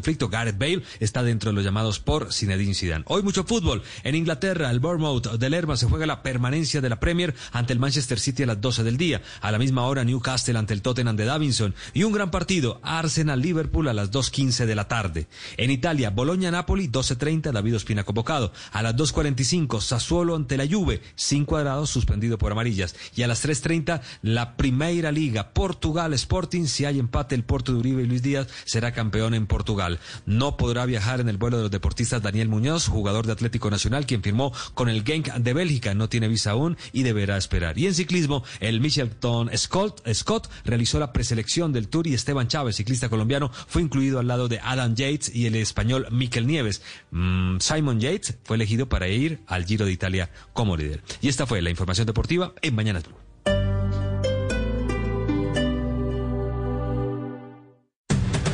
conflicto. 0.00 0.30
Gareth 0.30 0.58
Bale 0.58 0.82
está 0.98 1.22
dentro 1.22 1.50
de 1.50 1.56
los 1.56 1.64
llamados 1.64 2.00
por 2.00 2.32
Zinedine 2.32 2.72
Zidane. 2.72 3.04
Hoy 3.06 3.22
mucho 3.22 3.44
fútbol. 3.44 3.82
En 4.02 4.14
Inglaterra, 4.14 4.70
el 4.70 4.80
Bournemouth 4.80 5.32
del 5.32 5.50
Lerma 5.50 5.76
se 5.76 5.86
juega 5.86 6.06
la 6.06 6.22
permanencia 6.22 6.80
de 6.80 6.88
la 6.88 7.00
Premier 7.00 7.34
ante 7.52 7.74
el 7.74 7.78
Manchester 7.78 8.18
City 8.18 8.44
a 8.44 8.46
las 8.46 8.60
12 8.62 8.82
del 8.82 8.96
día. 8.96 9.20
A 9.42 9.52
la 9.52 9.58
misma 9.58 9.84
hora, 9.84 10.02
Newcastle 10.02 10.58
ante 10.58 10.72
el 10.72 10.80
Tottenham 10.80 11.16
de 11.16 11.26
Davinson. 11.26 11.74
Y 11.92 12.04
un 12.04 12.12
gran 12.12 12.30
partido, 12.30 12.80
Arsenal-Liverpool 12.82 13.88
a 13.88 13.92
las 13.92 14.10
2.15 14.10 14.64
de 14.64 14.74
la 14.74 14.88
tarde. 14.88 15.26
En 15.58 15.70
Italia, 15.70 16.08
Boloña-Napoli, 16.08 16.88
12.30, 16.88 17.52
David 17.52 17.76
Ospina 17.76 18.04
convocado. 18.04 18.52
A 18.72 18.82
las 18.82 18.96
2.45, 18.96 19.82
Sassuolo 19.82 20.34
ante 20.34 20.56
la 20.56 20.66
Juve, 20.66 21.02
sin 21.14 21.44
cuadrados, 21.44 21.90
suspendido 21.90 22.38
por 22.38 22.52
amarillas. 22.52 22.94
Y 23.14 23.22
a 23.22 23.26
las 23.26 23.44
3.30, 23.44 24.00
la 24.22 24.56
Primeira 24.56 25.12
Liga, 25.12 25.52
Portugal 25.52 26.14
Sporting. 26.14 26.64
Si 26.64 26.86
hay 26.86 26.98
empate, 26.98 27.34
el 27.34 27.44
Porto 27.44 27.72
de 27.72 27.80
Uribe 27.80 28.02
y 28.02 28.06
Luis 28.06 28.22
Díaz 28.22 28.46
será 28.64 28.92
campeón 28.92 29.34
en 29.34 29.46
Portugal. 29.46 29.89
No 30.26 30.56
podrá 30.56 30.86
viajar 30.86 31.20
en 31.20 31.28
el 31.28 31.36
vuelo 31.36 31.56
de 31.56 31.64
los 31.64 31.70
deportistas 31.70 32.22
Daniel 32.22 32.48
Muñoz, 32.48 32.88
jugador 32.88 33.26
de 33.26 33.32
Atlético 33.32 33.70
Nacional, 33.70 34.06
quien 34.06 34.22
firmó 34.22 34.52
con 34.74 34.88
el 34.88 35.04
Genk 35.04 35.32
de 35.34 35.52
Bélgica. 35.52 35.94
No 35.94 36.08
tiene 36.08 36.28
visa 36.28 36.52
aún 36.52 36.76
y 36.92 37.02
deberá 37.02 37.36
esperar. 37.36 37.78
Y 37.78 37.86
en 37.86 37.94
ciclismo, 37.94 38.44
el 38.60 38.80
Michelton 38.80 39.50
Scott, 39.56 40.02
Scott 40.12 40.50
realizó 40.64 40.98
la 40.98 41.12
preselección 41.12 41.72
del 41.72 41.88
Tour 41.88 42.06
y 42.06 42.14
Esteban 42.14 42.48
Chávez, 42.48 42.76
ciclista 42.76 43.08
colombiano, 43.08 43.50
fue 43.68 43.82
incluido 43.82 44.18
al 44.18 44.28
lado 44.28 44.48
de 44.48 44.60
Adam 44.60 44.94
Yates 44.94 45.34
y 45.34 45.46
el 45.46 45.56
español 45.56 46.06
Mikel 46.10 46.46
Nieves. 46.46 46.82
Mm, 47.10 47.58
Simon 47.58 48.00
Yates 48.00 48.36
fue 48.44 48.56
elegido 48.56 48.88
para 48.88 49.08
ir 49.08 49.40
al 49.46 49.64
Giro 49.64 49.86
de 49.86 49.92
Italia 49.92 50.30
como 50.52 50.76
líder. 50.76 51.02
Y 51.20 51.28
esta 51.28 51.46
fue 51.46 51.62
la 51.62 51.70
información 51.70 52.06
deportiva 52.06 52.52
en 52.62 52.74
Mañana 52.74 53.00
Blue. 53.00 53.19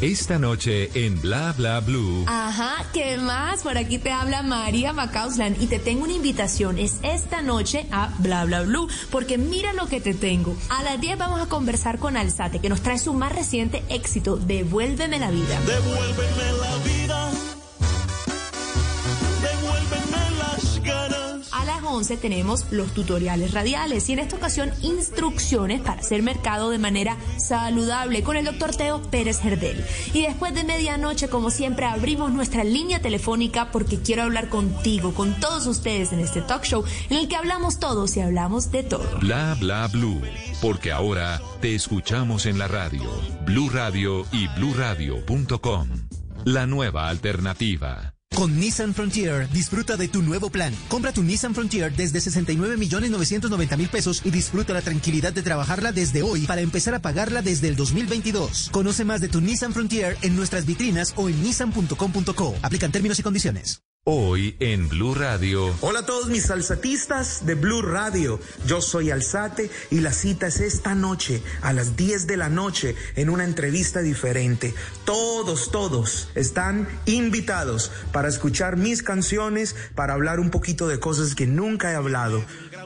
Esta 0.00 0.38
noche 0.38 0.90
en 0.94 1.20
Bla 1.20 1.52
Bla 1.56 1.80
Blue. 1.80 2.24
Ajá, 2.26 2.84
¿qué 2.92 3.16
más? 3.16 3.62
Por 3.62 3.78
aquí 3.78 3.98
te 3.98 4.10
habla 4.10 4.42
María 4.42 4.92
Macauslan 4.92 5.56
y 5.60 5.66
te 5.66 5.78
tengo 5.78 6.04
una 6.04 6.12
invitación. 6.12 6.78
Es 6.78 6.98
esta 7.02 7.42
noche 7.42 7.86
a 7.90 8.12
Bla 8.18 8.44
Bla 8.44 8.62
Blue, 8.62 8.88
porque 9.10 9.38
mira 9.38 9.72
lo 9.72 9.86
que 9.86 10.00
te 10.00 10.14
tengo. 10.14 10.56
A 10.68 10.82
las 10.82 11.00
10 11.00 11.18
vamos 11.18 11.40
a 11.40 11.46
conversar 11.46 11.98
con 11.98 12.16
Alzate, 12.16 12.60
que 12.60 12.68
nos 12.68 12.82
trae 12.82 12.98
su 12.98 13.14
más 13.14 13.34
reciente 13.34 13.82
éxito, 13.88 14.36
Devuélveme 14.36 15.18
la 15.18 15.30
vida. 15.30 15.60
Devuélveme 15.60 16.52
la 16.60 16.76
vida. 16.84 17.33
A 21.64 21.66
las 21.66 21.82
11 21.82 22.18
tenemos 22.18 22.66
los 22.72 22.92
tutoriales 22.92 23.52
radiales 23.52 24.10
y 24.10 24.12
en 24.12 24.18
esta 24.18 24.36
ocasión 24.36 24.70
instrucciones 24.82 25.80
para 25.80 26.02
hacer 26.02 26.22
mercado 26.22 26.68
de 26.68 26.76
manera 26.76 27.16
saludable 27.38 28.22
con 28.22 28.36
el 28.36 28.44
doctor 28.44 28.76
Teo 28.76 29.00
Pérez 29.00 29.40
Gerdel. 29.40 29.82
Y 30.12 30.20
después 30.20 30.52
de 30.52 30.62
medianoche, 30.64 31.28
como 31.28 31.50
siempre, 31.50 31.86
abrimos 31.86 32.32
nuestra 32.32 32.64
línea 32.64 33.00
telefónica 33.00 33.70
porque 33.70 33.98
quiero 33.98 34.24
hablar 34.24 34.50
contigo, 34.50 35.14
con 35.14 35.40
todos 35.40 35.66
ustedes 35.66 36.12
en 36.12 36.20
este 36.20 36.42
talk 36.42 36.64
show 36.64 36.84
en 37.08 37.16
el 37.16 37.28
que 37.28 37.36
hablamos 37.36 37.78
todos 37.78 38.14
y 38.18 38.20
hablamos 38.20 38.70
de 38.70 38.82
todo. 38.82 39.18
Bla 39.20 39.56
Bla 39.58 39.88
Blue. 39.88 40.20
Porque 40.60 40.92
ahora 40.92 41.40
te 41.62 41.74
escuchamos 41.74 42.44
en 42.44 42.58
la 42.58 42.68
radio. 42.68 43.04
Blue 43.46 43.70
Radio 43.70 44.26
y 44.32 44.48
bluradio.com. 44.48 45.88
La 46.44 46.66
nueva 46.66 47.08
alternativa. 47.08 48.13
Con 48.34 48.58
Nissan 48.58 48.94
Frontier, 48.94 49.48
disfruta 49.50 49.96
de 49.96 50.08
tu 50.08 50.20
nuevo 50.20 50.50
plan. 50.50 50.74
Compra 50.88 51.12
tu 51.12 51.22
Nissan 51.22 51.54
Frontier 51.54 51.94
desde 51.94 52.20
69 52.20 52.76
millones 52.76 53.10
990 53.10 53.76
mil 53.76 53.88
pesos 53.88 54.22
y 54.24 54.30
disfruta 54.30 54.72
la 54.72 54.82
tranquilidad 54.82 55.32
de 55.32 55.42
trabajarla 55.42 55.92
desde 55.92 56.22
hoy 56.22 56.40
para 56.40 56.60
empezar 56.60 56.94
a 56.94 56.98
pagarla 56.98 57.42
desde 57.42 57.68
el 57.68 57.76
2022. 57.76 58.70
Conoce 58.72 59.04
más 59.04 59.20
de 59.20 59.28
tu 59.28 59.40
Nissan 59.40 59.72
Frontier 59.72 60.16
en 60.22 60.34
nuestras 60.34 60.66
vitrinas 60.66 61.14
o 61.16 61.28
en 61.28 61.42
nissan.com.co. 61.42 62.56
Aplican 62.62 62.90
términos 62.90 63.18
y 63.20 63.22
condiciones. 63.22 63.80
Hoy 64.06 64.54
en 64.60 64.90
Blue 64.90 65.14
Radio. 65.14 65.74
Hola 65.80 66.00
a 66.00 66.04
todos 66.04 66.28
mis 66.28 66.50
alzatistas 66.50 67.46
de 67.46 67.54
Blue 67.54 67.80
Radio. 67.80 68.38
Yo 68.66 68.82
soy 68.82 69.10
Alzate 69.10 69.70
y 69.90 70.00
la 70.00 70.12
cita 70.12 70.48
es 70.48 70.60
esta 70.60 70.94
noche 70.94 71.42
a 71.62 71.72
las 71.72 71.96
10 71.96 72.26
de 72.26 72.36
la 72.36 72.50
noche 72.50 72.96
en 73.16 73.30
una 73.30 73.44
entrevista 73.44 74.00
diferente. 74.02 74.74
Todos, 75.06 75.70
todos 75.70 76.28
están 76.34 76.86
invitados 77.06 77.90
para 78.12 78.28
escuchar 78.28 78.76
mis 78.76 79.02
canciones, 79.02 79.74
para 79.94 80.12
hablar 80.12 80.38
un 80.38 80.50
poquito 80.50 80.86
de 80.86 81.00
cosas 81.00 81.34
que 81.34 81.46
nunca 81.46 81.90
he 81.90 81.94
hablado. 81.94 82.44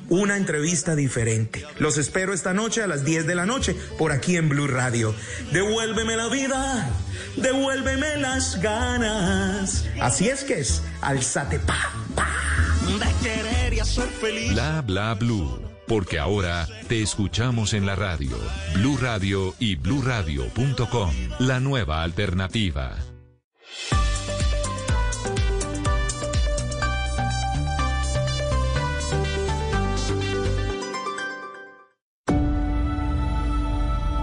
Una 0.09 0.37
entrevista 0.37 0.95
diferente. 0.95 1.65
Los 1.79 1.99
espero 1.99 2.33
esta 2.33 2.55
noche 2.55 2.83
a 2.83 2.87
las 2.87 3.05
10 3.05 3.27
de 3.27 3.35
la 3.35 3.47
noche 3.47 3.77
por 3.99 4.13
aquí 4.13 4.37
en 4.37 4.49
Blue 4.49 4.67
Radio. 4.67 5.15
Devuélveme 5.53 6.17
la 6.17 6.29
vida, 6.29 6.91
devuélveme 7.37 8.17
las 8.19 8.61
ganas. 8.61 9.85
Así 10.01 10.29
es 10.29 10.45
que 10.45 10.61
es, 10.61 10.83
alzate 11.01 11.59
pa, 11.59 11.93
pa. 12.15 12.29
De 12.87 13.29
querer 13.29 13.75
y 13.75 13.81
hacer 13.81 14.09
feliz. 14.09 14.53
Bla 14.53 14.83
Bla 14.83 15.15
Blue. 15.15 15.69
Porque 15.87 16.19
ahora 16.19 16.69
te 16.87 17.03
escuchamos 17.03 17.73
en 17.73 17.87
la 17.87 17.97
radio. 17.97 18.37
Blue 18.75 18.99
Radio 19.01 19.55
y 19.59 19.77
bluradio.com. 19.77 21.11
La 21.39 21.61
nueva 21.61 22.03
alternativa. 22.03 22.95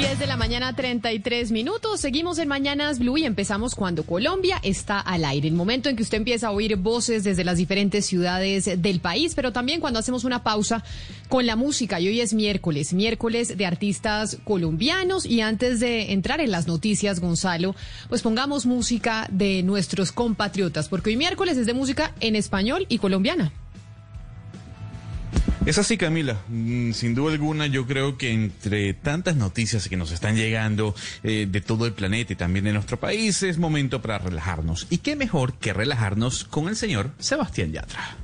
10 0.00 0.18
de 0.18 0.26
la 0.26 0.38
mañana, 0.38 0.74
33 0.74 1.52
minutos. 1.52 2.00
Seguimos 2.00 2.38
en 2.38 2.48
Mañanas 2.48 2.98
Blue 2.98 3.18
y 3.18 3.26
empezamos 3.26 3.74
cuando 3.74 4.04
Colombia 4.04 4.58
está 4.62 4.98
al 4.98 5.26
aire. 5.26 5.46
El 5.46 5.52
momento 5.52 5.90
en 5.90 5.96
que 5.96 6.02
usted 6.02 6.16
empieza 6.16 6.46
a 6.46 6.52
oír 6.52 6.76
voces 6.76 7.22
desde 7.22 7.44
las 7.44 7.58
diferentes 7.58 8.06
ciudades 8.06 8.80
del 8.80 9.00
país, 9.00 9.34
pero 9.34 9.52
también 9.52 9.78
cuando 9.78 9.98
hacemos 9.98 10.24
una 10.24 10.42
pausa 10.42 10.82
con 11.28 11.44
la 11.44 11.54
música. 11.54 12.00
Y 12.00 12.08
hoy 12.08 12.22
es 12.22 12.32
miércoles, 12.32 12.94
miércoles 12.94 13.58
de 13.58 13.66
artistas 13.66 14.38
colombianos. 14.42 15.26
Y 15.26 15.42
antes 15.42 15.80
de 15.80 16.12
entrar 16.12 16.40
en 16.40 16.50
las 16.50 16.66
noticias, 16.66 17.20
Gonzalo, 17.20 17.76
pues 18.08 18.22
pongamos 18.22 18.64
música 18.64 19.28
de 19.30 19.62
nuestros 19.62 20.12
compatriotas, 20.12 20.88
porque 20.88 21.10
hoy 21.10 21.18
miércoles 21.18 21.58
es 21.58 21.66
de 21.66 21.74
música 21.74 22.14
en 22.20 22.36
español 22.36 22.86
y 22.88 22.96
colombiana. 22.96 23.52
Es 25.66 25.78
así, 25.78 25.96
Camila. 25.96 26.40
Mm, 26.48 26.92
Sin 26.92 27.14
duda 27.14 27.32
alguna, 27.32 27.66
yo 27.66 27.86
creo 27.86 28.16
que 28.16 28.32
entre 28.32 28.94
tantas 28.94 29.36
noticias 29.36 29.88
que 29.88 29.96
nos 29.96 30.10
están 30.10 30.36
llegando 30.36 30.94
eh, 31.22 31.46
de 31.48 31.60
todo 31.60 31.86
el 31.86 31.92
planeta 31.92 32.32
y 32.32 32.36
también 32.36 32.64
de 32.64 32.72
nuestro 32.72 32.98
país, 32.98 33.42
es 33.42 33.58
momento 33.58 34.00
para 34.00 34.18
relajarnos. 34.18 34.86
¿Y 34.90 34.98
qué 34.98 35.16
mejor 35.16 35.54
que 35.54 35.72
relajarnos 35.72 36.44
con 36.44 36.68
el 36.68 36.76
señor 36.76 37.12
Sebastián 37.18 37.72
Yatra? 37.72 38.16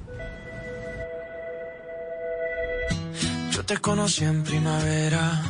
Yo 3.52 3.64
te 3.64 3.76
conocí 3.78 4.24
en 4.24 4.42
primavera, 4.42 5.42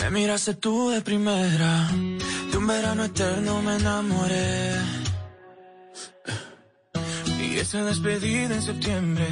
me 0.00 0.10
miraste 0.10 0.54
tú 0.54 0.90
de 0.90 1.00
primera, 1.00 1.88
de 2.50 2.56
un 2.56 2.66
verano 2.66 3.04
eterno 3.04 3.62
me 3.62 3.76
enamoré. 3.76 4.72
Y 7.40 7.56
esa 7.56 7.84
despedida 7.84 8.54
en 8.54 8.62
septiembre, 8.62 9.26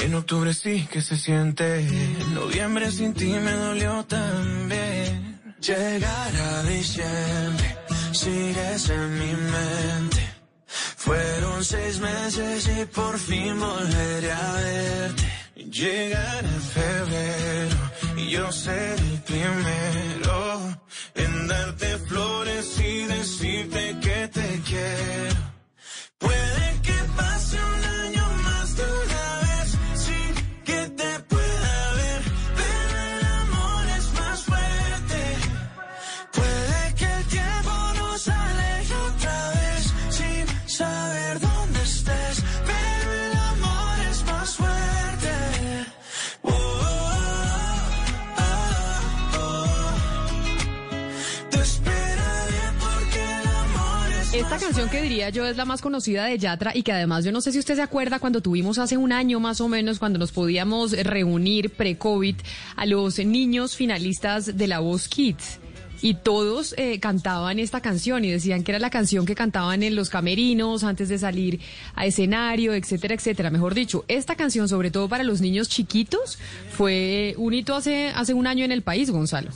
en 0.00 0.14
octubre 0.14 0.52
sí 0.54 0.86
que 0.90 1.00
se 1.00 1.16
siente, 1.16 1.80
en 1.80 2.34
noviembre 2.34 2.90
sin 2.90 3.14
ti 3.14 3.32
me 3.32 3.52
dolió 3.52 4.04
también. 4.04 5.40
Llegar 5.60 6.32
a 6.36 6.62
diciembre, 6.64 7.76
sigues 8.12 8.90
en 8.90 9.18
mi 9.18 9.32
mente. 9.32 10.22
Fueron 10.66 11.64
seis 11.64 12.00
meses 12.00 12.68
y 12.80 12.84
por 12.86 13.18
fin 13.18 13.58
volveré 13.58 14.32
a 14.32 14.52
verte. 14.52 15.32
Llegar 15.70 16.44
a 16.44 16.60
febrero 16.60 17.76
y 18.16 18.30
yo 18.30 18.52
ser 18.52 18.98
el 18.98 19.20
primero 19.22 20.80
en 21.14 21.46
mandarte 21.46 21.98
flores 21.98 22.80
y 22.80 23.06
decirte 23.06 23.96
que 24.00 24.28
te 24.28 24.60
quiero. 24.66 25.55
Esta 54.56 54.68
canción 54.68 54.88
que 54.88 55.02
diría 55.02 55.28
yo 55.28 55.44
es 55.44 55.58
la 55.58 55.66
más 55.66 55.82
conocida 55.82 56.24
de 56.24 56.38
Yatra 56.38 56.74
y 56.74 56.82
que 56.82 56.90
además 56.90 57.26
yo 57.26 57.30
no 57.30 57.42
sé 57.42 57.52
si 57.52 57.58
usted 57.58 57.74
se 57.74 57.82
acuerda 57.82 58.18
cuando 58.18 58.40
tuvimos 58.40 58.78
hace 58.78 58.96
un 58.96 59.12
año 59.12 59.38
más 59.38 59.60
o 59.60 59.68
menos 59.68 59.98
cuando 59.98 60.18
nos 60.18 60.32
podíamos 60.32 60.92
reunir 60.92 61.68
pre-COVID 61.68 62.36
a 62.74 62.86
los 62.86 63.18
niños 63.18 63.76
finalistas 63.76 64.56
de 64.56 64.66
la 64.66 64.78
Voz 64.78 65.08
Kids. 65.08 65.58
Y 66.00 66.14
todos 66.14 66.74
eh, 66.78 66.98
cantaban 67.00 67.58
esta 67.58 67.82
canción 67.82 68.24
y 68.24 68.30
decían 68.30 68.64
que 68.64 68.72
era 68.72 68.78
la 68.78 68.88
canción 68.88 69.26
que 69.26 69.34
cantaban 69.34 69.82
en 69.82 69.94
los 69.94 70.08
camerinos 70.08 70.84
antes 70.84 71.10
de 71.10 71.18
salir 71.18 71.60
a 71.94 72.06
escenario, 72.06 72.72
etcétera, 72.72 73.14
etcétera. 73.14 73.50
Mejor 73.50 73.74
dicho, 73.74 74.06
esta 74.08 74.36
canción, 74.36 74.70
sobre 74.70 74.90
todo 74.90 75.06
para 75.06 75.22
los 75.22 75.42
niños 75.42 75.68
chiquitos, 75.68 76.38
fue 76.70 77.34
un 77.36 77.52
hito 77.52 77.74
hace, 77.74 78.08
hace 78.08 78.32
un 78.32 78.46
año 78.46 78.64
en 78.64 78.72
el 78.72 78.80
país, 78.80 79.10
Gonzalo. 79.10 79.50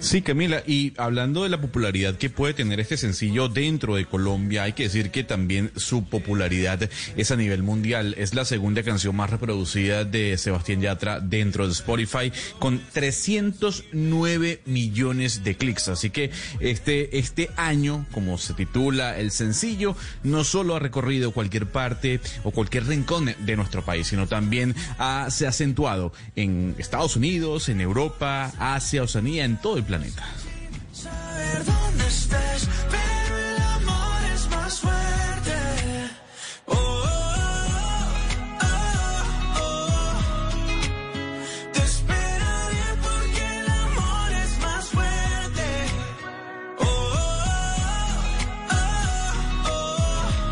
Sí, 0.00 0.22
Camila, 0.22 0.62
y 0.66 0.92
hablando 0.96 1.42
de 1.42 1.48
la 1.48 1.60
popularidad 1.60 2.16
que 2.16 2.30
puede 2.30 2.54
tener 2.54 2.80
este 2.80 2.96
sencillo 2.96 3.48
dentro 3.48 3.96
de 3.96 4.04
Colombia, 4.06 4.62
hay 4.64 4.72
que 4.72 4.84
decir 4.84 5.10
que 5.10 5.24
también 5.24 5.70
su 5.76 6.04
popularidad 6.04 6.88
es 7.16 7.30
a 7.30 7.36
nivel 7.36 7.62
mundial. 7.62 8.14
Es 8.18 8.34
la 8.34 8.44
segunda 8.44 8.82
canción 8.82 9.14
más 9.16 9.30
reproducida 9.30 10.04
de 10.04 10.36
Sebastián 10.38 10.80
Yatra 10.80 11.20
dentro 11.20 11.66
de 11.66 11.72
Spotify, 11.72 12.32
con 12.58 12.80
309 12.92 14.60
millones 14.66 15.44
de 15.44 15.56
clics. 15.56 15.88
Así 15.88 16.10
que 16.10 16.30
este, 16.60 17.18
este 17.18 17.50
año, 17.56 18.06
como 18.12 18.38
se 18.38 18.54
titula 18.54 19.18
el 19.18 19.30
sencillo, 19.30 19.96
no 20.22 20.44
solo 20.44 20.76
ha 20.76 20.78
recorrido 20.78 21.32
cualquier 21.32 21.66
parte 21.66 22.20
o 22.44 22.50
cualquier 22.50 22.86
rincón 22.86 23.34
de 23.38 23.56
nuestro 23.56 23.84
país, 23.84 24.06
sino 24.08 24.26
también 24.26 24.74
ha- 24.98 25.28
se 25.30 25.46
ha 25.46 25.50
acentuado 25.50 26.12
en 26.36 26.74
Estados 26.78 27.16
Unidos, 27.16 27.68
en 27.68 27.80
Europa, 27.80 28.52
Asia, 28.58 29.02
Oceanía, 29.02 29.44
en 29.44 29.56
todo 29.62 29.76
el 29.76 29.84
planeta. 29.84 30.24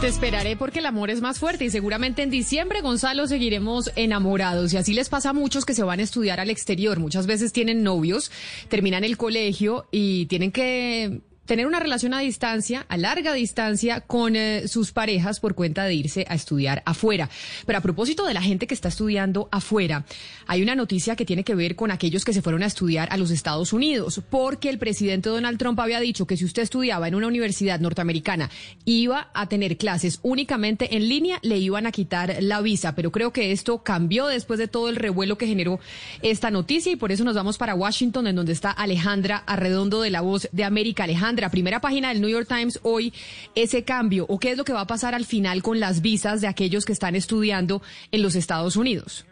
Te 0.00 0.08
esperaré 0.08 0.56
porque 0.56 0.80
el 0.80 0.86
amor 0.86 1.08
es 1.08 1.22
más 1.22 1.38
fuerte 1.38 1.64
y 1.64 1.70
seguramente 1.70 2.22
en 2.22 2.28
diciembre, 2.28 2.82
Gonzalo, 2.82 3.26
seguiremos 3.26 3.90
enamorados. 3.96 4.74
Y 4.74 4.76
así 4.76 4.92
les 4.92 5.08
pasa 5.08 5.30
a 5.30 5.32
muchos 5.32 5.64
que 5.64 5.72
se 5.72 5.82
van 5.82 6.00
a 6.00 6.02
estudiar 6.02 6.38
al 6.38 6.50
exterior. 6.50 6.98
Muchas 7.00 7.26
veces 7.26 7.52
tienen 7.52 7.82
novios, 7.82 8.30
terminan 8.68 9.04
el 9.04 9.16
colegio 9.16 9.88
y 9.90 10.26
tienen 10.26 10.52
que 10.52 11.22
tener 11.46 11.66
una 11.66 11.80
relación 11.80 12.12
a 12.14 12.20
distancia, 12.20 12.84
a 12.88 12.96
larga 12.96 13.32
distancia, 13.32 14.00
con 14.00 14.36
eh, 14.36 14.68
sus 14.68 14.92
parejas 14.92 15.40
por 15.40 15.54
cuenta 15.54 15.84
de 15.84 15.94
irse 15.94 16.26
a 16.28 16.34
estudiar 16.34 16.82
afuera. 16.84 17.30
Pero 17.64 17.78
a 17.78 17.82
propósito 17.82 18.26
de 18.26 18.34
la 18.34 18.42
gente 18.42 18.66
que 18.66 18.74
está 18.74 18.88
estudiando 18.88 19.48
afuera, 19.50 20.04
hay 20.46 20.62
una 20.62 20.74
noticia 20.74 21.16
que 21.16 21.24
tiene 21.24 21.44
que 21.44 21.54
ver 21.54 21.76
con 21.76 21.90
aquellos 21.90 22.24
que 22.24 22.32
se 22.32 22.42
fueron 22.42 22.62
a 22.62 22.66
estudiar 22.66 23.08
a 23.10 23.16
los 23.16 23.30
Estados 23.30 23.72
Unidos, 23.72 24.20
porque 24.30 24.68
el 24.68 24.78
presidente 24.78 25.28
Donald 25.28 25.58
Trump 25.58 25.78
había 25.80 26.00
dicho 26.00 26.26
que 26.26 26.36
si 26.36 26.44
usted 26.44 26.62
estudiaba 26.62 27.08
en 27.08 27.14
una 27.14 27.26
universidad 27.26 27.80
norteamericana 27.80 28.50
iba 28.84 29.30
a 29.34 29.48
tener 29.48 29.76
clases 29.76 30.20
únicamente 30.22 30.96
en 30.96 31.08
línea, 31.08 31.38
le 31.42 31.58
iban 31.58 31.86
a 31.86 31.92
quitar 31.92 32.36
la 32.40 32.60
visa. 32.60 32.94
Pero 32.94 33.12
creo 33.12 33.32
que 33.32 33.52
esto 33.52 33.82
cambió 33.82 34.26
después 34.26 34.58
de 34.58 34.68
todo 34.68 34.88
el 34.88 34.96
revuelo 34.96 35.38
que 35.38 35.46
generó 35.46 35.80
esta 36.22 36.50
noticia 36.50 36.92
y 36.92 36.96
por 36.96 37.12
eso 37.12 37.24
nos 37.24 37.34
vamos 37.34 37.58
para 37.58 37.74
Washington, 37.74 38.26
en 38.26 38.36
donde 38.36 38.52
está 38.52 38.70
Alejandra 38.70 39.44
Arredondo 39.46 40.00
de 40.00 40.10
La 40.10 40.20
Voz 40.20 40.48
de 40.52 40.64
América. 40.64 41.04
Alejandra, 41.04 41.35
primera 41.50 41.80
página 41.80 42.08
del 42.08 42.20
New 42.20 42.30
York 42.30 42.48
Times 42.48 42.80
hoy, 42.82 43.12
ese 43.54 43.84
cambio 43.84 44.26
o 44.28 44.38
qué 44.38 44.50
es 44.50 44.58
lo 44.58 44.64
que 44.64 44.72
va 44.72 44.80
a 44.82 44.86
pasar 44.86 45.14
al 45.14 45.24
final 45.24 45.62
con 45.62 45.80
las 45.80 46.02
visas 46.02 46.40
de 46.40 46.48
aquellos 46.48 46.84
que 46.84 46.92
están 46.92 47.14
estudiando 47.14 47.82
en 48.10 48.22
los 48.22 48.34
Estados 48.34 48.76
Unidos. 48.76 49.26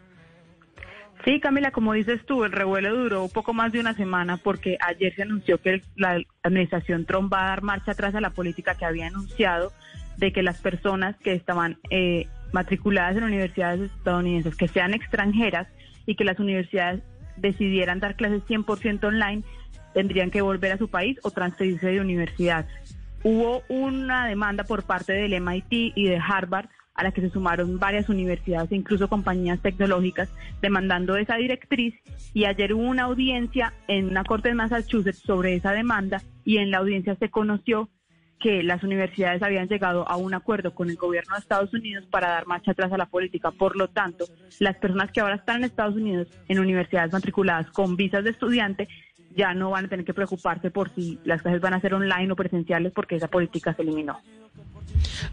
Sí, 1.25 1.39
Camila, 1.39 1.71
como 1.71 1.93
dices 1.93 2.23
tú, 2.27 2.43
el 2.43 2.51
revuelo 2.51 2.95
duró 2.95 3.27
poco 3.27 3.51
más 3.51 3.71
de 3.71 3.79
una 3.79 3.95
semana 3.95 4.37
porque 4.37 4.77
ayer 4.79 5.15
se 5.15 5.23
anunció 5.23 5.59
que 5.59 5.81
la 5.95 6.21
administración 6.43 7.05
Trump 7.05 7.33
va 7.33 7.45
a 7.45 7.49
dar 7.49 7.63
marcha 7.63 7.93
atrás 7.93 8.13
a 8.13 8.21
la 8.21 8.29
política 8.29 8.75
que 8.75 8.85
había 8.85 9.07
anunciado 9.07 9.73
de 10.17 10.31
que 10.31 10.43
las 10.43 10.61
personas 10.61 11.15
que 11.17 11.33
estaban 11.33 11.79
eh, 11.89 12.27
matriculadas 12.51 13.17
en 13.17 13.23
universidades 13.23 13.91
estadounidenses, 13.91 14.55
que 14.55 14.67
sean 14.67 14.93
extranjeras 14.93 15.67
y 16.05 16.15
que 16.15 16.25
las 16.25 16.39
universidades 16.39 17.01
decidieran 17.37 17.99
dar 17.99 18.15
clases 18.15 18.43
100% 18.43 19.03
online, 19.03 19.43
tendrían 19.95 20.29
que 20.29 20.41
volver 20.41 20.73
a 20.73 20.77
su 20.77 20.89
país 20.89 21.17
o 21.23 21.31
transferirse 21.31 21.87
de 21.87 22.01
universidad. 22.01 22.67
Hubo 23.23 23.63
una 23.69 24.27
demanda 24.27 24.65
por 24.65 24.83
parte 24.83 25.13
del 25.13 25.41
MIT 25.41 25.93
y 25.95 26.07
de 26.07 26.17
Harvard 26.17 26.67
a 26.93 27.03
la 27.03 27.11
que 27.11 27.21
se 27.21 27.29
sumaron 27.29 27.79
varias 27.79 28.09
universidades 28.09 28.71
e 28.71 28.75
incluso 28.75 29.07
compañías 29.07 29.61
tecnológicas 29.61 30.29
demandando 30.61 31.15
esa 31.15 31.35
directriz 31.35 31.95
y 32.33 32.45
ayer 32.45 32.73
hubo 32.73 32.83
una 32.83 33.03
audiencia 33.03 33.73
en 33.87 34.09
una 34.09 34.23
corte 34.25 34.49
de 34.49 34.55
Massachusetts 34.55 35.19
sobre 35.19 35.55
esa 35.55 35.71
demanda 35.71 36.21
y 36.43 36.57
en 36.57 36.71
la 36.71 36.77
audiencia 36.77 37.15
se 37.15 37.29
conoció 37.29 37.89
que 38.39 38.63
las 38.63 38.83
universidades 38.83 39.41
habían 39.41 39.67
llegado 39.67 40.07
a 40.09 40.17
un 40.17 40.33
acuerdo 40.33 40.75
con 40.75 40.89
el 40.89 40.97
gobierno 40.97 41.35
de 41.35 41.39
Estados 41.39 41.73
Unidos 41.73 42.05
para 42.11 42.29
dar 42.29 42.45
marcha 42.47 42.71
atrás 42.71 42.91
a 42.91 42.97
la 42.97 43.05
política. 43.05 43.51
Por 43.51 43.75
lo 43.77 43.87
tanto, 43.87 44.25
las 44.59 44.75
personas 44.77 45.11
que 45.11 45.21
ahora 45.21 45.35
están 45.35 45.57
en 45.57 45.63
Estados 45.63 45.95
Unidos 45.95 46.27
en 46.49 46.59
universidades 46.59 47.13
matriculadas 47.13 47.71
con 47.71 47.95
visas 47.95 48.23
de 48.23 48.31
estudiante 48.31 48.87
ya 49.35 49.53
no 49.53 49.71
van 49.71 49.85
a 49.85 49.87
tener 49.87 50.05
que 50.05 50.13
preocuparse 50.13 50.71
por 50.71 50.89
si 50.93 51.19
las 51.23 51.41
clases 51.41 51.61
van 51.61 51.73
a 51.73 51.81
ser 51.81 51.93
online 51.93 52.31
o 52.31 52.35
presenciales 52.35 52.91
porque 52.93 53.15
esa 53.15 53.27
política 53.27 53.73
se 53.73 53.81
eliminó. 53.81 54.19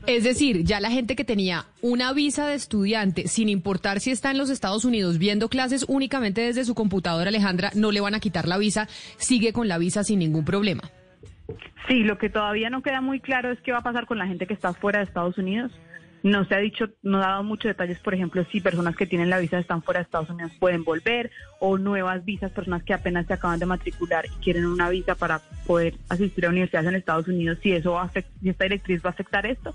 Es 0.06 0.24
decir, 0.24 0.64
ya 0.64 0.80
la 0.80 0.90
gente 0.90 1.16
que 1.16 1.24
tenía 1.24 1.66
una 1.80 2.12
visa 2.12 2.46
de 2.46 2.54
estudiante, 2.54 3.28
sin 3.28 3.48
importar 3.48 4.00
si 4.00 4.10
está 4.10 4.30
en 4.30 4.38
los 4.38 4.50
Estados 4.50 4.84
Unidos 4.84 5.18
viendo 5.18 5.48
clases 5.48 5.84
únicamente 5.88 6.40
desde 6.40 6.64
su 6.64 6.74
computadora, 6.74 7.28
Alejandra, 7.28 7.70
no 7.74 7.92
le 7.92 8.00
van 8.00 8.14
a 8.14 8.20
quitar 8.20 8.48
la 8.48 8.58
visa, 8.58 8.88
sigue 9.16 9.52
con 9.52 9.68
la 9.68 9.78
visa 9.78 10.04
sin 10.04 10.18
ningún 10.18 10.44
problema. 10.44 10.82
Sí, 11.88 12.00
lo 12.00 12.18
que 12.18 12.30
todavía 12.30 12.70
no 12.70 12.82
queda 12.82 13.00
muy 13.00 13.20
claro 13.20 13.50
es 13.50 13.60
qué 13.60 13.72
va 13.72 13.78
a 13.78 13.82
pasar 13.82 14.06
con 14.06 14.18
la 14.18 14.26
gente 14.26 14.46
que 14.46 14.54
está 14.54 14.72
fuera 14.72 15.00
de 15.00 15.04
Estados 15.04 15.36
Unidos. 15.38 15.72
No 16.22 16.44
se 16.44 16.54
ha 16.54 16.58
dicho, 16.58 16.88
no 17.02 17.18
ha 17.18 17.26
dado 17.26 17.42
muchos 17.42 17.70
detalles, 17.70 17.98
por 17.98 18.14
ejemplo, 18.14 18.44
si 18.50 18.60
personas 18.60 18.94
que 18.94 19.06
tienen 19.06 19.28
la 19.28 19.38
visa 19.38 19.58
están 19.58 19.82
fuera 19.82 19.98
de 20.00 20.04
Estados 20.04 20.30
Unidos 20.30 20.52
pueden 20.60 20.84
volver 20.84 21.30
o 21.58 21.78
nuevas 21.78 22.24
visas, 22.24 22.52
personas 22.52 22.84
que 22.84 22.94
apenas 22.94 23.26
se 23.26 23.32
acaban 23.32 23.58
de 23.58 23.66
matricular 23.66 24.26
y 24.26 24.42
quieren 24.42 24.66
una 24.66 24.88
visa 24.88 25.16
para 25.16 25.40
poder 25.66 25.94
asistir 26.08 26.46
a 26.46 26.50
universidades 26.50 26.88
en 26.88 26.94
Estados 26.94 27.26
Unidos, 27.26 27.58
si 27.60 27.72
eso 27.72 27.92
va 27.92 28.04
a 28.04 28.10
esta 28.44 28.64
directriz 28.64 29.04
va 29.04 29.10
a 29.10 29.12
afectar 29.12 29.46
esto. 29.46 29.74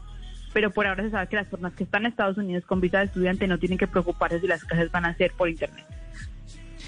Pero 0.54 0.72
por 0.72 0.88
ahora 0.88 1.04
se 1.04 1.12
sabe 1.12 1.28
que 1.28 1.36
las 1.36 1.48
personas 1.48 1.74
que 1.74 1.84
están 1.84 2.04
en 2.04 2.12
Estados 2.12 2.38
Unidos 2.38 2.66
con 2.66 2.80
visa 2.80 3.00
de 3.00 3.06
estudiante 3.06 3.46
no 3.48 3.60
tienen 3.60 3.78
que 3.78 3.88
preocuparse 3.88 4.40
si 4.40 4.48
las 4.48 4.64
clases 4.64 4.90
van 4.90 5.06
a 5.06 5.16
ser 5.16 5.34
por 5.34 5.50
internet. 5.50 5.86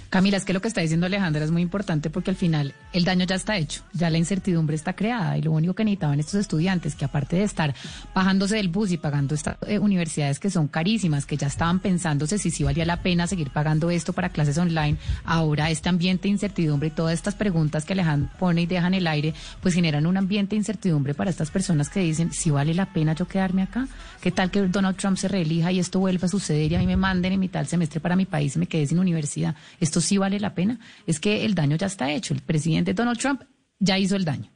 Camila, 0.10 0.38
es 0.38 0.46
que 0.46 0.54
lo 0.54 0.62
que 0.62 0.68
está 0.68 0.82
diciendo 0.82 1.06
Alejandra 1.06 1.44
es 1.44 1.52
muy 1.52 1.62
importante 1.62 2.10
porque 2.10 2.32
al 2.32 2.36
final 2.36 2.74
el 2.94 3.04
daño 3.04 3.26
ya 3.26 3.36
está 3.36 3.58
hecho, 3.58 3.84
ya 3.94 4.10
la 4.10 4.18
incertidumbre 4.18 4.76
está 4.76 4.94
creada 4.94 5.38
y 5.38 5.44
lo 5.44 5.52
único 5.52 5.76
que 5.76 5.84
necesitaban 5.84 6.20
estos 6.20 6.36
estudiantes, 6.36 6.96
que 6.96 7.06
aparte 7.06 7.36
de 7.36 7.44
estar 7.44 7.76
bajándose 8.16 8.56
del 8.56 8.70
bus 8.70 8.92
y 8.92 8.98
pagando 8.98 9.36
estas 9.36 9.58
eh, 9.68 9.78
universidades 9.78 10.40
que 10.40 10.50
son 10.50 10.68
carísimas, 10.68 11.28
que 11.28 11.38
ya 11.38 11.46
estaban 11.46 11.80
pensándose 11.80 12.40
si 12.40 12.50
sí 12.50 12.64
valía 12.64 12.86
la 12.86 13.04
pena 13.04 13.28
seguir 13.28 13.52
pagando 13.52 13.92
esto 13.92 14.12
para 14.12 14.30
clases 14.30 14.58
online, 14.58 14.98
ahora 15.26 15.70
este 15.70 15.90
ambiente 15.90 16.24
de 16.24 16.30
incertidumbre 16.30 16.88
y 16.88 16.92
todas 16.92 17.14
estas 17.14 17.36
preguntas 17.36 17.86
que 17.86 17.94
Alejandra 17.94 18.32
pone 18.40 18.64
y 18.64 18.66
deja 18.66 18.88
en 18.88 18.96
el 18.96 19.06
aire, 19.06 19.36
pues 19.62 19.76
generan 19.76 20.08
un 20.08 20.18
ambiente 20.18 20.56
de 20.56 20.58
incertidumbre 20.58 21.14
para 21.14 21.30
estas 21.30 21.52
personas 21.52 21.90
que 21.90 22.00
dicen, 22.00 22.34
si 22.34 22.50
vale 22.50 22.74
la 22.74 22.88
pena 22.88 23.14
yo 23.14 23.28
quedarme 23.28 23.62
acá, 23.62 23.88
qué 24.22 24.32
tal 24.32 24.50
que 24.50 24.62
Donald 24.64 24.98
Trump 24.98 25.18
se 25.18 25.28
reelija 25.28 25.72
y 25.72 25.78
esto 25.78 26.00
vuelva 26.00 26.26
a 26.26 26.30
suceder 26.30 26.72
y 26.72 26.76
a 26.76 26.80
mí 26.80 26.88
me 26.88 26.98
manden 26.98 27.34
en 27.34 27.40
mitad 27.40 27.60
del 27.60 27.68
semestre 27.68 28.00
para 28.00 28.16
mi 28.16 28.26
país 28.26 28.56
y 28.56 28.60
me 28.60 28.66
quedé 28.66 28.88
sin 28.88 28.98
universidad. 28.98 29.56
Esto 29.80 29.99
sí 30.02 30.18
vale 30.18 30.40
la 30.40 30.56
pena. 30.56 30.80
Es 31.08 31.20
que 31.20 31.46
el 31.46 31.56
daño 31.56 31.76
ya 31.76 31.88
está 31.88 32.12
hecho. 32.12 32.34
El 32.34 32.42
presidente 32.42 32.94
Donald 32.94 33.20
Trump 33.20 33.44
ya 33.80 33.98
hizo 33.98 34.16
el 34.16 34.26
daño. 34.26 34.52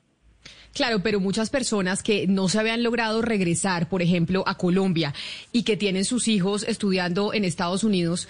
Claro, 0.73 1.03
pero 1.03 1.19
muchas 1.19 1.51
personas 1.51 2.01
que 2.01 2.25
no 2.25 2.49
se 2.49 2.59
habían 2.59 2.81
logrado 2.81 3.21
regresar, 3.21 3.87
por 3.89 4.01
ejemplo, 4.01 4.43
a 4.47 4.57
Colombia 4.57 5.13
y 5.51 5.63
que 5.63 5.77
tienen 5.77 6.03
sus 6.03 6.27
hijos 6.27 6.65
estudiando 6.67 7.31
en 7.31 7.45
Estados 7.45 7.83
Unidos, 7.83 8.27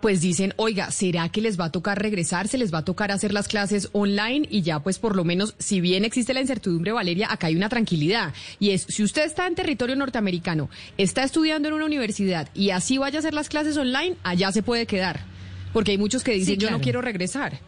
pues 0.00 0.22
dicen, 0.22 0.54
oiga, 0.56 0.90
¿será 0.90 1.28
que 1.28 1.42
les 1.42 1.58
va 1.58 1.66
a 1.66 1.72
tocar 1.72 2.00
regresar? 2.00 2.48
¿Se 2.48 2.56
les 2.56 2.72
va 2.72 2.78
a 2.78 2.84
tocar 2.84 3.10
hacer 3.10 3.34
las 3.34 3.48
clases 3.48 3.90
online? 3.92 4.46
Y 4.50 4.62
ya, 4.62 4.80
pues 4.80 4.98
por 4.98 5.16
lo 5.16 5.24
menos, 5.24 5.54
si 5.58 5.80
bien 5.82 6.04
existe 6.04 6.32
la 6.32 6.40
incertidumbre, 6.40 6.92
Valeria, 6.92 7.30
acá 7.30 7.48
hay 7.48 7.56
una 7.56 7.68
tranquilidad. 7.68 8.32
Y 8.58 8.70
es, 8.70 8.86
si 8.88 9.02
usted 9.02 9.24
está 9.24 9.46
en 9.46 9.54
territorio 9.54 9.96
norteamericano, 9.96 10.70
está 10.96 11.24
estudiando 11.24 11.68
en 11.68 11.74
una 11.74 11.86
universidad 11.86 12.48
y 12.54 12.70
así 12.70 12.96
vaya 12.96 13.18
a 13.18 13.20
hacer 13.20 13.34
las 13.34 13.48
clases 13.48 13.76
online, 13.76 14.16
allá 14.22 14.50
se 14.50 14.62
puede 14.62 14.86
quedar. 14.86 15.35
Porque 15.72 15.92
hay 15.92 15.98
muchos 15.98 16.24
que 16.24 16.32
dicen, 16.32 16.54
Sí, 16.54 16.60
yo 16.60 16.70
no 16.70 16.80
quiero 16.80 17.02
regresar. 17.02 17.58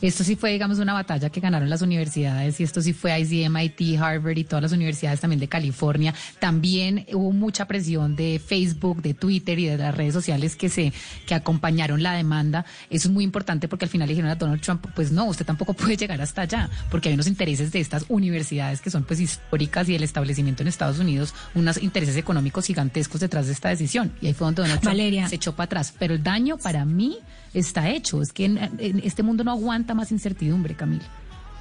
Esto 0.00 0.24
sí 0.24 0.36
fue, 0.36 0.52
digamos, 0.52 0.78
una 0.78 0.92
batalla 0.92 1.30
que 1.30 1.40
ganaron 1.40 1.70
las 1.70 1.82
universidades 1.82 2.60
y 2.60 2.64
esto 2.64 2.82
sí 2.82 2.92
fue 2.92 3.18
ICM, 3.18 3.52
MIT, 3.52 4.00
Harvard 4.00 4.36
y 4.36 4.44
todas 4.44 4.62
las 4.62 4.72
universidades 4.72 5.20
también 5.20 5.40
de 5.40 5.48
California. 5.48 6.14
También 6.38 7.06
hubo 7.12 7.32
mucha 7.32 7.66
presión 7.66 8.16
de 8.16 8.40
Facebook, 8.44 9.02
de 9.02 9.14
Twitter 9.14 9.58
y 9.58 9.66
de 9.66 9.78
las 9.78 9.94
redes 9.94 10.14
sociales 10.14 10.56
que 10.56 10.68
se 10.68 10.92
que 11.26 11.34
acompañaron 11.34 12.02
la 12.02 12.12
demanda. 12.12 12.64
Eso 12.90 13.08
es 13.08 13.14
muy 13.14 13.24
importante 13.24 13.68
porque 13.68 13.84
al 13.84 13.90
final 13.90 14.08
le 14.08 14.14
dijeron 14.14 14.30
a 14.30 14.34
Donald 14.34 14.60
Trump, 14.60 14.86
pues 14.94 15.12
no, 15.12 15.24
usted 15.26 15.46
tampoco 15.46 15.74
puede 15.74 15.96
llegar 15.96 16.20
hasta 16.20 16.42
allá 16.42 16.70
porque 16.90 17.08
hay 17.08 17.14
unos 17.14 17.26
intereses 17.26 17.72
de 17.72 17.80
estas 17.80 18.04
universidades 18.08 18.80
que 18.80 18.90
son 18.90 19.04
pues 19.04 19.20
históricas 19.20 19.88
y 19.88 19.94
el 19.94 20.02
establecimiento 20.02 20.62
en 20.62 20.68
Estados 20.68 20.98
Unidos, 20.98 21.34
unos 21.54 21.82
intereses 21.82 22.16
económicos 22.16 22.66
gigantescos 22.66 23.20
detrás 23.20 23.46
de 23.46 23.52
esta 23.52 23.68
decisión. 23.68 24.12
Y 24.20 24.28
ahí 24.28 24.34
fue 24.34 24.46
donde 24.46 24.62
Donald 24.62 24.80
Trump 24.80 25.28
se 25.28 25.36
echó 25.36 25.54
para 25.54 25.66
atrás. 25.66 25.94
Pero 25.98 26.14
el 26.14 26.22
daño 26.22 26.58
para 26.58 26.84
mí 26.84 27.18
está 27.58 27.90
hecho. 27.90 28.22
Es 28.22 28.32
que 28.32 28.44
en, 28.44 28.58
este 29.02 29.22
mundo 29.22 29.44
no 29.44 29.50
aguanta 29.50 29.94
más 29.94 30.12
incertidumbre, 30.12 30.74
Camila. 30.74 31.04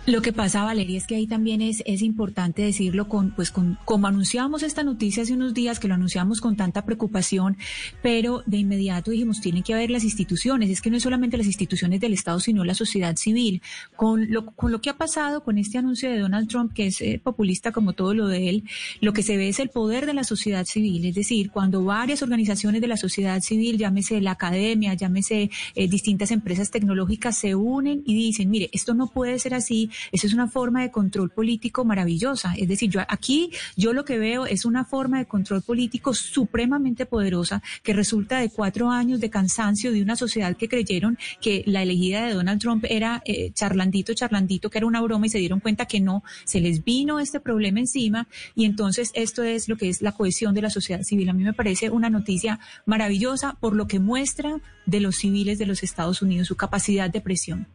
Lo 0.07 0.21
que 0.21 0.33
pasa, 0.33 0.63
Valeria, 0.63 0.99
es 0.99 1.07
que 1.07 1.15
ahí 1.15 1.25
también 1.25 1.63
es, 1.63 1.81
es 1.87 2.03
importante 2.03 2.61
decirlo 2.61 3.09
con, 3.09 3.31
pues 3.31 3.49
con, 3.49 3.79
como 3.85 4.05
anunciamos 4.05 4.61
esta 4.61 4.83
noticia 4.83 5.23
hace 5.23 5.33
unos 5.33 5.55
días, 5.55 5.79
que 5.79 5.87
lo 5.87 5.95
anunciamos 5.95 6.41
con 6.41 6.55
tanta 6.55 6.85
preocupación, 6.85 7.57
pero 8.03 8.43
de 8.45 8.57
inmediato 8.57 9.09
dijimos, 9.09 9.41
tienen 9.41 9.63
que 9.63 9.73
haber 9.73 9.89
las 9.89 10.03
instituciones, 10.03 10.69
es 10.69 10.81
que 10.81 10.91
no 10.91 10.97
es 10.97 11.03
solamente 11.03 11.37
las 11.37 11.47
instituciones 11.47 12.01
del 12.01 12.13
Estado, 12.13 12.39
sino 12.39 12.63
la 12.63 12.75
sociedad 12.75 13.15
civil. 13.15 13.63
Con 13.95 14.31
lo, 14.31 14.45
con 14.45 14.71
lo 14.71 14.79
que 14.79 14.91
ha 14.91 14.97
pasado 14.97 15.43
con 15.43 15.57
este 15.57 15.79
anuncio 15.79 16.07
de 16.07 16.19
Donald 16.19 16.49
Trump, 16.49 16.73
que 16.73 16.85
es 16.85 17.01
eh, 17.01 17.19
populista 17.23 17.71
como 17.71 17.93
todo 17.93 18.13
lo 18.13 18.27
de 18.27 18.49
él, 18.49 18.63
lo 19.01 19.11
que 19.11 19.23
se 19.23 19.37
ve 19.37 19.49
es 19.49 19.59
el 19.59 19.69
poder 19.69 20.05
de 20.05 20.13
la 20.13 20.23
sociedad 20.23 20.65
civil, 20.65 21.03
es 21.03 21.15
decir, 21.15 21.49
cuando 21.49 21.83
varias 21.83 22.21
organizaciones 22.21 22.79
de 22.79 22.87
la 22.87 22.97
sociedad 22.97 23.41
civil, 23.41 23.79
llámese 23.79 24.21
la 24.21 24.31
academia, 24.31 24.93
llámese 24.93 25.49
eh, 25.73 25.87
distintas 25.87 26.29
empresas 26.29 26.69
tecnológicas, 26.69 27.35
se 27.39 27.55
unen 27.55 28.03
y 28.05 28.13
dicen, 28.13 28.51
mire, 28.51 28.69
esto 28.71 28.93
no 28.93 29.07
puede 29.07 29.39
ser 29.39 29.55
así, 29.55 29.89
eso 30.11 30.27
es 30.27 30.33
una 30.33 30.47
forma 30.47 30.81
de 30.81 30.91
control 30.91 31.29
político 31.29 31.85
maravillosa. 31.85 32.53
Es 32.57 32.67
decir, 32.67 32.89
yo 32.89 33.01
aquí 33.07 33.51
yo 33.75 33.93
lo 33.93 34.05
que 34.05 34.17
veo 34.17 34.45
es 34.45 34.65
una 34.65 34.85
forma 34.85 35.19
de 35.19 35.25
control 35.25 35.61
político 35.61 36.13
supremamente 36.13 37.05
poderosa 37.05 37.61
que 37.83 37.93
resulta 37.93 38.39
de 38.39 38.49
cuatro 38.49 38.89
años 38.89 39.19
de 39.19 39.29
cansancio 39.29 39.91
de 39.91 40.01
una 40.01 40.15
sociedad 40.15 40.55
que 40.55 40.69
creyeron 40.69 41.17
que 41.41 41.63
la 41.65 41.81
elegida 41.81 42.25
de 42.25 42.33
Donald 42.33 42.59
Trump 42.59 42.85
era 42.89 43.21
eh, 43.25 43.51
charlandito, 43.53 44.13
charlandito, 44.13 44.69
que 44.69 44.77
era 44.77 44.87
una 44.87 45.01
broma 45.01 45.27
y 45.27 45.29
se 45.29 45.39
dieron 45.39 45.59
cuenta 45.59 45.85
que 45.85 45.99
no, 45.99 46.23
se 46.43 46.59
les 46.59 46.83
vino 46.83 47.19
este 47.19 47.39
problema 47.39 47.79
encima 47.79 48.27
y 48.55 48.65
entonces 48.65 49.11
esto 49.13 49.43
es 49.43 49.67
lo 49.67 49.77
que 49.77 49.89
es 49.89 50.01
la 50.01 50.11
cohesión 50.11 50.53
de 50.53 50.61
la 50.61 50.69
sociedad 50.69 51.03
civil. 51.03 51.29
A 51.29 51.33
mí 51.33 51.43
me 51.43 51.53
parece 51.53 51.89
una 51.89 52.09
noticia 52.09 52.59
maravillosa 52.85 53.57
por 53.59 53.75
lo 53.75 53.87
que 53.87 53.99
muestra 53.99 54.59
de 54.85 54.99
los 54.99 55.17
civiles 55.17 55.57
de 55.57 55.65
los 55.65 55.83
Estados 55.83 56.21
Unidos, 56.21 56.47
su 56.47 56.55
capacidad 56.55 57.09
de 57.09 57.21
presión. 57.21 57.67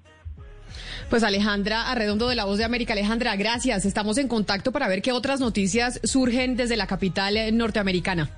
Pues 1.09 1.23
Alejandra 1.23 1.91
Arredondo 1.91 2.29
de 2.29 2.37
La 2.37 2.45
Voz 2.45 2.59
de 2.59 2.65
América. 2.65 2.93
Alejandra, 2.93 3.35
gracias. 3.37 3.85
Estamos 3.85 4.19
en 4.19 4.29
contacto 4.29 4.73
para 4.73 4.89
ver 4.89 5.03
qué 5.03 5.13
otras 5.13 5.41
noticias 5.41 6.01
surgen 6.05 6.57
desde 6.57 6.77
la 6.77 6.87
capital 6.87 7.35
norteamericana. 7.57 8.31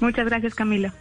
Muchas 0.00 0.26
gracias, 0.26 0.54
Camila. 0.54 0.92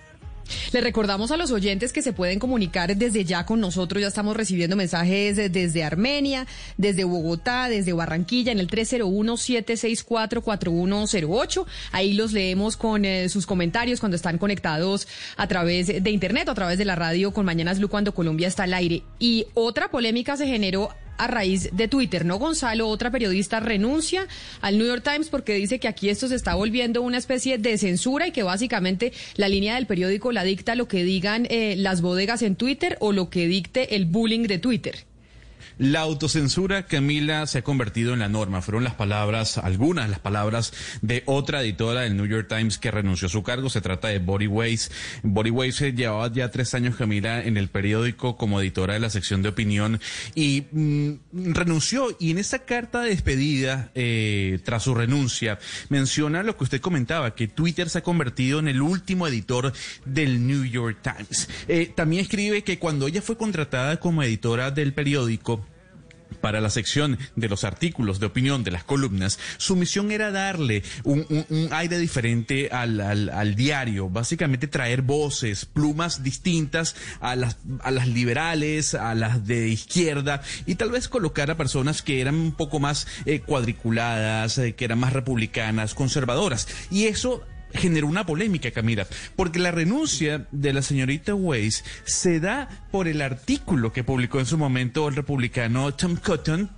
Le 0.72 0.82
recordamos 0.82 1.32
a 1.32 1.38
los 1.38 1.52
oyentes 1.52 1.92
que 1.94 2.02
se 2.02 2.14
pueden 2.14 2.40
comunicar 2.40 2.96
desde 2.96 3.26
ya 3.26 3.46
con 3.46 3.60
nosotros. 3.60 4.02
Ya 4.02 4.08
estamos 4.08 4.36
recibiendo 4.38 4.76
mensajes 4.76 5.36
de- 5.36 5.50
desde 5.50 5.84
Armenia, 5.84 6.46
desde 6.78 7.04
Bogotá, 7.04 7.68
desde 7.70 7.94
Barranquilla, 7.94 8.52
en 8.52 8.60
el 8.60 8.68
301-764-4108. 8.68 11.66
Ahí 11.92 12.14
los 12.14 12.32
leemos 12.34 12.78
con 12.78 13.06
eh, 13.06 13.30
sus 13.30 13.46
comentarios 13.46 14.00
cuando 14.00 14.16
están 14.16 14.38
conectados 14.38 15.08
a 15.38 15.48
través 15.48 15.88
de 15.88 16.10
Internet 16.12 16.48
o 16.50 16.52
a 16.52 16.56
través 16.56 16.78
de 16.78 16.86
la 16.86 16.96
radio 16.96 17.34
con 17.34 17.46
Mañanas 17.46 17.80
Blue 17.80 17.90
cuando 17.90 18.14
Colombia 18.14 18.48
está 18.48 18.64
al 18.64 18.74
aire. 18.74 19.04
Y 19.20 19.48
otra 19.54 19.90
polémica 19.90 20.38
se 20.38 20.48
generó 20.48 20.90
a 21.18 21.28
raíz 21.28 21.70
de 21.72 21.88
Twitter, 21.88 22.26
¿no, 22.26 22.38
Gonzalo? 22.38 22.88
Otra 22.88 23.12
periodista 23.12 23.60
renuncia 23.60 24.28
al 24.62 24.78
New 24.78 24.88
York 24.88 25.04
Times 25.04 25.30
porque 25.30 25.54
dice 25.54 25.80
que 25.80 25.88
aquí 25.88 26.10
esto 26.10 26.28
se 26.28 26.36
está 26.36 26.56
volviendo 26.56 27.02
una 27.02 27.18
especie 27.18 27.58
de 27.58 27.78
censura 27.78 28.28
y 28.28 28.32
que 28.32 28.44
básicamente 28.44 29.14
la 29.36 29.48
línea 29.48 29.76
del 29.76 29.86
periódico 29.86 30.32
la 30.32 30.44
dicta 30.44 30.76
lo 30.76 30.88
que 30.88 31.04
digan 31.04 31.48
eh, 31.50 31.76
las 31.78 32.02
bodegas 32.02 32.42
en 32.42 32.56
Twitter 32.56 32.98
o 33.00 33.12
lo 33.12 33.30
que 33.30 33.48
dicte 33.48 33.96
el 33.96 34.06
bullying 34.06 34.44
de 34.44 34.60
Twitter. 34.60 35.06
La 35.78 36.02
autocensura, 36.02 36.86
Camila, 36.86 37.46
se 37.48 37.60
ha 37.60 37.64
convertido 37.64 38.14
en 38.14 38.20
la 38.20 38.30
norma. 38.30 38.62
Fueron 38.62 38.84
las 38.84 38.96
palabras, 38.96 39.58
algunas 39.58 40.10
las 40.10 40.20
palabras 40.20 40.74
de 41.02 41.24
otra 41.26 41.62
editora 41.62 42.02
del 42.02 42.16
New 42.16 42.28
York 42.28 42.48
Times 42.48 42.78
que 42.78 42.92
renunció 42.92 43.28
a 43.28 43.30
su 43.30 43.44
cargo. 43.44 43.70
Se 43.70 43.82
trata 43.82 44.08
de 44.08 44.20
Body 44.20 44.48
Weiss. 44.48 44.92
Body 45.24 45.50
Weiss 45.50 45.82
eh, 45.82 45.94
llevaba 45.94 46.32
ya 46.32 46.50
tres 46.50 46.74
años, 46.74 46.96
Camila, 46.96 47.44
en 47.44 47.58
el 47.58 47.68
periódico 47.68 48.38
como 48.38 48.62
editora 48.62 48.94
de 48.94 49.02
la 49.02 49.10
sección 49.10 49.42
de 49.42 49.50
opinión 49.50 50.00
y 50.34 50.66
mm, 50.72 51.12
renunció. 51.54 52.16
Y 52.20 52.32
en 52.32 52.38
esa 52.38 52.60
carta 52.60 53.02
de 53.02 53.10
despedida, 53.10 53.92
eh, 53.96 54.60
tras 54.64 54.84
su 54.84 54.96
renuncia, 54.96 55.60
menciona 55.90 56.44
lo 56.44 56.56
que 56.56 56.64
usted 56.64 56.82
comentaba, 56.82 57.36
que 57.36 57.48
Twitter 57.48 57.90
se 57.90 58.00
ha 58.00 58.04
convertido 58.04 58.60
en 58.60 58.68
el 58.68 58.82
último 58.82 59.28
editor 59.28 59.74
del 60.06 60.48
New 60.48 60.64
York 60.64 61.00
Times. 61.02 61.50
Eh, 61.68 61.92
también 61.94 62.22
escribe 62.22 62.64
que 62.64 62.80
cuando 62.80 63.08
ella 63.08 63.22
fue 63.22 63.38
contratada 63.38 63.98
como 63.98 64.24
editora 64.24 64.72
del 64.72 64.94
periódico, 64.94 65.65
para 66.36 66.62
la 66.62 66.70
sección 66.70 67.18
de 67.36 67.50
los 67.50 67.64
artículos 67.64 68.20
de 68.20 68.28
opinión 68.28 68.64
de 68.64 68.72
las 68.72 68.84
columnas, 68.84 69.40
su 69.58 69.76
misión 69.76 70.12
era 70.12 70.32
darle 70.32 70.84
un, 71.04 71.26
aire 71.72 71.98
diferente 71.98 72.70
al, 72.72 73.00
al- 73.02 73.30
al 73.30 73.56
diario, 73.56 74.10
básicamente 74.10 74.68
traer 74.68 75.02
voces, 75.02 75.66
plumas 75.66 76.24
distintas 76.24 76.96
a 77.20 77.36
las, 77.36 77.58
a 77.82 77.92
las 77.92 78.08
liberales, 78.08 78.94
a 78.94 79.16
las 79.16 79.46
de 79.48 79.70
izquierda 79.70 80.42
y 80.66 80.76
tal 80.76 80.92
vez 80.92 81.08
colocar 81.08 81.50
a 81.52 81.58
personas 81.58 82.02
que 82.02 82.22
eran 82.22 82.36
un 82.36 82.52
poco 82.54 82.80
más 82.80 83.08
eh, 83.26 83.40
cuadriculadas, 83.40 84.58
eh, 84.58 84.76
que 84.76 84.86
eran 84.86 85.00
más 85.00 85.14
republicanas, 85.14 85.94
conservadoras. 85.94 86.68
Y 86.92 87.06
eso 87.06 87.44
generó 87.76 88.08
una 88.08 88.26
polémica, 88.26 88.72
Camila, 88.72 89.08
porque 89.36 89.60
la 89.60 89.72
renuncia 89.72 90.48
de 90.52 90.74
la 90.74 90.82
señorita 90.82 91.36
Weiss 91.36 91.84
se 92.04 92.40
da 92.40 92.88
por 92.92 93.08
el 93.08 93.22
artículo 93.22 93.94
que 93.94 94.04
publicó 94.04 94.40
en 94.40 94.46
su 94.46 94.58
momento 94.58 95.08
el 95.08 95.16
republicano 95.16 95.94
Tom 95.94 96.16
Cotton 96.16 96.70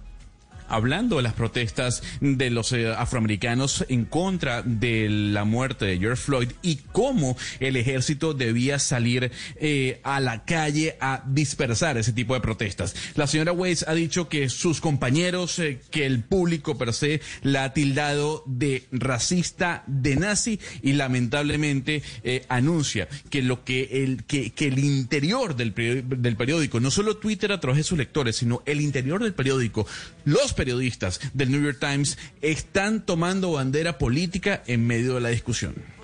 hablando 0.68 1.18
de 1.18 1.24
las 1.24 1.34
protestas 1.34 2.04
de 2.22 2.50
los 2.50 2.72
eh, 2.72 2.94
afroamericanos 2.94 3.86
en 3.90 4.06
contra 4.06 4.62
de 4.64 5.08
la 5.10 5.46
muerte 5.46 5.86
de 5.86 6.00
George 6.00 6.22
Floyd 6.22 6.52
y 6.62 6.78
cómo 6.92 7.38
el 7.60 7.76
ejército 7.76 8.34
debía 8.34 8.80
salir 8.80 9.32
eh, 9.56 10.00
a 10.04 10.20
la 10.20 10.46
calle 10.46 10.98
a 11.00 11.24
dispersar 11.28 11.98
ese 11.98 12.14
tipo 12.14 12.34
de 12.34 12.42
protestas. 12.42 12.96
La 13.16 13.28
señora 13.28 13.52
Weiss 13.52 13.86
ha 13.88 13.94
dicho 13.94 14.30
que 14.30 14.50
sus 14.50 14.82
compañeros, 14.82 15.60
eh, 15.60 15.80
que 15.92 16.06
el 16.06 16.24
público 16.24 16.78
per 16.78 16.94
se 16.94 17.22
la 17.44 17.66
ha 17.66 17.74
tildado 17.74 18.44
de 18.46 18.88
racista, 18.92 19.84
de 19.88 20.16
nazi 20.16 20.60
y 20.82 20.94
lamentablemente 20.94 22.02
anuncia 22.50 23.08
que 23.30 23.42
lo 23.42 23.64
que 23.64 24.04
el 24.04 24.24
que, 24.24 24.52
que 24.52 24.68
el 24.68 24.80
interior 24.80 25.56
del, 25.56 25.74
del 25.74 26.36
periódico, 26.36 26.80
no 26.80 26.92
solo 26.92 27.18
Twitter 27.18 27.52
a 27.52 27.60
sus 27.84 27.98
lectores, 27.98 28.38
sino 28.38 28.62
el 28.66 28.82
interior 28.82 29.22
del 29.22 29.34
periódico, 29.34 29.86
los 30.26 30.54
periodistas 30.58 31.22
del 31.34 31.52
New 31.52 31.64
York 31.64 31.78
Times 31.80 32.18
están 32.42 33.06
tomando 33.06 33.54
bandera 33.54 33.98
política 33.98 34.62
en 34.68 34.86
medio 34.86 35.16
de 35.16 35.22
la 35.22 35.30
discusión. 35.30 35.97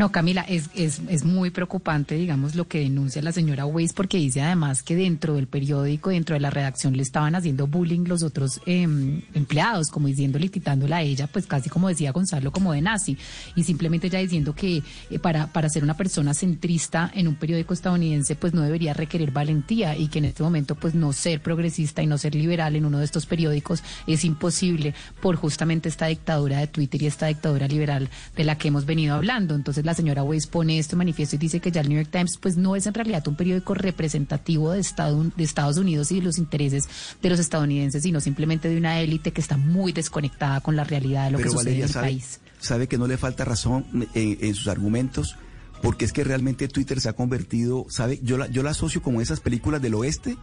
No, 0.00 0.10
Camila, 0.10 0.46
es, 0.48 0.70
es, 0.74 1.02
es 1.10 1.26
muy 1.26 1.50
preocupante, 1.50 2.14
digamos, 2.14 2.54
lo 2.54 2.66
que 2.66 2.78
denuncia 2.78 3.20
la 3.20 3.32
señora 3.32 3.66
Weiss, 3.66 3.92
porque 3.92 4.16
dice 4.16 4.40
además 4.40 4.82
que 4.82 4.96
dentro 4.96 5.34
del 5.34 5.46
periódico, 5.46 6.08
dentro 6.08 6.32
de 6.32 6.40
la 6.40 6.48
redacción, 6.48 6.96
le 6.96 7.02
estaban 7.02 7.34
haciendo 7.34 7.66
bullying 7.66 8.06
los 8.06 8.22
otros 8.22 8.62
em, 8.64 9.20
empleados, 9.34 9.88
como 9.88 10.06
diciéndole, 10.06 10.46
y 10.46 10.48
quitándola 10.48 10.96
a 10.96 11.02
ella, 11.02 11.26
pues 11.26 11.46
casi 11.46 11.68
como 11.68 11.88
decía 11.88 12.12
Gonzalo, 12.12 12.50
como 12.50 12.72
de 12.72 12.80
nazi, 12.80 13.18
y 13.54 13.62
simplemente 13.62 14.08
ya 14.08 14.20
diciendo 14.20 14.54
que 14.54 14.82
eh, 15.10 15.18
para, 15.18 15.48
para 15.48 15.68
ser 15.68 15.84
una 15.84 15.98
persona 15.98 16.32
centrista 16.32 17.12
en 17.14 17.28
un 17.28 17.34
periódico 17.34 17.74
estadounidense, 17.74 18.36
pues 18.36 18.54
no 18.54 18.62
debería 18.62 18.94
requerir 18.94 19.32
valentía, 19.32 19.98
y 19.98 20.08
que 20.08 20.20
en 20.20 20.24
este 20.24 20.42
momento, 20.42 20.76
pues 20.76 20.94
no 20.94 21.12
ser 21.12 21.42
progresista 21.42 22.02
y 22.02 22.06
no 22.06 22.16
ser 22.16 22.34
liberal 22.34 22.74
en 22.74 22.86
uno 22.86 23.00
de 23.00 23.04
estos 23.04 23.26
periódicos 23.26 23.82
es 24.06 24.24
imposible 24.24 24.94
por 25.20 25.36
justamente 25.36 25.90
esta 25.90 26.06
dictadura 26.06 26.60
de 26.60 26.68
Twitter 26.68 27.02
y 27.02 27.06
esta 27.06 27.26
dictadura 27.26 27.68
liberal 27.68 28.08
de 28.34 28.44
la 28.44 28.56
que 28.56 28.68
hemos 28.68 28.86
venido 28.86 29.14
hablando. 29.14 29.54
Entonces 29.54 29.84
la 29.90 29.94
señora 29.94 30.22
Weiss 30.22 30.46
pone 30.46 30.78
esto 30.78 30.96
manifiesto 30.96 31.36
y 31.36 31.38
dice 31.38 31.60
que 31.60 31.70
ya 31.70 31.80
el 31.80 31.88
New 31.88 31.98
York 31.98 32.10
Times 32.10 32.38
pues 32.40 32.56
no 32.56 32.76
es 32.76 32.86
en 32.86 32.94
realidad 32.94 33.26
un 33.28 33.36
periódico 33.36 33.74
representativo 33.74 34.72
de, 34.72 34.80
Estado, 34.80 35.22
de 35.36 35.44
Estados 35.44 35.76
Unidos 35.76 36.10
y 36.12 36.16
de 36.16 36.22
los 36.22 36.38
intereses 36.38 36.88
de 37.20 37.28
los 37.30 37.38
estadounidenses, 37.38 38.02
sino 38.02 38.20
simplemente 38.20 38.68
de 38.68 38.76
una 38.76 39.00
élite 39.00 39.32
que 39.32 39.40
está 39.40 39.56
muy 39.56 39.92
desconectada 39.92 40.60
con 40.60 40.76
la 40.76 40.84
realidad 40.84 41.26
de 41.26 41.30
lo 41.32 41.38
Pero 41.38 41.50
que 41.50 41.56
sucede 41.58 41.76
en 41.76 41.82
el 41.82 41.88
sabe, 41.88 42.06
país. 42.06 42.40
sabe 42.60 42.88
que 42.88 42.98
no 42.98 43.06
le 43.06 43.16
falta 43.18 43.44
razón 43.44 43.84
en, 44.14 44.38
en 44.40 44.54
sus 44.54 44.68
argumentos 44.68 45.36
porque 45.82 46.04
es 46.04 46.12
que 46.12 46.24
realmente 46.24 46.68
Twitter 46.68 47.00
se 47.00 47.08
ha 47.08 47.14
convertido, 47.14 47.86
¿sabe? 47.88 48.20
Yo 48.22 48.36
la, 48.36 48.46
yo 48.48 48.62
la 48.62 48.70
asocio 48.70 49.02
como 49.02 49.20
esas 49.20 49.40
películas 49.40 49.80
del 49.80 49.94
oeste, 49.94 50.36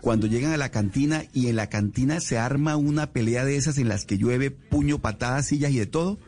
cuando 0.00 0.26
llegan 0.26 0.52
a 0.52 0.56
la 0.56 0.70
cantina 0.70 1.24
y 1.32 1.46
en 1.46 1.56
la 1.56 1.68
cantina 1.68 2.20
se 2.20 2.36
arma 2.36 2.76
una 2.76 3.12
pelea 3.12 3.44
de 3.44 3.56
esas 3.56 3.78
en 3.78 3.88
las 3.88 4.04
que 4.04 4.18
llueve 4.18 4.50
puño, 4.50 4.98
patadas, 4.98 5.46
sillas 5.46 5.70
y 5.70 5.78
de 5.78 5.86
todo. 5.86 6.18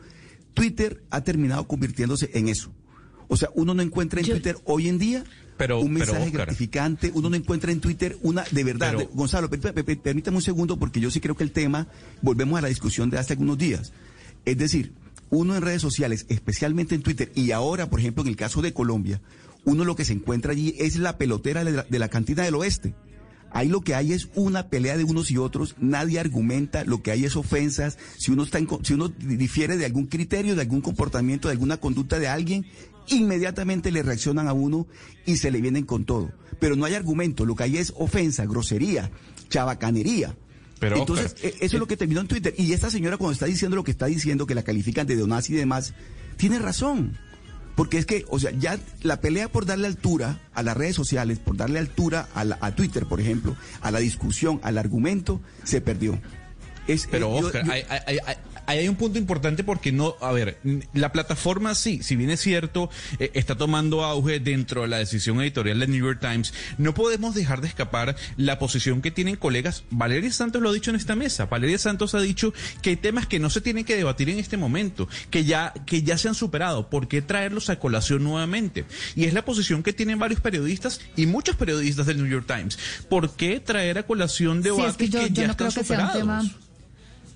Twitter 0.55 1.03
ha 1.11 1.21
terminado 1.21 1.67
convirtiéndose 1.67 2.31
en 2.33 2.47
eso. 2.47 2.71
O 3.27 3.37
sea, 3.37 3.49
uno 3.53 3.73
no 3.75 3.81
encuentra 3.83 4.19
en 4.21 4.25
Twitter 4.27 4.57
hoy 4.65 4.87
en 4.87 4.97
día 4.99 5.23
pero, 5.57 5.79
un 5.79 5.93
mensaje 5.93 6.19
pero, 6.25 6.31
gratificante, 6.33 7.11
uno 7.13 7.29
no 7.29 7.35
encuentra 7.35 7.71
en 7.71 7.79
Twitter 7.81 8.17
una, 8.23 8.43
de 8.51 8.63
verdad, 8.63 8.87
Pero- 8.91 8.99
de- 8.99 9.09
Gonzalo, 9.13 9.49
per- 9.49 9.59
per- 9.59 9.85
per- 9.85 9.99
permítame 9.99 10.37
un 10.37 10.43
segundo 10.43 10.77
porque 10.77 10.99
yo 10.99 11.09
sí 11.11 11.19
creo 11.19 11.35
que 11.35 11.43
el 11.43 11.51
tema, 11.51 11.87
volvemos 12.21 12.57
a 12.57 12.61
la 12.61 12.67
discusión 12.67 13.09
de 13.11 13.17
hace 13.19 13.33
algunos 13.33 13.57
días. 13.57 13.93
Es 14.45 14.57
decir, 14.57 14.93
uno 15.31 15.55
en 15.55 15.61
redes 15.63 15.81
sociales, 15.81 16.25
especialmente 16.29 16.93
en 16.95 17.01
Twitter, 17.01 17.31
y 17.35 17.51
ahora, 17.51 17.89
por 17.89 17.99
ejemplo, 17.99 18.21
en 18.23 18.29
el 18.29 18.35
caso 18.35 18.61
de 18.61 18.73
Colombia, 18.73 19.21
uno 19.65 19.83
lo 19.85 19.95
que 19.95 20.05
se 20.05 20.13
encuentra 20.13 20.51
allí 20.51 20.75
es 20.77 20.97
la 20.97 21.17
pelotera 21.17 21.63
de 21.63 21.71
la, 21.71 21.83
de 21.83 21.99
la 21.99 22.09
cantina 22.09 22.43
del 22.43 22.55
oeste. 22.55 22.93
Ahí 23.55 23.69
lo 23.69 23.79
que 23.79 23.95
hay 23.95 24.11
es 24.11 24.27
una 24.35 24.67
pelea 24.67 24.97
de 24.97 25.05
unos 25.05 25.31
y 25.31 25.37
otros, 25.37 25.75
nadie 25.79 26.19
argumenta, 26.19 26.83
lo 26.83 27.01
que 27.01 27.11
hay 27.11 27.23
es 27.23 27.37
ofensas, 27.37 27.97
si 28.17 28.31
uno 28.31 28.43
está 28.43 28.57
en 28.57 28.67
si 28.83 28.93
uno 28.95 29.07
difiere 29.07 29.77
de 29.77 29.85
algún 29.85 30.07
criterio, 30.07 30.55
de 30.55 30.61
algún 30.61 30.81
comportamiento, 30.81 31.47
de 31.47 31.53
alguna 31.53 31.77
conducta 31.77 32.19
de 32.19 32.27
alguien, 32.27 32.65
inmediatamente 33.07 33.93
le 33.93 34.03
reaccionan 34.03 34.49
a 34.49 34.53
uno 34.53 34.87
y 35.25 35.37
se 35.37 35.51
le 35.51 35.61
vienen 35.61 35.85
con 35.85 36.03
todo. 36.03 36.33
Pero 36.59 36.75
no 36.75 36.83
hay 36.83 36.95
argumento, 36.95 37.45
lo 37.45 37.55
que 37.55 37.63
hay 37.63 37.77
es 37.77 37.93
ofensa, 37.95 38.45
grosería, 38.45 39.09
chabacanería. 39.47 40.35
Pero, 40.79 40.97
Entonces, 40.97 41.27
Oscar, 41.35 41.45
e- 41.45 41.55
eso 41.61 41.77
es 41.77 41.79
lo 41.79 41.87
que 41.87 41.95
terminó 41.95 42.19
en 42.19 42.27
Twitter. 42.27 42.53
Y 42.57 42.73
esta 42.73 42.89
señora 42.89 43.15
cuando 43.15 43.31
está 43.31 43.45
diciendo 43.45 43.77
lo 43.77 43.85
que 43.85 43.91
está 43.91 44.07
diciendo, 44.07 44.45
que 44.45 44.55
la 44.55 44.63
califican 44.63 45.07
de 45.07 45.15
donazi 45.15 45.53
y 45.53 45.55
demás, 45.55 45.93
tiene 46.35 46.59
razón. 46.59 47.17
Porque 47.75 47.97
es 47.97 48.05
que, 48.05 48.25
o 48.29 48.39
sea, 48.39 48.51
ya 48.51 48.79
la 49.03 49.19
pelea 49.21 49.49
por 49.49 49.65
darle 49.65 49.87
altura 49.87 50.39
a 50.53 50.63
las 50.63 50.77
redes 50.77 50.95
sociales, 50.95 51.39
por 51.39 51.57
darle 51.57 51.79
altura 51.79 52.27
a, 52.33 52.43
la- 52.45 52.57
a 52.61 52.73
Twitter, 52.73 53.05
por 53.05 53.19
ejemplo, 53.19 53.55
a 53.81 53.91
la 53.91 53.99
discusión, 53.99 54.59
al 54.63 54.77
argumento, 54.77 55.41
se 55.63 55.81
perdió. 55.81 56.17
Es, 56.87 57.07
Pero 57.11 57.35
eh, 57.35 57.43
Oscar, 57.43 57.65
yo- 57.65 57.71
hay, 57.73 57.83
hay- 57.89 57.99
hay- 58.07 58.19
hay- 58.25 58.35
ahí 58.67 58.79
hay 58.79 58.87
un 58.87 58.95
punto 58.95 59.17
importante 59.19 59.63
porque 59.63 59.91
no, 59.91 60.15
a 60.21 60.31
ver, 60.31 60.59
la 60.93 61.11
plataforma 61.11 61.75
sí, 61.75 62.01
si 62.03 62.15
bien 62.15 62.29
es 62.29 62.41
cierto, 62.41 62.89
eh, 63.19 63.31
está 63.33 63.55
tomando 63.55 64.03
auge 64.03 64.39
dentro 64.39 64.81
de 64.83 64.87
la 64.87 64.97
decisión 64.97 65.41
editorial 65.41 65.79
del 65.79 65.91
New 65.91 66.05
York 66.05 66.19
Times, 66.19 66.53
no 66.77 66.93
podemos 66.93 67.35
dejar 67.35 67.61
de 67.61 67.67
escapar 67.67 68.15
la 68.37 68.59
posición 68.59 69.01
que 69.01 69.11
tienen 69.11 69.35
colegas. 69.35 69.83
Valeria 69.89 70.31
Santos 70.31 70.61
lo 70.61 70.69
ha 70.69 70.73
dicho 70.73 70.89
en 70.89 70.95
esta 70.95 71.15
mesa. 71.15 71.45
Valeria 71.45 71.77
Santos 71.77 72.15
ha 72.15 72.21
dicho 72.21 72.53
que 72.81 72.91
hay 72.91 72.95
temas 72.95 73.27
que 73.27 73.39
no 73.39 73.49
se 73.49 73.61
tienen 73.61 73.85
que 73.85 73.95
debatir 73.95 74.29
en 74.29 74.39
este 74.39 74.57
momento, 74.57 75.07
que 75.29 75.43
ya, 75.45 75.73
que 75.85 76.03
ya 76.03 76.17
se 76.17 76.27
han 76.27 76.35
superado. 76.35 76.89
¿Por 76.89 77.07
qué 77.07 77.21
traerlos 77.21 77.69
a 77.69 77.79
colación 77.79 78.23
nuevamente? 78.23 78.85
Y 79.15 79.25
es 79.25 79.33
la 79.33 79.45
posición 79.45 79.83
que 79.83 79.93
tienen 79.93 80.19
varios 80.19 80.41
periodistas 80.41 81.01
y 81.15 81.25
muchos 81.25 81.55
periodistas 81.55 82.05
del 82.05 82.17
New 82.17 82.27
York 82.27 82.45
Times. 82.47 82.77
¿Por 83.09 83.31
qué 83.35 83.59
traer 83.59 83.97
a 83.97 84.03
colación 84.03 84.57
Sí, 84.57 84.69
debates 84.69 84.91
es 84.91 84.97
que 84.97 85.09
yo, 85.09 85.19
que 85.21 85.29
yo 85.29 85.35
ya 85.41 85.45
no 85.47 85.51
están 85.51 85.71
creo 85.71 85.81
que 85.83 85.87
sea 85.87 85.99
un 85.99 86.07
superados? 86.11 86.17
tema. 86.45 86.64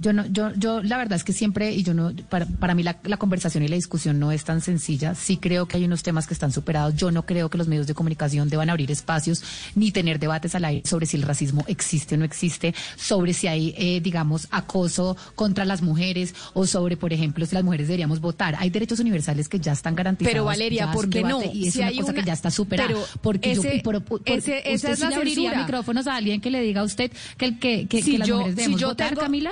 Yo 0.01 0.13
no, 0.13 0.25
yo, 0.27 0.53
yo, 0.55 0.81
la 0.81 0.97
verdad 0.97 1.17
es 1.17 1.25
que 1.25 1.33
siempre, 1.33 1.73
y 1.73 1.83
yo 1.83 1.93
no, 1.93 2.13
para, 2.29 2.45
para 2.45 2.73
mí 2.73 2.83
la, 2.83 2.97
la 3.03 3.17
conversación 3.17 3.63
y 3.63 3.67
la 3.67 3.75
discusión 3.75 4.17
no 4.17 4.31
es 4.31 4.45
tan 4.45 4.61
sencilla. 4.61 5.13
Sí 5.13 5.35
creo 5.35 5.67
que 5.67 5.75
hay 5.75 5.83
unos 5.83 6.03
temas 6.03 6.25
que 6.25 6.33
están 6.33 6.53
superados. 6.53 6.95
Yo 6.95 7.11
no 7.11 7.25
creo 7.25 7.49
que 7.49 7.57
los 7.57 7.67
medios 7.67 7.85
de 7.85 7.93
comunicación 7.93 8.47
deban 8.47 8.69
abrir 8.69 8.89
espacios 8.91 9.43
ni 9.75 9.91
tener 9.91 10.17
debates 10.17 10.55
al 10.55 10.63
aire 10.63 10.83
sobre 10.87 11.05
si 11.05 11.17
el 11.17 11.23
racismo 11.23 11.65
existe 11.67 12.15
o 12.15 12.17
no 12.17 12.23
existe, 12.23 12.73
sobre 12.95 13.33
si 13.33 13.47
hay, 13.47 13.73
eh, 13.77 13.99
digamos, 14.01 14.47
acoso 14.51 15.17
contra 15.35 15.65
las 15.65 15.81
mujeres 15.81 16.33
o 16.53 16.65
sobre, 16.65 16.95
por 16.95 17.11
ejemplo, 17.11 17.45
si 17.45 17.55
las 17.55 17.65
mujeres 17.65 17.87
deberíamos 17.87 18.21
votar. 18.21 18.55
Hay 18.57 18.69
derechos 18.69 18.99
universales 19.01 19.49
que 19.49 19.59
ya 19.59 19.73
están 19.73 19.95
garantizados. 19.95 20.31
Pero, 20.31 20.45
Valeria, 20.45 20.85
es 20.85 20.95
¿por 20.95 21.09
qué 21.09 21.23
no? 21.23 21.41
Y 21.43 21.67
es 21.67 21.73
Si 21.73 21.79
una 21.79 21.89
cosa 21.91 22.03
una- 22.05 22.13
que 22.13 22.23
ya 22.23 22.33
está 22.33 22.51
superada. 22.51 22.87
pero 22.87 23.03
porque 23.21 23.53
yo, 23.53 23.61
ese- 23.63 23.81
por- 23.83 24.01
por- 24.01 24.21
ese- 24.23 24.59
esa 24.59 24.75
¿usted 24.75 24.89
es 24.91 24.97
sí 24.99 25.03
la 25.03 25.09
le 25.09 25.15
abriría 25.17 25.55
micrófonos 25.55 26.07
a 26.07 26.15
alguien 26.15 26.39
que 26.39 26.49
le 26.51 26.61
diga 26.61 26.79
a 26.81 26.83
usted 26.85 27.11
que, 27.37 27.45
el, 27.45 27.59
que, 27.59 27.85
que, 27.87 28.01
Si 28.01 28.13
que 28.13 28.17
las 28.19 28.27
yo- 28.29 28.37
mujeres 28.39 28.63
si 28.65 28.75
yo 28.75 28.87
votar, 28.89 29.09
tengo- 29.09 29.21
Camila? 29.21 29.51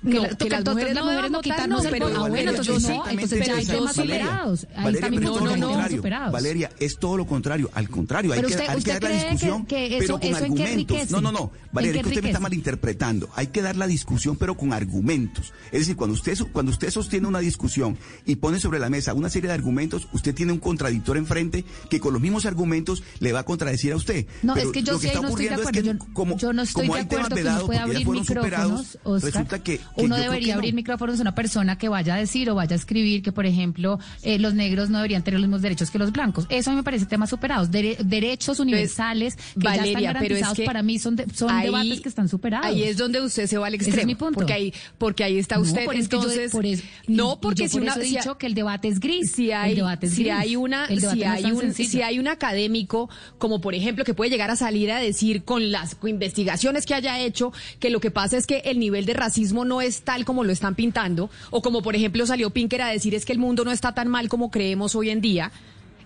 No, 0.00 0.22
que 0.22 0.28
toca- 0.36 0.60
las 0.60 0.64
mujeres 0.64 0.94
las 0.94 1.04
no 1.04 1.10
mujeres 1.10 1.16
deban 1.16 1.32
no 1.32 1.40
quitarnos 1.40 1.82
no, 1.82 1.88
el 1.88 1.92
pero 1.92 2.08
voto. 2.08 2.24
Ah, 2.24 2.28
bueno, 2.28 2.50
entonces 2.50 2.82
no, 2.88 3.08
entonces 3.08 3.46
ya 3.46 3.56
hay 3.56 3.66
temas 3.66 3.96
superados. 3.96 4.66
Valeria, 4.76 5.00
pero 5.00 5.16
hay 5.16 5.16
es 5.18 5.24
todo 5.24 5.44
lo 5.46 5.52
temas 5.52 5.66
contrario. 5.68 5.96
superados. 5.96 6.32
Valeria, 6.32 6.70
es 6.78 6.98
todo 6.98 7.16
lo 7.16 7.26
contrario. 7.26 7.70
Al 7.74 7.88
contrario, 7.88 8.32
hay 8.32 8.40
que, 8.40 8.46
usted- 8.46 8.68
hay 8.68 8.82
que 8.82 8.92
dar 8.92 9.02
la 9.02 9.08
que- 9.08 9.14
discusión, 9.16 9.66
que 9.66 9.86
eso- 9.86 9.98
pero 9.98 10.18
con 10.20 10.28
eso 10.28 10.36
argumentos. 10.44 11.10
No, 11.10 11.20
no, 11.20 11.32
no. 11.32 11.50
¿En 11.54 11.68
Valeria, 11.72 12.00
es 12.00 12.02
que 12.04 12.08
usted 12.10 12.22
me 12.22 12.28
está 12.28 12.40
malinterpretando. 12.40 13.28
Hay 13.34 13.48
que 13.48 13.60
dar 13.62 13.76
la 13.76 13.86
discusión, 13.88 14.36
pero 14.36 14.56
con 14.56 14.72
argumentos. 14.72 15.52
Es 15.72 15.80
decir, 15.80 15.96
cuando 15.96 16.14
usted, 16.14 16.38
cuando 16.52 16.70
usted 16.70 16.90
sostiene 16.90 17.26
una 17.26 17.40
discusión 17.40 17.98
y 18.24 18.36
pone 18.36 18.60
sobre 18.60 18.78
la 18.78 18.88
mesa 18.90 19.14
una 19.14 19.28
serie 19.30 19.48
de 19.48 19.54
argumentos, 19.54 20.08
usted 20.12 20.34
tiene 20.34 20.52
un 20.52 20.58
contradictor 20.58 21.16
enfrente 21.16 21.64
que 21.90 21.98
con 22.00 22.12
los 22.12 22.22
mismos 22.22 22.46
argumentos 22.46 23.02
le 23.18 23.32
va 23.32 23.40
a 23.40 23.44
contradecir 23.44 23.92
a 23.92 23.96
usted. 23.96 24.26
No, 24.42 24.54
Pero 24.54 24.66
es 24.68 24.72
que 24.72 24.82
yo 24.82 24.98
sí 24.98 25.08
no 25.14 25.28
estoy 25.28 25.44
de 25.48 25.54
acuerdo. 25.54 25.70
es 25.70 25.72
que 25.72 26.36
Yo, 26.38 26.52
no 26.52 26.62
estoy 26.62 26.86
de 26.88 27.00
acuerdo 27.00 27.24
que 27.28 27.28
porque 27.28 27.74
ya 27.74 27.82
abrir 27.82 28.08
micrófonos, 28.08 28.98
resulta 29.22 29.58
que, 29.62 29.78
que 29.78 29.80
uno 29.96 30.16
debería 30.16 30.54
no. 30.54 30.58
abrir 30.60 30.74
micrófonos 30.74 31.18
a 31.18 31.22
una 31.22 31.34
persona 31.34 31.76
que 31.78 31.88
vaya 31.88 32.14
a 32.14 32.18
decir 32.18 32.48
o 32.50 32.54
vaya 32.54 32.72
a 32.74 32.76
escribir 32.78 33.22
que, 33.22 33.32
por 33.32 33.46
ejemplo, 33.46 33.98
eh, 34.22 34.38
los 34.38 34.54
negros 34.54 34.90
no 34.90 34.98
deberían 34.98 35.22
tener 35.22 35.40
los 35.40 35.48
mismos 35.48 35.62
derechos 35.62 35.90
que 35.90 35.98
los 35.98 36.12
blancos. 36.12 36.46
Eso 36.48 36.70
a 36.70 36.72
mí 36.72 36.76
me 36.78 36.82
parece 36.82 37.06
temas 37.06 37.30
superados. 37.30 37.70
Dere- 37.70 37.96
derechos 37.98 38.60
universales 38.60 39.36
que 39.36 39.42
ya 39.64 39.74
están 39.76 39.86
es 39.96 40.02
garantizados 40.02 40.56
que 40.56 40.64
para 40.64 40.82
mí 40.82 40.98
son, 40.98 41.16
de- 41.16 41.26
son 41.34 41.50
ahí- 41.50 41.66
debates 41.66 42.00
que 42.00 42.08
están 42.08 42.28
superados. 42.28 42.66
Ahí 42.66 42.82
es 42.82 42.96
donde 42.96 43.20
usted 43.20 43.46
se 43.46 43.58
va 43.58 43.66
al 43.66 43.74
Ese 43.74 43.84
extremo. 43.84 44.00
es 44.00 44.06
mi 44.06 44.14
punto. 44.14 44.34
Porque 44.34 44.52
ahí, 44.52 44.72
porque 44.98 45.24
ahí 45.24 45.38
está 45.38 45.56
No, 45.56 45.62
usted. 45.62 45.84
por 45.84 45.94
yo- 45.94 46.00
entonces, 46.00 46.50
por 46.52 46.64
no, 47.08 47.40
porque 47.40 47.62
yo 47.64 47.68
si 47.68 47.72
por 47.74 47.82
una, 47.82 47.92
eso 47.92 48.00
he 48.00 48.04
si- 48.06 48.16
dicho 48.16 48.38
que 48.38 48.46
el 48.46 48.54
debate 48.54 48.88
es 48.88 49.00
gris. 49.00 49.32
si 49.32 49.52
hay, 49.52 49.70
el 49.70 49.76
debate 49.76 50.06
es 50.06 50.14
si 50.14 50.22
gris. 50.24 50.34
hay 50.36 50.56
una, 50.56 50.86
El 50.86 51.00
debate 51.00 51.18
si 51.18 51.24
no 51.24 51.30
hay 51.32 51.44
un, 51.52 51.60
sencillo. 51.60 51.90
si 51.90 52.02
hay 52.02 52.18
un 52.18 52.28
académico, 52.28 53.08
como 53.38 53.60
por 53.60 53.74
ejemplo, 53.74 54.04
que 54.04 54.14
puede 54.14 54.30
llegar 54.30 54.50
a 54.50 54.56
salir 54.56 54.90
a 54.92 54.98
decir 54.98 55.42
con 55.44 55.70
las 55.70 55.96
investigaciones 56.06 56.86
que 56.86 56.94
haya 56.94 57.18
hecho, 57.20 57.52
que 57.80 57.90
lo 57.90 58.00
que 58.00 58.10
pasa 58.10 58.36
es 58.36 58.46
que 58.46 58.58
el 58.64 58.78
nivel 58.78 59.06
de 59.06 59.14
racismo 59.14 59.64
no 59.64 59.77
es 59.80 60.02
tal 60.02 60.24
como 60.24 60.44
lo 60.44 60.52
están 60.52 60.74
pintando, 60.74 61.30
o 61.50 61.62
como 61.62 61.82
por 61.82 61.96
ejemplo 61.96 62.26
salió 62.26 62.50
Pinker 62.50 62.82
a 62.82 62.88
decir 62.88 63.14
es 63.14 63.24
que 63.24 63.32
el 63.32 63.38
mundo 63.38 63.64
no 63.64 63.70
está 63.70 63.92
tan 63.94 64.08
mal 64.08 64.28
como 64.28 64.50
creemos 64.50 64.94
hoy 64.94 65.10
en 65.10 65.20
día. 65.20 65.52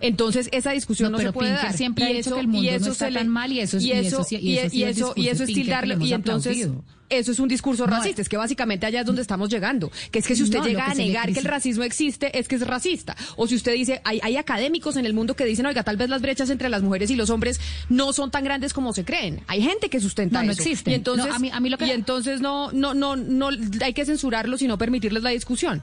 Entonces 0.01 0.49
esa 0.51 0.71
discusión 0.71 1.11
no, 1.11 1.17
No, 1.17 1.17
pero 1.19 1.29
se 1.29 1.33
puede 1.33 1.49
Pinker 1.51 1.65
dar. 1.69 1.77
siempre 1.77 2.05
ha 2.05 2.09
Y 2.11 2.13
dicho 2.17 2.29
eso- 2.29 2.35
que 2.35 2.41
el 2.41 2.47
mundo 2.47 2.67
y 2.67 2.71
no 2.71 2.75
eso 2.77 2.91
está 2.91 3.09
le- 3.09 3.19
tan 3.19 3.27
mal 3.29 3.51
y 3.51 3.59
eso 3.61 3.77
es- 3.77 3.83
y 3.83 3.87
y 3.87 3.91
eso 3.91 4.07
eso 4.07 4.23
sí- 4.23 4.35
y 4.35 4.39
y 4.39 4.57
eso 4.57 4.75
y 4.75 4.83
es 4.83 4.97
eso 4.97 5.13
y 5.15 5.27
eso 5.29 5.43
es 5.43 5.49
lo 5.49 6.05
y 6.05 6.13
entonces 6.13 6.51
aplaudido. 6.57 6.83
eso 7.09 7.31
es 7.31 7.39
un 7.39 7.47
discurso 7.47 7.85
No, 7.87 7.95
racista, 7.95 8.21
es 8.21 8.27
que 8.27 8.35
básicamente 8.35 8.85
allá 8.85 9.01
es 9.01 9.05
donde 9.05 9.21
estamos 9.21 9.49
llegando, 9.49 9.91
que 10.11 10.19
es 10.19 10.27
que 10.27 10.35
si 10.35 10.43
usted 10.43 10.59
No, 10.59 10.65
llega 10.65 10.87
a 10.87 10.93
negar 10.93 11.31
que 11.31 11.39
el 11.39 11.45
racismo 11.45 11.83
existe, 11.83 12.37
es 12.37 12.47
que 12.49 12.55
es 12.55 12.67
racista. 12.67 13.15
O 13.37 13.47
si 13.47 13.55
usted 13.55 13.73
dice, 13.73 14.01
hay, 14.03 14.19
hay 14.23 14.35
académicos 14.35 14.97
en 14.97 15.05
el 15.05 15.13
mundo 15.13 15.35
que 15.35 15.45
dicen, 15.45 15.65
oiga, 15.67 15.83
tal 15.83 15.95
vez 15.95 16.09
las 16.09 16.21
brechas 16.21 16.49
entre 16.49 16.67
las 16.69 16.81
mujeres 16.81 17.09
y 17.11 17.15
los 17.15 17.29
hombres 17.29 17.61
no 17.89 18.11
son 18.13 18.29
tan 18.31 18.43
grandes 18.43 18.73
como 18.73 18.91
se 18.93 19.05
creen. 19.05 19.41
Hay 19.47 19.61
gente 19.61 19.89
que 19.89 19.99
sustenta 20.01 20.39
No, 20.39 20.47
no 20.47 20.51
eso. 20.51 20.61
existen. 20.63 20.91
Y 20.91 20.95
entonces, 20.95 21.27
No, 21.27 21.35
a 21.35 21.39
mí- 21.39 21.51
a 21.51 21.59
mí 21.61 21.69
lo 21.69 21.77
que- 21.77 21.85
y 21.87 21.91
entonces 21.91 22.41
no, 22.41 22.71
no, 22.73 22.93
no, 22.93 23.15
no, 23.15 23.49
hay 23.81 23.93
que 23.93 24.05
censurarlos 24.05 24.61
y 24.63 24.67
no 24.67 24.77
permitirles 24.77 25.23
la 25.23 25.29
discusión. 25.29 25.81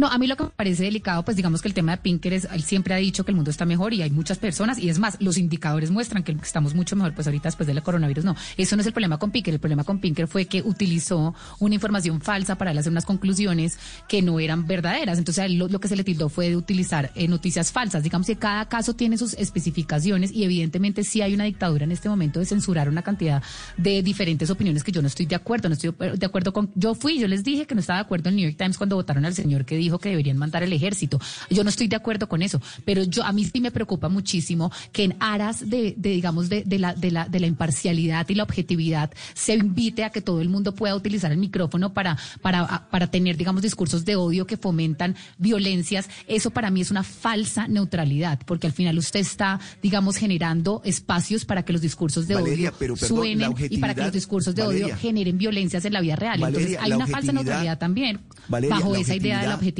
No, 0.00 0.06
a 0.06 0.16
mí 0.16 0.26
lo 0.26 0.34
que 0.34 0.44
me 0.44 0.48
parece 0.48 0.84
delicado, 0.84 1.22
pues 1.26 1.36
digamos 1.36 1.60
que 1.60 1.68
el 1.68 1.74
tema 1.74 1.92
de 1.92 1.98
Pinker 1.98 2.32
es, 2.32 2.48
él 2.50 2.62
siempre 2.62 2.94
ha 2.94 2.96
dicho 2.96 3.22
que 3.22 3.32
el 3.32 3.34
mundo 3.34 3.50
está 3.50 3.66
mejor 3.66 3.92
y 3.92 4.00
hay 4.00 4.10
muchas 4.10 4.38
personas, 4.38 4.78
y 4.78 4.88
es 4.88 4.98
más, 4.98 5.18
los 5.20 5.36
indicadores 5.36 5.90
muestran 5.90 6.22
que 6.22 6.32
estamos 6.42 6.74
mucho 6.74 6.96
mejor, 6.96 7.12
pues 7.12 7.26
ahorita 7.26 7.48
después 7.48 7.66
del 7.66 7.82
coronavirus 7.82 8.24
no. 8.24 8.34
Eso 8.56 8.76
no 8.76 8.80
es 8.80 8.86
el 8.86 8.94
problema 8.94 9.18
con 9.18 9.30
Pinker, 9.30 9.52
el 9.52 9.60
problema 9.60 9.84
con 9.84 9.98
Pinker 9.98 10.26
fue 10.26 10.46
que 10.46 10.62
utilizó 10.62 11.34
una 11.58 11.74
información 11.74 12.22
falsa 12.22 12.56
para 12.56 12.70
él 12.70 12.78
hacer 12.78 12.90
unas 12.90 13.04
conclusiones 13.04 13.78
que 14.08 14.22
no 14.22 14.40
eran 14.40 14.66
verdaderas. 14.66 15.18
Entonces 15.18 15.42
a 15.42 15.44
él 15.44 15.58
lo, 15.58 15.68
que 15.78 15.88
se 15.88 15.96
le 15.96 16.02
tildó 16.02 16.30
fue 16.30 16.48
de 16.48 16.56
utilizar 16.56 17.12
eh, 17.14 17.28
noticias 17.28 17.70
falsas. 17.70 18.02
Digamos 18.02 18.26
que 18.26 18.36
cada 18.36 18.70
caso 18.70 18.94
tiene 18.94 19.18
sus 19.18 19.34
especificaciones 19.34 20.32
y 20.32 20.44
evidentemente 20.44 21.04
sí 21.04 21.20
hay 21.20 21.34
una 21.34 21.44
dictadura 21.44 21.84
en 21.84 21.92
este 21.92 22.08
momento 22.08 22.40
de 22.40 22.46
censurar 22.46 22.88
una 22.88 23.02
cantidad 23.02 23.42
de 23.76 24.02
diferentes 24.02 24.48
opiniones 24.48 24.82
que 24.82 24.92
yo 24.92 25.02
no 25.02 25.08
estoy 25.08 25.26
de 25.26 25.34
acuerdo, 25.34 25.68
no 25.68 25.74
estoy 25.74 25.94
de 26.16 26.24
acuerdo 26.24 26.54
con... 26.54 26.70
Yo 26.74 26.94
fui, 26.94 27.18
yo 27.18 27.28
les 27.28 27.44
dije 27.44 27.66
que 27.66 27.74
no 27.74 27.82
estaba 27.82 27.98
de 27.98 28.04
acuerdo 28.04 28.30
en 28.30 28.36
el 28.36 28.40
New 28.40 28.48
York 28.48 28.56
Times 28.56 28.78
cuando 28.78 28.96
votaron 28.96 29.26
al 29.26 29.34
señor 29.34 29.66
que 29.66 29.76
dijo 29.76 29.89
que 29.98 30.10
deberían 30.10 30.36
mandar 30.36 30.62
el 30.62 30.72
ejército. 30.72 31.20
Yo 31.50 31.64
no 31.64 31.70
estoy 31.70 31.88
de 31.88 31.96
acuerdo 31.96 32.28
con 32.28 32.42
eso, 32.42 32.60
pero 32.84 33.02
yo 33.02 33.24
a 33.24 33.32
mí 33.32 33.44
sí 33.44 33.60
me 33.60 33.70
preocupa 33.70 34.08
muchísimo 34.08 34.70
que 34.92 35.04
en 35.04 35.16
aras 35.20 35.68
de, 35.68 35.94
de, 35.96 36.10
digamos, 36.10 36.48
de, 36.48 36.62
de 36.64 36.78
la, 36.78 36.94
de, 36.94 37.10
la, 37.10 37.26
de 37.28 37.40
la 37.40 37.46
imparcialidad 37.46 38.28
y 38.28 38.34
la 38.34 38.42
objetividad 38.42 39.10
se 39.34 39.54
invite 39.54 40.04
a 40.04 40.10
que 40.10 40.20
todo 40.20 40.40
el 40.40 40.48
mundo 40.48 40.74
pueda 40.74 40.94
utilizar 40.94 41.32
el 41.32 41.38
micrófono 41.38 41.92
para, 41.92 42.16
para, 42.42 42.88
para 42.90 43.06
tener, 43.10 43.36
digamos, 43.36 43.62
discursos 43.62 44.04
de 44.04 44.16
odio 44.16 44.46
que 44.46 44.56
fomentan 44.56 45.16
violencias. 45.38 46.08
Eso 46.26 46.50
para 46.50 46.70
mí 46.70 46.80
es 46.80 46.90
una 46.90 47.02
falsa 47.02 47.66
neutralidad, 47.68 48.38
porque 48.46 48.66
al 48.66 48.72
final 48.72 48.98
usted 48.98 49.20
está, 49.20 49.60
digamos, 49.82 50.16
generando 50.16 50.82
espacios 50.84 51.44
para 51.44 51.64
que 51.64 51.72
los 51.72 51.82
discursos 51.82 52.26
de 52.28 52.34
Valeria, 52.34 52.68
odio 52.70 52.76
pero 52.78 52.94
perdón, 52.94 53.18
suenen 53.18 53.54
y 53.70 53.78
para 53.78 53.94
que 53.94 54.02
los 54.02 54.12
discos 54.12 54.44
de 54.54 54.62
Valeria. 54.62 54.86
odio 54.86 54.96
generen 54.96 55.38
violencias 55.38 55.84
en 55.84 55.92
la 55.92 56.00
vida 56.00 56.16
real. 56.16 56.38
Valeria, 56.40 56.60
Entonces 56.60 56.82
hay 56.84 56.92
una 56.92 57.06
falsa 57.06 57.32
neutralidad 57.32 57.78
también 57.78 58.20
Valeria, 58.48 58.76
bajo 58.76 58.94
esa 58.94 59.14
idea 59.14 59.40
de 59.40 59.46
la 59.48 59.54
objetividad- 59.56 59.79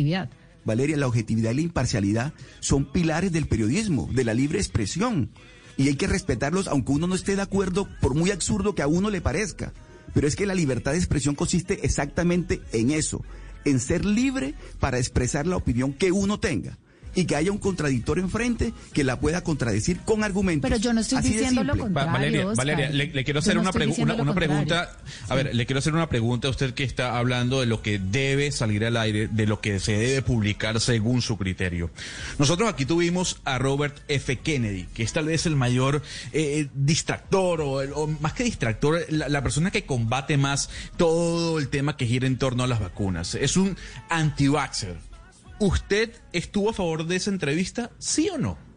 Valeria, 0.64 0.96
la 0.96 1.06
objetividad 1.06 1.52
y 1.52 1.54
la 1.54 1.60
imparcialidad 1.62 2.32
son 2.60 2.90
pilares 2.92 3.32
del 3.32 3.48
periodismo, 3.48 4.08
de 4.12 4.24
la 4.24 4.34
libre 4.34 4.58
expresión. 4.58 5.30
Y 5.76 5.88
hay 5.88 5.96
que 5.96 6.06
respetarlos 6.06 6.68
aunque 6.68 6.92
uno 6.92 7.06
no 7.06 7.14
esté 7.14 7.36
de 7.36 7.42
acuerdo, 7.42 7.88
por 8.00 8.14
muy 8.14 8.30
absurdo 8.30 8.74
que 8.74 8.82
a 8.82 8.86
uno 8.86 9.10
le 9.10 9.20
parezca. 9.20 9.72
Pero 10.12 10.26
es 10.26 10.36
que 10.36 10.46
la 10.46 10.54
libertad 10.54 10.92
de 10.92 10.98
expresión 10.98 11.34
consiste 11.34 11.84
exactamente 11.86 12.60
en 12.72 12.90
eso, 12.90 13.24
en 13.64 13.80
ser 13.80 14.04
libre 14.04 14.54
para 14.78 14.98
expresar 14.98 15.46
la 15.46 15.56
opinión 15.56 15.92
que 15.92 16.12
uno 16.12 16.38
tenga. 16.38 16.78
Y 17.14 17.24
que 17.24 17.36
haya 17.36 17.50
un 17.52 17.58
contradictor 17.58 18.18
enfrente 18.18 18.72
que 18.92 19.04
la 19.04 19.18
pueda 19.20 19.42
contradecir 19.42 20.00
con 20.00 20.24
argumentos. 20.24 20.68
Pero 20.68 20.80
yo 20.80 20.92
no 20.92 21.00
estoy 21.00 21.18
Así 21.18 21.30
diciendo 21.30 21.64
lo 21.64 21.76
contrario. 21.76 22.12
Valeria, 22.12 22.40
Oscar. 22.48 22.56
Valeria, 22.56 22.90
le, 22.90 23.06
le 23.08 23.24
quiero 23.24 23.40
hacer 23.40 23.54
no 23.56 23.62
una, 23.62 23.72
pregu- 23.72 24.34
pregunta. 24.34 24.96
A 25.28 25.34
ver, 25.34 25.54
le 25.54 25.66
quiero 25.66 25.78
hacer 25.78 25.92
una 25.94 26.08
pregunta 26.08 26.48
a 26.48 26.50
usted 26.50 26.74
que 26.74 26.84
está 26.84 27.18
hablando 27.18 27.60
de 27.60 27.66
lo 27.66 27.82
que 27.82 27.98
debe 27.98 28.52
salir 28.52 28.84
al 28.84 28.96
aire, 28.96 29.28
de 29.28 29.46
lo 29.46 29.60
que 29.60 29.80
se 29.80 29.92
debe 29.92 30.22
publicar 30.22 30.80
según 30.80 31.22
su 31.22 31.36
criterio. 31.36 31.90
Nosotros 32.38 32.68
aquí 32.68 32.84
tuvimos 32.86 33.40
a 33.44 33.58
Robert 33.58 33.96
F. 34.08 34.36
Kennedy, 34.38 34.86
que 34.94 35.02
es 35.02 35.12
tal 35.12 35.26
vez 35.26 35.46
el 35.46 35.56
mayor 35.56 36.02
eh, 36.32 36.68
distractor, 36.74 37.60
o, 37.60 37.80
el- 37.82 37.92
o 37.94 38.06
más 38.20 38.32
que 38.32 38.44
distractor, 38.44 39.04
la, 39.08 39.28
la 39.28 39.42
persona 39.42 39.70
que 39.70 39.84
combate 39.84 40.36
más 40.36 40.70
todo 40.96 41.58
el 41.58 41.68
tema 41.68 41.96
que 41.96 42.06
gira 42.06 42.26
en 42.26 42.38
torno 42.38 42.62
a 42.64 42.66
las 42.66 42.80
vacunas. 42.80 43.34
Es 43.34 43.56
un 43.56 43.76
anti-vaxxer. 44.08 45.09
¿Usted 45.60 46.16
estuvo 46.32 46.70
a 46.70 46.72
favor 46.72 47.06
de 47.06 47.16
esa 47.16 47.28
entrevista, 47.28 47.90
sí 47.98 48.30
o 48.30 48.38
no? 48.38 48.69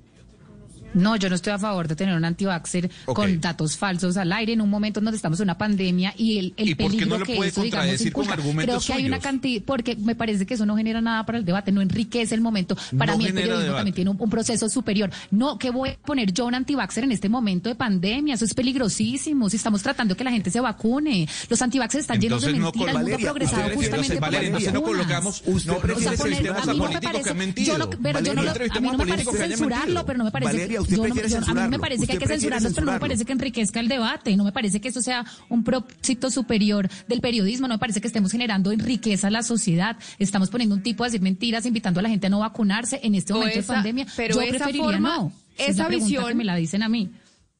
No, 0.93 1.15
yo 1.15 1.29
no 1.29 1.35
estoy 1.35 1.53
a 1.53 1.59
favor 1.59 1.87
de 1.87 1.95
tener 1.95 2.15
un 2.15 2.25
antivaxxer 2.25 2.89
Ok. 3.05 3.15
con 3.15 3.41
datos 3.41 3.77
falsos 3.77 4.17
al 4.17 4.31
aire 4.31 4.53
en 4.53 4.61
un 4.61 4.69
momento 4.69 4.99
en 4.99 5.05
donde 5.05 5.15
estamos 5.17 5.39
en 5.39 5.45
una 5.45 5.57
pandemia 5.57 6.13
y 6.17 6.37
el, 6.39 6.53
el 6.57 6.69
¿Y 6.69 6.75
por 6.75 6.85
qué 6.91 6.97
peligro 6.97 7.09
no 7.09 7.17
lo 7.19 7.25
que 7.25 7.35
puede 7.35 7.49
eso, 7.49 7.61
digamos, 7.63 8.11
con 8.11 8.29
argumentos 8.29 8.85
Creo 8.85 8.95
que 8.97 9.01
hay 9.01 9.07
una 9.07 9.19
cantidad, 9.19 9.63
porque 9.65 9.95
me 9.95 10.15
parece 10.15 10.45
que 10.45 10.53
eso 10.53 10.65
no 10.65 10.75
genera 10.77 11.01
nada 11.01 11.25
para 11.25 11.37
el 11.37 11.45
debate, 11.45 11.71
no 11.71 11.81
enriquece 11.81 12.35
el 12.35 12.41
momento. 12.41 12.75
Para 12.97 13.13
No 13.13 13.17
mí 13.17 13.25
el 13.25 13.33
periodismo 13.33 13.59
debate. 13.61 13.77
también 13.77 13.95
tiene 13.95 14.09
un, 14.11 14.17
un 14.19 14.29
proceso 14.29 14.69
superior. 14.69 15.09
No, 15.31 15.57
que 15.57 15.69
voy 15.71 15.89
a 15.89 15.97
poner 15.97 16.31
yo 16.33 16.45
un 16.45 16.55
antivaxxer 16.55 17.03
en 17.03 17.11
este 17.11 17.29
momento 17.29 17.69
de 17.69 17.75
pandemia? 17.75 18.35
Eso 18.35 18.45
es 18.45 18.53
peligrosísimo. 18.53 19.49
Si 19.49 19.57
estamos 19.57 19.81
tratando 19.81 20.15
que 20.15 20.23
la 20.23 20.31
gente 20.31 20.51
se 20.51 20.59
vacune. 20.59 21.27
Los 21.49 21.61
antivaxxers 21.61 22.03
están 22.03 22.19
llenos 22.21 22.41
de 22.43 22.53
no 22.53 22.71
mentiras. 22.71 22.87
El 22.89 22.93
mundo 22.93 22.99
ha 22.99 23.03
Valeria, 23.03 23.25
progresado 23.31 23.61
usted 23.63 23.75
justamente 23.75 24.13
por 24.13 24.21
Valeria, 24.21 24.47
entonces 24.47 24.73
no 24.73 24.83
colocamos, 24.83 25.43
Usted 25.45 25.67
no, 25.71 25.73
no 25.73 25.93
O 25.95 25.99
sea, 25.99 26.11
poner- 26.13 26.49
a 26.49 26.65
mí 26.65 26.77
no 26.79 26.89
me 26.89 27.01
parece, 27.01 27.63
yo 27.63 27.77
no, 27.77 27.89
pero 27.89 28.19
yo 28.19 28.33
Valeria, 28.33 28.33
no, 28.33 28.43
lo- 28.43 28.51
a 28.51 28.79
mí 28.79 28.87
no 28.91 28.97
me 28.97 29.05
parece 29.05 29.31
censurarlo, 29.31 30.05
pero 30.05 30.17
no 30.17 30.23
me 30.25 30.31
parece 30.31 30.51
Valeria, 30.53 30.81
usted 30.83 30.95
yo 30.97 31.07
no- 31.07 31.07
yo- 31.07 31.11
a 31.13 31.15
mí 31.15 31.21
me 31.23 31.29
censurarlo. 31.29 31.79
parece 31.79 32.05
que 32.05 32.11
hay 32.13 32.17
que 32.19 32.27
censurarlos, 32.27 32.73
pero 32.73 32.85
no 32.85 32.91
me 32.91 32.95
censurarlo. 32.95 32.99
parece 32.99 33.25
que 33.25 33.31
enriquezca 33.33 33.79
el 33.79 33.87
debate, 33.87 34.37
no 34.37 34.43
me 34.43 34.51
parece 34.51 34.79
que 34.79 34.87
eso 34.89 35.01
sea 35.01 35.25
un 35.49 35.63
propósito 35.63 36.29
superior 36.31 36.87
del 37.07 37.19
periodismo, 37.21 37.67
no 37.67 37.73
me 37.75 37.79
parece 37.79 37.99
que 38.01 38.07
estemos 38.07 38.31
generando 38.31 38.71
en 38.71 38.79
riqueza 38.79 39.27
a 39.27 39.31
la 39.31 39.43
sociedad, 39.43 39.97
estamos 40.19 40.49
poniendo 40.49 40.75
un 40.75 40.83
tipo 40.83 41.03
a 41.03 41.07
decir 41.07 41.21
mentiras, 41.21 41.65
invitando 41.65 41.99
a 41.99 42.03
la 42.03 42.09
gente 42.09 42.27
a 42.27 42.29
no 42.29 42.39
vacunarse 42.39 42.99
en 43.03 43.15
este 43.15 43.33
O 43.33 43.37
momento 43.37 43.59
esa- 43.59 43.73
de 43.73 43.77
pandemia. 43.77 44.07
pero 44.15 44.35
yo 44.35 44.41
esa 44.41 44.49
preferiría 44.51 44.83
forma- 44.83 45.15
no. 45.17 45.31
esa 45.57 45.83
es 45.83 45.89
visión- 45.89 46.27
que 46.27 46.35
me 46.35 46.43
la 46.43 46.55
dicen 46.55 46.83
a 46.83 46.89
mí. 46.89 47.09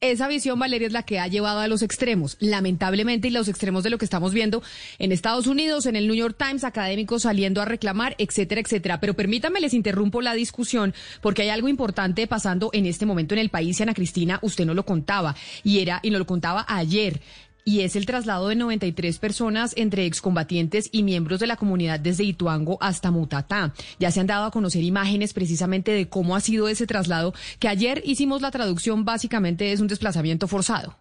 Esa 0.03 0.27
visión, 0.27 0.59
Valeria, 0.59 0.87
es 0.87 0.91
la 0.91 1.03
que 1.03 1.21
ha 1.21 1.27
llevado 1.27 1.61
a 1.61 1.67
los 1.69 1.81
extremos, 1.81 2.35
lamentablemente, 2.41 3.29
y 3.29 3.31
los 3.31 3.47
extremos 3.47 3.85
de 3.85 3.89
lo 3.89 3.97
que 3.97 4.03
estamos 4.03 4.33
viendo 4.33 4.61
en 4.99 5.13
Estados 5.13 5.47
Unidos, 5.47 5.85
en 5.85 5.95
el 5.95 6.07
New 6.07 6.15
York 6.17 6.35
Times, 6.37 6.65
académicos 6.65 7.21
saliendo 7.21 7.61
a 7.61 7.65
reclamar, 7.65 8.13
etcétera, 8.17 8.59
etcétera. 8.59 8.99
Pero 8.99 9.13
permítanme, 9.13 9.61
les 9.61 9.73
interrumpo 9.73 10.21
la 10.21 10.33
discusión, 10.33 10.93
porque 11.21 11.43
hay 11.43 11.49
algo 11.51 11.69
importante 11.69 12.27
pasando 12.27 12.69
en 12.73 12.85
este 12.85 13.05
momento 13.05 13.33
en 13.33 13.39
el 13.39 13.47
país, 13.47 13.79
y 13.79 13.83
Ana 13.83 13.93
Cristina, 13.93 14.39
usted 14.41 14.65
no 14.65 14.73
lo 14.73 14.83
contaba, 14.83 15.37
y 15.63 15.79
era, 15.79 16.01
y 16.03 16.09
nos 16.09 16.19
lo 16.19 16.27
contaba 16.27 16.65
ayer. 16.67 17.21
Y 17.65 17.81
es 17.81 17.95
el 17.95 18.05
traslado 18.05 18.49
de 18.49 18.55
93 18.55 19.19
personas 19.19 19.73
entre 19.77 20.05
excombatientes 20.05 20.89
y 20.91 21.03
miembros 21.03 21.39
de 21.39 21.47
la 21.47 21.55
comunidad 21.55 21.99
desde 21.99 22.25
Ituango 22.25 22.77
hasta 22.81 23.09
Mutatá. 23.09 23.73
Ya 23.99 24.11
se 24.11 24.19
han 24.19 24.27
dado 24.27 24.45
a 24.45 24.51
conocer 24.51 24.83
imágenes 24.83 25.33
precisamente 25.33 25.91
de 25.91 26.09
cómo 26.09 26.35
ha 26.35 26.41
sido 26.41 26.67
ese 26.67 26.87
traslado, 26.87 27.33
que 27.59 27.69
ayer 27.69 28.01
hicimos 28.05 28.41
la 28.41 28.51
traducción, 28.51 29.05
básicamente 29.05 29.71
es 29.71 29.79
un 29.79 29.87
desplazamiento 29.87 30.47
forzado. 30.47 30.97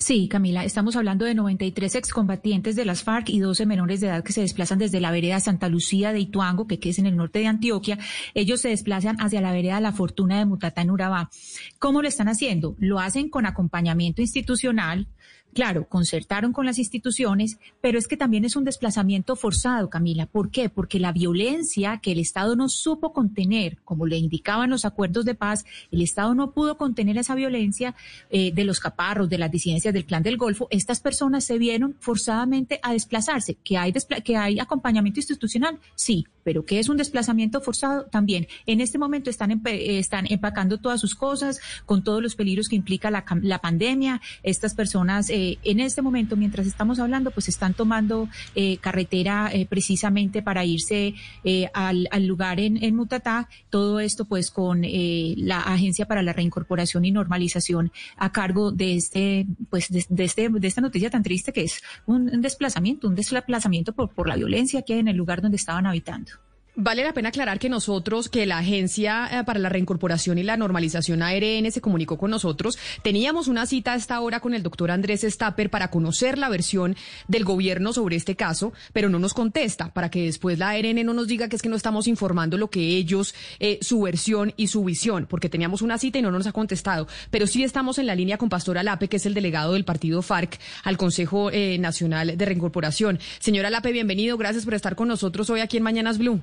Sí, 0.00 0.26
Camila, 0.26 0.64
estamos 0.64 0.96
hablando 0.96 1.24
de 1.24 1.34
93 1.34 1.94
excombatientes 1.94 2.74
de 2.74 2.84
las 2.84 3.04
FARC 3.04 3.28
y 3.28 3.38
12 3.38 3.64
menores 3.64 4.00
de 4.00 4.08
edad 4.08 4.24
que 4.24 4.32
se 4.32 4.40
desplazan 4.40 4.78
desde 4.78 5.00
la 5.00 5.12
vereda 5.12 5.38
Santa 5.38 5.68
Lucía 5.68 6.12
de 6.12 6.18
Ituango, 6.18 6.66
que 6.66 6.80
es 6.82 6.98
en 6.98 7.06
el 7.06 7.16
norte 7.16 7.38
de 7.38 7.46
Antioquia. 7.46 7.96
Ellos 8.34 8.60
se 8.60 8.70
desplazan 8.70 9.20
hacia 9.20 9.40
la 9.40 9.52
vereda 9.52 9.80
La 9.80 9.92
Fortuna 9.92 10.38
de 10.38 10.46
Mutatá 10.46 10.82
en 10.82 10.90
Urabá. 10.90 11.30
¿Cómo 11.78 12.02
lo 12.02 12.08
están 12.08 12.28
haciendo? 12.28 12.74
Lo 12.78 12.98
hacen 12.98 13.28
con 13.28 13.46
acompañamiento 13.46 14.20
institucional. 14.20 15.06
Claro, 15.54 15.88
concertaron 15.88 16.52
con 16.52 16.66
las 16.66 16.78
instituciones, 16.78 17.58
pero 17.80 17.98
es 17.98 18.06
que 18.06 18.16
también 18.16 18.44
es 18.44 18.54
un 18.54 18.64
desplazamiento 18.64 19.34
forzado, 19.34 19.90
Camila. 19.90 20.26
¿Por 20.26 20.50
qué? 20.50 20.68
Porque 20.68 21.00
la 21.00 21.10
violencia 21.10 21.98
que 22.02 22.12
el 22.12 22.20
Estado 22.20 22.54
no 22.54 22.68
supo 22.68 23.12
contener, 23.12 23.78
como 23.84 24.06
le 24.06 24.18
indicaban 24.18 24.70
los 24.70 24.84
acuerdos 24.84 25.24
de 25.24 25.34
paz, 25.34 25.64
el 25.90 26.02
Estado 26.02 26.34
no 26.34 26.52
pudo 26.52 26.76
contener 26.76 27.18
esa 27.18 27.34
violencia 27.34 27.96
eh, 28.30 28.52
de 28.52 28.64
los 28.64 28.78
caparros, 28.78 29.28
de 29.28 29.38
las 29.38 29.50
disidencias 29.50 29.92
del 29.92 30.04
Clan 30.04 30.22
del 30.22 30.36
Golfo. 30.36 30.68
Estas 30.70 31.00
personas 31.00 31.44
se 31.44 31.58
vieron 31.58 31.96
forzadamente 31.98 32.78
a 32.82 32.92
desplazarse. 32.92 33.56
¿Que 33.64 33.78
hay, 33.78 33.90
despla- 33.90 34.22
que 34.22 34.36
hay 34.36 34.60
acompañamiento 34.60 35.18
institucional? 35.18 35.78
Sí, 35.96 36.26
pero 36.44 36.64
que 36.64 36.78
es 36.78 36.88
un 36.88 36.98
desplazamiento 36.98 37.60
forzado 37.60 38.04
también. 38.04 38.46
En 38.66 38.80
este 38.80 38.98
momento 38.98 39.28
están, 39.28 39.60
están 39.66 40.26
empacando 40.30 40.78
todas 40.78 41.00
sus 41.00 41.14
cosas 41.14 41.58
con 41.84 42.04
todos 42.04 42.22
los 42.22 42.36
peligros 42.36 42.68
que 42.68 42.76
implica 42.76 43.10
la, 43.10 43.24
la 43.42 43.58
pandemia. 43.60 44.20
Estas 44.42 44.74
personas 44.74 45.30
eh, 45.30 45.47
en 45.62 45.80
este 45.80 46.02
momento, 46.02 46.36
mientras 46.36 46.66
estamos 46.66 46.98
hablando, 46.98 47.30
pues 47.30 47.48
están 47.48 47.74
tomando 47.74 48.28
eh, 48.54 48.78
carretera 48.78 49.50
eh, 49.52 49.66
precisamente 49.66 50.42
para 50.42 50.64
irse 50.64 51.14
eh, 51.44 51.68
al, 51.74 52.26
lugar 52.26 52.60
en, 52.60 52.96
Mutatá. 52.96 53.48
Todo 53.70 54.00
esto 54.00 54.24
pues 54.24 54.50
con 54.50 54.84
eh, 54.84 55.34
la 55.36 55.60
Agencia 55.60 56.06
para 56.06 56.22
la 56.22 56.32
Reincorporación 56.32 57.04
y 57.04 57.12
Normalización 57.12 57.92
a 58.16 58.32
cargo 58.32 58.72
de 58.72 58.96
este, 58.96 59.46
pues 59.70 59.88
de, 59.88 60.24
este, 60.24 60.48
de 60.48 60.68
esta 60.68 60.80
noticia 60.80 61.10
tan 61.10 61.22
triste 61.22 61.52
que 61.52 61.62
es 61.62 61.80
un, 62.06 62.28
un 62.32 62.40
desplazamiento, 62.40 63.08
un 63.08 63.14
desplazamiento 63.14 63.92
por, 63.92 64.10
por 64.10 64.28
la 64.28 64.36
violencia 64.36 64.82
que 64.82 64.94
hay 64.94 65.00
en 65.00 65.08
el 65.08 65.16
lugar 65.16 65.42
donde 65.42 65.56
estaban 65.56 65.86
habitando. 65.86 66.32
Vale 66.80 67.02
la 67.02 67.12
pena 67.12 67.30
aclarar 67.30 67.58
que 67.58 67.68
nosotros, 67.68 68.28
que 68.28 68.46
la 68.46 68.58
Agencia 68.58 69.28
eh, 69.32 69.42
para 69.42 69.58
la 69.58 69.68
Reincorporación 69.68 70.38
y 70.38 70.44
la 70.44 70.56
Normalización 70.56 71.24
ARN 71.24 71.72
se 71.72 71.80
comunicó 71.80 72.16
con 72.18 72.30
nosotros, 72.30 72.78
teníamos 73.02 73.48
una 73.48 73.66
cita 73.66 73.94
a 73.94 73.96
esta 73.96 74.20
hora 74.20 74.38
con 74.38 74.54
el 74.54 74.62
doctor 74.62 74.92
Andrés 74.92 75.22
Stapper 75.22 75.70
para 75.70 75.90
conocer 75.90 76.38
la 76.38 76.48
versión 76.48 76.94
del 77.26 77.42
gobierno 77.42 77.92
sobre 77.92 78.14
este 78.14 78.36
caso, 78.36 78.72
pero 78.92 79.08
no 79.08 79.18
nos 79.18 79.34
contesta, 79.34 79.92
para 79.92 80.08
que 80.08 80.26
después 80.26 80.60
la 80.60 80.68
ARN 80.68 81.04
no 81.04 81.14
nos 81.14 81.26
diga 81.26 81.48
que 81.48 81.56
es 81.56 81.62
que 81.62 81.68
no 81.68 81.74
estamos 81.74 82.06
informando 82.06 82.56
lo 82.56 82.70
que 82.70 82.96
ellos, 82.96 83.34
eh, 83.58 83.80
su 83.82 84.02
versión 84.02 84.54
y 84.56 84.68
su 84.68 84.84
visión, 84.84 85.26
porque 85.28 85.48
teníamos 85.48 85.82
una 85.82 85.98
cita 85.98 86.20
y 86.20 86.22
no 86.22 86.30
nos 86.30 86.46
ha 86.46 86.52
contestado. 86.52 87.08
Pero 87.32 87.48
sí 87.48 87.64
estamos 87.64 87.98
en 87.98 88.06
la 88.06 88.14
línea 88.14 88.38
con 88.38 88.50
Pastor 88.50 88.78
Alape, 88.78 89.08
que 89.08 89.16
es 89.16 89.26
el 89.26 89.34
delegado 89.34 89.72
del 89.72 89.84
partido 89.84 90.22
FARC 90.22 90.60
al 90.84 90.96
Consejo 90.96 91.50
eh, 91.50 91.76
Nacional 91.78 92.38
de 92.38 92.44
Reincorporación. 92.44 93.18
Señor 93.40 93.66
Alape, 93.66 93.90
bienvenido, 93.90 94.38
gracias 94.38 94.64
por 94.64 94.74
estar 94.74 94.94
con 94.94 95.08
nosotros 95.08 95.50
hoy 95.50 95.58
aquí 95.58 95.76
en 95.76 95.82
Mañanas 95.82 96.18
Blue. 96.18 96.40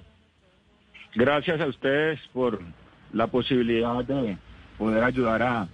Gracias 1.15 1.61
a 1.61 1.67
ustedes 1.67 2.19
por 2.33 2.59
la 3.13 3.27
posibilidad 3.27 4.03
de 4.03 4.37
poder 4.77 5.01
ayudar 5.01 5.43
a 5.43 5.67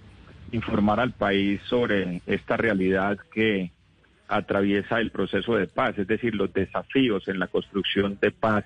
informar 0.52 1.00
al 1.00 1.10
país 1.10 1.60
sobre 1.64 2.22
esta 2.26 2.56
realidad 2.56 3.18
que 3.34 3.72
atraviesa 4.28 5.00
el 5.00 5.10
proceso 5.10 5.56
de 5.56 5.66
paz, 5.66 5.98
es 5.98 6.06
decir, 6.06 6.36
los 6.36 6.52
desafíos 6.52 7.26
en 7.26 7.40
la 7.40 7.48
construcción 7.48 8.18
de 8.20 8.30
paz 8.30 8.64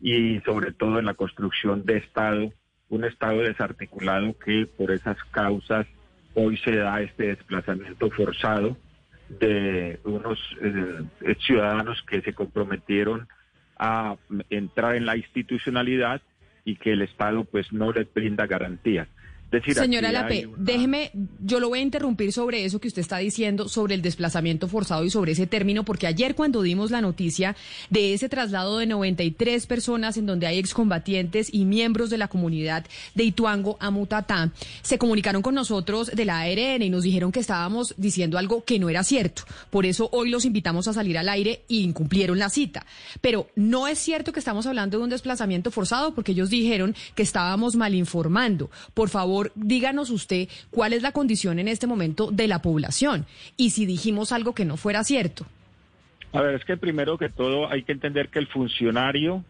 y 0.00 0.40
sobre 0.40 0.72
todo 0.72 0.98
en 0.98 1.06
la 1.06 1.14
construcción 1.14 1.84
de 1.84 1.98
Estado, 1.98 2.52
un 2.88 3.04
Estado 3.04 3.38
desarticulado 3.38 4.36
que 4.44 4.66
por 4.66 4.90
esas 4.90 5.22
causas 5.30 5.86
hoy 6.34 6.56
se 6.58 6.76
da 6.76 7.00
este 7.00 7.28
desplazamiento 7.28 8.10
forzado 8.10 8.76
de 9.28 10.00
unos 10.02 10.38
eh, 10.62 11.36
ciudadanos 11.46 12.02
que 12.02 12.22
se 12.22 12.32
comprometieron 12.32 13.28
a 13.78 14.16
entrar 14.50 14.96
en 14.96 15.06
la 15.06 15.16
institucionalidad 15.16 16.20
y 16.64 16.76
que 16.76 16.92
el 16.92 17.02
Estado 17.02 17.44
pues 17.44 17.72
no 17.72 17.92
les 17.92 18.12
brinda 18.12 18.46
garantías. 18.46 19.08
Decir, 19.50 19.74
Señora 19.74 20.12
Lape, 20.12 20.46
una- 20.46 20.56
déjeme, 20.58 21.10
yo 21.42 21.58
lo 21.58 21.70
voy 21.70 21.78
a 21.78 21.82
interrumpir 21.82 22.32
sobre 22.34 22.66
eso 22.66 22.80
que 22.80 22.88
usted 22.88 23.00
está 23.00 23.16
diciendo, 23.16 23.68
sobre 23.68 23.94
el 23.94 24.02
desplazamiento 24.02 24.68
forzado 24.68 25.04
y 25.06 25.10
sobre 25.10 25.32
ese 25.32 25.46
término, 25.46 25.84
porque 25.84 26.06
ayer 26.06 26.34
cuando 26.34 26.60
dimos 26.60 26.90
la 26.90 27.00
noticia 27.00 27.56
de 27.88 28.12
ese 28.12 28.28
traslado 28.28 28.76
de 28.76 28.84
93 28.86 29.66
personas 29.66 30.18
en 30.18 30.26
donde 30.26 30.46
hay 30.46 30.58
excombatientes 30.58 31.48
y 31.52 31.64
miembros 31.64 32.10
de 32.10 32.18
la 32.18 32.28
comunidad 32.28 32.84
de 33.14 33.24
Ituango 33.24 33.78
a 33.80 33.90
Mutatá, 33.90 34.52
se 34.82 34.98
comunicaron 34.98 35.40
con 35.40 35.54
nosotros 35.54 36.10
de 36.14 36.24
la 36.26 36.40
ARN 36.40 36.82
y 36.82 36.90
nos 36.90 37.04
dijeron 37.04 37.32
que 37.32 37.40
estábamos 37.40 37.94
diciendo 37.96 38.36
algo 38.36 38.64
que 38.64 38.78
no 38.78 38.90
era 38.90 39.02
cierto. 39.02 39.44
Por 39.70 39.86
eso 39.86 40.10
hoy 40.12 40.28
los 40.28 40.44
invitamos 40.44 40.88
a 40.88 40.92
salir 40.92 41.16
al 41.16 41.28
aire 41.30 41.62
y 41.68 41.80
incumplieron 41.84 42.38
la 42.38 42.50
cita. 42.50 42.84
Pero 43.22 43.48
no 43.56 43.88
es 43.88 43.98
cierto 43.98 44.32
que 44.32 44.40
estamos 44.40 44.66
hablando 44.66 44.98
de 44.98 45.04
un 45.04 45.10
desplazamiento 45.10 45.70
forzado 45.70 46.14
porque 46.14 46.32
ellos 46.32 46.50
dijeron 46.50 46.94
que 47.14 47.22
estábamos 47.22 47.76
mal 47.76 47.94
informando. 47.94 48.70
Por 48.92 49.08
favor, 49.08 49.37
díganos 49.54 50.10
usted 50.10 50.48
cuál 50.70 50.92
es 50.92 51.02
la 51.02 51.12
condición 51.12 51.58
en 51.58 51.68
este 51.68 51.86
momento 51.86 52.30
de 52.30 52.48
la 52.48 52.60
población 52.62 53.26
y 53.56 53.70
si 53.70 53.86
dijimos 53.86 54.32
algo 54.32 54.54
que 54.54 54.64
no 54.64 54.76
fuera 54.76 55.04
cierto. 55.04 55.46
A 56.32 56.42
ver, 56.42 56.54
es 56.54 56.64
que 56.64 56.76
primero 56.76 57.16
que 57.16 57.28
todo 57.28 57.70
hay 57.70 57.82
que 57.82 57.92
entender 57.92 58.28
que 58.28 58.38
el 58.38 58.48
funcionario 58.48 59.44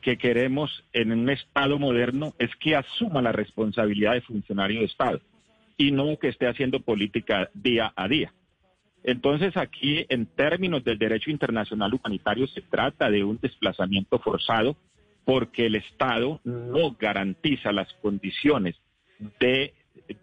que 0.00 0.18
queremos 0.18 0.84
en 0.92 1.12
un 1.12 1.30
Estado 1.30 1.78
moderno 1.78 2.34
es 2.38 2.50
que 2.56 2.76
asuma 2.76 3.22
la 3.22 3.32
responsabilidad 3.32 4.12
de 4.12 4.20
funcionario 4.20 4.80
de 4.80 4.86
Estado 4.86 5.20
y 5.76 5.92
no 5.92 6.18
que 6.18 6.28
esté 6.28 6.46
haciendo 6.46 6.80
política 6.80 7.48
día 7.54 7.92
a 7.96 8.08
día. 8.08 8.32
Entonces 9.02 9.56
aquí, 9.56 10.06
en 10.08 10.26
términos 10.26 10.82
del 10.82 10.98
derecho 10.98 11.30
internacional 11.30 11.94
humanitario, 11.94 12.46
se 12.46 12.62
trata 12.62 13.10
de 13.10 13.22
un 13.22 13.38
desplazamiento 13.40 14.18
forzado 14.18 14.76
porque 15.24 15.66
el 15.66 15.76
Estado 15.76 16.40
no 16.44 16.96
garantiza 16.98 17.72
las 17.72 17.92
condiciones 17.94 18.76
de 19.40 19.74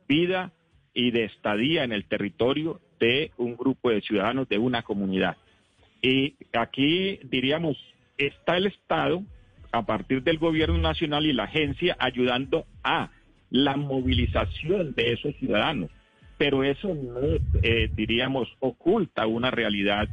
vida 0.07 0.51
y 0.93 1.11
de 1.11 1.25
estadía 1.25 1.83
en 1.83 1.91
el 1.91 2.05
territorio 2.05 2.79
de 2.99 3.31
un 3.37 3.55
grupo 3.55 3.89
de 3.89 4.01
ciudadanos, 4.01 4.47
de 4.49 4.57
una 4.57 4.83
comunidad. 4.83 5.37
Y 6.01 6.35
aquí 6.53 7.19
diríamos, 7.23 7.77
está 8.17 8.57
el 8.57 8.67
Estado 8.67 9.23
a 9.71 9.85
partir 9.85 10.23
del 10.23 10.37
gobierno 10.37 10.77
nacional 10.77 11.25
y 11.25 11.33
la 11.33 11.43
agencia 11.43 11.95
ayudando 11.99 12.65
a 12.83 13.09
la 13.49 13.75
movilización 13.77 14.93
de 14.93 15.13
esos 15.13 15.35
ciudadanos. 15.37 15.89
Pero 16.37 16.63
eso 16.63 16.93
no, 16.93 17.37
eh, 17.61 17.89
diríamos, 17.93 18.47
oculta 18.59 19.27
una 19.27 19.51
realidad 19.51 20.09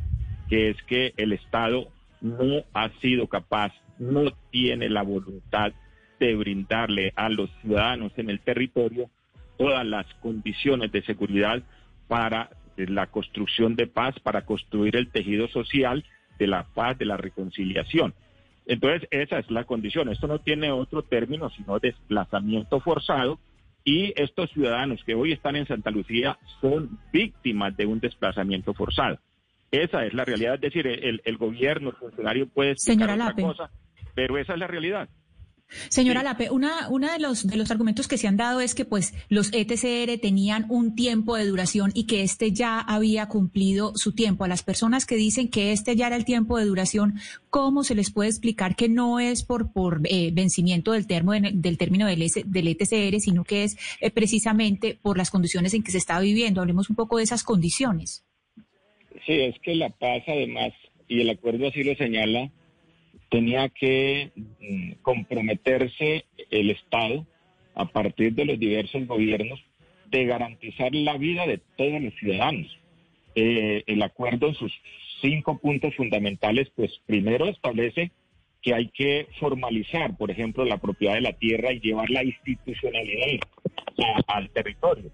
que 0.48 0.70
es 0.70 0.82
que 0.84 1.14
el 1.16 1.32
Estado 1.32 1.88
no 2.20 2.64
ha 2.74 2.90
sido 3.00 3.26
capaz, 3.26 3.72
no 3.98 4.30
tiene 4.50 4.88
la 4.88 5.02
voluntad 5.02 5.72
de 6.18 6.34
brindarle 6.34 7.12
a 7.16 7.28
los 7.28 7.50
ciudadanos 7.62 8.12
en 8.16 8.30
el 8.30 8.40
territorio 8.40 9.10
todas 9.56 9.84
las 9.86 10.06
condiciones 10.14 10.92
de 10.92 11.02
seguridad 11.02 11.62
para 12.06 12.50
la 12.76 13.08
construcción 13.08 13.74
de 13.76 13.86
paz, 13.86 14.18
para 14.20 14.44
construir 14.44 14.96
el 14.96 15.10
tejido 15.10 15.48
social 15.48 16.04
de 16.38 16.46
la 16.46 16.64
paz, 16.64 16.96
de 16.96 17.06
la 17.06 17.16
reconciliación. 17.16 18.14
Entonces, 18.66 19.08
esa 19.10 19.38
es 19.38 19.50
la 19.50 19.64
condición. 19.64 20.08
Esto 20.08 20.26
no 20.26 20.40
tiene 20.40 20.70
otro 20.70 21.02
término 21.02 21.50
sino 21.50 21.78
desplazamiento 21.78 22.80
forzado 22.80 23.40
y 23.84 24.12
estos 24.20 24.50
ciudadanos 24.50 25.02
que 25.04 25.14
hoy 25.14 25.32
están 25.32 25.56
en 25.56 25.66
Santa 25.66 25.90
Lucía 25.90 26.38
son 26.60 26.98
víctimas 27.12 27.76
de 27.76 27.86
un 27.86 28.00
desplazamiento 28.00 28.74
forzado. 28.74 29.18
Esa 29.70 30.04
es 30.04 30.14
la 30.14 30.24
realidad. 30.24 30.54
Es 30.54 30.60
decir, 30.60 30.86
el, 30.86 31.36
gobierno, 31.38 31.90
el 31.90 31.96
funcionario 31.96 32.46
puede 32.48 32.72
explicar 32.72 33.10
otra 33.10 33.32
cosa, 33.34 33.70
pero 34.14 34.38
esa 34.38 34.54
es 34.54 34.58
la 34.58 34.66
realidad. 34.66 35.08
Señora 35.88 36.22
Lape, 36.22 36.50
una, 36.50 36.88
una 36.88 37.12
de 37.12 37.18
los 37.18 37.46
de 37.46 37.56
los 37.56 37.70
argumentos 37.70 38.08
que 38.08 38.16
se 38.16 38.26
han 38.26 38.36
dado 38.36 38.60
es 38.60 38.74
que 38.74 38.86
pues 38.86 39.14
los 39.28 39.52
ETCR 39.52 40.18
tenían 40.20 40.64
un 40.70 40.94
tiempo 40.94 41.36
de 41.36 41.46
duración 41.46 41.90
y 41.94 42.06
que 42.06 42.22
este 42.22 42.52
ya 42.52 42.80
había 42.80 43.28
cumplido 43.28 43.92
su 43.94 44.14
tiempo. 44.14 44.44
A 44.44 44.48
las 44.48 44.62
personas 44.62 45.04
que 45.04 45.16
dicen 45.16 45.48
que 45.48 45.72
este 45.72 45.94
ya 45.94 46.06
era 46.06 46.16
el 46.16 46.24
tiempo 46.24 46.56
de 46.58 46.64
duración, 46.64 47.14
¿cómo 47.50 47.84
se 47.84 47.94
les 47.94 48.10
puede 48.10 48.30
explicar 48.30 48.76
que 48.76 48.88
no 48.88 49.20
es 49.20 49.44
por 49.44 49.72
por 49.72 50.00
eh, 50.04 50.30
vencimiento 50.32 50.92
del 50.92 51.06
término 51.06 51.50
del 51.52 51.78
término 51.78 52.06
del, 52.06 52.24
del 52.46 52.68
ETCR, 52.68 53.20
sino 53.20 53.44
que 53.44 53.64
es 53.64 53.76
eh, 54.00 54.10
precisamente 54.10 54.98
por 55.00 55.18
las 55.18 55.30
condiciones 55.30 55.74
en 55.74 55.82
que 55.82 55.92
se 55.92 55.98
está 55.98 56.18
viviendo? 56.20 56.62
Hablemos 56.62 56.88
un 56.88 56.96
poco 56.96 57.18
de 57.18 57.24
esas 57.24 57.44
condiciones. 57.44 58.24
Sí, 59.26 59.34
es 59.34 59.58
que 59.60 59.74
la 59.74 59.90
paz 59.90 60.22
además 60.26 60.72
y 61.08 61.20
el 61.20 61.30
acuerdo 61.30 61.68
así 61.68 61.82
lo 61.82 61.94
señala 61.96 62.50
tenía 63.30 63.68
que 63.68 64.30
mm, 64.34 64.92
comprometerse 65.02 66.24
el 66.50 66.70
Estado 66.70 67.26
a 67.74 67.86
partir 67.86 68.34
de 68.34 68.44
los 68.44 68.58
diversos 68.58 69.06
gobiernos 69.06 69.62
de 70.10 70.24
garantizar 70.24 70.94
la 70.94 71.16
vida 71.16 71.46
de 71.46 71.60
todos 71.76 72.00
los 72.00 72.14
ciudadanos. 72.14 72.66
Eh, 73.34 73.84
el 73.86 74.02
acuerdo 74.02 74.48
en 74.48 74.54
sus 74.54 74.72
cinco 75.20 75.58
puntos 75.58 75.94
fundamentales, 75.94 76.70
pues 76.74 77.00
primero 77.06 77.46
establece 77.46 78.10
que 78.62 78.74
hay 78.74 78.88
que 78.88 79.28
formalizar, 79.38 80.16
por 80.16 80.30
ejemplo, 80.30 80.64
la 80.64 80.78
propiedad 80.78 81.14
de 81.14 81.20
la 81.20 81.32
tierra 81.32 81.72
y 81.72 81.80
llevar 81.80 82.10
la 82.10 82.24
institucionalidad 82.24 83.40
al 84.26 84.50
territorio. 84.50 85.10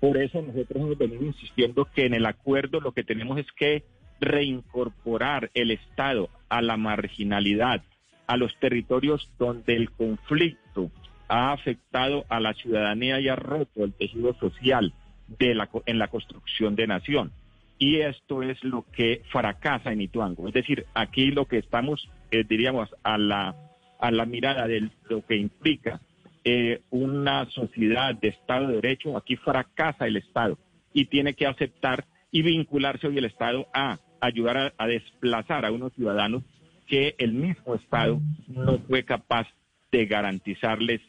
Por 0.00 0.16
eso 0.16 0.40
nosotros 0.40 0.76
hemos 0.76 0.98
venido 0.98 1.24
insistiendo 1.24 1.84
que 1.94 2.06
en 2.06 2.14
el 2.14 2.26
acuerdo 2.26 2.80
lo 2.80 2.92
que 2.92 3.04
tenemos 3.04 3.38
es 3.38 3.46
que 3.52 3.84
reincorporar 4.20 5.50
el 5.54 5.70
Estado 5.70 6.28
a 6.50 6.60
la 6.60 6.76
marginalidad, 6.76 7.82
a 8.26 8.36
los 8.36 8.54
territorios 8.58 9.30
donde 9.38 9.76
el 9.76 9.90
conflicto 9.90 10.90
ha 11.28 11.52
afectado 11.52 12.24
a 12.28 12.40
la 12.40 12.52
ciudadanía 12.54 13.20
y 13.20 13.28
ha 13.28 13.36
roto 13.36 13.84
el 13.84 13.94
tejido 13.94 14.34
social 14.34 14.92
de 15.38 15.54
la, 15.54 15.70
en 15.86 15.98
la 15.98 16.08
construcción 16.08 16.76
de 16.76 16.86
nación. 16.86 17.32
Y 17.78 18.00
esto 18.00 18.42
es 18.42 18.62
lo 18.62 18.84
que 18.92 19.22
fracasa 19.30 19.92
en 19.92 20.02
Ituango. 20.02 20.46
Es 20.48 20.52
decir, 20.52 20.84
aquí 20.92 21.30
lo 21.30 21.46
que 21.46 21.58
estamos, 21.58 22.10
eh, 22.30 22.44
diríamos, 22.46 22.90
a 23.02 23.16
la, 23.16 23.54
a 23.98 24.10
la 24.10 24.26
mirada 24.26 24.66
de 24.66 24.90
lo 25.08 25.24
que 25.24 25.36
implica 25.36 26.00
eh, 26.44 26.82
una 26.90 27.46
sociedad 27.50 28.14
de 28.14 28.28
Estado 28.28 28.68
de 28.68 28.74
Derecho, 28.76 29.16
aquí 29.16 29.36
fracasa 29.36 30.06
el 30.06 30.16
Estado 30.16 30.58
y 30.92 31.06
tiene 31.06 31.34
que 31.34 31.46
aceptar 31.46 32.04
y 32.30 32.42
vincularse 32.42 33.06
hoy 33.06 33.18
el 33.18 33.24
Estado 33.26 33.66
a 33.72 33.98
ayudar 34.20 34.74
a, 34.76 34.86
desplazar 34.86 35.64
a 35.64 35.72
unos 35.72 35.92
ciudadanos 35.94 36.42
que 36.86 37.14
el 37.18 37.32
mismo 37.32 37.74
Estado 37.74 38.20
no 38.48 38.78
fue 38.80 39.04
capaz 39.04 39.46
de 39.92 40.06
garantizarles 40.06 41.00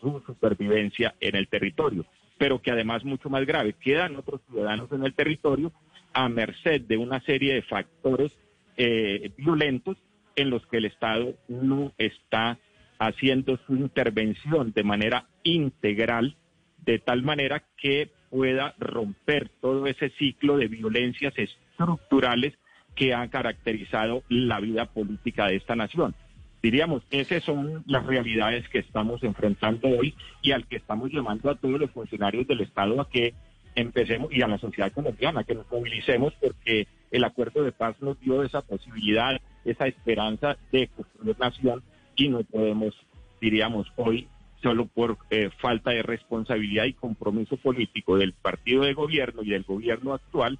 su 0.00 0.22
supervivencia 0.26 1.14
en 1.20 1.36
el 1.36 1.48
territorio, 1.48 2.04
pero 2.38 2.60
que 2.60 2.70
además 2.70 3.04
mucho 3.04 3.30
más 3.30 3.44
grave, 3.46 3.74
quedan 3.74 4.16
otros 4.16 4.40
ciudadanos 4.48 4.90
en 4.92 5.04
el 5.04 5.14
territorio 5.14 5.72
a 6.12 6.28
merced 6.28 6.82
de 6.82 6.96
una 6.96 7.20
serie 7.20 7.54
de 7.54 7.62
factores 7.62 8.32
eh, 8.76 9.30
violentos 9.36 9.96
en 10.36 10.50
los 10.50 10.64
que 10.66 10.78
el 10.78 10.84
Estado 10.84 11.34
no 11.48 11.92
está 11.98 12.58
haciendo 12.98 13.58
su 13.66 13.74
intervención 13.74 14.72
de 14.72 14.84
manera 14.84 15.26
integral, 15.42 16.36
de 16.84 16.98
tal 16.98 17.22
manera 17.22 17.64
que 17.76 18.10
pueda 18.30 18.74
romper 18.78 19.50
todo 19.60 19.86
ese 19.86 20.10
ciclo 20.10 20.56
de 20.56 20.68
violencias 20.68 21.34
estructurales 21.78 22.54
que 22.94 23.14
han 23.14 23.28
caracterizado 23.28 24.22
la 24.28 24.60
vida 24.60 24.86
política 24.86 25.46
de 25.46 25.56
esta 25.56 25.76
nación. 25.76 26.14
Diríamos, 26.60 27.04
esas 27.10 27.44
son 27.44 27.84
las 27.86 28.04
realidades 28.04 28.68
que 28.68 28.80
estamos 28.80 29.22
enfrentando 29.22 29.88
hoy 29.88 30.14
y 30.42 30.50
al 30.50 30.66
que 30.66 30.76
estamos 30.76 31.12
llamando 31.12 31.50
a 31.50 31.54
todos 31.54 31.78
los 31.78 31.90
funcionarios 31.92 32.48
del 32.48 32.62
Estado 32.62 33.00
a 33.00 33.08
que 33.08 33.34
empecemos 33.76 34.32
y 34.32 34.42
a 34.42 34.48
la 34.48 34.58
sociedad 34.58 34.90
colombiana, 34.90 35.44
que 35.44 35.54
nos 35.54 35.70
movilicemos 35.70 36.34
porque 36.40 36.88
el 37.12 37.22
acuerdo 37.22 37.62
de 37.62 37.70
paz 37.70 37.94
nos 38.00 38.18
dio 38.18 38.42
esa 38.42 38.62
posibilidad, 38.62 39.40
esa 39.64 39.86
esperanza 39.86 40.56
de 40.72 40.88
construir 40.88 41.38
nación 41.38 41.84
y 42.16 42.28
no 42.28 42.42
podemos, 42.42 42.94
diríamos, 43.40 43.86
hoy 43.94 44.26
solo 44.60 44.86
por 44.86 45.16
eh, 45.30 45.50
falta 45.60 45.92
de 45.92 46.02
responsabilidad 46.02 46.86
y 46.86 46.92
compromiso 46.94 47.56
político 47.56 48.16
del 48.16 48.32
partido 48.32 48.82
de 48.82 48.94
gobierno 48.94 49.44
y 49.44 49.50
del 49.50 49.62
gobierno 49.62 50.14
actual, 50.14 50.58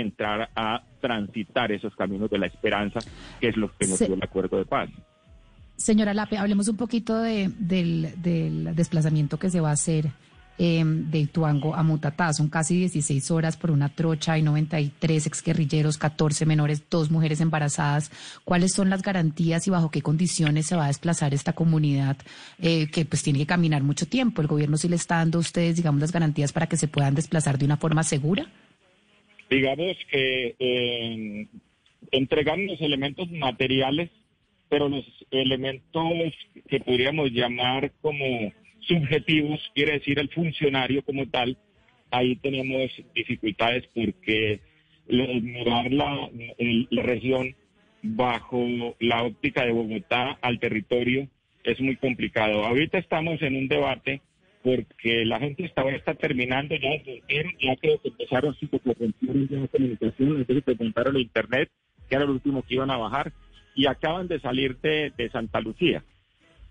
entrar 0.00 0.50
a 0.54 0.82
transitar 1.00 1.72
esos 1.72 1.94
caminos 1.96 2.30
de 2.30 2.38
la 2.38 2.46
esperanza, 2.46 3.00
que 3.40 3.48
es 3.48 3.56
lo 3.56 3.70
que 3.76 3.86
nos 3.86 3.98
dio 3.98 4.14
el 4.14 4.22
acuerdo 4.22 4.58
de 4.58 4.64
paz. 4.64 4.90
Señora 5.76 6.14
Lape, 6.14 6.38
hablemos 6.38 6.68
un 6.68 6.76
poquito 6.76 7.18
de, 7.20 7.50
del, 7.58 8.14
del 8.22 8.74
desplazamiento 8.74 9.38
que 9.38 9.50
se 9.50 9.60
va 9.60 9.70
a 9.70 9.72
hacer 9.72 10.10
Em, 10.58 11.10
de 11.10 11.18
Ituango 11.18 11.74
a 11.74 11.82
Mutatá. 11.82 12.32
Son 12.32 12.48
casi 12.48 12.76
16 12.76 13.30
horas 13.30 13.56
por 13.56 13.70
una 13.70 13.88
trocha, 13.88 14.34
hay 14.34 14.42
93 14.42 15.26
exguerrilleros, 15.26 15.96
14 15.96 16.44
menores, 16.44 16.82
dos 16.90 17.10
mujeres 17.10 17.40
embarazadas. 17.40 18.10
¿Cuáles 18.44 18.72
son 18.72 18.90
las 18.90 19.02
garantías 19.02 19.66
y 19.66 19.70
bajo 19.70 19.90
qué 19.90 20.02
condiciones 20.02 20.66
se 20.66 20.76
va 20.76 20.84
a 20.84 20.88
desplazar 20.88 21.32
esta 21.32 21.54
comunidad 21.54 22.16
eh, 22.60 22.88
que 22.90 23.04
pues 23.06 23.22
tiene 23.22 23.38
que 23.40 23.46
caminar 23.46 23.82
mucho 23.82 24.06
tiempo? 24.06 24.42
¿El 24.42 24.48
gobierno 24.48 24.76
sí 24.76 24.88
le 24.88 24.96
está 24.96 25.16
dando 25.16 25.38
a 25.38 25.40
ustedes, 25.40 25.76
digamos, 25.76 26.00
las 26.00 26.12
garantías 26.12 26.52
para 26.52 26.68
que 26.68 26.76
se 26.76 26.86
puedan 26.86 27.14
desplazar 27.14 27.58
de 27.58 27.64
una 27.64 27.78
forma 27.78 28.02
segura? 28.02 28.46
Digamos 29.52 29.98
que 30.10 30.56
eh, 30.58 31.46
entregan 32.10 32.66
los 32.66 32.80
elementos 32.80 33.30
materiales, 33.30 34.08
pero 34.70 34.88
los 34.88 35.04
elementos 35.30 36.32
que 36.70 36.80
podríamos 36.80 37.30
llamar 37.32 37.92
como 38.00 38.50
subjetivos, 38.80 39.60
quiere 39.74 39.98
decir 39.98 40.18
el 40.18 40.30
funcionario 40.30 41.02
como 41.02 41.28
tal, 41.28 41.58
ahí 42.10 42.36
tenemos 42.36 42.90
dificultades 43.14 43.84
porque 43.94 44.60
mirar 45.08 45.92
la, 45.92 46.30
la 46.88 47.02
región 47.02 47.54
bajo 48.02 48.66
la 49.00 49.22
óptica 49.22 49.66
de 49.66 49.72
Bogotá 49.72 50.38
al 50.40 50.60
territorio 50.60 51.28
es 51.62 51.78
muy 51.78 51.96
complicado. 51.96 52.64
Ahorita 52.64 52.96
estamos 52.96 53.42
en 53.42 53.56
un 53.56 53.68
debate 53.68 54.22
porque 54.62 55.24
la 55.24 55.38
gente 55.40 55.64
está, 55.64 55.82
está 55.90 56.14
terminando 56.14 56.74
ya, 56.76 56.90
ya 57.60 57.76
que 57.76 57.98
empezaron 58.04 58.54
sus 58.54 58.70
de 58.70 58.78
comunicación, 58.80 60.36
entonces 60.36 60.64
preguntaron 60.64 61.16
el 61.16 61.22
internet, 61.22 61.70
que 62.08 62.14
era 62.14 62.24
lo 62.24 62.32
último 62.32 62.62
que 62.62 62.74
iban 62.74 62.90
a 62.90 62.96
bajar, 62.96 63.32
y 63.74 63.86
acaban 63.86 64.28
de 64.28 64.40
salir 64.40 64.76
de, 64.78 65.12
de 65.16 65.30
Santa 65.30 65.60
Lucía. 65.60 66.04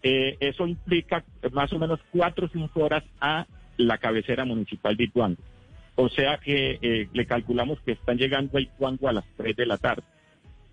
Eh, 0.04 0.38
eso 0.40 0.68
implica 0.68 1.24
más 1.52 1.72
o 1.74 1.80
menos 1.80 2.00
cuatro 2.12 2.48
o 2.48 2.50
cinco 2.50 2.84
horas 2.84 3.04
a 3.20 3.46
la 3.78 3.98
cabecera 3.98 4.46
municipal 4.46 4.96
de 4.96 5.04
Ituango. 5.06 5.42
O 5.96 6.10
sea 6.10 6.38
que 6.38 6.80
eh, 6.82 7.10
le 7.14 7.26
calculamos 7.26 7.80
que 7.82 7.92
están 7.92 8.18
llegando 8.18 8.58
a 8.58 8.62
Ituango 8.62 9.10
a 9.10 9.14
las 9.14 9.26
tres 9.38 9.56
de 9.56 9.66
la 9.66 9.78
tarde. 9.78 10.04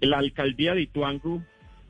La 0.01 0.19
alcaldía 0.19 0.75
de 0.75 0.83
Ituango 0.83 1.43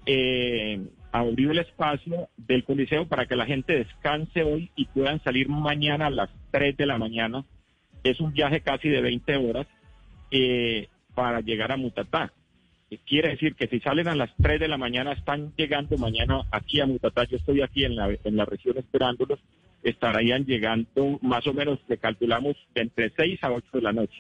eh, 0.06 0.80
abrió 1.12 1.50
el 1.52 1.58
espacio 1.58 2.28
del 2.36 2.64
coliseo 2.64 3.06
para 3.06 3.26
que 3.26 3.36
la 3.36 3.46
gente 3.46 3.74
descanse 3.76 4.42
hoy 4.42 4.70
y 4.76 4.86
puedan 4.86 5.22
salir 5.22 5.48
mañana 5.48 6.06
a 6.06 6.10
las 6.10 6.30
tres 6.50 6.76
de 6.76 6.86
la 6.86 6.98
mañana. 6.98 7.44
Es 8.04 8.20
un 8.20 8.32
viaje 8.32 8.60
casi 8.60 8.88
de 8.88 9.00
20 9.00 9.36
horas 9.36 9.66
para 11.14 11.40
llegar 11.40 11.72
a 11.72 11.76
Mutatá. 11.76 12.32
quiere 13.06 13.30
decir 13.30 13.54
que 13.54 13.66
si 13.66 13.80
salen 13.80 14.08
a 14.08 14.14
las 14.14 14.30
3 14.40 14.60
de 14.60 14.68
la 14.68 14.78
mañana, 14.78 15.12
están 15.12 15.52
llegando 15.56 15.96
mañana 15.98 16.42
aquí 16.50 16.80
a 16.80 16.86
Mutatá. 16.86 17.24
Yo 17.24 17.36
estoy 17.36 17.60
aquí 17.60 17.84
en 17.84 17.96
la, 17.96 18.08
en 18.24 18.36
la 18.36 18.44
región 18.44 18.78
esperándolos. 18.78 19.38
Estarían 19.82 20.44
llegando 20.46 21.18
más 21.22 21.46
o 21.46 21.52
menos, 21.52 21.78
le 21.88 21.98
calculamos, 21.98 22.56
de 22.74 22.82
entre 22.82 23.10
6 23.10 23.42
a 23.44 23.52
8 23.52 23.66
de 23.74 23.82
la 23.82 23.92
noche. 23.92 24.18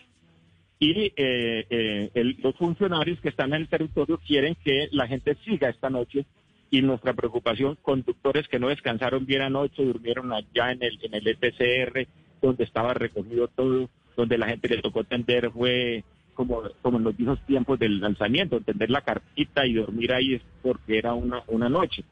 Y 0.80 0.92
eh, 1.16 1.66
eh, 1.70 2.10
el- 2.14 2.36
los 2.42 2.54
funcionarios 2.56 3.18
que 3.20 3.30
están 3.30 3.52
en 3.54 3.62
el 3.62 3.68
territorio 3.68 4.18
quieren 4.26 4.54
que 4.62 4.88
la 4.92 5.06
gente 5.08 5.34
siga 5.44 5.68
esta 5.70 5.88
noche. 5.90 6.24
Y 6.70 6.82
nuestra 6.82 7.14
preocupación, 7.14 7.78
conductores 7.80 8.46
que 8.48 8.58
no 8.58 8.68
descansaron 8.68 9.24
bien 9.24 9.42
anoche, 9.42 9.84
durmieron 9.84 10.32
allá 10.32 10.72
en 10.72 10.82
el, 10.82 10.98
en 11.02 11.14
el 11.14 11.26
ETCR, 11.26 12.06
donde 12.42 12.64
estaba 12.64 12.92
recogido 12.94 13.48
todo, 13.48 13.88
donde 14.16 14.38
la 14.38 14.48
gente 14.48 14.68
le 14.68 14.82
tocó 14.82 15.04
tender, 15.04 15.50
fue 15.50 16.04
como, 16.34 16.62
como 16.82 16.98
en 16.98 17.04
los 17.04 17.16
viejos 17.16 17.40
tiempos 17.46 17.78
del 17.78 18.00
lanzamiento, 18.00 18.60
tender 18.60 18.90
la 18.90 19.00
carpita 19.00 19.66
y 19.66 19.74
dormir 19.74 20.12
ahí 20.12 20.34
es 20.34 20.42
porque 20.62 20.98
era 20.98 21.14
una, 21.14 21.42
una 21.48 21.68
noche. 21.68 22.04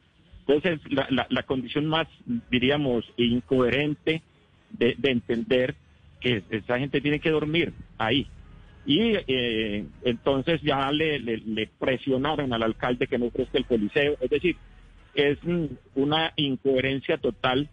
Entonces, 0.45 0.79
la, 0.91 1.07
la, 1.09 1.27
la 1.29 1.43
condición 1.43 1.85
más, 1.85 2.07
diríamos, 2.49 3.05
incoherente 3.17 4.21
de, 4.71 4.95
de 4.97 5.11
entender 5.11 5.75
que 6.19 6.43
esa 6.49 6.79
gente 6.79 7.01
tiene 7.01 7.19
que 7.19 7.29
dormir 7.29 7.73
ahí. 7.97 8.27
Y 8.87 9.17
eh, 9.27 9.85
entonces 10.03 10.61
ya 10.61 10.89
le, 10.93 11.69
presionaron 11.77 12.53
al 12.53 12.63
alcalde 12.63 13.07
que 13.07 13.17
no 13.17 13.25
ofrezca 13.25 13.57
el 13.57 13.65
coliseo. 13.65 14.15
Es 14.21 14.29
decir, 14.29 14.55
es 15.13 15.37
mm, 15.43 15.65
una 15.95 16.31
incoherencia 16.37 17.17
total 17.17 17.69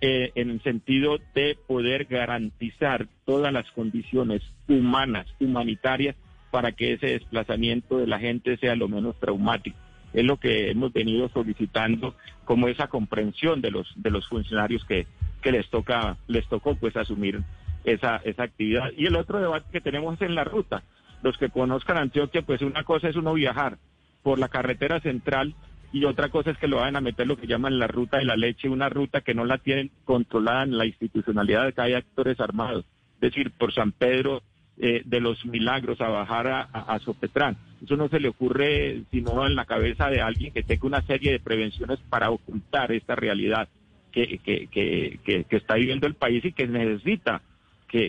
eh, 0.00 0.32
en 0.34 0.50
el 0.50 0.60
sentido 0.64 1.18
de 1.36 1.56
poder 1.68 2.06
garantizar 2.06 3.06
todas 3.24 3.52
las 3.52 3.70
condiciones 3.70 4.42
humanas, 4.66 5.28
humanitarias, 5.38 6.16
para 6.50 6.72
que 6.72 6.94
ese 6.94 7.06
desplazamiento 7.10 7.98
de 7.98 8.08
la 8.08 8.18
gente 8.18 8.56
sea 8.56 8.74
lo 8.74 8.88
menos 8.88 9.14
traumático. 9.20 9.78
Es 10.12 10.24
lo 10.24 10.38
que 10.38 10.70
hemos 10.72 10.92
venido 10.92 11.28
solicitando 11.28 12.16
como 12.44 12.66
esa 12.66 12.88
comprensión 12.88 13.60
de 13.60 13.70
los 13.70 13.86
de 13.94 14.10
los 14.10 14.26
funcionarios 14.26 14.84
que, 14.84 15.06
que 15.42 15.52
les 15.52 15.68
toca 15.68 16.16
les 16.26 16.48
tocó 16.48 16.74
pues 16.74 16.96
asumir 16.96 17.42
esa 17.86 18.16
esa 18.24 18.42
actividad. 18.42 18.90
Y 18.96 19.06
el 19.06 19.16
otro 19.16 19.40
debate 19.40 19.66
que 19.72 19.80
tenemos 19.80 20.14
es 20.16 20.22
en 20.22 20.34
la 20.34 20.44
ruta. 20.44 20.82
Los 21.22 21.38
que 21.38 21.48
conozcan 21.48 21.96
Antioquia, 21.96 22.42
pues 22.42 22.60
una 22.62 22.84
cosa 22.84 23.08
es 23.08 23.16
uno 23.16 23.32
viajar 23.32 23.78
por 24.22 24.38
la 24.38 24.48
carretera 24.48 25.00
central 25.00 25.54
y 25.92 26.04
otra 26.04 26.28
cosa 26.28 26.50
es 26.50 26.58
que 26.58 26.66
lo 26.68 26.76
vayan 26.76 26.96
a 26.96 27.00
meter 27.00 27.26
lo 27.26 27.36
que 27.38 27.46
llaman 27.46 27.78
la 27.78 27.86
ruta 27.86 28.18
de 28.18 28.24
la 28.26 28.36
leche, 28.36 28.68
una 28.68 28.88
ruta 28.90 29.22
que 29.22 29.34
no 29.34 29.44
la 29.46 29.58
tienen 29.58 29.90
controlada 30.04 30.64
en 30.64 30.76
la 30.76 30.84
institucionalidad 30.84 31.64
de 31.64 31.72
que 31.72 31.80
hay 31.80 31.94
actores 31.94 32.38
armados, 32.40 32.84
es 33.14 33.20
decir, 33.20 33.50
por 33.52 33.72
San 33.72 33.92
Pedro 33.92 34.42
eh, 34.78 35.00
de 35.06 35.20
los 35.20 35.46
Milagros 35.46 36.00
a 36.02 36.08
bajar 36.08 36.48
a, 36.48 36.60
a- 36.62 36.98
Sopetrán. 36.98 37.56
Eso 37.82 37.96
no 37.96 38.08
se 38.08 38.20
le 38.20 38.28
ocurre 38.28 39.04
sino 39.10 39.46
en 39.46 39.54
la 39.54 39.64
cabeza 39.64 40.10
de 40.10 40.20
alguien 40.20 40.52
que 40.52 40.62
tenga 40.62 40.86
una 40.86 41.02
serie 41.02 41.32
de 41.32 41.40
prevenciones 41.40 41.98
para 42.10 42.30
ocultar 42.30 42.92
esta 42.92 43.14
realidad 43.14 43.68
que, 44.12 44.38
que- 44.38 44.68
que 45.48 45.56
está 45.56 45.76
viviendo 45.76 46.06
el 46.06 46.14
país 46.14 46.44
y 46.44 46.52
que 46.52 46.66
necesita 46.66 47.40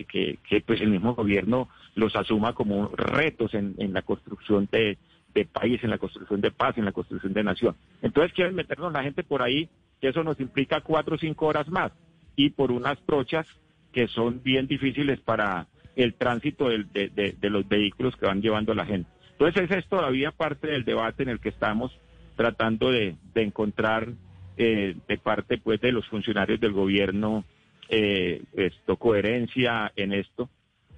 que, 0.06 0.38
pues 0.66 0.80
el 0.80 0.90
mismo 0.90 1.14
gobierno 1.14 1.68
los 1.94 2.14
asuma 2.16 2.52
como 2.54 2.88
retos 2.94 3.54
en, 3.54 3.74
la 3.92 4.02
construcción 4.02 4.68
de, 4.70 4.98
de 5.34 5.44
país, 5.44 5.82
en 5.82 5.90
la 5.90 5.98
construcción 5.98 6.40
de 6.40 6.50
paz, 6.50 6.76
en 6.78 6.84
la 6.84 6.92
construcción 6.92 7.32
de 7.32 7.42
nación. 7.44 7.74
Entonces 8.02 8.32
quieren 8.32 8.54
meternos 8.54 8.92
la 8.92 9.02
gente 9.02 9.22
por 9.22 9.42
ahí, 9.42 9.68
que 10.00 10.08
eso 10.08 10.22
nos 10.22 10.38
implica 10.40 10.80
cuatro 10.80 11.16
o 11.16 11.18
cinco 11.18 11.46
horas 11.46 11.68
más, 11.68 11.92
y 12.36 12.50
por 12.50 12.70
unas 12.70 12.98
trochas 13.06 13.46
que 13.92 14.06
son 14.08 14.42
bien 14.42 14.66
difíciles 14.66 15.18
para 15.20 15.66
el 15.96 16.14
tránsito 16.14 16.68
del- 16.68 16.92
de, 16.92 17.08
de- 17.08 17.32
de 17.40 17.50
los 17.50 17.66
vehículos 17.68 18.14
que 18.16 18.26
van 18.26 18.40
llevando 18.42 18.72
a 18.72 18.76
la 18.76 18.86
gente. 18.86 19.10
Entonces 19.32 19.64
esa 19.64 19.78
es 19.78 19.86
todavía 19.88 20.30
parte 20.32 20.66
del 20.68 20.84
debate 20.84 21.22
en 21.24 21.28
el 21.30 21.40
que 21.40 21.48
estamos 21.48 21.90
tratando 22.36 22.90
de, 22.92 23.16
de 23.34 23.42
encontrar 23.42 24.08
eh, 24.56 24.94
de 25.08 25.18
parte 25.18 25.58
pues 25.58 25.80
de 25.80 25.92
los 25.92 26.06
funcionarios 26.06 26.60
del 26.60 26.72
gobierno 26.72 27.44
eh, 27.88 28.42
esto 28.54 28.96
coherencia 28.96 29.92
en 29.96 30.12
esto. 30.12 30.48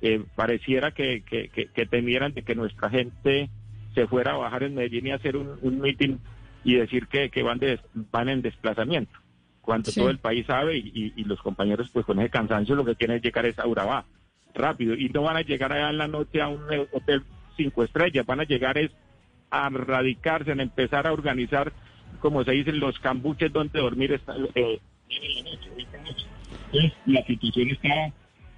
Eh, 0.02 0.22
pareciera 0.34 0.92
que, 0.92 1.22
que, 1.22 1.48
que- 1.48 1.66
que 1.66 1.86
temieran 1.86 2.32
de 2.32 2.42
que 2.42 2.54
nuestra 2.54 2.88
gente 2.90 3.50
se 3.94 4.06
fuera 4.06 4.32
a 4.32 4.36
bajar 4.38 4.62
en 4.62 4.74
Medellín 4.74 5.08
y 5.08 5.10
hacer 5.12 5.36
un, 5.36 5.58
un 5.62 5.78
meeting 5.80 6.16
y 6.64 6.74
decir 6.76 7.06
que, 7.08 7.30
que 7.30 7.42
van, 7.42 7.58
de, 7.58 7.78
van 7.94 8.28
en 8.28 8.40
desplazamiento, 8.42 9.12
cuando 9.60 9.90
Sí. 9.90 10.00
todo 10.00 10.10
el 10.10 10.18
país 10.18 10.46
sabe 10.46 10.76
y, 10.78 10.90
y- 10.94 11.12
y 11.16 11.24
los 11.24 11.40
compañeros 11.42 11.90
pues 11.92 12.06
con 12.06 12.18
ese 12.20 12.30
cansancio 12.30 12.74
lo 12.76 12.84
que 12.84 12.94
quieren 12.96 13.16
es 13.16 13.22
llegar 13.22 13.44
es 13.46 13.58
a 13.58 13.66
Urabá 13.66 14.04
rápido 14.54 14.94
y 14.94 15.08
no 15.10 15.22
van 15.22 15.36
a 15.36 15.42
llegar 15.42 15.72
allá 15.72 15.90
en 15.90 15.98
la 15.98 16.08
noche 16.08 16.40
a 16.40 16.48
un 16.48 16.60
eh, 16.72 16.86
hotel 16.92 17.22
cinco 17.56 17.84
estrellas, 17.84 18.24
van 18.26 18.40
a 18.40 18.44
llegar 18.44 18.78
es 18.78 18.90
a 19.50 19.68
radicarse, 19.68 20.52
en 20.52 20.60
empezar 20.60 21.06
a 21.06 21.12
organizar, 21.12 21.72
como 22.20 22.42
se 22.44 22.52
dicen, 22.52 22.78
los 22.80 22.98
cambuches 23.00 23.52
donde 23.52 23.80
dormir 23.80 24.12
esta, 24.12 24.34
eh, 24.54 24.80
en 26.72 26.92
la 27.06 27.24
situación 27.26 27.70
está 27.70 28.12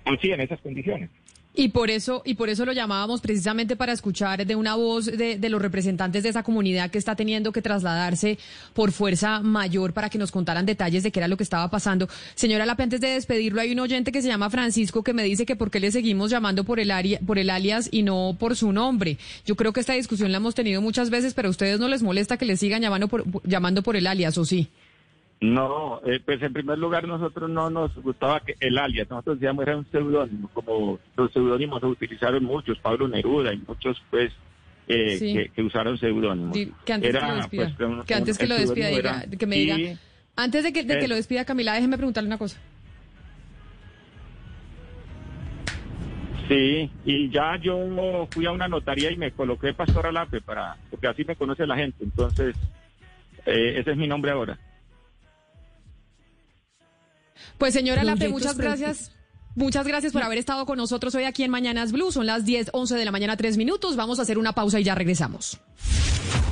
así, 0.05 0.31
en 0.31 0.41
esas 0.41 0.61
condiciones. 0.61 1.11
Y 1.55 1.69
por 1.69 1.91
eso, 1.91 2.23
y 2.25 2.35
por 2.35 2.49
eso 2.49 2.65
lo 2.65 2.73
llamábamos 2.73 3.21
precisamente 3.21 3.77
para 3.77 3.93
escuchar 3.93 4.47
de 4.47 4.57
una 4.57 4.75
voz 4.75 5.05
de, 5.05 5.37
de 5.37 5.49
los 5.51 5.61
representantes 5.61 6.23
de 6.23 6.31
esa 6.31 6.43
comunidad 6.43 6.91
que 6.91 6.97
está 6.97 7.15
teniendo 7.15 7.53
que 7.53 7.61
trasladarse 7.61 8.39
por 8.73 8.91
fuerza 8.91 9.41
mayor 9.41 9.93
para 9.93 10.09
que 10.09 10.17
nos 10.17 10.33
contaran 10.33 10.65
detalles 10.65 11.03
de 11.03 11.13
qué 11.13 11.21
era 11.21 11.29
lo 11.29 11.37
que 11.37 11.43
estaba 11.43 11.69
pasando. 11.69 12.09
Señora 12.35 12.65
Lape, 12.65 12.85
antes 12.85 13.03
de 13.03 13.09
despedirlo, 13.09 13.61
hay 13.61 13.73
un 13.73 13.81
oyente 13.81 14.13
que 14.13 14.23
se 14.23 14.29
llama 14.29 14.49
Francisco 14.49 15.03
que 15.03 15.13
me 15.13 15.25
dice 15.25 15.45
que 15.45 15.55
por 15.55 15.71
qué 15.71 15.79
le 15.79 15.93
seguimos 15.93 16.31
llamando 16.31 16.65
por 16.65 16.81
el 16.81 16.91
área, 16.91 17.21
por 17.21 17.39
el 17.39 17.51
alias 17.51 17.91
y 17.93 18.03
no 18.03 18.35
por 18.39 18.57
su 18.57 18.73
nombre. 18.73 19.19
Yo 19.45 19.55
creo 19.55 19.75
que 19.75 19.81
esta 19.81 19.93
discusión 19.93 20.33
la 20.33 20.39
hemos 20.39 20.55
tenido 20.55 20.81
muchas 20.81 21.11
veces, 21.11 21.35
pero 21.35 21.49
a 21.49 21.51
ustedes 21.51 21.79
no 21.79 21.89
les 21.89 22.03
molesta 22.03 22.39
que 22.39 22.47
le 22.47 22.57
sigan 22.57 22.81
llamando 22.81 23.09
por, 23.09 23.25
llamando 23.47 23.83
por 23.83 23.97
el 23.97 24.07
alias, 24.07 24.39
¿o 24.39 24.47
sí? 24.47 24.71
No, 25.43 26.01
eh, 26.07 26.21
pues 26.25 26.41
en 26.41 26.53
primer 26.53 26.79
lugar 26.79 27.07
nosotros 27.09 27.51
no 27.51 27.69
nos 27.69 27.93
gustaba 27.97 28.39
que 28.41 28.55
el 28.61 28.79
alias, 28.79 29.11
nosotros 29.11 29.41
decíamos 29.41 29.67
era 29.67 29.77
un 29.77 29.85
seudónimo, 29.91 30.49
como 30.55 31.01
los 31.17 31.33
seudónimos 31.33 31.81
se 31.81 31.87
utilizaron 31.87 32.45
muchos, 32.45 32.79
Pablo 32.79 33.09
Neruda 33.09 33.53
y 33.53 33.59
muchos 33.59 34.01
pues 34.09 34.33
eh, 34.87 35.17
Sí. 35.19 35.33
que, 35.35 35.49
que 35.49 35.63
usaron 35.63 35.99
seudónimos. 35.99 36.57
Que 36.85 36.93
antes 36.93 37.13
que 37.13 37.21
lo 37.21 37.35
despida. 37.35 37.73
pues, 37.77 37.89
un- 37.91 38.03
que 38.05 38.15
antes 38.15 38.49
lo 38.49 38.55
despida, 38.55 38.87
diga, 38.89 38.99
era- 39.25 39.37
que 39.37 39.47
me 39.47 39.57
y- 39.57 39.71
diga. 39.73 39.99
Antes 40.37 40.63
de 40.65 40.73
que, 40.73 40.85
de 40.85 40.99
que 40.99 41.05
Eh. 41.07 41.09
lo 41.09 41.15
despida, 41.17 41.45
Camila, 41.45 41.73
déjeme 41.75 41.97
preguntarle 41.97 42.29
una 42.29 42.39
cosa. 42.39 42.59
Sí, 46.49 46.91
y 47.05 47.31
ya 47.31 47.57
yo 47.57 48.29
fui 48.31 48.47
a 48.47 48.51
una 48.53 48.69
notaría 48.69 49.11
y 49.11 49.17
me 49.17 49.31
coloqué 49.33 49.73
Pastor 49.75 50.07
Alape 50.07 50.41
para, 50.41 50.77
porque 50.91 51.07
así 51.09 51.25
me 51.25 51.37
conoce 51.37 51.67
la 51.67 51.77
gente, 51.77 52.05
entonces 52.05 52.55
eh, 53.47 53.75
ese 53.79 53.93
es 53.93 53.97
mi 53.97 54.07
nombre 54.07 54.31
ahora. 54.33 54.59
Pues 57.59 57.75
señora 57.75 58.05
Lape, 58.05 58.29
muchas 58.29 58.57
gracias. 58.57 59.11
Muchas 59.55 59.87
gracias 59.87 60.15
por 60.15 60.23
haber 60.23 60.39
estado 60.39 60.65
con 60.65 60.79
nosotros 60.79 61.15
hoy 61.15 61.25
aquí 61.25 61.43
en 61.43 61.51
Mañanas 61.51 61.93
Blue. 61.93 62.11
Son 62.11 62.25
las 62.27 62.47
10, 62.47 62.71
11 62.73 62.95
de 62.95 63.05
la 63.05 63.13
mañana, 63.13 63.37
tres 63.37 63.59
minutos. 63.59 63.97
Vamos 63.97 64.19
a 64.19 64.23
hacer 64.23 64.39
una 64.39 64.53
pausa 64.53 64.81
y 64.81 64.85
ya 64.85 64.95
regresamos. 64.95 65.61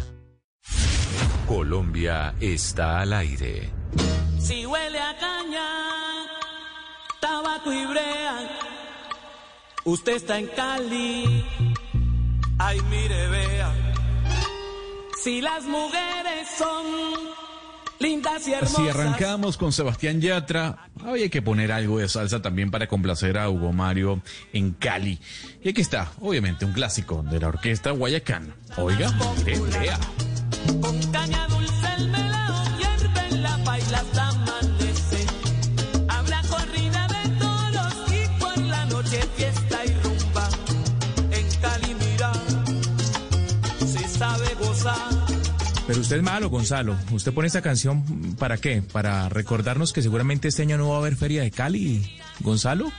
Colombia 1.48 2.34
está 2.40 3.00
al 3.00 3.14
aire. 3.14 3.70
Si 4.40 4.66
huele 4.66 5.00
a 5.00 5.16
caña, 5.18 6.11
tabaco 7.22 7.72
y 7.72 7.86
brea, 7.86 8.58
usted 9.86 10.16
está 10.18 10.38
en 10.40 10.48
Cali. 10.48 11.46
Ay, 12.58 12.80
mire, 12.90 13.28
vea. 13.30 13.74
Si 15.24 15.40
las 15.40 15.64
mujeres 15.64 16.48
son 16.58 16.86
lindas 18.00 18.48
y 18.48 18.54
hermosas. 18.54 18.76
Si 18.76 18.90
arrancamos 18.90 19.58
con 19.58 19.72
Sebastián 19.72 20.20
Yatra, 20.20 20.90
hay 21.06 21.30
que 21.30 21.42
poner 21.42 21.72
algo 21.72 22.00
de 22.00 22.10
salsa 22.10 22.42
también 22.42 22.72
para 22.72 22.88
complacer 22.88 23.38
a 23.38 23.50
Hugo 23.50 23.72
Mario 23.72 24.22
en 24.52 24.72
Cali. 24.72 25.20
Y 25.64 25.70
aquí 25.70 25.82
está, 25.82 26.12
obviamente, 26.20 26.66
un 26.66 26.74
clásico 26.74 27.24
de 27.24 27.40
la 27.40 27.50
orquesta 27.50 27.92
Guayacán. 27.92 28.54
Oiga, 28.78 29.12
mire, 29.46 29.60
vea. 29.80 30.00
Con 30.82 31.00
caña 31.12 31.48
dulce 31.48 31.81
Pero 45.92 46.02
usted 46.04 46.16
es 46.18 46.24
malo, 46.24 46.50
Gonzalo. 46.50 46.96
Usted 47.12 47.34
pone 47.34 47.48
esta 47.48 47.62
canción 47.62 48.02
para 48.40 48.56
qué? 48.56 48.82
Para 48.82 49.28
recordarnos 49.28 49.92
que 49.92 50.02
seguramente 50.02 50.48
este 50.48 50.62
año 50.62 50.78
no 50.78 50.88
va 50.88 50.96
a 50.96 51.00
haber 51.00 51.18
feria 51.18 51.42
de 51.44 51.52
Cali, 51.52 52.18
Gonzalo. 52.40 52.90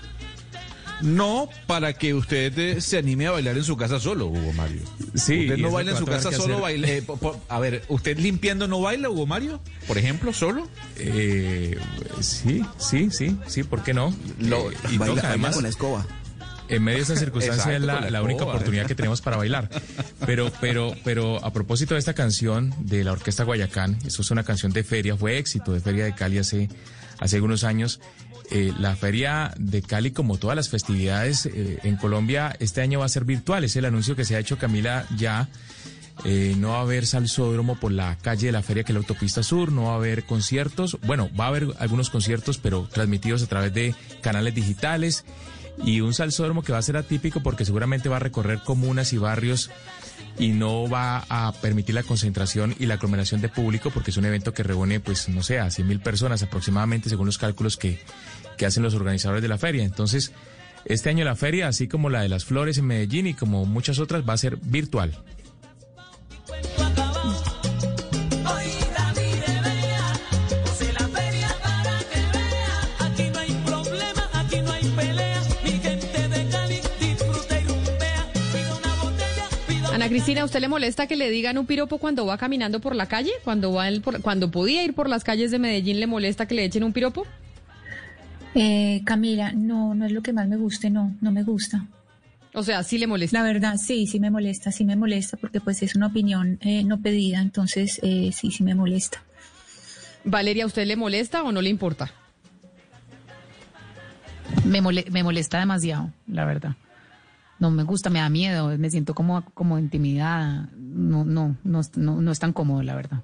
No, 1.01 1.49
para 1.67 1.95
que 1.95 2.13
usted 2.13 2.57
eh, 2.59 2.81
se 2.83 2.99
anime 2.99 3.29
a 3.29 3.31
bailar 3.31 3.57
en 3.57 3.65
su 3.65 3.79
casa 3.79 3.99
solo, 3.99 4.27
Hugo 4.27 4.53
Mario. 4.53 4.83
Sí, 5.15 5.41
Usted 5.41 5.57
y 5.57 5.63
no 5.63 5.71
baila 5.71 5.93
en 5.93 5.97
su 5.97 6.05
casa 6.05 6.31
solo, 6.33 6.61
baile. 6.61 6.99
eh, 6.99 7.03
po- 7.03 7.17
po- 7.17 7.41
a 7.49 7.59
ver, 7.59 7.83
¿usted 7.89 8.19
limpiando 8.19 8.69
no 8.69 8.83
baila, 8.83 9.09
Hugo 9.09 9.27
Mario? 9.27 9.59
Por 9.89 9.97
ejemplo, 9.97 10.35
solo. 10.35 10.69
Eh, 10.99 11.79
sí, 12.21 12.63
sí, 12.77 13.09
sí, 13.11 13.37
sí, 13.47 13.63
¿por 13.65 13.83
qué 13.83 13.95
no? 13.95 14.15
Lo- 14.39 14.71
Eh, 14.71 14.75
Baila- 14.99 15.15
toca, 15.17 15.29
baila 15.31 15.51
con 15.53 15.63
la 15.63 15.69
escoba. 15.71 16.07
En 16.77 16.83
medio 16.83 16.99
de 16.99 17.05
esa 17.05 17.17
circunstancia 17.17 17.65
Exacto, 17.65 17.77
es 17.77 17.83
la, 17.83 17.95
con 17.95 18.05
la 18.05 18.11
la 18.11 18.23
única 18.23 18.45
oportunidad 18.45 18.87
que 18.87 18.95
tenemos 18.95 19.21
para 19.21 19.37
bailar. 19.37 19.69
Pero, 20.27 20.51
pero, 20.61 20.95
pero 21.05 21.45
a 21.45 21.53
propósito 21.53 21.95
de 21.95 22.01
esta 22.01 22.15
canción 22.15 22.75
de 22.79 23.05
la 23.05 23.13
Orquesta 23.13 23.45
Guayacán, 23.45 23.99
eso 24.07 24.23
es 24.23 24.31
una 24.31 24.45
canción 24.45 24.73
de 24.73 24.85
feria, 24.85 25.17
fue 25.17 25.39
éxito 25.39 25.73
de 25.73 25.81
Feria 25.81 26.05
de 26.05 26.15
Cali 26.15 26.39
hace, 26.39 26.69
hace 27.19 27.37
algunos 27.37 27.65
años. 27.65 28.01
Eh, 28.51 28.73
la 28.79 28.97
Feria 28.97 29.53
de 29.59 29.83
Cali, 29.83 30.11
como 30.11 30.39
todas 30.39 30.57
las 30.57 30.69
festividades 30.69 31.47
eh, 31.47 31.79
en 31.83 31.97
Colombia, 31.97 32.55
este 32.61 32.81
año 32.81 33.01
va 33.01 33.07
a 33.07 33.09
ser 33.09 33.25
virtual. 33.25 33.65
Es 33.65 33.77
el 33.77 33.85
anuncio 33.85 34.17
que 34.17 34.25
se 34.25 34.37
ha 34.37 34.39
hecho 34.39 34.59
Camila 34.59 35.07
ya. 35.17 35.49
Eh, 36.25 36.55
no 36.59 36.71
va 36.71 36.79
a 36.79 36.83
haber 36.83 37.07
salsódromo 37.07 37.81
por 37.81 37.91
la 37.91 38.17
calle 38.19 38.47
de 38.47 38.53
la 38.53 38.63
feria, 38.63 38.85
que 38.85 38.93
es 38.93 38.95
la 38.95 39.01
autopista 39.01 39.43
sur, 39.43 39.73
no 39.73 39.85
va 39.85 39.93
a 39.93 39.97
haber 39.97 40.25
conciertos. 40.25 40.99
Bueno, 41.07 41.31
va 41.39 41.47
a 41.47 41.49
haber 41.49 41.69
algunos 41.79 42.11
conciertos, 42.11 42.59
pero 42.59 42.87
transmitidos 42.93 43.43
a 43.43 43.47
través 43.47 43.73
de 43.73 43.95
canales 44.21 44.55
digitales. 44.55 45.25
Y 45.85 46.01
un 46.01 46.15
salsódromo 46.15 46.63
que 46.63 46.73
va 46.73 46.79
a 46.79 46.83
ser 46.83 46.97
atípico 46.97 47.43
porque 47.43 47.65
seguramente 47.65 48.09
va 48.09 48.17
a 48.17 48.21
recorrer 48.21 48.61
comunas 48.61 49.13
y 49.13 49.19
barrios 49.19 49.71
y 50.39 50.49
no 50.49 50.89
va 50.89 51.25
a 51.29 51.53
permitir 51.61 51.95
la 51.95 52.03
concentración 52.03 52.75
y 52.79 52.87
la 52.87 52.95
aglomeración 52.95 53.41
de 53.41 53.49
público 53.49 53.91
porque 53.91 54.11
es 54.11 54.17
un 54.17 54.25
evento 54.25 54.53
que 54.53 54.63
reúne, 54.63 55.01
pues, 55.01 55.29
no 55.29 55.43
sé, 55.43 55.59
a 55.59 55.71
100 55.71 55.87
mil 55.87 56.01
personas 56.01 56.43
aproximadamente, 56.43 57.09
según 57.09 57.27
los 57.27 57.39
cálculos 57.39 57.77
que, 57.77 57.99
que 58.57 58.67
hacen 58.67 58.83
los 58.83 58.95
organizadores 58.95 59.43
de 59.43 59.49
la 59.49 59.59
feria. 59.59 59.85
Entonces, 59.85 60.33
este 60.85 61.11
año 61.11 61.25
la 61.25 61.37
feria, 61.37 61.69
así 61.69 61.89
como 61.89 62.11
la 62.11 62.23
de 62.23 62.29
las 62.29 62.45
flores 62.45 62.79
en 62.79 62.87
Medellín 62.87 63.27
y 63.27 63.35
como 63.35 63.65
muchas 63.67 63.99
otras, 63.99 64.29
va 64.29 64.35
a 64.35 64.39
ser 64.39 64.57
virtual. 64.57 65.17
Cristina, 80.13 80.43
¿a 80.43 80.45
usted 80.45 80.61
le 80.61 80.69
molesta 80.69 81.07
que 81.07 81.17
le 81.17 81.31
digan 81.31 81.57
un 81.57 81.65
piropo 81.65 81.97
cuando 81.97 82.27
va 82.27 82.37
caminando 82.37 82.81
por 82.81 82.95
la 82.95 83.07
calle? 83.07 83.31
Cuando 83.45 83.73
va 83.73 83.89
el- 83.89 84.03
por- 84.03 84.21
cuando 84.21 84.51
podía 84.51 84.85
ir 84.85 84.93
por 84.93 85.09
las 85.09 85.25
calles 85.25 85.51
de 85.51 85.59
Medellín, 85.59 86.01
¿le 86.01 86.07
molesta 86.07 86.45
que 86.47 86.55
le 86.55 86.65
echen 86.67 86.85
un 86.85 86.93
piropo? 86.93 87.27
Eh, 88.55 89.01
Camila, 89.07 89.53
no, 89.53 89.95
no 89.95 90.05
es 90.05 90.13
lo 90.13 90.21
que 90.23 90.35
más 90.35 90.47
me 90.49 90.59
guste, 90.59 90.91
no, 90.91 91.15
no 91.23 91.33
me 91.33 91.43
gusta. 91.43 91.87
O 92.53 92.63
sea, 92.63 92.83
sí 92.83 92.99
le 92.99 93.07
molesta. 93.07 93.39
La 93.39 93.43
verdad, 93.43 93.77
sí, 93.83 94.07
sí 94.07 94.21
me 94.21 94.31
molesta, 94.31 94.71
sí 94.71 94.85
me 94.85 94.97
molesta 94.97 95.39
porque 95.39 95.61
pues 95.63 95.83
es 95.83 95.95
una 95.97 96.09
opinión 96.09 96.59
eh, 96.61 96.85
no 96.85 97.01
pedida, 97.01 97.41
entonces 97.41 97.99
eh, 98.03 98.33
sí, 98.39 98.51
sí 98.51 98.63
me 98.63 98.75
molesta. 98.75 99.23
Valeria, 100.25 100.65
¿a 100.65 100.67
usted 100.67 100.87
le 100.87 100.97
molesta 100.97 101.43
o 101.43 101.53
no 101.53 101.63
le 101.63 101.71
importa? 101.71 102.13
Me, 104.67 104.83
mole- 104.83 105.07
me 105.11 105.23
molesta 105.23 105.59
demasiado, 105.59 106.11
la 106.27 106.45
verdad. 106.45 106.73
No 107.63 107.71
me 107.71 107.85
gusta, 107.85 108.11
me 108.11 108.19
da 108.19 108.29
miedo, 108.29 108.77
me 108.77 108.91
siento 108.91 109.15
como, 109.15 109.45
como 109.55 109.79
intimidada. 109.79 110.69
No, 110.77 111.25
no, 111.25 111.57
no, 111.63 111.81
no, 111.95 112.21
no 112.21 112.33
es 112.33 112.41
tan 112.41 112.53
cómodo, 112.53 112.83
la 112.83 112.97
verdad. 112.97 113.23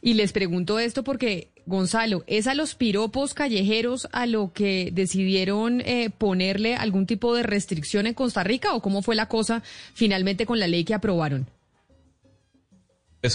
Y 0.00 0.14
les 0.14 0.32
pregunto 0.32 0.78
esto 0.78 1.04
porque, 1.04 1.50
Gonzalo, 1.66 2.24
¿es 2.28 2.46
a 2.46 2.54
los 2.54 2.74
piropos 2.74 3.34
callejeros 3.34 4.08
a 4.12 4.24
lo 4.24 4.54
que 4.54 4.90
decidieron 4.90 5.82
eh, 5.82 6.08
ponerle 6.16 6.76
algún 6.76 7.04
tipo 7.04 7.34
de 7.34 7.42
restricción 7.42 8.06
en 8.06 8.14
Costa 8.14 8.42
Rica 8.42 8.72
o 8.72 8.80
cómo 8.80 9.02
fue 9.02 9.14
la 9.14 9.28
cosa 9.28 9.62
finalmente 9.92 10.46
con 10.46 10.58
la 10.58 10.66
ley 10.66 10.84
que 10.84 10.94
aprobaron? 10.94 11.46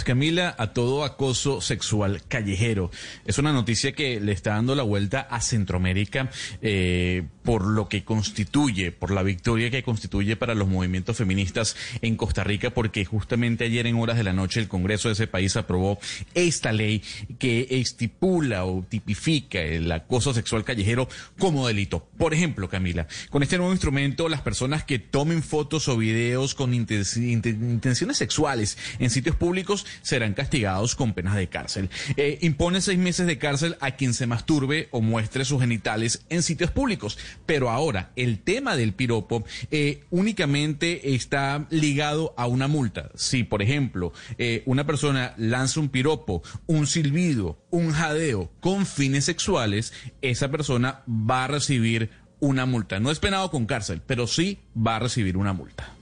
Camila 0.04 0.56
a 0.58 0.74
todo 0.74 1.04
acoso 1.04 1.62
sexual 1.62 2.22
callejero. 2.28 2.90
Es 3.26 3.38
una 3.38 3.54
noticia 3.54 3.92
que 3.92 4.20
le 4.20 4.32
está 4.32 4.52
dando 4.52 4.74
la 4.76 4.84
vuelta 4.84 5.22
a 5.22 5.42
Centroamérica 5.42 6.30
eh, 6.62 7.24
por 7.44 7.66
lo 7.66 7.90
que 7.90 8.04
constituye, 8.04 8.92
por 8.92 9.12
la 9.12 9.24
victoria 9.24 9.70
que 9.70 9.84
constituye 9.84 10.36
para 10.36 10.56
los 10.56 10.68
movimientos 10.68 11.18
feministas 11.18 11.76
en 12.02 12.16
Costa 12.16 12.44
Rica, 12.44 12.70
porque 12.72 13.06
justamente 13.06 13.66
ayer 13.66 13.86
en 13.88 13.98
horas 13.98 14.18
de 14.18 14.24
la 14.24 14.34
noche 14.34 14.60
el 14.60 14.68
Congreso 14.68 15.10
de 15.10 15.14
ese 15.14 15.28
país 15.28 15.56
aprobó 15.58 16.00
esta 16.34 16.72
ley 16.72 17.04
que 17.38 17.68
estipula 17.70 18.66
o 18.66 18.84
tipifica 18.88 19.60
el 19.60 19.92
acoso 19.92 20.34
sexual 20.34 20.64
callejero 20.64 21.08
como 21.38 21.68
delito. 21.68 22.08
Por 22.18 22.34
ejemplo, 22.34 22.70
Camila, 22.70 23.08
con 23.30 23.44
este 23.44 23.58
nuevo 23.58 23.72
instrumento, 23.74 24.30
las 24.30 24.42
personas 24.42 24.84
que 24.84 25.00
tomen 25.00 25.44
fotos 25.44 25.88
o 25.88 25.98
videos 25.98 26.56
con 26.56 26.72
inten- 26.74 27.02
inten- 27.42 27.72
intenciones 27.72 28.18
sexuales 28.18 28.78
en 29.00 29.10
sitios 29.10 29.36
públicos 29.36 29.81
serán 30.02 30.34
castigados 30.34 30.96
con 30.96 31.14
penas 31.14 31.36
de 31.36 31.50
cárcel. 31.50 31.90
Eh, 32.18 32.40
impone 32.42 32.82
seis 32.82 32.98
meses 32.98 33.28
de 33.28 33.38
cárcel 33.38 33.78
a 33.80 33.92
quien 33.92 34.14
se 34.14 34.28
masturbe 34.28 34.88
o 34.92 35.02
muestre 35.02 35.46
sus 35.46 35.62
genitales 35.62 36.26
en 36.30 36.44
sitios 36.44 36.72
públicos. 36.72 37.18
Pero 37.46 37.70
ahora, 37.70 38.12
el 38.16 38.40
tema 38.40 38.76
del 38.76 38.94
piropo 38.94 39.44
eh, 39.72 40.04
únicamente 40.10 41.16
está 41.16 41.68
ligado 41.70 42.34
a 42.38 42.48
una 42.48 42.68
multa. 42.68 43.12
Si, 43.16 43.44
por 43.44 43.62
ejemplo, 43.62 44.14
eh, 44.38 44.64
una 44.66 44.86
persona 44.86 45.34
lanza 45.38 45.80
un 45.80 45.90
piropo, 45.90 46.44
un 46.68 46.88
silbido, 46.88 47.62
un 47.70 47.92
jadeo 47.92 48.52
con 48.60 48.86
fines 48.86 49.26
sexuales, 49.26 49.94
esa 50.22 50.50
persona 50.50 51.04
va 51.08 51.46
a 51.46 51.48
recibir 51.48 52.10
una 52.40 52.66
multa. 52.66 53.00
No 53.00 53.12
es 53.12 53.20
penado 53.20 53.50
con 53.52 53.66
cárcel, 53.66 54.02
pero 54.06 54.28
sí 54.28 54.60
va 54.76 54.98
a 54.98 55.00
recibir 55.00 55.38
una 55.38 55.54
multa. 55.54 55.94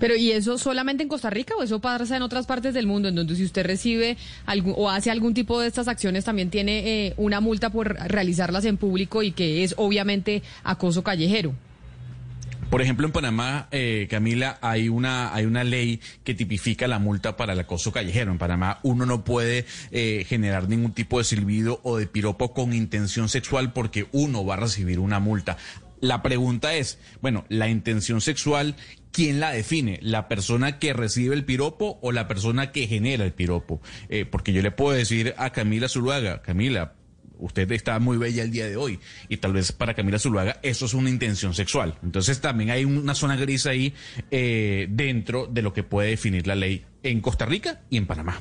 Pero 0.00 0.16
¿y 0.16 0.32
eso 0.32 0.58
solamente 0.58 1.02
en 1.02 1.08
Costa 1.08 1.30
Rica 1.30 1.54
o 1.56 1.62
eso 1.62 1.78
pasa 1.78 2.16
en 2.16 2.22
otras 2.22 2.46
partes 2.46 2.74
del 2.74 2.86
mundo? 2.86 3.08
En 3.08 3.14
donde 3.14 3.36
si 3.36 3.44
usted 3.44 3.64
recibe 3.64 4.16
algún, 4.46 4.74
o 4.76 4.90
hace 4.90 5.10
algún 5.10 5.34
tipo 5.34 5.60
de 5.60 5.68
estas 5.68 5.86
acciones 5.86 6.24
también 6.24 6.50
tiene 6.50 7.06
eh, 7.06 7.14
una 7.18 7.40
multa 7.40 7.70
por 7.70 7.94
realizarlas 7.94 8.64
en 8.64 8.78
público 8.78 9.22
y 9.22 9.32
que 9.32 9.62
es 9.62 9.74
obviamente 9.76 10.42
acoso 10.64 11.04
callejero. 11.04 11.54
Por 12.70 12.80
ejemplo, 12.80 13.04
en 13.04 13.12
Panamá, 13.12 13.66
eh, 13.72 14.06
Camila, 14.08 14.56
hay 14.62 14.88
una, 14.88 15.34
hay 15.34 15.44
una 15.44 15.64
ley 15.64 16.00
que 16.22 16.34
tipifica 16.34 16.86
la 16.86 17.00
multa 17.00 17.36
para 17.36 17.52
el 17.52 17.58
acoso 17.58 17.90
callejero. 17.90 18.30
En 18.30 18.38
Panamá 18.38 18.78
uno 18.84 19.06
no 19.06 19.24
puede 19.24 19.66
eh, 19.90 20.24
generar 20.28 20.68
ningún 20.68 20.92
tipo 20.92 21.18
de 21.18 21.24
silbido 21.24 21.80
o 21.82 21.96
de 21.96 22.06
piropo 22.06 22.54
con 22.54 22.72
intención 22.72 23.28
sexual 23.28 23.72
porque 23.72 24.06
uno 24.12 24.46
va 24.46 24.54
a 24.54 24.58
recibir 24.58 25.00
una 25.00 25.18
multa. 25.18 25.56
La 26.00 26.22
pregunta 26.22 26.74
es, 26.74 26.98
bueno, 27.20 27.44
la 27.48 27.68
intención 27.68 28.20
sexual, 28.20 28.76
¿quién 29.12 29.40
la 29.40 29.52
define? 29.52 29.98
¿La 30.02 30.28
persona 30.28 30.78
que 30.78 30.92
recibe 30.92 31.34
el 31.34 31.44
piropo 31.44 31.98
o 32.02 32.12
la 32.12 32.28
persona 32.28 32.72
que 32.72 32.86
genera 32.86 33.24
el 33.24 33.32
piropo? 33.32 33.80
Eh, 34.08 34.24
porque 34.24 34.52
yo 34.52 34.62
le 34.62 34.70
puedo 34.70 34.96
decir 34.96 35.34
a 35.36 35.50
Camila 35.50 35.88
Zuluaga, 35.88 36.42
Camila, 36.42 36.94
usted 37.38 37.70
está 37.72 37.98
muy 37.98 38.18
bella 38.18 38.42
el 38.42 38.50
día 38.50 38.68
de 38.68 38.76
hoy 38.76 39.00
y 39.28 39.38
tal 39.38 39.54
vez 39.54 39.72
para 39.72 39.94
Camila 39.94 40.18
Zuluaga 40.18 40.58
eso 40.62 40.86
es 40.86 40.94
una 40.94 41.10
intención 41.10 41.54
sexual. 41.54 41.98
Entonces 42.02 42.40
también 42.40 42.70
hay 42.70 42.84
una 42.84 43.14
zona 43.14 43.36
gris 43.36 43.66
ahí 43.66 43.94
eh, 44.30 44.86
dentro 44.90 45.46
de 45.46 45.62
lo 45.62 45.72
que 45.72 45.82
puede 45.82 46.10
definir 46.10 46.46
la 46.46 46.54
ley 46.54 46.84
en 47.02 47.20
Costa 47.20 47.46
Rica 47.46 47.80
y 47.90 47.96
en 47.96 48.06
Panamá. 48.06 48.40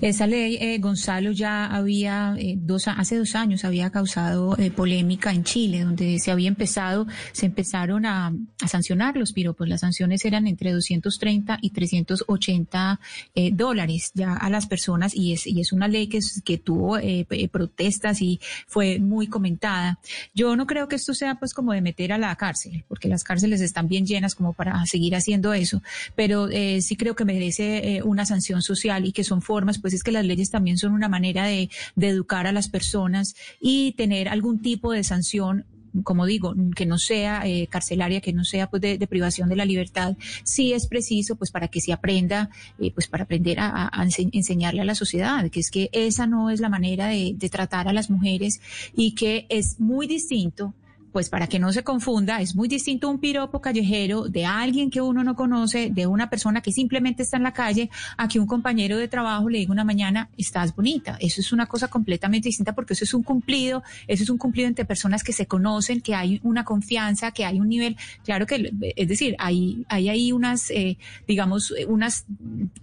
Esa 0.00 0.26
ley, 0.26 0.58
eh, 0.60 0.78
Gonzalo, 0.78 1.32
ya 1.32 1.66
había, 1.66 2.34
eh, 2.38 2.54
dos, 2.58 2.88
hace 2.88 3.16
dos 3.16 3.34
años 3.34 3.64
había 3.64 3.90
causado 3.90 4.56
eh, 4.58 4.70
polémica 4.70 5.32
en 5.32 5.44
Chile, 5.44 5.84
donde 5.84 6.18
se 6.18 6.30
había 6.30 6.48
empezado, 6.48 7.06
se 7.32 7.46
empezaron 7.46 8.06
a, 8.06 8.32
a 8.62 8.68
sancionar 8.68 9.16
los 9.16 9.32
piropos. 9.32 9.68
Las 9.68 9.80
sanciones 9.80 10.24
eran 10.24 10.46
entre 10.46 10.72
230 10.72 11.58
y 11.62 11.70
380 11.70 13.00
eh, 13.34 13.50
dólares 13.52 14.12
ya 14.14 14.34
a 14.34 14.50
las 14.50 14.66
personas 14.66 15.14
y 15.14 15.32
es, 15.32 15.46
y 15.46 15.60
es 15.60 15.72
una 15.72 15.88
ley 15.88 16.06
que, 16.08 16.20
que 16.44 16.58
tuvo 16.58 16.98
eh, 16.98 17.26
protestas 17.50 18.22
y 18.22 18.40
fue 18.66 18.98
muy 18.98 19.26
comentada. 19.26 19.98
Yo 20.34 20.56
no 20.56 20.66
creo 20.66 20.88
que 20.88 20.96
esto 20.96 21.14
sea 21.14 21.36
pues 21.36 21.54
como 21.54 21.72
de 21.72 21.80
meter 21.80 22.12
a 22.12 22.18
la 22.18 22.34
cárcel, 22.36 22.84
porque 22.88 23.08
las 23.08 23.24
cárceles 23.24 23.60
están 23.60 23.88
bien 23.88 24.06
llenas 24.06 24.34
como 24.34 24.52
para 24.52 24.84
seguir 24.86 25.14
haciendo 25.16 25.52
eso, 25.54 25.82
pero 26.14 26.48
sí 26.48 26.96
creo 26.96 27.14
que 27.14 27.24
merece 27.24 28.00
una 28.04 28.26
sanción 28.26 28.62
social 28.62 29.04
y 29.04 29.12
que 29.12 29.24
son 29.24 29.42
formas, 29.42 29.65
pues 29.78 29.92
es 29.94 30.02
que 30.02 30.12
las 30.12 30.24
leyes 30.24 30.50
también 30.50 30.78
son 30.78 30.92
una 30.92 31.08
manera 31.08 31.44
de, 31.46 31.68
educar 32.00 32.46
a 32.46 32.52
las 32.52 32.68
personas 32.68 33.34
y 33.60 33.92
tener 33.92 34.28
algún 34.28 34.60
tipo 34.62 34.92
de 34.92 35.02
sanción 35.04 35.64
como 36.02 36.26
digo, 36.26 36.54
que 36.74 36.84
no 36.84 36.98
sea 36.98 37.46
eh, 37.46 37.68
carcelaria, 37.68 38.20
que 38.20 38.34
no 38.34 38.44
sea 38.44 38.68
pues 38.68 38.82
de, 38.82 38.98
privación 39.06 39.48
de 39.48 39.56
la 39.56 39.64
libertad, 39.64 40.14
sí 40.44 40.74
es 40.74 40.88
preciso 40.88 41.36
pues 41.36 41.50
para 41.50 41.68
que 41.68 41.80
se 41.80 41.90
aprenda, 41.90 42.50
eh, 42.78 42.90
pues 42.92 43.06
para 43.06 43.24
aprender 43.24 43.58
a, 43.60 43.68
a- 43.70 43.86
a 43.88 44.04
ense- 44.04 44.28
enseñarle 44.34 44.82
a 44.82 44.84
la 44.84 44.94
sociedad, 44.94 45.48
que 45.50 45.60
es 45.60 45.70
que 45.70 45.88
esa 45.92 46.26
no 46.26 46.50
es 46.50 46.60
la 46.60 46.68
manera 46.68 47.06
de 47.06 47.48
tratar 47.50 47.88
a 47.88 47.94
las 47.94 48.10
mujeres 48.10 48.60
y 48.94 49.12
que 49.14 49.46
es 49.48 49.80
muy 49.80 50.06
distinto 50.06 50.74
pues 51.16 51.30
para 51.30 51.46
que 51.46 51.58
no 51.58 51.72
se 51.72 51.82
confunda, 51.82 52.42
es 52.42 52.54
muy 52.54 52.68
distinto 52.68 53.08
un 53.08 53.18
piropo 53.18 53.62
callejero 53.62 54.28
de 54.28 54.44
alguien 54.44 54.90
que 54.90 55.00
uno 55.00 55.24
no 55.24 55.34
conoce, 55.34 55.88
de 55.88 56.06
una 56.06 56.28
persona 56.28 56.60
que 56.60 56.72
simplemente 56.72 57.22
está 57.22 57.38
en 57.38 57.42
la 57.42 57.54
calle, 57.54 57.88
a 58.18 58.28
que 58.28 58.38
un 58.38 58.46
compañero 58.46 58.98
de 58.98 59.08
trabajo 59.08 59.48
le 59.48 59.56
diga 59.56 59.72
una 59.72 59.82
mañana, 59.82 60.28
estás 60.36 60.76
bonita. 60.76 61.16
Eso 61.18 61.40
es 61.40 61.54
una 61.54 61.64
cosa 61.64 61.88
completamente 61.88 62.50
distinta 62.50 62.74
porque 62.74 62.92
eso 62.92 63.04
es 63.04 63.14
un 63.14 63.22
cumplido, 63.22 63.82
eso 64.06 64.24
es 64.24 64.28
un 64.28 64.36
cumplido 64.36 64.68
entre 64.68 64.84
personas 64.84 65.24
que 65.24 65.32
se 65.32 65.46
conocen, 65.46 66.02
que 66.02 66.14
hay 66.14 66.38
una 66.42 66.66
confianza, 66.66 67.30
que 67.30 67.46
hay 67.46 67.60
un 67.60 67.70
nivel, 67.70 67.96
claro 68.22 68.46
que, 68.46 68.70
es 68.94 69.08
decir, 69.08 69.36
hay, 69.38 69.86
hay 69.88 70.10
ahí 70.10 70.32
unas, 70.32 70.70
eh, 70.70 70.98
digamos, 71.26 71.72
unas, 71.88 72.26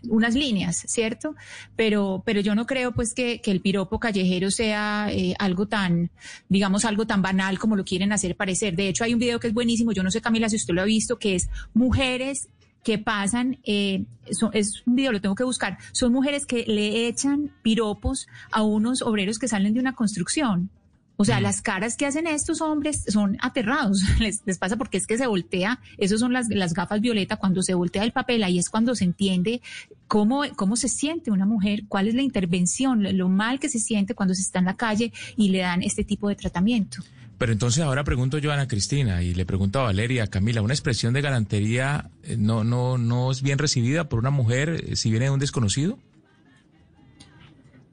unas 0.10 0.34
líneas, 0.34 0.84
¿cierto? 0.88 1.36
Pero, 1.76 2.24
pero 2.26 2.42
yo 2.42 2.56
no 2.56 2.66
creo 2.66 2.94
pues 2.94 3.14
que, 3.14 3.42
que 3.42 3.52
el 3.52 3.62
piropo 3.62 4.00
callejero 4.00 4.50
sea 4.50 5.10
eh, 5.12 5.36
algo 5.38 5.68
tan, 5.68 6.10
digamos, 6.50 6.84
algo 6.84 7.06
tan 7.06 7.22
banal 7.22 7.60
como 7.60 7.76
lo 7.76 7.86
quieren 7.86 8.12
hacer 8.12 8.23
parecer. 8.36 8.76
De 8.76 8.88
hecho, 8.88 9.04
hay 9.04 9.14
un 9.14 9.20
video 9.20 9.40
que 9.40 9.48
es 9.48 9.54
buenísimo, 9.54 9.92
yo 9.92 10.04
no 10.04 10.12
sé 10.12 10.22
Camila 10.22 10.50
si 10.50 10.56
usted 10.56 10.74
lo 10.74 10.82
ha 10.82 10.86
visto, 10.86 11.18
que 11.20 11.36
es 11.36 11.50
mujeres 11.74 12.48
que 12.84 12.98
pasan, 12.98 13.60
eh, 13.64 14.04
so- 14.32 14.52
es 14.54 14.84
un 14.86 14.96
video, 14.96 15.12
lo 15.12 15.22
tengo 15.22 15.36
que 15.36 15.44
buscar, 15.46 15.78
son 15.94 16.12
mujeres 16.12 16.46
que 16.46 16.66
le 16.68 17.08
echan 17.08 17.52
piropos 17.62 18.28
a 18.52 18.62
unos 18.64 19.02
obreros 19.02 19.40
que 19.40 19.48
salen 19.48 19.74
de 19.74 19.80
una 19.80 19.94
construcción. 19.94 20.70
O 21.16 21.26
sea, 21.26 21.40
las 21.40 21.62
caras 21.62 21.96
que 21.96 22.08
hacen 22.08 22.26
estos 22.26 22.60
hombres 22.60 23.06
son 23.08 23.38
aterrados. 23.40 24.02
Les, 24.20 24.42
les 24.48 24.58
pasa 24.58 24.76
porque 24.78 24.98
es 24.98 25.06
que 25.06 25.16
se 25.18 25.28
voltea, 25.28 25.80
esos 26.00 26.20
son 26.20 26.34
las, 26.34 26.48
las 26.50 26.74
gafas 26.74 27.00
violeta, 27.02 27.38
cuando 27.38 27.62
se 27.62 27.76
voltea 27.76 28.04
el 28.04 28.12
papel, 28.12 28.44
ahí 28.44 28.58
es 28.58 28.68
cuando 28.70 28.96
se 28.96 29.06
entiende 29.06 29.62
cómo, 30.08 30.42
cómo 30.56 30.76
se 30.76 30.90
siente 30.90 31.30
una 31.32 31.46
mujer, 31.46 31.84
cuál 31.88 32.08
es 32.08 32.16
la 32.16 32.24
intervención, 32.24 33.04
lo- 33.04 33.12
lo 33.14 33.30
mal 33.30 33.60
que 33.60 33.70
se 33.70 33.80
siente 33.80 34.16
cuando 34.16 34.34
se 34.34 34.42
está 34.42 34.58
en 34.60 34.66
la 34.66 34.76
calle 34.76 35.14
y 35.38 35.50
le 35.50 35.60
dan 35.60 35.84
este 35.84 36.04
tipo 36.04 36.28
de 36.30 36.36
tratamiento. 36.36 37.04
Pero 37.44 37.52
entonces 37.52 37.84
ahora 37.84 38.06
pregunto 38.06 38.38
yo 38.38 38.52
a 38.52 38.54
Ana 38.54 38.70
Cristina 38.70 39.22
y 39.22 39.34
le 39.34 39.46
pregunto 39.46 39.82
a 39.82 39.84
Valeria, 39.84 40.28
Camila, 40.28 40.62
¿una 40.62 40.74
expresión 40.74 41.14
de 41.14 41.20
galantería 41.20 42.10
eh, 42.24 42.38
no, 42.40 42.64
no, 42.64 42.98
no 42.98 43.32
es 43.34 43.42
bien 43.42 43.58
recibida 43.60 44.08
por 44.08 44.20
una 44.20 44.30
mujer 44.30 44.70
eh, 44.88 44.96
si 44.96 45.10
viene 45.10 45.26
de 45.26 45.32
un 45.32 45.42
desconocido? 45.42 46.00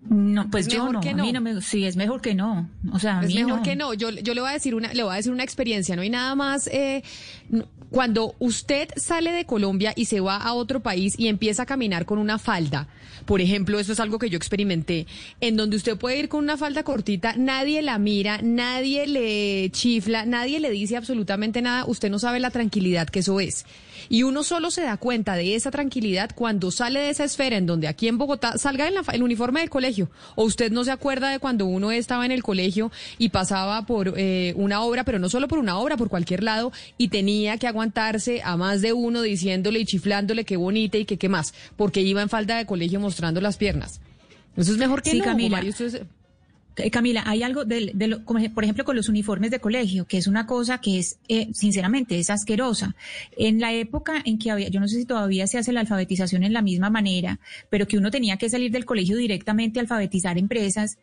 No, 0.08 0.48
pues 0.52 0.68
Es 0.68 0.72
yo 0.72 0.78
mejor 0.84 0.94
no, 0.94 1.00
que 1.00 1.10
a 1.10 1.14
mí 1.16 1.32
no. 1.32 1.40
me, 1.40 1.60
sí, 1.62 1.84
es 1.84 1.96
mejor 1.96 2.20
que 2.20 2.32
no. 2.36 2.70
O 2.92 3.00
sea, 3.00 3.18
a 3.18 3.22
Es 3.24 3.30
mí 3.34 3.42
mejor 3.42 3.56
no. 3.56 3.62
que 3.64 3.74
no. 3.74 3.92
Yo, 3.92 4.10
yo 4.10 4.34
le 4.34 4.40
voy 4.40 4.50
a 4.50 4.52
decir 4.52 4.76
una, 4.76 4.94
le 4.94 5.02
voy 5.02 5.14
a 5.14 5.16
decir 5.16 5.32
una 5.32 5.42
experiencia. 5.42 5.96
No 5.96 6.02
hay 6.02 6.10
nada 6.10 6.36
más. 6.36 6.68
eh, 6.68 7.02
cuando 7.90 8.34
usted 8.38 8.88
sale 8.96 9.32
de 9.32 9.46
Colombia 9.46 9.92
y 9.96 10.04
se 10.04 10.20
va 10.20 10.36
a 10.36 10.54
otro 10.54 10.80
país 10.80 11.14
y 11.18 11.28
empieza 11.28 11.64
a 11.64 11.66
caminar 11.66 12.06
con 12.06 12.18
una 12.18 12.38
falda, 12.38 12.88
por 13.24 13.40
ejemplo, 13.40 13.78
eso 13.78 13.92
es 13.92 14.00
algo 14.00 14.18
que 14.18 14.30
yo 14.30 14.36
experimenté, 14.36 15.06
en 15.40 15.56
donde 15.56 15.76
usted 15.76 15.96
puede 15.96 16.18
ir 16.18 16.28
con 16.28 16.42
una 16.42 16.56
falda 16.56 16.82
cortita, 16.82 17.34
nadie 17.36 17.82
la 17.82 17.98
mira, 17.98 18.40
nadie 18.42 19.06
le 19.06 19.70
chifla, 19.70 20.24
nadie 20.26 20.60
le 20.60 20.70
dice 20.70 20.96
absolutamente 20.96 21.62
nada. 21.62 21.84
Usted 21.86 22.10
no 22.10 22.18
sabe 22.18 22.40
la 22.40 22.50
tranquilidad 22.50 23.08
que 23.08 23.20
eso 23.20 23.40
es. 23.40 23.66
Y 24.10 24.24
uno 24.24 24.42
solo 24.42 24.72
se 24.72 24.82
da 24.82 24.96
cuenta 24.96 25.36
de 25.36 25.54
esa 25.54 25.70
tranquilidad 25.70 26.30
cuando 26.34 26.72
sale 26.72 26.98
de 26.98 27.10
esa 27.10 27.22
esfera 27.22 27.56
en 27.56 27.66
donde 27.66 27.86
aquí 27.86 28.08
en 28.08 28.18
Bogotá 28.18 28.58
salga 28.58 28.88
en 28.88 28.94
la 28.94 29.02
el 29.12 29.22
uniforme 29.22 29.60
del 29.60 29.70
colegio. 29.70 30.10
O 30.34 30.42
usted 30.44 30.72
no 30.72 30.82
se 30.82 30.90
acuerda 30.90 31.30
de 31.30 31.38
cuando 31.38 31.64
uno 31.64 31.92
estaba 31.92 32.26
en 32.26 32.32
el 32.32 32.42
colegio 32.42 32.90
y 33.18 33.28
pasaba 33.28 33.86
por 33.86 34.14
eh, 34.16 34.52
una 34.56 34.82
obra, 34.82 35.04
pero 35.04 35.20
no 35.20 35.28
solo 35.28 35.46
por 35.46 35.60
una 35.60 35.78
obra, 35.78 35.96
por 35.96 36.08
cualquier 36.08 36.42
lado, 36.42 36.72
y 36.98 37.06
tenía 37.06 37.56
que 37.56 37.68
aguantarse 37.68 38.42
a 38.42 38.56
más 38.56 38.82
de 38.82 38.92
uno 38.92 39.22
diciéndole 39.22 39.78
y 39.78 39.84
chiflándole 39.84 40.44
qué 40.44 40.56
bonita 40.56 40.98
y 40.98 41.04
que 41.04 41.16
qué 41.16 41.28
más, 41.28 41.54
porque 41.76 42.00
iba 42.00 42.20
en 42.20 42.28
falda 42.28 42.58
de 42.58 42.66
colegio 42.66 42.98
mostrando 42.98 43.40
las 43.40 43.56
piernas. 43.58 44.00
Eso 44.56 44.72
es 44.72 44.78
mejor 44.78 45.02
que 45.02 45.12
Sí, 45.12 45.18
no, 45.18 45.24
Camila. 45.24 45.58
Mario, 45.58 45.70
usted 45.70 46.04
Camila, 46.90 47.22
hay 47.26 47.42
algo 47.42 47.64
de, 47.64 47.90
de 47.94 48.06
lo- 48.08 48.24
como, 48.24 48.40
por 48.54 48.64
ejemplo, 48.64 48.84
con 48.84 48.96
los 48.96 49.08
uniformes 49.08 49.50
de 49.50 49.60
colegio, 49.60 50.06
que 50.06 50.18
es 50.18 50.26
una 50.26 50.46
cosa 50.46 50.78
que 50.78 50.98
es, 50.98 51.18
eh, 51.28 51.48
sinceramente, 51.52 52.18
es 52.18 52.30
asquerosa. 52.30 52.94
En 53.36 53.60
la 53.60 53.72
época 53.72 54.22
en 54.24 54.38
que 54.38 54.50
había, 54.50 54.68
yo 54.68 54.80
no 54.80 54.88
sé 54.88 54.96
si 54.96 55.04
todavía 55.04 55.46
se 55.46 55.58
hace 55.58 55.72
la 55.72 55.80
alfabetización 55.80 56.42
en 56.44 56.52
la 56.52 56.62
misma 56.62 56.88
manera, 56.90 57.40
pero 57.68 57.86
que 57.86 57.98
uno 57.98 58.10
tenía 58.10 58.36
que 58.36 58.48
salir 58.48 58.70
del 58.70 58.84
colegio 58.84 59.16
directamente 59.16 59.78
a 59.78 59.82
alfabetizar 59.82 60.38
empresas, 60.38 60.98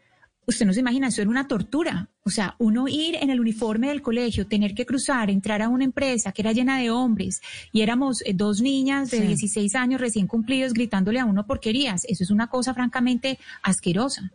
usted 0.50 0.66
no 0.66 0.72
se 0.74 0.80
imagina, 0.80 1.10
eso 1.10 1.22
era 1.22 1.30
una 1.30 1.48
tortura. 1.48 2.08
O 2.24 2.30
sea, 2.30 2.56
uno 2.58 2.88
ir 2.88 3.16
en 3.16 3.30
el 3.30 3.40
uniforme 3.42 3.90
del 3.90 4.02
colegio, 4.02 4.48
tener 4.48 4.74
que 4.74 4.86
cruzar, 4.86 5.30
entrar 5.30 5.62
a 5.62 5.68
una 5.68 5.84
empresa 5.84 6.32
que 6.32 6.42
era 6.42 6.54
llena 6.54 6.80
de 6.80 6.90
hombres 6.90 7.42
y 7.74 7.82
éramos 7.82 8.22
eh, 8.26 8.32
dos 8.34 8.62
niñas 8.62 9.12
de 9.12 9.18
Sí. 9.20 9.28
16 9.28 9.76
años 9.76 10.00
recién 10.00 10.26
cumplidos 10.28 10.72
gritándole 10.74 11.20
a 11.20 11.26
uno 11.26 11.46
porquerías. 11.46 12.06
Eso 12.06 12.24
es 12.24 12.32
una 12.32 12.48
cosa 12.48 12.74
francamente 12.74 13.38
asquerosa. 13.62 14.32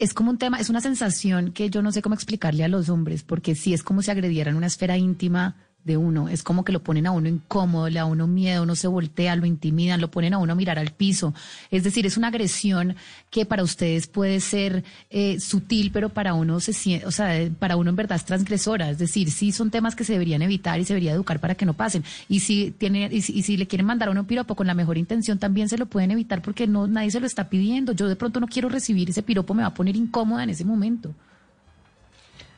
Es 0.00 0.14
como 0.14 0.30
un 0.30 0.38
tema, 0.38 0.58
es 0.58 0.70
una 0.70 0.80
sensación 0.80 1.52
que 1.52 1.68
yo 1.68 1.82
no 1.82 1.92
sé 1.92 2.00
cómo 2.00 2.14
explicarle 2.14 2.64
a 2.64 2.68
los 2.68 2.88
hombres, 2.88 3.22
porque 3.22 3.54
sí 3.54 3.74
es 3.74 3.82
como 3.82 4.00
si 4.00 4.10
agredieran 4.10 4.56
una 4.56 4.66
esfera 4.66 4.96
íntima 4.96 5.56
de 5.84 5.96
uno, 5.96 6.28
es 6.28 6.42
como 6.42 6.64
que 6.64 6.72
lo 6.72 6.82
ponen 6.82 7.06
a 7.06 7.10
uno 7.10 7.28
incómodo, 7.28 7.88
le 7.88 7.96
da 7.96 8.02
a 8.02 8.04
uno 8.04 8.26
miedo, 8.26 8.62
uno 8.62 8.76
se 8.76 8.86
voltea, 8.86 9.34
lo 9.36 9.46
intimidan, 9.46 10.00
lo 10.00 10.10
ponen 10.10 10.34
a 10.34 10.38
uno 10.38 10.52
a 10.52 10.56
mirar 10.56 10.78
al 10.78 10.90
piso. 10.90 11.34
Es 11.70 11.84
decir, 11.84 12.06
es 12.06 12.16
una 12.16 12.28
agresión 12.28 12.96
que 13.30 13.46
para 13.46 13.62
ustedes 13.62 14.06
puede 14.06 14.40
ser 14.40 14.84
eh, 15.08 15.40
sutil, 15.40 15.90
pero 15.92 16.10
para 16.10 16.34
uno 16.34 16.60
se 16.60 16.72
siente, 16.72 17.06
o 17.06 17.10
sea, 17.10 17.38
eh, 17.38 17.50
para 17.50 17.76
uno 17.76 17.90
en 17.90 17.96
verdad 17.96 18.16
es 18.16 18.24
transgresora. 18.24 18.90
Es 18.90 18.98
decir, 18.98 19.30
sí 19.30 19.52
son 19.52 19.70
temas 19.70 19.96
que 19.96 20.04
se 20.04 20.12
deberían 20.12 20.42
evitar 20.42 20.78
y 20.80 20.84
se 20.84 20.92
debería 20.92 21.12
educar 21.12 21.40
para 21.40 21.54
que 21.54 21.64
no 21.64 21.74
pasen. 21.74 22.04
Y 22.28 22.40
si 22.40 22.72
tiene, 22.72 23.08
y 23.10 23.22
si, 23.22 23.56
le 23.56 23.66
quieren 23.66 23.86
mandar 23.86 24.08
a 24.08 24.12
uno 24.12 24.20
un 24.20 24.26
piropo 24.26 24.54
con 24.54 24.66
la 24.66 24.74
mejor 24.74 24.98
intención, 24.98 25.38
también 25.38 25.68
se 25.68 25.78
lo 25.78 25.86
pueden 25.86 26.10
evitar 26.10 26.42
porque 26.42 26.66
no, 26.66 26.86
nadie 26.86 27.10
se 27.10 27.20
lo 27.20 27.26
está 27.26 27.48
pidiendo. 27.48 27.92
Yo 27.92 28.08
de 28.08 28.16
pronto 28.16 28.40
no 28.40 28.46
quiero 28.46 28.68
recibir 28.68 29.08
ese 29.10 29.22
piropo, 29.22 29.54
me 29.54 29.62
va 29.62 29.68
a 29.68 29.74
poner 29.74 29.96
incómoda 29.96 30.44
en 30.44 30.50
ese 30.50 30.64
momento. 30.64 31.14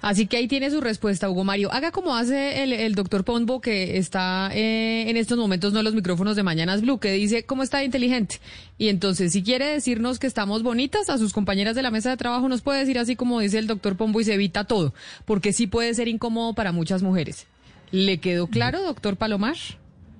Así 0.03 0.26
que 0.26 0.36
ahí 0.36 0.48
tiene 0.48 0.68
su 0.70 0.80
respuesta, 0.80 1.30
Hugo 1.30 1.44
Mario. 1.44 1.72
Haga 1.72 1.92
como 1.92 2.16
hace 2.16 2.64
el, 2.64 2.72
el 2.72 2.96
doctor 2.96 3.24
Pombo, 3.24 3.61
que 3.61 3.96
está 3.98 4.50
eh, 4.53 5.09
en 5.09 5.16
estos 5.16 5.38
momentos 5.38 5.72
no 5.72 5.78
en 5.78 5.84
los 5.84 5.94
micrófonos 5.94 6.34
de 6.34 6.42
Mañanas 6.42 6.82
Blue, 6.82 6.98
que 6.98 7.12
dice 7.12 7.44
cómo 7.44 7.62
está 7.62 7.84
inteligente. 7.84 8.40
Y 8.78 8.88
entonces, 8.88 9.32
si 9.32 9.44
quiere 9.44 9.66
decirnos 9.66 10.18
que 10.18 10.26
estamos 10.26 10.64
bonitas, 10.64 11.09
a 11.09 11.18
sus 11.18 11.32
compañeras 11.32 11.76
de 11.76 11.82
la 11.82 11.92
mesa 11.92 12.11
de 12.11 12.16
trabajo 12.16 12.48
nos 12.48 12.62
puede 12.62 12.80
decir 12.80 12.98
así 12.98 13.14
como 13.14 13.38
dice 13.38 13.59
el 13.59 13.68
doctor 13.68 13.96
Pombo 13.96 14.20
y 14.20 14.24
se 14.24 14.34
evita 14.34 14.64
todo, 14.64 14.92
porque 15.24 15.53
sí 15.53 15.68
puede 15.68 15.94
ser 15.94 16.09
incómodo 16.09 16.53
para 16.53 16.72
muchas 16.72 17.03
mujeres. 17.03 17.46
¿Le 17.92 18.18
quedó 18.18 18.48
claro, 18.48 18.82
doctor 18.82 19.16
Palomar? 19.16 19.57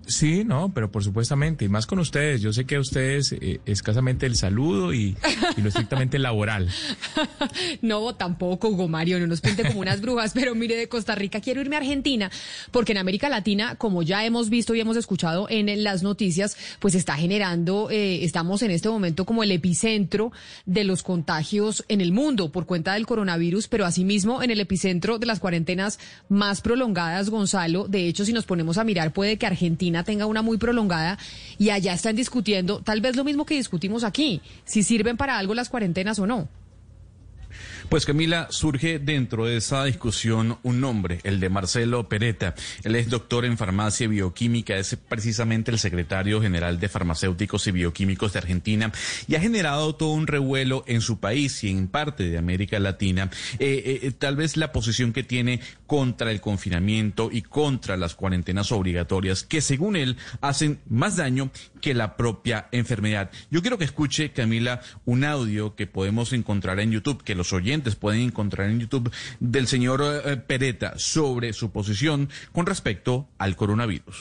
Sí, 0.07 0.43
no, 0.45 0.73
pero 0.75 0.91
por 0.91 1.05
supuestamente, 1.05 1.65
y 1.65 1.69
más 1.69 1.87
con 1.87 1.99
ustedes. 2.01 2.41
Yo 2.41 2.53
sé 2.53 2.65
que 2.65 2.77
a 2.77 2.81
ustedes 2.81 3.33
eh, 3.33 3.61
escasamente 3.67 4.27
el 4.27 4.37
saludo 4.37 4.93
y, 4.93 5.17
lo 5.57 5.69
estrictamente 5.69 6.19
laboral. 6.19 6.69
No, 7.81 8.15
tampoco, 8.15 8.69
Hugo 8.69 8.89
Mario, 8.89 9.19
no 9.19 9.27
nos 9.27 9.41
pinte 9.41 9.65
como 9.65 9.81
unas 9.81 10.01
brujas, 10.01 10.33
pero 10.35 10.55
mire, 10.55 10.77
de 10.77 10.89
Costa 10.89 11.15
Rica 11.15 11.41
quiero 11.41 11.61
irme 11.61 11.77
a 11.77 11.81
Argentina, 11.81 12.31
porque 12.71 12.93
en 12.93 12.99
América 12.99 13.29
Latina, 13.29 13.77
como 13.77 14.03
ya 14.03 14.25
hemos 14.25 14.51
visto 14.51 14.75
y 14.75 14.81
hemos 14.81 14.97
escuchado 14.97 15.47
en 15.51 15.83
las 15.83 16.03
noticias, 16.03 16.57
pues 16.79 16.95
está 16.95 17.17
generando, 17.17 17.91
eh, 17.91 18.25
estamos 18.25 18.63
en 18.63 18.71
este 18.71 18.89
momento 18.89 19.25
como 19.25 19.43
el 19.43 19.51
epicentro 19.51 20.33
de 20.67 20.85
los 20.85 21.03
contagios 21.03 21.85
en 21.89 22.01
el 22.01 22.13
mundo 22.13 22.53
por 22.53 22.67
cuenta 22.67 22.95
del 22.95 23.07
coronavirus, 23.07 23.69
pero 23.69 23.85
asimismo 23.85 24.43
en 24.43 24.51
el 24.51 24.61
epicentro 24.61 25.19
de 25.19 25.27
las 25.27 25.41
cuarentenas 25.41 25.99
más 26.29 26.61
prolongadas, 26.61 27.31
Gonzalo. 27.31 27.89
De 27.89 28.07
hecho, 28.07 28.25
si 28.25 28.33
nos 28.33 28.45
ponemos 28.45 28.79
a 28.79 28.85
mirar, 28.85 29.13
puede 29.13 29.37
que 29.39 29.47
Argentina 29.47 29.92
tenga 30.03 30.27
una 30.27 30.43
muy 30.43 30.57
prolongada 30.57 31.19
y 31.59 31.71
allá 31.71 31.93
están 31.93 32.17
discutiendo 32.17 32.81
tal 32.81 33.01
vez 33.01 33.17
lo 33.17 33.25
mismo 33.25 33.45
que 33.45 33.55
discutimos 33.55 34.03
aquí, 34.03 34.41
si 34.65 34.83
sirven 34.83 35.17
para 35.17 35.39
algo 35.39 35.55
las 35.55 35.69
cuarentenas 35.69 36.19
o 36.19 36.27
no. 36.27 36.49
Pues 37.93 38.07
Camila, 38.07 38.47
surge 38.49 38.99
dentro 38.99 39.45
de 39.45 39.59
esa 39.59 39.85
discusión 39.85 40.57
un 40.63 40.81
nombre, 40.81 41.19
el 41.25 41.41
de 41.41 41.51
Marcelo 41.51 42.09
Pereta. 42.09 42.55
Él 42.85 42.97
es 42.97 43.11
doctor 43.11 43.45
en 43.45 43.59
farmacia 43.59 44.05
y 44.05 44.09
bioquímica, 44.09 44.79
es 44.79 44.97
precisamente 44.97 45.71
el 45.71 45.79
secretario 45.79 46.41
general 46.41 46.81
de 46.81 46.89
farmacéuticos 46.89 47.67
y 47.67 47.73
bioquímicos 47.73 48.33
de 48.33 48.39
Argentina 48.39 48.91
y 49.29 49.35
ha 49.35 49.41
generado 49.41 49.95
todo 49.95 50.13
un 50.13 50.27
revuelo 50.27 50.85
en 50.87 51.03
su 51.03 51.21
país 51.21 51.63
y 51.65 51.69
en 51.69 51.87
parte 51.87 52.31
de 52.31 52.39
América 52.39 52.79
Latina. 52.79 53.29
Eh, 53.59 54.01
eh, 54.03 54.11
tal 54.13 54.37
vez 54.37 54.57
la 54.57 54.73
posición 54.73 55.13
que 55.13 55.23
tiene 55.23 55.61
contra 55.87 56.31
el 56.31 56.41
confinamiento 56.41 57.29
y 57.31 57.43
contra 57.43 57.99
las 57.99 58.15
cuarentenas 58.15 58.73
obligatorias, 58.73 59.43
que 59.43 59.61
según 59.61 59.97
él 59.97 60.17
hacen 60.41 60.81
más 60.89 61.17
daño 61.17 61.51
que 61.83 61.93
la 61.93 62.17
propia 62.17 62.69
enfermedad. 62.73 63.31
Yo 63.51 63.61
quiero 63.61 63.77
que 63.77 63.85
escuche, 63.85 64.33
Camila, 64.33 64.81
un 65.05 65.25
audio 65.25 65.75
que 65.75 65.87
podemos 65.87 66.33
encontrar 66.33 66.81
en 66.81 66.93
YouTube, 66.93 67.23
que 67.23 67.35
los 67.35 67.53
oyentes 67.53 67.82
pueden 67.97 68.21
encontrar 68.21 68.69
en 68.69 68.81
YouTube, 68.81 69.13
del 69.41 69.67
señor 69.67 70.03
eh, 70.03 70.37
Pereta 70.37 70.95
sobre 70.97 71.53
su 71.53 71.71
posición 71.71 72.31
con 72.53 72.67
respecto 72.67 73.29
al 73.39 73.57
coronavirus. 73.57 74.17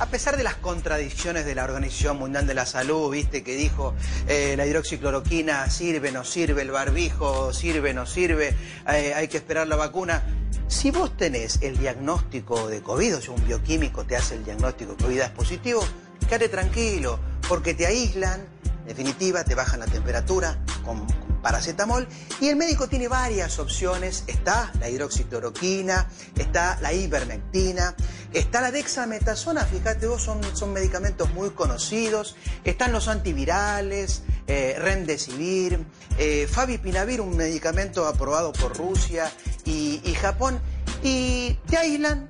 A 0.00 0.06
pesar 0.06 0.38
de 0.38 0.42
las 0.42 0.54
contradicciones 0.54 1.44
de 1.44 1.54
la 1.54 1.64
Organización 1.64 2.18
Mundial 2.18 2.46
de 2.46 2.54
la 2.54 2.64
Salud, 2.64 3.10
viste, 3.10 3.42
que 3.42 3.54
dijo 3.54 3.94
eh, 4.28 4.54
la 4.56 4.66
hidroxicloroquina 4.66 5.68
sirve, 5.68 6.10
no 6.10 6.24
sirve, 6.24 6.62
el 6.62 6.70
barbijo 6.70 7.52
sirve, 7.52 7.92
no 7.92 8.06
sirve, 8.06 8.54
eh, 8.88 9.12
hay 9.14 9.28
que 9.28 9.36
esperar 9.36 9.68
la 9.68 9.76
vacuna. 9.76 10.22
Si 10.68 10.90
vos 10.90 11.14
tenés 11.18 11.60
el 11.60 11.76
diagnóstico 11.76 12.68
de 12.68 12.80
COVID, 12.80 13.18
o 13.18 13.20
sea, 13.20 13.34
un 13.34 13.46
bioquímico 13.46 14.04
te 14.04 14.16
hace 14.16 14.36
el 14.36 14.44
diagnóstico 14.44 14.94
de 14.94 15.04
COVID 15.04 15.20
es 15.20 15.30
positivo, 15.30 15.84
quédate 16.26 16.48
tranquilo, 16.48 17.20
porque 17.46 17.74
te 17.74 17.84
aíslan, 17.84 18.40
en 18.80 18.86
definitiva, 18.86 19.44
te 19.44 19.54
bajan 19.54 19.80
la 19.80 19.86
temperatura 19.86 20.56
con 20.82 21.06
paracetamol. 21.42 22.08
Y 22.40 22.48
el 22.48 22.56
médico 22.56 22.88
tiene 22.88 23.08
varias 23.08 23.58
opciones. 23.58 24.24
Está 24.26 24.72
la 24.80 24.88
hidroxicloroquina, 24.88 26.08
está 26.36 26.78
la 26.80 26.92
ivermectina, 26.92 27.94
está 28.32 28.60
la 28.60 28.70
dexametasona, 28.70 29.64
fíjate 29.64 30.06
vos, 30.06 30.22
son, 30.22 30.40
son 30.56 30.72
medicamentos 30.72 31.32
muy 31.34 31.50
conocidos, 31.50 32.36
están 32.64 32.92
los 32.92 33.08
antivirales, 33.08 34.22
eh, 34.46 34.76
Remdesivir, 34.78 35.84
eh, 36.18 36.48
Fabipinavir, 36.50 37.20
un 37.20 37.36
medicamento 37.36 38.06
aprobado 38.06 38.52
por 38.52 38.76
Rusia 38.76 39.30
y, 39.64 40.00
y 40.04 40.14
Japón, 40.14 40.60
y 41.02 41.54
te 41.66 41.76
aíslan, 41.76 42.28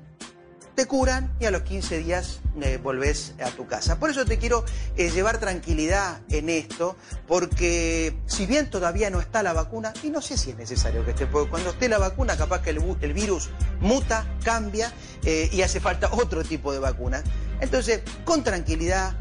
te 0.75 0.85
curan 0.85 1.31
y 1.39 1.45
a 1.45 1.51
los 1.51 1.63
15 1.63 1.99
días 1.99 2.39
eh, 2.61 2.79
volvés 2.81 3.33
a 3.43 3.51
tu 3.51 3.67
casa. 3.67 3.99
Por 3.99 4.09
eso 4.09 4.25
te 4.25 4.37
quiero 4.37 4.63
eh, 4.97 5.09
llevar 5.09 5.39
tranquilidad 5.39 6.21
en 6.29 6.49
esto, 6.49 6.95
porque 7.27 8.17
si 8.25 8.45
bien 8.45 8.69
todavía 8.69 9.09
no 9.09 9.19
está 9.19 9.43
la 9.43 9.53
vacuna, 9.53 9.93
y 10.03 10.09
no 10.09 10.21
sé 10.21 10.37
si 10.37 10.51
es 10.51 10.57
necesario 10.57 11.03
que 11.05 11.11
esté, 11.11 11.27
porque 11.27 11.49
cuando 11.49 11.71
esté 11.71 11.89
la 11.89 11.97
vacuna 11.97 12.37
capaz 12.37 12.61
que 12.61 12.71
el, 12.71 13.13
virus 13.13 13.49
muta, 13.79 14.25
cambia 14.43 14.91
eh, 15.23 15.49
y 15.51 15.61
hace 15.61 15.79
falta 15.79 16.09
otro 16.11 16.43
tipo 16.43 16.71
de 16.71 16.79
vacuna. 16.79 17.23
Entonces, 17.59 18.01
con 18.23 18.43
tranquilidad, 18.43 19.15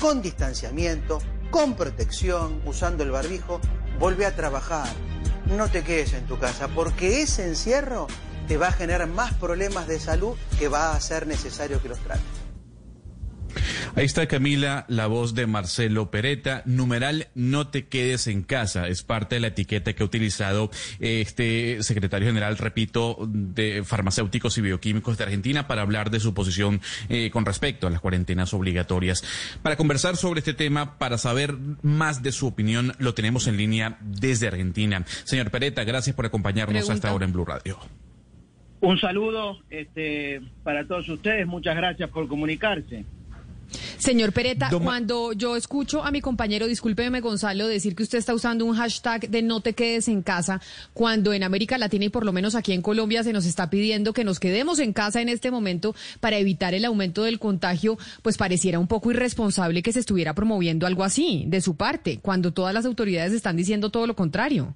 con 0.00 0.22
distanciamiento, 0.22 1.20
con 1.50 1.74
protección, 1.74 2.62
usando 2.64 3.02
el 3.02 3.10
barbijo, 3.10 3.60
volvé 3.98 4.26
a 4.26 4.34
trabajar. 4.34 4.88
No 5.46 5.68
te 5.68 5.82
quedes 5.82 6.12
en 6.12 6.26
tu 6.26 6.38
casa, 6.38 6.68
porque 6.68 7.22
ese 7.22 7.46
encierro 7.46 8.06
te 8.50 8.56
va 8.56 8.66
a 8.66 8.72
generar 8.72 9.06
más 9.06 9.32
problemas 9.34 9.86
de 9.86 10.00
salud 10.00 10.36
que 10.58 10.66
va 10.66 10.92
a 10.92 11.00
ser 11.00 11.28
necesario 11.28 11.80
que 11.80 11.88
los 11.88 12.00
trates. 12.00 12.24
Ahí 13.94 14.04
está 14.04 14.26
Camila, 14.26 14.86
la 14.88 15.06
voz 15.06 15.34
de 15.34 15.46
Marcelo 15.46 16.10
Pereta. 16.10 16.64
Numeral, 16.64 17.28
no 17.36 17.68
te 17.68 17.86
quedes 17.86 18.26
en 18.26 18.42
casa. 18.42 18.88
Es 18.88 19.04
parte 19.04 19.36
de 19.36 19.40
la 19.40 19.46
etiqueta 19.46 19.92
que 19.92 20.02
ha 20.02 20.06
utilizado 20.06 20.68
eh, 20.98 21.20
este 21.20 21.80
secretario 21.84 22.26
general, 22.26 22.58
repito, 22.58 23.18
de 23.28 23.84
farmacéuticos 23.84 24.58
y 24.58 24.62
bioquímicos 24.62 25.16
de 25.16 25.22
Argentina 25.22 25.68
para 25.68 25.82
hablar 25.82 26.10
de 26.10 26.18
su 26.18 26.34
posición 26.34 26.80
eh, 27.08 27.30
con 27.30 27.46
respecto 27.46 27.86
a 27.86 27.90
las 27.90 28.00
cuarentenas 28.00 28.52
obligatorias. 28.52 29.22
Para 29.62 29.76
conversar 29.76 30.16
sobre 30.16 30.40
este 30.40 30.54
tema, 30.54 30.98
para 30.98 31.18
saber 31.18 31.56
más 31.82 32.24
de 32.24 32.32
su 32.32 32.48
opinión, 32.48 32.96
lo 32.98 33.14
tenemos 33.14 33.46
en 33.46 33.58
línea 33.58 33.96
desde 34.00 34.48
Argentina. 34.48 35.04
Señor 35.22 35.52
Pereta, 35.52 35.84
gracias 35.84 36.16
por 36.16 36.26
acompañarnos 36.26 36.72
Pregunta. 36.72 36.94
hasta 36.94 37.10
ahora 37.10 37.26
en 37.26 37.32
Blue 37.32 37.44
Radio. 37.44 37.78
Un 38.80 38.98
saludo 38.98 39.58
este, 39.68 40.40
para 40.62 40.86
todos 40.86 41.08
ustedes. 41.08 41.46
Muchas 41.46 41.76
gracias 41.76 42.08
por 42.10 42.26
comunicarse. 42.28 43.04
Señor 43.98 44.32
Pereta, 44.32 44.68
Doma- 44.70 44.84
cuando 44.84 45.32
yo 45.32 45.54
escucho 45.54 46.02
a 46.02 46.10
mi 46.10 46.20
compañero, 46.20 46.66
discúlpeme 46.66 47.20
Gonzalo, 47.20 47.68
decir 47.68 47.94
que 47.94 48.02
usted 48.02 48.18
está 48.18 48.34
usando 48.34 48.64
un 48.64 48.74
hashtag 48.74 49.28
de 49.28 49.42
no 49.42 49.60
te 49.60 49.74
quedes 49.74 50.08
en 50.08 50.22
casa, 50.22 50.60
cuando 50.94 51.32
en 51.34 51.42
América 51.44 51.78
Latina 51.78 52.06
y 52.06 52.08
por 52.08 52.24
lo 52.24 52.32
menos 52.32 52.54
aquí 52.56 52.72
en 52.72 52.82
Colombia 52.82 53.22
se 53.22 53.32
nos 53.32 53.44
está 53.44 53.70
pidiendo 53.70 54.12
que 54.12 54.24
nos 54.24 54.40
quedemos 54.40 54.78
en 54.80 54.92
casa 54.92 55.20
en 55.20 55.28
este 55.28 55.50
momento 55.52 55.94
para 56.18 56.38
evitar 56.38 56.74
el 56.74 56.84
aumento 56.86 57.22
del 57.22 57.38
contagio, 57.38 57.96
pues 58.22 58.38
pareciera 58.38 58.78
un 58.80 58.88
poco 58.88 59.10
irresponsable 59.12 59.82
que 59.82 59.92
se 59.92 60.00
estuviera 60.00 60.34
promoviendo 60.34 60.86
algo 60.86 61.04
así 61.04 61.44
de 61.46 61.60
su 61.60 61.76
parte, 61.76 62.18
cuando 62.20 62.52
todas 62.52 62.74
las 62.74 62.86
autoridades 62.86 63.34
están 63.34 63.56
diciendo 63.56 63.90
todo 63.90 64.06
lo 64.08 64.16
contrario. 64.16 64.74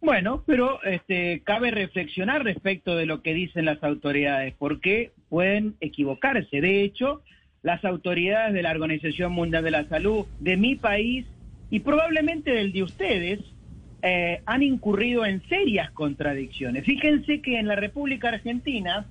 Bueno, 0.00 0.42
pero 0.46 0.82
este, 0.82 1.42
cabe 1.44 1.70
reflexionar 1.70 2.42
respecto 2.42 2.96
de 2.96 3.06
lo 3.06 3.22
que 3.22 3.34
dicen 3.34 3.66
las 3.66 3.82
autoridades, 3.82 4.54
porque 4.58 5.12
pueden 5.28 5.74
equivocarse. 5.80 6.60
De 6.60 6.82
hecho, 6.82 7.22
las 7.62 7.84
autoridades 7.84 8.54
de 8.54 8.62
la 8.62 8.70
Organización 8.70 9.32
Mundial 9.32 9.62
de 9.62 9.70
la 9.70 9.88
Salud 9.88 10.26
de 10.40 10.56
mi 10.56 10.76
país 10.76 11.26
y 11.68 11.80
probablemente 11.80 12.50
del 12.50 12.72
de 12.72 12.82
ustedes 12.82 13.40
eh, 14.02 14.40
han 14.46 14.62
incurrido 14.62 15.26
en 15.26 15.42
serias 15.48 15.90
contradicciones. 15.90 16.84
Fíjense 16.84 17.42
que 17.42 17.58
en 17.58 17.68
la 17.68 17.76
República 17.76 18.28
Argentina 18.28 19.06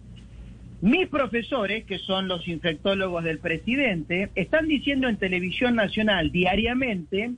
mis 0.81 1.07
profesores, 1.07 1.83
que 1.83 1.99
son 1.99 2.29
los 2.29 2.47
infectólogos 2.47 3.25
del 3.25 3.39
presidente, 3.39 4.29
están 4.35 4.67
diciendo 4.67 5.09
en 5.09 5.17
televisión 5.17 5.75
nacional 5.75 6.31
diariamente 6.31 7.33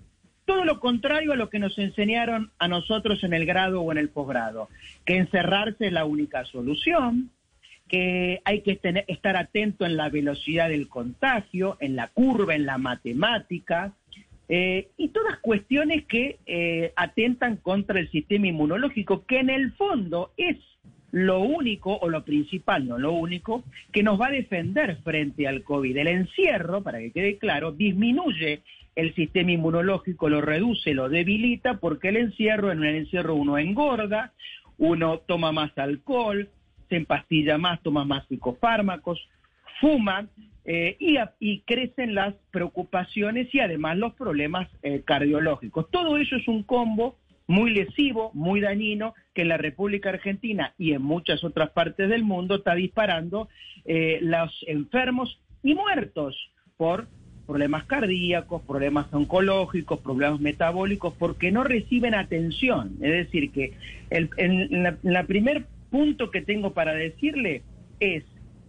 todo 0.51 0.65
lo 0.65 0.81
contrario 0.81 1.31
a 1.31 1.37
lo 1.37 1.49
que 1.49 1.59
nos 1.59 1.79
enseñaron 1.79 2.51
a 2.59 2.67
nosotros 2.67 3.23
en 3.23 3.33
el 3.33 3.45
grado 3.45 3.79
o 3.79 3.89
en 3.93 3.97
el 3.97 4.09
posgrado, 4.09 4.67
que 5.05 5.15
encerrarse 5.15 5.87
es 5.87 5.93
la 5.93 6.03
única 6.03 6.43
solución, 6.43 7.29
que 7.87 8.41
hay 8.43 8.59
que 8.59 8.75
tener- 8.75 9.05
estar 9.07 9.37
atento 9.37 9.85
en 9.85 9.95
la 9.95 10.09
velocidad 10.09 10.67
del 10.67 10.89
contagio, 10.89 11.77
en 11.79 11.95
la 11.95 12.07
curva, 12.09 12.53
en 12.53 12.65
la 12.65 12.77
matemática, 12.77 13.93
eh, 14.49 14.89
y 14.97 15.07
todas 15.07 15.39
cuestiones 15.39 16.03
que 16.05 16.39
eh, 16.45 16.91
atentan 16.97 17.55
contra 17.55 17.97
el 18.01 18.11
sistema 18.11 18.47
inmunológico, 18.47 19.25
que 19.25 19.39
en 19.39 19.49
el 19.49 19.71
fondo 19.71 20.33
es 20.35 20.57
lo 21.13 21.39
único, 21.39 21.95
o 21.95 22.09
lo 22.09 22.25
principal, 22.25 22.89
no 22.89 22.97
lo 22.97 23.13
único, 23.13 23.63
que 23.93 24.03
nos 24.03 24.19
va 24.19 24.27
a 24.27 24.31
defender 24.31 24.97
frente 24.97 25.47
al 25.47 25.63
COVID. 25.63 25.95
El 25.95 26.07
encierro, 26.07 26.83
para 26.83 26.99
que 26.99 27.11
quede 27.11 27.37
claro, 27.37 27.71
disminuye 27.71 28.63
el 28.95 29.15
sistema 29.15 29.51
inmunológico, 29.51 30.29
lo 30.29 30.41
reduce, 30.41 30.93
lo 30.93 31.09
debilita, 31.09 31.75
porque 31.75 32.09
el 32.09 32.17
encierro, 32.17 32.71
en 32.71 32.83
el 32.83 32.95
encierro 32.95 33.35
uno 33.35 33.57
engorda, 33.57 34.33
uno 34.77 35.19
toma 35.19 35.51
más 35.51 35.77
alcohol, 35.77 36.49
se 36.89 36.97
empastilla 36.97 37.57
más, 37.57 37.81
toma 37.81 38.03
más 38.03 38.27
psicofármacos, 38.27 39.29
fuma 39.79 40.27
eh, 40.65 40.97
y, 40.99 41.17
y 41.39 41.61
crecen 41.61 42.15
las 42.15 42.35
preocupaciones 42.51 43.53
y 43.53 43.59
además 43.59 43.97
los 43.97 44.13
problemas 44.13 44.69
eh, 44.83 45.01
cardiológicos. 45.05 45.89
Todo 45.89 46.17
eso 46.17 46.35
es 46.35 46.47
un 46.47 46.63
combo 46.63 47.17
muy 47.47 47.71
lesivo, 47.71 48.31
muy 48.33 48.61
dañino, 48.61 49.13
que 49.33 49.41
en 49.41 49.49
la 49.49 49.57
República 49.57 50.09
Argentina 50.09 50.73
y 50.77 50.93
en 50.93 51.01
muchas 51.01 51.43
otras 51.43 51.71
partes 51.71 52.09
del 52.09 52.23
mundo 52.23 52.55
está 52.55 52.75
disparando 52.75 53.49
eh, 53.85 54.19
los 54.21 54.51
enfermos 54.67 55.39
y 55.63 55.75
muertos 55.75 56.35
por 56.77 57.07
problemas 57.51 57.83
cardíacos, 57.83 58.61
problemas 58.61 59.13
oncológicos, 59.13 59.99
problemas 59.99 60.39
metabólicos, 60.39 61.13
porque 61.19 61.51
no 61.51 61.65
reciben 61.65 62.15
atención. 62.15 62.93
Es 63.01 63.11
decir, 63.11 63.51
que 63.51 63.73
el, 64.09 64.29
en, 64.37 64.97
primer 65.27 65.65
punto 65.89 66.31
que 66.31 66.41
tengo 66.41 66.71
para 66.71 66.93
decirle 66.93 67.63
es, 67.99 68.23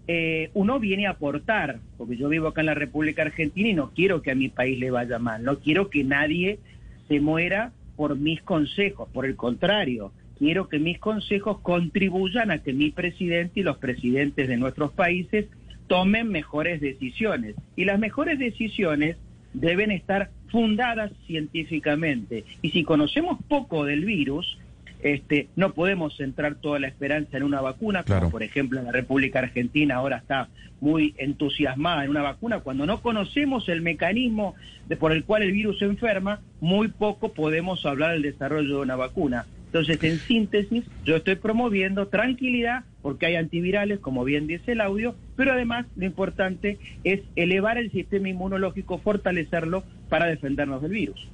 eh, 0.08 0.50
uno 0.54 0.80
viene 0.80 1.06
a 1.06 1.10
aportar, 1.10 1.78
porque 1.96 2.16
yo 2.16 2.28
vivo 2.28 2.48
acá 2.48 2.62
en 2.62 2.66
la 2.66 2.74
República 2.74 3.22
Argentina 3.22 3.68
y 3.68 3.74
no 3.74 3.92
quiero 3.94 4.20
que 4.20 4.32
a 4.32 4.34
mi 4.34 4.48
país 4.48 4.76
le 4.80 4.90
vaya 4.90 5.20
mal, 5.20 5.44
no 5.44 5.60
quiero 5.60 5.88
que 5.88 6.02
nadie 6.02 6.58
se 7.06 7.20
muera 7.20 7.70
por 7.94 8.16
mis 8.16 8.42
consejos, 8.42 9.08
por 9.12 9.26
el 9.26 9.36
contrario, 9.36 10.10
quiero 10.40 10.68
que 10.68 10.80
mis 10.80 10.98
consejos 10.98 11.60
contribuyan 11.60 12.50
a 12.50 12.58
que 12.58 12.72
mi 12.72 12.90
presidente 12.90 13.60
y 13.60 13.62
los 13.62 13.78
presidentes 13.78 14.48
de 14.48 14.56
nuestros 14.56 14.90
países 14.90 15.46
tomen 15.92 16.30
mejores 16.30 16.80
decisiones. 16.80 17.54
Y 17.76 17.84
las 17.84 17.98
mejores 17.98 18.38
decisiones 18.38 19.18
deben 19.52 19.90
estar 19.90 20.30
fundadas 20.48 21.12
científicamente. 21.26 22.44
Y 22.62 22.70
si 22.70 22.82
conocemos 22.82 23.38
poco 23.46 23.84
del 23.84 24.06
virus, 24.06 24.56
este, 25.02 25.48
no 25.54 25.74
podemos 25.74 26.16
centrar 26.16 26.54
toda 26.54 26.78
la 26.78 26.88
esperanza 26.88 27.36
en 27.36 27.42
una 27.42 27.60
vacuna, 27.60 28.04
como 28.04 28.30
por 28.30 28.42
ejemplo 28.42 28.78
en 28.78 28.86
la 28.86 28.92
República 28.92 29.40
Argentina 29.40 29.96
ahora 29.96 30.16
está 30.16 30.48
muy 30.80 31.14
entusiasmada 31.18 32.04
en 32.04 32.10
una 32.10 32.22
vacuna. 32.22 32.60
Cuando 32.60 32.86
no 32.86 33.02
conocemos 33.02 33.68
el 33.68 33.82
mecanismo 33.82 34.54
de, 34.88 34.96
por 34.96 35.12
el 35.12 35.24
cual 35.24 35.42
el 35.42 35.52
virus 35.52 35.78
se 35.80 35.84
enferma, 35.84 36.40
muy 36.62 36.88
poco 36.88 37.34
podemos 37.34 37.84
hablar 37.84 38.12
del 38.12 38.22
desarrollo 38.22 38.76
de 38.76 38.82
una 38.82 38.96
vacuna. 38.96 39.44
Entonces, 39.72 40.04
en 40.04 40.18
síntesis, 40.18 40.84
yo 41.06 41.16
estoy 41.16 41.36
promoviendo 41.36 42.08
tranquilidad 42.08 42.84
porque 43.00 43.24
hay 43.24 43.36
antivirales, 43.36 44.00
como 44.00 44.22
bien 44.22 44.46
dice 44.46 44.72
el 44.72 44.82
audio, 44.82 45.14
pero 45.34 45.52
además 45.52 45.86
lo 45.96 46.04
importante 46.04 46.78
es 47.04 47.22
elevar 47.36 47.78
el 47.78 47.90
sistema 47.90 48.28
inmunológico, 48.28 48.98
fortalecerlo 48.98 49.82
para 50.10 50.26
defendernos 50.26 50.82
del 50.82 50.90
virus. 50.90 51.31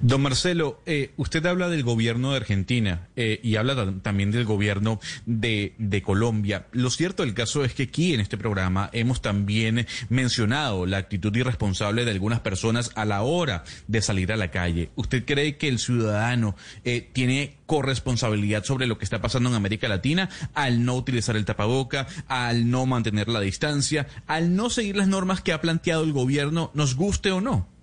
Don 0.00 0.22
Marcelo, 0.22 0.80
eh, 0.86 1.12
usted 1.16 1.44
habla 1.46 1.68
del 1.68 1.82
gobierno 1.82 2.30
de 2.30 2.36
Argentina 2.38 3.08
eh, 3.16 3.40
y 3.42 3.56
habla 3.56 3.74
tam- 3.74 4.02
también 4.02 4.30
del 4.30 4.44
gobierno 4.44 5.00
de, 5.26 5.74
de 5.78 6.02
Colombia. 6.02 6.66
Lo 6.72 6.90
cierto 6.90 7.22
del 7.24 7.34
caso 7.34 7.64
es 7.64 7.74
que 7.74 7.84
aquí 7.84 8.14
en 8.14 8.20
este 8.20 8.36
programa 8.38 8.90
hemos 8.92 9.22
también 9.22 9.86
mencionado 10.08 10.86
la 10.86 10.98
actitud 10.98 11.34
irresponsable 11.34 12.04
de 12.04 12.10
algunas 12.10 12.40
personas 12.40 12.90
a 12.94 13.04
la 13.04 13.22
hora 13.22 13.64
de 13.88 14.02
salir 14.02 14.32
a 14.32 14.36
la 14.36 14.50
calle. 14.50 14.90
¿Usted 14.96 15.24
cree 15.24 15.56
que 15.56 15.68
el 15.68 15.78
ciudadano 15.78 16.56
eh, 16.84 17.08
tiene 17.12 17.56
corresponsabilidad 17.66 18.64
sobre 18.64 18.86
lo 18.86 18.98
que 18.98 19.04
está 19.04 19.20
pasando 19.20 19.48
en 19.48 19.54
América 19.54 19.88
Latina 19.88 20.28
al 20.54 20.84
no 20.84 20.94
utilizar 20.94 21.36
el 21.36 21.44
tapaboca, 21.44 22.06
al 22.28 22.70
no 22.70 22.86
mantener 22.86 23.28
la 23.28 23.40
distancia, 23.40 24.06
al 24.26 24.54
no 24.54 24.70
seguir 24.70 24.96
las 24.96 25.08
normas 25.08 25.40
que 25.40 25.52
ha 25.52 25.60
planteado 25.60 26.04
el 26.04 26.12
gobierno, 26.12 26.70
nos 26.74 26.94
guste 26.94 27.30
o 27.30 27.40
no? 27.40 27.73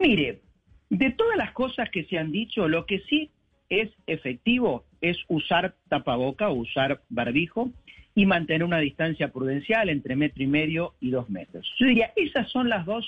Mire, 0.00 0.40
de 0.88 1.10
todas 1.10 1.36
las 1.36 1.52
cosas 1.52 1.90
que 1.90 2.04
se 2.04 2.18
han 2.18 2.32
dicho, 2.32 2.66
lo 2.68 2.86
que 2.86 3.00
sí 3.00 3.30
es 3.68 3.90
efectivo 4.06 4.84
es 5.00 5.16
usar 5.28 5.74
tapaboca 5.88 6.48
o 6.48 6.54
usar 6.54 7.02
barbijo 7.10 7.70
y 8.14 8.26
mantener 8.26 8.64
una 8.64 8.78
distancia 8.78 9.28
prudencial 9.28 9.88
entre 9.90 10.16
metro 10.16 10.42
y 10.42 10.46
medio 10.46 10.94
y 11.00 11.10
dos 11.10 11.28
metros. 11.28 11.70
Yo 11.78 11.86
diría, 11.86 12.12
esas 12.16 12.50
son 12.50 12.68
las 12.68 12.86
dos 12.86 13.06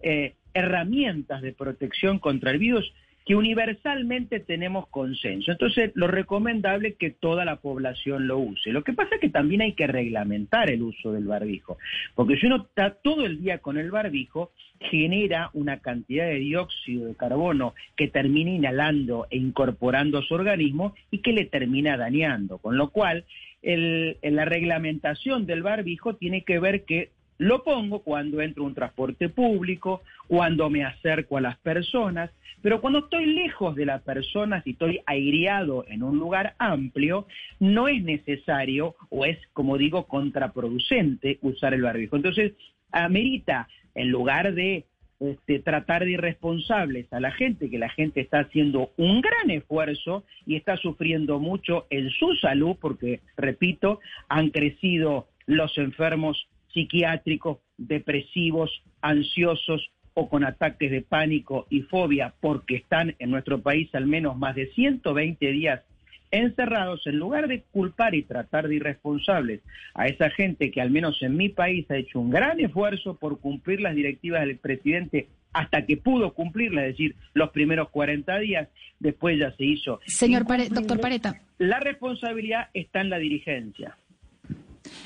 eh, 0.00 0.36
herramientas 0.54 1.42
de 1.42 1.52
protección 1.52 2.18
contra 2.20 2.52
el 2.52 2.58
virus 2.58 2.92
que 3.28 3.36
universalmente 3.36 4.40
tenemos 4.40 4.88
consenso. 4.88 5.52
Entonces, 5.52 5.92
lo 5.94 6.06
recomendable 6.06 6.88
es 6.88 6.96
que 6.96 7.10
toda 7.10 7.44
la 7.44 7.56
población 7.56 8.26
lo 8.26 8.38
use. 8.38 8.72
Lo 8.72 8.82
que 8.82 8.94
pasa 8.94 9.16
es 9.16 9.20
que 9.20 9.28
también 9.28 9.60
hay 9.60 9.74
que 9.74 9.86
reglamentar 9.86 10.70
el 10.70 10.80
uso 10.80 11.12
del 11.12 11.26
barbijo, 11.26 11.76
porque 12.14 12.38
si 12.38 12.46
uno 12.46 12.64
está 12.66 12.94
todo 12.94 13.26
el 13.26 13.42
día 13.42 13.58
con 13.58 13.76
el 13.76 13.90
barbijo, 13.90 14.52
genera 14.80 15.50
una 15.52 15.80
cantidad 15.80 16.26
de 16.26 16.36
dióxido 16.36 17.06
de 17.06 17.16
carbono 17.16 17.74
que 17.96 18.08
termina 18.08 18.50
inhalando 18.50 19.26
e 19.30 19.36
incorporando 19.36 20.16
a 20.16 20.22
su 20.22 20.32
organismo 20.32 20.94
y 21.10 21.18
que 21.18 21.34
le 21.34 21.44
termina 21.44 21.98
dañando. 21.98 22.56
Con 22.56 22.78
lo 22.78 22.88
cual, 22.88 23.26
el- 23.60 24.16
la 24.22 24.46
reglamentación 24.46 25.44
del 25.44 25.62
barbijo 25.62 26.16
tiene 26.16 26.44
que 26.44 26.60
ver 26.60 26.86
que 26.86 27.10
lo 27.38 27.62
pongo 27.62 28.00
cuando 28.00 28.40
entro 28.40 28.64
a 28.64 28.66
un 28.66 28.74
transporte 28.74 29.28
público, 29.28 30.02
cuando 30.26 30.68
me 30.68 30.84
acerco 30.84 31.36
a 31.36 31.40
las 31.40 31.56
personas, 31.58 32.30
pero 32.60 32.80
cuando 32.80 33.00
estoy 33.00 33.26
lejos 33.26 33.76
de 33.76 33.86
las 33.86 34.02
personas 34.02 34.66
y 34.66 34.72
estoy 34.72 35.00
aireado 35.06 35.84
en 35.88 36.02
un 36.02 36.18
lugar 36.18 36.54
amplio, 36.58 37.26
no 37.60 37.86
es 37.88 38.02
necesario 38.02 38.96
o 39.10 39.24
es, 39.24 39.38
como 39.52 39.78
digo, 39.78 40.06
contraproducente 40.06 41.38
usar 41.42 41.74
el 41.74 41.82
barbijo. 41.82 42.16
Entonces, 42.16 42.52
amerita, 42.90 43.68
en 43.94 44.10
lugar 44.10 44.54
de 44.54 44.86
este, 45.20 45.58
tratar 45.60 46.04
de 46.04 46.12
irresponsables 46.12 47.12
a 47.12 47.20
la 47.20 47.32
gente, 47.32 47.70
que 47.70 47.78
la 47.78 47.88
gente 47.88 48.20
está 48.20 48.40
haciendo 48.40 48.90
un 48.96 49.20
gran 49.20 49.50
esfuerzo 49.50 50.24
y 50.46 50.56
está 50.56 50.76
sufriendo 50.76 51.38
mucho 51.38 51.86
en 51.90 52.10
su 52.10 52.34
salud, 52.36 52.76
porque, 52.80 53.20
repito, 53.36 54.00
han 54.28 54.50
crecido 54.50 55.28
los 55.46 55.76
enfermos 55.78 56.48
psiquiátricos, 56.72 57.58
depresivos, 57.76 58.70
ansiosos 59.00 59.90
o 60.14 60.28
con 60.28 60.44
ataques 60.44 60.90
de 60.90 61.02
pánico 61.02 61.66
y 61.70 61.82
fobia, 61.82 62.34
porque 62.40 62.76
están 62.76 63.14
en 63.18 63.30
nuestro 63.30 63.60
país 63.62 63.94
al 63.94 64.06
menos 64.06 64.36
más 64.36 64.56
de 64.56 64.66
120 64.72 65.46
días 65.52 65.82
encerrados, 66.30 67.06
en 67.06 67.16
lugar 67.18 67.48
de 67.48 67.62
culpar 67.70 68.14
y 68.14 68.22
tratar 68.22 68.68
de 68.68 68.74
irresponsables 68.76 69.60
a 69.94 70.06
esa 70.08 70.28
gente 70.30 70.70
que 70.70 70.80
al 70.80 70.90
menos 70.90 71.22
en 71.22 71.36
mi 71.36 71.48
país 71.48 71.90
ha 71.90 71.96
hecho 71.96 72.20
un 72.20 72.30
gran 72.30 72.60
esfuerzo 72.60 73.16
por 73.16 73.40
cumplir 73.40 73.80
las 73.80 73.94
directivas 73.94 74.42
del 74.44 74.58
presidente 74.58 75.28
hasta 75.52 75.86
que 75.86 75.96
pudo 75.96 76.34
cumplirlas, 76.34 76.84
es 76.84 76.90
decir, 76.92 77.14
los 77.32 77.50
primeros 77.50 77.88
40 77.88 78.38
días, 78.40 78.68
después 79.00 79.38
ya 79.38 79.52
se 79.56 79.64
hizo. 79.64 80.00
Señor 80.04 80.46
Pare- 80.46 80.68
doctor 80.68 81.00
Pareta. 81.00 81.40
La 81.56 81.80
responsabilidad 81.80 82.68
está 82.74 83.00
en 83.00 83.08
la 83.10 83.18
dirigencia. 83.18 83.96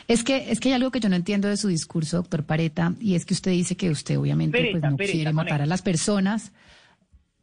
Es 0.09 0.25
que, 0.25 0.51
es 0.51 0.61
que 0.61 0.69
hay 0.69 0.75
algo 0.75 0.91
que 0.91 1.01
yo 1.01 1.09
no 1.09 1.17
entiendo 1.17 1.49
de 1.49 1.57
su 1.57 1.69
discurso, 1.69 2.19
doctor 2.19 2.45
Pareta, 2.45 2.95
y 3.01 3.15
es 3.15 3.25
que 3.25 3.35
usted 3.35 3.51
dice 3.53 3.77
que 3.77 3.91
usted 3.91 4.19
obviamente 4.19 4.69
pues, 4.73 4.83
no 4.83 4.97
quiere 4.97 5.33
matar 5.33 5.63
a 5.63 5.67
las 5.67 5.83
personas. 5.83 6.53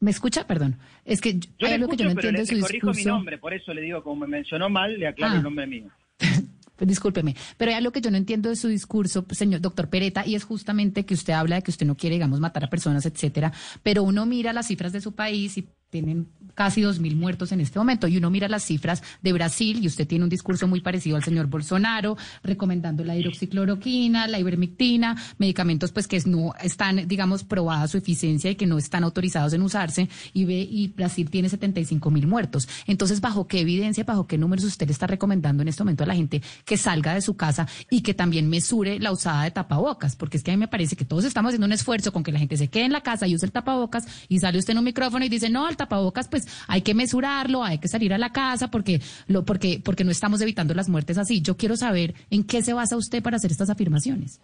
¿Me 0.02 0.12
escucha? 0.12 0.48
Perdón. 0.48 0.78
Es 1.04 1.20
que 1.20 1.40
yo- 1.40 1.68
hay 1.68 1.74
algo 1.74 1.90
que 1.90 1.98
yo 1.98 2.06
no 2.06 2.12
entiendo 2.12 2.38
le, 2.38 2.44
de 2.44 2.48
su 2.48 2.56
le 2.56 2.62
corrijo 2.62 2.88
mi 2.88 2.94
discurso. 2.94 3.16
nombre, 3.16 3.38
por 3.38 3.54
eso 3.54 3.74
le 3.74 3.82
digo, 3.82 4.02
como 4.04 4.22
me 4.22 4.28
mencionó 4.28 4.70
mal, 4.70 4.98
le 4.98 5.08
aclaro 5.08 5.34
Ah. 5.34 5.38
el 5.38 5.44
nombre 5.44 5.68
mío. 5.68 5.90
Pues 6.80 6.88
discúlpeme, 6.88 7.36
pero 7.58 7.72
hay 7.72 7.76
algo 7.78 7.92
que 7.92 8.00
yo 8.00 8.10
no 8.10 8.16
entiendo 8.16 8.48
de 8.48 8.56
su 8.56 8.70
discurso, 8.70 9.26
señor 9.32 9.60
doctor 9.60 9.90
Pereta, 9.90 10.26
y 10.26 10.36
es 10.36 10.46
justamente 10.46 11.06
que 11.06 11.14
usted 11.14 11.34
habla 11.34 11.58
de 11.58 11.62
que 11.62 11.72
usted 11.72 11.86
no 11.86 11.98
quiere, 11.98 12.16
digamos, 12.16 12.40
matar 12.40 12.64
a 12.64 12.70
personas, 12.70 13.06
etcétera, 13.06 13.52
pero 13.84 14.02
uno 14.04 14.26
mira 14.26 14.54
las 14.54 14.68
cifras 14.68 14.94
de 14.94 15.02
su 15.02 15.12
país 15.14 15.58
y 15.58 15.68
tienen 15.90 16.28
casi 16.56 16.82
dos 16.82 17.00
mil 17.00 17.16
muertos 17.16 17.52
en 17.52 17.62
este 17.62 17.80
momento, 17.80 18.08
y 18.08 18.18
uno 18.18 18.30
mira 18.30 18.48
las 18.50 18.64
cifras 18.64 19.02
de 19.22 19.32
Brasil 19.34 19.80
y 19.82 19.88
usted 19.88 20.06
tiene 20.06 20.26
un 20.26 20.30
discurso 20.30 20.68
muy 20.68 20.82
parecido 20.82 21.16
al 21.16 21.24
señor 21.24 21.48
Bolsonaro, 21.48 22.18
recomendando 22.44 23.04
la 23.04 23.16
hidroxicloroquina, 23.16 24.28
la 24.28 24.40
ivermectina, 24.40 25.16
medicamentos 25.38 25.92
pues 25.92 26.08
que 26.08 26.22
no 26.26 26.54
están, 26.62 27.08
digamos, 27.08 27.44
probada 27.44 27.88
su 27.88 27.98
eficiencia 27.98 28.52
y 28.52 28.56
que 28.56 28.66
no 28.66 28.78
están 28.78 29.04
autorizados 29.04 29.54
en 29.54 29.62
usarse, 29.62 30.10
y 30.34 30.46
ve, 30.46 30.68
y 30.70 30.90
Brasil 30.90 31.30
tiene 31.30 31.48
75 31.48 32.12
mil 32.12 32.28
muertos. 32.28 32.68
Entonces, 32.88 33.22
¿bajo 33.22 33.48
qué 33.48 33.62
evidencia, 33.62 34.04
bajo 34.04 34.28
qué 34.28 34.38
números 34.38 34.66
usted 34.66 34.88
le 34.88 34.92
está 34.92 35.08
recomendando 35.08 35.62
en 35.62 35.70
este 35.70 35.84
momento 35.84 36.04
a 36.04 36.08
la 36.08 36.16
gente 36.16 36.42
que 36.66 36.78
salga 36.78 37.14
de 37.14 37.22
su 37.22 37.38
casa 37.38 37.68
y 37.90 38.02
que 38.02 38.14
también 38.14 38.50
mesure 38.50 39.00
la 39.00 39.12
usada 39.12 39.44
de 39.44 39.52
tapabocas? 39.52 40.18
Porque 40.18 40.38
es 40.38 40.44
que 40.44 40.52
a 40.52 40.56
mí 40.56 40.60
me 40.60 40.68
parece 40.68 40.96
que 40.96 41.06
todos 41.06 41.24
estamos 41.24 41.50
haciendo 41.50 41.68
un 41.68 41.74
esfuerzo 41.74 42.12
con 42.12 42.22
que 42.22 42.34
la 42.34 42.40
gente 42.40 42.58
se 42.58 42.68
quede 42.68 42.84
en 42.84 42.92
la 42.92 43.02
casa 43.02 43.28
y 43.28 43.36
use 43.36 43.46
el 43.46 43.54
tapabocas 43.54 44.06
y 44.28 44.40
sale 44.40 44.60
usted 44.60 44.74
en 44.74 44.80
un 44.80 44.84
micrófono 44.84 45.24
y 45.24 45.30
dice, 45.30 45.50
no, 45.50 45.70
el 45.70 45.78
tapabocas 45.80 46.28
pues 46.28 46.46
hay 46.68 46.84
que 46.84 46.94
mesurarlo, 46.94 47.64
hay 47.64 47.80
que 47.80 47.88
salir 47.88 48.14
a 48.14 48.18
la 48.18 48.32
casa 48.32 48.70
porque, 48.70 49.00
lo, 49.28 49.44
porque, 49.44 49.82
porque 49.84 50.04
no 50.04 50.12
estamos 50.12 50.42
evitando 50.42 50.76
las 50.76 50.90
muertes 50.90 51.18
así. 51.18 51.42
Yo 51.42 51.58
quiero 51.58 51.76
saber 51.76 52.14
en 52.30 52.44
qué 52.44 52.62
se 52.62 52.74
basa 52.74 52.96
usted 52.96 53.24
para 53.24 53.38
hacer 53.38 53.50
estas 53.52 53.70
afirmaciones. 53.70 54.40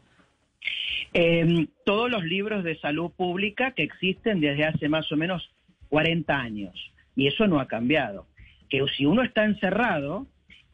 Eh, 1.14 1.68
todos 1.86 2.10
los 2.10 2.24
libros 2.24 2.64
de 2.64 2.78
salud 2.80 3.12
pública 3.12 3.72
que 3.72 3.84
existen 3.84 4.42
desde 4.42 4.66
hace 4.66 4.90
más 4.90 5.10
o 5.12 5.16
menos 5.16 5.50
40 5.90 6.36
años. 6.36 6.74
Y 7.16 7.28
eso 7.28 7.48
no 7.48 7.60
ha 7.60 7.68
cambiado. 7.68 8.26
Que 8.70 8.84
si 8.98 9.06
uno 9.06 9.24
está 9.24 9.46
encerrado, 9.46 10.28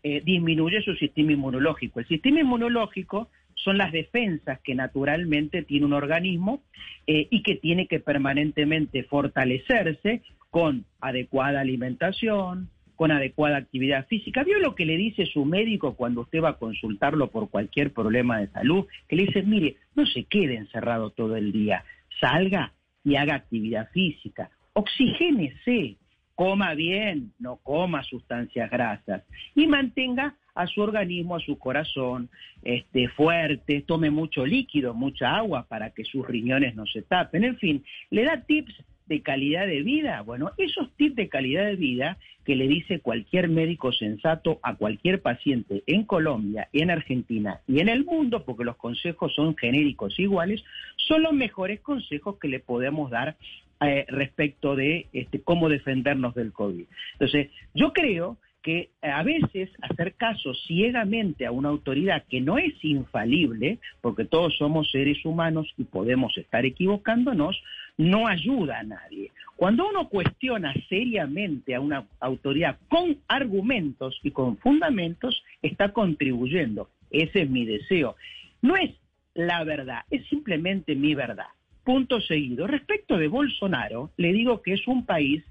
eh, 0.04 0.22
disminuye 0.26 0.82
su 0.82 0.96
sistema 0.96 1.34
inmunológico. 1.34 2.00
El 2.00 2.08
sistema 2.08 2.40
inmunológico 2.40 3.30
son 3.64 3.78
las 3.78 3.92
defensas 3.92 4.60
que 4.62 4.76
naturalmente 4.76 5.64
tiene 5.64 5.86
un 5.86 5.94
organismo 5.94 6.64
eh, 7.08 7.28
y 7.30 7.44
que 7.44 7.56
tiene 7.56 7.88
que 7.88 8.00
permanentemente 8.00 9.04
fortalecerse 9.04 10.22
con 10.50 10.86
adecuada 11.00 11.62
alimentación, 11.62 12.70
con 12.96 13.12
adecuada 13.12 13.58
actividad 13.58 14.06
física. 14.08 14.44
¿Vio 14.44 14.60
lo 14.60 14.76
que 14.76 14.86
le 14.86 14.98
dice 14.98 15.26
su 15.26 15.46
médico 15.46 15.96
cuando 15.96 16.22
usted 16.22 16.42
va 16.42 16.50
a 16.50 16.58
consultarlo 16.58 17.32
por 17.32 17.50
cualquier 17.50 17.94
problema 17.94 18.40
de 18.40 18.48
salud? 18.50 18.86
Que 19.08 19.16
le 19.16 19.26
dice, 19.26 19.44
mire, 19.44 19.78
no 19.96 20.06
se 20.06 20.26
quede 20.26 20.56
encerrado 20.56 21.10
todo 21.10 21.36
el 21.36 21.52
día, 21.52 21.84
salga 22.20 22.74
y 23.04 23.16
haga 23.16 23.36
actividad 23.36 23.90
física, 23.92 24.52
oxigénese, 24.74 25.98
coma 26.42 26.74
bien, 26.74 27.34
no 27.38 27.58
coma 27.58 28.02
sustancias 28.02 28.68
grasas 28.72 29.22
y 29.54 29.68
mantenga 29.68 30.34
a 30.56 30.66
su 30.66 30.82
organismo, 30.82 31.36
a 31.36 31.40
su 31.40 31.60
corazón, 31.60 32.32
este, 32.64 33.10
fuerte, 33.10 33.84
tome 33.86 34.10
mucho 34.10 34.44
líquido, 34.44 34.96
mucha 34.96 35.36
agua 35.36 35.68
para 35.70 35.92
que 35.92 36.04
sus 36.04 36.26
riñones 36.26 36.74
no 36.74 36.88
se 36.88 37.04
tapen. 37.04 37.44
En 37.44 37.58
fin, 37.58 37.84
le 38.10 38.24
da 38.24 38.42
tips 38.42 38.74
de 39.06 39.22
calidad 39.22 39.68
de 39.68 39.84
vida. 39.84 40.24
Bueno, 40.24 40.50
esos 40.58 40.92
tips 40.96 41.16
de 41.16 41.30
calidad 41.30 41.68
de 41.68 41.76
vida 41.76 42.18
que 42.44 42.56
le 42.56 42.68
dice 42.68 43.02
cualquier 43.02 43.48
médico 43.48 43.92
sensato 43.92 44.60
a 44.64 44.74
cualquier 44.74 45.22
paciente 45.22 45.84
en 45.86 46.06
Colombia, 46.06 46.70
en 46.74 46.90
Argentina 46.90 47.62
y 47.68 47.82
en 47.82 47.88
el 47.88 48.04
mundo, 48.04 48.46
porque 48.46 48.64
los 48.64 48.78
consejos 48.78 49.36
son 49.36 49.56
genéricos 49.56 50.20
iguales, 50.20 50.64
son 50.96 51.22
los 51.22 51.34
mejores 51.34 51.82
consejos 51.82 52.40
que 52.40 52.48
le 52.48 52.60
podemos 52.60 53.12
dar 53.12 53.36
eh, 53.82 54.06
respecto 54.10 54.76
de 54.76 55.08
este, 55.12 55.42
cómo 55.42 55.68
defendernos 55.68 56.36
del 56.36 56.54
COVID. 56.54 56.86
Entonces, 57.14 57.50
yo 57.74 57.94
creo 57.94 58.38
que 58.62 58.92
a 59.02 59.24
veces 59.24 59.70
hacer 59.82 60.14
caso 60.14 60.54
ciegamente 60.54 61.46
a 61.46 61.52
una 61.52 61.70
autoridad 61.70 62.24
que 62.30 62.42
no 62.42 62.58
es 62.58 62.74
infalible, 62.84 63.80
porque 64.02 64.26
todos 64.26 64.56
somos 64.58 64.92
seres 64.92 65.26
humanos 65.26 65.68
y 65.78 65.84
podemos 65.84 66.38
estar 66.38 66.66
equivocándonos, 66.66 67.62
no 67.98 68.28
ayuda 68.28 68.80
a 68.80 68.84
nadie. 68.84 69.32
Cuando 69.56 69.90
uno 69.90 70.10
cuestiona 70.10 70.74
seriamente 70.88 71.76
a 71.76 71.82
una 71.82 72.06
autoridad 72.20 72.78
con 72.88 73.18
argumentos 73.28 74.20
y 74.24 74.32
con 74.32 74.58
fundamentos, 74.58 75.44
está 75.62 75.92
contribuyendo. 75.92 76.90
Ese 77.10 77.42
es 77.42 77.50
mi 77.50 77.66
deseo. 77.66 78.16
No 78.62 78.76
es 78.78 78.92
la 79.34 79.64
verdad, 79.64 80.02
es 80.10 80.26
simplemente 80.28 80.96
mi 80.96 81.16
verdad. 81.16 81.48
Punto 81.84 82.22
seguido. 82.22 82.68
Respecto 82.68 83.18
de 83.18 83.28
Bolsonaro, 83.28 84.12
le 84.18 84.34
digo 84.34 84.62
que 84.62 84.74
es 84.74 84.88
un 84.88 85.06
país 85.06 85.44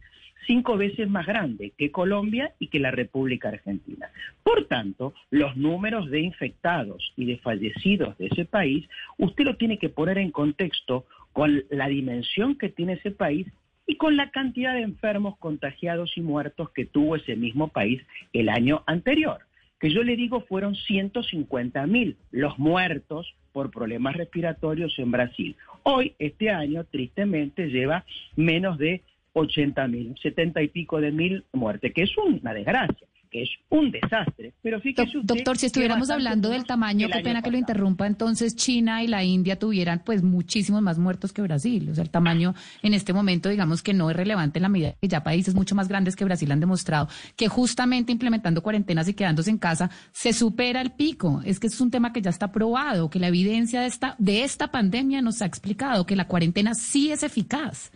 cinco 0.46 0.76
veces 0.76 1.08
más 1.08 1.26
grande 1.26 1.72
que 1.76 1.90
Colombia 1.90 2.54
y 2.58 2.68
que 2.68 2.80
la 2.80 2.90
República 2.90 3.48
Argentina. 3.48 4.10
Por 4.42 4.66
tanto, 4.66 5.14
los 5.30 5.56
números 5.56 6.10
de 6.10 6.20
infectados 6.20 7.12
y 7.16 7.26
de 7.26 7.38
fallecidos 7.38 8.16
de 8.18 8.26
ese 8.26 8.44
país, 8.44 8.88
usted 9.18 9.44
lo 9.44 9.56
tiene 9.56 9.78
que 9.78 9.88
poner 9.88 10.18
en 10.18 10.30
contexto 10.30 11.04
con 11.32 11.62
la 11.70 11.88
dimensión 11.88 12.56
que 12.56 12.68
tiene 12.68 12.94
ese 12.94 13.10
país 13.10 13.46
y 13.86 13.96
con 13.96 14.16
la 14.16 14.30
cantidad 14.30 14.74
de 14.74 14.82
enfermos 14.82 15.36
contagiados 15.38 16.16
y 16.16 16.20
muertos 16.20 16.70
que 16.70 16.84
tuvo 16.84 17.16
ese 17.16 17.36
mismo 17.36 17.68
país 17.68 18.02
el 18.32 18.48
año 18.48 18.82
anterior, 18.86 19.40
que 19.80 19.90
yo 19.90 20.02
le 20.04 20.14
digo 20.14 20.42
fueron 20.42 20.76
150 20.76 21.86
mil 21.86 22.16
los 22.30 22.58
muertos 22.58 23.34
por 23.52 23.70
problemas 23.70 24.14
respiratorios 24.14 24.96
en 24.98 25.10
Brasil. 25.10 25.56
Hoy, 25.82 26.14
este 26.18 26.50
año, 26.50 26.84
tristemente, 26.84 27.68
lleva 27.68 28.04
menos 28.36 28.78
de 28.78 29.02
80 29.32 29.88
mil, 29.88 30.14
70 30.22 30.62
y 30.62 30.68
pico 30.68 31.00
de 31.00 31.10
mil 31.12 31.44
muertes, 31.52 31.92
que 31.94 32.02
es 32.02 32.16
una 32.18 32.52
desgracia, 32.52 33.06
que 33.30 33.42
es 33.42 33.50
un 33.68 33.90
desastre. 33.90 34.52
Pero 34.62 34.80
fíjese 34.80 35.18
usted 35.18 35.34
Doctor, 35.34 35.56
si 35.56 35.66
estuviéramos 35.66 36.10
hablando 36.10 36.48
del 36.48 36.64
tamaño, 36.64 37.08
qué 37.12 37.20
pena 37.20 37.42
que 37.42 37.50
lo 37.50 37.58
interrumpa, 37.58 38.06
entonces 38.06 38.56
China 38.56 39.02
y 39.02 39.06
la 39.06 39.22
India 39.22 39.58
tuvieran 39.58 40.02
pues 40.04 40.22
muchísimos 40.22 40.82
más 40.82 40.98
muertos 40.98 41.32
que 41.32 41.42
Brasil. 41.42 41.88
O 41.90 41.94
sea, 41.94 42.02
el 42.02 42.10
tamaño 42.10 42.54
en 42.82 42.94
este 42.94 43.12
momento 43.12 43.48
digamos 43.48 43.82
que 43.82 43.94
no 43.94 44.10
es 44.10 44.16
relevante 44.16 44.58
en 44.58 44.62
la 44.62 44.68
medida 44.68 44.94
que 45.00 45.08
ya 45.08 45.22
países 45.22 45.54
mucho 45.54 45.74
más 45.74 45.88
grandes 45.88 46.16
que 46.16 46.24
Brasil 46.24 46.50
han 46.50 46.60
demostrado 46.60 47.08
que 47.36 47.48
justamente 47.48 48.12
implementando 48.12 48.62
cuarentenas 48.62 49.08
y 49.08 49.14
quedándose 49.14 49.50
en 49.50 49.58
casa 49.58 49.90
se 50.12 50.32
supera 50.32 50.80
el 50.80 50.90
pico. 50.92 51.42
Es 51.44 51.60
que 51.60 51.68
es 51.68 51.80
un 51.80 51.90
tema 51.90 52.12
que 52.12 52.22
ya 52.22 52.30
está 52.30 52.52
probado, 52.52 53.10
que 53.10 53.18
la 53.18 53.28
evidencia 53.28 53.80
de 53.80 53.86
esta, 53.86 54.16
de 54.18 54.42
esta 54.42 54.68
pandemia 54.68 55.22
nos 55.22 55.42
ha 55.42 55.46
explicado 55.46 56.06
que 56.06 56.16
la 56.16 56.26
cuarentena 56.26 56.74
sí 56.74 57.12
es 57.12 57.22
eficaz. 57.22 57.92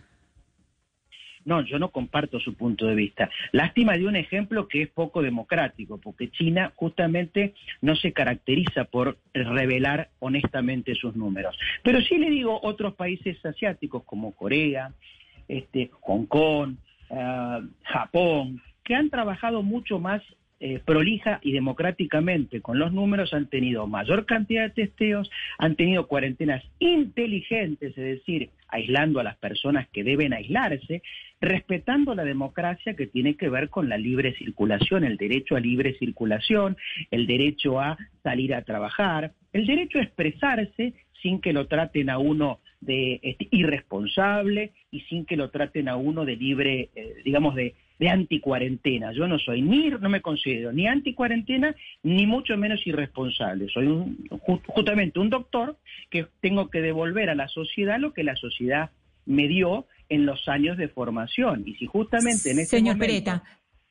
No, 1.45 1.61
yo 1.61 1.77
no 1.79 1.89
comparto 1.89 2.39
su 2.39 2.55
punto 2.55 2.87
de 2.87 2.95
vista. 2.95 3.29
Lástima 3.51 3.93
de 3.93 4.07
un 4.07 4.15
ejemplo 4.15 4.67
que 4.67 4.81
es 4.81 4.89
poco 4.89 5.21
democrático, 5.21 5.99
porque 5.99 6.31
China 6.31 6.73
justamente 6.75 7.53
no 7.81 7.95
se 7.95 8.13
caracteriza 8.13 8.85
por 8.85 9.17
revelar 9.33 10.09
honestamente 10.19 10.95
sus 10.95 11.15
números. 11.15 11.57
Pero 11.83 12.01
sí 12.01 12.17
le 12.17 12.31
digo 12.31 12.59
otros 12.63 12.95
países 12.95 13.43
asiáticos 13.45 14.03
como 14.03 14.33
Corea, 14.33 14.91
este, 15.47 15.91
Hong 16.01 16.25
Kong, 16.25 16.75
ah, 17.11 17.61
Japón, 17.83 18.61
que 18.83 18.95
han 18.95 19.09
trabajado 19.09 19.61
mucho 19.61 19.99
más 19.99 20.21
eh, 20.67 20.81
prolija 20.83 21.39
y 21.43 21.51
democráticamente 21.51 22.59
con 22.59 22.79
los 22.79 22.91
números, 22.91 23.35
han 23.35 23.45
tenido 23.45 23.85
mayor 23.85 24.25
cantidad 24.25 24.63
de 24.63 24.87
testeos, 24.87 25.29
han 25.59 25.75
tenido 25.75 26.07
cuarentenas 26.07 26.63
inteligentes, 26.79 27.95
es 27.95 28.03
decir, 28.03 28.49
aislando 28.69 29.19
a 29.19 29.23
las 29.23 29.37
personas 29.37 29.87
que 29.89 30.03
deben 30.03 30.33
aislarse, 30.33 31.03
respetando 31.39 32.15
la 32.15 32.23
democracia 32.23 32.95
que 32.95 33.05
tiene 33.05 33.35
que 33.35 33.47
ver 33.47 33.69
con 33.69 33.89
la 33.89 33.99
libre 33.99 34.33
circulación, 34.39 35.03
el 35.03 35.17
derecho 35.17 35.55
a 35.55 35.59
libre 35.59 35.99
circulación, 35.99 36.77
el 37.11 37.27
derecho 37.27 37.79
a 37.79 37.95
salir 38.23 38.55
a 38.55 38.63
trabajar, 38.63 39.33
el 39.53 39.67
derecho 39.67 39.99
a 39.99 40.01
expresarse 40.01 40.95
sin 41.21 41.41
que 41.41 41.53
lo 41.53 41.67
traten 41.67 42.09
a 42.09 42.17
uno 42.17 42.59
de 42.81 43.19
este, 43.21 43.47
irresponsable 43.51 44.71
y 44.89 45.01
sin 45.01 45.25
que 45.25 45.37
lo 45.37 45.51
traten 45.51 45.89
a 45.89 45.95
uno 45.95 46.25
de 46.25 46.35
libre, 46.35 46.89
eh, 46.95 47.17
digamos, 47.23 47.53
de, 47.53 47.75
de 47.99 48.09
anticuarentena. 48.09 49.11
Yo 49.13 49.27
no 49.27 49.39
soy 49.39 49.61
ni, 49.61 49.89
no 49.89 50.09
me 50.09 50.21
considero 50.21 50.71
ni 50.73 50.87
anticuarentena, 50.87 51.75
ni 52.03 52.25
mucho 52.25 52.57
menos 52.57 52.85
irresponsable. 52.85 53.67
Soy 53.69 53.87
un, 53.87 54.17
ju- 54.29 54.61
justamente 54.67 55.19
un 55.19 55.29
doctor 55.29 55.77
que 56.09 56.27
tengo 56.41 56.69
que 56.69 56.81
devolver 56.81 57.29
a 57.29 57.35
la 57.35 57.47
sociedad 57.47 57.99
lo 57.99 58.13
que 58.13 58.23
la 58.23 58.35
sociedad 58.35 58.91
me 59.25 59.47
dio 59.47 59.85
en 60.09 60.25
los 60.25 60.47
años 60.47 60.77
de 60.77 60.87
formación. 60.87 61.63
Y 61.65 61.75
si 61.75 61.85
justamente 61.85 62.51
en 62.51 62.59
este 62.59 62.77
Señor 62.77 62.95
momento 62.95 63.13
Pereta, 63.13 63.43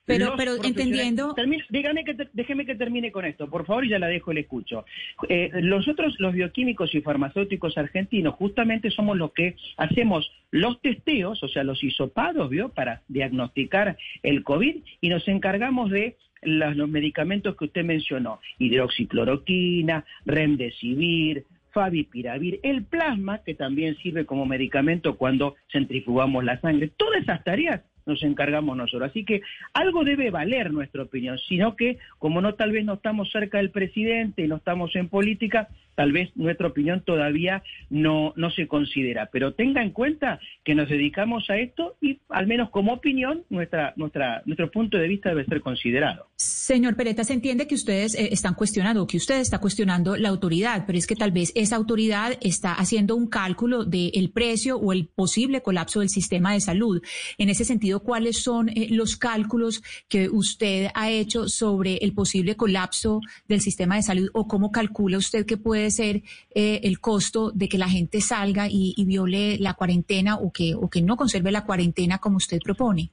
pero, 0.06 0.26
los 0.26 0.36
pero 0.36 0.52
entendiendo, 0.62 1.34
Termine- 1.34 1.64
dígame 1.70 2.04
que 2.04 2.14
te- 2.14 2.28
déjeme 2.32 2.66
que 2.66 2.74
termine 2.74 3.10
con 3.10 3.24
esto, 3.24 3.48
por 3.48 3.64
favor, 3.66 3.84
y 3.84 3.88
ya 3.90 3.98
la 3.98 4.06
dejo 4.08 4.32
y 4.32 4.34
le 4.36 4.40
escucho. 4.42 4.84
Eh, 5.28 5.50
nosotros, 5.62 6.14
los 6.18 6.32
bioquímicos 6.34 6.94
y 6.94 7.00
farmacéuticos 7.00 7.78
argentinos, 7.78 8.34
justamente 8.34 8.90
somos 8.90 9.16
los 9.16 9.32
que 9.32 9.56
hacemos 9.76 10.30
los 10.50 10.80
testeos, 10.82 11.42
o 11.42 11.48
sea, 11.48 11.64
los 11.64 11.82
hisopados, 11.82 12.50
¿vio? 12.50 12.68
Para 12.70 13.02
diagnosticar 13.08 13.96
el 14.22 14.42
COVID 14.44 14.76
y 15.00 15.08
nos 15.08 15.26
encargamos 15.28 15.90
de 15.90 16.16
las- 16.42 16.76
los 16.76 16.88
medicamentos 16.88 17.56
que 17.56 17.64
usted 17.64 17.84
mencionó, 17.84 18.40
hidroxicloroquina, 18.58 20.04
remdesivir, 20.26 21.44
favipiravir, 21.72 22.60
el 22.62 22.84
plasma, 22.84 23.42
que 23.44 23.54
también 23.54 23.96
sirve 23.96 24.26
como 24.26 24.46
medicamento 24.46 25.16
cuando 25.16 25.56
centrifugamos 25.72 26.44
la 26.44 26.60
sangre. 26.60 26.90
Todas 26.96 27.22
esas 27.22 27.42
tareas 27.42 27.80
nos 28.06 28.22
encargamos 28.22 28.76
nosotros. 28.76 29.10
Así 29.10 29.24
que 29.24 29.42
algo 29.72 30.04
debe 30.04 30.30
valer 30.30 30.72
nuestra 30.72 31.02
opinión, 31.02 31.38
sino 31.48 31.76
que 31.76 31.98
como 32.18 32.40
no 32.40 32.54
tal 32.54 32.72
vez 32.72 32.84
no 32.84 32.94
estamos 32.94 33.30
cerca 33.30 33.58
del 33.58 33.70
presidente 33.70 34.42
y 34.42 34.48
no 34.48 34.56
estamos 34.56 34.94
en 34.96 35.08
política, 35.08 35.68
tal 35.94 36.12
vez 36.12 36.30
nuestra 36.36 36.68
opinión 36.68 37.02
todavía 37.04 37.62
no, 37.90 38.32
no 38.36 38.50
se 38.50 38.66
considera. 38.66 39.28
Pero 39.32 39.54
tenga 39.54 39.82
en 39.82 39.90
cuenta 39.90 40.40
que 40.64 40.74
nos 40.74 40.88
dedicamos 40.88 41.48
a 41.50 41.58
esto 41.58 41.96
y 42.00 42.20
al 42.28 42.46
menos 42.46 42.70
como 42.70 42.92
opinión 42.92 43.44
nuestra, 43.50 43.92
nuestra, 43.96 44.42
nuestro 44.46 44.70
punto 44.70 44.98
de 44.98 45.08
vista 45.08 45.30
debe 45.30 45.44
ser 45.44 45.60
considerado. 45.60 46.26
señor 46.36 46.96
Pereta, 46.96 47.24
se 47.24 47.32
entiende 47.32 47.66
que 47.66 47.74
ustedes 47.74 48.14
eh, 48.14 48.28
están 48.32 48.54
cuestionando, 48.54 49.06
que 49.06 49.16
usted 49.16 49.40
está 49.40 49.58
cuestionando 49.58 50.16
la 50.16 50.28
autoridad, 50.28 50.84
pero 50.86 50.98
es 50.98 51.06
que 51.06 51.16
tal 51.16 51.32
vez 51.32 51.52
esa 51.54 51.76
autoridad 51.76 52.36
está 52.40 52.74
haciendo 52.74 53.16
un 53.16 53.28
cálculo 53.28 53.84
del 53.84 54.30
precio 54.32 54.76
o 54.76 54.92
el 54.92 55.06
posible 55.06 55.62
colapso 55.62 56.00
del 56.00 56.08
sistema 56.08 56.52
de 56.52 56.60
salud. 56.60 57.02
En 57.38 57.48
ese 57.48 57.64
sentido, 57.64 58.00
¿cuáles 58.00 58.42
son 58.42 58.68
eh, 58.68 58.88
los 58.90 59.16
cálculos 59.16 59.82
que 60.08 60.28
usted 60.28 60.88
ha 60.94 61.10
hecho 61.10 61.48
sobre 61.48 61.96
el 61.96 62.12
posible 62.12 62.56
colapso 62.56 63.20
del 63.48 63.60
sistema 63.60 63.96
de 63.96 64.02
salud 64.02 64.28
o 64.32 64.46
cómo 64.46 64.70
calcula 64.70 65.18
usted 65.18 65.46
que 65.46 65.56
puede 65.56 65.83
ser 65.90 66.22
eh, 66.54 66.80
el 66.82 67.00
costo 67.00 67.50
de 67.50 67.68
que 67.68 67.78
la 67.78 67.88
gente 67.88 68.20
salga 68.20 68.68
y, 68.68 68.94
y 68.96 69.04
viole 69.04 69.58
la 69.58 69.74
cuarentena 69.74 70.36
o 70.36 70.52
que, 70.52 70.74
o 70.74 70.88
que 70.88 71.02
no 71.02 71.16
conserve 71.16 71.50
la 71.50 71.64
cuarentena 71.64 72.18
como 72.18 72.36
usted 72.36 72.58
propone? 72.62 73.10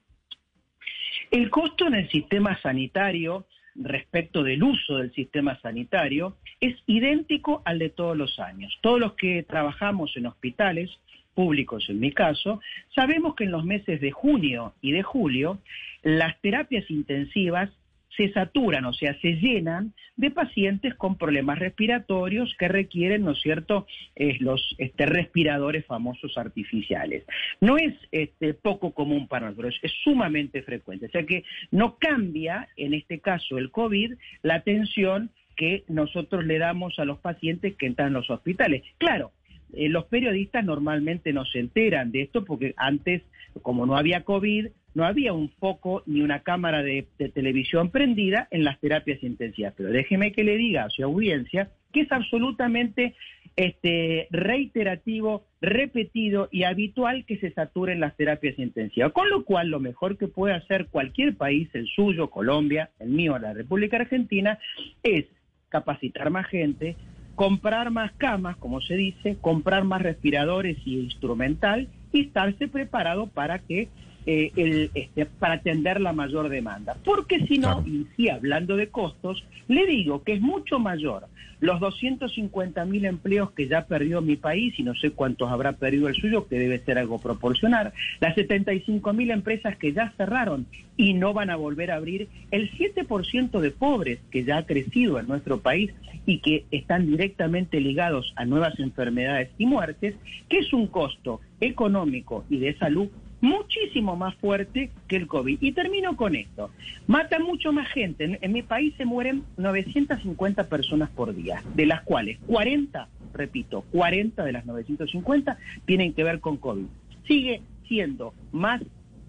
El 1.32 1.50
costo 1.50 1.88
en 1.88 1.96
el 1.96 2.10
sistema 2.10 2.60
sanitario 2.62 3.46
respecto 3.76 4.44
del 4.44 4.64
uso 4.64 4.98
del 4.98 5.14
sistema 5.14 5.60
sanitario 5.62 6.38
es 6.60 6.76
idéntico 6.88 7.62
al 7.66 7.80
de 7.80 7.90
todos 7.90 8.18
los 8.18 8.40
años. 8.40 8.78
Todos 8.82 9.00
los 9.00 9.14
que 9.14 9.44
trabajamos 9.44 10.16
en 10.18 10.26
hospitales 10.26 10.90
públicos, 11.34 11.86
en 11.90 12.00
mi 12.00 12.12
caso, 12.12 12.60
sabemos 12.94 13.36
que 13.36 13.46
en 13.46 13.52
los 13.52 13.64
meses 13.64 14.02
de 14.02 14.12
junio 14.12 14.74
y 14.82 14.92
de 14.92 15.04
julio 15.04 15.60
las 16.04 16.40
terapias 16.42 16.90
intensivas 16.90 17.70
se 18.18 18.32
saturan, 18.32 18.86
o 18.86 18.94
sea, 18.94 19.18
se 19.22 19.34
llenan 19.36 19.94
de 20.16 20.32
pacientes 20.32 20.94
con 20.96 21.18
problemas 21.18 21.60
respiratorios 21.60 22.54
que 22.58 22.68
requieren, 22.68 23.24
¿no 23.24 23.32
es 23.32 23.42
cierto?, 23.42 23.88
eh, 24.16 24.38
los 24.40 24.76
este, 24.78 25.06
respiradores 25.06 25.86
famosos 25.86 26.38
artificiales. 26.38 27.24
No 27.60 27.78
es 27.78 27.94
este, 28.12 28.54
poco 28.54 28.94
común 28.94 29.28
para 29.28 29.50
nosotros, 29.50 29.80
es 29.82 29.92
sumamente 30.04 30.62
frecuente. 30.64 31.08
O 31.08 31.10
sea 31.10 31.26
que 31.26 31.44
no 31.72 31.98
cambia, 31.98 32.68
en 32.76 32.94
este 32.94 33.20
caso 33.20 33.58
el 33.58 33.72
COVID, 33.72 34.14
la 34.44 34.56
atención 34.56 35.32
que 35.56 35.84
nosotros 35.88 36.46
le 36.46 36.58
damos 36.58 36.98
a 37.00 37.06
los 37.06 37.20
pacientes 37.20 37.76
que 37.76 37.86
entran 37.86 38.10
en 38.10 38.14
los 38.14 38.30
hospitales. 38.30 38.84
Claro, 38.98 39.32
eh, 39.74 39.90
los 39.90 40.06
periodistas 40.06 40.66
normalmente 40.66 41.34
no 41.34 41.46
se 41.46 41.60
enteran 41.60 42.12
de 42.12 42.24
esto 42.24 42.44
porque 42.44 42.74
antes, 42.78 43.22
como 43.62 43.86
no 43.86 43.96
había 43.96 44.24
COVID, 44.24 44.68
no 44.94 45.06
había 45.06 45.34
un 45.34 45.50
foco 45.50 46.04
ni 46.06 46.22
una 46.22 46.42
cámara 46.42 46.84
de, 46.84 47.08
televisión 47.34 47.90
prendida 47.90 48.48
en 48.52 48.64
las 48.64 48.80
terapias 48.80 49.24
intensivas. 49.24 49.74
Pero 49.76 49.90
déjeme 49.90 50.32
que 50.32 50.44
le 50.44 50.58
diga 50.58 50.84
a 50.84 50.90
su 50.90 51.04
audiencia 51.04 51.72
que 51.94 52.02
es 52.02 52.12
absolutamente 52.12 53.16
este, 53.56 54.28
reiterativo, 54.32 55.46
repetido 55.60 56.48
y 56.52 56.64
habitual 56.64 57.26
que 57.26 57.38
se 57.38 57.52
saturen 57.52 58.00
las 58.00 58.16
terapias 58.16 58.58
intensivas. 58.58 59.12
Con 59.12 59.30
lo 59.30 59.44
cual, 59.44 59.70
lo 59.70 59.80
mejor 59.80 60.18
que 60.18 60.28
puede 60.28 60.54
hacer 60.54 60.88
cualquier 60.88 61.36
país, 61.36 61.70
el 61.74 61.88
suyo, 61.88 62.30
Colombia, 62.30 62.92
el 63.00 63.10
mío, 63.10 63.38
la 63.40 63.54
República 63.54 63.98
Argentina, 63.98 64.58
es 65.04 65.26
capacitar 65.70 66.30
más 66.30 66.48
gente, 66.48 66.96
comprar 67.36 67.92
más 67.92 68.12
camas, 68.14 68.58
como 68.58 68.82
se 68.82 68.96
dice, 68.96 69.38
comprar 69.42 69.84
más 69.84 70.02
respiradores 70.02 70.78
y 70.86 71.00
instrumental 71.00 71.88
y 72.12 72.22
estarse 72.22 72.68
preparado 72.68 73.28
para 73.28 73.60
que 73.60 73.90
eh, 74.26 74.52
el, 74.56 74.92
este, 74.94 75.26
para 75.26 75.56
atender 75.56 76.00
la 76.00 76.14
mayor 76.14 76.50
demanda. 76.50 76.96
Porque 77.04 77.46
si 77.48 77.58
no, 77.58 77.84
y 77.86 78.06
sí, 78.16 78.30
hablando 78.30 78.76
de 78.76 78.88
costos, 78.88 79.44
le 79.68 79.86
digo 79.86 80.24
que 80.24 80.34
es 80.34 80.42
mucho 80.42 80.80
mayor 80.80 81.28
los 81.62 81.80
250 81.80 82.84
mil 82.86 83.06
empleos 83.06 83.52
que 83.52 83.68
ya 83.68 83.86
perdió 83.86 84.22
mi 84.22 84.36
país, 84.36 84.74
y 84.78 84.84
no 84.84 84.96
sé 84.96 85.12
cuántos 85.12 85.50
habrá 85.50 85.74
perdido 85.74 86.08
el 86.08 86.16
suyo, 86.16 86.48
que 86.48 86.60
debe 86.60 86.80
ser 86.80 86.98
algo 86.98 87.20
proporcional, 87.20 87.94
las 88.20 88.36
75 88.36 89.14
mil 89.14 89.32
empresas 89.32 89.78
que 89.78 89.94
ya 89.94 90.12
cerraron 90.18 90.66
y 90.98 91.14
no 91.14 91.34
van 91.34 91.52
a 91.52 91.56
volver 91.56 91.92
a 91.92 91.98
abrir, 91.98 92.28
el 92.50 92.72
7% 92.72 93.60
de 93.60 93.72
pobres 93.72 94.20
que 94.32 94.44
ya 94.44 94.58
ha 94.58 94.66
crecido 94.66 95.20
en 95.20 95.28
nuestro 95.28 95.60
país 95.60 95.92
y 96.26 96.40
que 96.40 96.66
están 96.72 97.06
directamente 97.06 97.80
ligados 97.80 98.34
a 98.36 98.46
nuevas 98.46 98.80
enfermedades 98.80 99.50
y 99.58 99.66
muertes, 99.68 100.16
que 100.50 100.60
es 100.60 100.74
un 100.74 100.88
costo 100.88 101.42
económico 101.60 102.44
y 102.50 102.58
de 102.58 102.76
salud 102.78 103.10
muchísimo 103.42 104.16
más 104.16 104.36
fuerte 104.36 104.92
que 105.08 105.18
el 105.18 105.28
COVID. 105.28 105.58
Y 105.62 105.72
termino 105.74 106.16
con 106.16 106.36
esto. 106.36 106.70
Mata 107.08 107.40
mucho 107.40 107.74
más 107.74 107.88
gente. 107.90 108.40
En, 108.42 108.52
mi 108.52 108.62
país 108.62 108.94
se 108.98 109.06
mueren 109.06 109.44
950 109.58 110.70
personas 110.70 111.10
por 111.10 111.36
día, 111.36 111.64
de 111.76 111.86
las 111.86 112.02
cuales 112.02 112.40
40, 112.48 113.08
repito, 113.34 113.84
40 113.92 114.44
de 114.44 114.52
las 114.52 114.66
950 114.66 115.58
tienen 115.86 116.14
que 116.14 116.24
ver 116.24 116.40
con 116.40 116.58
COVID. 116.58 116.86
Sigue 117.28 117.62
siendo 117.88 118.34
más 118.52 118.82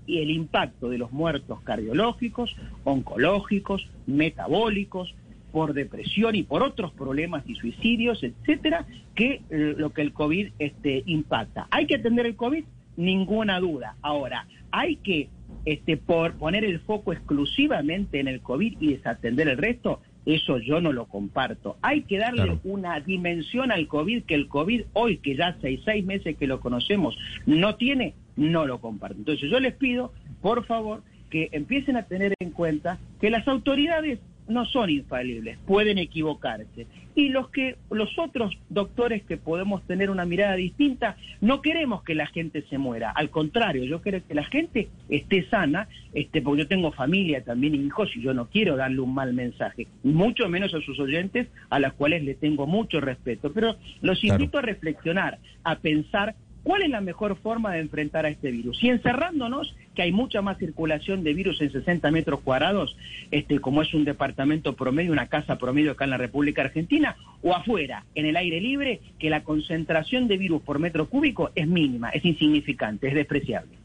el 0.06 0.30
impacto 0.30 0.90
de 0.90 0.98
los 0.98 1.12
muertos 1.12 1.60
cardiológicos, 1.62 2.54
oncológicos, 2.84 3.88
metabólicos, 4.06 5.14
por 5.52 5.74
depresión 5.74 6.34
y 6.34 6.42
por 6.42 6.62
otros 6.62 6.92
problemas 6.92 7.44
y 7.46 7.54
suicidios, 7.54 8.22
etcétera, 8.24 8.86
que 9.14 9.42
eh, 9.50 9.74
lo 9.76 9.92
que 9.92 10.00
el 10.00 10.12
COVID 10.12 10.52
este, 10.58 11.02
impacta. 11.06 11.68
¿Hay 11.70 11.86
que 11.86 11.96
atender 11.96 12.26
el 12.26 12.36
COVID? 12.36 12.64
Ninguna 12.96 13.60
duda. 13.60 13.96
Ahora, 14.02 14.46
hay 14.70 14.96
que 14.96 15.28
este, 15.64 15.96
por 15.96 16.34
poner 16.34 16.64
el 16.64 16.80
foco 16.80 17.12
exclusivamente 17.12 18.20
en 18.20 18.28
el 18.28 18.40
COVID 18.40 18.76
y 18.80 18.94
desatender 18.94 19.48
el 19.48 19.58
resto, 19.58 20.00
eso 20.26 20.58
yo 20.58 20.80
no 20.80 20.92
lo 20.92 21.06
comparto. 21.06 21.76
Hay 21.82 22.02
que 22.02 22.18
darle 22.18 22.42
claro. 22.42 22.60
una 22.64 23.00
dimensión 23.00 23.72
al 23.72 23.86
COVID 23.88 24.24
que 24.24 24.34
el 24.34 24.48
COVID 24.48 24.82
hoy, 24.92 25.18
que 25.18 25.36
ya 25.36 25.48
hace 25.48 25.80
seis 25.84 26.04
meses 26.04 26.36
que 26.36 26.46
lo 26.46 26.60
conocemos, 26.60 27.16
no 27.46 27.76
tiene, 27.76 28.14
no 28.36 28.66
lo 28.66 28.80
comparto. 28.80 29.18
Entonces 29.18 29.50
yo 29.50 29.60
les 29.60 29.74
pido, 29.74 30.12
por 30.40 30.64
favor, 30.64 31.02
que 31.30 31.48
empiecen 31.52 31.96
a 31.96 32.04
tener 32.04 32.34
en 32.40 32.50
cuenta 32.50 32.98
que 33.20 33.30
las 33.30 33.46
autoridades 33.48 34.20
no 34.48 34.64
son 34.66 34.90
infalibles, 34.90 35.58
pueden 35.66 35.98
equivocarse. 35.98 36.86
Y 37.14 37.28
los 37.28 37.50
que 37.50 37.76
los 37.90 38.18
otros 38.18 38.56
doctores 38.68 39.22
que 39.24 39.36
podemos 39.36 39.82
tener 39.86 40.10
una 40.10 40.24
mirada 40.24 40.54
distinta, 40.54 41.16
no 41.40 41.60
queremos 41.60 42.02
que 42.02 42.14
la 42.14 42.26
gente 42.26 42.62
se 42.70 42.78
muera, 42.78 43.10
al 43.10 43.30
contrario, 43.30 43.84
yo 43.84 44.00
quiero 44.00 44.26
que 44.26 44.34
la 44.34 44.44
gente 44.44 44.88
esté 45.08 45.48
sana, 45.48 45.88
este 46.14 46.40
porque 46.42 46.62
yo 46.62 46.68
tengo 46.68 46.92
familia 46.92 47.44
también 47.44 47.74
hijos 47.74 48.10
y 48.16 48.22
yo 48.22 48.34
no 48.34 48.48
quiero 48.48 48.76
darle 48.76 49.00
un 49.00 49.14
mal 49.14 49.34
mensaje, 49.34 49.88
mucho 50.02 50.48
menos 50.48 50.74
a 50.74 50.80
sus 50.80 50.98
oyentes 50.98 51.48
a 51.70 51.78
los 51.78 51.92
cuales 51.94 52.22
le 52.24 52.34
tengo 52.34 52.66
mucho 52.66 53.00
respeto, 53.00 53.52
pero 53.52 53.76
los 54.00 54.22
invito 54.24 54.52
claro. 54.52 54.66
a 54.66 54.70
reflexionar, 54.72 55.38
a 55.64 55.76
pensar 55.76 56.34
¿Cuál 56.62 56.82
es 56.82 56.90
la 56.90 57.00
mejor 57.00 57.36
forma 57.36 57.72
de 57.72 57.80
enfrentar 57.80 58.24
a 58.24 58.28
este 58.28 58.50
virus? 58.50 58.82
Y 58.84 58.88
encerrándonos, 58.88 59.74
que 59.94 60.02
hay 60.02 60.12
mucha 60.12 60.42
más 60.42 60.58
circulación 60.58 61.24
de 61.24 61.34
virus 61.34 61.60
en 61.60 61.72
60 61.72 62.10
metros 62.12 62.40
cuadrados, 62.40 62.96
este, 63.30 63.58
como 63.58 63.82
es 63.82 63.92
un 63.94 64.04
departamento 64.04 64.74
promedio, 64.74 65.12
una 65.12 65.26
casa 65.26 65.58
promedio 65.58 65.92
acá 65.92 66.04
en 66.04 66.10
la 66.10 66.18
República 66.18 66.62
Argentina, 66.62 67.16
o 67.42 67.54
afuera, 67.54 68.04
en 68.14 68.26
el 68.26 68.36
aire 68.36 68.60
libre, 68.60 69.00
que 69.18 69.28
la 69.28 69.42
concentración 69.42 70.28
de 70.28 70.38
virus 70.38 70.62
por 70.62 70.78
metro 70.78 71.06
cúbico 71.06 71.50
es 71.54 71.66
mínima, 71.66 72.10
es 72.10 72.24
insignificante, 72.24 73.08
es 73.08 73.14
despreciable. 73.14 73.81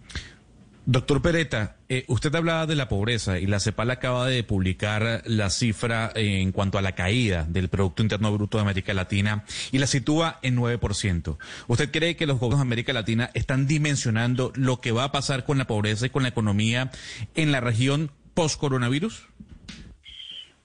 Doctor 0.89 1.21
Pereta, 1.21 1.75
eh, 1.89 2.05
usted 2.07 2.33
hablaba 2.33 2.65
de 2.65 2.77
la 2.77 2.87
pobreza 2.87 3.39
y 3.39 3.45
la 3.45 3.59
CEPAL 3.59 3.91
acaba 3.91 4.25
de 4.25 4.41
publicar 4.45 5.21
la 5.25 5.49
cifra 5.49 6.13
en 6.15 6.53
cuanto 6.53 6.77
a 6.77 6.81
la 6.81 6.93
caída 6.93 7.43
del 7.43 7.67
Producto 7.67 8.03
Interno 8.03 8.31
Bruto 8.31 8.57
de 8.57 8.61
América 8.61 8.93
Latina 8.93 9.43
y 9.73 9.79
la 9.79 9.87
sitúa 9.87 10.39
en 10.43 10.55
9%. 10.55 11.37
¿Usted 11.67 11.91
cree 11.91 12.15
que 12.15 12.25
los 12.25 12.39
gobiernos 12.39 12.59
de 12.59 12.67
América 12.69 12.93
Latina 12.93 13.29
están 13.33 13.67
dimensionando 13.67 14.53
lo 14.55 14.79
que 14.79 14.93
va 14.93 15.03
a 15.03 15.11
pasar 15.11 15.43
con 15.43 15.57
la 15.57 15.67
pobreza 15.67 16.05
y 16.05 16.09
con 16.09 16.23
la 16.23 16.29
economía 16.29 16.89
en 17.35 17.51
la 17.51 17.59
región 17.59 18.09
post-coronavirus? 18.33 19.27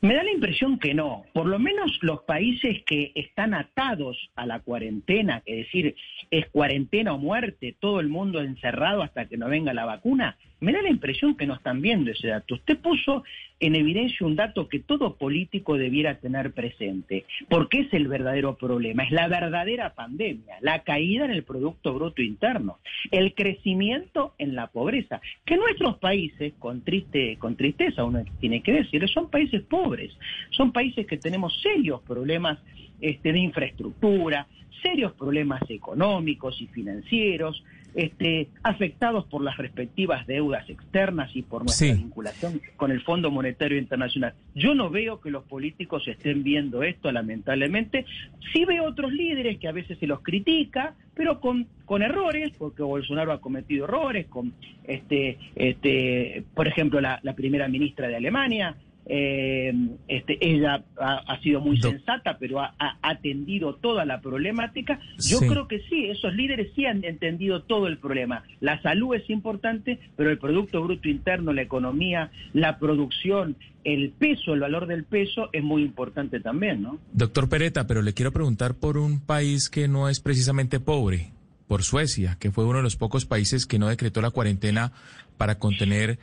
Me 0.03 0.15
da 0.15 0.23
la 0.23 0.33
impresión 0.33 0.79
que 0.79 0.95
no. 0.95 1.25
Por 1.33 1.47
lo 1.47 1.59
menos 1.59 1.99
los 2.01 2.23
países 2.23 2.83
que 2.87 3.11
están 3.17 3.55
atados 3.55 4.17
a 4.37 4.47
la 4.47 4.61
cuarentena, 4.61 5.43
es 5.47 5.67
decir, 5.67 5.97
es 6.33 6.49
cuarentena 6.49 7.13
o 7.13 7.19
muerte, 7.19 7.77
todo 7.79 8.01
el 8.01 8.09
mundo 8.09 8.41
encerrado 8.41 9.03
hasta 9.03 9.27
que 9.27 9.37
no 9.37 9.51
venga 9.51 9.75
la 9.75 9.85
vacuna, 9.85 10.39
me 10.61 10.73
da 10.73 10.81
la 10.81 10.89
impresión 10.89 11.37
que 11.37 11.47
no 11.47 11.55
están 11.55 11.83
viendo 11.83 12.11
ese 12.11 12.29
dato. 12.29 12.55
Usted 12.55 12.79
puso 12.79 13.23
en 13.61 13.77
evidencia 13.77 14.27
un 14.27 14.35
dato 14.35 14.67
que 14.67 14.79
todo 14.79 15.17
político 15.17 15.77
debiera 15.77 16.21
tener 16.21 16.53
presente, 16.53 17.27
porque 17.51 17.81
es 17.81 17.93
el 17.93 18.09
verdadero 18.09 18.57
problema, 18.57 19.03
es 19.03 19.11
la 19.11 19.29
verdadera 19.29 19.95
pandemia, 19.95 20.57
la 20.63 20.83
caída 20.85 21.27
en 21.27 21.33
el 21.33 21.43
Producto 21.43 21.93
Bruto 21.93 22.23
Interno, 22.23 22.79
el 23.11 23.35
crecimiento 23.35 24.35
en 24.39 24.55
la 24.55 24.69
pobreza, 24.69 25.21
que 25.45 25.59
nuestros 25.59 25.99
países, 25.99 26.55
con, 26.59 26.81
triste, 26.81 27.37
con 27.39 27.57
tristeza 27.57 28.05
uno 28.05 28.25
tiene 28.41 28.63
que 28.63 28.73
decir, 28.73 29.07
son 29.11 29.29
países 29.29 29.61
pobres, 29.63 30.17
son 30.51 30.73
países 30.73 31.07
que 31.07 31.19
tenemos 31.19 31.61
serios 31.61 32.01
problemas 32.03 32.59
este, 33.03 33.33
de 33.33 33.39
infraestructura, 33.41 34.47
serios 34.83 35.13
problemas 35.13 35.63
económicos 35.69 36.61
y 36.61 36.67
financieros, 36.69 37.63
este, 37.95 38.49
afectados 38.63 39.27
por 39.27 39.43
las 39.43 39.57
respectivas 39.59 40.27
deudas 40.27 40.69
externas 40.71 41.31
y 41.35 41.43
por 41.43 41.65
nuestra 41.65 41.89
sí. 41.89 41.93
vinculación 41.93 42.61
con 42.77 42.91
el 42.91 43.03
Fondo 43.03 43.31
Monetario 43.31 43.77
Internacional. 43.77 44.33
Yo 44.55 44.75
no 44.75 44.89
veo 44.89 45.21
que 45.21 45.31
los 45.31 45.45
políticos 45.45 46.09
estén 46.09 46.43
viendo 46.43 46.83
esto, 46.83 47.13
lamentablemente. 47.13 48.07
Sí 48.53 48.65
veo 48.65 48.85
otros 48.85 49.13
líderes 49.13 49.59
que 49.59 49.69
a 49.69 49.73
veces 49.73 49.99
se 49.99 50.07
los 50.07 50.21
critica, 50.21 50.95
pero 51.15 51.41
con, 51.41 51.67
con 51.85 52.03
errores, 52.03 52.53
porque 52.57 52.83
Bolsonaro 52.83 53.33
ha 53.33 53.41
cometido 53.43 53.85
errores, 53.85 54.27
con 54.27 54.55
este, 54.85 55.39
este, 55.55 56.45
por 56.55 56.67
ejemplo, 56.67 57.01
la, 57.01 57.21
la 57.23 57.35
primera 57.35 57.69
ministra 57.69 58.09
de 58.09 58.17
Alemania, 58.17 58.75
eh, 59.07 59.73
este, 60.07 60.39
ella 60.41 60.85
ha, 60.97 61.17
ha, 61.27 61.41
sido 61.41 61.61
muy 61.61 61.81
sensata, 61.81 62.37
pero 62.39 62.61
ha, 62.61 62.75
ha, 62.79 62.99
atendido 63.03 63.75
toda 63.75 64.05
la 64.05 64.21
problemática. 64.21 65.01
Yo 65.19 65.39
sí. 65.39 65.49
creo 65.49 65.67
que 65.67 65.81
sí, 65.89 66.07
esos 66.07 66.35
líderes 66.35 66.73
sí 66.75 66.87
han 66.87 67.05
entendido 67.05 67.63
todo 67.63 67.89
el 67.89 67.99
problema. 67.99 68.45
La 68.61 68.81
salud 68.83 69.15
es 69.15 69.29
importante, 69.29 69.99
pero 70.17 70.31
el 70.31 70.39
Producto 70.39 70.83
Bruto 70.83 71.09
Interno, 71.09 71.53
la 71.53 71.63
economía, 71.63 72.31
la 72.53 72.79
producción, 72.79 73.57
el 73.85 74.11
peso, 74.11 74.55
el 74.55 74.61
valor 74.61 74.87
del 74.87 75.05
peso 75.05 75.49
es 75.53 75.63
muy 75.63 75.83
importante 75.83 76.41
también, 76.41 76.83
¿no? 76.83 76.99
Doctor 77.13 77.49
Pereta, 77.49 77.87
pero 77.87 78.03
le 78.03 78.15
quiero 78.15 78.33
preguntar 78.33 78.75
por 78.75 78.99
un 78.99 79.21
país 79.21 79.69
que 79.69 79.89
no 79.89 80.09
es 80.09 80.21
precisamente 80.21 80.79
pobre, 80.79 81.33
por 81.67 81.83
Suecia, 81.83 82.37
que 82.39 82.51
fue 82.51 82.65
uno 82.65 82.79
de 82.79 82.85
los 82.85 82.97
pocos 82.97 83.27
países 83.27 83.67
que 83.67 83.79
no 83.79 83.89
decretó 83.89 84.21
la 84.21 84.31
cuarentena 84.31 84.93
para 85.37 85.59
contener 85.59 86.19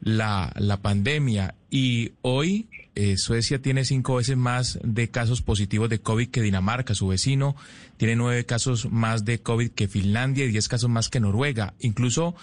la, 0.00 0.52
la 0.56 0.80
pandemia 0.80 1.54
y 1.70 2.12
hoy 2.22 2.68
eh, 2.94 3.16
Suecia 3.16 3.62
tiene 3.62 3.84
cinco 3.84 4.16
veces 4.16 4.36
más 4.36 4.78
de 4.82 5.10
casos 5.10 5.42
positivos 5.42 5.88
de 5.88 6.00
COVID 6.00 6.28
que 6.28 6.42
Dinamarca, 6.42 6.94
su 6.94 7.08
vecino, 7.08 7.56
tiene 7.96 8.16
nueve 8.16 8.44
casos 8.44 8.90
más 8.90 9.24
de 9.24 9.40
COVID 9.40 9.70
que 9.70 9.88
Finlandia 9.88 10.44
y 10.44 10.48
diez 10.48 10.68
casos 10.68 10.90
más 10.90 11.08
que 11.08 11.20
Noruega. 11.20 11.74
Incluso 11.80 12.34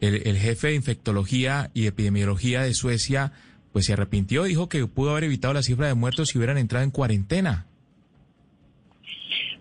el, 0.00 0.26
el 0.26 0.38
jefe 0.38 0.68
de 0.68 0.74
infectología 0.76 1.70
y 1.74 1.86
epidemiología 1.86 2.62
de 2.62 2.74
Suecia 2.74 3.32
pues 3.72 3.86
se 3.86 3.92
arrepintió, 3.92 4.44
dijo 4.44 4.68
que 4.68 4.86
pudo 4.86 5.12
haber 5.12 5.24
evitado 5.24 5.54
la 5.54 5.62
cifra 5.62 5.86
de 5.86 5.94
muertos 5.94 6.30
si 6.30 6.38
hubieran 6.38 6.58
entrado 6.58 6.84
en 6.84 6.90
cuarentena. 6.90 7.66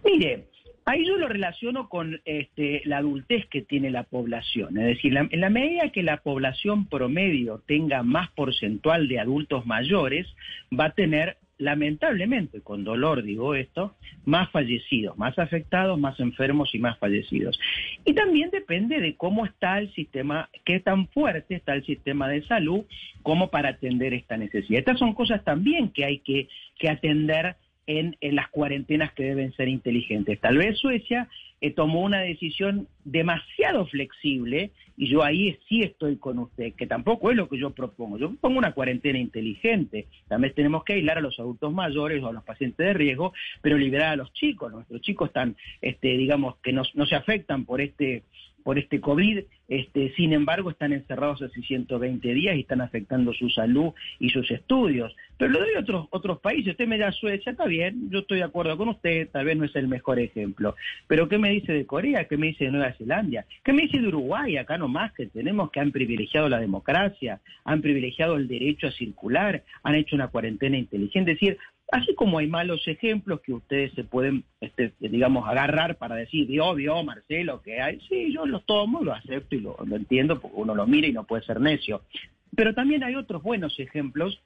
Mire, 0.03 0.48
Ahí 0.89 1.05
yo 1.05 1.17
lo 1.17 1.27
relaciono 1.27 1.87
con 1.87 2.19
este, 2.25 2.81
la 2.85 2.97
adultez 2.97 3.45
que 3.45 3.61
tiene 3.61 3.91
la 3.91 4.05
población. 4.05 4.75
Es 4.79 4.87
decir, 4.87 5.15
en 5.15 5.39
la 5.39 5.51
medida 5.51 5.91
que 5.91 6.01
la 6.01 6.17
población 6.17 6.87
promedio 6.87 7.61
tenga 7.67 8.01
más 8.01 8.31
porcentual 8.31 9.07
de 9.07 9.19
adultos 9.19 9.67
mayores, 9.67 10.25
va 10.73 10.85
a 10.85 10.93
tener, 10.95 11.37
lamentablemente, 11.59 12.61
con 12.61 12.83
dolor 12.83 13.21
digo 13.21 13.53
esto, 13.53 13.93
más 14.25 14.49
fallecidos, 14.49 15.15
más 15.15 15.37
afectados, 15.37 15.99
más 15.99 16.19
enfermos 16.19 16.73
y 16.73 16.79
más 16.79 16.97
fallecidos. 16.97 17.59
Y 18.03 18.13
también 18.13 18.49
depende 18.49 18.99
de 18.99 19.15
cómo 19.15 19.45
está 19.45 19.77
el 19.77 19.93
sistema, 19.93 20.49
qué 20.65 20.79
tan 20.79 21.07
fuerte 21.09 21.53
está 21.53 21.75
el 21.75 21.85
sistema 21.85 22.27
de 22.27 22.41
salud 22.47 22.85
como 23.21 23.51
para 23.51 23.69
atender 23.69 24.15
esta 24.15 24.37
necesidad. 24.37 24.79
Estas 24.79 24.97
son 24.97 25.13
cosas 25.13 25.43
también 25.43 25.89
que 25.89 26.05
hay 26.05 26.17
que 26.17 26.49
atender 26.89 27.57
en, 27.89 28.15
en, 28.21 28.35
las 28.35 28.49
cuarentenas 28.49 29.13
que 29.13 29.23
deben 29.23 29.51
ser 29.53 29.67
inteligentes. 29.67 30.39
Tal 30.39 30.57
vez 30.57 30.77
Suecia 30.77 31.27
eh, 31.59 31.71
tomó 31.71 32.01
una 32.01 32.19
decisión 32.19 32.87
demasiado 33.03 33.87
flexible 33.87 34.69
y 34.95 35.09
yo 35.09 35.23
ahí 35.23 35.57
sí 35.67 35.81
estoy 35.81 36.17
con 36.17 36.37
usted, 36.37 36.73
que 36.75 36.85
tampoco 36.85 37.31
es 37.31 37.37
lo 37.37 37.49
que 37.49 37.57
yo 37.57 37.71
propongo. 37.71 38.19
Yo 38.19 38.31
pongo 38.39 38.59
una 38.59 38.73
cuarentena 38.73 39.17
inteligente. 39.17 40.05
También 40.27 40.53
tenemos 40.53 40.83
que 40.83 40.93
aislar 40.93 41.17
a 41.17 41.21
los 41.21 41.39
adultos 41.39 41.73
mayores 41.73 42.21
o 42.21 42.27
a 42.27 42.33
los 42.33 42.43
pacientes 42.43 42.85
de 42.85 42.93
riesgo, 42.93 43.33
pero 43.61 43.75
liberar 43.75 44.13
a 44.13 44.17
los 44.17 44.31
chicos. 44.33 44.71
Nuestros 44.71 45.01
chicos 45.01 45.29
están, 45.29 45.55
este, 45.81 46.09
digamos, 46.09 46.57
que 46.57 46.71
no 46.71 46.83
se 46.83 47.15
afectan 47.15 47.65
por 47.65 47.81
este 47.81 48.23
por 48.63 48.77
este 48.77 48.99
COVID, 48.99 49.39
este, 49.67 50.13
sin 50.15 50.33
embargo 50.33 50.69
están 50.69 50.93
encerrados 50.93 51.41
hace 51.41 51.61
120 51.61 52.33
días 52.33 52.55
y 52.55 52.61
están 52.61 52.81
afectando 52.81 53.33
su 53.33 53.49
salud 53.49 53.93
y 54.19 54.29
sus 54.29 54.49
estudios. 54.51 55.15
Pero 55.37 55.51
lo 55.51 55.59
a 55.59 55.79
otros, 55.79 56.07
otros 56.09 56.39
países, 56.39 56.71
usted 56.71 56.87
me 56.87 56.97
da 56.97 57.11
Suecia, 57.11 57.51
está 57.51 57.65
bien, 57.65 58.09
yo 58.09 58.19
estoy 58.19 58.39
de 58.39 58.43
acuerdo 58.43 58.77
con 58.77 58.89
usted, 58.89 59.29
tal 59.29 59.45
vez 59.45 59.57
no 59.57 59.65
es 59.65 59.75
el 59.75 59.87
mejor 59.87 60.19
ejemplo. 60.19 60.75
Pero 61.07 61.29
¿qué 61.29 61.37
me 61.37 61.49
dice 61.49 61.71
de 61.71 61.85
Corea? 61.85 62.25
¿Qué 62.25 62.37
me 62.37 62.47
dice 62.47 62.65
de 62.65 62.71
Nueva 62.71 62.93
Zelanda? 62.93 63.45
¿Qué 63.63 63.71
me 63.71 63.83
dice 63.83 63.99
de 63.99 64.07
Uruguay? 64.07 64.57
Acá 64.57 64.77
nomás 64.77 65.13
que 65.13 65.27
tenemos 65.27 65.71
que 65.71 65.79
han 65.79 65.91
privilegiado 65.91 66.49
la 66.49 66.59
democracia, 66.59 67.39
han 67.63 67.81
privilegiado 67.81 68.35
el 68.35 68.47
derecho 68.47 68.87
a 68.87 68.91
circular, 68.91 69.63
han 69.83 69.95
hecho 69.95 70.15
una 70.15 70.27
cuarentena 70.27 70.77
inteligente. 70.77 71.31
Es 71.31 71.39
decir, 71.39 71.57
Así 71.91 72.13
como 72.13 72.37
hay 72.37 72.47
malos 72.47 72.87
ejemplos 72.87 73.41
que 73.41 73.53
ustedes 73.53 73.91
se 73.93 74.03
pueden, 74.03 74.43
este, 74.61 74.93
digamos, 74.99 75.47
agarrar 75.47 75.97
para 75.97 76.15
decir, 76.15 76.45
vio, 76.47 76.75
vio, 76.75 77.03
Marcelo, 77.03 77.61
que 77.63 77.81
hay. 77.81 77.99
Sí, 78.07 78.31
yo 78.31 78.45
los 78.45 78.63
tomo, 78.65 79.03
lo 79.03 79.13
acepto 79.13 79.55
y 79.55 79.61
lo, 79.61 79.75
lo 79.83 79.95
entiendo, 79.95 80.39
porque 80.39 80.57
uno 80.57 80.75
lo 80.75 80.85
mira 80.85 81.07
y 81.07 81.13
no 81.13 81.23
puede 81.23 81.43
ser 81.43 81.59
necio. 81.59 82.03
Pero 82.55 82.75
también 82.75 83.03
hay 83.03 83.15
otros 83.15 83.41
buenos 83.41 83.79
ejemplos. 83.79 84.39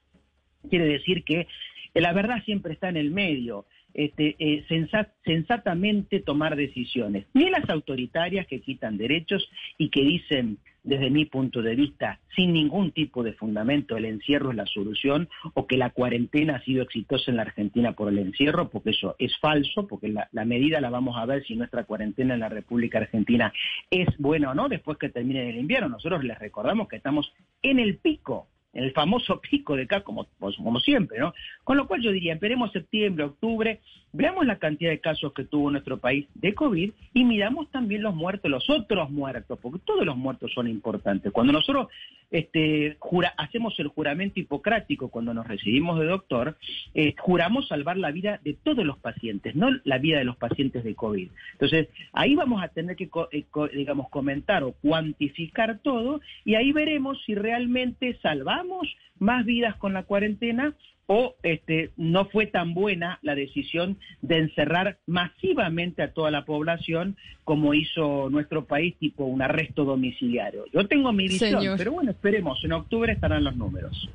Quiere 0.70 0.86
decir 0.86 1.24
que 1.24 1.46
la 1.92 2.12
verdad 2.12 2.42
siempre 2.44 2.72
está 2.72 2.88
en 2.88 2.96
el 2.96 3.10
medio. 3.10 3.66
Este, 3.94 4.34
eh, 4.40 4.64
sensa- 4.68 5.12
sensatamente 5.24 6.18
tomar 6.20 6.56
decisiones, 6.56 7.26
ni 7.32 7.48
las 7.48 7.68
autoritarias 7.70 8.46
que 8.48 8.60
quitan 8.60 8.98
derechos 8.98 9.48
y 9.78 9.88
que 9.88 10.02
dicen, 10.02 10.58
desde 10.82 11.10
mi 11.10 11.24
punto 11.24 11.62
de 11.62 11.76
vista, 11.76 12.20
sin 12.36 12.52
ningún 12.52 12.90
tipo 12.90 13.22
de 13.22 13.32
fundamento, 13.32 13.96
el 13.96 14.04
encierro 14.04 14.50
es 14.50 14.56
la 14.56 14.66
solución 14.66 15.28
o 15.54 15.66
que 15.66 15.78
la 15.78 15.90
cuarentena 15.90 16.56
ha 16.56 16.64
sido 16.64 16.82
exitosa 16.82 17.30
en 17.30 17.36
la 17.36 17.42
Argentina 17.42 17.92
por 17.92 18.10
el 18.10 18.18
encierro, 18.18 18.68
porque 18.68 18.90
eso 18.90 19.14
es 19.18 19.38
falso, 19.38 19.86
porque 19.86 20.08
la, 20.08 20.28
la 20.32 20.44
medida 20.44 20.80
la 20.80 20.90
vamos 20.90 21.16
a 21.16 21.24
ver 21.24 21.44
si 21.44 21.54
nuestra 21.54 21.84
cuarentena 21.84 22.34
en 22.34 22.40
la 22.40 22.48
República 22.50 22.98
Argentina 22.98 23.52
es 23.90 24.08
buena 24.18 24.50
o 24.50 24.54
no 24.54 24.68
después 24.68 24.98
que 24.98 25.08
termine 25.08 25.48
el 25.48 25.56
invierno. 25.56 25.88
Nosotros 25.88 26.22
les 26.24 26.38
recordamos 26.38 26.88
que 26.88 26.96
estamos 26.96 27.32
en 27.62 27.78
el 27.78 27.96
pico 27.98 28.48
en 28.74 28.84
el 28.84 28.92
famoso 28.92 29.40
pico 29.40 29.76
de 29.76 29.84
acá, 29.84 30.02
como, 30.02 30.26
pues, 30.38 30.56
como 30.56 30.80
siempre, 30.80 31.18
¿no? 31.18 31.32
Con 31.62 31.76
lo 31.76 31.86
cual 31.86 32.02
yo 32.02 32.12
diría, 32.12 32.34
esperemos 32.34 32.72
septiembre, 32.72 33.24
octubre, 33.24 33.80
veamos 34.12 34.46
la 34.46 34.58
cantidad 34.58 34.90
de 34.90 35.00
casos 35.00 35.32
que 35.32 35.44
tuvo 35.44 35.70
nuestro 35.70 35.98
país 35.98 36.26
de 36.34 36.54
COVID 36.54 36.90
y 37.14 37.24
miramos 37.24 37.70
también 37.70 38.02
los 38.02 38.14
muertos, 38.14 38.50
los 38.50 38.68
otros 38.70 39.10
muertos, 39.10 39.58
porque 39.60 39.80
todos 39.84 40.04
los 40.04 40.16
muertos 40.16 40.52
son 40.52 40.68
importantes. 40.68 41.32
Cuando 41.32 41.52
nosotros 41.52 41.88
este, 42.30 42.96
hacemos 43.36 43.78
el 43.78 43.88
juramento 43.88 44.40
hipocrático, 44.40 45.08
cuando 45.08 45.34
nos 45.34 45.46
recibimos 45.46 45.98
de 45.98 46.06
doctor, 46.06 46.56
eh, 46.94 47.14
juramos 47.18 47.68
salvar 47.68 47.96
la 47.96 48.10
vida 48.10 48.40
de 48.44 48.54
todos 48.54 48.84
los 48.84 48.98
pacientes, 48.98 49.54
no 49.54 49.68
la 49.84 49.98
vida 49.98 50.18
de 50.18 50.24
los 50.24 50.36
pacientes 50.36 50.84
de 50.84 50.94
COVID. 50.94 51.28
Entonces, 51.52 51.88
ahí 52.12 52.34
vamos 52.34 52.62
a 52.62 52.68
tener 52.68 52.96
que, 52.96 53.10
eh, 53.32 53.44
digamos, 53.72 54.08
comentar 54.10 54.62
o 54.62 54.72
cuantificar 54.72 55.78
todo 55.78 56.20
y 56.44 56.54
ahí 56.54 56.72
veremos 56.72 57.22
si 57.24 57.34
realmente 57.34 58.16
salvamos 58.22 58.63
estamos 58.64 58.88
más 59.24 59.44
vidas 59.46 59.74
con 59.76 59.94
la 59.94 60.04
cuarentena 60.04 60.74
o 61.06 61.34
este, 61.42 61.90
no 61.96 62.26
fue 62.26 62.46
tan 62.46 62.72
buena 62.72 63.18
la 63.22 63.34
decisión 63.34 63.98
de 64.22 64.38
encerrar 64.38 64.98
masivamente 65.06 66.02
a 66.02 66.12
toda 66.12 66.30
la 66.30 66.44
población 66.44 67.16
como 67.44 67.74
hizo 67.74 68.30
nuestro 68.30 68.64
país, 68.64 68.94
tipo 68.98 69.24
un 69.24 69.42
arresto 69.42 69.84
domiciliario. 69.84 70.64
Yo 70.72 70.86
tengo 70.86 71.12
mi 71.12 71.28
visión, 71.28 71.60
Señor. 71.60 71.76
pero 71.76 71.92
bueno, 71.92 72.10
esperemos, 72.12 72.58
en 72.64 72.72
octubre 72.72 73.12
estarán 73.12 73.44
los 73.44 73.56
números. 73.56 74.08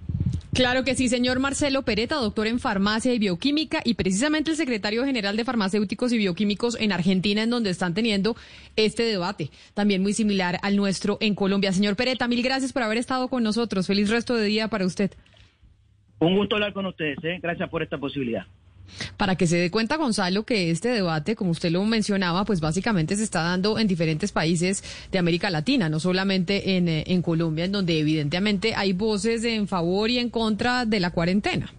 Claro 0.60 0.84
que 0.84 0.96
sí, 0.96 1.08
señor 1.10 1.40
Marcelo 1.40 1.84
Pereta, 1.84 2.16
doctor 2.16 2.48
en 2.48 2.60
farmacia 2.60 3.14
y 3.14 3.20
bioquímica 3.20 3.82
y 3.86 3.94
precisamente 3.94 4.52
el 4.52 4.58
secretario 4.58 5.06
general 5.06 5.38
de 5.38 5.46
farmacéuticos 5.46 6.12
y 6.12 6.18
bioquímicos 6.18 6.76
en 6.80 6.92
Argentina, 6.92 7.44
en 7.44 7.52
donde 7.52 7.70
están 7.70 7.94
teniendo 7.94 8.36
este 8.76 9.04
debate, 9.04 9.52
también 9.74 10.02
muy 10.02 10.14
similar 10.14 10.60
al 10.64 10.76
nuestro 10.76 11.18
en 11.22 11.36
Colombia. 11.36 11.72
Señor 11.72 11.96
Pereta, 11.96 12.28
mil 12.28 12.42
gracias 12.42 12.74
por 12.74 12.82
haber 12.82 12.98
estado 12.98 13.28
con 13.30 13.44
nosotros. 13.44 13.86
Feliz 13.88 14.10
resto 14.10 14.36
de 14.36 14.46
día 14.46 14.68
para 14.68 14.86
usted. 14.86 14.99
Un 16.20 16.36
gusto 16.36 16.56
hablar 16.56 16.74
con 16.74 16.86
ustedes, 16.86 17.18
¿eh? 17.24 17.40
gracias 17.42 17.70
por 17.70 17.82
esta 17.82 17.98
posibilidad. 17.98 18.46
Para 19.18 19.36
que 19.36 19.48
se 19.48 19.58
dé 19.58 19.72
cuenta, 19.72 19.98
Gonzalo, 19.98 20.44
que 20.44 20.72
este 20.72 20.90
debate, 20.90 21.36
como 21.36 21.52
usted 21.52 21.72
lo 21.72 21.84
mencionaba, 21.86 22.44
pues 22.46 22.60
básicamente 22.60 23.16
se 23.16 23.24
está 23.24 23.44
dando 23.44 23.78
en 23.80 23.88
diferentes 23.88 24.32
países 24.32 24.84
de 25.12 25.20
América 25.20 25.50
Latina, 25.50 25.90
no 25.90 26.00
solamente 26.00 26.76
en, 26.76 26.90
eh, 26.90 27.04
en 27.08 27.22
Colombia, 27.22 27.66
en 27.66 27.72
donde 27.72 28.00
evidentemente 28.00 28.74
hay 28.76 28.94
voces 28.94 29.44
en 29.44 29.68
favor 29.68 30.10
y 30.10 30.18
en 30.20 30.30
contra 30.30 30.86
de 30.86 31.00
la 31.00 31.12
cuarentena. 31.12 31.72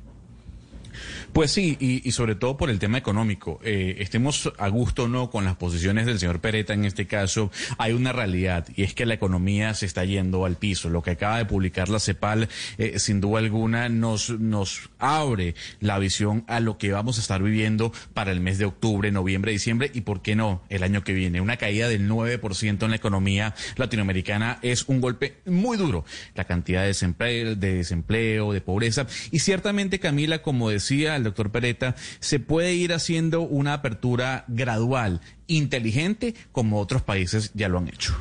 Pues 1.33 1.53
sí, 1.53 1.77
y, 1.79 2.11
sobre 2.11 2.35
todo 2.35 2.57
por 2.57 2.71
el 2.71 2.81
tema 2.81 2.99
económico. 2.99 3.61
Eh, 3.63 3.97
estemos 4.01 4.53
a 4.59 4.69
gusto 4.69 5.05
o 5.05 5.09
no 5.09 5.31
con 5.31 5.45
las 5.45 5.57
posiciones 5.57 6.07
del 6.07 6.19
señor 6.19 6.41
Pereta 6.41 6.75
en 6.75 6.85
este 6.85 7.07
caso, 7.07 7.53
hay 7.79 7.93
una 7.93 8.13
realidad 8.13 8.67
y 8.75 8.83
es 8.83 8.95
que 8.95 9.07
la 9.07 9.15
economía 9.15 9.75
se 9.75 9.87
está 9.87 10.05
yendo 10.05 10.45
al 10.45 10.57
piso. 10.57 10.89
Lo 10.89 11.03
que 11.03 11.13
acaba 11.13 11.39
de 11.39 11.45
publicar 11.45 11.89
la 11.89 12.01
CEPAL, 12.01 12.49
eh, 12.79 12.99
sin 12.99 13.21
duda 13.21 13.39
alguna, 13.39 13.89
nos, 13.89 14.31
nos 14.31 14.91
abre 14.99 15.55
la 15.79 15.99
visión 16.01 16.45
a 16.49 16.59
lo 16.59 16.79
que 16.79 16.91
vamos 16.91 17.19
a 17.19 17.21
estar 17.21 17.43
viviendo 17.43 17.93
para 18.13 18.33
el 18.33 18.41
mes 18.41 18.59
de 18.59 18.65
octubre, 18.65 19.13
noviembre, 19.13 19.53
diciembre 19.53 19.91
y, 19.95 20.01
¿por 20.01 20.23
qué 20.23 20.35
no?, 20.35 20.63
el 20.69 20.83
año 20.83 21.05
que 21.05 21.13
viene. 21.13 21.41
Una 21.41 21.57
caída 21.57 21.89
del 21.89 22.09
9% 22.09 22.83
en 22.83 22.91
la 22.91 22.97
economía 22.97 23.55
latinoamericana 23.77 24.59
es 24.63 24.89
un 24.89 25.01
golpe 25.01 25.37
muy 25.47 25.77
duro. 25.77 26.05
La 26.35 26.45
cantidad 26.45 26.81
de 26.81 26.89
desempleo, 26.89 27.55
de 27.55 27.75
desempleo, 27.75 28.53
de 28.53 28.61
pobreza. 28.61 29.07
Y 29.31 29.39
ciertamente, 29.39 30.01
Camila, 30.01 30.43
como 30.43 30.71
decía 30.71 31.20
doctor 31.25 31.51
Pereta, 31.51 31.95
se 32.21 32.41
puede 32.41 32.75
ir 32.75 32.93
haciendo 32.93 33.43
una 33.43 33.75
apertura 33.75 34.45
gradual, 34.49 35.21
inteligente, 35.47 36.35
como 36.53 36.81
otros 36.81 37.03
países 37.03 37.51
ya 37.55 37.69
lo 37.69 37.79
han 37.79 37.89
hecho. 37.89 38.15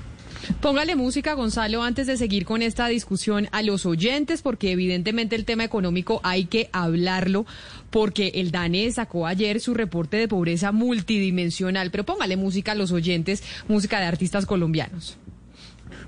Póngale 0.61 0.95
música, 0.95 1.35
Gonzalo, 1.35 1.83
antes 1.83 2.07
de 2.07 2.17
seguir 2.17 2.43
con 2.43 2.61
esta 2.61 2.87
discusión 2.87 3.47
a 3.51 3.61
los 3.61 3.85
oyentes, 3.85 4.41
porque 4.41 4.71
evidentemente 4.71 5.35
el 5.35 5.45
tema 5.45 5.63
económico 5.63 6.19
hay 6.23 6.45
que 6.45 6.69
hablarlo, 6.73 7.45
porque 7.91 8.31
el 8.35 8.51
DANE 8.51 8.91
sacó 8.91 9.27
ayer 9.27 9.61
su 9.61 9.73
reporte 9.73 10.17
de 10.17 10.27
pobreza 10.27 10.71
multidimensional, 10.71 11.91
pero 11.91 12.03
póngale 12.03 12.35
música 12.35 12.73
a 12.73 12.75
los 12.75 12.91
oyentes, 12.91 13.43
música 13.67 13.99
de 13.99 14.07
artistas 14.07 14.45
colombianos. 14.45 15.17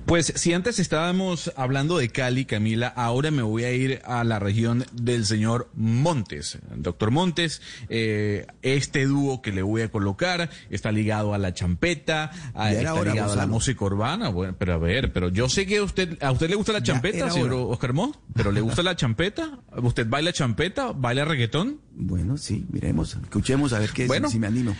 Pues 0.06 0.34
si 0.36 0.52
antes 0.52 0.78
estábamos 0.80 1.54
hablando 1.56 1.97
de 1.97 2.10
Cali, 2.10 2.43
Camila, 2.43 2.88
ahora 2.89 3.32
me 3.32 3.43
voy 3.43 3.64
a 3.64 3.72
ir 3.72 4.02
a 4.04 4.26
la 4.26 4.39
región 4.39 4.84
del 4.91 5.26
señor 5.26 5.70
Montes. 5.74 6.58
Doctor 6.76 7.12
Montes, 7.12 7.62
eh, 7.88 8.45
este 8.62 9.06
dúo 9.06 9.41
que 9.41 9.54
le 9.54 9.62
voy 9.62 9.84
a 9.84 9.89
colocar 9.89 10.49
está 10.70 10.91
ligado 10.91 11.34
a 11.34 11.38
la 11.38 11.54
champeta, 11.54 12.30
a- 12.54 12.72
era 12.72 12.80
está 12.82 12.93
hora, 12.95 13.12
ligado 13.14 13.32
a 13.32 13.36
la 13.38 13.47
música 13.47 13.86
urbana. 13.86 14.28
Bueno, 14.30 14.54
pero 14.58 14.74
a 14.74 14.78
ver, 14.78 15.14
pero 15.14 15.30
yo 15.30 15.47
sé 15.47 15.66
que 15.66 15.78
a 15.78 15.84
usted, 15.84 16.22
a 16.22 16.32
usted 16.32 16.49
le 16.49 16.56
gusta 16.56 16.74
la 16.74 16.84
champeta, 16.84 17.30
señor 17.30 17.54
hora. 17.54 17.66
Oscar 17.68 17.93
Mo, 17.93 18.14
pero 18.34 18.52
le 18.52 18.60
gusta 18.60 18.84
la 18.84 18.97
champeta. 18.97 19.60
¿Usted 19.82 20.08
baila 20.10 20.34
champeta? 20.34 20.91
¿Baila 20.91 21.24
reggaetón? 21.24 21.80
Bueno, 21.95 22.36
sí, 22.36 22.66
miremos, 22.70 23.16
escuchemos 23.16 23.72
a 23.72 23.80
ver 23.80 23.91
qué 23.91 24.08
Bueno. 24.08 24.28
si, 24.28 24.34
si 24.34 24.39
me 24.39 24.47
animo. 24.47 24.76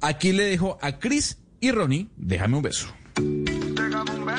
Aquí 0.00 0.32
le 0.32 0.44
dejo 0.44 0.78
a 0.80 0.98
Chris 0.98 1.36
y 1.60 1.70
Ronnie. 1.70 2.08
Déjame 2.16 2.56
un 2.56 2.62
beso. 2.62 2.86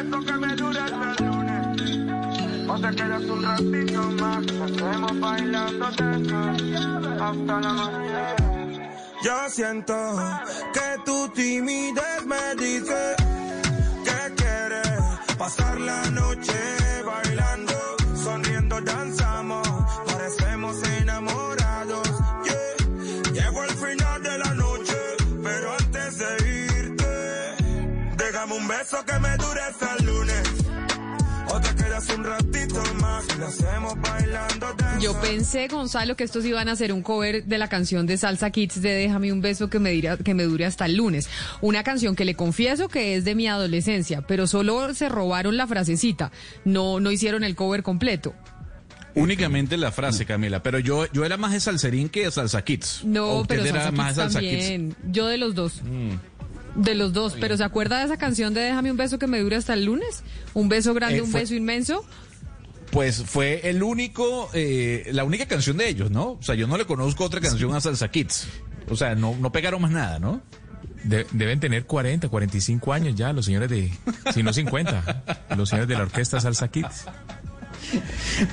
Beso 0.02 0.20
que 0.26 0.32
me 0.34 0.56
dure 0.56 0.80
hasta 0.80 1.12
el 1.12 1.26
lunes. 1.26 2.70
O 2.70 2.80
te 2.80 2.95
quedas 2.95 3.24
un 3.24 3.43
ratito 3.43 4.02
más. 4.22 4.43
Hacemos 4.47 5.20
bailando 5.20 5.86
hasta 5.86 7.60
la 7.60 7.74
mañana. 7.74 8.89
Yo 9.22 9.50
siento 9.50 9.93
que 10.74 11.04
tu 11.04 11.28
timidez 11.30 12.26
me 12.26 12.56
dice 12.64 13.16
que 14.06 14.36
quieres 14.36 15.02
pasar 15.38 15.78
la 15.82 16.10
noche 16.12 16.54
bailando, 17.06 17.74
sonriendo 18.24 18.80
danzamos, 18.80 19.18
un 28.52 28.68
beso 28.68 28.97
que 29.06 29.20
me 29.20 29.38
dure 29.38 29.62
hasta 29.62 29.95
el 30.00 30.06
lunes. 30.06 30.43
O 31.52 31.60
te 31.60 31.74
quedas 31.84 32.08
un 32.16 32.24
ratito 32.24 32.84
más 33.02 33.26
y 33.36 33.39
lo 33.39 33.47
hacemos 33.47 33.95
bailando 34.02 34.68
Yo 35.02 35.20
pensé, 35.20 35.68
Gonzalo, 35.68 36.16
que 36.16 36.24
estos 36.24 36.45
iban 36.45 36.70
a 36.70 36.74
hacer 36.74 36.93
un 36.93 37.02
cover 37.02 37.43
de 37.45 37.58
la 37.58 37.68
canción 37.68 38.06
de 38.06 38.18
Salsa 38.18 38.52
Kids 38.52 38.84
de 38.84 38.91
Déjame 38.93 39.34
un 39.34 39.41
beso 39.41 39.68
que 39.68 39.80
me, 39.80 39.89
dirá- 39.91 40.18
que 40.18 40.36
me 40.36 40.43
dure 40.43 40.66
hasta 40.68 40.86
el 40.86 40.95
lunes. 40.97 41.28
Una 41.62 41.84
canción 41.84 42.16
que 42.16 42.24
le 42.24 42.36
confieso 42.36 42.88
que 42.88 43.16
es 43.16 43.26
de 43.26 43.34
mi 43.34 43.47
adolescencia, 43.47 44.22
pero 44.22 44.45
solo 44.45 44.93
se 44.93 45.10
robaron 45.10 45.58
la 45.58 45.66
frasecita. 45.66 46.32
No, 46.66 47.00
no 47.00 47.10
hicieron 47.12 47.43
el 47.43 47.56
cover 47.56 47.82
completo. 47.82 48.36
Únicamente 49.16 49.76
la 49.76 49.92
frase, 49.92 50.26
Camila, 50.28 50.62
pero 50.62 50.78
yo, 50.78 51.12
yo 51.12 51.26
era 51.26 51.36
más 51.36 51.51
de 51.51 51.59
salserín 51.59 52.09
que 52.09 52.26
de 52.26 52.32
salsa 52.32 52.63
kids. 52.63 53.01
¿O 53.04 53.08
No, 53.08 53.43
pero 53.47 53.63
era 53.66 53.86
Salsa 53.86 53.92
más 53.92 54.08
Kids 54.09 54.16
de 54.17 54.21
salsa 54.24 54.39
kids? 54.39 54.96
Yo 55.12 55.26
de 55.26 55.38
los 55.39 55.55
dos. 55.55 55.82
Mm. 55.84 56.12
De 56.75 56.96
los 56.96 57.13
dos. 57.13 57.36
Pero 57.39 57.58
¿se 57.58 57.63
acuerda 57.63 58.00
de 58.00 58.05
esa 58.05 58.17
canción 58.17 58.54
de 58.54 58.62
Déjame 58.62 58.91
un 58.91 58.97
beso 58.97 59.20
que 59.20 59.28
me 59.28 59.39
dure 59.39 59.55
hasta 59.55 59.74
el 59.74 59.86
lunes? 59.86 60.24
Un 60.54 60.70
beso 60.70 60.93
grande, 60.93 61.17
Eh, 61.17 61.21
un 61.21 61.32
beso 61.32 61.55
inmenso. 61.55 62.05
Pues 62.91 63.24
fue 63.24 63.70
el 63.70 63.83
único, 63.83 64.50
eh, 64.54 65.09
la 65.12 65.24
única 65.24 65.46
canción 65.47 65.78
de 65.78 65.89
ellos, 65.89 66.09
¿no? 66.09 66.32
O 66.32 66.41
sea, 66.41 66.55
yo 66.55 66.66
no 66.67 66.75
le 66.78 66.86
conozco 66.86 67.24
otra 67.24 67.39
canción 67.39 67.75
a 67.75 67.82
Salsa 67.82 68.09
Kids. 68.09 68.47
O 68.89 68.96
sea, 68.96 69.13
no, 69.16 69.36
no 69.39 69.51
pegaron 69.51 69.82
más 69.82 69.91
nada, 69.91 70.17
¿no? 70.20 70.41
De- 71.04 71.25
deben 71.32 71.59
tener 71.59 71.86
40, 71.86 72.29
45 72.29 72.91
años 72.91 73.16
ya 73.16 73.32
los 73.32 73.46
señores 73.46 73.70
de, 73.70 73.91
si 74.33 74.41
no 74.43 74.51
50, 74.54 75.46
los 75.55 75.70
señores 75.70 75.87
de 75.87 75.96
la 75.96 76.01
orquesta 76.01 76.39
Salsa 76.41 76.67
Kids. 76.70 77.05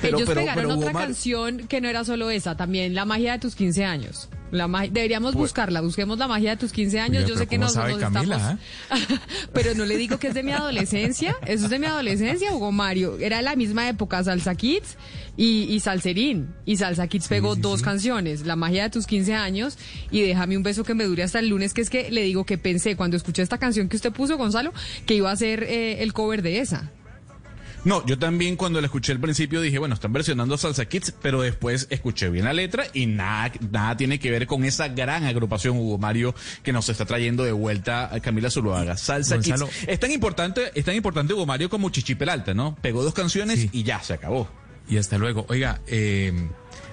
Pero- 0.01 0.17
Ellos 0.17 0.29
pero- 0.29 0.41
pegaron 0.41 0.63
pero, 0.63 0.75
otra 0.79 0.93
canción 0.93 1.67
que 1.67 1.81
no 1.81 1.89
era 1.89 2.03
solo 2.03 2.29
esa, 2.29 2.55
también 2.55 2.93
La 2.95 3.05
magia 3.05 3.33
de 3.33 3.39
tus 3.39 3.55
15 3.55 3.85
años. 3.85 4.29
La 4.51 4.67
ma- 4.67 4.83
deberíamos 4.87 5.33
Pues- 5.33 5.49
buscarla, 5.51 5.81
busquemos 5.81 6.17
La 6.17 6.27
magia 6.27 6.51
de 6.51 6.57
tus 6.57 6.71
15 6.71 6.99
años. 6.99 7.25
Yo 7.27 7.35
sé 7.37 7.47
que 7.47 7.57
¿cómo 7.57 7.65
nos, 7.65 7.73
sabe 7.73 7.93
nos 7.93 7.99
Camila, 8.01 8.57
estamos... 8.89 9.19
pero 9.53 9.73
no 9.75 9.85
le 9.85 9.97
digo 9.97 10.17
que 10.19 10.27
es 10.27 10.33
de 10.33 10.43
mi 10.43 10.51
adolescencia, 10.51 11.35
eso 11.45 11.65
es 11.65 11.69
de 11.69 11.79
mi 11.79 11.85
adolescencia, 11.85 12.53
Hugo 12.53 12.71
Mario. 12.71 13.17
Era 13.19 13.41
la 13.41 13.55
misma 13.55 13.89
época, 13.89 14.23
Salsa 14.23 14.55
Kids 14.55 14.97
y, 15.35 15.63
y 15.63 15.79
Salserín. 15.81 16.47
Y 16.65 16.77
Salsa 16.77 17.07
Kids 17.07 17.27
pegó 17.27 17.55
dos 17.55 17.81
canciones, 17.81 18.45
La 18.45 18.55
magia 18.55 18.83
de 18.83 18.89
tus 18.89 19.05
15 19.07 19.33
años 19.33 19.77
y 20.11 20.21
Déjame 20.21 20.57
un 20.57 20.63
beso 20.63 20.83
que 20.83 20.93
me 20.93 21.03
dure 21.05 21.23
hasta 21.23 21.39
el 21.39 21.49
lunes, 21.49 21.73
que 21.73 21.81
es 21.81 21.89
que 21.89 22.09
le 22.11 22.21
digo 22.23 22.45
que 22.45 22.57
pensé 22.57 22.95
cuando 22.95 23.17
escuché 23.17 23.41
esta 23.41 23.57
canción 23.57 23.89
que 23.89 23.95
usted 23.97 24.11
puso, 24.11 24.37
Gonzalo, 24.37 24.73
que 25.05 25.13
iba 25.15 25.31
a 25.31 25.35
ser 25.35 25.63
eh, 25.63 26.03
el 26.03 26.13
cover 26.13 26.41
de 26.41 26.59
esa. 26.59 26.91
No, 27.87 28.05
yo 28.05 28.19
también 28.19 28.57
cuando 28.57 28.81
la 28.81 28.87
escuché 28.87 29.13
al 29.13 29.19
principio 29.21 29.61
dije, 29.61 29.79
bueno, 29.79 29.95
están 29.95 30.11
versionando 30.11 30.57
Salsa 30.57 30.83
Kids, 30.87 31.13
pero 31.21 31.41
después 31.41 31.87
escuché 31.89 32.29
bien 32.29 32.43
la 32.43 32.51
letra 32.51 32.85
y 32.91 33.05
nada, 33.05 33.53
nada 33.71 33.95
tiene 33.95 34.19
que 34.19 34.29
ver 34.29 34.45
con 34.45 34.65
esa 34.65 34.89
gran 34.89 35.23
agrupación 35.23 35.77
Hugo 35.77 35.97
Mario 35.97 36.35
que 36.63 36.73
nos 36.73 36.89
está 36.89 37.05
trayendo 37.05 37.45
de 37.45 37.53
vuelta 37.53 38.13
a 38.13 38.19
Camila 38.19 38.49
Zuluaga. 38.49 38.97
Salsa 38.97 39.35
Gonzalo. 39.35 39.67
Kids. 39.67 39.87
Es 39.87 40.01
tan 40.01 40.11
importante, 40.11 40.69
es 40.75 40.83
tan 40.83 40.95
importante 40.95 41.33
Hugo 41.33 41.45
Mario 41.45 41.69
como 41.69 41.89
Chichi 41.89 42.15
Peralta, 42.15 42.53
¿no? 42.53 42.75
Pegó 42.75 43.03
dos 43.03 43.13
canciones 43.13 43.69
y 43.71 43.83
ya 43.83 44.03
se 44.03 44.15
acabó. 44.15 44.49
Y 44.89 44.97
hasta 44.97 45.17
luego. 45.17 45.45
Oiga, 45.47 45.79
eh, 45.87 46.33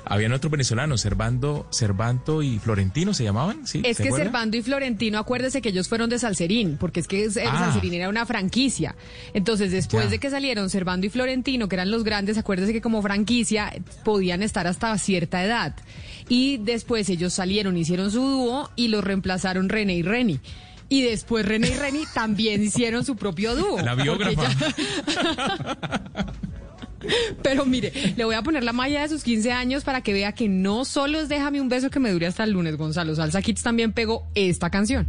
habían 0.06 0.32
otros 0.32 0.50
venezolanos, 0.50 1.00
Servando, 1.00 1.66
Servanto 1.70 2.42
y 2.42 2.58
Florentino 2.58 3.14
se 3.14 3.24
llamaban, 3.24 3.66
¿sí? 3.66 3.80
Es 3.84 3.96
¿Se 3.96 4.02
que 4.02 4.08
acuerda? 4.10 4.24
Servando 4.26 4.56
y 4.56 4.62
Florentino, 4.62 5.18
acuérdese 5.18 5.62
que 5.62 5.70
ellos 5.70 5.88
fueron 5.88 6.10
de 6.10 6.18
Salserín, 6.18 6.76
porque 6.78 7.00
es 7.00 7.08
que 7.08 7.24
el 7.24 7.30
Ah. 7.46 7.58
Salserín 7.70 7.94
era 7.94 8.08
una 8.08 8.26
franquicia. 8.26 8.94
Entonces, 9.32 9.72
después 9.72 10.04
Ya. 10.04 10.10
de 10.10 10.18
que 10.18 10.30
salieron 10.30 10.70
Servando 10.70 11.06
y 11.06 11.10
Florentino, 11.10 11.68
que 11.68 11.76
eran 11.76 11.90
los 11.90 12.04
grandes, 12.04 12.36
acuérdese 12.38 12.72
que 12.72 12.80
como 12.80 13.02
franquicia 13.02 13.72
podían 14.04 14.42
estar 14.42 14.66
hasta 14.66 14.96
cierta 14.98 15.42
edad. 15.44 15.74
Y 16.28 16.58
después 16.58 17.08
ellos 17.08 17.32
salieron, 17.32 17.76
hicieron 17.76 18.10
su 18.10 18.20
dúo 18.22 18.70
y 18.76 18.88
los 18.88 19.04
reemplazaron 19.04 19.68
René 19.68 19.94
y 19.96 20.02
Reni. 20.02 20.40
Y 20.88 21.02
después 21.02 21.44
René 21.46 21.68
y 21.68 21.74
Reni 21.74 22.02
también 22.14 22.62
hicieron 22.62 23.04
su 23.04 23.16
propio 23.16 23.56
dúo. 23.56 23.80
La 23.80 23.94
biógrafa. 23.94 24.48
Pero 27.42 27.64
mire, 27.66 27.92
le 28.16 28.24
voy 28.24 28.34
a 28.34 28.42
poner 28.42 28.64
la 28.64 28.72
malla 28.72 29.02
de 29.02 29.08
sus 29.08 29.22
15 29.22 29.52
años 29.52 29.84
para 29.84 30.00
que 30.00 30.12
vea 30.12 30.32
que 30.32 30.48
no 30.48 30.84
solo 30.84 31.20
es 31.20 31.28
Déjame 31.28 31.60
un 31.60 31.68
beso 31.68 31.90
que 31.90 32.00
me 32.00 32.10
dure 32.10 32.26
hasta 32.26 32.44
el 32.44 32.52
lunes, 32.52 32.76
Gonzalo. 32.76 33.14
Salsa 33.14 33.42
Kids 33.42 33.62
también 33.62 33.92
pegó 33.92 34.26
esta 34.34 34.70
canción. 34.70 35.08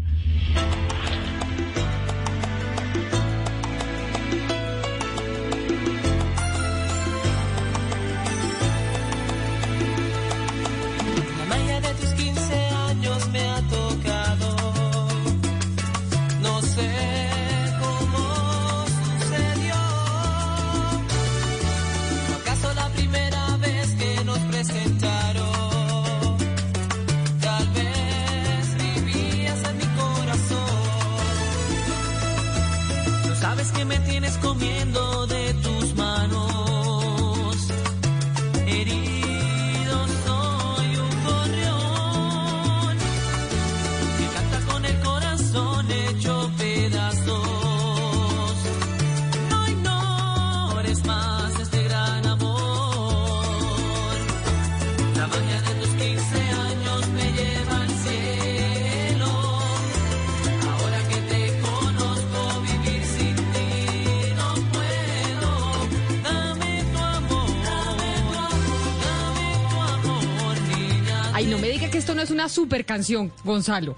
Super 72.55 72.85
canción, 72.85 73.31
Gonzalo. 73.43 73.95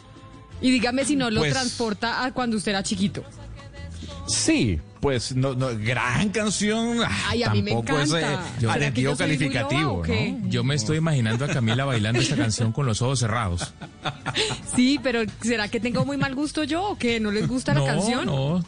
Y 0.59 0.71
dígame 0.71 1.05
si 1.05 1.15
no 1.15 1.29
lo 1.29 1.41
Pues- 1.41 1.53
transporta 1.53 2.25
a 2.25 2.33
cuando 2.33 2.57
usted 2.57 2.71
era 2.71 2.83
chiquito. 2.83 3.23
Sí, 4.27 4.79
pues 4.99 5.35
no, 5.35 5.53
no, 5.53 5.69
gran 5.77 6.29
canción. 6.29 6.99
Ay, 7.27 7.43
a 7.43 7.49
mí 7.51 7.61
me 7.61 7.71
encanta. 7.71 8.03
eh, 8.03 8.37
¿Será 8.59 8.73
que 8.75 8.85
adjetivo 8.85 9.15
calificativo? 9.15 10.03
¿no? 10.05 10.49
Yo 10.49 10.63
me 10.63 10.75
estoy 10.75 10.97
imaginando 10.97 11.45
a 11.45 11.47
Camila 11.47 11.85
bailando 11.85 12.19
esta 12.19 12.35
canción 12.35 12.71
con 12.73 12.85
los 12.85 13.01
ojos 13.01 13.19
cerrados. 13.19 13.73
Sí, 14.75 14.99
pero 15.01 15.21
¿será 15.41 15.67
que 15.69 15.79
tengo 15.79 16.05
muy 16.05 16.17
mal 16.17 16.35
gusto 16.35 16.63
yo 16.63 16.83
o 16.91 16.97
que 16.97 17.19
no 17.19 17.31
les 17.31 17.47
gusta 17.47 17.73
la 17.73 17.79
no, 17.79 17.85
canción? 17.85 18.25
No, 18.25 18.63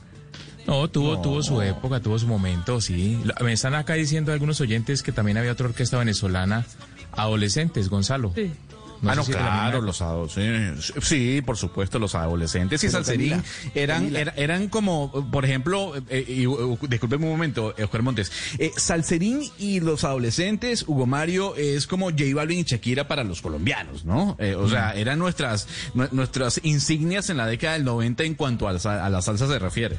no, 0.66 0.88
tuvo, 0.90 1.16
No. 1.16 1.22
tuvo 1.22 1.44
su 1.44 1.62
época, 1.62 2.00
tuvo 2.00 2.18
su 2.18 2.28
momento, 2.28 2.82
sí. 2.82 3.20
Me 3.42 3.54
están 3.54 3.76
acá 3.76 3.94
diciendo 3.94 4.32
algunos 4.34 4.60
oyentes 4.62 5.04
que 5.04 5.12
también 5.12 5.38
había 5.38 5.52
otra 5.52 5.68
orquesta 5.68 5.98
venezolana, 6.00 6.66
adolescentes, 7.12 7.90
Gonzalo. 7.90 8.32
Sí. 8.36 8.52
No 9.02 9.12
ah, 9.12 9.16
no, 9.16 9.24
si 9.24 9.32
era 9.32 9.42
la 9.42 9.48
claro, 9.50 9.82
los 9.82 10.02
adolescentes. 10.02 10.94
Sí, 11.02 11.42
por 11.46 11.56
supuesto, 11.58 12.00
los 12.00 12.16
adolescentes 12.16 12.84
y 12.84 12.88
Pero, 12.88 12.98
Salserín 12.98 13.42
eran, 13.74 14.00
Camila. 14.02 14.20
era- 14.20 14.34
eran 14.36 14.68
como, 14.68 15.12
por 15.32 15.46
ejemplo, 15.46 15.94
eh, 16.10 16.26
y, 16.28 16.46
uh, 16.48 16.78
discúlpeme 16.88 17.26
un 17.26 17.32
momento, 17.32 17.74
Oscar 17.82 18.02
Montes. 18.02 18.32
Eh, 18.58 18.72
Salserín 18.76 19.42
y 19.58 19.80
los 19.80 20.04
adolescentes, 20.04 20.84
Hugo 20.88 21.06
Mario, 21.06 21.56
es 21.56 21.88
como 21.88 22.10
J 22.10 22.24
Balvin 22.36 22.60
y 22.60 22.64
Shakira 22.64 23.08
para 23.08 23.24
los 23.24 23.42
colombianos, 23.42 24.04
¿no? 24.04 24.36
Eh, 24.40 24.56
o 24.56 24.68
sea, 24.68 24.92
eran 24.96 25.18
nuestras, 25.20 25.68
nue- 25.96 26.12
nuestras 26.12 26.60
insignias 26.64 27.30
en 27.30 27.38
la 27.38 27.48
década 27.48 27.74
del 27.74 27.86
90 27.86 28.24
en 28.26 28.36
cuanto 28.36 28.68
a, 28.68 28.74
la 28.74 29.06
a 29.06 29.10
la 29.10 29.22
salsa 29.22 29.48
se 29.48 29.60
refiere. 29.60 29.98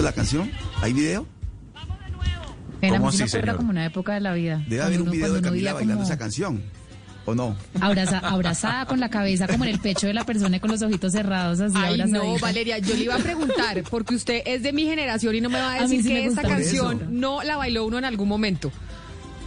¿La 0.00 0.12
canción? 0.12 0.50
¿Hay 0.82 0.92
video? 0.92 1.26
¿Cómo 2.82 3.08
a 3.08 3.10
mí 3.10 3.12
sí 3.12 3.18
me 3.18 3.24
así, 3.24 3.28
señor? 3.38 3.56
como 3.56 3.70
una 3.70 3.86
época 3.86 4.12
de 4.14 4.20
la 4.20 4.34
vida. 4.34 4.62
Debe 4.68 4.82
haber 4.82 5.00
un 5.02 5.10
video 5.10 5.32
de 5.32 5.40
Camila 5.40 5.72
bailando 5.72 5.94
como 5.94 6.06
esa 6.06 6.18
canción. 6.18 6.62
¿O 7.26 7.34
no? 7.34 7.56
abraza- 7.80 8.20
abrazada 8.20 8.86
con 8.86 9.00
la 9.00 9.10
cabeza 9.10 9.46
como 9.48 9.64
en 9.64 9.70
el 9.70 9.78
pecho 9.80 10.06
de 10.06 10.14
la 10.14 10.24
persona 10.24 10.56
y 10.56 10.60
con 10.60 10.70
los 10.70 10.80
ojitos 10.82 11.12
cerrados 11.12 11.60
así 11.60 11.74
Ay, 11.76 12.02
no. 12.06 12.38
Valeria, 12.38 12.78
yo 12.78 12.94
le 12.94 13.02
iba 13.04 13.16
a 13.16 13.18
preguntar, 13.18 13.82
porque 13.90 14.14
usted 14.14 14.42
es 14.46 14.62
de 14.62 14.72
mi 14.72 14.84
generación 14.84 15.34
y 15.34 15.40
no 15.40 15.50
me 15.50 15.58
va 15.58 15.74
a 15.74 15.82
decir 15.82 16.02
sí 16.02 16.08
que 16.10 16.24
esta 16.26 16.42
canción 16.42 16.96
eso. 17.02 17.06
no 17.10 17.42
la 17.42 17.56
bailó 17.56 17.84
uno 17.84 17.98
en 17.98 18.04
algún 18.04 18.28
momento. 18.28 18.70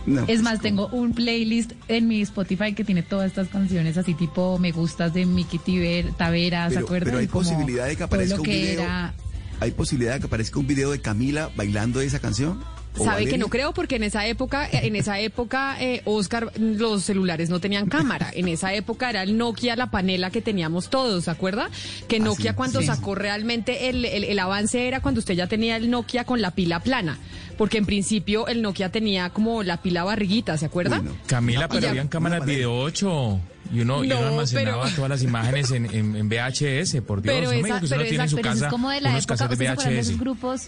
No. 0.06 0.26
Es 0.28 0.42
más, 0.42 0.60
tengo 0.60 0.88
un 0.88 1.14
playlist 1.14 1.74
en 1.88 2.08
mi 2.08 2.22
Spotify 2.22 2.74
que 2.74 2.84
tiene 2.84 3.04
todas 3.04 3.28
estas 3.28 3.48
canciones 3.50 3.98
así 3.98 4.14
tipo 4.14 4.58
me 4.58 4.72
gustas 4.72 5.14
de 5.14 5.26
Miki 5.26 5.58
Tiber, 5.60 6.12
Tavera, 6.14 6.68
¿se 6.70 6.76
Pero- 6.76 6.86
acuerdan? 6.86 7.06
pero 7.10 7.20
hay 7.20 7.28
Como 7.28 7.44
posibilidad 7.44 7.86
de 7.88 7.96
que 7.96 8.04
aparezca 8.04 8.36
lo 8.38 8.42
un 8.42 8.48
video. 8.50 8.82
era 8.82 9.14
¿Hay 9.62 9.72
posibilidad 9.72 10.14
de 10.14 10.20
que 10.22 10.26
aparezca 10.28 10.58
un 10.60 10.68
video 10.68 10.92
de 10.92 11.02
Camila 11.02 11.50
bailando 11.56 12.00
esa 12.02 12.20
canción? 12.20 12.60
¿O 12.98 13.06
Sabe 13.06 13.28
que 13.28 13.38
no 13.38 13.48
creo 13.48 13.74
porque 13.74 13.96
en 13.96 14.04
esa 14.04 14.26
época, 14.28 14.68
en 14.72 14.96
esa 14.96 15.20
época, 15.20 15.78
eh, 15.80 16.02
Oscar, 16.06 16.52
los 16.60 17.04
celulares 17.04 17.50
no 17.50 17.60
tenían 17.62 17.88
cámara. 17.88 18.30
En 18.34 18.48
esa 18.48 18.74
época 18.74 19.10
era 19.10 19.24
el 19.24 19.38
Nokia, 19.38 19.76
la 19.76 19.90
panela 19.92 20.32
que 20.32 20.42
teníamos 20.42 20.90
todos, 20.90 21.26
¿se 21.26 21.32
acuerda? 21.32 21.70
Que 22.10 22.20
Nokia 22.20 22.52
sí, 22.52 22.56
cuando 22.58 22.82
sí. 22.82 22.88
sacó 22.88 23.16
realmente 23.16 23.90
el, 23.90 24.04
el- 24.06 24.24
el 24.26 24.40
avance 24.40 24.88
era 24.88 25.00
cuando 25.02 25.20
usted 25.20 25.36
ya 25.36 25.48
tenía 25.48 25.78
el 25.78 25.90
Nokia 25.90 26.26
con 26.26 26.42
la 26.42 26.52
pila 26.52 26.82
plana. 26.82 27.18
Porque 27.58 27.78
en 27.78 27.86
principio 27.86 28.48
el 28.48 28.62
Nokia 28.62 28.90
tenía 28.90 29.30
como 29.30 29.64
la 29.64 29.82
pila 29.82 30.04
barriguita, 30.04 30.58
¿se 30.58 30.66
acuerda? 30.66 31.00
Uy, 31.00 31.06
no. 31.06 31.12
Camila, 31.28 31.60
Una 31.60 31.68
pero 31.70 31.82
ya- 31.82 31.90
habían 31.92 32.08
cámaras 32.08 32.46
video 32.46 32.76
8 32.82 33.40
y 33.72 33.82
uno, 33.82 34.04
y 34.04 34.08
uno 34.12 34.20
No, 34.22 34.28
almacenaba 34.30 34.84
pero- 34.84 34.96
todas 34.96 35.10
las 35.10 35.24
imágenes 35.24 35.72
en, 35.72 35.86
en- 35.86 36.16
en 36.16 36.28
VHS, 36.28 37.02
por 37.02 37.22
Dios. 37.22 37.36
Pero 37.36 37.46
no 37.46 37.52
me 37.52 37.58
esa- 37.60 37.66
diga 37.66 37.80
que 37.80 37.86
usted 37.86 37.96
pero 37.98 38.04
no 38.04 38.10
tiene 38.10 38.24
en 38.24 38.30
su 38.30 38.36
esa- 38.38 38.42
pero 38.42 38.50
eso 38.54 38.60
casa 38.60 38.66
es 38.66 38.72
como 38.72 38.90
de 38.90 39.02
la 39.02 39.10
época, 39.18 39.36
de 39.36 39.44
¿ustedes 39.44 39.58
se 39.60 39.68
acuerdan 39.70 39.94
de 39.94 40.00
esos 40.00 40.14
VHS. 40.16 40.20
grupos, 40.20 40.62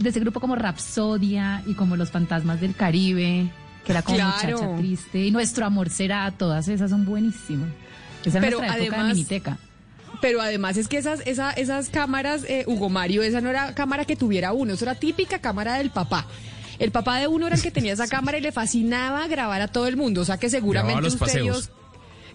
de 0.00 0.08
ese 0.08 0.20
grupo 0.20 0.40
como 0.40 0.56
Rapsodia 0.56 1.62
y 1.66 1.74
como 1.74 1.96
Los 1.96 2.10
Fantasmas 2.10 2.60
del 2.60 2.74
Caribe, 2.74 3.50
que 3.84 3.92
era 3.92 4.02
como 4.02 4.16
Claro. 4.16 4.56
Muchacha 4.58 4.76
Triste 4.76 5.26
y 5.26 5.30
Nuestro 5.30 5.66
Amor 5.66 5.90
Será, 5.90 6.30
todas 6.32 6.68
esas 6.68 6.90
son 6.90 7.04
buenísimas. 7.04 7.68
Esa 8.24 8.38
es 8.38 8.44
Pero 8.44 8.58
nuestra 8.58 8.76
época 8.76 8.76
de 8.76 8.88
además- 8.88 9.14
Miniteca. 9.14 9.58
Pero 10.20 10.42
además 10.42 10.76
es 10.76 10.88
que 10.88 10.98
esas, 10.98 11.20
esa- 11.24 11.52
esas 11.52 11.88
cámaras, 11.88 12.44
eh, 12.46 12.64
Hugo 12.66 12.90
Mario, 12.90 13.22
esa 13.22 13.40
no 13.40 13.48
era 13.48 13.74
cámara 13.74 14.04
que 14.04 14.16
tuviera 14.16 14.52
uno, 14.52 14.74
eso 14.74 14.84
era 14.84 14.94
típica 14.94 15.38
cámara 15.38 15.74
del 15.76 15.90
papá. 15.90 16.26
El 16.78 16.90
papá 16.90 17.18
de 17.18 17.26
uno 17.26 17.46
era 17.46 17.56
el 17.56 17.62
que 17.62 17.70
tenía 17.70 17.92
esa 17.92 18.06
cámara 18.08 18.36
y 18.38 18.40
le 18.40 18.52
fascinaba 18.52 19.26
grabar 19.28 19.60
a 19.62 19.68
todo 19.68 19.86
el 19.86 19.96
mundo. 19.96 20.20
O 20.22 20.24
sea 20.24 20.36
que 20.38 20.48
seguramente 20.50 21.08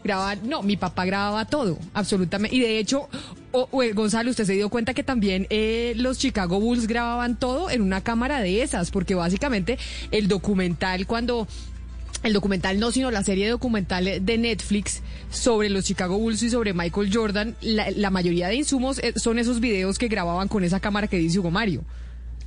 Grababa 0.05 0.35
no, 0.35 0.61
mi 0.61 0.77
papá 0.77 1.03
grababa 1.03 1.45
todo, 1.45 1.79
absolutamente. 1.95 2.55
Y 2.55 2.59
de 2.59 2.77
hecho, 2.77 3.09
o- 3.51 3.67
o, 3.71 3.81
Gonzalo, 3.95 4.29
usted 4.29 4.45
se 4.45 4.53
dio 4.53 4.69
cuenta 4.69 4.93
que 4.93 5.01
también 5.03 5.47
eh, 5.49 5.93
los 5.97 6.19
Chicago 6.19 6.59
Bulls 6.59 6.85
grababan 6.85 7.37
todo 7.39 7.71
en 7.71 7.81
una 7.81 8.01
cámara 8.01 8.39
de 8.39 8.61
esas, 8.61 8.91
porque 8.91 9.15
básicamente 9.15 9.79
el 10.11 10.27
documental 10.27 11.07
cuando 11.07 11.47
el 12.21 12.33
documental 12.33 12.79
no, 12.79 12.91
sino 12.91 13.09
la 13.11 13.23
serie 13.23 13.49
documental 13.49 14.23
de 14.23 14.37
Netflix 14.37 15.01
sobre 15.31 15.69
los 15.69 15.85
Chicago 15.85 16.17
Bulls 16.19 16.41
y 16.43 16.49
sobre 16.51 16.73
Michael 16.73 17.09
Jordan, 17.11 17.55
la, 17.61 17.89
la 17.89 18.09
mayoría 18.11 18.47
de 18.47 18.55
insumos 18.55 18.99
eh, 18.99 19.13
son 19.15 19.39
esos 19.39 19.59
videos 19.59 19.97
que 19.97 20.07
grababan 20.07 20.47
con 20.47 20.63
esa 20.63 20.79
cámara 20.79 21.07
que 21.07 21.17
dice 21.17 21.39
Hugo 21.39 21.49
Mario. 21.51 21.83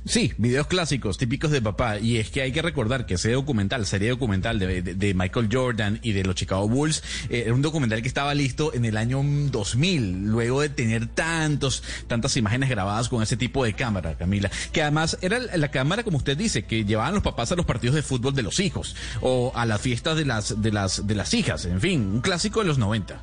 Sí, 0.09 0.33
videos 0.37 0.65
clásicos, 0.65 1.19
típicos 1.19 1.51
de 1.51 1.61
papá. 1.61 1.99
Y 1.99 2.17
es 2.17 2.31
que 2.31 2.41
hay 2.41 2.51
que 2.51 2.63
recordar 2.63 3.05
que 3.05 3.13
ese 3.13 3.31
documental, 3.31 3.85
serie 3.85 4.09
documental 4.09 4.57
de, 4.57 5.13
Michael 5.13 5.49
Jordan 5.51 5.99
y 6.01 6.13
de 6.13 6.23
los 6.23 6.33
Chicago 6.33 6.67
Bulls, 6.67 7.03
eh, 7.29 7.43
era 7.45 7.53
un 7.53 7.61
documental 7.61 8.01
que 8.01 8.07
estaba 8.07 8.33
listo 8.33 8.73
en 8.73 8.85
el 8.85 8.97
año 8.97 9.21
2000, 9.23 10.25
luego 10.25 10.61
de 10.61 10.69
tener 10.69 11.05
tantos, 11.05 11.83
tantas 12.07 12.35
imágenes 12.37 12.69
grabadas 12.69 13.07
con 13.07 13.21
ese 13.21 13.37
tipo 13.37 13.63
de 13.63 13.73
cámara, 13.73 14.17
Camila. 14.17 14.49
Que 14.71 14.81
además 14.81 15.15
era 15.21 15.37
la 15.37 15.69
la 15.69 15.71
cámara, 15.71 16.03
como 16.03 16.17
usted 16.17 16.35
dice, 16.35 16.63
que 16.63 16.83
llevaban 16.85 17.13
los 17.13 17.21
papás 17.21 17.51
a 17.51 17.55
los 17.55 17.67
partidos 17.67 17.95
de 17.95 18.01
fútbol 18.01 18.33
de 18.33 18.41
los 18.41 18.59
hijos, 18.59 18.95
o 19.21 19.51
a 19.53 19.67
las 19.67 19.79
fiestas 19.79 20.17
de 20.17 20.25
las, 20.25 20.59
de 20.59 20.71
las, 20.71 21.05
de 21.05 21.13
las 21.13 21.35
hijas, 21.35 21.65
en 21.65 21.79
fin, 21.79 22.01
un 22.01 22.21
clásico 22.21 22.61
de 22.61 22.65
los 22.65 22.79
90. 22.79 23.21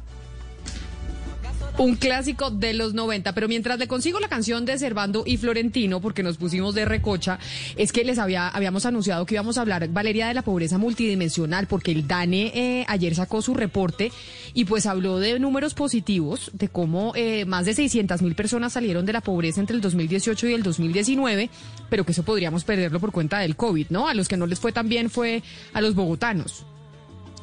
Un 1.79 1.97
clásico 1.97 2.51
de 2.51 2.73
los 2.73 2.95
90, 2.95 3.35
pero 3.35 3.49
mientras 3.49 3.79
le 3.79 3.87
consigo 3.87 4.19
la 4.19 4.29
canción 4.29 4.65
de 4.65 4.79
Servando 4.79 5.25
y 5.27 5.37
Florentino, 5.37 6.01
porque 6.01 6.23
nos 6.23 6.39
pusimos 6.39 6.75
de 6.75 6.87
recocha, 6.87 7.39
es 7.77 7.93
que 7.93 8.03
les 8.03 8.19
había, 8.19 8.49
habíamos 8.49 8.87
anunciado 8.87 9.27
que 9.27 9.35
íbamos 9.35 9.59
a 9.59 9.61
hablar, 9.61 9.87
Valeria, 9.89 10.29
de 10.29 10.33
la 10.33 10.41
pobreza 10.41 10.79
multidimensional, 10.79 11.67
porque 11.67 11.93
el 11.93 12.09
DANE 12.09 12.51
eh, 12.55 12.87
ayer 12.89 13.15
sacó 13.15 13.43
su 13.43 13.53
reporte 13.53 14.11
y 14.55 14.65
pues 14.65 14.87
habló 14.87 15.19
de 15.19 15.39
números 15.39 15.75
positivos, 15.75 16.51
de 16.55 16.69
cómo 16.69 17.13
eh, 17.15 17.45
más 17.45 17.67
de 17.67 17.75
600 17.75 18.23
mil 18.23 18.35
personas 18.35 18.73
salieron 18.73 19.05
de 19.05 19.13
la 19.13 19.21
pobreza 19.21 19.61
entre 19.61 19.77
el 19.77 19.83
2018 19.83 20.49
y 20.49 20.55
el 20.55 20.63
2019, 20.63 21.51
pero 21.91 22.07
que 22.07 22.13
eso 22.13 22.23
podríamos 22.23 22.65
perderlo 22.65 23.01
por 23.01 23.13
cuenta 23.13 23.41
del 23.41 23.55
COVID, 23.55 23.89
¿no? 23.91 24.09
A 24.09 24.15
los 24.15 24.29
que 24.29 24.39
no 24.39 24.47
les 24.47 24.61
fue 24.61 24.73
tan 24.73 24.89
bien 24.89 25.11
fue 25.11 25.43
a 25.75 25.83
los 25.83 25.95
bogotanos. 25.95 26.65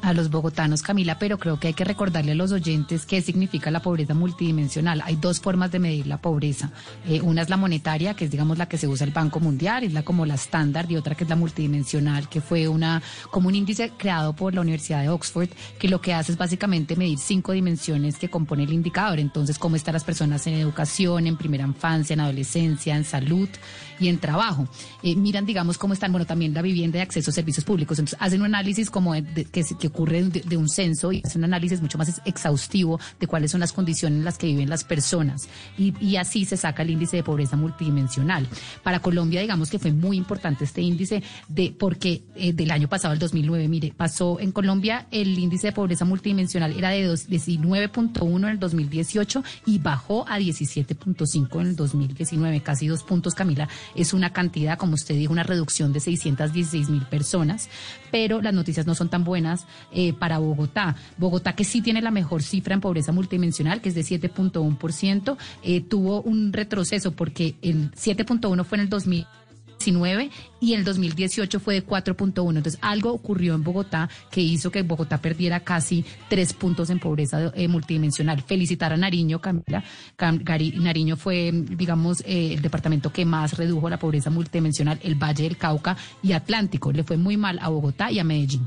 A 0.02 0.12
los 0.12 0.30
bogotanos, 0.30 0.82
Camila, 0.82 1.18
pero 1.18 1.38
creo 1.38 1.58
que 1.58 1.68
hay 1.68 1.74
que 1.74 1.84
recordarle 1.84 2.32
a 2.32 2.34
los 2.34 2.52
oyentes 2.52 3.06
qué 3.06 3.22
significa 3.22 3.70
la 3.70 3.80
pobreza 3.80 4.14
multidimensional. 4.14 5.02
Hay 5.04 5.16
dos 5.16 5.40
formas 5.40 5.70
de 5.72 5.78
medir 5.78 6.06
la 6.06 6.18
pobreza. 6.18 6.70
Eh, 7.06 7.20
una 7.20 7.42
es 7.42 7.48
la 7.48 7.56
monetaria, 7.56 8.14
que 8.14 8.26
es 8.26 8.30
digamos 8.30 8.58
la 8.58 8.66
que 8.66 8.76
se 8.76 8.86
usa 8.86 9.06
el 9.06 9.12
Banco 9.12 9.40
Mundial, 9.40 9.84
es 9.84 9.92
la 9.92 10.02
como 10.02 10.26
la 10.26 10.34
estándar, 10.34 10.90
y 10.90 10.96
otra 10.96 11.14
que 11.14 11.24
es 11.24 11.30
la 11.30 11.36
multidimensional, 11.36 12.28
que 12.28 12.40
fue 12.40 12.68
una 12.68 13.02
como 13.30 13.48
un 13.48 13.54
índice 13.54 13.92
creado 13.96 14.34
por 14.34 14.54
la 14.54 14.60
Universidad 14.60 15.02
de 15.02 15.08
Oxford, 15.08 15.48
que 15.78 15.88
lo 15.88 16.00
que 16.00 16.12
hace 16.12 16.32
es 16.32 16.38
básicamente 16.38 16.96
medir 16.96 17.18
cinco 17.18 17.52
dimensiones 17.52 18.18
que 18.18 18.28
compone 18.28 18.64
el 18.64 18.72
indicador. 18.72 19.18
Entonces, 19.18 19.58
cómo 19.58 19.76
están 19.76 19.94
las 19.94 20.04
personas 20.04 20.46
en 20.46 20.54
educación, 20.54 21.26
en 21.26 21.36
primera 21.36 21.64
infancia, 21.64 22.14
en 22.14 22.20
adolescencia, 22.20 22.96
en 22.96 23.04
salud 23.04 23.48
y 23.98 24.08
en 24.08 24.18
trabajo. 24.18 24.68
Eh, 25.02 25.16
miran, 25.16 25.46
digamos, 25.46 25.78
cómo 25.78 25.94
están, 25.94 26.12
bueno, 26.12 26.26
también 26.26 26.52
la 26.52 26.62
vivienda 26.62 26.98
y 26.98 27.02
acceso 27.02 27.30
a 27.30 27.34
servicios 27.34 27.64
públicos. 27.64 27.98
Entonces, 27.98 28.18
hacen 28.20 28.40
un 28.40 28.46
análisis 28.46 28.90
como 28.90 29.14
que 29.14 29.90
ocurre 29.94 30.24
de, 30.24 30.40
de 30.40 30.56
un 30.56 30.68
censo 30.68 31.12
y 31.12 31.22
hacen 31.24 31.40
un 31.42 31.44
análisis 31.44 31.80
mucho 31.80 31.98
más 31.98 32.20
exhaustivo 32.24 32.98
de 33.20 33.26
cuáles 33.28 33.52
son 33.52 33.60
las 33.60 33.72
condiciones 33.72 34.18
en 34.18 34.24
las 34.24 34.38
que 34.38 34.48
viven 34.48 34.68
las 34.68 34.82
personas. 34.84 35.48
Y, 35.78 35.94
y 36.04 36.16
así 36.16 36.44
se 36.44 36.56
saca 36.56 36.82
el 36.82 36.90
índice 36.90 37.16
de 37.16 37.22
pobreza 37.22 37.56
multidimensional. 37.56 38.46
Para 38.82 38.98
Colombia, 39.00 39.40
digamos 39.40 39.70
que 39.70 39.78
fue 39.78 39.92
muy 39.92 40.16
importante 40.16 40.64
este 40.64 40.82
índice 40.82 41.22
de 41.48 41.74
porque 41.78 42.22
eh, 42.34 42.52
del 42.52 42.70
año 42.72 42.88
pasado, 42.88 43.14
el 43.14 43.20
2009, 43.20 43.68
mire, 43.68 43.92
pasó 43.96 44.40
en 44.40 44.50
Colombia 44.52 45.06
el 45.10 45.38
índice 45.38 45.68
de 45.68 45.72
pobreza 45.72 46.04
multidimensional 46.04 46.72
era 46.76 46.90
de 46.90 47.04
dos- 47.04 47.28
19.1 47.28 48.36
en 48.38 48.44
el 48.44 48.58
2018 48.58 49.44
y 49.66 49.78
bajó 49.78 50.26
a 50.28 50.38
17.5 50.38 51.60
en 51.60 51.66
el 51.68 51.76
2019, 51.76 52.60
casi 52.62 52.86
dos 52.88 53.02
puntos, 53.02 53.34
Camila. 53.34 53.68
Es 53.94 54.12
una 54.12 54.32
cantidad, 54.32 54.78
como 54.78 54.94
usted 54.94 55.14
dijo, 55.14 55.32
una 55.32 55.42
reducción 55.42 55.92
de 55.92 56.00
616 56.00 56.88
mil 56.90 57.02
personas, 57.06 57.68
pero 58.10 58.40
las 58.42 58.54
noticias 58.54 58.86
no 58.86 58.94
son 58.94 59.08
tan 59.08 59.24
buenas 59.24 59.66
eh, 59.92 60.12
para 60.12 60.38
Bogotá. 60.38 60.96
Bogotá, 61.18 61.54
que 61.54 61.64
sí 61.64 61.80
tiene 61.82 62.02
la 62.02 62.10
mejor 62.10 62.42
cifra 62.42 62.74
en 62.74 62.80
pobreza 62.80 63.12
multidimensional, 63.12 63.80
que 63.80 63.88
es 63.90 63.94
de 63.94 64.02
7.1%, 64.02 65.36
eh, 65.62 65.80
tuvo 65.82 66.22
un 66.22 66.52
retroceso 66.52 67.12
porque 67.12 67.54
el 67.62 67.90
7.1 67.92 68.64
fue 68.64 68.78
en 68.78 68.82
el 68.82 68.88
2000. 68.88 69.26
19 69.76 70.30
y 70.60 70.72
el 70.74 70.84
2018 70.84 71.60
fue 71.60 71.74
de 71.74 71.84
4.1. 71.86 72.56
Entonces, 72.56 72.78
algo 72.80 73.12
ocurrió 73.12 73.54
en 73.54 73.64
Bogotá 73.64 74.08
que 74.30 74.40
hizo 74.40 74.70
que 74.70 74.82
Bogotá 74.82 75.18
perdiera 75.18 75.60
casi 75.60 76.04
tres 76.30 76.54
puntos 76.54 76.88
en 76.88 77.00
pobreza 77.00 77.52
eh, 77.54 77.68
multidimensional. 77.68 78.40
Felicitar 78.42 78.92
a 78.94 78.96
Nariño, 78.96 79.40
Camila. 79.40 79.84
Cam- 80.16 80.42
Gari- 80.42 80.74
Nariño 80.76 81.16
fue, 81.16 81.50
digamos, 81.52 82.20
eh, 82.20 82.54
el 82.54 82.62
departamento 82.62 83.12
que 83.12 83.26
más 83.26 83.58
redujo 83.58 83.90
la 83.90 83.98
pobreza 83.98 84.30
multidimensional, 84.30 85.00
el 85.02 85.16
Valle 85.16 85.42
del 85.42 85.58
Cauca 85.58 85.96
y 86.22 86.32
Atlántico. 86.32 86.90
Le 86.92 87.02
fue 87.02 87.18
muy 87.18 87.36
mal 87.36 87.58
a 87.60 87.68
Bogotá 87.68 88.10
y 88.10 88.20
a 88.20 88.24
Medellín. 88.24 88.66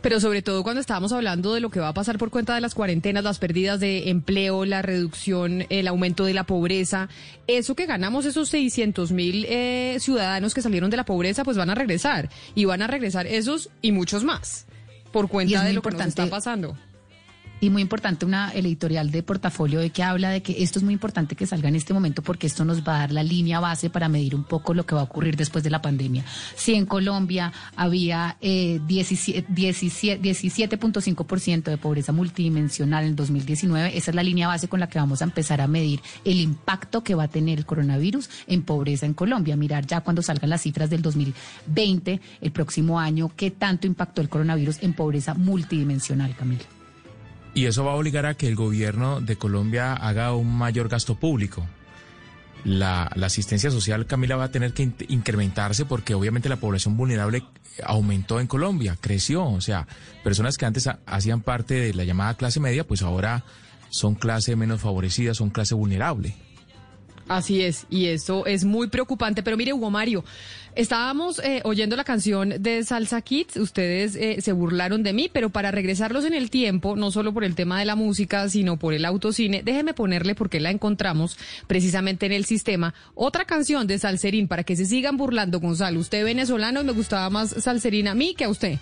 Pero 0.00 0.20
sobre 0.20 0.42
todo 0.42 0.62
cuando 0.62 0.80
estábamos 0.80 1.12
hablando 1.12 1.54
de 1.54 1.60
lo 1.60 1.70
que 1.70 1.80
va 1.80 1.88
a 1.88 1.94
pasar 1.94 2.18
por 2.18 2.30
cuenta 2.30 2.54
de 2.54 2.60
las 2.60 2.74
cuarentenas, 2.74 3.24
las 3.24 3.38
pérdidas 3.38 3.80
de 3.80 4.10
empleo, 4.10 4.64
la 4.64 4.82
reducción, 4.82 5.64
el 5.70 5.88
aumento 5.88 6.24
de 6.24 6.34
la 6.34 6.44
pobreza, 6.44 7.08
eso 7.46 7.74
que 7.74 7.86
ganamos, 7.86 8.24
esos 8.26 8.48
600 8.48 9.12
mil 9.12 9.44
eh, 9.48 9.96
ciudadanos 10.00 10.54
que 10.54 10.62
salieron 10.62 10.90
de 10.90 10.96
la 10.96 11.04
pobreza, 11.04 11.44
pues 11.44 11.56
van 11.56 11.70
a 11.70 11.74
regresar. 11.74 12.28
Y 12.54 12.64
van 12.64 12.82
a 12.82 12.86
regresar 12.86 13.26
esos 13.26 13.70
y 13.82 13.92
muchos 13.92 14.24
más 14.24 14.66
por 15.12 15.28
cuenta 15.28 15.64
de 15.64 15.72
lo 15.72 15.80
que 15.82 15.90
nos 15.90 15.94
importante- 15.94 16.22
está 16.22 16.26
pasando. 16.30 16.76
Y 17.60 17.70
muy 17.70 17.82
importante 17.82 18.24
una 18.24 18.50
el 18.50 18.66
editorial 18.66 19.10
de 19.10 19.24
portafolio 19.24 19.80
de 19.80 19.90
que 19.90 20.04
habla 20.04 20.30
de 20.30 20.42
que 20.42 20.62
esto 20.62 20.78
es 20.78 20.84
muy 20.84 20.94
importante 20.94 21.34
que 21.34 21.44
salga 21.44 21.68
en 21.68 21.74
este 21.74 21.92
momento 21.92 22.22
porque 22.22 22.46
esto 22.46 22.64
nos 22.64 22.86
va 22.86 22.96
a 22.96 22.98
dar 23.00 23.12
la 23.12 23.24
línea 23.24 23.58
base 23.58 23.90
para 23.90 24.08
medir 24.08 24.36
un 24.36 24.44
poco 24.44 24.74
lo 24.74 24.86
que 24.86 24.94
va 24.94 25.00
a 25.00 25.04
ocurrir 25.04 25.36
después 25.36 25.64
de 25.64 25.70
la 25.70 25.82
pandemia. 25.82 26.24
Si 26.54 26.74
en 26.74 26.86
Colombia 26.86 27.52
había 27.74 28.36
eh, 28.40 28.80
17 28.86 29.46
17 29.48 30.22
17.5% 30.22 31.64
de 31.64 31.78
pobreza 31.78 32.12
multidimensional 32.12 33.04
en 33.04 33.16
2019, 33.16 33.96
esa 33.96 34.10
es 34.12 34.14
la 34.14 34.22
línea 34.22 34.46
base 34.46 34.68
con 34.68 34.78
la 34.78 34.88
que 34.88 35.00
vamos 35.00 35.20
a 35.20 35.24
empezar 35.24 35.60
a 35.60 35.66
medir 35.66 36.00
el 36.24 36.40
impacto 36.40 37.02
que 37.02 37.16
va 37.16 37.24
a 37.24 37.28
tener 37.28 37.58
el 37.58 37.66
coronavirus 37.66 38.30
en 38.46 38.62
pobreza 38.62 39.04
en 39.04 39.14
Colombia. 39.14 39.56
Mirar 39.56 39.84
ya 39.84 40.00
cuando 40.02 40.22
salgan 40.22 40.50
las 40.50 40.62
cifras 40.62 40.90
del 40.90 41.02
2020, 41.02 42.20
el 42.40 42.52
próximo 42.52 43.00
año, 43.00 43.32
qué 43.34 43.50
tanto 43.50 43.88
impactó 43.88 44.20
el 44.20 44.28
coronavirus 44.28 44.82
en 44.82 44.92
pobreza 44.92 45.34
multidimensional, 45.34 46.36
Camila. 46.36 46.77
Y 47.54 47.66
eso 47.66 47.84
va 47.84 47.92
a 47.92 47.96
obligar 47.96 48.26
a 48.26 48.34
que 48.34 48.46
el 48.48 48.54
gobierno 48.54 49.20
de 49.20 49.36
Colombia 49.36 49.92
haga 49.94 50.34
un 50.34 50.56
mayor 50.56 50.88
gasto 50.88 51.16
público. 51.16 51.66
La, 52.64 53.10
la 53.14 53.26
asistencia 53.26 53.70
social, 53.70 54.06
Camila, 54.06 54.36
va 54.36 54.44
a 54.44 54.50
tener 54.50 54.72
que 54.72 54.82
in- 54.82 54.94
incrementarse 55.08 55.84
porque 55.84 56.14
obviamente 56.14 56.48
la 56.48 56.56
población 56.56 56.96
vulnerable 56.96 57.42
aumentó 57.84 58.40
en 58.40 58.46
Colombia, 58.48 58.96
creció. 59.00 59.44
O 59.46 59.60
sea, 59.60 59.86
personas 60.24 60.56
que 60.58 60.66
antes 60.66 60.86
ha- 60.86 60.98
hacían 61.06 61.40
parte 61.40 61.74
de 61.74 61.94
la 61.94 62.04
llamada 62.04 62.34
clase 62.34 62.60
media, 62.60 62.84
pues 62.86 63.02
ahora 63.02 63.44
son 63.90 64.14
clase 64.16 64.54
menos 64.56 64.80
favorecida, 64.80 65.34
son 65.34 65.50
clase 65.50 65.74
vulnerable. 65.74 66.34
Así 67.28 67.62
es, 67.62 67.86
y 67.90 68.06
eso 68.06 68.46
es 68.46 68.64
muy 68.64 68.88
preocupante. 68.88 69.42
Pero 69.42 69.56
mire, 69.56 69.74
Hugo 69.74 69.90
Mario, 69.90 70.24
estábamos 70.74 71.40
eh, 71.40 71.60
oyendo 71.64 71.94
la 71.94 72.04
canción 72.04 72.54
de 72.60 72.82
Salsa 72.84 73.20
Kids, 73.20 73.56
ustedes 73.56 74.16
eh, 74.16 74.40
se 74.40 74.52
burlaron 74.52 75.02
de 75.02 75.12
mí, 75.12 75.28
pero 75.30 75.50
para 75.50 75.70
regresarlos 75.70 76.24
en 76.24 76.32
el 76.32 76.48
tiempo, 76.48 76.96
no 76.96 77.10
solo 77.10 77.34
por 77.34 77.44
el 77.44 77.54
tema 77.54 77.78
de 77.78 77.84
la 77.84 77.96
música, 77.96 78.48
sino 78.48 78.78
por 78.78 78.94
el 78.94 79.04
autocine, 79.04 79.62
déjeme 79.62 79.92
ponerle, 79.92 80.34
porque 80.34 80.58
la 80.58 80.70
encontramos 80.70 81.36
precisamente 81.66 82.26
en 82.26 82.32
el 82.32 82.46
sistema, 82.46 82.94
otra 83.14 83.44
canción 83.44 83.86
de 83.86 83.98
Salserín, 83.98 84.48
para 84.48 84.64
que 84.64 84.76
se 84.76 84.86
sigan 84.86 85.16
burlando, 85.16 85.60
Gonzalo. 85.60 86.00
Usted 86.00 86.24
venezolano 86.24 86.80
y 86.80 86.84
me 86.84 86.92
gustaba 86.92 87.28
más 87.28 87.50
Salserín 87.50 88.08
a 88.08 88.14
mí 88.14 88.34
que 88.34 88.44
a 88.44 88.48
usted. 88.48 88.78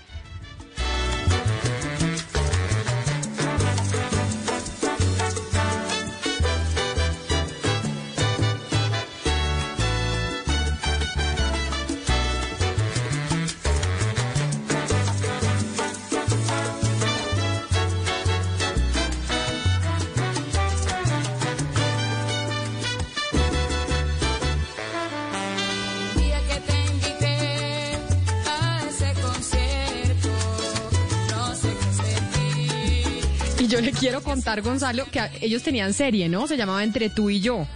Yo 33.76 33.82
le 33.82 33.92
quiero 33.92 34.22
contar, 34.22 34.62
Gonzalo, 34.62 35.04
que 35.04 35.20
ellos 35.42 35.62
tenían 35.62 35.92
serie, 35.92 36.30
¿no? 36.30 36.46
Se 36.46 36.56
llamaba 36.56 36.82
Entre 36.82 37.10
tú 37.10 37.28
y 37.28 37.40
yo. 37.40 37.66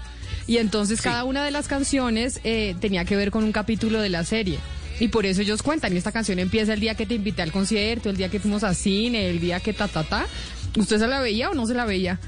Y 0.47 0.57
entonces 0.57 1.03
cada 1.03 1.25
una 1.25 1.45
de 1.45 1.51
las 1.51 1.69
canciones 1.69 2.41
eh, 2.43 2.75
tenía 2.81 3.05
que 3.05 3.17
ver 3.17 3.31
con 3.31 3.45
un 3.45 3.53
capítulo 3.53 4.01
de 4.01 4.09
la 4.09 4.25
serie. 4.25 4.59
Y 4.99 5.09
por 5.09 5.27
eso 5.27 5.43
ellos 5.43 5.63
cuentan, 5.63 5.93
y 5.93 5.97
esta 5.99 6.11
canción 6.11 6.39
empieza 6.39 6.73
el 6.73 6.81
día 6.81 6.95
que 6.95 7.05
te 7.05 7.15
invité 7.15 7.43
al 7.43 7.53
concierto, 7.53 8.09
el 8.09 8.17
día 8.17 8.31
que 8.31 8.41
fuimos 8.41 8.65
a 8.65 8.73
cine, 8.73 9.29
el 9.29 9.41
día 9.41 9.61
que 9.61 9.75
ta, 9.75 9.89
ta, 9.89 10.03
ta. 10.05 10.27
¿Usted 10.77 10.99
se 10.99 11.07
la 11.07 11.21
veía 11.21 11.51
o 11.51 11.55
no 11.55 11.67
se 11.67 11.75
la 11.75 11.85
veía? 11.85 12.19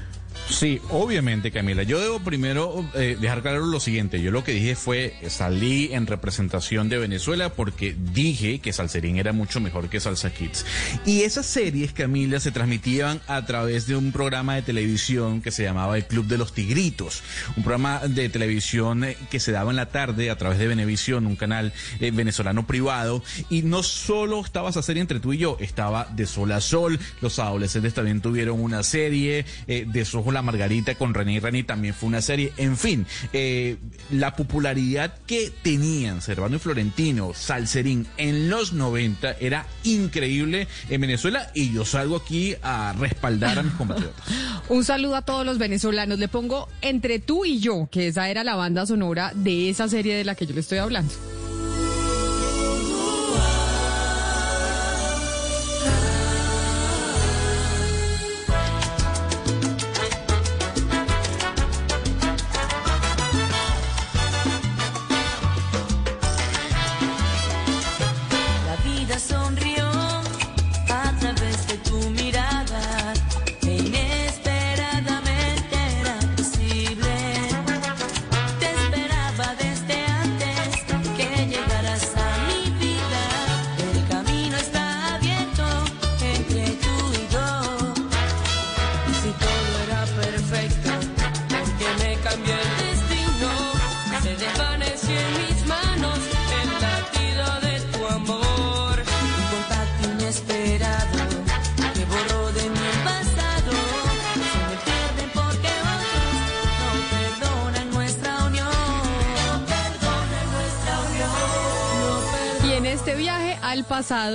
Sí, 0.49 0.81
obviamente, 0.89 1.51
Camila. 1.51 1.83
Yo 1.83 1.99
debo 1.99 2.19
primero 2.19 2.85
eh, 2.95 3.17
dejar 3.19 3.41
claro 3.41 3.65
lo 3.65 3.79
siguiente. 3.79 4.21
Yo 4.21 4.29
lo 4.29 4.43
que 4.43 4.51
dije 4.51 4.75
fue, 4.75 5.15
salí 5.27 5.93
en 5.93 6.05
representación 6.05 6.89
de 6.89 6.97
Venezuela 6.97 7.49
porque 7.49 7.95
dije 7.97 8.59
que 8.59 8.73
Salserín 8.73 9.17
era 9.17 9.31
mucho 9.31 9.61
mejor 9.61 9.89
que 9.89 9.99
Salsa 9.99 10.31
Kids. 10.31 10.65
Y 11.05 11.21
esas 11.21 11.45
series, 11.45 11.93
Camila, 11.93 12.39
se 12.39 12.51
transmitían 12.51 13.21
a 13.27 13.45
través 13.45 13.87
de 13.87 13.95
un 13.95 14.11
programa 14.11 14.55
de 14.55 14.61
televisión 14.61 15.41
que 15.41 15.51
se 15.51 15.63
llamaba 15.63 15.95
El 15.97 16.05
Club 16.05 16.27
de 16.27 16.37
los 16.37 16.53
Tigritos. 16.53 17.23
Un 17.55 17.63
programa 17.63 17.99
de 17.99 18.29
televisión 18.29 19.05
eh, 19.05 19.17
que 19.31 19.39
se 19.39 19.51
daba 19.51 19.71
en 19.71 19.77
la 19.77 19.87
tarde 19.87 20.29
a 20.29 20.37
través 20.37 20.59
de 20.59 20.67
Venevisión, 20.67 21.25
un 21.25 21.37
canal 21.37 21.73
eh, 21.99 22.11
venezolano 22.11 22.67
privado. 22.67 23.23
Y 23.49 23.61
no 23.63 23.81
solo 23.81 24.41
estaba 24.41 24.69
esa 24.69 24.83
serie 24.83 25.01
entre 25.01 25.19
tú 25.19 25.33
y 25.33 25.37
yo, 25.37 25.57
estaba 25.61 26.05
De 26.13 26.25
Sol 26.25 26.51
a 26.51 26.59
Sol. 26.59 26.99
Los 27.21 27.39
adolescentes 27.39 27.93
también 27.93 28.21
tuvieron 28.21 28.61
una 28.61 28.83
serie. 28.83 29.45
Eh, 29.67 29.85
de 29.87 30.05
Sojo 30.05 30.32
la 30.33 30.41
Margarita 30.41 30.95
con 30.95 31.13
René 31.13 31.33
y 31.33 31.39
René 31.39 31.63
también 31.63 31.93
fue 31.93 32.09
una 32.09 32.21
serie. 32.21 32.51
En 32.57 32.77
fin, 32.77 33.05
eh, 33.31 33.77
la 34.11 34.35
popularidad 34.35 35.13
que 35.25 35.51
tenían 35.61 36.21
Servando 36.21 36.57
y 36.57 36.59
Florentino, 36.59 37.31
Salserín 37.33 38.07
en 38.17 38.49
los 38.49 38.73
90 38.73 39.37
era 39.39 39.65
increíble 39.83 40.67
en 40.89 41.01
Venezuela 41.01 41.51
y 41.53 41.71
yo 41.71 41.85
salgo 41.85 42.17
aquí 42.17 42.55
a 42.61 42.93
respaldar 42.97 43.59
a 43.59 43.63
mis 43.63 43.73
compatriotas. 43.73 44.25
Un 44.69 44.83
saludo 44.83 45.15
a 45.15 45.21
todos 45.21 45.45
los 45.45 45.57
venezolanos. 45.57 46.19
Le 46.19 46.27
pongo 46.27 46.67
entre 46.81 47.19
tú 47.19 47.45
y 47.45 47.59
yo, 47.59 47.87
que 47.91 48.07
esa 48.07 48.29
era 48.29 48.43
la 48.43 48.55
banda 48.55 48.85
sonora 48.85 49.31
de 49.35 49.69
esa 49.69 49.87
serie 49.87 50.15
de 50.15 50.23
la 50.23 50.35
que 50.35 50.45
yo 50.45 50.53
le 50.53 50.61
estoy 50.61 50.79
hablando. 50.79 51.13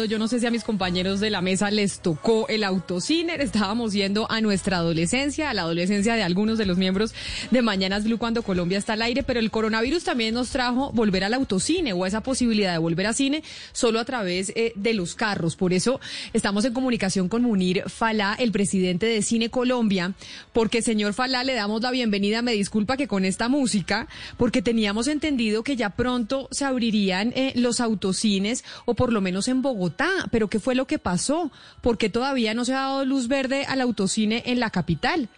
Yo 0.08 0.18
no 0.18 0.28
sé 0.28 0.40
si 0.40 0.46
a 0.46 0.50
mis 0.50 0.64
compañeros 0.64 1.20
de 1.20 1.28
la 1.28 1.42
mesa 1.42 1.70
les 1.70 2.00
tocó 2.00 2.48
el 2.48 2.64
autocine, 2.64 3.34
estábamos 3.34 3.92
yendo 3.92 4.30
a 4.30 4.40
nuestra 4.40 4.78
adolescencia, 4.78 5.50
a 5.50 5.54
la 5.54 5.62
adolescencia 5.62 6.14
de 6.14 6.22
algunos 6.22 6.56
de 6.56 6.64
los 6.64 6.78
miembros 6.78 7.12
de 7.50 7.60
Mañanas 7.60 8.04
Blue 8.04 8.16
cuando 8.16 8.42
Colombia 8.42 8.78
está 8.78 8.94
al 8.94 9.02
aire, 9.02 9.22
pero 9.22 9.40
el 9.40 9.50
coronavirus 9.50 10.04
también 10.04 10.34
nos 10.34 10.48
trajo 10.48 10.90
volver 10.92 11.22
al 11.22 11.34
autocine 11.34 11.92
o 11.92 12.06
esa 12.06 12.22
posibilidad 12.22 12.72
de 12.72 12.78
volver 12.78 13.08
a 13.08 13.12
cine 13.12 13.42
solo 13.72 14.00
a 14.00 14.06
través 14.06 14.52
eh, 14.56 14.72
de 14.74 14.94
los 14.94 15.14
carros. 15.14 15.54
Por 15.54 15.74
eso 15.74 16.00
estamos 16.32 16.64
en 16.64 16.72
comunicación 16.72 17.28
con 17.28 17.42
Munir 17.42 17.82
Falá, 17.88 18.36
el 18.38 18.52
presidente 18.52 19.04
de 19.04 19.20
Cine 19.20 19.50
Colombia, 19.50 20.14
porque 20.54 20.80
señor 20.80 21.12
Falá 21.12 21.44
le 21.44 21.52
damos 21.52 21.82
la 21.82 21.90
bienvenida, 21.90 22.40
me 22.40 22.52
disculpa 22.52 22.96
que 22.96 23.06
con 23.06 23.26
esta 23.26 23.50
música, 23.50 24.08
porque 24.38 24.62
teníamos 24.62 25.08
entendido 25.08 25.62
que 25.62 25.76
ya 25.76 25.90
pronto 25.90 26.48
se 26.52 26.64
abrirían 26.64 27.34
eh, 27.36 27.52
los 27.54 27.80
autocines 27.80 28.64
o 28.86 28.94
por 28.94 29.12
lo 29.12 29.20
menos 29.20 29.46
en 29.48 29.57
Bogotá, 29.62 30.08
pero 30.30 30.48
¿qué 30.48 30.60
fue 30.60 30.74
lo 30.74 30.86
que 30.86 30.98
pasó? 30.98 31.50
Porque 31.82 32.08
todavía 32.08 32.54
no 32.54 32.64
se 32.64 32.72
ha 32.72 32.80
dado 32.80 33.04
luz 33.04 33.28
verde 33.28 33.64
al 33.66 33.80
autocine 33.80 34.42
en 34.46 34.60
la 34.60 34.70
capital. 34.70 35.28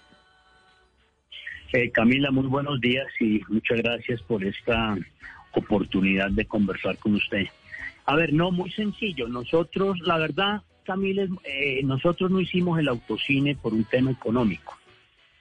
Eh, 1.72 1.90
Camila, 1.90 2.30
muy 2.30 2.47
buenos 2.47 2.80
días 2.80 3.06
y 3.20 3.40
muchas 3.48 3.78
gracias 3.78 4.20
por 4.22 4.44
esta 4.44 4.98
oportunidad 5.52 6.30
de 6.30 6.44
conversar 6.44 6.98
con 6.98 7.14
usted. 7.14 7.47
A 8.06 8.16
ver, 8.16 8.32
no, 8.32 8.51
muy 8.51 8.70
sencillo. 8.72 9.28
Nosotros, 9.28 10.01
la 10.01 10.18
verdad, 10.18 10.62
Camila, 10.84 11.28
eh, 11.44 11.80
nosotros 11.84 12.30
no 12.30 12.40
hicimos 12.40 12.78
el 12.78 12.88
autocine 12.88 13.55
por 13.55 13.72
un 13.72 13.84
tema 13.84 14.10
económico. 14.10 14.76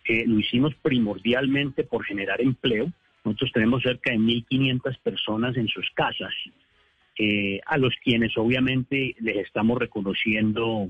Eh, 0.06 0.26
lo 0.28 0.40
hicimos 0.40 0.76
primordialmente 0.76 1.84
por 1.84 2.04
generar 2.06 2.42
empleo. 2.42 2.92
Nosotros 3.24 3.52
tenemos 3.54 3.82
cerca 3.82 4.12
de 4.12 4.18
1.500 4.18 5.00
personas 5.02 5.58
en 5.58 5.68
sus 5.68 5.90
casas, 5.96 6.34
eh, 7.22 7.60
a 7.66 7.78
los 7.78 7.94
quienes 8.02 8.38
obviamente 8.38 9.14
les 9.20 9.36
estamos 9.46 9.78
reconociendo 9.78 10.88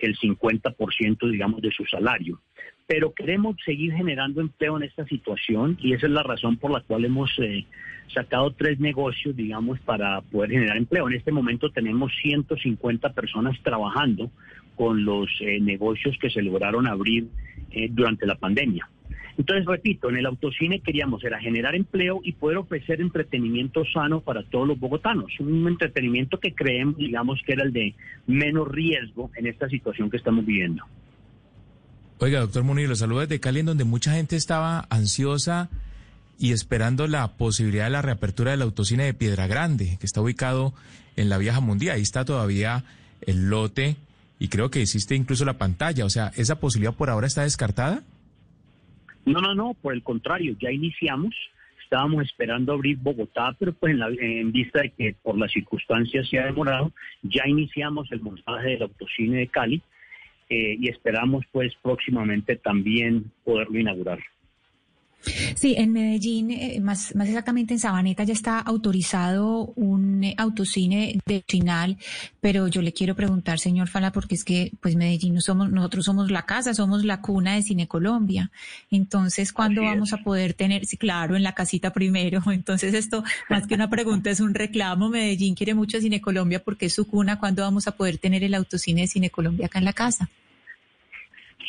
el 0.00 0.18
50%, 0.18 1.30
digamos, 1.30 1.62
de 1.62 1.70
su 1.70 1.84
salario. 1.84 2.40
Pero 2.88 3.14
queremos 3.14 3.54
seguir 3.64 3.92
generando 3.92 4.40
empleo 4.40 4.76
en 4.76 4.82
esta 4.82 5.06
situación 5.06 5.78
y 5.80 5.92
esa 5.92 6.06
es 6.06 6.12
la 6.12 6.24
razón 6.24 6.56
por 6.56 6.72
la 6.72 6.80
cual 6.80 7.04
hemos 7.04 7.30
eh, 7.38 7.66
sacado 8.12 8.50
tres 8.50 8.80
negocios, 8.80 9.36
digamos, 9.36 9.78
para 9.80 10.22
poder 10.22 10.50
generar 10.50 10.76
empleo. 10.76 11.06
En 11.06 11.14
este 11.14 11.30
momento 11.30 11.70
tenemos 11.70 12.10
150 12.20 13.12
personas 13.12 13.56
trabajando 13.62 14.28
con 14.74 15.04
los 15.04 15.28
eh, 15.40 15.60
negocios 15.60 16.18
que 16.20 16.30
se 16.30 16.42
lograron 16.42 16.88
abrir 16.88 17.28
eh, 17.70 17.88
durante 17.90 18.26
la 18.26 18.36
pandemia. 18.36 18.88
Entonces, 19.38 19.64
repito, 19.64 20.10
en 20.10 20.18
el 20.18 20.26
autocine 20.26 20.80
queríamos 20.80 21.24
era 21.24 21.40
generar 21.40 21.74
empleo 21.74 22.20
y 22.22 22.32
poder 22.32 22.58
ofrecer 22.58 23.00
entretenimiento 23.00 23.84
sano 23.86 24.20
para 24.20 24.42
todos 24.42 24.68
los 24.68 24.78
bogotanos. 24.78 25.32
Un 25.40 25.66
entretenimiento 25.66 26.38
que 26.38 26.54
creemos, 26.54 26.98
digamos, 26.98 27.40
que 27.46 27.54
era 27.54 27.62
el 27.62 27.72
de 27.72 27.94
menos 28.26 28.68
riesgo 28.68 29.30
en 29.36 29.46
esta 29.46 29.68
situación 29.68 30.10
que 30.10 30.18
estamos 30.18 30.44
viviendo. 30.44 30.84
Oiga, 32.18 32.40
doctor 32.40 32.64
Munir, 32.64 32.86
lo 32.86 32.96
saludo 32.96 33.20
desde 33.20 33.40
Cali, 33.40 33.60
en 33.60 33.66
donde 33.66 33.84
mucha 33.84 34.12
gente 34.12 34.36
estaba 34.36 34.86
ansiosa 34.90 35.70
y 36.38 36.52
esperando 36.52 37.06
la 37.06 37.38
posibilidad 37.38 37.84
de 37.84 37.90
la 37.90 38.02
reapertura 38.02 38.50
del 38.50 38.60
autocine 38.60 39.04
de 39.04 39.14
Piedra 39.14 39.46
Grande, 39.46 39.96
que 39.98 40.04
está 40.04 40.20
ubicado 40.20 40.74
en 41.16 41.30
la 41.30 41.38
Vieja 41.38 41.60
Mundial. 41.60 41.96
Ahí 41.96 42.02
está 42.02 42.26
todavía 42.26 42.84
el 43.22 43.48
lote 43.48 43.96
y 44.40 44.48
creo 44.48 44.70
que 44.70 44.82
existe 44.82 45.14
incluso 45.14 45.44
la 45.44 45.58
pantalla. 45.58 46.04
O 46.04 46.10
sea, 46.10 46.32
¿esa 46.36 46.58
posibilidad 46.58 46.94
por 46.96 47.10
ahora 47.10 47.28
está 47.28 47.42
descartada? 47.42 48.02
No, 49.24 49.40
no, 49.40 49.54
no, 49.54 49.74
por 49.74 49.94
el 49.94 50.02
contrario, 50.02 50.56
ya 50.60 50.72
iniciamos. 50.72 51.34
Estábamos 51.84 52.24
esperando 52.24 52.72
abrir 52.72 52.96
Bogotá, 52.98 53.54
pero 53.58 53.72
pues 53.72 53.92
en, 53.92 53.98
la- 53.98 54.08
en 54.08 54.50
vista 54.52 54.80
de 54.80 54.90
que 54.90 55.14
por 55.22 55.36
las 55.38 55.52
circunstancias 55.52 56.28
se 56.28 56.38
ha 56.38 56.46
demorado, 56.46 56.92
ya 57.22 57.42
iniciamos 57.46 58.10
el 58.12 58.20
montaje 58.22 58.70
del 58.70 58.82
autocine 58.82 59.38
de 59.38 59.46
Cali 59.48 59.82
eh, 60.48 60.76
y 60.80 60.88
esperamos 60.88 61.44
pues 61.52 61.72
próximamente 61.82 62.56
también 62.56 63.30
poderlo 63.44 63.78
inaugurar. 63.78 64.20
Sí, 65.54 65.74
en 65.76 65.92
Medellín, 65.92 66.50
eh, 66.50 66.80
más, 66.80 67.14
más 67.14 67.28
exactamente 67.28 67.74
en 67.74 67.80
Sabaneta, 67.80 68.24
ya 68.24 68.32
está 68.32 68.58
autorizado 68.58 69.72
un 69.76 70.24
eh, 70.24 70.34
autocine 70.38 71.18
de 71.26 71.44
final, 71.46 71.98
pero 72.40 72.68
yo 72.68 72.80
le 72.80 72.92
quiero 72.92 73.14
preguntar, 73.14 73.58
señor 73.58 73.88
Fala, 73.88 74.12
porque 74.12 74.34
es 74.34 74.44
que 74.44 74.72
pues 74.80 74.96
Medellín 74.96 75.34
no 75.34 75.40
somos, 75.40 75.70
nosotros 75.70 76.06
somos 76.06 76.30
la 76.30 76.46
casa, 76.46 76.72
somos 76.72 77.04
la 77.04 77.20
cuna 77.20 77.54
de 77.54 77.62
Cine 77.62 77.86
Colombia. 77.86 78.50
Entonces, 78.90 79.52
¿cuándo 79.52 79.82
vamos 79.82 80.12
a 80.14 80.18
poder 80.18 80.54
tener? 80.54 80.86
Sí, 80.86 80.96
claro, 80.96 81.36
en 81.36 81.42
la 81.42 81.54
casita 81.54 81.92
primero. 81.92 82.42
Entonces, 82.50 82.94
esto 82.94 83.22
más 83.50 83.66
que 83.66 83.74
una 83.74 83.90
pregunta 83.90 84.30
es 84.30 84.40
un 84.40 84.54
reclamo. 84.54 85.10
Medellín 85.10 85.54
quiere 85.54 85.74
mucho 85.74 85.98
a 85.98 86.00
Cine 86.00 86.20
Colombia 86.20 86.62
porque 86.64 86.86
es 86.86 86.94
su 86.94 87.06
cuna. 87.06 87.38
¿Cuándo 87.38 87.62
vamos 87.62 87.86
a 87.86 87.92
poder 87.92 88.18
tener 88.18 88.42
el 88.42 88.54
autocine 88.54 89.02
de 89.02 89.06
Cine 89.06 89.30
Colombia 89.30 89.66
acá 89.66 89.78
en 89.78 89.84
la 89.84 89.92
casa? 89.92 90.30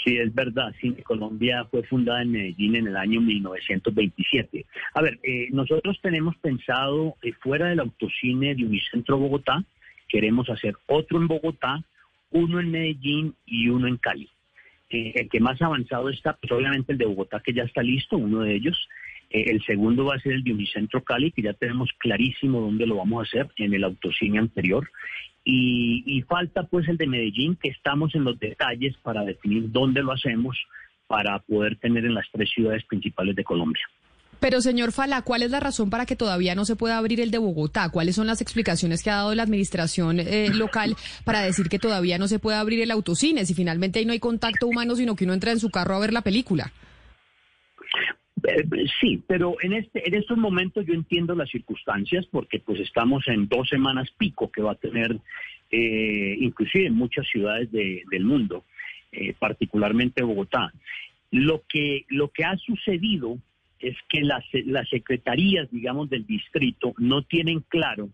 Sí, 0.04 0.18
es 0.18 0.34
verdad. 0.34 0.74
Cine 0.80 1.04
Colombia 1.04 1.66
fue 1.70 1.84
fundada 1.84 2.24
en 2.24 2.32
Medellín 2.32 2.76
en 2.76 2.88
el 2.88 2.98
año 2.98 3.22
1927. 3.22 4.66
A 4.96 5.02
ver, 5.02 5.20
eh, 5.22 5.48
nosotros 5.52 6.00
tenemos 6.02 6.36
pensado, 6.38 7.16
eh, 7.22 7.34
fuera 7.34 7.68
del 7.68 7.80
autocine 7.80 8.56
de 8.56 8.66
Unicentro 8.66 9.18
Bogotá, 9.18 9.64
queremos 10.08 10.50
hacer 10.50 10.76
otro 10.88 11.20
en 11.20 11.28
Bogotá, 11.28 11.84
uno 12.32 12.60
en 12.60 12.72
Medellín 12.72 13.36
y 13.46 13.70
uno 13.70 13.88
en 13.88 13.98
Cali. 13.98 14.30
Eh, 14.90 15.14
el 15.16 15.30
que 15.30 15.40
más 15.40 15.62
avanzado 15.62 16.10
está, 16.10 16.34
pues 16.34 16.52
obviamente 16.52 16.92
el 16.92 16.98
de 16.98 17.06
Bogotá, 17.06 17.42
que 17.44 17.54
ya 17.54 17.64
está 17.64 17.82
listo, 17.82 18.18
uno 18.18 18.42
de 18.42 18.56
ellos. 18.56 18.90
Eh, 19.30 19.46
el 19.48 19.64
segundo 19.64 20.06
va 20.06 20.16
a 20.16 20.20
ser 20.20 20.34
el 20.34 20.44
de 20.44 20.54
Unicentro 20.54 21.04
Cali, 21.04 21.32
que 21.32 21.42
ya 21.42 21.54
tenemos 21.54 21.90
clarísimo 21.98 22.60
dónde 22.60 22.86
lo 22.86 22.98
vamos 22.98 23.22
a 23.22 23.28
hacer, 23.28 23.50
en 23.58 23.74
el 23.74 23.84
autocine 23.84 24.40
anterior. 24.40 24.90
Y, 25.44 26.04
y 26.06 26.22
falta 26.22 26.64
pues 26.64 26.88
el 26.88 26.98
de 26.98 27.08
Medellín, 27.08 27.56
que 27.56 27.70
estamos 27.70 28.14
en 28.16 28.24
los 28.24 28.40
detalles 28.40 28.96
para 29.02 29.24
definir 29.24 29.72
dónde 29.72 30.04
lo 30.04 30.12
hacemos 30.12 30.58
para 31.08 31.40
poder 31.40 31.78
tener 31.78 32.06
en 32.06 32.14
las 32.14 32.26
tres 32.32 32.50
ciudades 32.50 32.86
principales 32.86 33.36
de 33.36 33.44
Colombia. 33.44 33.84
Pero, 34.42 34.60
señor 34.60 34.92
Fala, 34.92 35.22
¿cuál 35.22 35.44
es 35.44 35.52
la 35.52 35.60
razón 35.60 35.92
para 35.92 36.08
que 36.08 36.16
todavía 36.16 36.56
no 36.56 36.66
se 36.66 36.76
pueda 36.76 36.98
abrir 36.98 37.22
el 37.22 37.30
de 37.30 37.38
Bogotá? 37.38 37.90
¿Cuáles 37.90 38.16
son 38.16 38.26
las 38.26 38.42
explicaciones 38.42 39.04
que 39.04 39.12
ha 39.12 39.18
dado 39.18 39.36
la 39.36 39.44
administración 39.44 40.20
eh, 40.20 40.50
local 40.52 40.96
para 41.26 41.42
decir 41.42 41.70
que 41.70 41.78
todavía 41.78 42.18
no 42.18 42.28
se 42.28 42.40
puede 42.40 42.58
abrir 42.58 42.82
el 42.82 42.90
autocine? 42.90 43.46
Si 43.46 43.54
finalmente 43.54 44.00
ahí 44.00 44.06
no 44.06 44.14
hay 44.14 44.20
contacto 44.20 44.66
humano, 44.66 44.96
sino 44.96 45.16
que 45.16 45.26
uno 45.26 45.34
entra 45.34 45.52
en 45.52 45.60
su 45.60 45.70
carro 45.70 45.96
a 45.96 46.00
ver 46.00 46.12
la 46.12 46.24
película. 46.24 46.74
Eh, 48.44 48.66
Sí, 49.00 49.22
pero 49.28 49.56
en 49.62 49.74
este 49.74 50.08
en 50.08 50.16
estos 50.16 50.38
momentos 50.38 50.86
yo 50.86 50.94
entiendo 50.94 51.36
las 51.36 51.50
circunstancias 51.50 52.26
porque 52.32 52.60
pues 52.60 52.80
estamos 52.80 53.28
en 53.28 53.48
dos 53.48 53.68
semanas 53.70 54.10
pico 54.18 54.52
que 54.52 54.62
va 54.62 54.72
a 54.74 54.76
tener 54.76 55.18
eh, 55.72 56.36
inclusive 56.40 56.88
en 56.88 56.94
muchas 56.96 57.26
ciudades 57.28 57.72
de- 57.72 58.04
del 58.12 58.26
mundo, 58.26 58.66
eh, 59.12 59.34
particularmente 59.40 60.22
Bogotá. 60.24 60.72
Lo 61.32 61.64
que 61.68 62.06
lo 62.10 62.28
que 62.30 62.44
ha 62.44 62.58
sucedido 62.58 63.38
es 63.80 63.96
que 64.10 64.22
las 64.22 64.44
las 64.66 64.88
secretarías, 64.90 65.70
digamos, 65.72 66.10
del 66.10 66.26
distrito 66.26 66.94
no 66.98 67.22
tienen 67.24 67.62
claro 67.70 68.10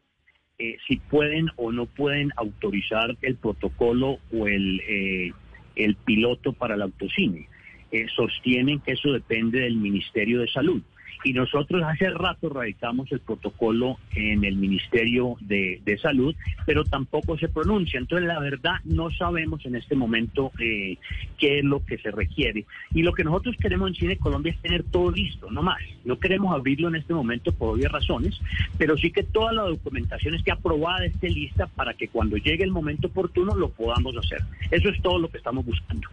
eh, 0.60 0.78
si 0.88 0.98
pueden 0.98 1.48
o 1.56 1.72
no 1.72 1.86
pueden 1.86 2.32
autorizar 2.36 3.16
el 3.22 3.36
protocolo 3.36 4.20
o 4.32 4.48
el, 4.48 4.82
eh, 4.88 5.32
el 5.76 5.95
piloto 5.95 6.54
para 6.54 6.74
el 6.76 6.82
autocine. 6.82 7.48
Eh, 7.91 8.05
sostienen 8.15 8.80
que 8.80 8.93
eso 8.93 9.11
depende 9.11 9.61
del 9.61 9.77
Ministerio 9.77 10.41
de 10.41 10.47
Salud. 10.49 10.81
Y 11.23 11.34
nosotros 11.34 11.81
hace 11.84 12.09
rato 12.11 12.49
radicamos 12.49 13.11
el 13.11 13.19
protocolo 13.19 13.97
en 14.15 14.43
el 14.43 14.55
Ministerio 14.55 15.35
de, 15.41 15.81
de 15.84 15.97
Salud, 15.97 16.35
pero 16.65 16.84
tampoco 16.84 17.38
se 17.38 17.49
pronuncia. 17.49 17.99
Entonces, 17.99 18.27
la 18.27 18.39
verdad, 18.39 18.76
no 18.85 19.09
sabemos 19.09 19.65
en 19.65 19.76
este 19.76 19.95
momento 19.95 20.51
eh, 20.59 20.97
qué 21.38 21.59
es 21.59 21.65
lo 21.65 21.84
que 21.84 21.97
se 21.97 22.11
requiere. 22.11 22.65
Y 22.93 23.01
lo 23.01 23.14
que 23.14 23.23
nosotros 23.23 23.55
queremos 23.59 23.89
en 23.89 23.95
Cine 23.95 24.18
Colombia 24.18 24.53
es 24.53 24.61
tener 24.61 24.84
todo 24.84 25.11
listo, 25.11 25.49
no 25.49 25.64
más. 25.64 25.81
No 26.05 26.19
queremos 26.19 26.53
abrirlo 26.53 26.88
en 26.88 26.95
este 26.95 27.14
momento 27.14 27.51
por 27.51 27.76
obvias 27.76 27.91
razones, 27.91 28.39
pero 28.77 28.95
sí 28.95 29.11
que 29.11 29.23
toda 29.23 29.51
la 29.53 29.64
documentación 29.64 30.35
esté 30.35 30.51
aprobada, 30.51 31.05
esté 31.05 31.30
lista 31.30 31.68
para 31.68 31.93
que 31.93 32.07
cuando 32.07 32.38
llegue 32.38 32.64
el 32.64 32.72
momento 32.72 33.07
oportuno 33.07 33.55
lo 33.55 33.69
podamos 33.69 34.15
hacer. 34.18 34.41
Eso 34.72 34.89
es 34.89 35.01
todo 35.01 35.19
lo 35.19 35.30
que 35.30 35.38
estamos 35.38 35.65
buscando. 35.65 36.07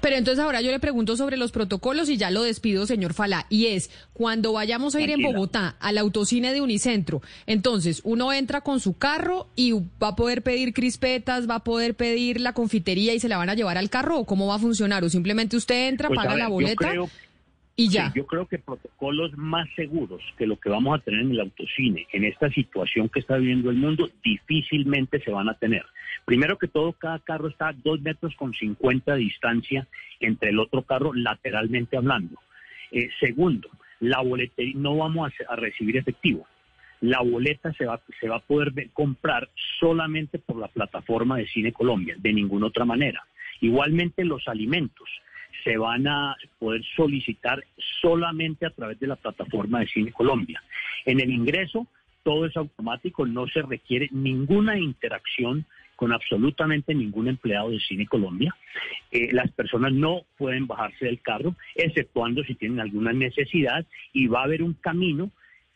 Pero 0.00 0.16
entonces 0.16 0.42
ahora 0.44 0.60
yo 0.60 0.70
le 0.70 0.78
pregunto 0.80 1.16
sobre 1.16 1.36
los 1.36 1.52
protocolos 1.52 2.08
y 2.08 2.16
ya 2.16 2.30
lo 2.30 2.42
despido, 2.42 2.86
señor 2.86 3.14
Fala. 3.14 3.46
Y 3.48 3.66
es, 3.66 3.90
cuando 4.12 4.52
vayamos 4.52 4.94
a 4.94 5.00
ir 5.00 5.10
en. 5.10 5.22
Bogotá 5.22 5.76
al 5.80 5.98
autocine 5.98 6.52
de 6.52 6.60
Unicentro, 6.60 7.22
entonces 7.46 8.00
uno 8.04 8.32
entra 8.32 8.60
con 8.60 8.80
su 8.80 8.98
carro 8.98 9.48
y 9.56 9.72
va 9.72 10.08
a 10.08 10.16
poder 10.16 10.42
pedir 10.42 10.72
crispetas, 10.72 11.48
va 11.48 11.56
a 11.56 11.64
poder 11.64 11.94
pedir 11.94 12.40
la 12.40 12.52
confitería 12.52 13.14
y 13.14 13.20
se 13.20 13.28
la 13.28 13.36
van 13.36 13.48
a 13.50 13.54
llevar 13.54 13.78
al 13.78 13.88
carro 13.90 14.18
o 14.18 14.26
cómo 14.26 14.46
va 14.48 14.56
a 14.56 14.58
funcionar 14.58 15.04
o 15.04 15.08
simplemente 15.08 15.56
usted 15.56 15.88
entra, 15.88 16.08
Pues, 16.08 16.18
a 16.18 16.22
paga 16.22 16.34
ver, 16.34 16.42
la 16.44 16.48
boleta 16.48 16.90
creo- 16.90 17.10
y 17.74 17.86
Sí, 17.86 17.94
ya. 17.94 18.12
yo 18.14 18.26
creo 18.26 18.46
que 18.46 18.58
protocolos 18.58 19.32
más 19.36 19.66
seguros 19.74 20.20
que 20.36 20.46
lo 20.46 20.60
que 20.60 20.68
vamos 20.68 20.98
a 20.98 21.02
tener 21.02 21.20
en 21.20 21.30
el 21.30 21.40
autocine, 21.40 22.06
en 22.12 22.24
esta 22.24 22.50
situación 22.50 23.08
que 23.08 23.20
está 23.20 23.36
viviendo 23.38 23.70
el 23.70 23.76
mundo, 23.76 24.10
difícilmente 24.22 25.20
se 25.24 25.30
van 25.30 25.48
a 25.48 25.54
tener. 25.54 25.82
Primero 26.24 26.56
que 26.56 26.68
todo, 26.68 26.92
cada 26.92 27.18
carro 27.18 27.48
está 27.48 27.68
a 27.68 27.72
dos 27.72 28.00
metros 28.00 28.34
con 28.36 28.52
50 28.52 29.14
de 29.14 29.18
distancia 29.18 29.86
entre 30.20 30.50
el 30.50 30.58
otro 30.60 30.82
carro, 30.82 31.12
lateralmente 31.12 31.96
hablando. 31.96 32.36
Eh, 32.92 33.08
segundo, 33.18 33.68
la 34.00 34.20
boletería, 34.20 34.74
no 34.76 34.96
vamos 34.96 35.32
a, 35.48 35.56
recibir 35.56 35.96
efectivo. 35.96 36.46
La 37.00 37.20
boleta 37.20 37.72
se 37.72 37.86
va, 37.86 37.94
a 37.94 38.38
poder 38.40 38.72
comprar 38.92 39.48
solamente 39.80 40.38
por 40.38 40.56
la 40.56 40.68
plataforma 40.68 41.38
de 41.38 41.48
Cine 41.48 41.72
Colombia, 41.72 42.14
de 42.18 42.32
ninguna 42.32 42.66
otra 42.66 42.84
manera. 42.84 43.24
Igualmente 43.60 44.24
los 44.24 44.46
alimentos 44.46 45.08
se 45.64 45.76
van 45.76 46.06
a 46.06 46.36
poder 46.58 46.82
solicitar 46.96 47.64
solamente 48.00 48.66
a 48.66 48.70
través 48.70 48.98
de 49.00 49.06
la 49.06 49.16
plataforma 49.16 49.80
de 49.80 49.88
Cine 49.88 50.12
Colombia. 50.12 50.62
En 51.04 51.20
el 51.20 51.30
ingreso, 51.30 51.86
todo 52.22 52.46
es 52.46 52.56
automático, 52.56 53.26
no 53.26 53.46
se 53.48 53.62
requiere 53.62 54.08
ninguna 54.12 54.78
interacción 54.78 55.66
con 55.96 56.12
absolutamente 56.12 56.94
ningún 56.94 57.28
empleado 57.28 57.70
de 57.70 57.80
Cine 57.80 58.06
Colombia. 58.06 58.54
Eh, 59.10 59.28
las 59.32 59.50
personas 59.52 59.92
no 59.92 60.22
pueden 60.36 60.66
bajarse 60.66 61.06
del 61.06 61.20
carro, 61.20 61.54
exceptuando 61.74 62.42
si 62.44 62.54
tienen 62.54 62.80
alguna 62.80 63.12
necesidad, 63.12 63.86
y 64.12 64.26
va 64.26 64.40
a 64.40 64.44
haber 64.44 64.62
un 64.62 64.74
camino 64.74 65.30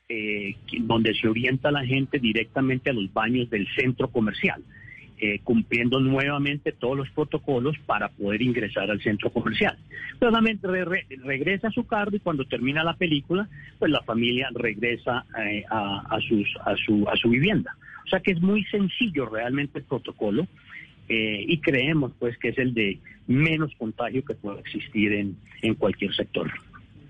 eh, 0.09 0.55
donde 0.81 1.15
se 1.15 1.29
orienta 1.29 1.71
la 1.71 1.85
gente 1.85 2.19
directamente 2.19 2.91
a 2.91 2.93
los 2.93 3.13
baños 3.13 3.51
del 3.51 3.67
centro 3.75 4.09
comercial, 4.09 4.63
eh, 5.19 5.41
cumpliendo 5.45 5.99
nuevamente 6.01 6.73
todos 6.73 6.97
los 6.97 7.09
protocolos 7.11 7.77
para 7.87 8.09
poder 8.11 8.43
ingresar 8.43 8.91
al 8.91 9.01
centro 9.01 9.31
comercial. 9.31 9.77
Solamente 10.19 10.67
re- 10.69 10.85
re- 10.85 11.07
regresa 11.25 11.69
a 11.69 11.73
su 11.73 11.87
carro 11.87 12.15
y 12.15 12.21
cuando 12.21 12.45
termina 12.45 12.85
la 12.85 12.95
película, 12.97 13.49
pues 13.79 13.91
la 13.91 14.03
familia 14.03 14.49
regresa 14.55 15.25
eh, 15.43 15.65
a, 15.71 16.03
a 16.09 16.17
a, 16.17 16.21
su, 16.77 17.09
a 17.09 17.17
su 17.17 17.29
vivienda. 17.31 17.77
O 18.05 18.09
sea 18.09 18.21
que 18.21 18.33
es 18.33 18.41
muy 18.41 18.65
sencillo 18.65 19.27
realmente 19.27 19.79
el 19.79 19.85
protocolo 19.85 20.47
eh, 21.09 21.45
y 21.47 21.59
creemos 21.59 22.13
pues 22.19 22.37
que 22.39 22.49
es 22.51 22.59
el 22.59 22.75
de 22.75 22.99
menos 23.27 23.73
contagio 23.79 24.25
que 24.25 24.35
pueda 24.35 24.61
existir 24.61 25.13
en, 25.13 25.37
en 25.63 25.75
cualquier 25.75 26.15
sector. 26.15 26.51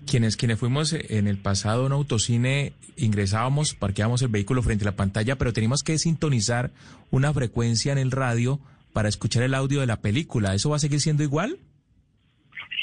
Quienes, 0.09 0.37
quienes 0.37 0.59
fuimos 0.59 0.93
en 0.93 1.27
el 1.27 1.37
pasado 1.37 1.83
a 1.83 1.85
un 1.85 1.91
autocine, 1.91 2.73
ingresábamos, 2.95 3.75
parqueábamos 3.75 4.21
el 4.21 4.29
vehículo 4.29 4.63
frente 4.63 4.85
a 4.85 4.91
la 4.91 4.95
pantalla, 4.95 5.37
pero 5.37 5.53
teníamos 5.53 5.83
que 5.83 5.97
sintonizar 5.97 6.71
una 7.11 7.33
frecuencia 7.33 7.91
en 7.91 7.97
el 7.97 8.11
radio 8.11 8.59
para 8.93 9.09
escuchar 9.09 9.43
el 9.43 9.53
audio 9.53 9.81
de 9.81 9.87
la 9.87 10.01
película. 10.01 10.53
¿Eso 10.53 10.69
va 10.69 10.77
a 10.77 10.79
seguir 10.79 11.01
siendo 11.01 11.23
igual? 11.23 11.57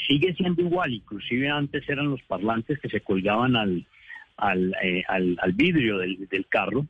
sigue 0.07 0.33
siendo 0.33 0.61
igual, 0.61 0.93
inclusive 0.93 1.49
antes 1.49 1.87
eran 1.89 2.09
los 2.09 2.21
parlantes 2.23 2.79
que 2.79 2.89
se 2.89 3.01
colgaban 3.01 3.55
al, 3.55 3.85
al, 4.37 4.75
eh, 4.83 5.03
al, 5.07 5.53
vidrio 5.53 5.97
del, 5.97 6.27
del 6.27 6.45
carro. 6.47 6.85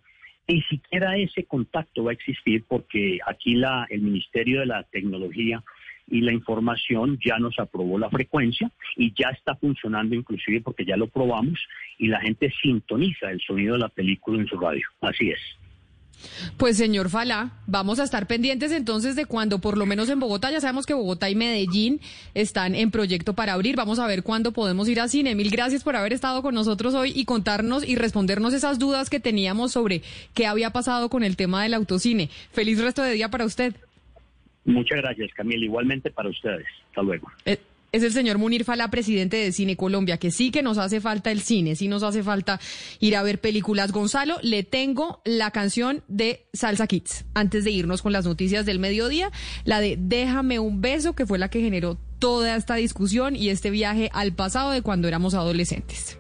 Ni 0.48 0.62
siquiera 0.64 1.18
ese 1.18 1.46
contacto 1.46 2.04
va 2.04 2.12
a 2.12 2.14
existir 2.14 2.64
porque 2.68 3.20
aquí 3.26 3.56
la, 3.56 3.88
el 3.90 4.02
Ministerio 4.02 4.60
de 4.60 4.68
la 4.68 4.84
Tecnología 4.84 5.64
y 6.08 6.22
la 6.22 6.34
Información 6.34 7.18
ya 7.26 7.38
nos 7.40 7.58
aprobó 7.60 7.98
la 7.98 8.10
frecuencia 8.10 8.72
y 8.96 9.14
ya 9.14 9.30
está 9.30 9.56
funcionando 9.56 10.16
inclusive 10.16 10.62
porque 10.62 10.86
ya 10.86 10.98
lo 10.98 11.08
probamos 11.08 11.60
y 11.98 12.08
la 12.08 12.22
gente 12.22 12.54
sintoniza 12.62 13.32
el 13.32 13.42
sonido 13.42 13.74
de 13.74 13.80
la 13.80 13.90
película 13.90 14.40
en 14.40 14.48
su 14.48 14.58
radio. 14.58 14.86
Así 15.02 15.30
es. 15.30 15.40
Pues 16.58 16.78
señor 16.78 17.10
Fala, 17.10 17.52
vamos 17.68 18.00
a 18.00 18.04
estar 18.04 18.28
pendientes 18.28 18.72
entonces 18.72 19.16
de 19.16 19.26
cuando, 19.26 19.60
por 19.60 19.78
lo 19.78 19.86
menos 19.86 20.10
en 20.10 20.20
Bogotá, 20.20 20.52
ya 20.52 20.62
sabemos 20.62 20.86
que 20.86 20.94
Bogotá 20.94 21.30
y 21.30 21.36
Medellín 21.36 22.00
están 22.34 22.76
en 22.76 22.92
proyecto 22.92 23.34
para 23.34 23.54
abrir. 23.54 23.76
Vamos 23.76 24.00
a 24.00 24.08
ver 24.08 24.24
cuándo 24.24 24.52
podemos 24.52 24.88
ir 24.88 25.02
a 25.02 25.08
cine. 25.08 25.36
Mil 25.36 25.52
gracias 25.52 25.84
por 25.84 25.96
haber 25.96 26.14
estado 26.14 26.42
con 26.42 26.56
nosotros 26.56 26.94
hoy 26.94 27.12
y 27.16 27.26
contarnos 27.26 27.88
y 27.88 27.96
respondernos 27.96 28.54
esas 28.54 28.80
dudas 28.80 29.10
que 29.10 29.20
teníamos 29.20 29.72
sobre 29.72 30.02
qué 30.34 30.48
había 30.48 30.72
pasado 30.72 31.10
con 31.10 31.24
el 31.24 31.36
tema 31.36 31.64
del 31.64 31.74
autocine. 31.74 32.30
Feliz 32.52 32.80
resto 32.80 33.02
de 33.02 33.14
día 33.14 33.30
para 33.30 33.46
usted. 33.46 33.76
Muchas 34.66 34.98
gracias, 34.98 35.32
Camila. 35.34 35.64
Igualmente 35.64 36.12
para 36.12 36.30
ustedes. 36.30 36.66
Hasta 36.90 37.02
luego. 37.02 37.32
Eh, 37.46 37.60
Es 37.92 38.04
el 38.04 38.12
señor 38.12 38.40
Munir 38.40 38.66
Fala, 38.66 38.90
presidente 38.90 39.38
de 39.38 39.54
Cine 39.54 39.78
Colombia, 39.78 40.18
que 40.18 40.30
sí 40.30 40.52
que 40.52 40.62
nos 40.62 40.78
hace 40.78 41.00
falta 41.00 41.32
el 41.32 41.40
cine, 41.40 41.78
sí 41.78 41.88
nos 41.88 42.04
hace 42.04 42.24
falta 42.24 42.60
ir 43.00 43.16
a 43.16 43.24
ver 43.24 43.40
películas. 43.40 43.94
Gonzalo, 43.94 44.38
le 44.42 44.64
tengo 44.64 45.22
la 45.24 45.52
canción 45.52 46.04
de 46.10 46.46
Salsa 46.52 46.88
Kids, 46.88 47.24
antes 47.34 47.64
de 47.64 47.72
irnos 47.72 48.02
con 48.02 48.12
las 48.12 48.26
noticias 48.26 48.66
del 48.66 48.80
mediodía, 48.80 49.32
la 49.64 49.80
de 49.80 49.96
Déjame 49.98 50.60
un 50.60 50.82
beso, 50.82 51.16
que 51.16 51.26
fue 51.26 51.40
la 51.40 51.50
que 51.50 51.62
generó 51.62 51.98
toda 52.20 52.58
esta 52.58 52.76
discusión 52.76 53.34
y 53.36 53.48
este 53.48 53.70
viaje 53.70 54.10
al 54.12 54.34
pasado 54.34 54.72
de 54.72 54.82
cuando 54.82 55.08
éramos 55.08 55.34
adolescentes. 55.34 56.20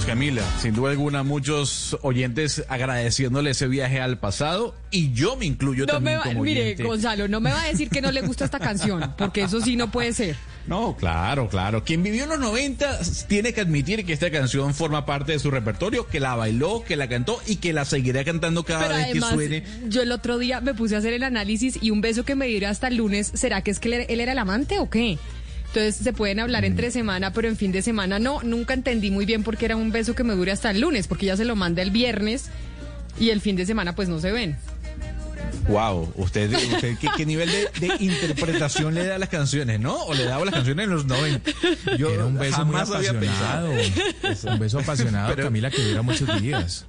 Pues 0.00 0.06
Camila, 0.08 0.42
sin 0.58 0.72
duda 0.74 0.92
alguna, 0.92 1.22
muchos 1.24 1.98
oyentes 2.00 2.64
agradeciéndole 2.70 3.50
ese 3.50 3.68
viaje 3.68 4.00
al 4.00 4.16
pasado 4.18 4.74
y 4.90 5.12
yo 5.12 5.36
me 5.36 5.44
incluyo 5.44 5.84
No 5.84 5.92
me 5.92 5.92
también 6.12 6.18
va- 6.20 6.22
como 6.22 6.42
mire, 6.42 6.62
oyente. 6.62 6.82
Gonzalo, 6.84 7.28
no 7.28 7.38
me 7.40 7.52
va 7.52 7.60
a 7.64 7.66
decir 7.66 7.90
que 7.90 8.00
no 8.00 8.10
le 8.10 8.22
gusta 8.22 8.46
esta 8.46 8.58
canción, 8.58 9.12
porque 9.18 9.42
eso 9.42 9.60
sí 9.60 9.76
no 9.76 9.90
puede 9.90 10.14
ser. 10.14 10.36
No, 10.66 10.96
claro, 10.96 11.48
claro. 11.50 11.84
Quien 11.84 12.02
vivió 12.02 12.22
en 12.24 12.30
los 12.30 12.38
90 12.38 12.98
tiene 13.28 13.52
que 13.52 13.60
admitir 13.60 14.06
que 14.06 14.14
esta 14.14 14.30
canción 14.30 14.72
forma 14.72 15.04
parte 15.04 15.32
de 15.32 15.38
su 15.38 15.50
repertorio, 15.50 16.06
que 16.06 16.18
la 16.18 16.34
bailó, 16.34 16.82
que 16.82 16.96
la 16.96 17.06
cantó 17.06 17.38
y 17.46 17.56
que 17.56 17.74
la 17.74 17.84
seguirá 17.84 18.24
cantando 18.24 18.62
cada 18.64 18.84
Pero 18.86 18.94
vez 18.94 19.04
además, 19.10 19.30
que 19.30 19.34
suene. 19.36 19.64
yo 19.88 20.00
el 20.00 20.12
otro 20.12 20.38
día 20.38 20.62
me 20.62 20.72
puse 20.72 20.94
a 20.94 20.98
hacer 20.98 21.12
el 21.12 21.24
análisis 21.24 21.78
y 21.82 21.90
un 21.90 22.00
beso 22.00 22.24
que 22.24 22.36
me 22.36 22.46
diera 22.46 22.70
hasta 22.70 22.88
el 22.88 22.96
lunes, 22.96 23.30
¿será 23.34 23.60
que 23.60 23.70
es 23.70 23.78
que 23.78 24.06
él 24.08 24.20
era 24.20 24.32
el 24.32 24.38
amante 24.38 24.78
o 24.78 24.88
qué? 24.88 25.18
Entonces 25.72 25.96
se 25.96 26.12
pueden 26.12 26.40
hablar 26.40 26.62
Mm. 26.62 26.66
entre 26.66 26.90
semana, 26.90 27.32
pero 27.32 27.48
en 27.48 27.56
fin 27.56 27.70
de 27.72 27.80
semana 27.82 28.18
no. 28.18 28.42
Nunca 28.42 28.74
entendí 28.74 29.10
muy 29.10 29.24
bien 29.24 29.42
por 29.44 29.56
qué 29.56 29.66
era 29.66 29.76
un 29.76 29.92
beso 29.92 30.14
que 30.14 30.24
me 30.24 30.34
dure 30.34 30.50
hasta 30.52 30.70
el 30.70 30.80
lunes, 30.80 31.06
porque 31.06 31.26
ya 31.26 31.36
se 31.36 31.44
lo 31.44 31.54
manda 31.56 31.80
el 31.82 31.90
viernes 31.92 32.46
y 33.18 33.30
el 33.30 33.40
fin 33.40 33.54
de 33.56 33.66
semana 33.66 33.94
pues 33.94 34.08
no 34.08 34.18
se 34.20 34.32
ven. 34.32 34.56
Wow, 35.68 36.12
usted, 36.16 36.52
usted 36.52 36.96
¿qué, 36.98 37.08
qué 37.16 37.26
nivel 37.26 37.48
de, 37.50 37.68
de 37.86 37.94
interpretación 38.04 38.94
le 38.94 39.06
da 39.06 39.14
a 39.16 39.18
las 39.18 39.28
canciones, 39.28 39.78
¿no? 39.78 39.94
O 40.04 40.14
le 40.14 40.24
daba 40.24 40.44
las 40.44 40.54
canciones 40.54 40.84
en 40.84 40.90
los 40.90 41.04
90. 41.06 41.50
Yo 41.96 42.10
Era 42.10 42.24
un 42.26 42.36
beso 42.38 42.64
muy 42.64 42.76
apasionado. 42.76 43.70
Un 44.44 44.58
beso 44.58 44.78
apasionado, 44.80 45.28
Pero- 45.34 45.44
Camila, 45.44 45.70
que 45.70 45.82
dura 45.82 46.02
muchos 46.02 46.40
días. 46.42 46.86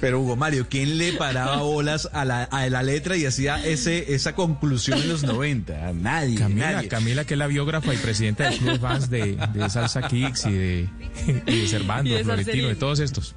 Pero 0.00 0.20
Hugo 0.20 0.34
Mario, 0.36 0.66
¿quién 0.68 0.98
le 0.98 1.12
paraba 1.12 1.56
bolas 1.62 2.08
a 2.12 2.24
la, 2.24 2.44
a 2.44 2.68
la 2.68 2.82
letra 2.82 3.16
y 3.16 3.26
hacía 3.26 3.64
ese, 3.64 4.12
esa 4.14 4.34
conclusión 4.34 4.98
en 5.00 5.08
los 5.08 5.22
90? 5.22 5.92
Nadie, 5.92 6.36
Camila, 6.36 6.72
nadie. 6.72 6.88
Camila, 6.88 7.24
que 7.24 7.34
es 7.34 7.38
la 7.38 7.46
biógrafa 7.46 7.94
y 7.94 7.96
presidenta 7.96 8.44
del 8.50 8.58
club 8.58 8.72
de 8.72 8.78
fans 8.78 9.10
de, 9.10 9.36
de 9.36 9.70
Salsa 9.70 10.08
Kicks 10.08 10.46
y 10.46 10.52
de, 10.52 10.88
y 11.46 11.60
de 11.60 11.68
Servando, 11.68 12.10
Y 12.10 12.14
de 12.14 12.24
Florentino, 12.24 12.68
de 12.68 12.74
todos 12.74 12.98
estos. 12.98 13.34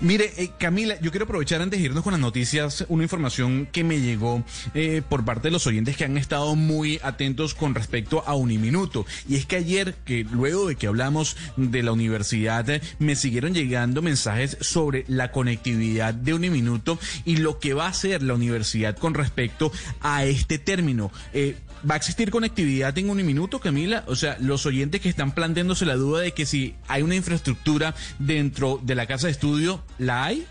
Mire, 0.00 0.32
eh, 0.36 0.50
Camila, 0.58 0.98
yo 1.00 1.10
quiero 1.10 1.24
aprovechar 1.24 1.60
antes 1.60 1.80
de 1.80 1.86
irnos 1.86 2.02
con 2.02 2.12
las 2.12 2.20
noticias 2.20 2.84
una 2.88 3.02
información 3.02 3.66
que 3.70 3.84
me 3.84 4.00
llegó 4.00 4.44
eh, 4.74 5.02
por 5.08 5.24
parte 5.24 5.48
de 5.48 5.52
los 5.52 5.66
oyentes 5.66 5.96
que 5.96 6.04
han 6.04 6.16
estado 6.16 6.54
muy 6.54 7.00
atentos 7.02 7.54
con 7.54 7.74
respecto 7.74 8.22
a 8.26 8.34
Uniminuto. 8.34 9.06
Y 9.28 9.36
es 9.36 9.46
que 9.46 9.56
ayer, 9.56 9.94
que 10.04 10.24
luego 10.30 10.68
de 10.68 10.76
que 10.76 10.86
hablamos 10.86 11.36
de 11.56 11.82
la 11.82 11.92
universidad, 11.92 12.68
eh, 12.70 12.80
me 12.98 13.16
siguieron 13.16 13.54
llegando 13.54 14.02
mensajes 14.02 14.56
sobre 14.60 15.04
la 15.08 15.32
conectividad 15.32 16.14
de 16.14 16.34
Uniminuto 16.34 16.98
y 17.24 17.36
lo 17.36 17.58
que 17.58 17.74
va 17.74 17.86
a 17.86 17.90
hacer 17.90 18.22
la 18.22 18.34
universidad 18.34 18.96
con 18.96 19.14
respecto 19.14 19.72
a 20.00 20.24
este 20.24 20.58
término. 20.58 21.10
¿Va 21.88 21.94
a 21.94 21.96
existir 21.96 22.30
conectividad 22.30 22.96
en 22.96 23.10
un 23.10 23.24
minuto, 23.26 23.58
Camila? 23.58 24.04
O 24.06 24.14
sea, 24.14 24.36
los 24.38 24.66
oyentes 24.66 25.00
que 25.00 25.08
están 25.08 25.32
planteándose 25.32 25.84
la 25.84 25.96
duda 25.96 26.20
de 26.20 26.32
que 26.32 26.46
si 26.46 26.76
hay 26.86 27.02
una 27.02 27.16
infraestructura 27.16 27.94
dentro 28.20 28.78
de 28.82 28.94
la 28.94 29.06
casa 29.06 29.26
de 29.26 29.32
estudio, 29.32 29.82
¿la 29.98 30.24
hay? 30.24 30.46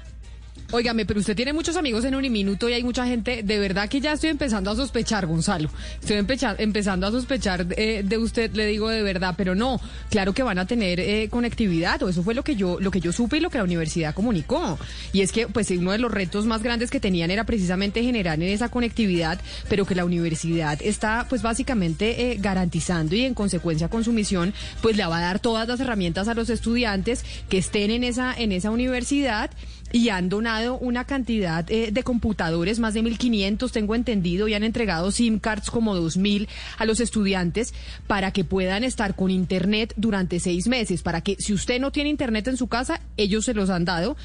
Óigame, 0.74 1.06
pero 1.06 1.20
usted 1.20 1.36
tiene 1.36 1.52
muchos 1.52 1.76
amigos 1.76 2.06
en 2.06 2.16
Uniminuto 2.16 2.70
y 2.70 2.74
hay 2.74 2.84
mucha 2.84 3.06
gente, 3.06 3.44
de 3.44 3.60
verdad 3.60 3.90
que 3.90 4.00
ya 4.00 4.14
estoy 4.14 4.30
empezando 4.30 4.72
a 4.72 4.76
sospechar, 4.76 5.26
Gonzalo. 5.26 5.70
Estoy 6.00 6.18
empezando 6.18 7.08
a 7.08 7.12
sospechar 7.12 7.68
eh, 7.72 8.04
de 8.06 8.18
usted, 8.18 8.54
le 8.54 8.68
digo 8.68 8.88
de 8.88 9.04
verdad, 9.04 9.34
pero 9.38 9.54
no, 9.54 9.82
claro 10.10 10.34
que 10.34 10.44
van 10.44 10.60
a 10.60 10.66
tener 10.66 11.02
eh, 11.02 11.28
conectividad, 11.30 12.02
o 12.04 12.10
eso 12.10 12.24
fue 12.24 12.34
lo 12.34 12.44
que 12.44 12.56
yo, 12.56 12.80
lo 12.80 12.90
que 12.90 13.02
yo 13.02 13.12
supe 13.12 13.38
y 13.38 13.40
lo 13.42 13.50
que 13.50 13.58
la 13.58 13.66
universidad 13.66 14.14
comunicó. 14.14 14.80
Y 15.12 15.22
es 15.22 15.34
que, 15.34 15.48
pues, 15.48 15.70
uno 15.72 15.92
de 15.92 15.98
los 15.98 16.10
retos 16.10 16.46
más 16.46 16.64
grandes 16.64 16.90
que 16.90 17.02
tenían 17.02 17.32
era 17.32 17.44
precisamente 17.44 18.02
generar 18.02 18.42
en 18.42 18.48
esa 18.48 18.70
conectividad, 18.70 19.42
pero 19.68 19.86
que 19.86 19.96
la 19.96 20.06
universidad 20.06 20.80
está, 20.82 21.26
pues, 21.28 21.42
básicamente 21.42 22.32
eh, 22.32 22.38
garantizando 22.40 23.14
y 23.14 23.26
en 23.26 23.34
consecuencia 23.34 23.90
con 23.90 24.06
su 24.06 24.14
misión, 24.14 24.54
pues, 24.82 24.96
le 24.96 25.06
va 25.06 25.18
a 25.18 25.22
dar 25.22 25.40
todas 25.40 25.68
las 25.68 25.82
herramientas 25.82 26.30
a 26.30 26.34
los 26.34 26.50
estudiantes 26.50 27.26
que 27.50 27.58
estén 27.58 27.92
en 27.92 28.06
esa, 28.06 28.34
en 28.34 28.54
esa 28.54 28.72
universidad 28.72 29.52
y 29.92 30.10
han 30.10 30.30
donado 30.30 30.78
una 30.78 31.06
cantidad 31.06 31.70
eh, 31.70 31.92
de 31.92 32.04
computadores, 32.04 32.80
más 32.80 32.94
de 32.94 33.04
1.500 33.04 33.72
tengo 33.72 33.96
entendido, 33.96 34.48
y 34.48 34.54
han 34.54 34.64
entregado 34.64 35.12
SIM 35.12 35.40
cards 35.40 35.70
como 35.70 35.96
2.000 35.96 36.48
a 36.78 36.86
los 36.86 37.00
estudiantes 37.00 37.74
para 38.08 38.32
que 38.32 38.44
puedan 38.44 38.84
estar 38.84 39.16
con 39.16 39.32
Internet 39.32 39.94
durante 39.98 40.40
seis 40.40 40.68
meses, 40.68 41.02
para 41.02 41.22
que 41.22 41.36
si 41.40 41.54
usted 41.54 41.80
no 41.80 41.92
tiene 41.92 42.10
Internet 42.10 42.48
en 42.48 42.58
su 42.58 42.68
casa, 42.68 43.02
ellos 43.18 43.46
se 43.46 43.54
los 43.54 43.70
han 43.70 43.86
dado, 43.86 44.16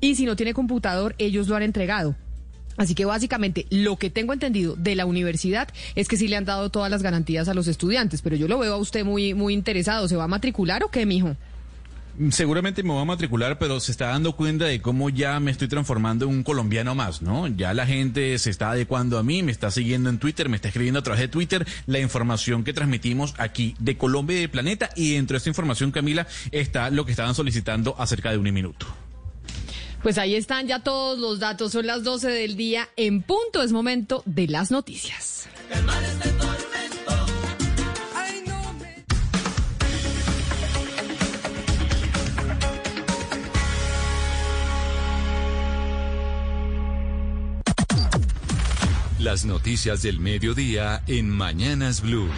y 0.00 0.14
si 0.14 0.24
no 0.24 0.36
tiene 0.36 0.54
computador, 0.54 1.14
ellos 1.18 1.48
lo 1.48 1.56
han 1.56 1.62
entregado. 1.62 2.14
Así 2.76 2.94
que 2.94 3.04
básicamente 3.04 3.66
lo 3.70 3.96
que 3.96 4.08
tengo 4.08 4.32
entendido 4.32 4.76
de 4.76 4.94
la 4.94 5.04
universidad 5.04 5.68
es 5.96 6.06
que 6.06 6.16
sí 6.16 6.28
le 6.28 6.36
han 6.36 6.44
dado 6.44 6.70
todas 6.70 6.90
las 6.90 7.02
garantías 7.02 7.48
a 7.48 7.54
los 7.54 7.66
estudiantes, 7.66 8.22
pero 8.22 8.36
yo 8.36 8.46
lo 8.46 8.58
veo 8.60 8.74
a 8.74 8.76
usted 8.76 9.04
muy, 9.04 9.34
muy 9.34 9.52
interesado. 9.52 10.06
¿Se 10.06 10.14
va 10.14 10.24
a 10.24 10.28
matricular 10.28 10.84
o 10.84 10.90
qué, 10.90 11.04
mijo? 11.04 11.36
Seguramente 12.30 12.82
me 12.82 12.90
voy 12.90 13.02
a 13.02 13.04
matricular, 13.04 13.58
pero 13.58 13.78
se 13.78 13.92
está 13.92 14.08
dando 14.08 14.34
cuenta 14.34 14.64
de 14.64 14.82
cómo 14.82 15.08
ya 15.08 15.38
me 15.38 15.52
estoy 15.52 15.68
transformando 15.68 16.24
en 16.24 16.32
un 16.32 16.42
colombiano 16.42 16.96
más, 16.96 17.22
¿no? 17.22 17.46
Ya 17.46 17.72
la 17.74 17.86
gente 17.86 18.36
se 18.40 18.50
está 18.50 18.72
adecuando 18.72 19.18
a 19.18 19.22
mí, 19.22 19.44
me 19.44 19.52
está 19.52 19.70
siguiendo 19.70 20.10
en 20.10 20.18
Twitter, 20.18 20.48
me 20.48 20.56
está 20.56 20.68
escribiendo 20.68 20.98
a 20.98 21.02
través 21.02 21.20
de 21.20 21.28
Twitter 21.28 21.64
la 21.86 22.00
información 22.00 22.64
que 22.64 22.72
transmitimos 22.72 23.34
aquí 23.38 23.76
de 23.78 23.96
Colombia 23.96 24.36
y 24.36 24.40
del 24.40 24.50
planeta. 24.50 24.90
Y 24.96 25.14
dentro 25.14 25.34
de 25.34 25.38
esta 25.38 25.50
información, 25.50 25.92
Camila, 25.92 26.26
está 26.50 26.90
lo 26.90 27.04
que 27.04 27.12
estaban 27.12 27.36
solicitando 27.36 27.94
acerca 27.98 28.32
de 28.32 28.38
un 28.38 28.52
minuto. 28.52 28.86
Pues 30.02 30.18
ahí 30.18 30.34
están 30.34 30.66
ya 30.66 30.80
todos 30.80 31.20
los 31.20 31.38
datos, 31.38 31.70
son 31.70 31.86
las 31.86 32.02
12 32.02 32.28
del 32.30 32.56
día 32.56 32.88
en 32.96 33.22
punto, 33.22 33.62
es 33.62 33.70
momento 33.70 34.22
de 34.26 34.48
las 34.48 34.72
noticias. 34.72 35.48
Las 49.18 49.44
noticias 49.44 50.02
del 50.02 50.20
mediodía 50.20 51.02
en 51.08 51.28
Mañanas 51.28 52.02
Blue. 52.02 52.28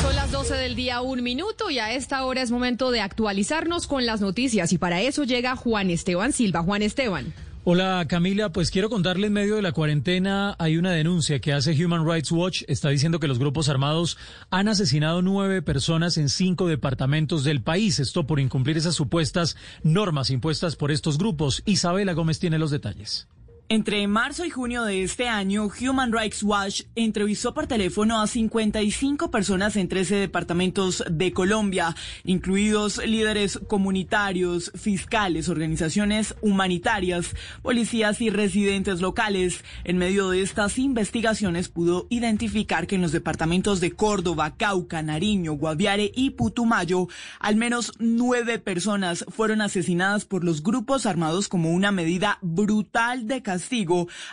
Son 0.00 0.16
las 0.16 0.30
12 0.32 0.54
del 0.54 0.74
día, 0.76 1.02
un 1.02 1.22
minuto, 1.22 1.68
y 1.70 1.78
a 1.78 1.92
esta 1.92 2.24
hora 2.24 2.40
es 2.40 2.50
momento 2.50 2.90
de 2.90 3.02
actualizarnos 3.02 3.86
con 3.86 4.06
las 4.06 4.22
noticias, 4.22 4.72
y 4.72 4.78
para 4.78 5.02
eso 5.02 5.24
llega 5.24 5.56
Juan 5.56 5.90
Esteban 5.90 6.32
Silva. 6.32 6.62
Juan 6.62 6.80
Esteban. 6.80 7.34
Hola 7.68 8.06
Camila, 8.08 8.52
pues 8.52 8.70
quiero 8.70 8.88
contarle 8.88 9.26
en 9.26 9.32
medio 9.32 9.56
de 9.56 9.62
la 9.62 9.72
cuarentena 9.72 10.54
hay 10.60 10.76
una 10.76 10.92
denuncia 10.92 11.40
que 11.40 11.52
hace 11.52 11.72
Human 11.84 12.06
Rights 12.08 12.30
Watch. 12.30 12.62
Está 12.68 12.90
diciendo 12.90 13.18
que 13.18 13.26
los 13.26 13.40
grupos 13.40 13.68
armados 13.68 14.18
han 14.50 14.68
asesinado 14.68 15.20
nueve 15.20 15.62
personas 15.62 16.16
en 16.16 16.28
cinco 16.28 16.68
departamentos 16.68 17.42
del 17.42 17.64
país. 17.64 17.98
Esto 17.98 18.24
por 18.24 18.38
incumplir 18.38 18.76
esas 18.76 18.94
supuestas 18.94 19.56
normas 19.82 20.30
impuestas 20.30 20.76
por 20.76 20.92
estos 20.92 21.18
grupos. 21.18 21.64
Isabela 21.66 22.12
Gómez 22.12 22.38
tiene 22.38 22.60
los 22.60 22.70
detalles. 22.70 23.26
Entre 23.68 24.06
marzo 24.06 24.44
y 24.44 24.50
junio 24.50 24.84
de 24.84 25.02
este 25.02 25.26
año, 25.26 25.68
Human 25.80 26.12
Rights 26.12 26.44
Watch 26.44 26.82
entrevistó 26.94 27.52
por 27.52 27.66
teléfono 27.66 28.20
a 28.20 28.28
55 28.28 29.32
personas 29.32 29.74
en 29.74 29.88
13 29.88 30.14
departamentos 30.14 31.02
de 31.10 31.32
Colombia, 31.32 31.96
incluidos 32.22 33.04
líderes 33.04 33.58
comunitarios, 33.66 34.70
fiscales, 34.76 35.48
organizaciones 35.48 36.36
humanitarias, 36.42 37.34
policías 37.62 38.20
y 38.20 38.30
residentes 38.30 39.00
locales. 39.00 39.64
En 39.82 39.98
medio 39.98 40.30
de 40.30 40.42
estas 40.42 40.78
investigaciones 40.78 41.68
pudo 41.68 42.06
identificar 42.08 42.86
que 42.86 42.94
en 42.94 43.02
los 43.02 43.10
departamentos 43.10 43.80
de 43.80 43.90
Córdoba, 43.90 44.54
Cauca, 44.56 45.02
Nariño, 45.02 45.54
Guaviare 45.54 46.12
y 46.14 46.30
Putumayo, 46.30 47.08
al 47.40 47.56
menos 47.56 47.94
nueve 47.98 48.60
personas 48.60 49.24
fueron 49.28 49.60
asesinadas 49.60 50.24
por 50.24 50.44
los 50.44 50.62
grupos 50.62 51.04
armados 51.04 51.48
como 51.48 51.72
una 51.72 51.90
medida 51.90 52.38
brutal 52.42 53.26
de 53.26 53.42
castigo 53.42 53.55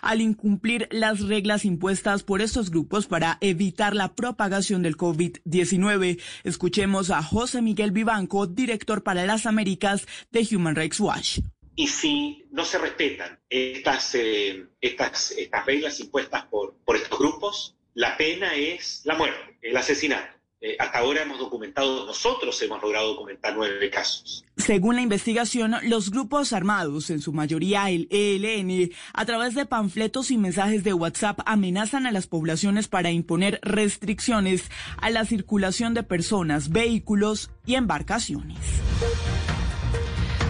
al 0.01 0.21
incumplir 0.21 0.87
las 0.91 1.21
reglas 1.21 1.65
impuestas 1.65 2.23
por 2.23 2.41
estos 2.41 2.69
grupos 2.69 3.07
para 3.07 3.37
evitar 3.41 3.95
la 3.95 4.15
propagación 4.15 4.81
del 4.81 4.97
COVID-19. 4.97 6.21
Escuchemos 6.43 7.09
a 7.09 7.21
José 7.23 7.61
Miguel 7.61 7.91
Vivanco, 7.91 8.47
director 8.47 9.03
para 9.03 9.25
las 9.25 9.45
Américas 9.45 10.05
de 10.31 10.47
Human 10.51 10.75
Rights 10.75 10.99
Watch. 10.99 11.39
Y 11.75 11.87
si 11.87 12.45
no 12.51 12.65
se 12.65 12.77
respetan 12.77 13.39
estas, 13.49 14.15
eh, 14.15 14.67
estas, 14.79 15.31
estas 15.31 15.65
reglas 15.65 15.99
impuestas 15.99 16.45
por, 16.45 16.75
por 16.85 16.95
estos 16.95 17.17
grupos, 17.17 17.75
la 17.95 18.15
pena 18.17 18.55
es 18.55 19.01
la 19.05 19.15
muerte, 19.15 19.57
el 19.61 19.75
asesinato. 19.77 20.37
Eh, 20.65 20.77
hasta 20.79 20.99
ahora 20.99 21.23
hemos 21.23 21.39
documentado, 21.39 22.05
nosotros 22.05 22.61
hemos 22.61 22.81
logrado 22.81 23.09
documentar 23.09 23.53
nueve 23.53 23.89
casos. 23.89 24.45
Según 24.55 24.95
la 24.95 25.01
investigación, 25.01 25.75
los 25.83 26.09
grupos 26.09 26.53
armados, 26.53 27.09
en 27.09 27.19
su 27.19 27.33
mayoría 27.33 27.89
el 27.89 28.07
ELN, 28.09 28.89
a 29.13 29.25
través 29.25 29.55
de 29.55 29.65
panfletos 29.65 30.31
y 30.31 30.37
mensajes 30.37 30.85
de 30.85 30.93
WhatsApp 30.93 31.41
amenazan 31.45 32.07
a 32.07 32.13
las 32.13 32.27
poblaciones 32.27 32.87
para 32.87 33.11
imponer 33.11 33.59
restricciones 33.61 34.71
a 35.01 35.09
la 35.09 35.25
circulación 35.25 35.93
de 35.93 36.03
personas, 36.03 36.69
vehículos 36.69 37.51
y 37.65 37.75
embarcaciones. 37.75 38.57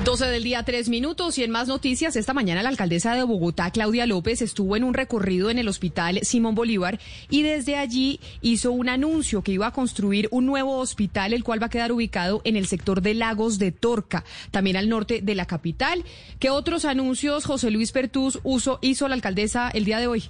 12 0.03 0.25
del 0.25 0.43
día, 0.43 0.63
tres 0.63 0.89
minutos. 0.89 1.37
Y 1.37 1.43
en 1.43 1.51
más 1.51 1.69
noticias, 1.69 2.17
esta 2.17 2.33
mañana 2.33 2.61
la 2.61 2.67
alcaldesa 2.67 3.15
de 3.15 3.23
Bogotá, 3.23 3.71
Claudia 3.71 4.05
López, 4.05 4.41
estuvo 4.41 4.75
en 4.75 4.83
un 4.83 4.93
recorrido 4.93 5.49
en 5.49 5.59
el 5.59 5.69
hospital 5.69 6.19
Simón 6.23 6.55
Bolívar 6.55 6.99
y 7.29 7.43
desde 7.43 7.77
allí 7.77 8.19
hizo 8.41 8.73
un 8.73 8.89
anuncio 8.89 9.43
que 9.43 9.53
iba 9.53 9.67
a 9.67 9.71
construir 9.71 10.27
un 10.31 10.45
nuevo 10.45 10.77
hospital, 10.79 11.31
el 11.31 11.45
cual 11.45 11.61
va 11.61 11.67
a 11.67 11.69
quedar 11.69 11.93
ubicado 11.93 12.41
en 12.43 12.57
el 12.57 12.67
sector 12.67 13.01
de 13.01 13.13
Lagos 13.13 13.59
de 13.59 13.71
Torca, 13.71 14.25
también 14.51 14.75
al 14.75 14.89
norte 14.89 15.21
de 15.21 15.35
la 15.35 15.45
capital. 15.45 16.03
¿Qué 16.37 16.49
otros 16.49 16.83
anuncios 16.83 17.45
José 17.45 17.71
Luis 17.71 17.93
Pertús 17.93 18.39
hizo 18.81 19.07
la 19.07 19.15
alcaldesa 19.15 19.69
el 19.69 19.85
día 19.85 19.99
de 19.99 20.07
hoy? 20.07 20.29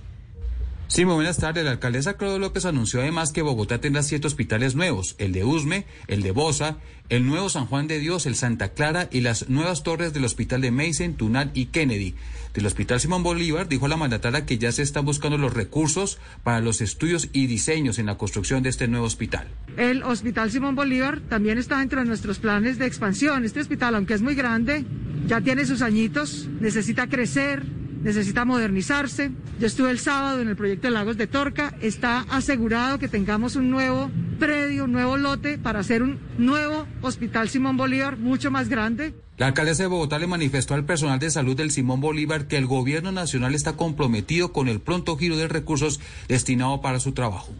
Sí, 0.93 1.05
muy 1.05 1.15
buenas 1.15 1.37
tardes. 1.37 1.63
La 1.63 1.71
alcaldesa 1.71 2.17
Claudia 2.17 2.37
López 2.37 2.65
anunció 2.65 3.01
además 3.01 3.31
que 3.31 3.41
Bogotá 3.41 3.81
tendrá 3.81 4.03
siete 4.03 4.27
hospitales 4.27 4.75
nuevos, 4.75 5.15
el 5.17 5.31
de 5.31 5.43
Usme, 5.43 5.87
el 6.07 6.21
de 6.21 6.29
Bosa, 6.29 6.77
el 7.15 7.27
nuevo 7.27 7.47
San 7.47 7.67
Juan 7.67 7.85
de 7.85 7.99
Dios, 7.99 8.25
el 8.25 8.33
Santa 8.33 8.69
Clara 8.69 9.07
y 9.11 9.21
las 9.21 9.47
nuevas 9.47 9.83
torres 9.83 10.13
del 10.13 10.25
hospital 10.25 10.61
de 10.61 10.71
Mason, 10.71 11.13
Tunal 11.13 11.51
y 11.53 11.67
Kennedy. 11.67 12.15
Del 12.55 12.65
hospital 12.65 12.99
Simón 12.99 13.21
Bolívar 13.21 13.67
dijo 13.67 13.87
la 13.87 13.97
mandataria 13.97 14.47
que 14.47 14.57
ya 14.57 14.71
se 14.71 14.81
están 14.81 15.05
buscando 15.05 15.37
los 15.37 15.53
recursos 15.53 16.17
para 16.41 16.59
los 16.59 16.81
estudios 16.81 17.29
y 17.31 17.45
diseños 17.45 17.99
en 17.99 18.07
la 18.07 18.17
construcción 18.17 18.63
de 18.63 18.69
este 18.69 18.87
nuevo 18.87 19.05
hospital. 19.05 19.47
El 19.77 20.01
Hospital 20.01 20.49
Simón 20.49 20.73
Bolívar 20.73 21.19
también 21.29 21.59
está 21.59 21.77
dentro 21.77 21.99
de 21.99 22.07
nuestros 22.07 22.39
planes 22.39 22.79
de 22.79 22.87
expansión. 22.87 23.45
Este 23.45 23.59
hospital, 23.59 23.93
aunque 23.93 24.15
es 24.15 24.23
muy 24.23 24.33
grande, 24.33 24.83
ya 25.27 25.39
tiene 25.39 25.65
sus 25.65 25.83
añitos, 25.83 26.49
necesita 26.61 27.07
crecer, 27.07 27.63
necesita 28.01 28.43
modernizarse. 28.43 29.29
Yo 29.59 29.67
estuve 29.67 29.91
el 29.91 29.99
sábado 29.99 30.41
en 30.41 30.47
el 30.47 30.55
proyecto 30.55 30.87
de 30.87 30.93
Lagos 30.93 31.17
de 31.17 31.27
Torca. 31.27 31.75
Está 31.79 32.21
asegurado 32.21 32.97
que 32.97 33.07
tengamos 33.07 33.55
un 33.55 33.69
nuevo 33.69 34.09
predio, 34.45 34.83
un 34.83 34.91
nuevo 34.91 35.15
lote 35.15 35.57
para 35.57 35.79
hacer 35.79 36.03
un 36.03 36.19
nuevo 36.37 36.85
hospital 37.01 37.47
Simón 37.47 37.77
Bolívar 37.77 38.17
mucho 38.17 38.51
más 38.51 38.67
grande. 38.67 39.13
La 39.37 39.47
alcaldesa 39.47 39.83
de 39.83 39.87
Bogotá 39.87 40.19
le 40.19 40.27
manifestó 40.27 40.73
al 40.73 40.83
personal 40.83 41.17
de 41.17 41.31
salud 41.31 41.55
del 41.55 41.71
Simón 41.71 42.01
Bolívar 42.01 42.47
que 42.47 42.57
el 42.57 42.65
gobierno 42.65 43.13
nacional 43.13 43.55
está 43.55 43.77
comprometido 43.77 44.51
con 44.51 44.67
el 44.67 44.81
pronto 44.81 45.17
giro 45.17 45.37
de 45.37 45.47
recursos 45.47 46.01
destinado 46.27 46.81
para 46.81 46.99
su 46.99 47.13
trabajo. 47.13 47.53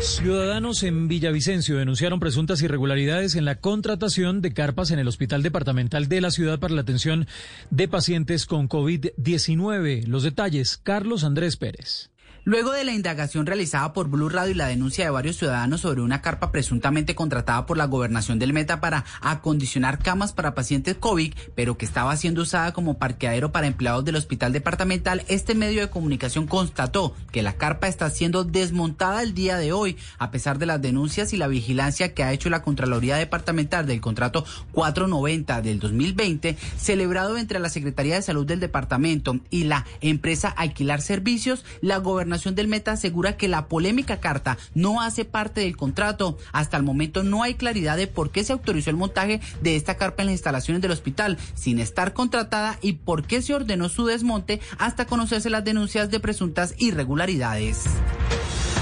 Ciudadanos 0.00 0.84
en 0.84 1.08
Villavicencio 1.08 1.76
denunciaron 1.76 2.20
presuntas 2.20 2.62
irregularidades 2.62 3.34
en 3.34 3.44
la 3.44 3.56
contratación 3.56 4.42
de 4.42 4.52
carpas 4.52 4.92
en 4.92 5.00
el 5.00 5.08
Hospital 5.08 5.42
Departamental 5.42 6.08
de 6.08 6.20
la 6.20 6.30
ciudad 6.30 6.60
para 6.60 6.74
la 6.74 6.82
atención 6.82 7.26
de 7.70 7.88
pacientes 7.88 8.46
con 8.46 8.68
COVID-19. 8.68 10.06
Los 10.06 10.22
detalles, 10.22 10.76
Carlos 10.76 11.24
Andrés 11.24 11.56
Pérez. 11.56 12.10
Luego 12.48 12.70
de 12.70 12.84
la 12.84 12.92
indagación 12.92 13.44
realizada 13.44 13.92
por 13.92 14.08
Blue 14.08 14.28
Radio 14.28 14.52
y 14.52 14.54
la 14.54 14.68
denuncia 14.68 15.04
de 15.04 15.10
varios 15.10 15.36
ciudadanos 15.36 15.80
sobre 15.80 16.00
una 16.00 16.22
carpa 16.22 16.52
presuntamente 16.52 17.16
contratada 17.16 17.66
por 17.66 17.76
la 17.76 17.86
gobernación 17.86 18.38
del 18.38 18.52
Meta 18.52 18.80
para 18.80 19.04
acondicionar 19.20 19.98
camas 19.98 20.32
para 20.32 20.54
pacientes 20.54 20.94
COVID, 20.94 21.34
pero 21.56 21.76
que 21.76 21.84
estaba 21.84 22.16
siendo 22.16 22.42
usada 22.42 22.72
como 22.72 22.98
parqueadero 22.98 23.50
para 23.50 23.66
empleados 23.66 24.04
del 24.04 24.14
hospital 24.14 24.52
departamental, 24.52 25.24
este 25.26 25.56
medio 25.56 25.80
de 25.80 25.90
comunicación 25.90 26.46
constató 26.46 27.16
que 27.32 27.42
la 27.42 27.54
carpa 27.54 27.88
está 27.88 28.08
siendo 28.10 28.44
desmontada 28.44 29.24
el 29.24 29.34
día 29.34 29.56
de 29.58 29.72
hoy, 29.72 29.96
a 30.16 30.30
pesar 30.30 30.60
de 30.60 30.66
las 30.66 30.80
denuncias 30.80 31.32
y 31.32 31.38
la 31.38 31.48
vigilancia 31.48 32.14
que 32.14 32.22
ha 32.22 32.32
hecho 32.32 32.48
la 32.48 32.62
Contraloría 32.62 33.16
Departamental 33.16 33.86
del 33.86 34.00
contrato 34.00 34.44
490 34.70 35.62
del 35.62 35.80
2020, 35.80 36.56
celebrado 36.76 37.38
entre 37.38 37.58
la 37.58 37.70
Secretaría 37.70 38.14
de 38.14 38.22
Salud 38.22 38.46
del 38.46 38.60
departamento 38.60 39.40
y 39.50 39.64
la 39.64 39.84
empresa 40.00 40.48
Alquilar 40.48 41.02
Servicios, 41.02 41.64
la 41.80 41.96
gobernación 41.96 42.35
del 42.44 42.68
Meta 42.68 42.92
asegura 42.92 43.36
que 43.36 43.48
la 43.48 43.66
polémica 43.66 44.20
carta 44.20 44.58
no 44.74 45.00
hace 45.00 45.24
parte 45.24 45.62
del 45.62 45.76
contrato. 45.76 46.36
Hasta 46.52 46.76
el 46.76 46.82
momento 46.82 47.22
no 47.22 47.42
hay 47.42 47.54
claridad 47.54 47.96
de 47.96 48.06
por 48.06 48.30
qué 48.30 48.44
se 48.44 48.52
autorizó 48.52 48.90
el 48.90 48.96
montaje 48.96 49.40
de 49.62 49.76
esta 49.76 49.96
carpa 49.96 50.22
en 50.22 50.26
las 50.26 50.34
instalaciones 50.34 50.82
del 50.82 50.90
hospital 50.90 51.38
sin 51.54 51.78
estar 51.78 52.12
contratada 52.12 52.78
y 52.82 52.92
por 52.94 53.26
qué 53.26 53.42
se 53.42 53.54
ordenó 53.54 53.88
su 53.88 54.06
desmonte 54.06 54.60
hasta 54.78 55.06
conocerse 55.06 55.50
las 55.50 55.64
denuncias 55.64 56.10
de 56.10 56.20
presuntas 56.20 56.74
irregularidades. 56.78 57.84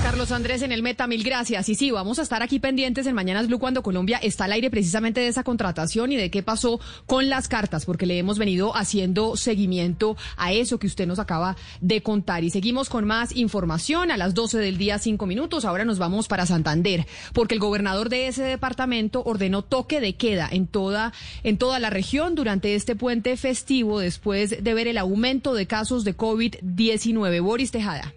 Carlos 0.05 0.33
Andrés 0.33 0.61
en 0.61 0.71
el 0.71 0.83
Meta, 0.83 1.07
mil 1.07 1.25
gracias. 1.25 1.67
Y 1.71 1.75
sí, 1.77 1.91
vamos 1.91 2.19
a 2.19 2.23
estar 2.23 2.43
aquí 2.43 2.59
pendientes 2.59 3.07
en 3.07 3.15
Mañanas 3.15 3.47
Blue 3.47 3.59
cuando 3.59 3.83
Colombia 3.83 4.19
está 4.23 4.45
al 4.45 4.53
aire 4.53 4.71
precisamente 4.71 5.23
de 5.23 5.29
esa 5.29 5.45
contratación 5.45 6.13
y 6.13 6.17
de 6.17 6.31
qué 6.31 6.43
pasó 6.43 6.79
con 7.07 7.31
las 7.31 7.49
cartas, 7.49 7.87
porque 7.87 8.05
le 8.05 8.19
hemos 8.19 8.39
venido 8.39 8.77
haciendo 8.77 9.35
seguimiento 9.39 10.15
a 10.37 10.53
eso 10.53 10.79
que 10.79 10.89
usted 10.89 11.07
nos 11.07 11.21
acaba 11.21 11.57
de 11.81 12.03
contar. 12.03 12.45
Y 12.45 12.51
seguimos 12.51 12.91
con 12.91 13.07
más 13.07 13.35
información 13.35 14.11
a 14.11 14.19
las 14.19 14.35
12 14.35 14.59
del 14.59 14.77
día, 14.77 14.99
cinco 14.99 15.25
minutos. 15.25 15.65
Ahora 15.65 15.87
nos 15.87 15.99
vamos 15.99 16.29
para 16.29 16.45
Santander, 16.45 17.07
porque 17.33 17.55
el 17.55 17.61
gobernador 17.61 18.11
de 18.11 18.29
ese 18.29 18.43
departamento 18.43 19.23
ordenó 19.25 19.63
toque 19.63 20.03
de 20.03 20.17
queda 20.17 20.47
en 20.53 20.67
toda, 20.67 21.15
en 21.45 21.57
toda 21.57 21.79
la 21.79 21.89
región 21.89 22.35
durante 22.35 22.75
este 22.75 22.95
puente 22.95 23.39
festivo 23.39 24.01
después 24.01 24.63
de 24.63 24.75
ver 24.75 24.87
el 24.87 24.99
aumento 24.99 25.55
de 25.55 25.67
casos 25.67 26.05
de 26.05 26.15
COVID-19. 26.15 27.43
Boris 27.43 27.71
Tejada. 27.71 28.13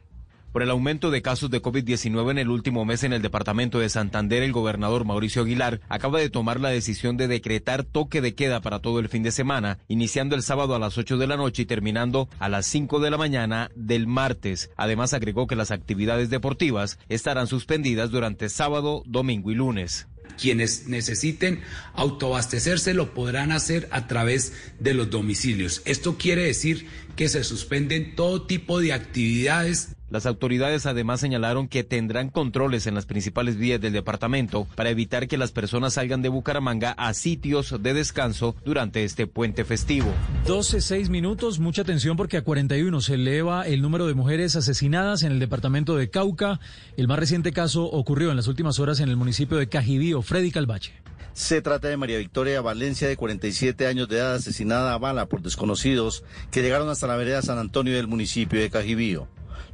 Por 0.58 0.64
el 0.64 0.72
aumento 0.72 1.12
de 1.12 1.22
casos 1.22 1.52
de 1.52 1.62
COVID-19 1.62 2.32
en 2.32 2.40
el 2.40 2.50
último 2.50 2.84
mes 2.84 3.04
en 3.04 3.14
el 3.14 3.22
departamento 3.22 3.78
de 3.78 3.90
Santander, 3.90 4.42
el 4.42 4.54
gobernador 4.54 5.06
Mauricio 5.06 5.44
Aguilar 5.44 5.82
acaba 5.88 6.18
de 6.18 6.32
tomar 6.32 6.60
la 6.60 6.70
decisión 6.70 7.16
de 7.16 7.28
decretar 7.28 7.84
toque 7.84 8.22
de 8.22 8.34
queda 8.34 8.60
para 8.60 8.80
todo 8.80 8.98
el 8.98 9.08
fin 9.08 9.22
de 9.22 9.30
semana, 9.30 9.78
iniciando 9.88 10.36
el 10.36 10.42
sábado 10.42 10.74
a 10.74 10.80
las 10.80 10.98
8 10.98 11.20
de 11.20 11.28
la 11.28 11.38
noche 11.38 11.62
y 11.62 11.66
terminando 11.68 12.28
a 12.40 12.50
las 12.50 12.66
5 12.66 13.00
de 13.00 13.12
la 13.12 13.18
mañana 13.18 13.70
del 13.76 14.08
martes. 14.08 14.72
Además, 14.78 15.14
agregó 15.14 15.46
que 15.46 15.56
las 15.56 15.70
actividades 15.70 16.32
deportivas 16.32 16.98
estarán 17.08 17.46
suspendidas 17.46 18.10
durante 18.10 18.50
sábado, 18.50 19.04
domingo 19.06 19.52
y 19.52 19.54
lunes. 19.54 20.08
Quienes 20.42 20.88
necesiten 20.88 21.62
autoabastecerse 21.94 22.96
lo 22.96 23.14
podrán 23.14 23.52
hacer 23.52 23.88
a 23.92 24.08
través 24.08 24.54
de 24.80 24.96
los 24.96 25.12
domicilios. 25.12 25.84
Esto 25.86 26.18
quiere 26.18 26.46
decir 26.46 26.88
que 27.16 27.30
se 27.30 27.44
suspenden 27.44 28.16
todo 28.16 28.48
tipo 28.48 28.80
de 28.80 28.94
actividades 28.94 29.97
las 30.10 30.26
autoridades 30.26 30.86
además 30.86 31.20
señalaron 31.20 31.68
que 31.68 31.84
tendrán 31.84 32.30
controles 32.30 32.88
en 32.88 32.96
las 32.96 33.06
principales 33.06 33.58
vías 33.58 33.82
del 33.82 33.94
departamento 33.94 34.68
para 34.76 34.90
evitar 34.90 35.28
que 35.28 35.38
las 35.38 35.52
personas 35.52 35.96
salgan 35.96 36.22
de 36.22 36.30
Bucaramanga 36.30 36.92
a 36.92 37.14
sitios 37.14 37.76
de 37.82 37.94
descanso 37.94 38.56
durante 38.64 39.04
este 39.04 39.28
puente 39.28 39.66
festivo. 39.66 40.08
12, 40.46 40.82
6 40.82 41.10
minutos, 41.10 41.60
mucha 41.60 41.82
atención 41.82 42.16
porque 42.16 42.38
a 42.38 42.44
41 42.44 43.02
se 43.02 43.16
eleva 43.16 43.68
el 43.68 43.82
número 43.82 44.08
de 44.08 44.14
mujeres 44.14 44.56
asesinadas 44.56 45.24
en 45.24 45.34
el 45.34 45.40
departamento 45.40 45.98
de 45.98 46.10
Cauca. 46.10 46.60
El 46.96 47.08
más 47.08 47.20
reciente 47.20 47.52
caso 47.52 47.86
ocurrió 47.86 48.32
en 48.32 48.38
las 48.38 48.48
últimas 48.48 48.80
horas 48.80 49.00
en 49.00 49.10
el 49.10 49.18
municipio 49.18 49.58
de 49.58 49.68
Cajibío. 49.68 50.22
Freddy 50.22 50.52
Calvache. 50.52 50.94
Se 51.34 51.62
trata 51.62 51.88
de 51.88 51.98
María 51.98 52.18
Victoria 52.18 52.62
Valencia, 52.62 53.08
de 53.08 53.16
47 53.16 53.86
años 53.86 54.10
de 54.10 54.18
edad, 54.18 54.34
asesinada 54.34 54.94
a 54.94 54.98
bala 54.98 55.28
por 55.28 55.44
desconocidos 55.44 56.24
que 56.50 56.64
llegaron 56.64 56.90
hasta 56.90 57.06
la 57.06 57.16
vereda 57.16 57.44
San 57.44 57.60
Antonio 57.60 57.94
del 57.94 58.08
municipio 58.08 58.60
de 58.60 58.72
Cajibío. 58.72 59.28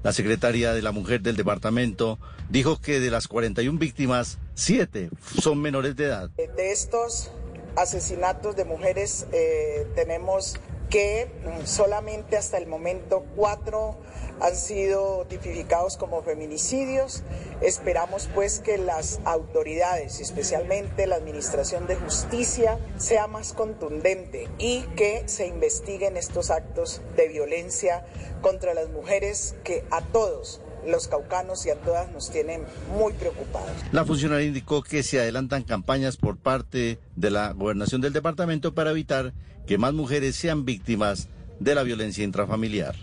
La 0.03 0.13
secretaria 0.13 0.73
de 0.73 0.81
la 0.81 0.91
Mujer 0.91 1.21
del 1.21 1.35
departamento 1.35 2.19
dijo 2.49 2.79
que 2.79 2.99
de 2.99 3.11
las 3.11 3.27
41 3.27 3.77
víctimas, 3.79 4.39
7 4.55 5.09
son 5.41 5.61
menores 5.61 5.95
de 5.95 6.05
edad. 6.05 6.29
De 6.29 6.71
estos 6.71 7.31
asesinatos 7.75 8.55
de 8.55 8.65
mujeres 8.65 9.25
eh, 9.31 9.87
tenemos 9.95 10.55
que 10.89 11.31
mm, 11.43 11.65
solamente 11.65 12.37
hasta 12.37 12.57
el 12.57 12.67
momento 12.67 13.25
cuatro 13.35 13.97
han 14.43 14.57
sido 14.57 15.25
tipificados 15.29 15.95
como 15.95 16.21
feminicidios. 16.21 17.23
Esperamos 17.61 18.29
pues 18.35 18.59
que 18.59 18.77
las 18.77 19.21
autoridades, 19.23 20.19
especialmente 20.19 21.07
la 21.07 21.15
Administración 21.15 21.87
de 21.87 21.95
Justicia, 21.95 22.77
sea 22.97 23.27
más 23.27 23.53
contundente 23.53 24.49
y 24.59 24.81
que 24.97 25.23
se 25.27 25.47
investiguen 25.47 26.17
estos 26.17 26.51
actos 26.51 27.01
de 27.15 27.29
violencia 27.29 28.05
contra 28.41 28.73
las 28.73 28.89
mujeres 28.89 29.55
que 29.63 29.85
a 29.91 30.01
todos 30.01 30.59
los 30.85 31.07
caucanos 31.07 31.65
y 31.65 31.69
a 31.69 31.75
todas 31.75 32.11
nos 32.11 32.29
tienen 32.29 32.63
muy 32.97 33.13
preocupados. 33.13 33.71
La 33.93 34.03
funcionaria 34.03 34.45
indicó 34.45 34.83
que 34.83 35.03
se 35.03 35.21
adelantan 35.21 35.63
campañas 35.63 36.17
por 36.17 36.35
parte 36.35 36.99
de 37.15 37.31
la 37.31 37.53
gobernación 37.53 38.01
del 38.01 38.11
departamento 38.11 38.73
para 38.73 38.91
evitar 38.91 39.33
que 39.65 39.77
más 39.77 39.93
mujeres 39.93 40.35
sean 40.35 40.65
víctimas 40.65 41.29
de 41.61 41.75
la 41.75 41.83
violencia 41.83 42.25
intrafamiliar. 42.25 42.95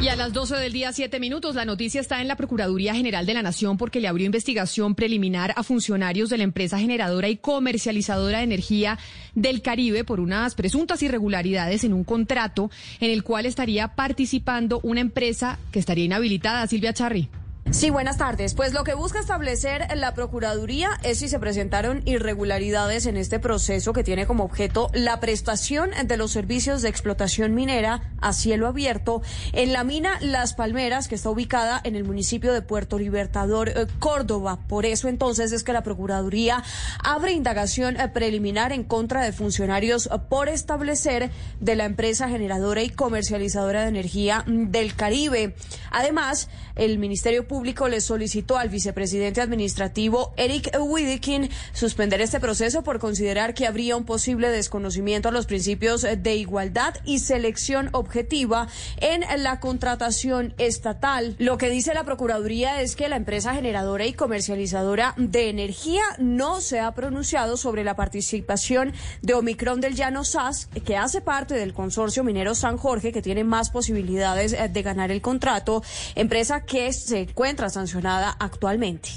Y 0.00 0.06
a 0.06 0.14
las 0.14 0.32
12 0.32 0.54
del 0.54 0.72
día, 0.72 0.92
7 0.92 1.18
minutos, 1.18 1.56
la 1.56 1.64
noticia 1.64 2.00
está 2.00 2.20
en 2.20 2.28
la 2.28 2.36
Procuraduría 2.36 2.94
General 2.94 3.26
de 3.26 3.34
la 3.34 3.42
Nación 3.42 3.76
porque 3.76 3.98
le 3.98 4.06
abrió 4.06 4.26
investigación 4.26 4.94
preliminar 4.94 5.52
a 5.56 5.64
funcionarios 5.64 6.30
de 6.30 6.38
la 6.38 6.44
empresa 6.44 6.78
generadora 6.78 7.28
y 7.28 7.36
comercializadora 7.36 8.38
de 8.38 8.44
energía 8.44 8.96
del 9.34 9.60
Caribe 9.60 10.04
por 10.04 10.20
unas 10.20 10.54
presuntas 10.54 11.02
irregularidades 11.02 11.82
en 11.82 11.94
un 11.94 12.04
contrato 12.04 12.70
en 13.00 13.10
el 13.10 13.24
cual 13.24 13.44
estaría 13.44 13.88
participando 13.96 14.78
una 14.84 15.00
empresa 15.00 15.58
que 15.72 15.80
estaría 15.80 16.04
inhabilitada, 16.04 16.64
Silvia 16.68 16.92
Charri. 16.92 17.28
Sí, 17.70 17.90
buenas 17.90 18.16
tardes. 18.16 18.54
Pues 18.54 18.72
lo 18.72 18.82
que 18.82 18.94
busca 18.94 19.20
establecer 19.20 19.86
la 19.94 20.14
Procuraduría 20.14 20.88
es 21.02 21.18
si 21.18 21.28
se 21.28 21.38
presentaron 21.38 22.00
irregularidades 22.06 23.04
en 23.04 23.18
este 23.18 23.38
proceso 23.40 23.92
que 23.92 24.02
tiene 24.02 24.26
como 24.26 24.44
objeto 24.44 24.88
la 24.94 25.20
prestación 25.20 25.90
de 26.06 26.16
los 26.16 26.30
servicios 26.30 26.80
de 26.80 26.88
explotación 26.88 27.54
minera 27.54 28.10
a 28.22 28.32
cielo 28.32 28.68
abierto 28.68 29.20
en 29.52 29.74
la 29.74 29.84
mina 29.84 30.18
Las 30.22 30.54
Palmeras, 30.54 31.08
que 31.08 31.14
está 31.14 31.28
ubicada 31.28 31.78
en 31.84 31.94
el 31.94 32.04
municipio 32.04 32.54
de 32.54 32.62
Puerto 32.62 32.98
Libertador, 32.98 33.68
eh, 33.68 33.86
Córdoba. 33.98 34.60
Por 34.66 34.86
eso 34.86 35.08
entonces 35.08 35.52
es 35.52 35.62
que 35.62 35.74
la 35.74 35.82
Procuraduría 35.82 36.64
abre 37.04 37.32
indagación 37.32 38.00
eh, 38.00 38.08
preliminar 38.08 38.72
en 38.72 38.82
contra 38.82 39.22
de 39.22 39.32
funcionarios 39.32 40.06
eh, 40.06 40.18
por 40.30 40.48
establecer 40.48 41.30
de 41.60 41.76
la 41.76 41.84
empresa 41.84 42.30
generadora 42.30 42.82
y 42.82 42.88
comercializadora 42.88 43.82
de 43.82 43.88
energía 43.88 44.42
mm, 44.46 44.70
del 44.70 44.94
Caribe. 44.94 45.54
Además, 45.90 46.48
el 46.74 46.98
Ministerio 46.98 47.46
Público 47.46 47.57
le 47.62 48.00
solicitó 48.00 48.56
al 48.56 48.68
vicepresidente 48.68 49.40
administrativo 49.40 50.32
Eric 50.36 50.70
Widekin 50.80 51.50
suspender 51.72 52.20
este 52.20 52.40
proceso 52.40 52.82
por 52.82 52.98
considerar 52.98 53.52
que 53.52 53.66
habría 53.66 53.96
un 53.96 54.04
posible 54.04 54.48
desconocimiento 54.48 55.28
a 55.28 55.32
los 55.32 55.46
principios 55.46 56.02
de 56.02 56.36
igualdad 56.36 56.94
y 57.04 57.18
selección 57.18 57.90
objetiva 57.92 58.68
en 58.98 59.24
la 59.42 59.60
contratación 59.60 60.54
estatal. 60.58 61.34
Lo 61.38 61.58
que 61.58 61.68
dice 61.68 61.94
la 61.94 62.04
Procuraduría 62.04 62.80
es 62.80 62.96
que 62.96 63.08
la 63.08 63.16
empresa 63.16 63.54
generadora 63.54 64.06
y 64.06 64.12
comercializadora 64.12 65.14
de 65.16 65.50
energía 65.50 66.02
no 66.18 66.60
se 66.60 66.80
ha 66.80 66.92
pronunciado 66.94 67.56
sobre 67.56 67.84
la 67.84 67.96
participación 67.96 68.92
de 69.22 69.34
Omicron 69.34 69.80
del 69.80 69.94
Llano 69.94 70.24
SAS, 70.24 70.68
que 70.86 70.96
hace 70.96 71.20
parte 71.20 71.54
del 71.54 71.74
consorcio 71.74 72.24
minero 72.24 72.54
San 72.54 72.76
Jorge, 72.76 73.12
que 73.12 73.22
tiene 73.22 73.44
más 73.44 73.70
posibilidades 73.70 74.52
eh, 74.52 74.68
de 74.68 74.82
ganar 74.82 75.10
el 75.10 75.20
contrato, 75.20 75.82
empresa 76.14 76.64
que 76.64 76.92
se 76.92 77.20
encuentra 77.20 77.47
sancionada 77.56 78.36
actualmente. 78.38 79.10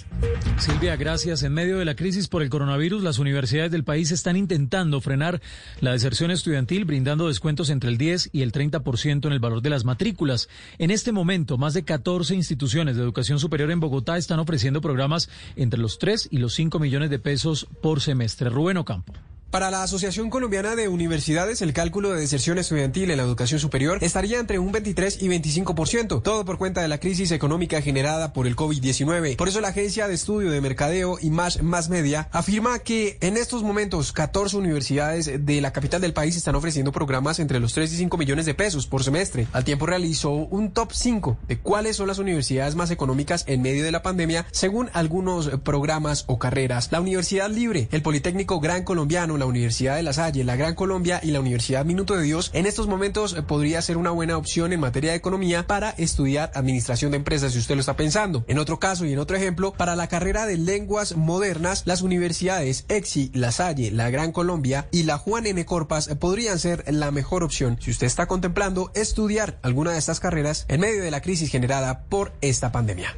Silvia, 0.57 0.95
gracias. 0.95 1.43
En 1.43 1.53
medio 1.53 1.79
de 1.79 1.85
la 1.85 1.95
crisis 1.95 2.27
por 2.27 2.41
el 2.41 2.49
coronavirus, 2.49 3.03
las 3.03 3.19
universidades 3.19 3.71
del 3.71 3.83
país 3.83 4.11
están 4.11 4.37
intentando 4.37 5.01
frenar 5.01 5.41
la 5.79 5.91
deserción 5.91 6.31
estudiantil, 6.31 6.85
brindando 6.85 7.27
descuentos 7.27 7.69
entre 7.69 7.89
el 7.89 7.97
10 7.97 8.29
y 8.31 8.41
el 8.41 8.51
30% 8.51 9.25
en 9.25 9.33
el 9.33 9.39
valor 9.39 9.61
de 9.61 9.69
las 9.69 9.85
matrículas. 9.85 10.49
En 10.77 10.91
este 10.91 11.11
momento, 11.11 11.57
más 11.57 11.73
de 11.73 11.83
14 11.83 12.35
instituciones 12.35 12.95
de 12.95 13.01
educación 13.01 13.39
superior 13.39 13.71
en 13.71 13.79
Bogotá 13.79 14.17
están 14.17 14.39
ofreciendo 14.39 14.81
programas 14.81 15.29
entre 15.55 15.79
los 15.79 15.99
3 15.99 16.29
y 16.31 16.37
los 16.37 16.53
5 16.53 16.79
millones 16.79 17.09
de 17.09 17.19
pesos 17.19 17.67
por 17.81 18.01
semestre. 18.01 18.49
Rubén 18.49 18.77
Ocampo. 18.77 19.13
Para 19.51 19.69
la 19.69 19.83
Asociación 19.83 20.29
Colombiana 20.29 20.77
de 20.77 20.87
Universidades, 20.87 21.61
el 21.61 21.73
cálculo 21.73 22.11
de 22.11 22.21
deserción 22.21 22.57
estudiantil 22.57 23.11
en 23.11 23.17
la 23.17 23.23
educación 23.23 23.59
superior 23.59 23.97
estaría 24.01 24.39
entre 24.39 24.59
un 24.59 24.71
23 24.71 25.21
y 25.21 25.27
25%, 25.27 26.23
todo 26.23 26.45
por 26.45 26.57
cuenta 26.57 26.81
de 26.81 26.87
la 26.87 27.01
crisis 27.01 27.33
económica 27.33 27.81
generada 27.81 28.31
por 28.31 28.47
el 28.47 28.55
COVID-19. 28.55 29.35
Por 29.35 29.49
eso 29.49 29.59
la 29.59 29.67
Agencia 29.67 30.07
de 30.07 30.13
Estudio 30.13 30.51
de 30.51 30.61
Mercadeo 30.61 31.17
y 31.21 31.31
Más, 31.31 31.61
Más 31.61 31.89
Media 31.89 32.29
afirma 32.31 32.79
que 32.79 33.17
en 33.19 33.35
estos 33.35 33.61
momentos 33.61 34.13
14 34.13 34.55
universidades 34.55 35.45
de 35.45 35.59
la 35.59 35.73
capital 35.73 35.99
del 35.99 36.13
país 36.13 36.37
están 36.37 36.55
ofreciendo 36.55 36.93
programas 36.93 37.39
entre 37.39 37.59
los 37.59 37.73
3 37.73 37.91
y 37.91 37.97
5 37.97 38.17
millones 38.17 38.45
de 38.45 38.53
pesos 38.53 38.87
por 38.87 39.03
semestre. 39.03 39.47
Al 39.51 39.65
tiempo 39.65 39.85
realizó 39.85 40.31
un 40.31 40.71
top 40.71 40.93
5 40.93 41.37
de 41.49 41.59
cuáles 41.59 41.97
son 41.97 42.07
las 42.07 42.19
universidades 42.19 42.75
más 42.75 42.89
económicas 42.89 43.43
en 43.49 43.61
medio 43.61 43.83
de 43.83 43.91
la 43.91 44.01
pandemia 44.01 44.45
según 44.51 44.89
algunos 44.93 45.49
programas 45.65 46.23
o 46.27 46.39
carreras. 46.39 46.87
La 46.93 47.01
Universidad 47.01 47.49
Libre, 47.49 47.89
el 47.91 48.01
Politécnico 48.01 48.61
Gran 48.61 48.85
Colombiano, 48.85 49.40
la 49.41 49.47
Universidad 49.47 49.95
de 49.95 50.03
La 50.03 50.13
Salle, 50.13 50.43
la 50.43 50.55
Gran 50.55 50.75
Colombia 50.75 51.19
y 51.23 51.31
la 51.31 51.39
Universidad 51.39 51.83
Minuto 51.83 52.15
de 52.15 52.21
Dios, 52.21 52.51
en 52.53 52.67
estos 52.67 52.87
momentos 52.87 53.33
eh, 53.33 53.41
podría 53.41 53.81
ser 53.81 53.97
una 53.97 54.11
buena 54.11 54.37
opción 54.37 54.71
en 54.71 54.79
materia 54.79 55.11
de 55.11 55.17
economía 55.17 55.65
para 55.65 55.89
estudiar 55.97 56.51
administración 56.53 57.09
de 57.09 57.17
empresas 57.17 57.53
si 57.53 57.57
usted 57.57 57.73
lo 57.73 57.81
está 57.81 57.95
pensando. 57.95 58.45
En 58.47 58.59
otro 58.59 58.79
caso 58.79 59.03
y 59.03 59.13
en 59.13 59.19
otro 59.19 59.35
ejemplo, 59.35 59.73
para 59.73 59.95
la 59.95 60.07
carrera 60.07 60.45
de 60.45 60.59
lenguas 60.59 61.15
modernas, 61.15 61.81
las 61.85 62.03
universidades 62.03 62.85
EXI, 62.87 63.31
La 63.33 63.51
Salle, 63.51 63.89
la 63.89 64.11
Gran 64.11 64.31
Colombia 64.31 64.87
y 64.91 65.03
la 65.03 65.17
Juan 65.17 65.47
N. 65.47 65.65
Corpas 65.65 66.07
eh, 66.07 66.15
podrían 66.15 66.59
ser 66.59 66.83
la 66.87 67.09
mejor 67.09 67.43
opción 67.43 67.79
si 67.81 67.89
usted 67.89 68.05
está 68.05 68.27
contemplando 68.27 68.91
estudiar 68.93 69.57
alguna 69.63 69.91
de 69.91 69.97
estas 69.97 70.19
carreras 70.19 70.65
en 70.67 70.81
medio 70.81 71.01
de 71.01 71.09
la 71.09 71.21
crisis 71.21 71.49
generada 71.49 72.03
por 72.09 72.31
esta 72.41 72.71
pandemia. 72.71 73.15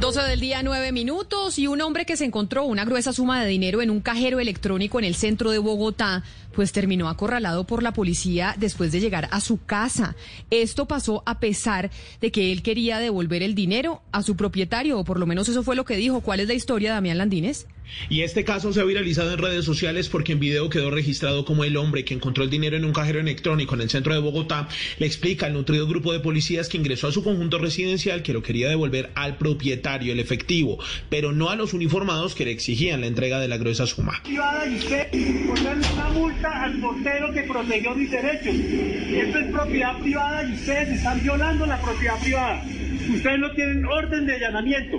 12 0.00 0.20
del 0.24 0.40
día, 0.40 0.62
9 0.62 0.92
minutos, 0.92 1.58
y 1.58 1.68
un 1.68 1.80
hombre 1.80 2.04
que 2.04 2.18
se 2.18 2.26
encontró 2.26 2.64
una 2.64 2.84
gruesa 2.84 3.14
suma 3.14 3.42
de 3.42 3.48
dinero 3.48 3.80
en 3.80 3.90
un 3.90 4.00
cajero 4.00 4.40
electrónico 4.40 4.98
en 4.98 5.06
el 5.06 5.14
centro 5.14 5.50
de 5.50 5.58
Bogotá, 5.58 6.22
pues 6.54 6.72
terminó 6.72 7.08
acorralado 7.08 7.64
por 7.64 7.82
la 7.82 7.94
policía 7.94 8.54
después 8.58 8.92
de 8.92 9.00
llegar 9.00 9.26
a 9.30 9.40
su 9.40 9.64
casa. 9.64 10.14
Esto 10.50 10.86
pasó 10.86 11.22
a 11.24 11.40
pesar 11.40 11.90
de 12.20 12.30
que 12.30 12.52
él 12.52 12.62
quería 12.62 12.98
devolver 12.98 13.42
el 13.42 13.54
dinero 13.54 14.02
a 14.12 14.22
su 14.22 14.36
propietario, 14.36 14.98
o 14.98 15.04
por 15.04 15.18
lo 15.18 15.26
menos 15.26 15.48
eso 15.48 15.62
fue 15.62 15.76
lo 15.76 15.86
que 15.86 15.96
dijo. 15.96 16.20
¿Cuál 16.20 16.40
es 16.40 16.48
la 16.48 16.54
historia, 16.54 16.92
Damián 16.92 17.16
Landines? 17.16 17.66
Y 18.08 18.22
este 18.22 18.44
caso 18.44 18.72
se 18.72 18.80
ha 18.80 18.84
viralizado 18.84 19.32
en 19.32 19.38
redes 19.38 19.64
sociales 19.64 20.08
porque 20.08 20.32
en 20.32 20.40
video 20.40 20.68
quedó 20.68 20.90
registrado 20.90 21.44
como 21.44 21.64
el 21.64 21.76
hombre 21.76 22.04
que 22.04 22.14
encontró 22.14 22.44
el 22.44 22.50
dinero 22.50 22.76
en 22.76 22.84
un 22.84 22.92
cajero 22.92 23.20
electrónico 23.20 23.74
en 23.74 23.82
el 23.82 23.90
centro 23.90 24.14
de 24.14 24.20
Bogotá 24.20 24.68
le 24.98 25.06
explica 25.06 25.46
al 25.46 25.52
nutrido 25.52 25.86
grupo 25.86 26.12
de 26.12 26.20
policías 26.20 26.68
que 26.68 26.76
ingresó 26.76 27.08
a 27.08 27.12
su 27.12 27.22
conjunto 27.22 27.58
residencial 27.58 28.22
que 28.22 28.32
lo 28.32 28.42
quería 28.42 28.68
devolver 28.68 29.10
al 29.14 29.36
propietario 29.36 30.12
el 30.12 30.20
efectivo, 30.20 30.78
pero 31.08 31.32
no 31.32 31.50
a 31.50 31.56
los 31.56 31.72
uniformados 31.74 32.34
que 32.34 32.44
le 32.44 32.52
exigían 32.52 33.00
la 33.00 33.06
entrega 33.06 33.40
de 33.40 33.48
la 33.48 33.56
gruesa 33.56 33.86
suma. 33.86 34.22
una 34.26 36.08
multa 36.10 36.64
al 36.64 36.80
portero 36.80 37.32
que 37.32 37.42
protegió 37.42 37.94
mis 37.94 38.10
derechos. 38.10 38.54
Esto 38.54 39.38
es 39.38 39.52
propiedad 39.52 39.98
privada 40.00 40.44
y 40.44 40.54
ustedes 40.54 40.88
están 40.96 41.22
violando 41.22 41.66
la 41.66 41.80
propiedad 41.80 42.20
privada. 42.20 42.64
Ustedes 43.14 43.38
no 43.38 43.52
tienen 43.52 43.84
orden 43.84 44.26
de 44.26 44.34
allanamiento. 44.34 44.98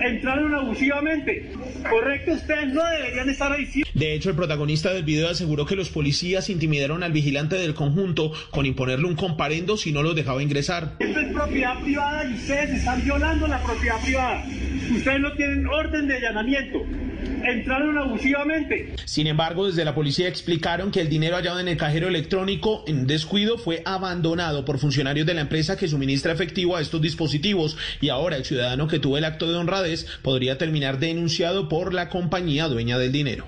Entraron 0.00 0.54
abusivamente. 0.54 1.52
Correcto, 1.88 2.32
ustedes 2.32 2.72
no 2.72 2.82
deberían 2.84 3.28
estar 3.28 3.52
ahí. 3.52 3.66
De 3.94 4.14
hecho, 4.14 4.30
el 4.30 4.36
protagonista 4.36 4.92
del 4.92 5.04
video 5.04 5.28
aseguró 5.28 5.66
que 5.66 5.76
los 5.76 5.90
policías 5.90 6.50
intimidaron 6.50 7.02
al 7.02 7.12
vigilante 7.12 7.56
del 7.56 7.74
conjunto 7.74 8.32
con 8.50 8.66
imponerle 8.66 9.06
un 9.06 9.16
comparendo 9.16 9.76
si 9.76 9.92
no 9.92 10.02
los 10.02 10.14
dejaba 10.14 10.42
ingresar. 10.42 10.96
Esto 10.98 11.20
es 11.20 11.32
propiedad 11.32 11.80
privada 11.80 12.24
y 12.24 12.34
ustedes 12.34 12.70
están 12.70 13.02
violando 13.04 13.46
la 13.46 13.62
propiedad 13.62 14.00
privada. 14.02 14.44
Ustedes 14.96 15.20
no 15.20 15.32
tienen 15.32 15.66
orden 15.66 16.08
de 16.08 16.16
allanamiento. 16.16 16.80
Entraron 17.44 17.98
abusivamente. 17.98 18.94
Sin 19.04 19.26
embargo, 19.26 19.66
desde 19.66 19.84
la 19.84 19.94
policía 19.94 20.28
explicaron 20.28 20.90
que 20.90 21.00
el 21.00 21.08
dinero 21.08 21.36
hallado 21.36 21.60
en 21.60 21.68
el 21.68 21.76
cajero 21.76 22.08
electrónico 22.08 22.84
en 22.86 23.06
descuido 23.06 23.58
fue 23.58 23.82
abandonado 23.84 24.64
por 24.64 24.78
funcionarios 24.78 25.26
de 25.26 25.34
la 25.34 25.42
empresa 25.42 25.76
que 25.76 25.88
suministra 25.88 26.32
efectivo 26.32 26.76
a 26.76 26.80
estos 26.80 27.02
dispositivos 27.02 27.76
y 28.00 28.08
ahora 28.08 28.36
el 28.36 28.44
ciudadano 28.44 28.88
que 28.88 28.98
tuvo 28.98 29.18
el 29.18 29.24
acto 29.24 29.50
de 29.50 29.58
honradez 29.58 30.06
podría 30.22 30.58
terminar 30.58 30.98
denunciado 30.98 31.68
por 31.68 31.92
la 31.92 32.08
compañía 32.08 32.68
dueña 32.68 32.98
del 32.98 33.12
dinero. 33.12 33.46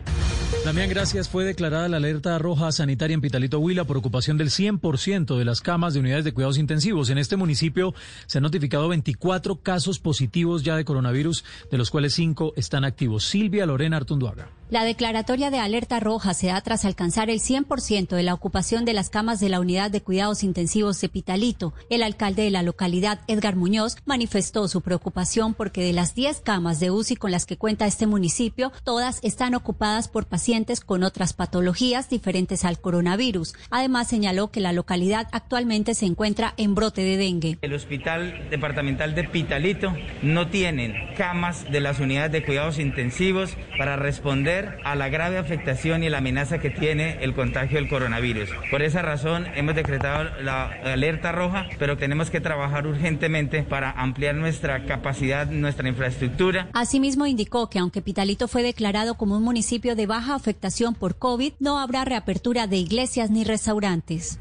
Damián, 0.64 0.88
gracias. 0.88 1.28
Fue 1.28 1.44
declarada 1.44 1.88
la 1.88 1.96
alerta 1.96 2.38
roja 2.38 2.72
sanitaria 2.72 3.14
en 3.14 3.20
Pitalito 3.20 3.58
Huila 3.60 3.84
por 3.84 3.96
ocupación 3.96 4.36
del 4.36 4.50
100% 4.50 5.38
de 5.38 5.44
las 5.44 5.60
camas 5.60 5.94
de 5.94 6.00
unidades 6.00 6.24
de 6.24 6.32
cuidados 6.32 6.58
intensivos. 6.58 7.08
En 7.10 7.18
este 7.18 7.36
municipio 7.36 7.94
se 8.26 8.38
han 8.38 8.42
notificado 8.42 8.88
24 8.88 9.60
casos 9.62 9.98
positivos 9.98 10.64
ya 10.64 10.76
de 10.76 10.84
coronavirus, 10.84 11.44
de 11.70 11.78
los 11.78 11.90
cuales 11.90 12.14
5 12.14 12.54
están 12.56 12.84
activos. 12.84 13.24
Silvia 13.24 13.64
Lorena 13.66 13.96
Artunduaga. 13.96 14.48
La 14.68 14.82
declaratoria 14.82 15.52
de 15.52 15.60
alerta 15.60 16.00
roja 16.00 16.34
se 16.34 16.48
da 16.48 16.60
tras 16.60 16.84
alcanzar 16.84 17.30
el 17.30 17.38
100% 17.38 18.16
de 18.16 18.22
la 18.24 18.34
ocupación 18.34 18.84
de 18.84 18.94
las 18.94 19.10
camas 19.10 19.38
de 19.38 19.48
la 19.48 19.60
unidad 19.60 19.92
de 19.92 20.00
cuidados 20.00 20.42
intensivos 20.42 21.00
de 21.00 21.08
Pitalito. 21.08 21.72
El 21.88 22.02
alcalde 22.02 22.42
de 22.42 22.50
la 22.50 22.64
localidad, 22.64 23.20
Edgar 23.28 23.54
Muñoz, 23.54 23.96
manifestó 24.06 24.66
su 24.66 24.80
preocupación 24.80 25.54
porque 25.54 25.84
de 25.84 25.92
las 25.92 26.16
10 26.16 26.40
camas 26.40 26.80
de 26.80 26.90
UCI 26.90 27.14
con 27.14 27.30
las 27.30 27.46
que 27.46 27.56
cuenta 27.56 27.86
este 27.86 28.08
municipio, 28.08 28.72
todas 28.82 29.20
están 29.22 29.54
ocupadas 29.54 30.08
por 30.08 30.26
pacientes 30.26 30.80
con 30.80 31.04
otras 31.04 31.32
patologías 31.32 32.10
diferentes 32.10 32.64
al 32.64 32.80
coronavirus. 32.80 33.54
Además, 33.70 34.08
señaló 34.08 34.50
que 34.50 34.58
la 34.58 34.72
localidad 34.72 35.28
actualmente 35.30 35.94
se 35.94 36.06
encuentra 36.06 36.54
en 36.56 36.74
brote 36.74 37.02
de 37.02 37.16
dengue. 37.16 37.58
El 37.62 37.72
Hospital 37.72 38.48
Departamental 38.50 39.14
de 39.14 39.22
Pitalito 39.28 39.94
no 40.22 40.48
tienen 40.48 40.92
camas 41.16 41.70
de 41.70 41.80
las 41.80 42.00
unidades 42.00 42.32
de 42.32 42.44
cuidados 42.44 42.80
intensivos 42.80 43.56
para 43.78 43.94
responder 43.94 44.55
a 44.84 44.94
la 44.94 45.08
grave 45.08 45.38
afectación 45.38 46.02
y 46.02 46.08
la 46.08 46.18
amenaza 46.18 46.58
que 46.58 46.70
tiene 46.70 47.18
el 47.22 47.34
contagio 47.34 47.78
del 47.78 47.88
coronavirus. 47.88 48.50
Por 48.70 48.82
esa 48.82 49.02
razón 49.02 49.46
hemos 49.54 49.74
decretado 49.74 50.30
la 50.42 50.70
alerta 50.84 51.32
roja, 51.32 51.66
pero 51.78 51.96
tenemos 51.96 52.30
que 52.30 52.40
trabajar 52.40 52.86
urgentemente 52.86 53.62
para 53.62 53.90
ampliar 53.90 54.34
nuestra 54.34 54.84
capacidad, 54.84 55.46
nuestra 55.46 55.88
infraestructura. 55.88 56.68
Asimismo, 56.72 57.26
indicó 57.26 57.68
que 57.68 57.78
aunque 57.78 58.02
Pitalito 58.02 58.48
fue 58.48 58.62
declarado 58.62 59.16
como 59.16 59.36
un 59.36 59.42
municipio 59.42 59.96
de 59.96 60.06
baja 60.06 60.34
afectación 60.34 60.94
por 60.94 61.16
COVID, 61.16 61.52
no 61.60 61.78
habrá 61.78 62.04
reapertura 62.04 62.66
de 62.66 62.76
iglesias 62.76 63.30
ni 63.30 63.44
restaurantes. 63.44 64.38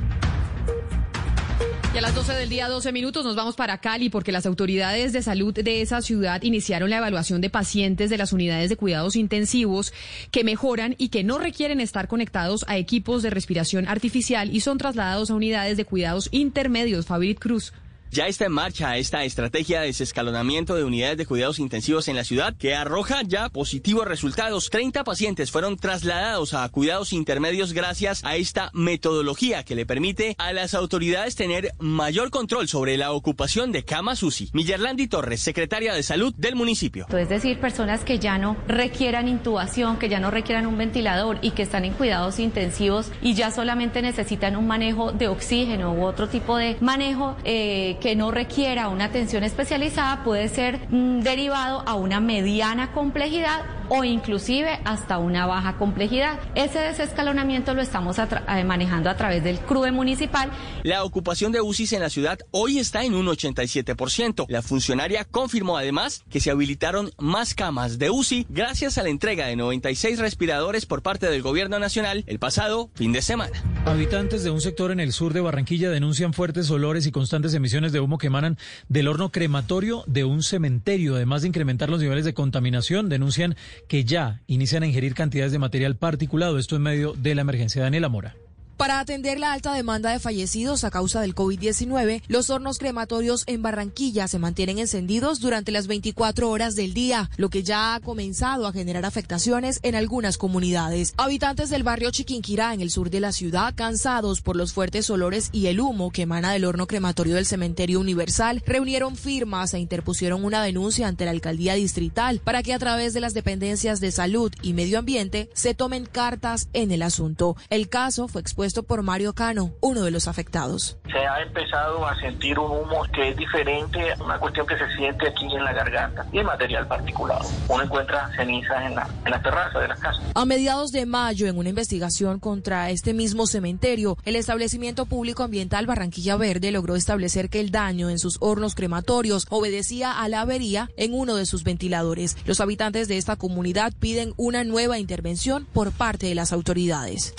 Y 1.95 1.97
a 1.97 2.01
las 2.01 2.13
12 2.13 2.33
del 2.33 2.49
día, 2.49 2.67
12 2.67 2.91
minutos, 2.91 3.23
nos 3.23 3.37
vamos 3.37 3.55
para 3.55 3.77
Cali 3.77 4.09
porque 4.09 4.33
las 4.33 4.45
autoridades 4.45 5.13
de 5.13 5.21
salud 5.21 5.53
de 5.53 5.81
esa 5.81 6.01
ciudad 6.01 6.43
iniciaron 6.43 6.89
la 6.89 6.97
evaluación 6.97 7.39
de 7.39 7.49
pacientes 7.49 8.09
de 8.09 8.17
las 8.17 8.33
unidades 8.33 8.67
de 8.67 8.75
cuidados 8.75 9.15
intensivos 9.15 9.93
que 10.29 10.43
mejoran 10.43 10.95
y 10.97 11.07
que 11.07 11.23
no 11.23 11.37
requieren 11.37 11.79
estar 11.79 12.09
conectados 12.09 12.65
a 12.67 12.75
equipos 12.75 13.23
de 13.23 13.29
respiración 13.29 13.87
artificial 13.87 14.53
y 14.53 14.59
son 14.59 14.77
trasladados 14.77 15.31
a 15.31 15.35
unidades 15.35 15.77
de 15.77 15.85
cuidados 15.85 16.27
intermedios. 16.33 17.05
Fabric 17.05 17.39
Cruz. 17.39 17.71
Ya 18.15 18.27
está 18.27 18.45
en 18.45 18.53
marcha 18.53 18.95
esta 18.95 19.25
estrategia 19.25 19.81
de 19.81 19.87
desescalonamiento 19.87 20.73
de 20.75 20.85
unidades 20.85 21.17
de 21.17 21.25
cuidados 21.25 21.59
intensivos 21.59 22.07
en 22.07 22.15
la 22.15 22.23
ciudad 22.23 22.55
que 22.55 22.73
arroja 22.73 23.23
ya 23.23 23.49
positivos 23.49 24.07
resultados. 24.07 24.69
30 24.69 25.03
pacientes 25.03 25.51
fueron 25.51 25.75
trasladados 25.75 26.53
a 26.53 26.69
cuidados 26.69 27.11
intermedios 27.11 27.73
gracias 27.73 28.23
a 28.23 28.37
esta 28.37 28.71
metodología 28.73 29.63
que 29.63 29.75
le 29.75 29.85
permite 29.85 30.33
a 30.37 30.53
las 30.53 30.75
autoridades 30.75 31.35
tener 31.35 31.73
mayor 31.77 32.29
control 32.29 32.69
sobre 32.69 32.95
la 32.95 33.11
ocupación 33.11 33.73
de 33.73 33.83
camas 33.83 34.23
UCI. 34.23 34.51
Millerlandi 34.53 35.09
Torres, 35.09 35.41
secretaria 35.41 35.93
de 35.93 36.01
Salud 36.01 36.33
del 36.37 36.55
municipio. 36.55 37.07
Es 37.09 37.27
decir, 37.27 37.59
personas 37.59 38.05
que 38.05 38.17
ya 38.17 38.37
no 38.37 38.55
requieran 38.65 39.27
intubación, 39.27 39.99
que 39.99 40.07
ya 40.07 40.21
no 40.21 40.31
requieran 40.31 40.67
un 40.67 40.77
ventilador 40.77 41.37
y 41.41 41.51
que 41.51 41.63
están 41.63 41.83
en 41.83 41.91
cuidados 41.91 42.39
intensivos 42.39 43.11
y 43.21 43.33
ya 43.33 43.51
solamente 43.51 44.01
necesitan 44.01 44.55
un 44.55 44.67
manejo 44.67 45.11
de 45.11 45.27
oxígeno 45.27 45.91
u 45.91 46.05
otro 46.05 46.29
tipo 46.29 46.55
de 46.55 46.77
manejo 46.79 47.35
eh, 47.43 47.97
que 48.05 48.15
no 48.15 48.29
requiera 48.29 48.89
una 48.89 49.05
atención 49.05 49.43
especializada 49.43 50.23
puede 50.23 50.47
ser 50.47 50.77
mm, 50.91 51.21
derivado 51.21 51.81
a 51.87 51.95
una 51.95 52.19
mediana 52.19 52.91
complejidad 52.91 53.65
o 53.89 54.03
inclusive 54.03 54.79
hasta 54.85 55.17
una 55.17 55.45
baja 55.45 55.77
complejidad. 55.77 56.39
Ese 56.55 56.79
desescalonamiento 56.79 57.73
lo 57.73 57.81
estamos 57.81 58.17
eh, 58.19 58.63
manejando 58.63 59.09
a 59.09 59.17
través 59.17 59.43
del 59.43 59.59
CRUE 59.59 59.91
municipal. 59.91 60.51
La 60.83 61.03
ocupación 61.03 61.51
de 61.51 61.61
UCIs 61.61 61.93
en 61.93 62.01
la 62.01 62.09
ciudad 62.09 62.39
hoy 62.51 62.79
está 62.79 63.03
en 63.03 63.15
un 63.15 63.25
87%. 63.27 64.45
La 64.49 64.61
funcionaria 64.61 65.25
confirmó 65.25 65.77
además 65.77 66.23
que 66.29 66.39
se 66.39 66.51
habilitaron 66.51 67.11
más 67.17 67.53
camas 67.53 67.97
de 67.99 68.09
UCI 68.09 68.47
gracias 68.49 68.97
a 68.97 69.03
la 69.03 69.09
entrega 69.09 69.47
de 69.47 69.55
96 69.55 70.19
respiradores 70.19 70.85
por 70.85 71.01
parte 71.01 71.27
del 71.27 71.41
gobierno 71.41 71.79
nacional 71.79 72.23
el 72.27 72.39
pasado 72.39 72.89
fin 72.95 73.11
de 73.11 73.21
semana. 73.21 73.63
Habitantes 73.85 74.43
de 74.43 74.49
un 74.49 74.61
sector 74.61 74.91
en 74.91 74.99
el 74.99 75.11
sur 75.11 75.33
de 75.33 75.41
Barranquilla 75.41 75.89
denuncian 75.89 76.33
fuertes 76.33 76.69
olores 76.71 77.05
y 77.05 77.11
constantes 77.11 77.53
emisiones 77.53 77.91
de 77.91 77.94
humo 77.99 78.17
que 78.17 78.27
emanan 78.27 78.57
del 78.89 79.07
horno 79.07 79.31
crematorio 79.31 80.03
de 80.07 80.23
un 80.23 80.43
cementerio. 80.43 81.15
Además 81.15 81.41
de 81.41 81.49
incrementar 81.49 81.89
los 81.89 82.01
niveles 82.01 82.25
de 82.25 82.33
contaminación, 82.33 83.09
denuncian 83.09 83.55
que 83.87 84.03
ya 84.05 84.41
inician 84.47 84.83
a 84.83 84.87
ingerir 84.87 85.13
cantidades 85.13 85.51
de 85.51 85.59
material 85.59 85.95
particulado. 85.95 86.57
Esto 86.57 86.75
en 86.75 86.83
medio 86.83 87.13
de 87.13 87.35
la 87.35 87.41
emergencia. 87.41 87.81
Daniela 87.81 88.09
Mora. 88.09 88.35
Para 88.77 88.99
atender 88.99 89.39
la 89.39 89.53
alta 89.53 89.73
demanda 89.73 90.11
de 90.11 90.19
fallecidos 90.19 90.83
a 90.83 90.91
causa 90.91 91.21
del 91.21 91.33
COVID-19, 91.33 92.23
los 92.27 92.49
hornos 92.49 92.77
crematorios 92.77 93.43
en 93.47 93.61
Barranquilla 93.61 94.27
se 94.27 94.37
mantienen 94.37 94.79
encendidos 94.79 95.39
durante 95.39 95.71
las 95.71 95.87
24 95.87 96.49
horas 96.49 96.75
del 96.75 96.93
día, 96.93 97.29
lo 97.37 97.49
que 97.49 97.63
ya 97.63 97.95
ha 97.95 98.01
comenzado 98.01 98.67
a 98.67 98.73
generar 98.73 99.05
afectaciones 99.05 99.79
en 99.81 99.95
algunas 99.95 100.37
comunidades. 100.37 101.13
Habitantes 101.15 101.69
del 101.69 101.83
barrio 101.83 102.11
Chiquinquirá, 102.11 102.73
en 102.73 102.81
el 102.81 102.91
sur 102.91 103.09
de 103.09 103.21
la 103.21 103.31
ciudad, 103.31 103.73
cansados 103.75 104.41
por 104.41 104.57
los 104.57 104.73
fuertes 104.73 105.09
olores 105.09 105.51
y 105.53 105.67
el 105.67 105.79
humo 105.79 106.11
que 106.11 106.23
emana 106.23 106.51
del 106.51 106.65
horno 106.65 106.85
crematorio 106.85 107.35
del 107.35 107.45
Cementerio 107.45 108.01
Universal, 108.01 108.61
reunieron 108.65 109.15
firmas 109.15 109.73
e 109.73 109.79
interpusieron 109.79 110.43
una 110.43 110.61
denuncia 110.61 111.07
ante 111.07 111.23
la 111.23 111.31
alcaldía 111.31 111.75
distrital 111.75 112.41
para 112.43 112.61
que 112.61 112.73
a 112.73 112.79
través 112.79 113.13
de 113.13 113.21
las 113.21 113.33
dependencias 113.33 114.01
de 114.01 114.11
salud 114.11 114.51
y 114.61 114.73
medio 114.73 114.99
ambiente 114.99 115.49
se 115.53 115.75
tomen 115.75 116.05
cartas 116.05 116.67
en 116.73 116.91
el 116.91 117.03
asunto. 117.03 117.55
El 117.69 117.87
caso 117.87 118.27
fue 118.27 118.41
expuesto 118.41 118.64
por 118.73 119.03
Mario 119.03 119.33
Cano, 119.33 119.71
uno 119.81 120.03
de 120.03 120.11
los 120.11 120.27
afectados. 120.27 120.97
Se 121.11 121.19
ha 121.19 121.41
empezado 121.41 122.05
a 122.05 122.19
sentir 122.19 122.57
un 122.59 122.71
humo 122.71 123.03
que 123.13 123.29
es 123.29 123.37
diferente, 123.37 124.13
una 124.19 124.39
cuestión 124.39 124.65
que 124.65 124.77
se 124.77 124.95
siente 124.95 125.29
aquí 125.29 125.45
en 125.45 125.63
la 125.63 125.73
garganta 125.73 126.25
y 126.31 126.39
el 126.39 126.45
material 126.45 126.87
particulado. 126.87 127.47
Uno 127.69 127.83
encuentra 127.83 128.29
cenizas 128.35 128.85
en 128.85 128.95
la, 128.95 129.07
en 129.23 129.31
la 129.31 129.41
terraza 129.41 129.79
de 129.79 129.87
la 129.87 129.95
casa. 129.95 130.21
A 130.33 130.45
mediados 130.45 130.91
de 130.91 131.05
mayo, 131.05 131.47
en 131.47 131.57
una 131.57 131.69
investigación 131.69 132.39
contra 132.39 132.89
este 132.89 133.13
mismo 133.13 133.47
cementerio, 133.47 134.17
el 134.25 134.35
establecimiento 134.35 135.05
público 135.05 135.43
ambiental 135.43 135.85
Barranquilla 135.85 136.35
Verde 136.37 136.71
logró 136.71 136.95
establecer 136.95 137.49
que 137.49 137.59
el 137.59 137.71
daño 137.71 138.09
en 138.09 138.19
sus 138.19 138.37
hornos 138.39 138.75
crematorios 138.75 139.45
obedecía 139.49 140.19
a 140.19 140.27
la 140.27 140.41
avería 140.41 140.89
en 140.97 141.13
uno 141.13 141.35
de 141.35 141.45
sus 141.45 141.63
ventiladores. 141.63 142.35
Los 142.45 142.59
habitantes 142.59 143.07
de 143.07 143.17
esta 143.17 143.35
comunidad 143.35 143.93
piden 143.99 144.33
una 144.37 144.63
nueva 144.63 144.99
intervención 144.99 145.67
por 145.73 145.91
parte 145.91 146.27
de 146.27 146.35
las 146.35 146.51
autoridades. 146.51 147.33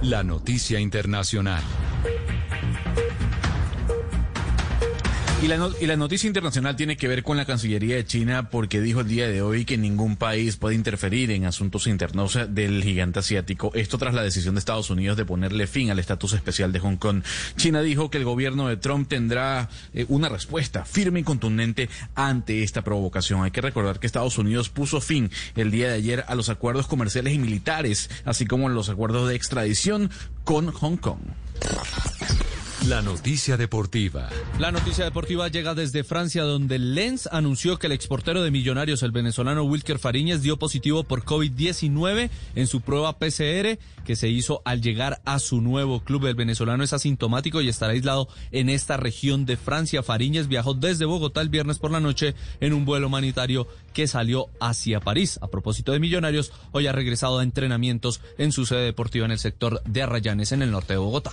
La 0.00 0.22
noticia 0.22 0.57
internacional. 0.78 1.62
Y 5.40 5.46
la, 5.46 5.70
y 5.80 5.86
la, 5.86 5.96
noticia 5.96 6.26
internacional 6.26 6.74
tiene 6.74 6.96
que 6.96 7.06
ver 7.06 7.22
con 7.22 7.36
la 7.36 7.44
Cancillería 7.44 7.94
de 7.94 8.04
China 8.04 8.50
porque 8.50 8.80
dijo 8.80 9.00
el 9.00 9.06
día 9.08 9.28
de 9.28 9.40
hoy 9.40 9.64
que 9.64 9.78
ningún 9.78 10.16
país 10.16 10.56
puede 10.56 10.74
interferir 10.74 11.30
en 11.30 11.44
asuntos 11.44 11.86
internos 11.86 12.36
del 12.48 12.82
gigante 12.82 13.20
asiático. 13.20 13.70
Esto 13.74 13.98
tras 13.98 14.14
la 14.14 14.24
decisión 14.24 14.56
de 14.56 14.58
Estados 14.58 14.90
Unidos 14.90 15.16
de 15.16 15.24
ponerle 15.24 15.68
fin 15.68 15.92
al 15.92 16.00
estatus 16.00 16.32
especial 16.32 16.72
de 16.72 16.80
Hong 16.80 16.96
Kong. 16.96 17.22
China 17.56 17.82
dijo 17.82 18.10
que 18.10 18.18
el 18.18 18.24
gobierno 18.24 18.66
de 18.66 18.78
Trump 18.78 19.08
tendrá 19.08 19.68
eh, 19.94 20.06
una 20.08 20.28
respuesta 20.28 20.84
firme 20.84 21.20
y 21.20 21.22
contundente 21.22 21.88
ante 22.16 22.64
esta 22.64 22.82
provocación. 22.82 23.44
Hay 23.44 23.52
que 23.52 23.60
recordar 23.60 24.00
que 24.00 24.08
Estados 24.08 24.38
Unidos 24.38 24.70
puso 24.70 25.00
fin 25.00 25.30
el 25.54 25.70
día 25.70 25.86
de 25.86 25.94
ayer 25.94 26.24
a 26.26 26.34
los 26.34 26.48
acuerdos 26.48 26.88
comerciales 26.88 27.32
y 27.32 27.38
militares, 27.38 28.10
así 28.24 28.44
como 28.44 28.68
los 28.68 28.88
acuerdos 28.88 29.28
de 29.28 29.36
extradición 29.36 30.10
con 30.42 30.72
Hong 30.72 30.96
Kong. 30.96 31.20
La 32.86 33.02
noticia 33.02 33.56
deportiva. 33.56 34.30
La 34.58 34.70
noticia 34.70 35.04
deportiva 35.04 35.48
llega 35.48 35.74
desde 35.74 36.04
Francia, 36.04 36.44
donde 36.44 36.78
Lens 36.78 37.28
anunció 37.30 37.76
que 37.76 37.88
el 37.88 37.92
exportero 37.92 38.42
de 38.42 38.52
Millonarios, 38.52 39.02
el 39.02 39.10
venezolano 39.10 39.64
Wilker 39.64 39.98
Fariñez, 39.98 40.42
dio 40.42 40.58
positivo 40.58 41.02
por 41.02 41.24
COVID-19 41.24 42.30
en 42.54 42.66
su 42.66 42.80
prueba 42.80 43.18
PCR 43.18 43.78
que 44.06 44.16
se 44.16 44.28
hizo 44.28 44.62
al 44.64 44.80
llegar 44.80 45.20
a 45.24 45.38
su 45.40 45.60
nuevo 45.60 46.00
club. 46.00 46.26
El 46.26 46.36
venezolano 46.36 46.84
es 46.84 46.92
asintomático 46.92 47.60
y 47.60 47.68
estará 47.68 47.92
aislado 47.92 48.28
en 48.52 48.70
esta 48.70 48.96
región 48.96 49.44
de 49.44 49.56
Francia. 49.56 50.04
Fariñez 50.04 50.46
viajó 50.46 50.72
desde 50.72 51.04
Bogotá 51.04 51.40
el 51.40 51.50
viernes 51.50 51.78
por 51.78 51.90
la 51.90 52.00
noche 52.00 52.36
en 52.60 52.72
un 52.72 52.84
vuelo 52.84 53.08
humanitario 53.08 53.66
que 53.92 54.06
salió 54.06 54.46
hacia 54.60 55.00
París. 55.00 55.38
A 55.42 55.48
propósito 55.48 55.92
de 55.92 56.00
Millonarios, 56.00 56.52
hoy 56.70 56.86
ha 56.86 56.92
regresado 56.92 57.40
a 57.40 57.42
entrenamientos 57.42 58.20
en 58.38 58.52
su 58.52 58.64
sede 58.64 58.84
deportiva 58.84 59.26
en 59.26 59.32
el 59.32 59.38
sector 59.40 59.82
de 59.84 60.02
Arrayanes, 60.02 60.52
en 60.52 60.62
el 60.62 60.70
norte 60.70 60.94
de 60.94 61.00
Bogotá. 61.00 61.32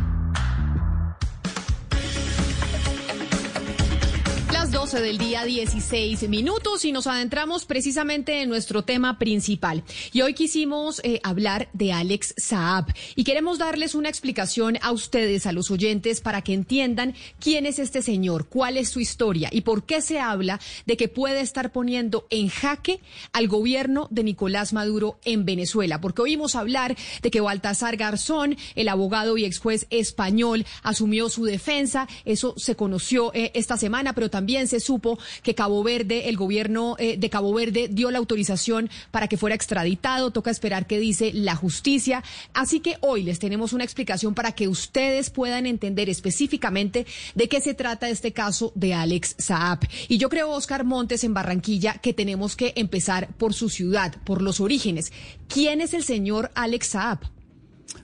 dos. 4.71 4.80
12 4.91 5.05
del 5.05 5.17
día 5.17 5.45
16 5.45 6.27
minutos 6.27 6.83
y 6.83 6.91
nos 6.91 7.07
adentramos 7.07 7.63
precisamente 7.63 8.41
en 8.41 8.49
nuestro 8.49 8.83
tema 8.83 9.17
principal. 9.17 9.85
Y 10.11 10.21
hoy 10.21 10.33
quisimos 10.33 10.99
eh, 11.05 11.21
hablar 11.23 11.69
de 11.71 11.93
Alex 11.93 12.33
Saab 12.35 12.87
y 13.15 13.23
queremos 13.23 13.57
darles 13.57 13.95
una 13.95 14.09
explicación 14.09 14.77
a 14.81 14.91
ustedes, 14.91 15.45
a 15.45 15.53
los 15.53 15.71
oyentes, 15.71 16.19
para 16.19 16.41
que 16.41 16.53
entiendan 16.53 17.15
quién 17.39 17.65
es 17.65 17.79
este 17.79 18.01
señor, 18.01 18.49
cuál 18.49 18.75
es 18.75 18.89
su 18.89 18.99
historia 18.99 19.47
y 19.49 19.61
por 19.61 19.85
qué 19.85 20.01
se 20.01 20.19
habla 20.19 20.59
de 20.85 20.97
que 20.97 21.07
puede 21.07 21.39
estar 21.39 21.71
poniendo 21.71 22.27
en 22.29 22.49
jaque 22.49 22.99
al 23.31 23.47
gobierno 23.47 24.09
de 24.11 24.25
Nicolás 24.25 24.73
Maduro 24.73 25.19
en 25.23 25.45
Venezuela. 25.45 26.01
Porque 26.01 26.23
oímos 26.23 26.55
hablar 26.55 26.97
de 27.21 27.31
que 27.31 27.39
Baltasar 27.39 27.95
Garzón, 27.95 28.57
el 28.75 28.89
abogado 28.89 29.37
y 29.37 29.45
ex 29.45 29.57
juez 29.59 29.87
español, 29.89 30.65
asumió 30.83 31.29
su 31.29 31.45
defensa. 31.45 32.09
Eso 32.25 32.55
se 32.57 32.75
conoció 32.75 33.33
eh, 33.33 33.51
esta 33.53 33.77
semana, 33.77 34.13
pero 34.13 34.29
también 34.29 34.67
se 34.67 34.80
supo 34.81 35.17
que 35.43 35.55
Cabo 35.55 35.81
Verde, 35.83 36.27
el 36.27 36.35
gobierno 36.35 36.95
eh, 36.99 37.15
de 37.17 37.29
Cabo 37.29 37.53
Verde 37.53 37.87
dio 37.89 38.11
la 38.11 38.17
autorización 38.17 38.89
para 39.11 39.27
que 39.27 39.37
fuera 39.37 39.55
extraditado. 39.55 40.31
Toca 40.31 40.51
esperar 40.51 40.87
qué 40.87 40.99
dice 40.99 41.31
la 41.33 41.55
justicia. 41.55 42.23
Así 42.53 42.81
que 42.81 42.97
hoy 42.99 43.23
les 43.23 43.39
tenemos 43.39 43.71
una 43.73 43.83
explicación 43.83 44.33
para 44.33 44.51
que 44.51 44.67
ustedes 44.67 45.29
puedan 45.29 45.65
entender 45.65 46.09
específicamente 46.09 47.05
de 47.35 47.47
qué 47.47 47.61
se 47.61 47.73
trata 47.73 48.09
este 48.09 48.33
caso 48.33 48.71
de 48.75 48.93
Alex 48.93 49.35
Saab. 49.37 49.79
Y 50.07 50.17
yo 50.17 50.29
creo, 50.29 50.51
Oscar 50.51 50.83
Montes, 50.83 51.23
en 51.23 51.33
Barranquilla, 51.33 51.93
que 51.93 52.13
tenemos 52.13 52.55
que 52.55 52.73
empezar 52.75 53.29
por 53.37 53.53
su 53.53 53.69
ciudad, 53.69 54.15
por 54.23 54.41
los 54.41 54.59
orígenes. 54.59 55.11
¿Quién 55.47 55.81
es 55.81 55.93
el 55.93 56.03
señor 56.03 56.51
Alex 56.55 56.87
Saab? 56.87 57.19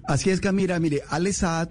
Así 0.06 0.30
es, 0.30 0.40
Camila. 0.40 0.80
Mire, 0.80 1.02
Alex 1.10 1.38
Saab 1.38 1.70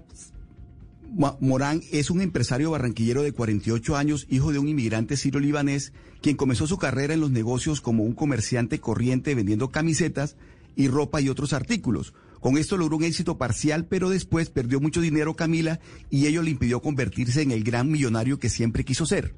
Morán 1.39 1.81
es 1.91 2.09
un 2.09 2.21
empresario 2.21 2.71
barranquillero 2.71 3.23
de 3.23 3.31
48 3.31 3.95
años, 3.95 4.27
hijo 4.29 4.51
de 4.51 4.59
un 4.59 4.67
inmigrante 4.67 5.17
sirio-libanés, 5.17 5.93
quien 6.21 6.35
comenzó 6.35 6.67
su 6.67 6.77
carrera 6.77 7.13
en 7.13 7.21
los 7.21 7.31
negocios 7.31 7.81
como 7.81 8.03
un 8.03 8.13
comerciante 8.13 8.79
corriente 8.79 9.33
vendiendo 9.33 9.69
camisetas 9.69 10.35
y 10.75 10.87
ropa 10.87 11.21
y 11.21 11.29
otros 11.29 11.53
artículos. 11.53 12.13
Con 12.39 12.57
esto 12.57 12.77
logró 12.77 12.97
un 12.97 13.03
éxito 13.03 13.37
parcial, 13.37 13.85
pero 13.85 14.09
después 14.09 14.49
perdió 14.49 14.79
mucho 14.79 15.01
dinero 15.01 15.35
Camila 15.35 15.79
y 16.09 16.27
ello 16.27 16.43
le 16.43 16.51
impidió 16.51 16.81
convertirse 16.81 17.41
en 17.41 17.51
el 17.51 17.63
gran 17.63 17.89
millonario 17.89 18.39
que 18.39 18.49
siempre 18.49 18.85
quiso 18.85 19.05
ser. 19.05 19.33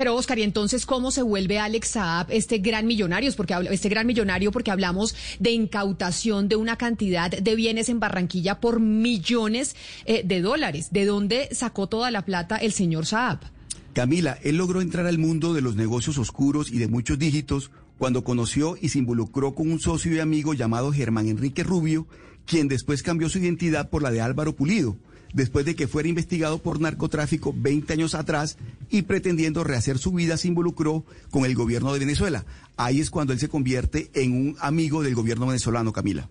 Pero 0.00 0.14
Oscar, 0.14 0.38
¿y 0.38 0.44
entonces 0.44 0.86
cómo 0.86 1.10
se 1.10 1.20
vuelve 1.20 1.58
Alex 1.58 1.88
Saab 1.88 2.28
este 2.30 2.56
gran 2.56 2.86
millonario? 2.86 3.30
Porque 3.36 3.54
este 3.70 3.90
gran 3.90 4.06
millonario 4.06 4.50
porque 4.50 4.70
hablamos 4.70 5.14
de 5.38 5.50
incautación 5.50 6.48
de 6.48 6.56
una 6.56 6.76
cantidad 6.76 7.30
de 7.30 7.54
bienes 7.54 7.90
en 7.90 8.00
Barranquilla 8.00 8.60
por 8.60 8.80
millones 8.80 9.76
eh, 10.06 10.22
de 10.24 10.40
dólares. 10.40 10.88
¿De 10.90 11.04
dónde 11.04 11.50
sacó 11.52 11.86
toda 11.86 12.10
la 12.10 12.24
plata 12.24 12.56
el 12.56 12.72
señor 12.72 13.04
Saab? 13.04 13.40
Camila, 13.92 14.38
él 14.42 14.56
logró 14.56 14.80
entrar 14.80 15.04
al 15.04 15.18
mundo 15.18 15.52
de 15.52 15.60
los 15.60 15.76
negocios 15.76 16.16
oscuros 16.16 16.72
y 16.72 16.78
de 16.78 16.88
muchos 16.88 17.18
dígitos 17.18 17.70
cuando 17.98 18.24
conoció 18.24 18.78
y 18.80 18.88
se 18.88 19.00
involucró 19.00 19.54
con 19.54 19.70
un 19.70 19.80
socio 19.80 20.14
y 20.14 20.18
amigo 20.18 20.54
llamado 20.54 20.94
Germán 20.94 21.28
Enrique 21.28 21.62
Rubio, 21.62 22.06
quien 22.46 22.68
después 22.68 23.02
cambió 23.02 23.28
su 23.28 23.38
identidad 23.38 23.90
por 23.90 24.02
la 24.02 24.10
de 24.10 24.22
Álvaro 24.22 24.56
Pulido 24.56 24.96
después 25.32 25.64
de 25.64 25.74
que 25.74 25.88
fuera 25.88 26.08
investigado 26.08 26.58
por 26.58 26.80
narcotráfico 26.80 27.54
20 27.56 27.92
años 27.92 28.14
atrás 28.14 28.56
y 28.90 29.02
pretendiendo 29.02 29.64
rehacer 29.64 29.98
su 29.98 30.12
vida 30.12 30.36
se 30.36 30.48
involucró 30.48 31.04
con 31.30 31.44
el 31.44 31.54
gobierno 31.54 31.92
de 31.92 31.98
Venezuela. 31.98 32.44
Ahí 32.76 33.00
es 33.00 33.10
cuando 33.10 33.32
él 33.32 33.38
se 33.38 33.48
convierte 33.48 34.10
en 34.14 34.32
un 34.32 34.56
amigo 34.60 35.02
del 35.02 35.14
gobierno 35.14 35.46
venezolano, 35.46 35.92
Camila. 35.92 36.28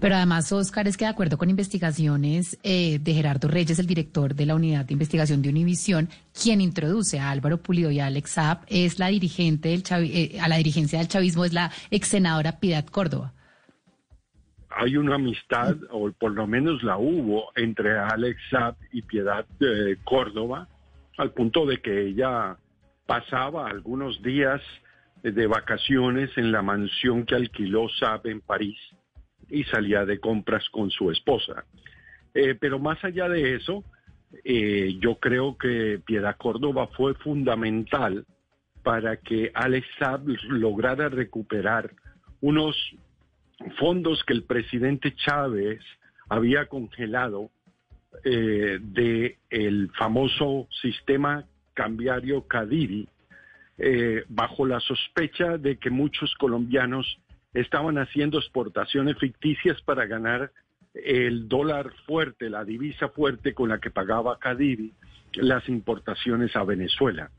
Pero 0.00 0.16
además, 0.16 0.50
Oscar, 0.50 0.88
es 0.88 0.96
que 0.96 1.04
de 1.04 1.10
acuerdo 1.10 1.38
con 1.38 1.48
investigaciones 1.48 2.58
eh, 2.64 2.98
de 3.00 3.14
Gerardo 3.14 3.46
Reyes, 3.46 3.78
el 3.78 3.86
director 3.86 4.34
de 4.34 4.46
la 4.46 4.56
unidad 4.56 4.84
de 4.84 4.94
investigación 4.94 5.42
de 5.42 5.48
Univisión, 5.48 6.08
quien 6.40 6.60
introduce 6.60 7.20
a 7.20 7.30
Álvaro 7.30 7.62
Pulido 7.62 7.88
y 7.92 8.00
a 8.00 8.06
Alex 8.06 8.32
Saab, 8.32 8.62
es 8.66 8.98
la 8.98 9.08
dirigente 9.08 9.68
del 9.68 9.84
eh, 9.90 10.38
a 10.40 10.48
la 10.48 10.56
dirigencia 10.56 10.98
del 10.98 11.06
chavismo, 11.06 11.44
es 11.44 11.52
la 11.52 11.70
ex 11.92 12.08
senadora 12.08 12.58
Piedad 12.58 12.84
Córdoba 12.84 13.32
hay 14.76 14.96
una 14.96 15.16
amistad, 15.16 15.76
o 15.90 16.10
por 16.12 16.32
lo 16.32 16.46
menos 16.46 16.82
la 16.82 16.98
hubo, 16.98 17.52
entre 17.56 17.98
Alex 17.98 18.40
Saab 18.50 18.76
y 18.92 19.02
Piedad 19.02 19.46
eh, 19.60 19.96
Córdoba, 20.04 20.68
al 21.18 21.32
punto 21.32 21.66
de 21.66 21.78
que 21.78 22.06
ella 22.08 22.56
pasaba 23.06 23.68
algunos 23.68 24.22
días 24.22 24.60
de 25.22 25.46
vacaciones 25.46 26.30
en 26.36 26.50
la 26.50 26.62
mansión 26.62 27.24
que 27.24 27.34
alquiló 27.34 27.88
Saab 27.88 28.26
en 28.26 28.40
París 28.40 28.78
y 29.48 29.64
salía 29.64 30.04
de 30.04 30.18
compras 30.18 30.68
con 30.70 30.90
su 30.90 31.10
esposa. 31.10 31.64
Eh, 32.34 32.56
pero 32.58 32.78
más 32.78 33.02
allá 33.04 33.28
de 33.28 33.54
eso, 33.54 33.84
eh, 34.44 34.96
yo 35.00 35.16
creo 35.16 35.56
que 35.58 36.00
Piedad 36.04 36.36
Córdoba 36.36 36.88
fue 36.96 37.14
fundamental 37.14 38.24
para 38.82 39.18
que 39.18 39.50
Alex 39.54 39.86
Saab 39.98 40.26
lograra 40.48 41.08
recuperar 41.08 41.92
unos 42.40 42.76
fondos 43.78 44.22
que 44.24 44.32
el 44.32 44.44
presidente 44.44 45.14
Chávez 45.14 45.80
había 46.28 46.66
congelado 46.66 47.50
eh, 48.24 48.78
de 48.80 49.38
el 49.50 49.90
famoso 49.98 50.68
sistema 50.80 51.44
cambiario 51.74 52.46
Cadiri, 52.46 53.08
eh, 53.78 54.24
bajo 54.28 54.66
la 54.66 54.80
sospecha 54.80 55.58
de 55.58 55.76
que 55.76 55.90
muchos 55.90 56.34
colombianos 56.34 57.18
estaban 57.54 57.98
haciendo 57.98 58.38
exportaciones 58.38 59.18
ficticias 59.18 59.80
para 59.82 60.06
ganar 60.06 60.52
el 60.94 61.48
dólar 61.48 61.92
fuerte, 62.06 62.50
la 62.50 62.64
divisa 62.64 63.08
fuerte 63.08 63.54
con 63.54 63.70
la 63.70 63.78
que 63.78 63.90
pagaba 63.90 64.38
Cadiri 64.38 64.92
las 65.34 65.68
importaciones 65.68 66.54
a 66.54 66.64
Venezuela. 66.64 67.30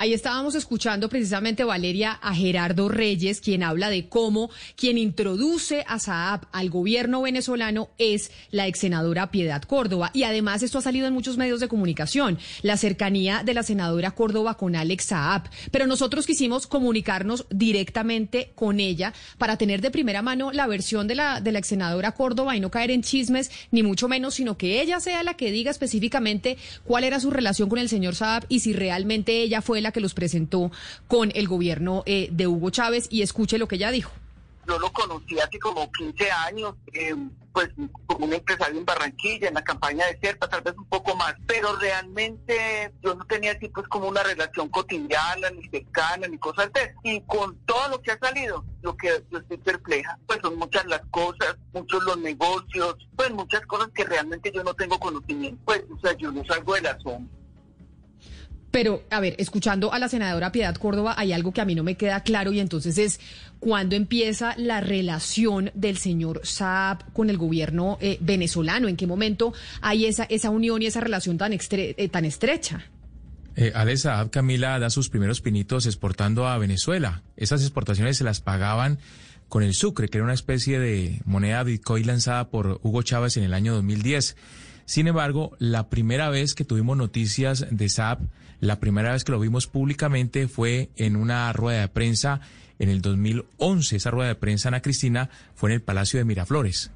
Ahí 0.00 0.14
estábamos 0.14 0.54
escuchando 0.54 1.08
precisamente, 1.08 1.64
Valeria, 1.64 2.12
a 2.12 2.32
Gerardo 2.32 2.88
Reyes, 2.88 3.40
quien 3.40 3.64
habla 3.64 3.90
de 3.90 4.08
cómo 4.08 4.48
quien 4.76 4.96
introduce 4.96 5.84
a 5.88 5.98
Saab 5.98 6.46
al 6.52 6.70
gobierno 6.70 7.22
venezolano 7.22 7.88
es 7.98 8.30
la 8.52 8.68
ex 8.68 8.78
senadora 8.78 9.32
Piedad 9.32 9.60
Córdoba. 9.62 10.12
Y 10.14 10.22
además 10.22 10.62
esto 10.62 10.78
ha 10.78 10.82
salido 10.82 11.08
en 11.08 11.14
muchos 11.14 11.36
medios 11.36 11.58
de 11.58 11.66
comunicación, 11.66 12.38
la 12.62 12.76
cercanía 12.76 13.42
de 13.44 13.54
la 13.54 13.64
senadora 13.64 14.12
Córdoba 14.12 14.56
con 14.56 14.76
Alex 14.76 15.06
Saab. 15.06 15.50
Pero 15.72 15.88
nosotros 15.88 16.26
quisimos 16.26 16.68
comunicarnos 16.68 17.46
directamente 17.50 18.52
con 18.54 18.78
ella 18.78 19.12
para 19.36 19.56
tener 19.56 19.80
de 19.80 19.90
primera 19.90 20.22
mano 20.22 20.52
la 20.52 20.68
versión 20.68 21.08
de 21.08 21.16
la, 21.16 21.40
de 21.40 21.50
la 21.50 21.58
ex 21.58 21.66
senadora 21.66 22.12
Córdoba 22.12 22.54
y 22.54 22.60
no 22.60 22.70
caer 22.70 22.92
en 22.92 23.02
chismes, 23.02 23.50
ni 23.72 23.82
mucho 23.82 24.06
menos, 24.06 24.36
sino 24.36 24.56
que 24.56 24.80
ella 24.80 25.00
sea 25.00 25.24
la 25.24 25.34
que 25.34 25.50
diga 25.50 25.72
específicamente 25.72 26.56
cuál 26.84 27.02
era 27.02 27.18
su 27.18 27.32
relación 27.32 27.68
con 27.68 27.80
el 27.80 27.88
señor 27.88 28.14
Saab 28.14 28.44
y 28.48 28.60
si 28.60 28.72
realmente 28.72 29.42
ella 29.42 29.60
fue 29.60 29.80
la 29.80 29.87
que 29.92 30.00
los 30.00 30.14
presentó 30.14 30.70
con 31.06 31.32
el 31.34 31.48
gobierno 31.48 32.02
eh, 32.06 32.28
de 32.30 32.46
Hugo 32.46 32.70
Chávez 32.70 33.08
y 33.10 33.22
escuche 33.22 33.58
lo 33.58 33.68
que 33.68 33.76
ella 33.76 33.90
dijo. 33.90 34.12
Yo 34.68 34.78
lo 34.78 34.92
conocí 34.92 35.38
hace 35.38 35.58
como 35.58 35.90
15 35.92 36.30
años, 36.30 36.74
eh, 36.92 37.14
pues 37.54 37.70
como 38.06 38.26
un 38.26 38.34
empresario 38.34 38.78
en 38.78 38.84
Barranquilla, 38.84 39.48
en 39.48 39.54
la 39.54 39.64
campaña 39.64 40.04
de 40.06 40.18
Serpa, 40.20 40.46
tal 40.46 40.60
vez 40.60 40.74
un 40.76 40.84
poco 40.84 41.16
más, 41.16 41.34
pero 41.46 41.74
realmente 41.76 42.92
yo 43.02 43.14
no 43.14 43.24
tenía 43.24 43.52
así 43.52 43.68
pues 43.70 43.88
como 43.88 44.08
una 44.08 44.22
relación 44.22 44.68
cotidiana, 44.68 45.48
ni 45.50 45.66
cercana, 45.68 46.28
ni 46.28 46.36
cosas 46.36 46.70
de 46.74 46.94
Y 47.02 47.22
con 47.22 47.56
todo 47.64 47.88
lo 47.88 48.02
que 48.02 48.10
ha 48.10 48.18
salido, 48.18 48.62
lo 48.82 48.94
que 48.94 49.24
yo 49.30 49.38
estoy 49.38 49.56
perpleja, 49.56 50.18
pues 50.26 50.38
son 50.42 50.56
muchas 50.56 50.84
las 50.84 51.00
cosas, 51.10 51.56
muchos 51.72 52.04
los 52.04 52.18
negocios, 52.18 52.96
pues 53.16 53.30
muchas 53.30 53.64
cosas 53.66 53.88
que 53.94 54.04
realmente 54.04 54.52
yo 54.54 54.62
no 54.62 54.74
tengo 54.74 55.00
conocimiento, 55.00 55.58
pues 55.64 55.82
o 55.90 55.98
sea, 56.00 56.12
yo 56.12 56.30
no 56.30 56.44
salgo 56.44 56.74
de 56.74 56.82
la 56.82 56.98
sombra. 57.00 57.37
Pero, 58.70 59.04
a 59.10 59.20
ver, 59.20 59.34
escuchando 59.38 59.92
a 59.92 59.98
la 59.98 60.08
senadora 60.08 60.52
Piedad 60.52 60.76
Córdoba, 60.76 61.14
hay 61.16 61.32
algo 61.32 61.52
que 61.52 61.60
a 61.60 61.64
mí 61.64 61.74
no 61.74 61.82
me 61.82 61.96
queda 61.96 62.22
claro 62.22 62.52
y 62.52 62.60
entonces 62.60 62.98
es 62.98 63.18
cuándo 63.60 63.96
empieza 63.96 64.54
la 64.58 64.80
relación 64.80 65.70
del 65.74 65.96
señor 65.96 66.42
Saab 66.44 67.12
con 67.12 67.30
el 67.30 67.38
gobierno 67.38 67.96
eh, 68.00 68.18
venezolano, 68.20 68.88
en 68.88 68.96
qué 68.96 69.06
momento 69.06 69.54
hay 69.80 70.06
esa, 70.06 70.24
esa 70.24 70.50
unión 70.50 70.82
y 70.82 70.86
esa 70.86 71.00
relación 71.00 71.38
tan, 71.38 71.52
eh, 71.52 72.08
tan 72.10 72.24
estrecha. 72.24 72.84
Eh, 73.56 73.72
Ale 73.74 73.96
Saab, 73.96 74.30
Camila, 74.30 74.78
da 74.78 74.90
sus 74.90 75.08
primeros 75.08 75.40
pinitos 75.40 75.86
exportando 75.86 76.46
a 76.46 76.58
Venezuela. 76.58 77.22
Esas 77.36 77.62
exportaciones 77.62 78.18
se 78.18 78.24
las 78.24 78.40
pagaban 78.40 78.98
con 79.48 79.62
el 79.62 79.74
sucre, 79.74 80.08
que 80.08 80.18
era 80.18 80.24
una 80.24 80.34
especie 80.34 80.78
de 80.78 81.20
moneda 81.24 81.62
Bitcoin 81.62 82.06
lanzada 82.06 82.50
por 82.50 82.80
Hugo 82.82 83.02
Chávez 83.02 83.36
en 83.36 83.44
el 83.44 83.54
año 83.54 83.74
2010. 83.74 84.36
Sin 84.84 85.08
embargo, 85.08 85.56
la 85.58 85.88
primera 85.88 86.30
vez 86.30 86.54
que 86.54 86.64
tuvimos 86.64 86.96
noticias 86.96 87.66
de 87.70 87.88
Saab 87.88 88.20
la 88.60 88.80
primera 88.80 89.12
vez 89.12 89.24
que 89.24 89.32
lo 89.32 89.40
vimos 89.40 89.66
públicamente 89.66 90.48
fue 90.48 90.90
en 90.96 91.16
una 91.16 91.52
rueda 91.52 91.80
de 91.82 91.88
prensa 91.88 92.40
en 92.78 92.88
el 92.88 93.00
2011. 93.00 93.96
Esa 93.96 94.10
rueda 94.10 94.28
de 94.28 94.34
prensa, 94.34 94.68
Ana 94.68 94.82
Cristina, 94.82 95.30
fue 95.54 95.70
en 95.70 95.74
el 95.74 95.82
Palacio 95.82 96.18
de 96.18 96.24
Miraflores. 96.24 96.90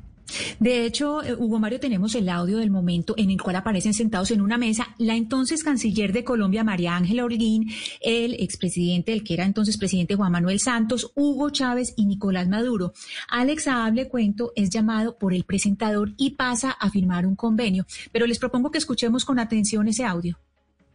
De 0.60 0.86
hecho, 0.86 1.22
eh, 1.22 1.34
Hugo 1.34 1.58
Mario, 1.58 1.80
tenemos 1.80 2.14
el 2.14 2.28
audio 2.28 2.58
del 2.58 2.70
momento 2.70 3.14
en 3.18 3.30
el 3.30 3.40
cual 3.40 3.56
aparecen 3.56 3.92
sentados 3.92 4.30
en 4.30 4.40
una 4.40 4.56
mesa 4.56 4.94
la 4.98 5.16
entonces 5.16 5.62
canciller 5.62 6.12
de 6.12 6.24
Colombia, 6.24 6.64
María 6.64 6.96
Ángela 6.96 7.24
Holguín, 7.24 7.70
el 8.00 8.34
expresidente, 8.34 9.12
el 9.12 9.24
que 9.24 9.34
era 9.34 9.44
entonces 9.44 9.76
presidente 9.76 10.14
Juan 10.14 10.32
Manuel 10.32 10.60
Santos, 10.60 11.12
Hugo 11.14 11.50
Chávez 11.50 11.92
y 11.96 12.06
Nicolás 12.06 12.48
Maduro. 12.48 12.92
Alex 13.28 13.68
Hable 13.68 14.08
Cuento 14.08 14.52
es 14.56 14.70
llamado 14.70 15.18
por 15.18 15.34
el 15.34 15.44
presentador 15.44 16.12
y 16.16 16.30
pasa 16.30 16.70
a 16.70 16.90
firmar 16.90 17.26
un 17.26 17.36
convenio. 17.36 17.86
Pero 18.10 18.26
les 18.26 18.38
propongo 18.38 18.70
que 18.70 18.78
escuchemos 18.78 19.24
con 19.24 19.38
atención 19.38 19.88
ese 19.88 20.04
audio. 20.04 20.38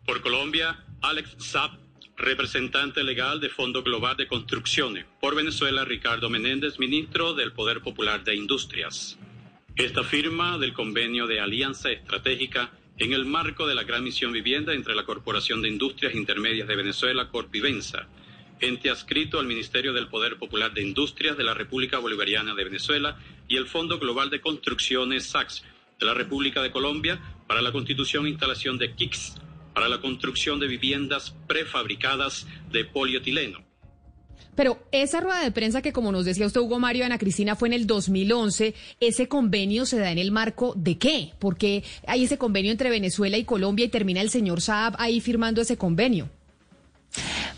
Por 0.08 0.22
Colombia, 0.22 0.86
Alex 1.02 1.36
Saab, 1.38 1.72
representante 2.16 3.04
legal 3.04 3.42
de 3.42 3.50
Fondo 3.50 3.84
Global 3.84 4.16
de 4.16 4.26
Construcciones. 4.26 5.06
Por 5.20 5.36
Venezuela, 5.36 5.84
Ricardo 5.84 6.30
Menéndez, 6.30 6.80
ministro 6.80 7.34
del 7.34 7.52
Poder 7.52 7.82
Popular 7.82 8.24
de 8.24 8.34
Industrias. 8.34 9.20
Esta 9.76 10.06
firma 10.06 10.58
del 10.60 10.72
convenio 10.72 11.28
de 11.28 11.42
alianza 11.42 11.92
estratégica 11.92 12.72
en 12.98 13.12
el 13.12 13.26
marco 13.26 13.68
de 13.68 13.76
la 13.76 13.84
gran 13.84 14.02
misión 14.02 14.32
vivienda 14.32 14.74
entre 14.74 14.96
la 14.96 15.04
Corporación 15.04 15.62
de 15.62 15.68
Industrias 15.68 16.16
Intermedias 16.16 16.70
de 16.70 16.78
Venezuela, 16.78 17.28
Corpivensa, 17.28 18.08
ente 18.62 18.90
adscrito 18.90 19.42
al 19.42 19.46
Ministerio 19.46 19.92
del 19.92 20.08
Poder 20.08 20.38
Popular 20.38 20.74
de 20.74 20.84
Industrias 20.84 21.36
de 21.36 21.44
la 21.44 21.54
República 21.54 22.00
Bolivariana 22.00 22.56
de 22.56 22.64
Venezuela 22.64 23.20
y 23.50 23.58
el 23.58 23.68
Fondo 23.68 24.00
Global 24.00 24.30
de 24.30 24.40
Construcciones 24.40 25.26
SACS 25.26 25.66
de 26.00 26.06
la 26.06 26.14
República 26.14 26.64
de 26.64 26.72
Colombia 26.72 27.20
para 27.46 27.62
la 27.62 27.74
constitución 27.74 28.26
e 28.26 28.30
instalación 28.30 28.78
de 28.78 28.96
KICS 28.96 29.42
para 29.78 29.90
la 29.90 30.02
construcción 30.02 30.60
de 30.60 30.66
viviendas 30.66 31.36
prefabricadas 31.46 32.48
de 32.72 32.84
polietileno. 32.84 33.64
Pero 34.56 34.80
esa 34.92 35.22
rueda 35.22 35.44
de 35.44 35.52
prensa 35.52 35.84
que, 35.84 35.94
como 35.94 36.12
nos 36.12 36.26
decía 36.26 36.48
usted, 36.48 36.62
Hugo 36.62 36.80
Mario 36.80 37.06
Ana 37.06 37.20
Cristina, 37.20 37.56
fue 37.56 37.68
en 37.68 37.74
el 37.74 37.86
2011, 37.86 38.74
¿ese 39.00 39.28
convenio 39.28 39.86
se 39.86 40.00
da 40.00 40.12
en 40.12 40.18
el 40.18 40.32
marco 40.32 40.74
de 40.76 40.98
qué? 40.98 41.34
Porque 41.38 41.84
hay 42.08 42.24
ese 42.24 42.40
convenio 42.40 42.72
entre 42.72 42.90
Venezuela 42.90 43.38
y 43.38 43.44
Colombia 43.44 43.86
y 43.86 43.90
termina 43.90 44.22
el 44.22 44.32
señor 44.32 44.62
Saab 44.62 44.96
ahí 44.98 45.22
firmando 45.22 45.62
ese 45.62 45.78
convenio. 45.78 46.32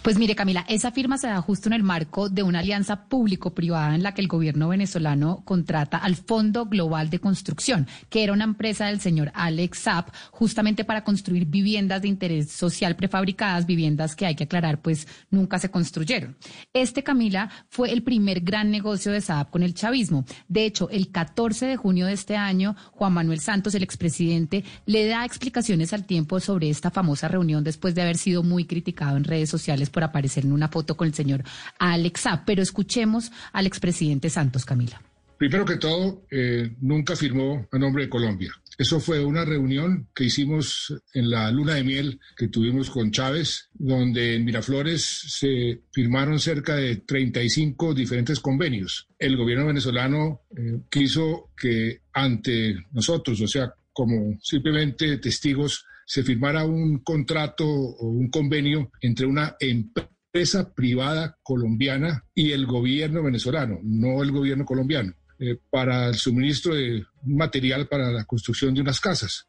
Pues 0.01 0.17
mire, 0.17 0.35
Camila, 0.35 0.65
esa 0.67 0.91
firma 0.91 1.17
se 1.17 1.27
da 1.27 1.41
justo 1.41 1.69
en 1.69 1.73
el 1.73 1.83
marco 1.83 2.29
de 2.29 2.43
una 2.43 2.59
alianza 2.59 3.07
público-privada 3.07 3.95
en 3.95 4.03
la 4.03 4.13
que 4.13 4.21
el 4.21 4.27
gobierno 4.27 4.69
venezolano 4.69 5.43
contrata 5.45 5.97
al 5.97 6.15
Fondo 6.15 6.65
Global 6.65 7.09
de 7.09 7.19
Construcción, 7.19 7.87
que 8.09 8.23
era 8.23 8.33
una 8.33 8.45
empresa 8.45 8.87
del 8.87 9.01
señor 9.01 9.31
Alex 9.33 9.79
Saab, 9.79 10.11
justamente 10.31 10.83
para 10.83 11.03
construir 11.03 11.45
viviendas 11.45 12.01
de 12.01 12.07
interés 12.07 12.51
social 12.51 12.95
prefabricadas, 12.95 13.65
viviendas 13.65 14.15
que 14.15 14.25
hay 14.25 14.35
que 14.35 14.45
aclarar, 14.45 14.81
pues 14.81 15.07
nunca 15.29 15.59
se 15.59 15.69
construyeron. 15.69 16.37
Este, 16.73 17.03
Camila, 17.03 17.49
fue 17.69 17.91
el 17.91 18.03
primer 18.03 18.41
gran 18.41 18.71
negocio 18.71 19.11
de 19.11 19.21
Saab 19.21 19.49
con 19.49 19.63
el 19.63 19.73
chavismo. 19.73 20.25
De 20.47 20.65
hecho, 20.65 20.89
el 20.89 21.11
14 21.11 21.65
de 21.65 21.77
junio 21.77 22.05
de 22.05 22.13
este 22.13 22.35
año, 22.35 22.75
Juan 22.91 23.13
Manuel 23.13 23.39
Santos, 23.39 23.75
el 23.75 23.83
expresidente, 23.83 24.63
le 24.85 25.07
da 25.07 25.25
explicaciones 25.25 25.93
al 25.93 26.05
tiempo 26.05 26.39
sobre 26.39 26.69
esta 26.69 26.91
famosa 26.91 27.27
reunión 27.27 27.63
después 27.63 27.95
de 27.95 28.01
haber 28.01 28.17
sido 28.17 28.43
muy 28.43 28.65
criticado 28.65 29.17
en 29.17 29.23
redes 29.23 29.48
sociales 29.49 29.89
por 29.89 30.03
aparecer 30.03 30.45
en 30.45 30.53
una 30.53 30.69
foto 30.69 30.95
con 30.95 31.07
el 31.07 31.13
señor 31.13 31.43
Alexa. 31.77 32.43
Pero 32.45 32.61
escuchemos 32.61 33.31
al 33.51 33.67
expresidente 33.67 34.29
Santos 34.29 34.65
Camila. 34.65 35.01
Primero 35.37 35.63
que 35.63 35.77
todo, 35.77 36.25
eh, 36.29 36.75
nunca 36.81 37.15
firmó 37.15 37.65
a 37.71 37.77
nombre 37.79 38.03
de 38.03 38.09
Colombia. 38.09 38.51
Eso 38.77 38.99
fue 38.99 39.23
una 39.23 39.43
reunión 39.43 40.07
que 40.15 40.25
hicimos 40.25 40.93
en 41.13 41.29
la 41.29 41.51
luna 41.51 41.75
de 41.75 41.83
miel 41.83 42.19
que 42.37 42.47
tuvimos 42.49 42.89
con 42.89 43.11
Chávez, 43.11 43.69
donde 43.73 44.35
en 44.35 44.45
Miraflores 44.45 45.03
se 45.03 45.81
firmaron 45.91 46.39
cerca 46.39 46.75
de 46.75 46.97
35 46.97 47.93
diferentes 47.93 48.39
convenios. 48.39 49.07
El 49.17 49.35
gobierno 49.37 49.65
venezolano 49.65 50.41
eh, 50.57 50.79
quiso 50.89 51.51
que 51.57 52.01
ante 52.13 52.75
nosotros, 52.91 53.39
o 53.41 53.47
sea, 53.47 53.73
como 53.93 54.37
simplemente 54.41 55.17
testigos, 55.17 55.85
se 56.09 56.23
firmara 56.23 56.65
un 56.65 57.03
contrato 57.03 57.67
o 57.67 58.07
un 58.07 58.31
convenio 58.31 58.89
entre 58.99 59.27
una 59.27 59.55
empresa 59.59 60.73
privada 60.73 61.37
colombiana 61.43 62.25
y 62.33 62.51
el 62.51 62.65
gobierno 62.65 63.21
venezolano, 63.21 63.79
no 63.83 64.23
el 64.23 64.31
gobierno 64.31 64.65
colombiano, 64.65 65.13
eh, 65.37 65.59
para 65.69 66.07
el 66.07 66.15
suministro 66.15 66.73
de 66.73 67.05
material 67.25 67.87
para 67.87 68.11
la 68.11 68.25
construcción 68.25 68.73
de 68.73 68.81
unas 68.81 68.99
casas. 68.99 69.45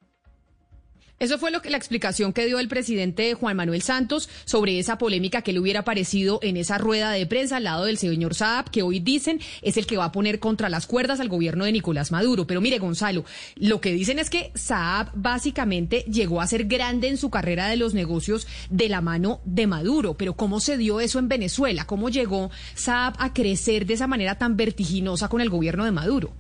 Eso 1.21 1.37
fue 1.37 1.51
lo 1.51 1.61
que 1.61 1.69
la 1.69 1.77
explicación 1.77 2.33
que 2.33 2.47
dio 2.47 2.59
el 2.59 2.69
presidente 2.69 3.35
Juan 3.35 3.55
Manuel 3.55 3.83
Santos 3.83 4.31
sobre 4.47 4.79
esa 4.79 4.97
polémica 4.97 5.43
que 5.43 5.53
le 5.53 5.61
hubiera 5.61 5.81
aparecido 5.81 6.39
en 6.43 6.57
esa 6.57 6.79
rueda 6.79 7.11
de 7.11 7.27
prensa 7.27 7.59
al 7.59 7.65
lado 7.65 7.85
del 7.85 7.99
señor 7.99 8.35
Saab, 8.35 8.71
que 8.71 8.81
hoy 8.81 9.01
dicen 9.01 9.39
es 9.61 9.77
el 9.77 9.85
que 9.85 9.99
va 9.99 10.07
a 10.07 10.13
poner 10.13 10.41
contra 10.41 10.71
las 10.71 10.87
cuerdas 10.87 11.21
al 11.21 11.29
gobierno 11.29 11.67
de 11.67 11.73
Nicolás 11.73 12.11
Maduro. 12.11 12.47
Pero 12.47 12.63
mire, 12.63 12.79
Gonzalo, 12.79 13.27
lo 13.57 13.83
que 13.83 13.93
dicen 13.93 14.19
es 14.19 14.31
que 14.31 14.51
Saab 14.55 15.11
básicamente 15.15 16.07
llegó 16.11 16.41
a 16.41 16.47
ser 16.47 16.65
grande 16.65 17.09
en 17.09 17.19
su 17.19 17.29
carrera 17.29 17.69
de 17.69 17.77
los 17.77 17.93
negocios 17.93 18.47
de 18.71 18.89
la 18.89 19.03
mano 19.03 19.43
de 19.45 19.67
Maduro. 19.67 20.15
Pero 20.15 20.37
¿cómo 20.37 20.59
se 20.59 20.79
dio 20.79 21.01
eso 21.01 21.19
en 21.19 21.29
Venezuela? 21.29 21.87
¿Cómo 21.87 22.09
llegó 22.09 22.51
Saab 22.75 23.17
a 23.19 23.35
crecer 23.35 23.85
de 23.85 23.93
esa 23.93 24.07
manera 24.07 24.37
tan 24.37 24.57
vertiginosa 24.57 25.29
con 25.29 25.43
el 25.43 25.51
gobierno 25.51 25.85
de 25.85 25.93
Maduro? 25.93 26.33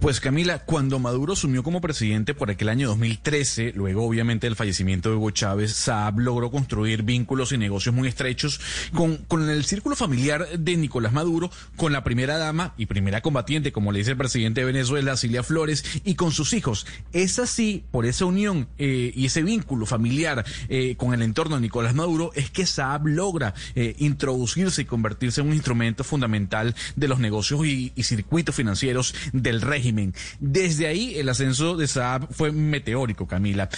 Pues 0.00 0.20
Camila, 0.20 0.58
cuando 0.58 0.98
Maduro 0.98 1.32
asumió 1.32 1.62
como 1.62 1.80
presidente 1.80 2.34
por 2.34 2.50
aquel 2.50 2.68
año 2.68 2.88
2013, 2.88 3.72
luego 3.74 4.06
obviamente 4.06 4.46
del 4.46 4.54
fallecimiento 4.54 5.08
de 5.08 5.16
Hugo 5.16 5.30
Chávez, 5.30 5.72
Saab 5.72 6.20
logró 6.20 6.50
construir 6.50 7.02
vínculos 7.02 7.52
y 7.52 7.58
negocios 7.58 7.94
muy 7.94 8.06
estrechos 8.06 8.60
con, 8.92 9.48
el 9.48 9.64
círculo 9.64 9.96
familiar 9.96 10.46
de 10.58 10.76
Nicolás 10.76 11.14
Maduro, 11.14 11.50
con 11.76 11.92
la 11.92 12.04
primera 12.04 12.36
dama 12.36 12.74
y 12.76 12.86
primera 12.86 13.22
combatiente, 13.22 13.72
como 13.72 13.90
le 13.90 14.00
dice 14.00 14.10
el 14.10 14.16
presidente 14.18 14.60
de 14.60 14.66
Venezuela, 14.66 15.16
Cilia 15.16 15.42
Flores, 15.42 15.82
y 16.04 16.14
con 16.14 16.30
sus 16.30 16.52
hijos. 16.52 16.86
Es 17.12 17.38
así, 17.38 17.82
por 17.90 18.04
esa 18.04 18.26
unión 18.26 18.68
eh, 18.76 19.12
y 19.14 19.26
ese 19.26 19.42
vínculo 19.42 19.86
familiar 19.86 20.44
eh, 20.68 20.96
con 20.96 21.14
el 21.14 21.22
entorno 21.22 21.56
de 21.56 21.62
Nicolás 21.62 21.94
Maduro, 21.94 22.32
es 22.34 22.50
que 22.50 22.66
Saab 22.66 23.06
logra 23.06 23.54
eh, 23.74 23.96
introducirse 23.98 24.82
y 24.82 24.84
convertirse 24.84 25.40
en 25.40 25.48
un 25.48 25.54
instrumento 25.54 26.04
fundamental 26.04 26.74
de 26.96 27.08
los 27.08 27.18
negocios 27.18 27.64
y 27.64 28.02
circuitos 28.02 28.54
financieros 28.54 29.14
del 29.32 29.62
régimen 29.62 29.85
desde 30.40 30.86
ahí 30.86 31.16
el 31.16 31.28
ascenso 31.28 31.76
de 31.76 31.86
Saab 31.86 32.32
fue 32.32 32.52
meteórico, 32.52 33.26
Camila. 33.26 33.68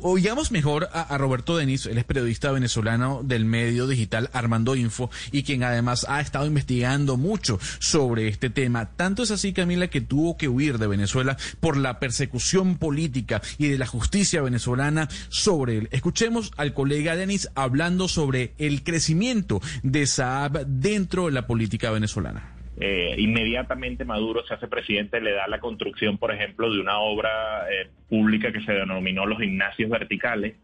oigamos 0.00 0.50
mejor 0.52 0.88
a, 0.92 1.16
Roberto 1.18 1.56
Denis, 1.56 1.86
él 1.86 1.98
es 1.98 2.04
periodista 2.04 2.50
venezolano 2.50 3.22
del 3.22 3.44
medio 3.44 3.86
digital 3.86 4.30
Armando 4.32 4.74
Info 4.74 5.10
y 5.32 5.42
quien 5.42 5.62
además 5.62 6.06
ha 6.08 6.20
estado 6.20 6.46
investigando 6.46 7.16
mucho 7.16 7.58
sobre 7.78 8.28
este 8.28 8.48
tema. 8.50 8.90
Tanto 8.96 9.22
es 9.22 9.30
así, 9.30 9.52
Camila, 9.52 9.88
que 9.88 10.00
tuvo 10.00 10.36
que 10.36 10.48
huir 10.48 10.78
de 10.78 10.86
Venezuela 10.86 11.36
por 11.60 11.76
la 11.76 11.98
persecución 11.98 12.76
política 12.76 13.42
y 13.58 13.68
de 13.68 13.78
la 13.78 13.86
justicia 13.86 14.42
venezolana 14.42 15.08
sobre 15.28 15.78
él. 15.78 15.88
Escuchemos 15.92 16.52
al 16.56 16.74
colega 16.74 17.16
Denis 17.16 17.48
hablando 17.54 18.08
sobre 18.08 18.54
el 18.58 18.82
crecimiento 18.82 19.60
de 19.82 20.06
Saab 20.06 20.66
dentro 20.66 21.26
de 21.26 21.32
la 21.32 21.46
política 21.46 21.90
venezolana. 21.90 22.59
Eh, 22.80 23.14
inmediatamente 23.18 24.04
Maduro 24.04 24.42
se 24.46 24.54
hace 24.54 24.66
presidente, 24.66 25.20
le 25.20 25.32
da 25.32 25.46
la 25.46 25.60
construcción, 25.60 26.16
por 26.18 26.32
ejemplo, 26.32 26.72
de 26.72 26.80
una 26.80 26.98
obra 26.98 27.66
eh, 27.70 27.88
pública 28.08 28.50
que 28.52 28.62
se 28.62 28.72
denominó 28.72 29.26
los 29.26 29.38
gimnasios 29.38 29.90
verticales, 29.90 30.54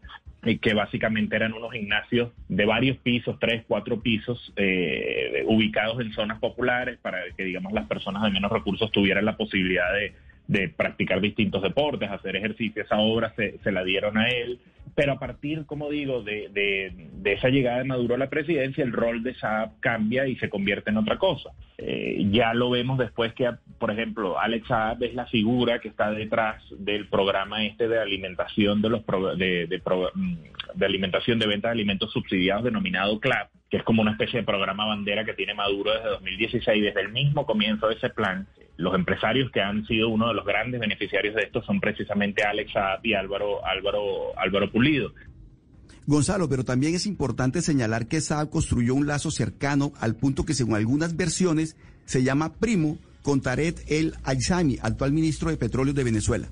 y 0.43 0.59
que 0.59 0.73
básicamente 0.73 1.35
eran 1.35 1.53
unos 1.53 1.71
gimnasios 1.73 2.31
de 2.47 2.65
varios 2.65 2.97
pisos, 2.97 3.37
tres, 3.39 3.63
cuatro 3.67 4.01
pisos, 4.01 4.53
eh, 4.55 5.43
ubicados 5.45 5.99
en 5.99 6.13
zonas 6.13 6.39
populares 6.39 6.99
para 7.01 7.19
que, 7.35 7.43
digamos, 7.43 7.73
las 7.73 7.87
personas 7.87 8.23
de 8.23 8.31
menos 8.31 8.51
recursos 8.51 8.91
tuvieran 8.91 9.25
la 9.25 9.35
posibilidad 9.35 9.91
de, 9.93 10.13
de 10.47 10.69
practicar 10.69 11.21
distintos 11.21 11.61
deportes, 11.63 12.09
hacer 12.09 12.35
ejercicio. 12.35 12.83
Esa 12.83 12.97
obra 12.97 13.33
se, 13.35 13.57
se 13.63 13.71
la 13.71 13.83
dieron 13.83 14.17
a 14.17 14.29
él. 14.29 14.59
Pero 14.97 15.11
a 15.11 15.19
partir, 15.19 15.67
como 15.67 15.91
digo, 15.91 16.23
de, 16.23 16.49
de, 16.49 17.31
esa 17.31 17.49
llegada 17.49 17.77
de 17.77 17.83
Maduro 17.83 18.15
a 18.15 18.17
la 18.17 18.31
presidencia, 18.31 18.83
el 18.83 18.93
rol 18.93 19.21
de 19.21 19.35
Saab 19.35 19.79
cambia 19.79 20.25
y 20.25 20.37
se 20.37 20.49
convierte 20.49 20.89
en 20.89 20.97
otra 20.97 21.19
cosa. 21.19 21.51
Eh, 21.77 22.25
ya 22.31 22.55
lo 22.55 22.71
vemos 22.71 22.97
después 22.97 23.31
que, 23.33 23.47
por 23.77 23.91
ejemplo, 23.91 24.39
Alex 24.39 24.67
Saab 24.67 25.03
es 25.03 25.13
la 25.13 25.27
figura 25.27 25.77
que 25.77 25.89
está 25.89 26.09
detrás 26.09 26.63
del 26.79 27.07
programa 27.09 27.63
este 27.63 27.87
de 27.87 27.99
alimentación 27.99 28.81
de 28.81 28.89
los 28.89 29.05
de, 29.37 29.67
de, 29.67 29.81
mm, 30.15 30.35
de 30.73 30.85
alimentación 30.87 31.37
de 31.37 31.45
venta 31.45 31.67
de 31.67 31.73
alimentos 31.73 32.11
subsidiados 32.11 32.63
denominado 32.63 33.19
CLAP, 33.19 33.51
que 33.69 33.77
es 33.77 33.83
como 33.83 34.01
una 34.01 34.13
especie 34.13 34.39
de 34.39 34.47
programa 34.47 34.87
bandera 34.87 35.25
que 35.25 35.35
tiene 35.35 35.53
Maduro 35.53 35.93
desde 35.93 36.09
2016. 36.09 36.83
Desde 36.83 37.01
el 37.01 37.11
mismo 37.11 37.45
comienzo 37.45 37.87
de 37.87 37.93
ese 37.93 38.09
plan, 38.09 38.47
los 38.77 38.93
empresarios 38.95 39.51
que 39.51 39.59
han 39.59 39.85
sido 39.85 40.09
uno 40.09 40.27
de 40.27 40.35
los 40.35 40.45
grandes 40.45 40.79
beneficiarios 40.79 41.35
de 41.35 41.41
esto 41.41 41.63
son 41.63 41.79
precisamente 41.79 42.43
Alex 42.43 42.71
Saab 42.71 43.05
y 43.05 43.13
Álvaro, 43.13 43.65
Álvaro, 43.65 44.37
Álvaro 44.37 44.71
Pulido. 44.71 45.13
Gonzalo, 46.05 46.47
pero 46.47 46.63
también 46.63 46.95
es 46.95 47.05
importante 47.05 47.61
señalar 47.61 48.07
que 48.07 48.21
Saab 48.21 48.49
construyó 48.49 48.95
un 48.95 49.07
lazo 49.07 49.29
cercano 49.29 49.91
al 49.99 50.15
punto 50.15 50.45
que 50.45 50.53
según 50.53 50.75
algunas 50.75 51.17
versiones 51.17 51.75
se 52.05 52.23
llama 52.23 52.53
primo 52.53 52.97
con 53.23 53.41
Tarek 53.41 53.83
El 53.87 54.13
Aizami, 54.23 54.77
actual 54.81 55.11
ministro 55.11 55.49
de 55.49 55.57
Petróleo 55.57 55.93
de 55.93 56.05
Venezuela. 56.05 56.47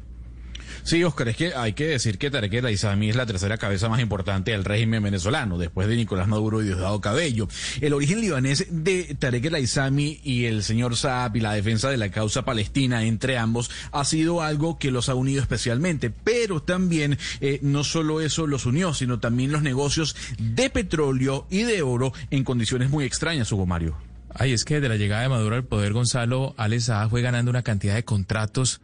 Sí, 0.86 1.04
Oscar, 1.04 1.30
es 1.30 1.36
que 1.36 1.52
hay 1.56 1.74
que 1.74 1.88
decir 1.88 2.20
que 2.20 2.30
Tarek 2.30 2.54
El 2.54 2.68
Aizami 2.68 3.10
es 3.10 3.16
la 3.16 3.26
tercera 3.26 3.58
cabeza 3.58 3.90
más 3.90 4.00
importante 4.02 4.52
del 4.52 4.64
régimen 4.64 5.02
venezolano, 5.02 5.58
después 5.58 5.88
de 5.88 5.96
Nicolás 5.96 6.28
Maduro 6.28 6.62
y 6.62 6.66
Diosdado 6.66 7.02
Cabello. 7.02 7.48
El 7.82 7.94
origen 7.94 8.22
libanés 8.22 8.68
de 8.70 9.16
Tarek 9.18 9.46
El 9.46 9.56
Aizami 9.56 10.20
y 10.24 10.46
el 10.46 10.62
señor 10.62 10.96
Saab 10.96 11.38
y 11.38 11.40
la 11.40 11.54
defensa 11.54 11.90
de 11.90 11.98
la 11.98 12.12
causa 12.12 12.46
palestina 12.46 13.04
entre 13.04 13.40
ambos 13.40 13.72
ha 13.92 14.06
sido 14.06 14.44
algo 14.44 14.78
que 14.78 14.92
los 14.92 15.10
ha 15.10 15.16
unido 15.16 15.42
especialmente, 15.42 16.12
pero 16.12 16.62
también 16.62 17.18
eh, 17.42 17.58
no 17.64 17.84
solo 17.84 18.22
eso 18.22 18.46
los 18.46 18.68
unió, 18.68 18.94
sino 18.94 19.20
también 19.20 19.52
los 19.52 19.64
negocios 19.64 20.16
de 20.38 20.70
petróleo 20.70 21.48
y 21.50 21.64
de 21.64 21.82
oro 21.82 22.14
en 22.30 22.44
condiciones 22.44 22.92
muy 22.92 23.06
extrañas, 23.06 23.52
Hugo 23.52 23.66
Mario. 23.66 23.98
Ay, 24.36 24.54
es 24.54 24.66
que 24.66 24.80
de 24.82 24.90
la 24.90 24.98
llegada 24.98 25.24
de 25.24 25.30
Maduro 25.30 25.56
al 25.56 25.64
poder, 25.64 25.94
Gonzalo, 25.94 26.54
Alex 26.58 26.84
Saab 26.84 27.10
fue 27.10 27.24
ganando 27.24 27.50
una 27.50 27.64
cantidad 27.64 27.96
de 27.96 28.06
contratos 28.06 28.82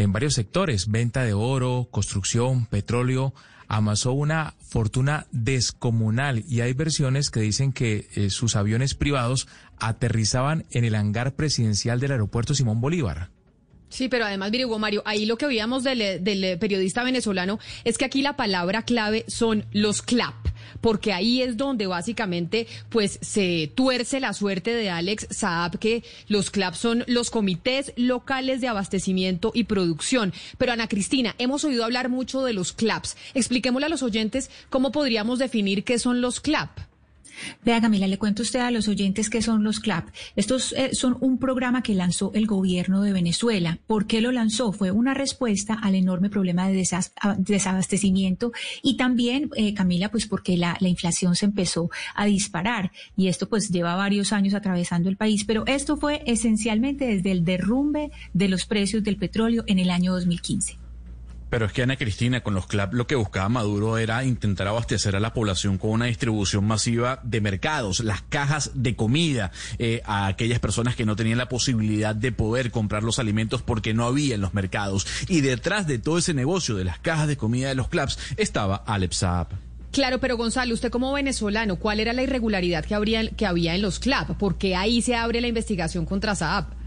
en 0.00 0.12
varios 0.12 0.34
sectores, 0.34 0.90
venta 0.90 1.24
de 1.24 1.34
oro, 1.34 1.88
construcción, 1.90 2.66
petróleo, 2.66 3.34
amasó 3.68 4.12
una 4.12 4.54
fortuna 4.58 5.26
descomunal 5.30 6.42
y 6.48 6.62
hay 6.62 6.72
versiones 6.72 7.30
que 7.30 7.40
dicen 7.40 7.72
que 7.72 8.08
eh, 8.14 8.30
sus 8.30 8.56
aviones 8.56 8.94
privados 8.94 9.46
aterrizaban 9.78 10.64
en 10.70 10.84
el 10.84 10.94
hangar 10.94 11.34
presidencial 11.34 12.00
del 12.00 12.12
aeropuerto 12.12 12.54
Simón 12.54 12.80
Bolívar. 12.80 13.30
Sí, 13.90 14.08
pero 14.08 14.24
además, 14.24 14.52
mire, 14.52 14.66
Mario, 14.66 15.02
ahí 15.04 15.26
lo 15.26 15.36
que 15.36 15.46
oíamos 15.46 15.82
del, 15.82 16.22
del, 16.22 16.58
periodista 16.60 17.02
venezolano 17.02 17.58
es 17.82 17.98
que 17.98 18.04
aquí 18.04 18.22
la 18.22 18.36
palabra 18.36 18.82
clave 18.84 19.24
son 19.26 19.66
los 19.72 20.00
CLAP, 20.00 20.46
porque 20.80 21.12
ahí 21.12 21.42
es 21.42 21.56
donde 21.56 21.88
básicamente 21.88 22.68
pues 22.88 23.18
se 23.20 23.70
tuerce 23.74 24.20
la 24.20 24.32
suerte 24.32 24.72
de 24.72 24.90
Alex 24.90 25.26
Saab, 25.30 25.80
que 25.80 26.04
los 26.28 26.52
CLAP 26.52 26.74
son 26.74 27.04
los 27.08 27.30
comités 27.30 27.92
locales 27.96 28.60
de 28.60 28.68
abastecimiento 28.68 29.50
y 29.54 29.64
producción. 29.64 30.32
Pero 30.56 30.72
Ana 30.72 30.86
Cristina, 30.86 31.34
hemos 31.38 31.64
oído 31.64 31.84
hablar 31.84 32.08
mucho 32.08 32.44
de 32.44 32.52
los 32.52 32.72
CLAPs. 32.72 33.16
Expliquémosle 33.34 33.86
a 33.86 33.90
los 33.90 34.04
oyentes 34.04 34.50
cómo 34.70 34.92
podríamos 34.92 35.40
definir 35.40 35.82
qué 35.82 35.98
son 35.98 36.20
los 36.20 36.40
CLAP. 36.40 36.89
Vea, 37.64 37.80
Camila, 37.80 38.06
le 38.06 38.18
cuento 38.18 38.42
usted 38.42 38.60
a 38.60 38.70
los 38.70 38.88
oyentes 38.88 39.30
que 39.30 39.42
son 39.42 39.64
los 39.64 39.80
CLAP. 39.80 40.08
Estos 40.36 40.72
eh, 40.72 40.90
son 40.94 41.16
un 41.20 41.38
programa 41.38 41.82
que 41.82 41.94
lanzó 41.94 42.32
el 42.34 42.46
gobierno 42.46 43.02
de 43.02 43.12
Venezuela. 43.12 43.78
¿Por 43.86 44.06
qué 44.06 44.20
lo 44.20 44.32
lanzó? 44.32 44.72
Fue 44.72 44.90
una 44.90 45.14
respuesta 45.14 45.74
al 45.74 45.94
enorme 45.94 46.30
problema 46.30 46.68
de 46.68 46.86
desabastecimiento 47.38 48.52
y 48.82 48.96
también, 48.96 49.50
eh, 49.56 49.74
Camila, 49.74 50.10
pues 50.10 50.26
porque 50.26 50.56
la, 50.56 50.76
la, 50.80 50.88
inflación 50.88 51.36
se 51.36 51.46
empezó 51.46 51.90
a 52.14 52.26
disparar 52.26 52.90
y 53.16 53.28
esto 53.28 53.48
pues 53.48 53.70
lleva 53.70 53.94
varios 53.94 54.32
años 54.32 54.54
atravesando 54.54 55.08
el 55.08 55.16
país, 55.16 55.44
pero 55.44 55.64
esto 55.66 55.96
fue 55.96 56.22
esencialmente 56.26 57.06
desde 57.06 57.30
el 57.30 57.44
derrumbe 57.44 58.10
de 58.32 58.48
los 58.48 58.66
precios 58.66 59.04
del 59.04 59.16
petróleo 59.16 59.64
en 59.66 59.78
el 59.78 59.90
año 59.90 60.12
2015. 60.12 60.79
Pero 61.50 61.66
es 61.66 61.72
que 61.72 61.82
Ana 61.82 61.96
Cristina, 61.96 62.42
con 62.42 62.54
los 62.54 62.66
CLAP 62.66 62.94
lo 62.94 63.06
que 63.06 63.16
buscaba 63.16 63.48
Maduro 63.48 63.98
era 63.98 64.24
intentar 64.24 64.68
abastecer 64.68 65.16
a 65.16 65.20
la 65.20 65.34
población 65.34 65.78
con 65.78 65.90
una 65.90 66.06
distribución 66.06 66.64
masiva 66.64 67.20
de 67.24 67.40
mercados, 67.40 68.00
las 68.00 68.22
cajas 68.22 68.70
de 68.74 68.94
comida 68.96 69.50
eh, 69.78 70.00
a 70.04 70.28
aquellas 70.28 70.60
personas 70.60 70.94
que 70.94 71.04
no 71.04 71.16
tenían 71.16 71.38
la 71.38 71.48
posibilidad 71.48 72.14
de 72.14 72.32
poder 72.32 72.70
comprar 72.70 73.02
los 73.02 73.18
alimentos 73.18 73.62
porque 73.62 73.94
no 73.94 74.04
había 74.04 74.36
en 74.36 74.40
los 74.40 74.54
mercados. 74.54 75.06
Y 75.28 75.40
detrás 75.40 75.86
de 75.86 75.98
todo 75.98 76.18
ese 76.18 76.34
negocio 76.34 76.76
de 76.76 76.84
las 76.84 77.00
cajas 77.00 77.26
de 77.26 77.36
comida 77.36 77.68
de 77.68 77.74
los 77.74 77.88
CLAPs 77.88 78.18
estaba 78.36 78.76
Alep 78.76 79.12
Saab. 79.12 79.48
Claro, 79.90 80.20
pero 80.20 80.36
Gonzalo, 80.36 80.72
usted 80.72 80.90
como 80.90 81.12
venezolano, 81.12 81.76
¿cuál 81.76 81.98
era 81.98 82.12
la 82.12 82.22
irregularidad 82.22 82.84
que, 82.84 82.94
habría, 82.94 83.28
que 83.30 83.44
había 83.44 83.74
en 83.74 83.82
los 83.82 83.98
CLAP? 83.98 84.38
Porque 84.38 84.76
ahí 84.76 85.02
se 85.02 85.16
abre 85.16 85.40
la 85.40 85.48
investigación 85.48 86.06
contra 86.06 86.36
Saab. 86.36 86.79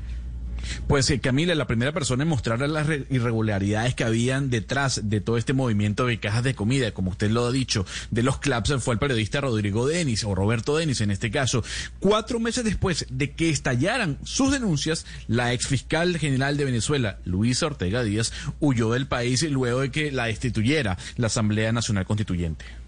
Pues 0.88 1.10
eh, 1.10 1.19
Camila, 1.19 1.56
la 1.56 1.68
primera 1.68 1.91
persona 1.91 2.23
en 2.23 2.30
mostrar 2.30 2.60
las 2.60 2.88
irregularidades 3.10 3.95
que 3.95 4.03
habían 4.03 4.49
detrás 4.49 5.02
de 5.10 5.22
todo 5.22 5.38
este 5.38 5.53
movimiento 5.53 6.06
de 6.06 6.19
cajas 6.19 6.44
de 6.44 6.56
comida, 6.56 6.94
como 6.94 7.11
usted 7.11 7.31
lo 7.31 7.45
ha 7.45 7.52
dicho, 7.52 7.85
de 8.11 8.23
los 8.23 8.40
CLAPS, 8.40 8.76
fue 8.80 8.94
el 8.94 8.99
periodista 8.99 9.41
Rodrigo 9.41 9.88
Denis, 9.88 10.23
o 10.23 10.35
Roberto 10.35 10.77
Denis 10.77 11.02
en 11.02 11.11
este 11.11 11.31
caso. 11.31 11.64
Cuatro 11.99 12.40
meses 12.40 12.64
después 12.64 13.06
de 13.10 13.31
que 13.31 13.49
estallaran 13.49 14.18
sus 14.23 14.52
denuncias, 14.52 15.06
la 15.27 15.53
exfiscal 15.53 16.18
general 16.18 16.57
de 16.57 16.65
Venezuela, 16.65 17.19
Luisa 17.26 17.65
Ortega 17.65 18.03
Díaz, 18.03 18.34
huyó 18.60 18.91
del 18.91 19.07
país 19.07 19.44
luego 19.49 19.81
de 19.81 19.91
que 19.91 20.11
la 20.11 20.26
destituyera 20.26 20.98
la 21.18 21.27
Asamblea 21.27 21.72
Nacional 21.72 22.06
Constituyente. 22.06 22.82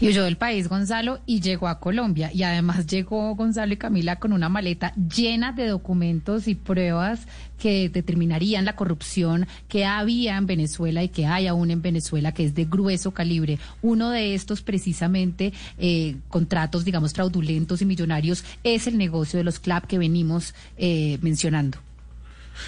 Y 0.00 0.08
huyó 0.08 0.24
del 0.24 0.36
país, 0.36 0.68
Gonzalo, 0.68 1.20
y 1.26 1.40
llegó 1.40 1.68
a 1.68 1.80
Colombia. 1.80 2.30
Y 2.32 2.42
además 2.42 2.86
llegó 2.86 3.34
Gonzalo 3.34 3.72
y 3.72 3.76
Camila 3.76 4.16
con 4.16 4.32
una 4.32 4.48
maleta 4.48 4.92
llena 4.94 5.52
de 5.52 5.66
documentos 5.66 6.48
y 6.48 6.54
pruebas 6.54 7.26
que 7.58 7.88
determinarían 7.88 8.64
la 8.64 8.76
corrupción 8.76 9.46
que 9.68 9.84
había 9.84 10.36
en 10.36 10.46
Venezuela 10.46 11.02
y 11.02 11.08
que 11.08 11.26
hay 11.26 11.48
aún 11.48 11.70
en 11.70 11.82
Venezuela, 11.82 12.32
que 12.32 12.44
es 12.44 12.54
de 12.54 12.64
grueso 12.64 13.10
calibre. 13.10 13.58
Uno 13.82 14.10
de 14.10 14.34
estos, 14.34 14.62
precisamente, 14.62 15.52
eh, 15.78 16.16
contratos, 16.28 16.84
digamos, 16.84 17.12
fraudulentos 17.12 17.82
y 17.82 17.84
millonarios, 17.84 18.44
es 18.62 18.86
el 18.86 18.96
negocio 18.96 19.38
de 19.38 19.44
los 19.44 19.58
CLAP 19.58 19.86
que 19.86 19.98
venimos 19.98 20.54
eh, 20.76 21.18
mencionando. 21.22 21.78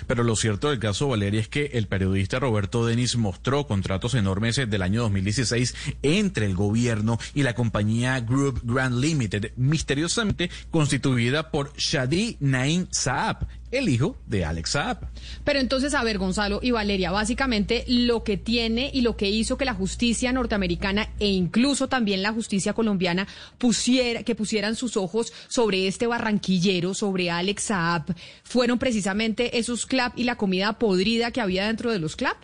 Pero 0.06 0.24
lo 0.24 0.36
cierto 0.36 0.70
del 0.70 0.78
caso, 0.78 1.08
Valeria, 1.08 1.40
es 1.40 1.48
que 1.48 1.70
el 1.74 1.86
periodista 1.86 2.38
Roberto 2.38 2.86
Denis 2.86 3.16
mostró 3.16 3.66
contratos 3.66 4.14
enormes 4.14 4.56
del 4.56 4.82
año 4.82 5.02
2016 5.02 5.74
entre 6.02 6.46
el 6.46 6.54
gobierno 6.54 7.18
y 7.34 7.42
la 7.42 7.54
compañía 7.54 8.20
Group 8.20 8.60
Grand 8.64 8.98
Limited, 8.98 9.52
misteriosamente 9.56 10.50
constituida 10.70 11.50
por 11.50 11.72
Shadi 11.76 12.36
Naim 12.40 12.86
Saab, 12.90 13.46
el 13.70 13.88
hijo 13.88 14.16
de 14.26 14.44
Alex 14.44 14.70
Saab. 14.70 15.08
Pero 15.44 15.60
entonces, 15.60 15.94
a 15.94 16.02
ver, 16.02 16.18
Gonzalo 16.18 16.60
y 16.62 16.70
Valeria, 16.70 17.10
básicamente 17.10 17.84
lo 17.86 18.24
que 18.24 18.36
tiene 18.36 18.90
y 18.92 19.02
lo 19.02 19.16
que 19.16 19.30
hizo 19.30 19.56
que 19.56 19.64
la 19.64 19.74
justicia 19.74 20.32
norteamericana 20.32 21.10
e 21.18 21.28
incluso 21.28 21.88
también 21.88 22.22
la 22.22 22.32
justicia 22.32 22.72
colombiana 22.72 23.26
pusiera, 23.58 24.22
que 24.22 24.34
pusieran 24.34 24.76
sus 24.76 24.96
ojos 24.96 25.32
sobre 25.48 25.86
este 25.86 26.06
barranquillero, 26.06 26.94
sobre 26.94 27.30
Alex 27.30 27.64
Saab, 27.64 28.14
fueron 28.42 28.78
precisamente 28.78 29.58
esos 29.58 29.86
clap 29.86 30.18
y 30.18 30.24
la 30.24 30.36
comida 30.36 30.78
podrida 30.78 31.30
que 31.30 31.40
había 31.40 31.66
dentro 31.66 31.90
de 31.90 31.98
los 31.98 32.16
clap. 32.16 32.36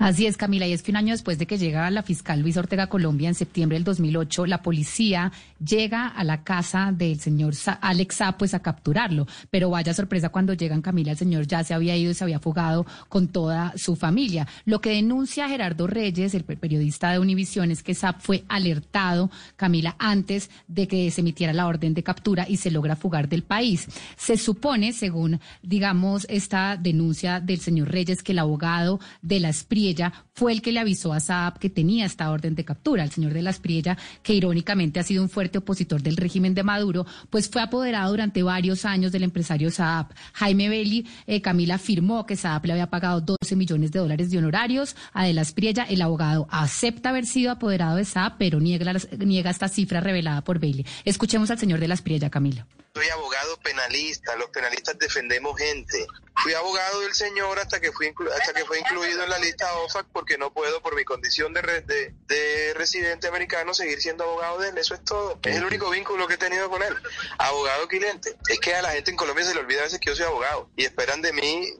Así 0.00 0.24
es, 0.24 0.38
Camila, 0.38 0.66
y 0.66 0.72
es 0.72 0.82
que 0.82 0.92
un 0.92 0.96
año 0.96 1.12
después 1.12 1.38
de 1.38 1.46
que 1.46 1.58
llega 1.58 1.90
la 1.90 2.02
fiscal 2.02 2.40
Luis 2.40 2.56
Ortega 2.56 2.86
Colombia 2.86 3.28
en 3.28 3.34
septiembre 3.34 3.76
del 3.76 3.84
2008, 3.84 4.46
la 4.46 4.62
policía 4.62 5.30
llega 5.62 6.08
a 6.08 6.24
la 6.24 6.42
casa 6.42 6.90
del 6.90 7.20
señor 7.20 7.52
Alex 7.82 8.20
pues 8.38 8.54
a 8.54 8.60
capturarlo. 8.60 9.26
Pero 9.50 9.68
vaya 9.68 9.92
sorpresa 9.92 10.30
cuando 10.30 10.54
llegan, 10.54 10.80
Camila, 10.80 11.12
el 11.12 11.18
señor 11.18 11.46
ya 11.46 11.62
se 11.64 11.74
había 11.74 11.98
ido 11.98 12.12
y 12.12 12.14
se 12.14 12.24
había 12.24 12.38
fugado 12.38 12.86
con 13.10 13.28
toda 13.28 13.74
su 13.76 13.94
familia. 13.94 14.48
Lo 14.64 14.80
que 14.80 14.88
denuncia 14.88 15.50
Gerardo 15.50 15.86
Reyes, 15.86 16.32
el 16.32 16.44
periodista 16.44 17.12
de 17.12 17.18
Univisión, 17.18 17.70
es 17.70 17.82
que 17.82 17.92
Saab 17.92 18.22
fue 18.22 18.44
alertado, 18.48 19.30
Camila, 19.56 19.96
antes 19.98 20.48
de 20.66 20.88
que 20.88 21.10
se 21.10 21.20
emitiera 21.20 21.52
la 21.52 21.66
orden 21.66 21.92
de 21.92 22.02
captura 22.02 22.46
y 22.48 22.56
se 22.56 22.70
logra 22.70 22.96
fugar 22.96 23.28
del 23.28 23.42
país. 23.42 23.86
Se 24.16 24.38
supone, 24.38 24.94
según, 24.94 25.40
digamos, 25.62 26.26
esta 26.30 26.78
denuncia 26.78 27.38
del 27.38 27.60
señor 27.60 27.90
Reyes, 27.90 28.22
que 28.22 28.32
el 28.32 28.38
abogado 28.38 28.98
de 29.20 29.40
la 29.40 29.50
Espriella 29.50 29.89
ella 29.90 30.12
fue 30.32 30.52
el 30.52 30.62
que 30.62 30.72
le 30.72 30.80
avisó 30.80 31.12
a 31.12 31.20
Saab 31.20 31.58
que 31.58 31.70
tenía 31.70 32.06
esta 32.06 32.30
orden 32.30 32.54
de 32.54 32.64
captura. 32.64 33.04
El 33.04 33.10
señor 33.10 33.32
de 33.32 33.42
la 33.42 33.50
Espriella, 33.50 33.98
que 34.22 34.34
irónicamente 34.34 35.00
ha 35.00 35.02
sido 35.02 35.22
un 35.22 35.28
fuerte 35.28 35.58
opositor 35.58 36.02
del 36.02 36.16
régimen 36.16 36.54
de 36.54 36.62
Maduro, 36.62 37.06
pues 37.28 37.48
fue 37.48 37.62
apoderado 37.62 38.10
durante 38.10 38.42
varios 38.42 38.84
años 38.84 39.12
del 39.12 39.24
empresario 39.24 39.70
Saab. 39.70 40.06
Jaime 40.32 40.68
Belli, 40.68 41.06
eh, 41.26 41.40
Camila 41.40 41.74
afirmó 41.76 42.26
que 42.26 42.36
Saab 42.36 42.66
le 42.66 42.72
había 42.72 42.90
pagado 42.90 43.20
12 43.20 43.56
millones 43.56 43.92
de 43.92 43.98
dólares 43.98 44.30
de 44.30 44.38
honorarios 44.38 44.96
a 45.12 45.24
de 45.24 45.34
la 45.34 45.42
Espriella. 45.42 45.84
El 45.84 46.02
abogado 46.02 46.46
acepta 46.50 47.10
haber 47.10 47.26
sido 47.26 47.50
apoderado 47.50 47.96
de 47.96 48.04
Saab, 48.04 48.36
pero 48.38 48.60
niega, 48.60 48.94
niega 49.18 49.50
esta 49.50 49.68
cifra 49.68 50.00
revelada 50.00 50.42
por 50.42 50.58
Belli. 50.58 50.84
Escuchemos 51.04 51.50
al 51.50 51.58
señor 51.58 51.80
de 51.80 51.88
la 51.88 51.94
Espriella, 51.94 52.30
Camila. 52.30 52.66
Soy 52.92 53.08
abogado 53.08 53.56
penalista, 53.60 54.34
los 54.34 54.50
penalistas 54.50 54.98
defendemos 54.98 55.56
gente. 55.56 56.06
Fui 56.42 56.54
abogado 56.54 57.00
del 57.00 57.14
señor 57.14 57.58
hasta 57.60 57.80
que 57.80 57.92
fui 57.92 58.12
hasta 58.34 58.52
que 58.52 58.64
fue 58.64 58.80
incluido 58.80 59.22
en 59.22 59.30
la 59.30 59.38
lista 59.38 59.72
OFAC 59.78 60.06
porque 60.12 60.38
no 60.38 60.52
puedo 60.52 60.82
por 60.82 60.96
mi 60.96 61.04
condición 61.04 61.54
de, 61.54 61.62
de, 61.62 62.14
de, 62.26 62.74
residente 62.74 63.28
americano 63.28 63.74
seguir 63.74 64.00
siendo 64.00 64.24
abogado 64.24 64.58
de 64.58 64.70
él, 64.70 64.78
eso 64.78 64.94
es 64.94 65.04
todo. 65.04 65.38
Es 65.42 65.56
el 65.56 65.64
único 65.64 65.88
vínculo 65.90 66.26
que 66.26 66.34
he 66.34 66.38
tenido 66.38 66.68
con 66.68 66.82
él. 66.82 66.94
Abogado 67.38 67.86
cliente. 67.86 68.36
Es 68.48 68.58
que 68.58 68.74
a 68.74 68.82
la 68.82 68.90
gente 68.90 69.12
en 69.12 69.16
Colombia 69.16 69.44
se 69.44 69.54
le 69.54 69.60
olvida 69.60 69.80
a 69.80 69.84
veces 69.84 70.00
que 70.00 70.10
yo 70.10 70.16
soy 70.16 70.26
abogado 70.26 70.68
y 70.76 70.84
esperan 70.84 71.22
de 71.22 71.32
mí 71.32 71.72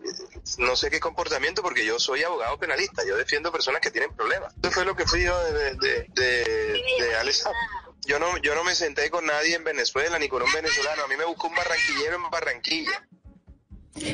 no 0.58 0.76
sé 0.76 0.90
qué 0.90 1.00
comportamiento 1.00 1.60
porque 1.62 1.84
yo 1.84 1.98
soy 1.98 2.22
abogado 2.22 2.56
penalista, 2.58 3.02
yo 3.04 3.16
defiendo 3.16 3.50
personas 3.50 3.80
que 3.80 3.90
tienen 3.90 4.14
problemas. 4.14 4.54
Eso 4.62 4.70
fue 4.70 4.84
lo 4.84 4.94
que 4.94 5.06
fui 5.06 5.24
yo 5.24 5.36
de, 5.44 5.74
de, 5.74 6.06
de, 6.10 6.82
de 7.00 7.16
Alex 7.16 7.44
yo 8.06 8.18
no, 8.18 8.36
yo 8.38 8.54
no 8.54 8.64
me 8.64 8.74
senté 8.74 9.10
con 9.10 9.26
nadie 9.26 9.54
en 9.56 9.64
Venezuela 9.64 10.18
ni 10.18 10.28
con 10.28 10.42
un 10.42 10.52
venezolano. 10.52 11.04
A 11.04 11.08
mí 11.08 11.14
me 11.18 11.24
buscó 11.24 11.48
un 11.48 11.54
barranquillero 11.54 12.16
en 12.16 12.30
Barranquilla. 12.30 13.06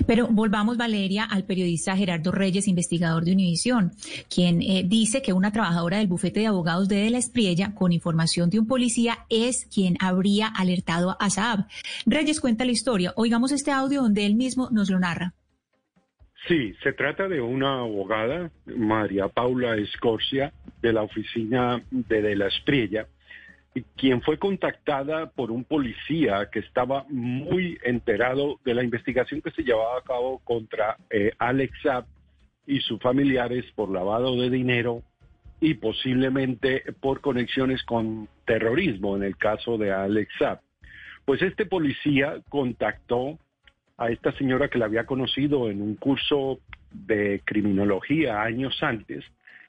Pero 0.07 0.27
volvamos, 0.29 0.79
Valeria, 0.79 1.25
al 1.25 1.45
periodista 1.45 1.97
Gerardo 1.97 2.33
Reyes, 2.33 2.67
investigador 2.67 3.25
de 3.25 3.33
Univisión, 3.33 3.93
quien 4.35 4.63
eh, 4.63 4.83
dice 4.85 5.21
que 5.21 5.33
una 5.33 5.53
trabajadora 5.53 5.99
del 5.99 6.07
bufete 6.07 6.41
de 6.41 6.47
abogados 6.47 6.89
de, 6.89 6.97
de 6.97 7.11
la 7.11 7.19
Espriella, 7.19 7.75
con 7.75 7.93
información 7.93 8.49
de 8.49 8.59
un 8.59 8.67
policía, 8.67 9.27
es 9.29 9.67
quien 9.73 9.97
habría 10.01 10.49
alertado 10.49 11.17
a 11.21 11.31
Saab. 11.31 11.67
Reyes 12.07 12.41
cuenta 12.41 12.65
la 12.65 12.73
historia. 12.73 13.13
Oigamos 13.17 13.53
este 13.53 13.71
audio 13.71 14.03
donde 14.03 14.25
él 14.25 14.35
mismo 14.35 14.71
nos 14.71 14.91
lo 14.91 14.99
narra. 14.99 15.35
Sí, 16.49 16.75
se 16.83 16.93
trata 16.93 17.29
de 17.29 17.41
una 17.41 17.81
abogada, 17.81 18.51
María 18.67 19.29
Paula 19.29 19.77
Escorcia, 19.77 20.53
de 20.81 20.93
la 20.93 21.03
oficina 21.03 21.83
de, 21.91 22.23
de 22.23 22.37
la 22.37 22.47
Espriella, 22.47 23.09
quien 23.83 24.23
fue 24.23 24.39
contactada 24.39 25.31
por 25.31 25.51
un 25.51 25.65
policía 25.65 26.49
que 26.51 26.61
estaba 26.61 27.05
muy 27.09 27.79
enterado 27.85 28.59
de 28.65 28.75
la 28.75 28.83
investigación 28.83 29.43
que 29.43 29.51
se 29.51 29.63
llevaba 29.63 29.99
a 29.99 30.03
cabo 30.03 30.39
contra 30.45 30.97
eh, 31.11 31.33
Alex 31.39 31.73
Saab 31.83 32.07
y 32.67 32.81
sus 32.81 33.01
familiares 33.01 33.65
por 33.75 33.91
lavado 33.91 34.37
de 34.41 34.51
dinero 34.51 35.03
y 35.61 35.75
posiblemente 35.75 36.85
por 37.01 37.21
conexiones 37.21 37.83
con 37.85 38.29
terrorismo 38.45 39.17
en 39.17 39.23
el 39.23 39.37
caso 39.37 39.79
de 39.79 39.93
Alex 39.93 40.33
Saab. 40.39 40.61
Pues 41.25 41.43
este 41.43 41.67
policía 41.67 42.41
contactó 42.49 43.39
a 43.99 44.11
esta 44.11 44.33
señora 44.33 44.69
que 44.69 44.79
la 44.79 44.87
había 44.87 45.07
conocido 45.07 45.71
en 45.71 45.83
un 45.83 45.97
curso 45.97 46.61
de 46.93 47.43
criminología 47.45 48.43
años 48.43 48.83
antes 48.83 49.25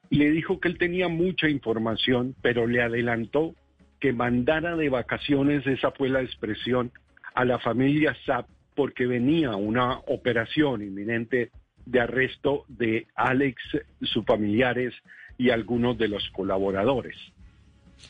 y 0.09 0.17
le 0.17 0.31
dijo 0.31 0.59
que 0.59 0.69
él 0.69 0.77
tenía 0.77 1.07
mucha 1.07 1.49
información, 1.49 2.35
pero 2.41 2.67
le 2.67 2.81
adelantó 2.81 3.55
que 3.99 4.13
mandara 4.13 4.75
de 4.75 4.89
vacaciones, 4.89 5.65
esa 5.65 5.91
fue 5.91 6.09
la 6.09 6.21
expresión, 6.21 6.91
a 7.33 7.45
la 7.45 7.59
familia 7.59 8.15
SAP 8.25 8.47
porque 8.75 9.07
venía 9.07 9.55
una 9.55 9.99
operación 10.07 10.83
inminente 10.83 11.51
de 11.85 11.99
arresto 11.99 12.65
de 12.67 13.07
Alex, 13.15 13.61
sus 14.01 14.23
familiares 14.25 14.93
y 15.37 15.49
algunos 15.49 15.97
de 15.97 16.07
los 16.07 16.29
colaboradores. 16.29 17.15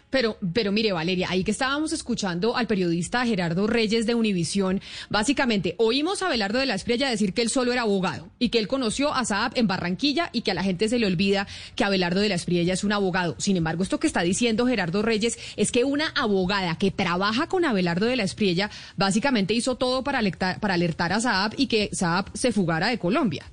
Pero, 0.09 0.38
pero 0.53 0.72
mire, 0.72 0.93
Valeria, 0.93 1.27
ahí 1.30 1.43
que 1.43 1.51
estábamos 1.51 1.91
escuchando 1.91 2.55
al 2.55 2.68
periodista 2.68 3.26
Gerardo 3.26 3.68
Reyes 3.68 4.05
de 4.05 4.15
Univisión, 4.15 4.81
básicamente 5.09 5.76
oímos 5.77 6.22
a 6.22 6.30
Belardo 6.30 6.59
de 6.59 6.65
la 6.65 6.76
Espriella 6.76 7.09
decir 7.09 7.34
que 7.34 7.41
él 7.41 7.49
solo 7.49 7.73
era 7.73 7.81
abogado 7.81 8.30
y 8.39 8.49
que 8.49 8.59
él 8.59 8.68
conoció 8.68 9.14
a 9.14 9.26
Saab 9.26 9.51
en 9.55 9.68
Barranquilla 9.68 10.30
y 10.31 10.41
que 10.41 10.51
a 10.51 10.53
la 10.53 10.64
gente 10.64 10.88
se 10.88 10.97
le 10.97 11.07
olvida 11.07 11.47
que 11.76 11.84
Abelardo 11.84 12.22
de 12.22 12.30
la 12.30 12.35
Espriella 12.35 12.73
es 12.73 12.84
un 12.84 12.93
abogado. 12.93 13.35
Sin 13.38 13.57
embargo, 13.57 13.84
esto 13.84 13.99
que 13.99 14.07
está 14.07 14.22
diciendo 14.22 14.65
Gerardo 14.65 15.01
Reyes 15.01 15.38
es 15.57 15.72
que 15.72 15.84
una 15.84 16.07
abogada 16.09 16.77
que 16.77 16.91
trabaja 16.91 17.47
con 17.47 17.65
Abelardo 17.65 18.05
de 18.05 18.15
la 18.15 18.23
Espriella 18.23 18.69
básicamente 18.95 19.53
hizo 19.53 19.76
todo 19.76 20.03
para 20.03 20.19
alertar, 20.19 20.59
para 20.59 20.76
alertar 20.76 21.11
a 21.11 21.19
Saab 21.19 21.53
y 21.57 21.68
que 21.68 21.89
Saab 21.91 22.26
se 22.34 22.51
fugara 22.51 22.88
de 22.88 22.97
Colombia. 22.97 23.45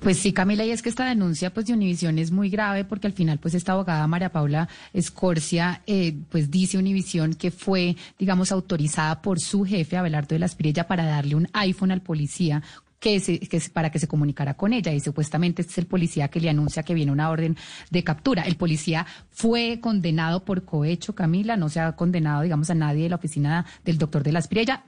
Pues 0.00 0.18
sí, 0.18 0.32
Camila, 0.32 0.64
y 0.64 0.70
es 0.70 0.82
que 0.82 0.88
esta 0.88 1.06
denuncia 1.06 1.52
pues 1.52 1.66
de 1.66 1.74
Univisión 1.74 2.18
es 2.18 2.30
muy 2.30 2.50
grave 2.50 2.84
porque 2.84 3.06
al 3.06 3.12
final 3.12 3.38
pues 3.38 3.54
esta 3.54 3.72
abogada 3.72 4.06
María 4.06 4.32
Paula 4.32 4.68
Escorcia 4.92 5.82
eh, 5.86 6.14
pues 6.30 6.50
dice 6.50 6.78
Univisión 6.78 7.34
que 7.34 7.50
fue 7.50 7.96
digamos 8.18 8.52
autorizada 8.52 9.22
por 9.22 9.40
su 9.40 9.64
jefe 9.64 9.96
Abelardo 9.96 10.34
de 10.34 10.40
la 10.40 10.46
Espirella 10.46 10.86
para 10.86 11.04
darle 11.04 11.34
un 11.34 11.48
iPhone 11.52 11.90
al 11.90 12.00
policía 12.00 12.62
que, 13.02 13.20
que 13.20 13.60
para 13.72 13.90
que 13.90 13.98
se 13.98 14.06
comunicara 14.06 14.54
con 14.54 14.72
ella 14.72 14.92
y 14.92 15.00
supuestamente 15.00 15.62
este 15.62 15.72
es 15.72 15.78
el 15.78 15.86
policía 15.86 16.28
que 16.28 16.40
le 16.40 16.48
anuncia 16.48 16.84
que 16.84 16.94
viene 16.94 17.10
una 17.10 17.30
orden 17.30 17.56
de 17.90 18.04
captura. 18.04 18.42
El 18.42 18.54
policía 18.54 19.04
fue 19.30 19.80
condenado 19.80 20.44
por 20.44 20.64
cohecho, 20.64 21.12
Camila, 21.14 21.56
no 21.56 21.68
se 21.68 21.80
ha 21.80 21.92
condenado, 21.96 22.42
digamos, 22.42 22.70
a 22.70 22.74
nadie 22.76 23.02
de 23.02 23.08
la 23.08 23.16
oficina 23.16 23.66
del 23.84 23.98
doctor 23.98 24.22
de 24.22 24.30
la. 24.32 24.40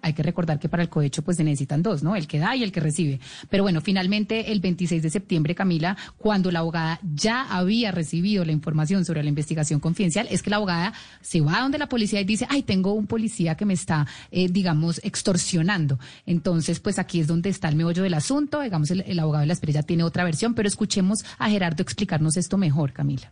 Hay 0.03 0.13
que 0.13 0.23
recordar 0.23 0.59
que 0.59 0.69
para 0.69 0.83
el 0.83 0.89
cohecho 0.89 1.23
pues 1.23 1.39
se 1.39 1.45
necesitan 1.45 1.83
dos, 1.83 2.03
¿no? 2.03 2.15
El 2.15 2.27
que 2.27 2.39
da 2.39 2.55
y 2.55 2.63
el 2.63 2.71
que 2.71 2.81
recibe. 2.81 3.19
Pero 3.49 3.65
bueno, 3.65 3.81
finalmente 3.81 4.53
el 4.53 4.61
26 4.61 5.03
de 5.03 5.11
septiembre, 5.11 5.55
Camila, 5.55 5.97
cuando 6.19 6.51
la 6.51 6.61
abogada 6.61 7.01
ya 7.15 7.43
había 7.43 7.91
recibido 7.91 8.45
la 8.45 8.53
información 8.53 9.05
sobre 9.05 9.23
la 9.23 9.29
investigación 9.29 9.81
confidencial, 9.81 10.29
es 10.31 10.43
que 10.43 10.51
la 10.51 10.57
abogada 10.57 10.93
se 11.21 11.41
va 11.41 11.59
a 11.59 11.63
donde 11.63 11.79
la 11.79 11.89
policía 11.89 12.21
y 12.21 12.25
dice, 12.25 12.47
ay, 12.49 12.63
tengo 12.63 12.93
un 12.93 13.07
policía 13.07 13.57
que 13.57 13.65
me 13.65 13.75
está, 13.75 14.07
eh, 14.31 14.49
digamos, 14.49 15.01
extorsionando. 15.03 15.99
Entonces, 16.27 16.79
pues 16.79 16.99
aquí 16.99 17.21
es 17.21 17.27
donde 17.27 17.49
está 17.49 17.69
el 17.69 17.77
meollo 17.77 18.04
del 18.05 18.15
asunto. 18.15 18.61
Digamos, 18.61 18.91
el, 18.91 19.19
abogado 19.19 19.41
de 19.41 19.47
la 19.49 19.53
Espriella 19.53 19.83
tiene 19.83 20.05
otra 20.05 20.25
versión, 20.25 20.55
pero 20.55 20.69
escuchemos 20.69 21.25
a 21.39 21.51
Gerardo 21.51 21.83
explicarnos 21.83 22.37
esto 22.37 22.57
mejor, 22.57 22.93
Camila. 22.93 23.31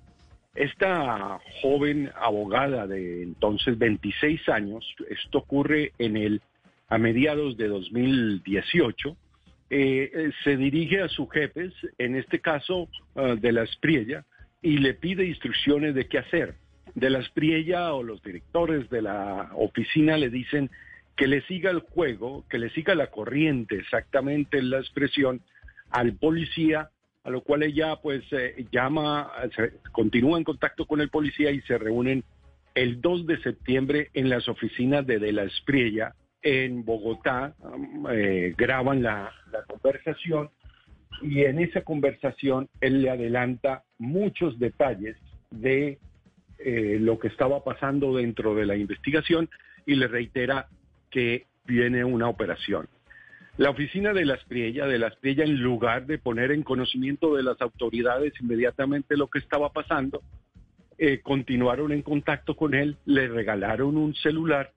Esta 0.55 1.39
joven 1.62 2.11
abogada 2.20 2.86
de 2.86 3.23
entonces 3.23 3.78
26 3.78 4.49
años, 4.49 4.85
esto 5.09 5.39
ocurre 5.39 5.93
en 5.99 6.16
el 6.16 6.43
a 6.89 6.99
mediados 6.99 7.57
de 7.57 7.69
2018, 7.69 9.16
eh, 9.70 10.11
eh, 10.12 10.31
se 10.44 10.59
dirige 10.59 11.01
a 11.01 11.09
sus 11.09 11.31
jefes, 11.31 11.73
en 11.97 12.16
este 12.16 12.40
caso 12.40 12.86
ah, 13.16 13.35
de 13.40 13.51
la 13.51 13.62
Espriella, 13.62 14.27
y 14.61 14.77
le 14.77 14.93
pide 14.93 15.24
instrucciones 15.24 15.94
de 15.94 16.07
qué 16.07 16.19
hacer. 16.19 16.55
De 16.94 17.09
la 17.09 17.20
Espriella 17.20 17.94
o 17.94 18.03
los 18.03 18.23
directores 18.23 18.90
de 18.90 19.01
la 19.01 19.53
oficina 19.55 20.19
le 20.19 20.28
dicen 20.28 20.70
que 21.23 21.28
le 21.28 21.43
siga 21.43 21.70
el 21.70 21.78
juego, 21.78 22.44
que 22.51 22.59
le 22.59 22.69
siga 22.70 22.97
la 22.97 23.07
corriente, 23.07 23.77
exactamente 23.77 24.61
la 24.61 24.78
expresión, 24.78 25.40
al 25.93 26.15
policía, 26.15 26.90
a 27.23 27.31
lo 27.31 27.43
cual 27.43 27.62
ella 27.62 27.94
pues 28.03 28.24
eh, 28.32 28.66
llama, 28.73 29.31
continúa 29.93 30.36
en 30.36 30.43
contacto 30.43 30.85
con 30.85 31.01
el 31.01 31.11
policía 31.11 31.53
y 31.53 31.61
se 31.61 31.78
reúnen 31.78 32.24
el 32.74 33.01
2 33.01 33.28
de 33.28 33.40
septiembre 33.40 34.11
en 34.15 34.31
las 34.31 34.49
oficinas 34.49 35.07
de 35.07 35.20
De 35.20 35.31
la 35.31 35.44
Espriella 35.44 36.16
en 36.43 36.85
Bogotá, 36.85 37.55
eh, 38.11 38.53
graban 38.59 39.05
la, 39.05 39.32
conversación 39.69 40.51
y 41.23 41.44
en 41.44 41.61
esa 41.61 41.82
conversación 41.82 42.69
él 42.81 43.01
le 43.01 43.11
adelanta 43.11 43.85
muchos 43.97 44.59
detalles 44.59 45.16
de 45.53 46.01
eh, 46.59 46.97
lo 46.99 47.20
que 47.20 47.28
estaba 47.28 47.62
pasando 47.62 48.16
dentro 48.16 48.57
de 48.57 48.66
la 48.66 48.74
investigación 48.74 49.49
y 49.86 49.94
le 49.94 50.09
reitera 50.09 50.66
que 51.12 51.47
viene 51.64 52.05
una 52.05 52.28
operación. 52.28 52.89
La 53.59 53.70
oficina 53.70 54.12
de 54.12 54.24
la 54.24 54.34
Espriella, 54.34 54.86
de 54.86 54.98
la 54.98 55.09
Espriella, 55.09 55.44
en 55.44 55.62
lugar 55.62 56.06
de 56.06 56.18
poner 56.18 56.51
en 56.52 56.62
conocimiento 56.62 57.34
de 57.36 57.43
las 57.43 57.60
autoridades 57.60 58.32
inmediatamente 58.40 59.16
lo 59.16 59.28
que 59.28 59.39
estaba 59.39 59.70
pasando, 59.70 60.22
eh, 60.98 61.20
continuaron 61.22 61.93
en 61.93 62.02
contacto 62.02 62.56
con 62.56 62.74
él, 62.74 62.97
le 63.05 63.28
regalaron 63.28 63.97
un 63.97 64.14
celular 64.14 64.72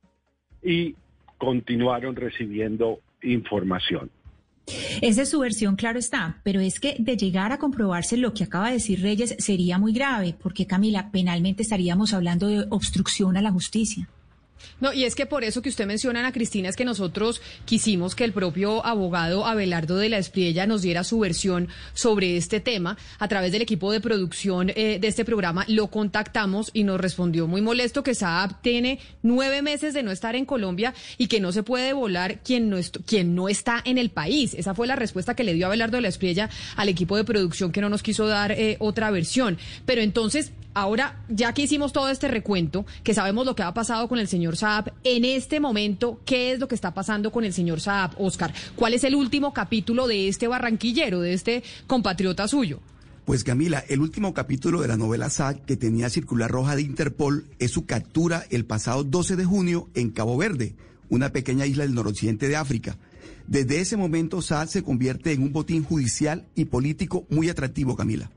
y 0.61 0.95
continuaron 1.37 2.15
recibiendo 2.15 2.99
información. 3.23 4.11
Esa 5.01 5.21
es 5.21 5.29
su 5.29 5.39
versión, 5.39 5.75
claro 5.75 5.99
está, 5.99 6.41
pero 6.43 6.59
es 6.59 6.79
que 6.79 6.95
de 6.97 7.17
llegar 7.17 7.51
a 7.51 7.59
comprobarse 7.59 8.17
lo 8.17 8.33
que 8.33 8.43
acaba 8.43 8.67
de 8.67 8.73
decir 8.73 9.01
Reyes 9.01 9.35
sería 9.37 9.77
muy 9.77 9.93
grave, 9.93 10.35
porque 10.41 10.65
Camila, 10.65 11.11
penalmente 11.11 11.61
estaríamos 11.61 12.13
hablando 12.13 12.47
de 12.47 12.65
obstrucción 12.71 13.37
a 13.37 13.41
la 13.41 13.51
justicia. 13.51 14.09
No, 14.79 14.93
y 14.93 15.05
es 15.05 15.15
que 15.15 15.25
por 15.25 15.43
eso 15.43 15.61
que 15.61 15.69
usted 15.69 15.85
menciona, 15.85 16.19
Ana 16.19 16.31
Cristina, 16.31 16.69
es 16.69 16.75
que 16.75 16.85
nosotros 16.85 17.41
quisimos 17.65 18.15
que 18.15 18.23
el 18.23 18.33
propio 18.33 18.85
abogado 18.85 19.45
Abelardo 19.45 19.97
de 19.97 20.09
la 20.09 20.17
Espriella 20.17 20.67
nos 20.67 20.81
diera 20.81 21.03
su 21.03 21.19
versión 21.19 21.69
sobre 21.93 22.37
este 22.37 22.59
tema. 22.59 22.97
A 23.19 23.27
través 23.27 23.51
del 23.51 23.61
equipo 23.61 23.91
de 23.91 24.01
producción 24.01 24.71
eh, 24.75 24.99
de 24.99 25.07
este 25.07 25.25
programa 25.25 25.65
lo 25.67 25.87
contactamos 25.87 26.71
y 26.73 26.83
nos 26.83 26.99
respondió 26.99 27.47
muy 27.47 27.61
molesto 27.61 28.03
que 28.03 28.15
Saab 28.15 28.61
tiene 28.61 28.99
nueve 29.23 29.61
meses 29.61 29.93
de 29.93 30.03
no 30.03 30.11
estar 30.11 30.35
en 30.35 30.45
Colombia 30.45 30.93
y 31.17 31.27
que 31.27 31.39
no 31.39 31.51
se 31.51 31.63
puede 31.63 31.93
volar 31.93 32.39
quien 32.43 32.69
no, 32.69 32.77
quien 33.05 33.35
no 33.35 33.49
está 33.49 33.81
en 33.85 33.97
el 33.97 34.09
país. 34.09 34.53
Esa 34.53 34.73
fue 34.75 34.87
la 34.87 34.95
respuesta 34.95 35.35
que 35.35 35.43
le 35.43 35.53
dio 35.53 35.67
Abelardo 35.67 35.97
de 35.97 36.01
la 36.01 36.09
Espriella 36.09 36.49
al 36.75 36.89
equipo 36.89 37.17
de 37.17 37.23
producción 37.23 37.71
que 37.71 37.81
no 37.81 37.89
nos 37.89 38.03
quiso 38.03 38.27
dar 38.27 38.51
eh, 38.51 38.77
otra 38.79 39.11
versión. 39.11 39.57
Pero 39.85 40.01
entonces, 40.01 40.51
ahora, 40.75 41.23
ya 41.29 41.53
que 41.53 41.63
hicimos 41.63 41.91
todo 41.91 42.09
este 42.09 42.27
recuento, 42.27 42.85
que 43.03 43.15
sabemos 43.15 43.47
lo 43.47 43.55
que 43.55 43.63
ha 43.63 43.73
pasado 43.73 44.07
con 44.07 44.19
el 44.19 44.27
señor 44.27 44.57
Saab, 44.57 44.93
en 45.03 45.25
este 45.25 45.59
momento, 45.59 46.21
¿qué 46.25 46.51
es 46.51 46.59
lo 46.59 46.67
que 46.67 46.75
está 46.75 46.93
pasando 46.93 47.31
con 47.31 47.43
el 47.43 47.53
señor 47.53 47.81
Saab, 47.81 48.11
Oscar? 48.19 48.53
¿Cuál 48.75 48.93
es 48.93 49.03
el 49.03 49.15
último 49.15 49.53
capítulo 49.53 50.05
de 50.05 50.27
este 50.27 50.47
barranquillero, 50.47 51.21
de 51.21 51.33
este 51.33 51.63
compatriota 51.87 52.47
suyo? 52.47 52.81
Pues 53.23 53.43
Camila, 53.43 53.83
el 53.87 54.01
último 54.01 54.35
capítulo 54.35 54.81
de 54.81 54.87
la 54.87 54.97
novela 54.97 55.31
Saab 55.31 55.65
que 55.65 55.77
tenía 55.77 56.11
circular 56.11 56.51
roja 56.51 56.75
de 56.75 56.83
Interpol 56.83 57.45
es 57.57 57.71
su 57.71 57.87
captura 57.87 58.43
el 58.51 58.65
pasado 58.65 59.03
12 59.03 59.35
de 59.35 59.45
junio 59.45 59.89
en 59.95 60.11
Cabo 60.11 60.37
Verde, 60.37 60.75
una 61.09 61.31
pequeña 61.31 61.65
isla 61.65 61.85
del 61.85 61.95
noroccidente 61.95 62.47
de 62.47 62.57
África. 62.57 62.97
Desde 63.47 63.79
ese 63.79 63.97
momento 63.97 64.41
Saab 64.41 64.67
se 64.67 64.83
convierte 64.83 65.31
en 65.31 65.41
un 65.41 65.53
botín 65.53 65.83
judicial 65.83 66.45
y 66.53 66.65
político 66.65 67.25
muy 67.29 67.49
atractivo, 67.49 67.95
Camila. 67.95 68.29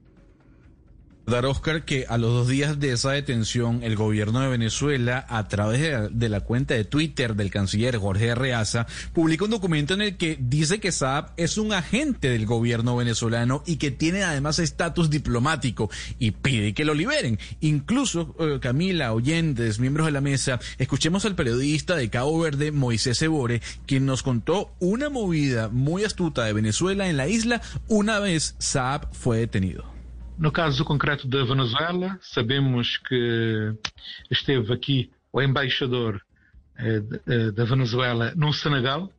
Dar 1.29 1.45
Oscar 1.45 1.85
que 1.85 2.07
a 2.09 2.17
los 2.17 2.33
dos 2.33 2.49
días 2.49 2.81
de 2.81 2.93
esa 2.93 3.11
detención, 3.11 3.83
el 3.83 3.97
gobierno 3.97 4.41
de 4.41 4.49
Venezuela, 4.49 5.27
a 5.29 5.47
través 5.47 6.09
de, 6.11 6.29
la 6.31 6.41
cuenta 6.41 6.73
de 6.73 6.85
Twitter 6.85 7.37
del 7.37 7.51
canciller 7.51 7.99
Jorge 7.99 8.31
Arreaza, 8.31 8.87
publica 9.13 9.45
un 9.45 9.51
documento 9.51 9.93
en 9.93 10.01
el 10.01 10.17
que 10.17 10.39
dice 10.41 10.81
que 10.81 10.91
Saab 10.91 11.33
es 11.37 11.59
un 11.59 11.75
agente 11.75 12.31
del 12.31 12.47
gobierno 12.47 12.97
venezolano 12.97 13.63
y 13.67 13.77
que 13.77 13.91
tiene 13.91 14.23
además 14.23 14.59
estatus 14.59 15.11
diplomático 15.11 15.91
y 16.19 16.31
pide 16.31 16.73
que 16.73 16.87
lo 16.87 16.95
liberen. 16.95 17.39
Incluso, 17.61 18.35
eh, 18.41 18.59
Camila, 18.59 19.13
oyentes, 19.13 19.81
miembros 19.81 20.07
de 20.07 20.13
la 20.13 20.23
mesa, 20.23 20.59
escuchemos 20.79 21.27
al 21.27 21.35
periodista 21.35 21.95
de 21.95 22.09
Cabo 22.09 22.39
Verde, 22.39 22.73
Moisés 22.73 23.19
Sebore, 23.19 23.61
quien 23.85 24.07
nos 24.07 24.23
contó 24.23 24.73
una 24.79 25.11
movida 25.11 25.69
muy 25.69 26.05
astuta 26.05 26.45
de 26.45 26.55
Venezuela 26.55 27.07
en 27.11 27.19
la 27.19 27.29
isla 27.29 27.61
una 27.87 28.19
vez 28.19 28.55
Saab 28.59 29.13
fue 29.13 29.41
detenido. 29.41 29.98
No 30.39 30.53
caso 30.53 30.85
concreto 30.85 31.27
da 31.27 31.43
Venezuela, 31.43 32.17
sabemos 32.21 32.97
que 32.97 33.75
esteve 34.31 34.73
aqui 34.73 35.11
o 35.33 35.43
embaixador 35.43 36.23
eh, 36.79 37.03
eh, 37.27 37.51
da 37.51 37.65
Venezuela 37.65 38.33
no 38.37 38.53
Senegal. 38.53 39.13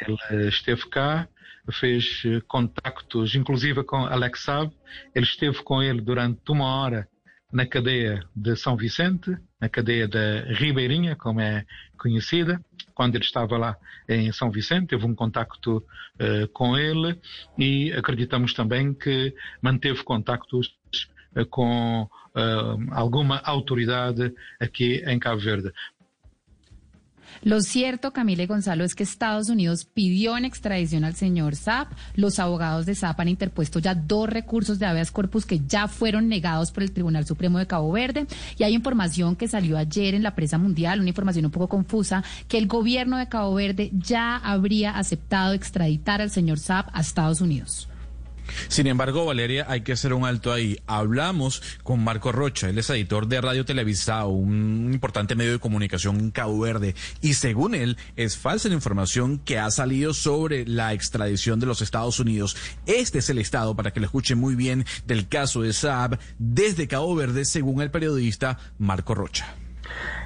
Ele 0.00 0.48
esteve 0.48 0.88
cá, 0.88 1.28
fez 1.70 2.22
contactos, 2.48 3.36
inclusive 3.36 3.84
com 3.84 4.04
Alex 4.04 4.42
Saab. 4.42 4.72
Ele 5.14 5.24
esteve 5.24 5.62
com 5.62 5.80
ele 5.80 6.00
durante 6.00 6.50
uma 6.50 6.66
hora 6.66 7.08
na 7.52 7.64
cadeia 7.64 8.26
de 8.34 8.56
São 8.56 8.76
Vicente, 8.76 9.36
na 9.60 9.68
cadeia 9.68 10.08
da 10.08 10.40
Ribeirinha, 10.54 11.14
como 11.14 11.40
é 11.40 11.64
conhecida, 11.96 12.60
quando 12.98 13.14
ele 13.14 13.22
estava 13.22 13.56
lá 13.56 13.76
em 14.08 14.32
São 14.32 14.50
Vicente, 14.50 14.88
teve 14.88 15.06
um 15.06 15.14
contacto 15.14 15.76
uh, 15.76 16.48
com 16.52 16.76
ele 16.76 17.16
e 17.56 17.92
acreditamos 17.92 18.52
também 18.52 18.92
que 18.92 19.32
manteve 19.62 20.02
contactos 20.02 20.76
uh, 21.36 21.46
com 21.46 22.02
uh, 22.02 22.90
alguma 22.90 23.38
autoridade 23.44 24.34
aqui 24.58 25.00
em 25.06 25.16
Cabo 25.16 25.40
Verde. 25.40 25.72
Lo 27.42 27.60
cierto, 27.60 28.12
Camila 28.12 28.46
Gonzalo, 28.46 28.84
es 28.84 28.94
que 28.94 29.02
Estados 29.02 29.48
Unidos 29.48 29.84
pidió 29.84 30.36
en 30.36 30.44
extradición 30.44 31.04
al 31.04 31.14
señor 31.14 31.56
Zapp. 31.56 31.92
Los 32.14 32.38
abogados 32.38 32.86
de 32.86 32.94
Zapp 32.94 33.20
han 33.20 33.28
interpuesto 33.28 33.78
ya 33.78 33.94
dos 33.94 34.28
recursos 34.28 34.78
de 34.78 34.86
habeas 34.86 35.10
corpus 35.10 35.46
que 35.46 35.60
ya 35.66 35.88
fueron 35.88 36.28
negados 36.28 36.72
por 36.72 36.82
el 36.82 36.92
Tribunal 36.92 37.26
Supremo 37.26 37.58
de 37.58 37.66
Cabo 37.66 37.92
Verde. 37.92 38.26
Y 38.56 38.64
hay 38.64 38.74
información 38.74 39.36
que 39.36 39.48
salió 39.48 39.78
ayer 39.78 40.14
en 40.14 40.22
la 40.22 40.34
prensa 40.34 40.58
mundial, 40.58 41.00
una 41.00 41.08
información 41.08 41.44
un 41.44 41.50
poco 41.50 41.68
confusa, 41.68 42.24
que 42.48 42.58
el 42.58 42.66
gobierno 42.66 43.16
de 43.16 43.28
Cabo 43.28 43.54
Verde 43.54 43.90
ya 43.92 44.36
habría 44.36 44.98
aceptado 44.98 45.52
extraditar 45.52 46.20
al 46.20 46.30
señor 46.30 46.58
Zapp 46.58 46.88
a 46.92 47.00
Estados 47.00 47.40
Unidos. 47.40 47.88
Sin 48.68 48.86
embargo, 48.86 49.24
Valeria, 49.24 49.66
hay 49.68 49.82
que 49.82 49.92
hacer 49.92 50.12
un 50.12 50.24
alto 50.24 50.52
ahí. 50.52 50.78
Hablamos 50.86 51.62
con 51.82 52.02
Marco 52.02 52.32
Rocha, 52.32 52.68
él 52.68 52.78
es 52.78 52.90
editor 52.90 53.28
de 53.28 53.40
Radio 53.40 53.64
Televisado, 53.64 54.28
un 54.28 54.90
importante 54.92 55.34
medio 55.34 55.52
de 55.52 55.58
comunicación 55.58 56.18
en 56.18 56.30
Cabo 56.30 56.58
Verde, 56.60 56.94
y 57.20 57.34
según 57.34 57.74
él, 57.74 57.96
es 58.16 58.36
falsa 58.36 58.68
la 58.68 58.74
información 58.74 59.38
que 59.38 59.58
ha 59.58 59.70
salido 59.70 60.14
sobre 60.14 60.66
la 60.66 60.92
extradición 60.92 61.60
de 61.60 61.66
los 61.66 61.82
Estados 61.82 62.20
Unidos. 62.20 62.56
Este 62.86 63.18
es 63.18 63.30
el 63.30 63.38
estado, 63.38 63.74
para 63.76 63.92
que 63.92 64.00
lo 64.00 64.06
escuchen 64.06 64.38
muy 64.38 64.54
bien, 64.54 64.84
del 65.06 65.28
caso 65.28 65.62
de 65.62 65.72
Saab 65.72 66.18
desde 66.38 66.88
Cabo 66.88 67.14
Verde, 67.14 67.44
según 67.44 67.82
el 67.82 67.90
periodista 67.90 68.58
Marco 68.78 69.14
Rocha. 69.14 69.54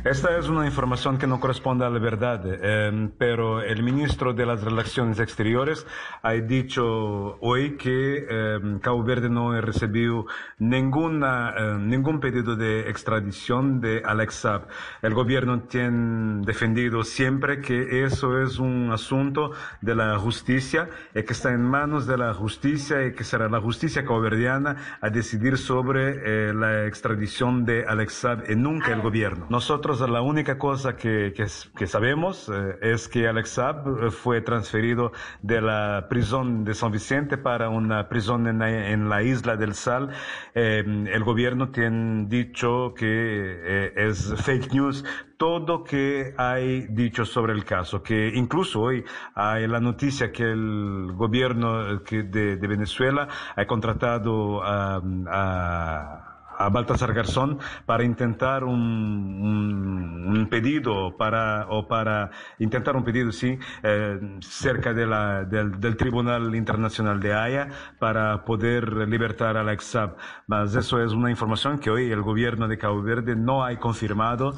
Esta 0.04 0.36
es 0.36 0.48
una 0.48 0.66
información 0.66 1.16
que 1.16 1.28
no 1.28 1.38
corresponde 1.38 1.84
a 1.84 1.88
la 1.88 2.00
verdad, 2.00 2.42
eh, 2.44 3.08
pero 3.18 3.62
el 3.62 3.84
ministro 3.84 4.34
de 4.34 4.44
las 4.44 4.64
Relaciones 4.64 5.20
Exteriores 5.20 5.86
ha 6.22 6.32
dicho 6.32 7.38
hoy 7.40 7.76
que 7.76 8.26
eh, 8.28 8.58
Cabo 8.80 9.04
Verde 9.04 9.30
no 9.30 9.52
ha 9.52 9.60
recibido 9.60 10.26
ninguna, 10.58 11.54
eh, 11.56 11.78
ningún 11.78 12.18
pedido 12.18 12.56
de 12.56 12.90
extradición 12.90 13.80
de 13.80 14.02
Alex 14.04 14.34
Saab. 14.34 14.66
El 15.02 15.14
gobierno 15.14 15.60
tiene 15.68 16.44
defendido 16.44 17.04
siempre 17.04 17.60
que 17.60 18.04
eso 18.04 18.42
es 18.42 18.58
un 18.58 18.90
asunto 18.90 19.52
de 19.82 19.94
la 19.94 20.18
justicia 20.18 20.88
y 21.14 21.22
que 21.22 21.32
está 21.32 21.52
en 21.52 21.62
manos 21.62 22.08
de 22.08 22.18
la 22.18 22.34
justicia 22.34 23.06
y 23.06 23.14
que 23.14 23.22
será 23.22 23.48
la 23.48 23.60
justicia 23.60 24.02
caboverdiana 24.02 24.98
a 25.00 25.10
decidir 25.10 25.58
sobre 25.58 26.52
la 26.52 26.86
extradición 26.86 27.64
de 27.64 27.84
Alex 27.86 28.14
Saab 28.14 28.50
y 28.50 28.56
nunca 28.56 28.92
el 28.92 29.00
gobierno. 29.00 29.46
Nosotros 29.62 30.00
la 30.00 30.22
única 30.22 30.58
cosa 30.58 30.96
que, 30.96 31.32
que, 31.32 31.86
sabemos 31.86 32.50
eh, 32.52 32.78
es 32.82 33.06
que 33.06 33.28
Alex 33.28 33.48
Saab 33.48 34.06
eh, 34.06 34.10
fue 34.10 34.40
transferido 34.40 35.12
de 35.40 35.60
la 35.60 36.06
prisión 36.10 36.64
de 36.64 36.74
San 36.74 36.90
Vicente 36.90 37.38
para 37.38 37.68
una 37.68 38.08
prisión 38.08 38.48
en 38.48 39.08
la, 39.08 39.22
isla 39.22 39.56
del 39.56 39.74
Sal. 39.74 40.10
Eh, 40.56 40.82
el 40.84 41.22
gobierno 41.22 41.70
tiene 41.70 42.26
dicho 42.26 42.92
que 42.96 43.92
es 43.94 44.34
fake 44.42 44.72
news 44.72 45.04
todo 45.36 45.84
que 45.84 46.34
hay 46.36 46.88
dicho 46.88 47.24
sobre 47.24 47.52
el 47.52 47.64
caso, 47.64 48.02
que 48.02 48.32
incluso 48.34 48.80
hoy 48.80 49.04
hay 49.36 49.68
la 49.68 49.78
noticia 49.78 50.32
que 50.32 50.42
el 50.42 51.12
gobierno 51.14 51.98
de, 51.98 52.56
Venezuela 52.56 53.28
ha 53.54 53.64
contratado 53.64 54.60
a 54.64 56.31
Baltasar 56.70 57.12
Garzón 57.12 57.58
para 57.86 58.04
intentar 58.04 58.64
un, 58.64 60.46
pedido 60.50 61.16
para 61.16 61.66
o 61.68 61.88
para 61.88 62.30
intentar 62.58 62.96
un 62.96 63.04
pedido 63.04 63.32
sí 63.32 63.58
eh, 63.82 64.18
cerca 64.40 64.92
de 64.92 65.06
la, 65.06 65.44
del, 65.44 65.96
Tribunal 65.96 66.54
Internacional 66.54 67.20
de 67.20 67.34
Haya 67.34 67.68
para 67.98 68.44
poder 68.44 69.08
libertar 69.08 69.56
a 69.56 69.60
Alex 69.60 69.84
Saab. 69.84 70.16
Mas 70.46 70.74
eso 70.74 71.02
es 71.02 71.12
una 71.12 71.30
información 71.30 71.78
que 71.78 71.90
hoy 71.90 72.10
el 72.10 72.22
gobierno 72.22 72.68
de 72.68 72.78
Cabo 72.78 73.02
Verde 73.02 73.36
no 73.36 73.64
ha 73.64 73.74
confirmado. 73.78 74.56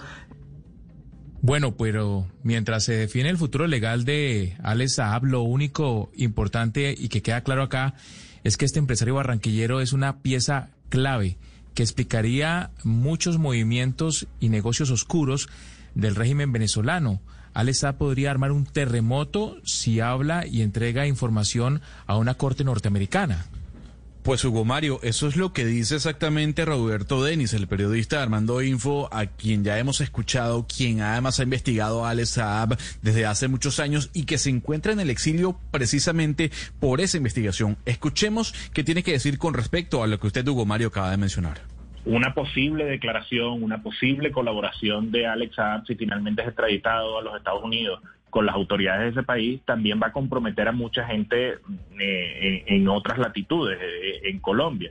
Bueno, 1.40 1.76
pero 1.76 2.26
mientras 2.42 2.84
se 2.84 2.94
define 2.94 3.28
el 3.28 3.36
futuro 3.36 3.66
legal 3.66 4.04
de 4.04 4.56
Alex 4.62 4.94
Saab, 4.94 5.24
lo 5.24 5.42
único 5.42 6.10
importante 6.14 6.94
y 6.96 7.08
que 7.08 7.20
queda 7.20 7.42
claro 7.42 7.62
acá 7.62 7.94
es 8.44 8.56
que 8.56 8.64
este 8.64 8.78
empresario 8.78 9.14
barranquillero 9.14 9.80
es 9.80 9.92
una 9.92 10.22
pieza 10.22 10.70
clave 10.88 11.38
que 11.74 11.82
explicaría 11.82 12.70
muchos 12.82 13.38
movimientos 13.38 14.26
y 14.40 14.48
negocios 14.48 14.90
oscuros 14.90 15.48
del 15.94 16.14
régimen 16.14 16.52
venezolano. 16.52 17.20
Alesa 17.52 17.98
podría 17.98 18.30
armar 18.30 18.52
un 18.52 18.64
terremoto 18.64 19.56
si 19.64 20.00
habla 20.00 20.46
y 20.46 20.62
entrega 20.62 21.06
información 21.06 21.82
a 22.06 22.16
una 22.16 22.34
corte 22.34 22.64
norteamericana. 22.64 23.46
Pues 24.24 24.42
Hugo 24.42 24.64
Mario, 24.64 25.00
eso 25.02 25.28
es 25.28 25.36
lo 25.36 25.52
que 25.52 25.66
dice 25.66 25.96
exactamente 25.96 26.64
Roberto 26.64 27.22
Denis, 27.22 27.52
el 27.52 27.66
periodista 27.66 28.22
Armando 28.22 28.62
Info, 28.62 29.10
a 29.12 29.26
quien 29.26 29.64
ya 29.64 29.78
hemos 29.78 30.00
escuchado, 30.00 30.66
quien 30.66 31.02
además 31.02 31.38
ha 31.38 31.42
investigado 31.42 32.06
a 32.06 32.08
Alex 32.08 32.30
Saab 32.30 32.78
desde 33.02 33.26
hace 33.26 33.48
muchos 33.48 33.80
años 33.80 34.08
y 34.14 34.24
que 34.24 34.38
se 34.38 34.48
encuentra 34.48 34.94
en 34.94 35.00
el 35.00 35.10
exilio 35.10 35.60
precisamente 35.70 36.50
por 36.80 37.02
esa 37.02 37.18
investigación. 37.18 37.76
Escuchemos 37.84 38.54
qué 38.72 38.82
tiene 38.82 39.02
que 39.02 39.12
decir 39.12 39.36
con 39.36 39.52
respecto 39.52 40.02
a 40.02 40.06
lo 40.06 40.18
que 40.18 40.28
usted, 40.28 40.48
Hugo 40.48 40.64
Mario, 40.64 40.88
acaba 40.88 41.10
de 41.10 41.18
mencionar 41.18 41.60
una 42.06 42.32
posible 42.34 42.84
declaración, 42.84 43.62
una 43.62 43.82
posible 43.82 44.30
colaboración 44.30 45.10
de 45.10 45.26
Alex 45.26 45.56
Saab 45.56 45.86
si 45.86 45.96
finalmente 45.96 46.42
es 46.42 46.48
extraditado 46.48 47.18
a 47.18 47.22
los 47.22 47.36
Estados 47.36 47.62
Unidos 47.62 48.00
con 48.34 48.46
las 48.46 48.56
autoridades 48.56 49.02
de 49.02 49.20
ese 49.20 49.22
país 49.22 49.60
también 49.64 50.00
va 50.02 50.08
a 50.08 50.12
comprometer 50.12 50.66
a 50.66 50.72
mucha 50.72 51.06
gente 51.06 51.58
eh, 52.00 52.64
en, 52.66 52.88
otras 52.88 53.16
latitudes, 53.16 53.78
eh, 53.80 54.22
en 54.24 54.40
Colombia. 54.40 54.90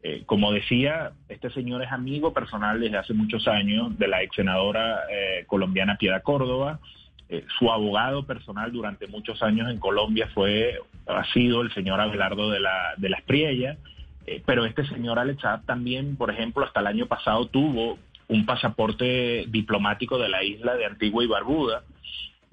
Eh, 0.00 0.22
como 0.26 0.52
decía, 0.52 1.10
este 1.28 1.50
señor 1.50 1.82
es 1.82 1.90
amigo 1.90 2.32
personal 2.32 2.78
desde 2.78 2.96
hace 2.96 3.12
muchos 3.12 3.48
años 3.48 3.98
de 3.98 4.06
la 4.06 4.22
ex 4.22 4.36
senadora 4.36 5.00
colombiana 5.48 5.96
Piedad 5.96 6.22
Córdoba. 6.22 6.78
su 7.58 7.72
abogado 7.72 8.26
personal 8.26 8.70
durante 8.70 9.08
muchos 9.08 9.42
años 9.42 9.68
en 9.68 9.80
Colombia 9.80 10.28
fue, 10.32 10.78
ha 11.08 11.24
sido 11.32 11.62
el 11.62 11.74
señor 11.74 12.00
Abelardo 12.00 12.48
de 12.50 12.60
la, 12.60 12.94
de 12.96 13.08
la 13.08 13.16
Espriella. 13.16 13.76
pero 14.46 14.66
este 14.66 14.86
señor 14.86 15.18
Alex 15.18 15.42
también, 15.66 16.14
por 16.14 16.30
ejemplo, 16.30 16.64
hasta 16.64 16.78
el 16.78 16.86
año 16.86 17.06
pasado 17.06 17.48
tuvo 17.48 17.98
un 18.28 18.46
pasaporte 18.46 19.46
diplomático 19.48 20.16
de 20.16 20.28
la 20.28 20.44
isla 20.44 20.76
de 20.76 20.86
Antigua 20.86 21.24
y 21.24 21.26
Barbuda 21.26 21.82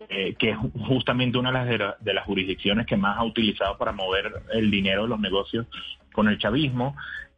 eh, 0.10 0.36
que 0.38 0.52
es 0.52 0.58
justamente 0.88 1.38
una 1.38 1.64
de 1.64 1.78
las, 1.78 2.04
de, 2.04 2.14
las 2.14 2.26
jurisdicciones 2.26 2.86
que 2.86 2.98
más 2.98 3.18
ha 3.18 3.24
utilizado 3.24 3.78
para 3.78 3.92
mover 3.92 4.32
el 4.54 4.72
dinero 4.72 5.04
de 5.04 5.10
los 5.10 5.20
negocios 5.20 5.68
con 6.12 6.28
el 6.28 6.38
chavismo. 6.38 6.96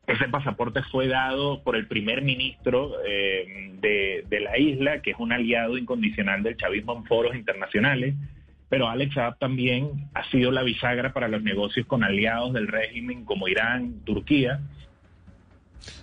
Ese 0.08 0.28
pasaporte 0.28 0.82
fue 0.84 1.08
dado 1.08 1.64
por 1.64 1.76
el 1.76 1.88
primer 1.88 2.22
ministro 2.22 2.94
eh, 3.06 3.72
de, 3.80 4.40
la 4.40 4.58
isla, 4.58 5.02
que 5.02 5.12
es 5.12 5.18
un 5.20 5.32
aliado 5.32 5.78
incondicional 5.78 6.44
del 6.44 6.58
chavismo 6.58 6.98
en 6.98 7.06
foros 7.06 7.36
internacionales, 7.36 8.16
pero 8.70 8.90
Alex 8.90 9.14
Saab 9.14 9.38
también 9.40 10.10
ha 10.14 10.24
sido 10.30 10.52
la 10.52 10.64
bisagra 10.64 11.14
para 11.14 11.28
los 11.28 11.44
negocios 11.44 11.86
con 11.86 12.04
aliados 12.04 12.54
del 12.54 12.68
régimen 12.68 13.24
como 13.24 13.48
Irán, 13.48 14.04
Turquía, 14.04 14.60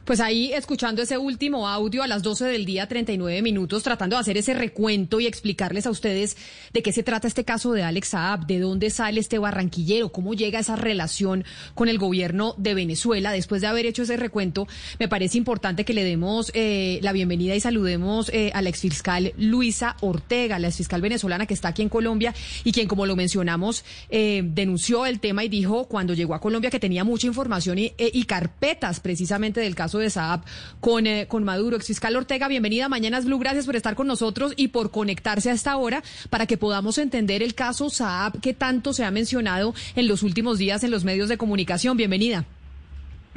pues 0.04 0.20
ahí 0.20 0.52
escuchando 0.52 1.02
ese 1.02 1.18
último 1.18 1.68
audio 1.68 2.02
a 2.02 2.06
las 2.06 2.22
12 2.22 2.46
del 2.46 2.64
día, 2.64 2.88
39 2.88 3.42
minutos, 3.42 3.82
tratando 3.82 4.16
de 4.16 4.20
hacer 4.20 4.36
ese 4.36 4.54
recuento 4.54 5.20
y 5.20 5.26
explicarles 5.26 5.86
a 5.86 5.90
ustedes 5.90 6.36
de 6.72 6.82
qué 6.82 6.92
se 6.92 7.02
trata 7.02 7.28
este 7.28 7.44
caso 7.44 7.72
de 7.72 7.82
Alex 7.82 8.08
Saab, 8.08 8.46
de 8.46 8.58
dónde 8.58 8.90
sale 8.90 9.20
este 9.20 9.38
barranquillero, 9.38 10.10
cómo 10.10 10.34
llega 10.34 10.58
esa 10.58 10.76
relación 10.76 11.44
con 11.74 11.88
el 11.88 11.98
gobierno 11.98 12.54
de 12.58 12.74
Venezuela. 12.74 13.32
Después 13.32 13.60
de 13.60 13.68
haber 13.68 13.86
hecho 13.86 14.02
ese 14.02 14.16
recuento, 14.16 14.66
me 14.98 15.08
parece 15.08 15.38
importante 15.38 15.84
que 15.84 15.94
le 15.94 16.04
demos 16.04 16.50
eh, 16.54 16.98
la 17.02 17.12
bienvenida 17.12 17.54
y 17.54 17.60
saludemos 17.60 18.30
eh, 18.30 18.50
a 18.54 18.62
la 18.62 18.68
exfiscal 18.68 19.32
Luisa 19.36 19.96
Ortega, 20.00 20.58
la 20.58 20.68
exfiscal 20.68 21.00
venezolana 21.00 21.46
que 21.46 21.54
está 21.54 21.68
aquí 21.68 21.82
en 21.82 21.88
Colombia 21.88 22.34
y 22.64 22.72
quien, 22.72 22.88
como 22.88 23.06
lo 23.06 23.16
mencionamos, 23.16 23.84
eh, 24.08 24.42
denunció 24.44 25.06
el 25.06 25.20
tema 25.20 25.44
y 25.44 25.48
dijo 25.48 25.86
cuando 25.86 26.14
llegó 26.14 26.34
a 26.34 26.40
Colombia 26.40 26.70
que 26.70 26.80
tenía 26.80 27.04
mucha 27.04 27.26
información 27.26 27.78
y, 27.78 27.92
y 27.98 28.24
carpetas 28.24 29.00
precisamente 29.00 29.60
del 29.70 29.76
caso 29.76 29.98
de 29.98 30.10
Saab 30.10 30.42
con, 30.80 31.06
eh, 31.06 31.26
con 31.28 31.44
Maduro. 31.44 31.76
Exfiscal 31.76 32.16
Ortega, 32.16 32.48
bienvenida 32.48 32.86
a 32.86 32.88
Mañanas 32.88 33.24
Blue. 33.24 33.38
Gracias 33.38 33.66
por 33.66 33.76
estar 33.76 33.94
con 33.94 34.08
nosotros 34.08 34.52
y 34.56 34.68
por 34.68 34.90
conectarse 34.90 35.48
a 35.48 35.52
esta 35.52 35.76
hora 35.76 36.02
para 36.28 36.46
que 36.46 36.56
podamos 36.56 36.98
entender 36.98 37.40
el 37.42 37.54
caso 37.54 37.88
Saab 37.88 38.40
que 38.40 38.52
tanto 38.52 38.92
se 38.92 39.04
ha 39.04 39.12
mencionado 39.12 39.72
en 39.94 40.08
los 40.08 40.24
últimos 40.24 40.58
días 40.58 40.82
en 40.82 40.90
los 40.90 41.04
medios 41.04 41.28
de 41.28 41.38
comunicación. 41.38 41.96
Bienvenida. 41.96 42.44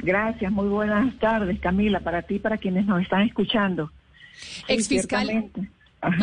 Gracias, 0.00 0.50
muy 0.50 0.66
buenas 0.66 1.16
tardes, 1.20 1.60
Camila, 1.60 2.00
para 2.00 2.22
ti 2.22 2.34
y 2.34 2.38
para 2.40 2.58
quienes 2.58 2.84
nos 2.84 3.00
están 3.00 3.22
escuchando. 3.22 3.92
Exfiscal 4.66 5.50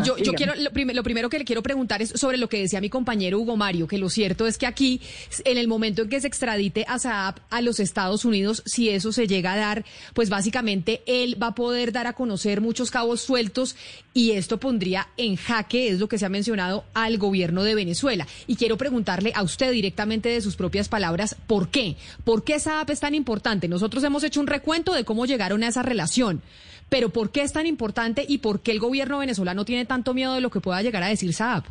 yo, 0.04 0.18
yo 0.18 0.34
quiero, 0.34 0.54
lo, 0.56 0.70
lo, 0.94 1.04
primero 1.04 1.30
que 1.30 1.40
le 1.40 1.46
quiero 1.46 1.64
preguntar 1.64 2.02
es 2.02 2.10
sobre 2.16 2.38
lo 2.38 2.50
que 2.50 2.60
decía 2.60 2.82
mi 2.82 2.90
compañero 2.90 3.40
Hugo 3.40 3.58
Mario, 3.58 3.88
que 3.88 3.98
lo 3.98 4.10
cierto 4.10 4.48
es 4.48 4.58
que 4.58 4.66
aquí, 4.66 5.02
en 5.46 5.58
el 5.58 5.68
momento 5.68 6.02
en 6.02 6.10
que 6.10 6.20
se 6.20 6.28
extradite 6.28 6.86
a 6.88 7.00
Saab 7.00 7.36
a 7.50 7.62
los 7.62 7.80
Estados 7.80 8.26
Unidos, 8.26 8.64
si 8.66 8.90
eso 8.90 9.12
se 9.12 9.28
llega 9.28 9.54
a 9.54 9.58
dar, 9.58 9.86
pues 10.14 10.30
básicamente 10.30 11.02
él 11.06 11.42
va 11.42 11.48
a 11.48 11.56
poder 11.56 11.92
dar 11.92 12.08
a 12.08 12.14
conocer 12.14 12.62
muchos 12.62 12.92
cabos 12.92 13.22
sueltos 13.22 13.76
y 14.14 14.32
esto 14.32 14.60
pondría 14.60 15.08
en 15.18 15.36
jaque, 15.36 15.90
es 15.90 16.00
lo 16.00 16.08
que 16.08 16.18
se 16.18 16.26
ha 16.26 16.30
mencionado, 16.30 16.84
al 16.94 17.18
gobierno 17.18 17.64
de 17.64 17.76
Venezuela. 17.76 18.28
Y 18.48 18.56
quiero 18.56 18.78
preguntarle 18.78 19.32
a 19.36 19.44
usted 19.44 19.72
directamente 19.72 20.30
de 20.30 20.42
sus 20.42 20.56
propias 20.56 20.90
palabras, 20.90 21.36
¿por 21.48 21.70
qué? 21.70 21.96
¿Por 22.24 22.44
qué 22.44 22.60
Saab 22.60 22.92
es 22.92 23.00
tan 23.00 23.16
importante? 23.16 23.68
Nosotros 23.68 24.04
hemos 24.04 24.24
hecho 24.24 24.40
un 24.40 24.48
recuento 24.48 24.94
de 24.94 25.06
cómo 25.06 25.26
llegaron 25.26 25.64
a 25.64 25.68
esa 25.68 25.84
relación. 25.84 26.42
Pero 26.92 27.08
¿por 27.08 27.32
qué 27.32 27.42
es 27.42 27.54
tan 27.54 27.68
importante 27.68 28.26
y 28.28 28.40
por 28.40 28.60
qué 28.60 28.72
el 28.72 28.80
gobierno 28.82 29.20
venezolano 29.20 29.64
tiene 29.64 29.86
tanto 29.86 30.14
miedo 30.14 30.34
de 30.34 30.42
lo 30.42 30.50
que 30.50 30.60
pueda 30.60 30.82
llegar 30.82 31.02
a 31.04 31.08
decir 31.08 31.32
Saab? 31.32 31.64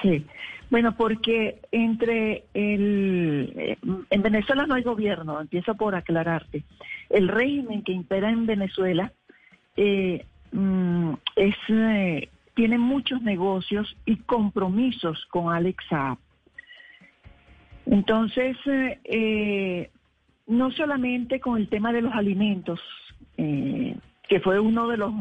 Sí, 0.00 0.24
bueno, 0.70 0.96
porque 0.96 1.60
entre 1.70 2.44
el... 2.54 3.52
Eh, 3.54 3.76
en 4.08 4.22
Venezuela 4.22 4.66
no 4.66 4.74
hay 4.74 4.82
gobierno, 4.84 5.38
empiezo 5.38 5.74
por 5.74 5.94
aclararte. 5.94 6.64
El 7.10 7.28
régimen 7.28 7.82
que 7.82 7.92
impera 7.92 8.30
en 8.30 8.46
Venezuela 8.46 9.12
eh, 9.76 10.24
mm, 10.52 11.12
es, 11.36 11.56
eh, 11.68 12.30
tiene 12.54 12.78
muchos 12.78 13.20
negocios 13.20 13.94
y 14.06 14.16
compromisos 14.16 15.26
con 15.26 15.52
Alex 15.52 15.84
Saab. 15.90 16.16
Entonces, 17.84 18.56
eh, 19.04 19.90
no 20.46 20.70
solamente 20.70 21.38
con 21.38 21.58
el 21.58 21.68
tema 21.68 21.92
de 21.92 22.00
los 22.00 22.14
alimentos, 22.14 22.80
eh, 23.36 23.96
que 24.28 24.40
fue 24.40 24.60
uno 24.60 24.88
de 24.88 24.96
los 24.96 25.12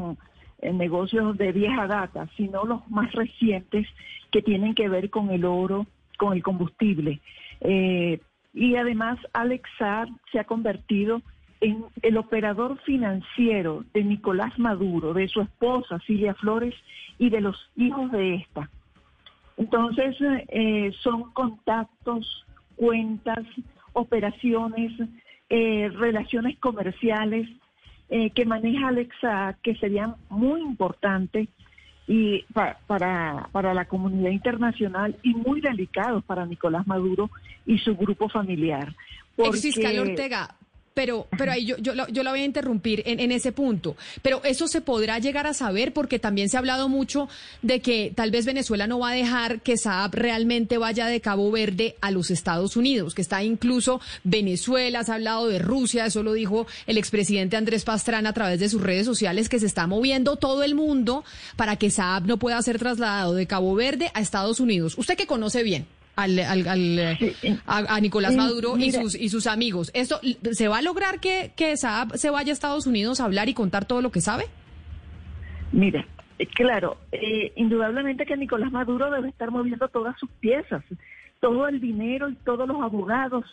eh, 0.60 0.74
negocios 0.74 1.38
de 1.38 1.52
vieja 1.52 1.88
data, 1.88 2.28
sino 2.38 2.64
los 2.64 2.88
más 2.90 3.12
recientes 3.14 3.88
que 4.32 4.42
tienen 4.42 4.76
que 4.76 4.90
ver 4.90 5.10
con 5.10 5.30
el 5.32 5.46
oro, 5.46 5.86
con 6.18 6.34
el 6.34 6.44
combustible. 6.44 7.20
Eh, 7.62 8.20
y 8.54 8.76
además, 8.76 9.20
Alex 9.34 9.70
Saab 9.78 10.10
se 10.32 10.40
ha 10.40 10.44
convertido 10.44 11.22
en 11.62 11.86
el 12.02 12.18
operador 12.18 12.78
financiero 12.82 13.86
de 13.94 14.04
Nicolás 14.04 14.58
Maduro, 14.60 15.14
de 15.14 15.28
su 15.28 15.42
esposa 15.42 16.00
Silvia 16.06 16.34
Flores 16.36 16.76
y 17.18 17.30
de 17.30 17.42
los 17.42 17.72
hijos 17.76 18.12
de 18.12 18.36
esta. 18.36 18.70
Entonces, 19.56 20.18
son 21.02 21.32
contactos, 21.32 22.46
cuentas, 22.76 23.46
operaciones, 23.94 24.92
eh, 25.50 25.90
relaciones 25.94 26.58
comerciales 26.60 27.48
eh, 28.10 28.30
que 28.32 28.46
maneja 28.46 28.88
Alexa, 28.88 29.58
que 29.64 29.76
serían 29.76 30.16
muy 30.30 30.62
importantes 30.62 31.48
y 32.08 32.44
para, 32.54 33.48
para 33.52 33.74
la 33.74 33.86
comunidad 33.86 34.32
internacional 34.32 35.16
y 35.24 35.34
muy 35.34 35.62
delicados 35.62 36.24
para 36.26 36.46
Nicolás 36.46 36.86
Maduro 36.86 37.30
y 37.66 37.78
su 37.78 37.96
grupo 37.96 38.28
familiar. 38.28 38.94
Porque... 39.36 39.72
Ortega, 40.00 40.56
pero, 40.94 41.28
pero 41.38 41.52
ahí 41.52 41.66
yo, 41.66 41.78
yo, 41.78 41.94
yo 42.08 42.24
la 42.24 42.32
voy 42.32 42.42
a 42.42 42.46
interrumpir 42.46 43.04
en, 43.06 43.20
en, 43.20 43.32
ese 43.32 43.52
punto. 43.52 43.96
Pero 44.22 44.44
eso 44.44 44.68
se 44.68 44.82
podrá 44.82 45.20
llegar 45.20 45.48
a 45.48 45.54
saber 45.54 45.94
porque 45.94 46.20
también 46.20 46.50
se 46.50 46.58
ha 46.58 46.60
hablado 46.60 46.90
mucho 46.90 47.30
de 47.62 47.80
que 47.80 48.12
tal 48.16 48.32
vez 48.32 48.46
Venezuela 48.46 48.88
no 48.88 49.00
va 49.00 49.10
a 49.10 49.14
dejar 49.14 49.62
que 49.62 49.78
Saab 49.78 50.14
realmente 50.14 50.78
vaya 50.78 51.08
de 51.08 51.22
Cabo 51.22 51.52
Verde 51.52 51.96
a 52.02 52.12
los 52.12 52.32
Estados 52.32 52.78
Unidos, 52.78 53.16
que 53.16 53.22
está 53.22 53.44
incluso 53.44 54.02
Venezuela, 54.24 55.04
se 55.04 55.12
ha 55.12 55.16
hablado 55.16 55.48
de 55.48 55.60
Rusia, 55.60 56.06
eso 56.06 56.24
lo 56.24 56.34
dijo 56.34 56.68
el 56.86 56.98
expresidente 56.98 57.58
Andrés 57.58 57.84
Pastrana 57.84 58.30
a 58.30 58.34
través 58.34 58.60
de 58.60 58.70
sus 58.70 58.82
redes 58.82 59.06
sociales, 59.06 59.50
que 59.50 59.60
se 59.60 59.66
está 59.66 59.88
moviendo 59.88 60.36
todo 60.36 60.64
el 60.64 60.76
mundo 60.76 61.24
para 61.56 61.76
que 61.76 61.90
Saab 61.90 62.28
no 62.28 62.38
pueda 62.38 62.62
ser 62.62 62.80
trasladado 62.80 63.34
de 63.34 63.48
Cabo 63.48 63.74
Verde 63.76 64.12
a 64.14 64.22
Estados 64.22 64.60
Unidos. 64.60 64.96
Usted 64.98 65.18
que 65.18 65.28
conoce 65.28 65.64
bien 65.64 65.88
al, 66.16 66.40
a, 67.66 68.00
Nicolás 68.00 68.36
Maduro 68.36 68.78
y 68.78 68.92
sus 68.92 69.16
y 69.16 69.30
sus 69.30 69.48
amigos. 69.48 69.92
¿Esto 69.94 70.20
se 70.52 70.68
va 70.68 70.78
a 70.78 70.82
lograr 70.82 71.20
que, 71.20 71.52
que 71.56 71.76
Saab 71.78 72.18
se 72.18 72.30
vaya 72.30 72.52
a 72.52 72.54
Estados 72.54 72.86
Unidos 72.88 73.20
a 73.20 73.26
hablar 73.26 73.50
y 73.50 73.54
contar 73.54 73.86
todo 73.86 74.02
lo 74.02 74.12
que 74.12 74.22
sabe? 74.22 74.46
Mira, 75.72 76.06
eh, 76.38 76.46
claro, 76.46 76.98
eh, 77.12 77.52
indudablemente 77.56 78.26
que 78.26 78.38
Nicolás 78.38 78.72
Maduro 78.72 79.10
debe 79.10 79.30
estar 79.30 79.50
moviendo 79.50 79.88
todas 79.88 80.18
sus 80.20 80.30
piezas, 80.40 80.84
todo 81.40 81.68
el 81.68 81.80
dinero 81.82 82.30
y 82.30 82.36
todos 82.36 82.68
los 82.68 82.82
abogados 82.82 83.46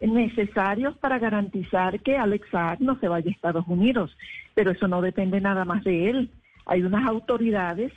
necesarios 0.00 0.96
para 0.96 1.18
garantizar 1.18 2.00
que 2.00 2.16
Alex 2.16 2.48
Saab 2.50 2.80
no 2.80 2.98
se 2.98 3.08
vaya 3.08 3.28
a 3.28 3.32
Estados 3.32 3.66
Unidos. 3.68 4.16
Pero 4.54 4.70
eso 4.70 4.88
no 4.88 5.00
depende 5.00 5.40
nada 5.40 5.64
más 5.64 5.84
de 5.84 6.10
él. 6.10 6.30
Hay 6.66 6.82
unas 6.82 7.06
autoridades 7.06 7.92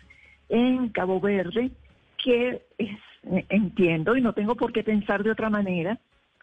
en 0.50 0.90
Cabo 0.90 1.20
Verde 1.20 1.72
que 2.24 2.62
es 2.78 2.98
entiendo 3.50 4.16
y 4.16 4.22
no 4.22 4.34
tengo 4.34 4.56
por 4.56 4.74
qué 4.74 4.84
pensar 4.84 5.24
de 5.24 5.32
otra 5.32 5.50
manera, 5.50 6.00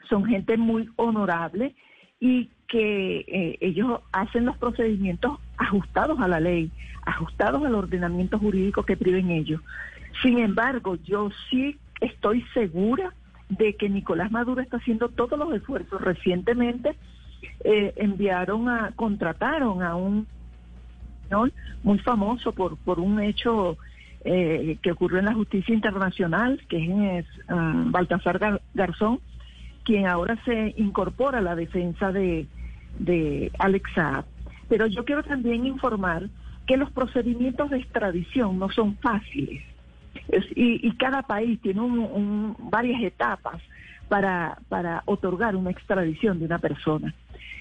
son 0.09 0.24
gente 0.24 0.57
muy 0.57 0.89
honorable 0.97 1.74
y 2.19 2.51
que 2.69 3.24
eh, 3.27 3.59
ellos 3.61 4.01
hacen 4.12 4.47
los 4.47 4.57
procedimientos 4.57 5.39
ajustados 5.57 6.20
a 6.20 6.28
la 6.28 6.40
ley, 6.40 6.70
ajustados 7.05 7.65
al 7.65 7.74
ordenamiento 7.74 8.39
jurídico 8.39 8.85
que 8.85 8.97
priven 8.97 9.31
ellos. 9.31 9.61
Sin 10.23 10.39
embargo, 10.39 10.97
yo 10.97 11.31
sí 11.48 11.78
estoy 12.01 12.43
segura 12.55 13.15
de 13.48 13.74
que 13.74 13.89
Nicolás 13.89 14.31
Maduro 14.31 14.61
está 14.61 14.77
haciendo 14.77 15.09
todos 15.09 15.39
los 15.39 15.52
esfuerzos. 15.55 16.01
Recientemente 16.01 16.97
eh, 17.65 17.93
enviaron 17.97 18.69
a, 18.69 18.93
contrataron 18.94 19.82
a 19.82 19.97
un 19.97 20.27
muy 21.82 21.98
famoso 22.01 22.52
por, 22.52 22.77
por 22.78 22.98
un 22.98 23.20
hecho 23.20 23.78
eh, 24.24 24.78
que 24.82 24.92
ocurrió 24.92 25.18
en 25.18 25.26
la 25.26 25.34
justicia 25.34 25.74
internacional, 25.74 26.60
que 26.68 27.18
es 27.18 27.26
ah, 27.48 27.72
Baltasar 27.86 28.60
Garzón, 28.74 29.20
quien 29.84 30.06
ahora 30.06 30.36
se 30.44 30.74
incorpora 30.76 31.38
a 31.38 31.42
la 31.42 31.56
defensa 31.56 32.12
de, 32.12 32.47
de 32.98 33.51
Alex. 33.59 33.90
Pero 34.68 34.86
yo 34.86 35.05
quiero 35.05 35.22
también 35.22 35.66
informar 35.66 36.28
que 36.66 36.76
los 36.76 36.90
procedimientos 36.90 37.70
de 37.70 37.78
extradición 37.78 38.59
no 38.59 38.70
son 38.70 38.97
fáciles 38.98 39.64
y, 40.55 40.92
cada 40.92 41.22
país 41.22 41.60
tiene 41.60 41.80
varias 42.59 43.02
etapas 43.02 43.60
para, 44.09 44.59
para 44.68 45.02
otorgar 45.06 45.56
una 45.56 45.70
extradición 45.70 46.38
de 46.38 46.44
una 46.44 46.59
persona. 46.59 47.14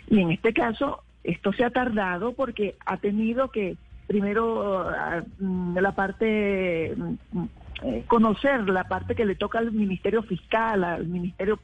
Y 0.09 0.19
en 0.19 0.31
este 0.31 0.53
caso, 0.53 1.03
esto 1.23 1.53
se 1.53 1.63
ha 1.63 1.69
tardado 1.69 2.33
porque 2.33 2.75
ha 2.85 2.97
tenido 2.97 3.49
que 3.49 3.77
primero 4.09 4.91
mm, 5.37 5.77
la 5.77 5.91
parte, 5.93 6.95
mm, 6.97 7.43
eh, 7.83 8.03
conocer 8.07 8.67
la 8.67 8.85
parte 8.85 9.13
que 9.13 9.23
le 9.23 9.35
toca 9.35 9.59
al 9.59 9.71
Ministerio 9.71 10.23
Fiscal, 10.23 10.83
al 10.83 11.05
Ministerio 11.05 11.59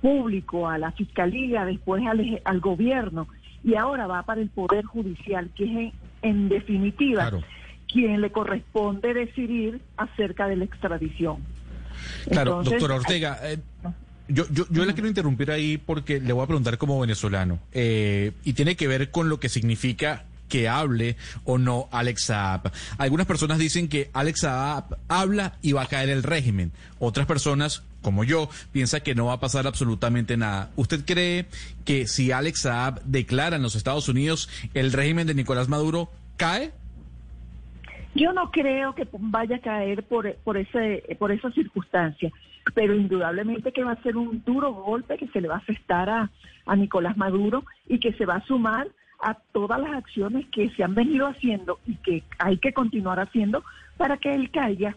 Público, 0.00 0.68
a 0.68 0.78
la 0.78 0.92
Fiscalía, 0.92 1.64
después 1.64 2.04
al, 2.06 2.60
gobierno, 2.60 3.26
y 3.64 3.74
ahora 3.74 4.06
va 4.06 4.22
para 4.22 4.40
el 4.40 4.50
Poder 4.50 4.84
Judicial, 4.84 5.50
que 5.56 5.64
es 5.88 5.94
en, 6.22 6.48
definitiva 6.48 7.28
quien 7.92 8.20
le 8.20 8.30
corresponde 8.30 9.12
decidir 9.12 9.80
acerca 9.96 10.46
de 10.46 10.56
la 10.56 10.64
extradición. 10.66 11.38
Claro, 12.30 12.62
doctora 12.62 12.94
Ortega. 12.94 13.36
Eh, 13.42 13.58
yo, 14.28 14.44
yo, 14.52 14.64
yo 14.70 14.84
le 14.84 14.92
quiero 14.94 15.08
interrumpir 15.08 15.50
ahí 15.50 15.76
porque 15.76 16.20
le 16.20 16.32
voy 16.32 16.44
a 16.44 16.46
preguntar 16.46 16.78
como 16.78 17.00
venezolano, 17.00 17.58
eh, 17.72 18.30
y 18.44 18.52
tiene 18.52 18.76
que 18.76 18.86
ver 18.86 19.10
con 19.10 19.28
lo 19.28 19.40
que 19.40 19.48
significa 19.48 20.24
que 20.50 20.68
hable 20.68 21.16
o 21.44 21.56
no 21.56 21.88
Alex 21.90 22.24
Saab. 22.24 22.70
Algunas 22.98 23.26
personas 23.26 23.58
dicen 23.58 23.88
que 23.88 24.10
Alex 24.12 24.40
Saab 24.40 24.98
habla 25.08 25.54
y 25.62 25.72
va 25.72 25.82
a 25.82 25.86
caer 25.86 26.10
el 26.10 26.22
régimen. 26.22 26.72
Otras 26.98 27.26
personas, 27.26 27.82
como 28.02 28.24
yo, 28.24 28.50
piensan 28.72 29.00
que 29.00 29.14
no 29.14 29.26
va 29.26 29.34
a 29.34 29.40
pasar 29.40 29.66
absolutamente 29.66 30.36
nada. 30.36 30.70
¿Usted 30.76 31.06
cree 31.06 31.46
que 31.86 32.06
si 32.06 32.32
Alex 32.32 32.62
Saab 32.62 33.00
declara 33.04 33.56
en 33.56 33.62
los 33.62 33.76
Estados 33.76 34.10
Unidos 34.10 34.50
el 34.74 34.92
régimen 34.92 35.26
de 35.26 35.34
Nicolás 35.34 35.68
Maduro 35.68 36.10
cae? 36.36 36.72
Yo 38.14 38.32
no 38.32 38.50
creo 38.50 38.94
que 38.94 39.06
vaya 39.12 39.56
a 39.56 39.60
caer 39.60 40.02
por, 40.02 40.34
por, 40.36 40.56
ese, 40.56 41.16
por 41.18 41.30
esa 41.30 41.50
circunstancia, 41.52 42.32
pero 42.74 42.94
indudablemente 42.94 43.72
que 43.72 43.84
va 43.84 43.92
a 43.92 44.02
ser 44.02 44.16
un 44.16 44.42
duro 44.44 44.72
golpe 44.72 45.16
que 45.16 45.28
se 45.28 45.40
le 45.40 45.46
va 45.46 45.56
a 45.56 45.58
asestar 45.58 46.10
a, 46.10 46.30
a 46.66 46.76
Nicolás 46.76 47.16
Maduro 47.16 47.64
y 47.86 48.00
que 48.00 48.12
se 48.14 48.26
va 48.26 48.36
a 48.36 48.46
sumar 48.46 48.88
a 49.22 49.34
todas 49.52 49.80
las 49.80 49.92
acciones 49.92 50.46
que 50.46 50.70
se 50.70 50.82
han 50.82 50.94
venido 50.94 51.26
haciendo 51.26 51.78
y 51.86 51.96
que 51.96 52.22
hay 52.38 52.58
que 52.58 52.72
continuar 52.72 53.20
haciendo 53.20 53.62
para 53.96 54.16
que 54.16 54.34
él 54.34 54.50
caiga. 54.50 54.96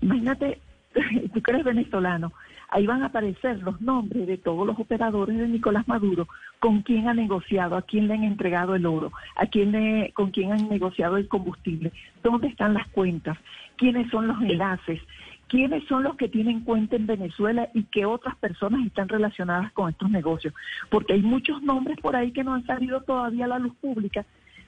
Imagínate, 0.00 0.60
tú 1.34 1.42
que 1.42 1.50
eres 1.50 1.64
venezolano, 1.64 2.32
ahí 2.68 2.86
van 2.86 3.02
a 3.02 3.06
aparecer 3.06 3.62
los 3.62 3.80
nombres 3.80 4.26
de 4.26 4.38
todos 4.38 4.66
los 4.66 4.78
operadores 4.78 5.38
de 5.38 5.48
Nicolás 5.48 5.86
Maduro, 5.88 6.28
con 6.58 6.82
quién 6.82 7.08
ha 7.08 7.14
negociado, 7.14 7.76
a 7.76 7.82
quién 7.82 8.08
le 8.08 8.14
han 8.14 8.24
entregado 8.24 8.74
el 8.74 8.86
oro, 8.86 9.12
a 9.36 9.46
quién 9.46 9.72
le, 9.72 10.12
con 10.12 10.30
quién 10.30 10.52
han 10.52 10.68
negociado 10.68 11.16
el 11.16 11.28
combustible, 11.28 11.92
dónde 12.22 12.48
están 12.48 12.74
las 12.74 12.88
cuentas, 12.88 13.38
quiénes 13.76 14.10
son 14.10 14.26
los 14.26 14.40
enlaces, 14.42 15.00
quiénes 15.48 15.84
son 15.84 16.02
los 16.02 16.16
que 16.16 16.28
tienen 16.28 16.60
cuenta 16.60 16.96
en 16.96 17.06
Venezuela 17.06 17.68
y 17.74 17.84
qué 17.84 18.04
otras 18.04 18.36
personas 18.36 18.84
están 18.86 19.08
relacionadas 19.08 19.72
con 19.72 19.90
estos 19.90 20.10
negocios, 20.10 20.54
porque 20.90 21.14
hay 21.14 21.22
muchos 21.22 21.62
nombres 21.62 21.98
por 22.00 22.16
ahí 22.16 22.32
que 22.32 22.44
no 22.44 22.54
han 22.54 22.66
salido 22.66 23.00
todavía 23.02 23.44
a 23.44 23.48
la 23.48 23.58
luz 23.58 23.74
pública. 23.80 24.24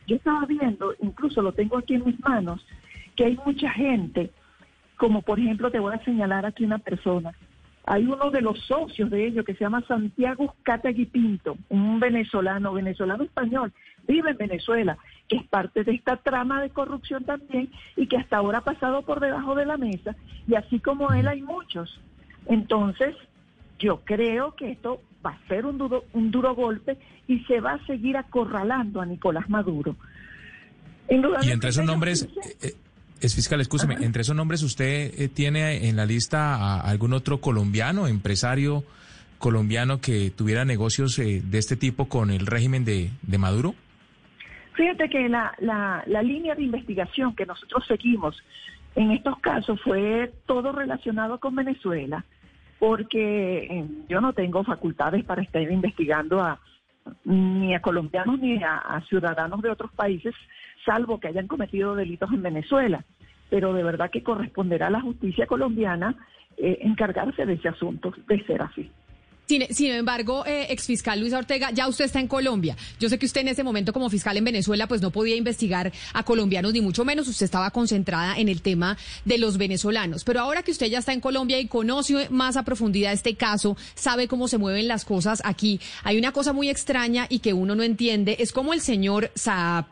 Yo 0.07 0.17
estaba 0.17 0.47
viendo, 0.47 0.95
incluso 1.03 1.43
lo 1.43 1.53
tengo 1.53 1.79
aquí 1.79 1.95
en 1.95 2.05
mis 2.05 2.21
manos, 2.21 2.65
que 3.17 3.25
hay 3.25 3.39
mucha 3.45 3.71
gente, 3.71 4.31
como 4.97 5.23
por 5.23 5.39
ejemplo 5.39 5.71
te 5.71 5.81
voy 5.81 5.95
a 5.95 6.05
señalar 6.05 6.47
aquí 6.47 6.65
una 6.65 6.79
persona, 6.79 7.33
hay 7.85 8.05
uno 8.05 8.31
de 8.31 8.43
los 8.43 8.59
socios 8.67 9.11
de 9.11 9.27
ellos 9.27 9.47
que 9.47 9.55
se 9.55 9.65
llama 9.65 9.83
Santiago 9.89 10.55
Categui 10.63 11.07
Pinto, 11.07 11.57
un 11.71 11.99
venezolano, 11.99 12.75
venezolano 12.75 13.25
español, 13.25 13.73
vive 14.07 14.31
en 14.31 14.37
Venezuela, 14.37 14.99
que 15.29 15.37
es 15.37 15.47
parte 15.47 15.85
de 15.85 15.93
esta 15.93 16.17
trama 16.17 16.63
de 16.63 16.71
corrupción 16.71 17.25
también 17.25 17.71
y 17.97 18.07
que 18.07 18.17
hasta 18.17 18.39
ahora 18.39 18.59
ha 18.59 18.65
pasado 18.65 19.03
por 19.03 19.21
debajo 19.21 19.55
de 19.55 19.67
la 19.67 19.77
mesa 19.77 20.17
y 20.47 20.55
así 20.55 20.81
como 20.81 21.13
él 21.13 21.29
hay 21.29 21.43
muchos. 21.43 22.01
Entonces, 22.47 23.15
yo 23.79 24.01
creo 24.05 24.55
que 24.55 24.73
esto 24.73 25.03
va 25.25 25.31
a 25.31 25.49
ser 25.49 25.67
un 25.67 25.79
duro, 25.79 26.05
un 26.13 26.31
duro 26.31 26.55
golpe 26.55 26.97
y 27.27 27.41
se 27.41 27.61
va 27.61 27.75
a 27.75 27.87
seguir 27.87 28.17
acorralando 28.17 29.01
a 29.01 29.07
Nicolás 29.07 29.49
Maduro. 29.51 29.97
Y 31.43 31.51
entre 31.51 31.71
esos 31.71 31.85
nombres, 31.85 32.29
es 33.21 33.35
fiscal, 33.35 33.61
escúcheme, 33.61 33.97
entre 34.01 34.23
esos 34.23 34.37
nombres 34.37 34.63
usted 34.63 35.13
eh, 35.19 35.29
tiene 35.29 35.89
en 35.89 35.97
la 35.97 36.07
lista 36.07 36.55
a 36.55 36.81
algún 36.81 37.13
otro 37.13 37.41
colombiano, 37.41 38.07
empresario 38.07 38.85
colombiano 39.39 40.01
que 40.01 40.31
tuviera 40.31 40.65
negocios 40.65 41.19
eh, 41.19 41.43
de 41.45 41.59
este 41.59 41.77
tipo 41.77 42.09
con 42.09 42.31
el 42.31 42.47
régimen 42.47 42.85
de, 42.85 43.11
Maduro? 43.39 43.75
Fíjate 44.79 45.09
que 45.09 45.29
la, 45.29 45.53
la, 45.59 46.23
línea 46.23 46.55
de 46.55 46.63
investigación 46.63 47.35
que 47.35 47.45
nosotros 47.45 47.85
seguimos 47.89 48.41
en 48.95 49.11
estos 49.11 49.37
casos 49.41 49.81
fue 49.83 50.33
todo 50.47 50.71
relacionado 50.71 51.41
con 51.41 51.57
Venezuela. 51.57 52.25
porque 52.79 53.59
eh, 53.65 53.89
yo 54.09 54.21
no 54.21 54.33
tengo 54.35 54.63
facultades 54.63 55.25
para 55.25 55.43
estar 55.43 55.61
investigando 55.63 56.41
a 56.41 56.61
ni 57.25 57.75
a 57.75 57.83
colombianos 57.83 58.39
ni 58.39 58.63
a, 58.63 59.03
ciudadanos 59.09 59.63
de 59.63 59.71
otros 59.71 59.91
países, 59.95 60.33
salvo 60.85 61.19
que 61.19 61.27
hayan 61.27 61.49
cometido 61.49 61.97
delitos 61.97 62.31
en 62.33 62.45
Venezuela. 62.45 63.05
Pero 63.51 63.73
de 63.73 63.83
verdad 63.83 64.13
que 64.13 64.23
corresponderá 64.23 64.87
a 64.87 64.91
la 64.91 65.01
justicia 65.01 65.49
colombiana 65.49 66.15
eh, 66.57 66.79
encargarse 66.83 67.47
de 67.47 67.55
ese 67.55 67.69
asunto, 67.69 68.15
de 68.29 68.45
ser 68.45 68.63
así. 68.63 68.89
Sin, 69.49 69.91
embargo, 69.93 70.45
eh, 70.45 70.67
exfiscal 70.69 71.19
Luisa 71.19 71.39
Ortega, 71.39 71.71
ya 71.71 71.89
usted 71.89 72.05
está 72.05 72.21
en 72.21 72.29
Colombia. 72.29 72.77
Yo 73.01 73.09
sé 73.09 73.19
que 73.19 73.25
usted 73.25 73.41
en 73.41 73.49
ese 73.49 73.65
momento 73.65 73.95
como 73.95 74.11
fiscal 74.11 74.37
en 74.37 74.45
Venezuela 74.45 74.87
pues 74.87 75.01
no 75.01 75.11
podía 75.11 75.37
investigar 75.37 75.91
a 76.13 76.23
colombianos 76.23 76.75
ni 76.75 76.83
mucho 76.83 77.03
menos. 77.03 77.29
Usted 77.29 77.47
estaba 77.47 77.71
concentrada 77.71 78.37
en 78.37 78.51
el 78.51 78.61
tema 78.61 78.99
de 79.25 79.39
los 79.39 79.57
venezolanos. 79.57 80.23
Pero 80.25 80.41
ahora 80.41 80.63
que 80.63 80.71
usted 80.71 80.89
ya 80.89 80.99
está 80.99 81.15
en 81.15 81.23
Colombia 81.23 81.59
y 81.59 81.67
conoce 81.67 82.29
más 82.29 82.59
a 82.59 82.63
profundidad 82.63 83.15
este 83.15 83.37
caso, 83.37 83.79
sabe 83.95 84.29
cómo 84.29 84.49
se 84.49 84.59
mueven 84.59 84.87
las 84.87 85.07
cosas 85.07 85.41
aquí. 85.47 85.81
Hay 86.05 86.19
una 86.19 86.33
cosa 86.33 86.53
muy 86.53 86.69
extraña 86.69 87.25
y 87.31 87.39
que 87.39 87.55
uno 87.55 87.75
no 87.75 87.85
entiende. 87.85 88.37
Es 88.41 88.53
como 88.53 88.75
el 88.75 88.83
señor 88.83 89.31
Saab, 89.35 89.87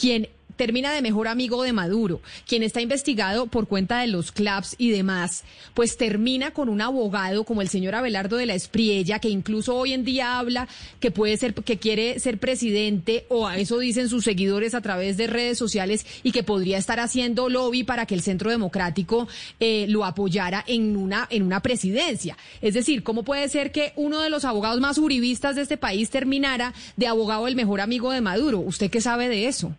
quien 0.00 0.28
termina 0.56 0.92
de 0.92 1.02
mejor 1.02 1.28
amigo 1.28 1.62
de 1.62 1.72
Maduro, 1.72 2.20
quien 2.46 2.62
está 2.62 2.80
investigado 2.80 3.46
por 3.46 3.66
cuenta 3.66 4.00
de 4.00 4.06
los 4.06 4.32
clubs 4.32 4.74
y 4.78 4.90
demás, 4.90 5.44
pues 5.74 5.96
termina 5.96 6.52
con 6.52 6.68
un 6.68 6.80
abogado 6.80 7.44
como 7.44 7.62
el 7.62 7.68
señor 7.68 7.94
Abelardo 7.94 8.36
de 8.36 8.46
la 8.46 8.54
Espriella, 8.54 9.18
que 9.18 9.28
incluso 9.28 9.76
hoy 9.76 9.92
en 9.92 10.04
día 10.04 10.38
habla 10.38 10.68
que 11.00 11.10
puede 11.10 11.36
ser, 11.36 11.54
que 11.54 11.78
quiere 11.78 12.18
ser 12.20 12.38
presidente, 12.38 13.26
o 13.28 13.46
a 13.46 13.58
eso 13.58 13.78
dicen 13.78 14.08
sus 14.08 14.24
seguidores 14.24 14.74
a 14.74 14.80
través 14.80 15.16
de 15.16 15.26
redes 15.26 15.58
sociales, 15.58 16.06
y 16.22 16.32
que 16.32 16.42
podría 16.42 16.78
estar 16.78 17.00
haciendo 17.00 17.48
lobby 17.48 17.84
para 17.84 18.06
que 18.06 18.14
el 18.14 18.22
Centro 18.22 18.50
Democrático 18.50 19.28
eh, 19.60 19.86
lo 19.88 20.04
apoyara 20.04 20.64
en 20.66 20.96
una, 20.96 21.26
en 21.30 21.42
una 21.42 21.60
presidencia. 21.60 22.36
Es 22.60 22.74
decir, 22.74 23.02
¿cómo 23.02 23.22
puede 23.22 23.48
ser 23.48 23.72
que 23.72 23.92
uno 23.96 24.20
de 24.20 24.30
los 24.30 24.44
abogados 24.44 24.80
más 24.80 24.98
uribistas 24.98 25.56
de 25.56 25.62
este 25.62 25.76
país 25.76 26.10
terminara 26.10 26.74
de 26.96 27.06
abogado 27.06 27.46
del 27.46 27.56
mejor 27.56 27.80
amigo 27.80 28.12
de 28.12 28.20
Maduro? 28.20 28.60
¿Usted 28.60 28.90
qué 28.90 29.00
sabe 29.00 29.28
de 29.28 29.46
eso? 29.46 29.74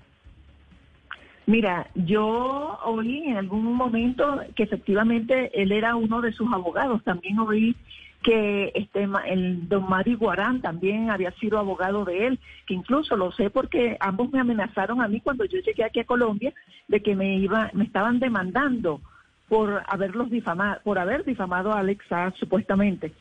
Mira, 1.48 1.88
yo 1.94 2.80
oí 2.86 3.24
en 3.26 3.38
algún 3.38 3.74
momento 3.74 4.42
que 4.56 4.64
efectivamente 4.64 5.52
él 5.62 5.72
era 5.72 5.96
uno 5.96 6.22
de 6.22 6.34
sus 6.34 6.52
abogados. 6.52 7.04
También 7.04 7.38
oí 7.40 7.76
que 8.24 8.72
este 8.74 9.08
el 9.28 9.70
don 9.70 9.88
Mari 9.88 10.16
Guarán 10.16 10.60
también 10.60 11.12
había 11.12 11.30
sido 11.34 11.60
abogado 11.60 12.04
de 12.06 12.26
él, 12.26 12.40
que 12.66 12.74
incluso 12.74 13.16
lo 13.16 13.32
sé 13.32 13.52
porque 13.52 13.98
ambos 14.00 14.32
me 14.32 14.40
amenazaron 14.40 15.02
a 15.02 15.08
mí 15.08 15.22
cuando 15.22 15.46
yo 15.46 15.60
llegué 15.60 15.84
aquí 15.84 16.00
a 16.00 16.06
Colombia 16.06 16.52
de 16.88 17.02
que 17.02 17.16
me 17.16 17.38
iba, 17.38 17.70
me 17.74 17.84
estaban 17.84 18.20
demandando 18.20 19.00
por 19.48 19.84
haberlos 19.88 20.32
difamado, 20.32 20.82
por 20.84 20.98
haber 20.98 21.24
difamado 21.24 21.72
a 21.72 21.80
Alexa 21.80 22.34
supuestamente. 22.40 23.14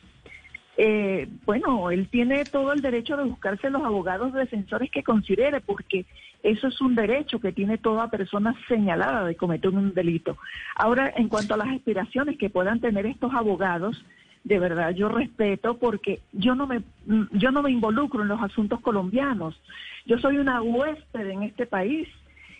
Eh, 0.77 1.29
bueno, 1.45 1.89
él 1.91 2.09
tiene 2.09 2.43
todo 2.45 2.73
el 2.73 2.81
derecho 2.81 3.15
de 3.15 3.23
buscarse 3.23 3.69
los 3.69 3.83
abogados 3.83 4.33
defensores 4.33 4.91
que 4.91 5.03
considere, 5.03 5.61
porque 5.61 6.05
eso 6.45 6.67
es 6.67 6.79
un 6.79 6.93
derecho 6.93 7.39
que 7.39 7.51
tiene 7.51 7.79
toda 7.79 8.11
persona 8.11 8.55
señalada 8.67 9.25
de 9.25 9.35
cometer 9.35 9.71
un 9.71 9.95
delito. 9.95 10.37
Ahora, 10.75 11.11
en 11.17 11.27
cuanto 11.27 11.55
a 11.55 11.57
las 11.57 11.69
aspiraciones 11.69 12.37
que 12.37 12.51
puedan 12.51 12.79
tener 12.79 13.07
estos 13.07 13.33
abogados, 13.33 14.05
de 14.43 14.59
verdad 14.59 14.91
yo 14.93 15.09
respeto 15.09 15.77
porque 15.77 16.19
yo 16.31 16.53
no 16.53 16.67
me 16.67 16.83
yo 17.31 17.49
no 17.49 17.63
me 17.63 17.71
involucro 17.71 18.21
en 18.21 18.27
los 18.27 18.39
asuntos 18.43 18.79
colombianos. 18.81 19.59
Yo 20.05 20.19
soy 20.19 20.37
una 20.37 20.61
huésped 20.61 21.27
en 21.27 21.41
este 21.41 21.65
país 21.65 22.07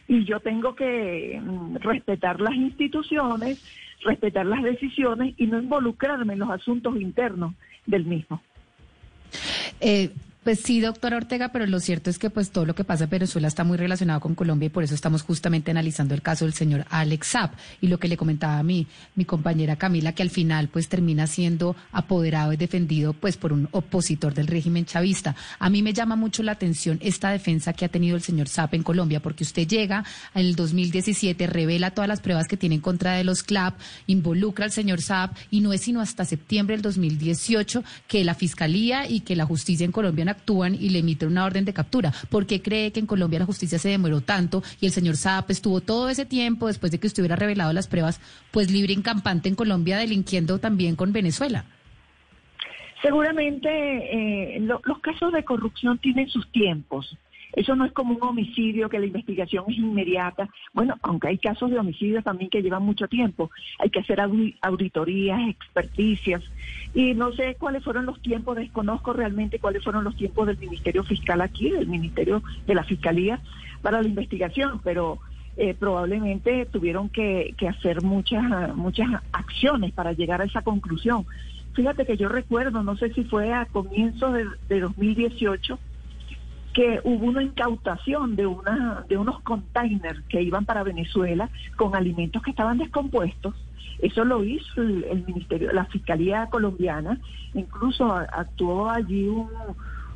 y 0.08 0.26
yo 0.26 0.40
tengo 0.40 0.74
que 0.74 1.40
mm, 1.40 1.76
respetar 1.76 2.42
las 2.42 2.56
instituciones, 2.56 3.64
respetar 4.04 4.48
las 4.48 4.64
decisiones 4.64 5.36
y 5.38 5.46
no 5.46 5.60
involucrarme 5.60 6.34
en 6.34 6.40
los 6.40 6.50
asuntos 6.50 7.00
internos 7.00 7.54
del 7.86 8.06
mismo. 8.06 8.42
Eh, 9.80 10.10
pues 10.46 10.60
sí, 10.60 10.80
doctora 10.80 11.18
Ortega, 11.18 11.50
pero 11.50 11.66
lo 11.66 11.80
cierto 11.80 12.12
es 12.12 12.20
que 12.20 12.30
pues 12.30 12.52
todo 12.52 12.68
lo 12.68 12.76
que 12.76 12.84
pasa 12.84 13.06
en 13.06 13.10
Venezuela 13.10 13.48
está 13.48 13.64
muy 13.64 13.78
relacionado 13.78 14.20
con 14.20 14.36
Colombia 14.36 14.68
y 14.68 14.70
por 14.70 14.84
eso 14.84 14.94
estamos 14.94 15.24
justamente 15.24 15.72
analizando 15.72 16.14
el 16.14 16.22
caso 16.22 16.46
del 16.46 16.54
señor 16.54 16.86
Alex 16.92 17.30
Saab 17.30 17.50
y 17.82 17.88
lo 17.88 17.98
que 17.98 18.08
le 18.08 18.16
comentaba 18.16 18.60
a 18.60 18.64
mí, 18.64 18.86
mi 19.16 19.26
compañera 19.26 19.76
Camila, 19.76 20.14
que 20.14 20.22
al 20.22 20.30
final 20.30 20.68
pues 20.68 20.88
termina 20.88 21.26
siendo 21.26 21.76
apoderado 21.92 22.54
y 22.54 22.58
defendido 22.58 23.14
pues 23.14 23.38
por 23.38 23.54
un 23.54 23.70
opositor 23.72 24.36
del 24.36 24.46
régimen 24.46 24.86
chavista. 24.86 25.36
A 25.58 25.72
mí 25.72 25.82
me 25.82 25.94
llama 25.94 26.16
mucho 26.16 26.44
la 26.44 26.52
atención 26.52 27.00
esta 27.02 27.32
defensa 27.32 27.74
que 27.74 27.86
ha 27.86 27.90
tenido 27.90 28.16
el 28.16 28.22
señor 28.22 28.48
Saab 28.48 28.76
en 28.76 28.84
Colombia, 28.84 29.24
porque 29.24 29.46
usted 29.46 29.68
llega 29.68 30.06
en 30.36 30.46
el 30.46 30.56
2017, 30.56 31.48
revela 31.48 31.90
todas 31.90 32.08
las 32.08 32.22
pruebas 32.22 32.48
que 32.48 32.56
tiene 32.56 32.76
en 32.76 32.82
contra 32.82 33.14
de 33.14 33.24
los 33.24 33.42
CLAP, 33.42 33.80
involucra 34.06 34.66
al 34.66 34.72
señor 34.72 35.02
Saab 35.02 35.32
y 35.50 35.62
no 35.62 35.74
es 35.74 35.82
sino 35.82 36.02
hasta 36.02 36.24
septiembre 36.24 36.76
del 36.76 36.84
2018 36.84 37.84
que 38.08 38.24
la 38.24 38.36
Fiscalía 38.36 39.10
y 39.10 39.22
que 39.22 39.36
la 39.36 39.48
justicia 39.48 39.86
en 39.86 39.92
Colombia 39.92 40.35
actúan 40.36 40.76
y 40.76 40.90
le 40.90 41.00
emiten 41.00 41.30
una 41.30 41.46
orden 41.46 41.66
de 41.66 41.74
captura. 41.74 42.14
¿Por 42.30 42.46
qué 42.46 42.62
cree 42.62 42.92
que 42.92 43.00
en 43.00 43.06
Colombia 43.06 43.40
la 43.40 43.46
justicia 43.46 43.80
se 43.80 43.90
demoró 43.90 44.22
tanto 44.22 44.64
y 44.80 44.86
el 44.86 44.92
señor 44.92 45.18
Saab 45.18 45.46
estuvo 45.50 45.82
todo 45.82 46.10
ese 46.10 46.26
tiempo 46.26 46.68
después 46.68 46.92
de 46.92 47.00
que 47.00 47.08
usted 47.08 47.24
hubiera 47.24 47.36
revelado 47.36 47.74
las 47.74 47.88
pruebas, 47.88 48.22
pues 48.52 48.72
libre 48.72 48.94
y 48.94 49.02
campante 49.02 49.50
en 49.50 49.56
Colombia 49.56 49.98
delinquiendo 49.98 50.60
también 50.60 50.96
con 50.96 51.14
Venezuela? 51.14 51.66
Seguramente 53.02 53.70
eh, 53.70 54.60
los 54.60 55.00
casos 55.00 55.32
de 55.32 55.44
corrupción 55.44 56.00
tienen 56.00 56.28
sus 56.28 56.52
tiempos. 56.52 57.16
Eso 57.56 57.76
no 57.76 57.86
es 57.86 57.94
como 57.94 58.16
un 58.16 58.24
homicidio 58.24 58.90
que 58.90 59.00
la 59.00 59.06
investigación 59.06 59.66
es 59.70 59.78
inmediata. 59.78 60.50
Bueno, 60.74 60.98
aunque 61.02 61.30
hay 61.30 61.38
casos 61.38 61.72
de 61.72 61.80
homicidios 61.80 62.24
también 62.24 62.50
que 62.50 62.62
llevan 62.62 62.84
mucho 62.84 63.08
tiempo. 63.08 63.50
Hay 63.80 63.90
que 63.90 64.00
hacer 64.00 64.20
auditorías, 64.62 65.40
experticias. 65.48 66.44
Y 66.94 67.14
no 67.14 67.32
sé 67.32 67.56
cuáles 67.58 67.84
fueron 67.84 68.06
los 68.06 68.22
tiempos, 68.22 68.58
desconozco 68.58 69.14
realmente 69.14 69.60
cuáles 69.60 69.84
fueron 69.84 70.04
los 70.04 70.16
tiempos 70.16 70.48
del 70.48 70.58
Ministerio 70.58 71.04
Fiscal 71.04 71.42
aquí, 71.42 71.70
del 71.70 71.88
Ministerio 71.88 72.44
de 72.68 72.76
la 72.76 72.84
Fiscalía, 72.84 73.40
para 73.82 74.02
la 74.02 74.08
investigación, 74.08 74.82
pero 74.84 75.20
eh, 75.58 75.74
probablemente 75.74 76.66
tuvieron 76.66 77.08
que, 77.08 77.56
hacer 77.70 78.02
muchas, 78.02 78.76
muchas 78.76 79.08
acciones 79.32 79.94
para 79.94 80.12
llegar 80.12 80.42
a 80.42 80.46
esa 80.46 80.62
conclusión. 80.62 81.26
Fíjate 81.74 82.06
que 82.06 82.18
yo 82.18 82.28
recuerdo, 82.28 82.84
no 82.84 82.98
sé 82.98 83.14
si 83.14 83.24
fue 83.24 83.54
a 83.54 83.66
comienzos 83.66 84.34
de, 84.34 84.46
de 84.68 84.80
2018, 84.82 85.80
que 86.76 87.00
hubo 87.06 87.28
una 87.28 87.42
incautación 87.42 88.36
de, 88.36 88.46
una, 88.46 89.06
de 89.08 89.18
unos 89.18 89.40
containers 89.40 90.20
que 90.28 90.42
iban 90.42 90.66
para 90.66 90.84
Venezuela 90.84 91.50
con 91.78 91.96
alimentos 91.96 92.44
que 92.44 92.52
estaban 92.52 92.78
descompuestos. 92.78 93.56
Eso 94.00 94.26
lo 94.26 94.44
hizo 94.44 94.82
el, 94.82 95.24
Ministerio, 95.26 95.72
la 95.72 95.86
Fiscalía 95.86 96.48
colombiana. 96.48 97.18
Incluso 97.54 98.14
actuó 98.14 98.90
allí 98.90 99.30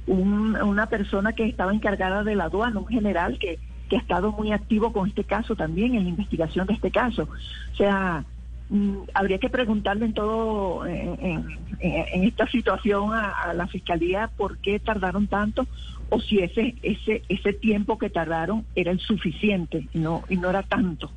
una 0.06 0.88
persona 0.88 1.32
que 1.32 1.46
estaba 1.46 1.74
encargada 1.74 2.26
de 2.26 2.36
la 2.36 2.46
aduana, 2.46 2.78
un 2.78 2.88
general 2.88 3.40
que, 3.40 3.58
que 3.88 3.96
ha 3.96 4.00
estado 4.00 4.34
muy 4.34 4.52
activo 4.52 4.92
con 4.92 5.08
este 5.08 5.24
caso 5.24 5.56
también, 5.56 5.96
en 5.96 6.04
la 6.04 6.10
investigación 6.10 6.68
de 6.68 6.74
este 6.74 6.92
caso. 6.92 7.30
O 7.72 7.76
sea, 7.78 8.26
mm, 8.70 8.98
habría 9.14 9.40
que 9.40 9.50
preguntarle 9.50 10.08
en 10.08 10.14
todo, 10.14 10.86
en, 10.86 11.58
esta 11.80 12.48
situación 12.48 13.14
a, 13.14 13.54
la 13.54 13.68
fiscalía 13.68 14.30
por 14.36 14.58
qué 14.58 14.78
tardaron 14.80 15.28
tanto 15.28 15.66
o 16.10 16.20
si 16.20 16.40
ese, 16.40 16.76
ese, 16.82 17.24
ese 17.30 17.54
tiempo 17.54 17.98
que 17.98 18.10
tardaron 18.10 18.66
era 18.76 18.92
el 18.92 19.00
suficiente 19.00 19.88
y 19.94 20.00
no, 20.00 20.24
y 20.30 20.38
no 20.38 20.50
era 20.50 20.64
tanto. 20.64 21.12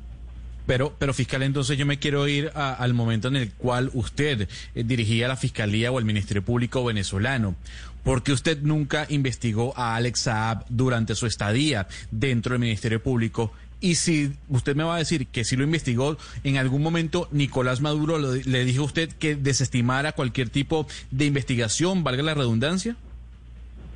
Pero, 0.65 0.95
pero 0.97 1.13
fiscal, 1.13 1.43
entonces 1.43 1.77
yo 1.77 1.85
me 1.85 1.99
quiero 1.99 2.27
ir 2.27 2.51
al 2.55 2.93
momento 2.93 3.27
en 3.27 3.35
el 3.35 3.51
cual 3.51 3.89
usted 3.93 4.47
eh, 4.75 4.83
dirigía 4.85 5.27
la 5.27 5.35
Fiscalía 5.35 5.91
o 5.91 5.99
el 5.99 6.05
Ministerio 6.05 6.43
Público 6.43 6.85
venezolano. 6.85 7.55
¿Por 8.03 8.23
qué 8.23 8.31
usted 8.31 8.61
nunca 8.61 9.05
investigó 9.09 9.73
a 9.77 9.95
Alex 9.95 10.21
Saab 10.21 10.65
durante 10.69 11.15
su 11.15 11.25
estadía 11.25 11.87
dentro 12.11 12.53
del 12.53 12.61
Ministerio 12.61 13.01
Público? 13.01 13.51
Y 13.81 13.95
si 13.95 14.31
usted 14.47 14.77
me 14.77 14.83
va 14.83 14.95
a 14.95 14.99
decir 14.99 15.27
que 15.27 15.43
si 15.43 15.57
lo 15.57 15.65
investigó, 15.65 16.17
en 16.45 16.57
algún 16.57 16.81
momento 16.81 17.27
Nicolás 17.31 17.81
Maduro 17.81 18.17
le 18.17 18.65
dijo 18.65 18.83
a 18.83 18.85
usted 18.85 19.09
que 19.09 19.35
desestimara 19.35 20.13
cualquier 20.13 20.49
tipo 20.49 20.87
de 21.11 21.25
investigación, 21.25 22.03
valga 22.05 22.23
la 22.23 22.33
redundancia. 22.33 22.95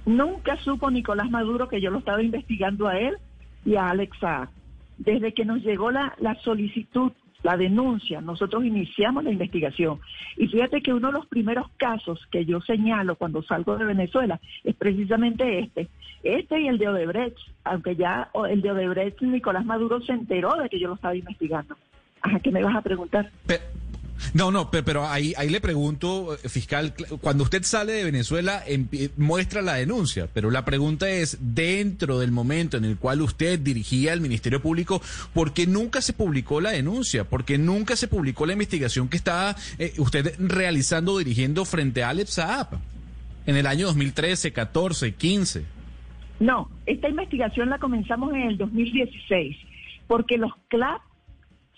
Nunca 0.07 0.55
supo 0.63 0.89
Nicolás 0.89 1.29
Maduro 1.29 1.67
que 1.67 1.81
yo 1.81 1.91
lo 1.91 1.99
estaba 1.99 2.23
investigando 2.23 2.87
a 2.87 2.97
él 2.97 3.17
y 3.65 3.75
a 3.75 3.89
Alexa. 3.89 4.49
Desde 4.97 5.33
que 5.33 5.43
nos 5.43 5.61
llegó 5.61 5.91
la, 5.91 6.15
solicitud, 6.45 7.11
la 7.43 7.57
denuncia, 7.57 8.21
nosotros 8.21 8.63
iniciamos 8.63 9.25
la 9.25 9.31
investigación. 9.31 9.99
Y 10.37 10.47
fíjate 10.47 10.81
que 10.81 10.93
uno 10.93 11.07
de 11.07 11.13
los 11.13 11.25
primeros 11.25 11.67
casos 11.75 12.25
que 12.31 12.45
yo 12.45 12.61
señalo 12.61 13.17
cuando 13.17 13.43
salgo 13.43 13.77
de 13.77 13.83
Venezuela 13.83 14.39
es 14.63 14.75
precisamente 14.75 15.59
este. 15.59 15.89
Este 16.23 16.61
y 16.61 16.69
el 16.69 16.77
de 16.77 16.87
Odebrecht, 16.87 17.37
aunque 17.65 17.97
ya 17.97 18.29
el 18.49 18.61
de 18.61 18.71
Odebrecht 18.71 19.21
Nicolás 19.21 19.65
Maduro 19.65 19.99
se 19.99 20.13
enteró 20.13 20.55
de 20.55 20.69
que 20.69 20.79
yo 20.79 20.87
lo 20.87 20.95
estaba 20.95 21.17
investigando. 21.17 21.75
Ajá, 22.21 22.39
¿qué 22.39 22.51
me 22.51 22.63
vas 22.63 22.77
a 22.77 22.81
preguntar? 22.81 23.29
No, 24.33 24.51
no, 24.51 24.71
pero, 24.71 25.07
ahí, 25.07 25.33
ahí 25.37 25.49
le 25.49 25.61
pregunto, 25.61 26.35
eh, 26.35 26.49
fiscal, 26.49 26.93
cuando 27.21 27.43
usted 27.43 27.63
sale 27.63 27.93
de 27.93 28.03
Venezuela 28.03 28.63
muestra 29.17 29.61
la 29.61 29.75
denuncia, 29.75 30.27
pero 30.33 30.51
la 30.51 30.65
pregunta 30.65 31.09
es, 31.09 31.37
dentro 31.41 32.19
del 32.19 32.31
momento 32.31 32.77
en 32.77 32.85
el 32.85 32.97
cual 32.97 33.21
usted 33.21 33.59
dirigía 33.59 34.13
el 34.13 34.21
Ministerio 34.21 34.61
Público, 34.61 35.01
¿por 35.33 35.53
qué 35.53 35.67
nunca 35.67 36.01
se 36.01 36.13
publicó 36.13 36.61
la 36.61 36.71
denuncia? 36.71 37.23
¿Por 37.23 37.45
qué 37.45 37.57
nunca 37.57 37.95
se 37.95 38.07
publicó 38.07 38.45
la 38.45 38.53
investigación 38.53 39.09
que 39.09 39.17
estaba 39.17 39.55
eh, 39.79 39.93
usted 39.97 40.35
realizando, 40.39 41.17
dirigiendo 41.17 41.65
frente 41.65 42.03
a 42.03 42.09
Alex 42.09 42.31
Saab 42.31 42.79
en 43.45 43.55
el 43.55 43.67
año 43.67 43.87
2013, 43.87 44.51
14, 44.51 45.13
15? 45.13 45.65
No, 46.39 46.69
esta 46.85 47.09
investigación 47.09 47.69
la 47.69 47.79
comenzamos 47.79 48.33
en 48.33 48.41
el 48.41 48.57
2016, 48.57 49.57
porque 50.07 50.37
los 50.37 50.51
CLAP 50.67 51.01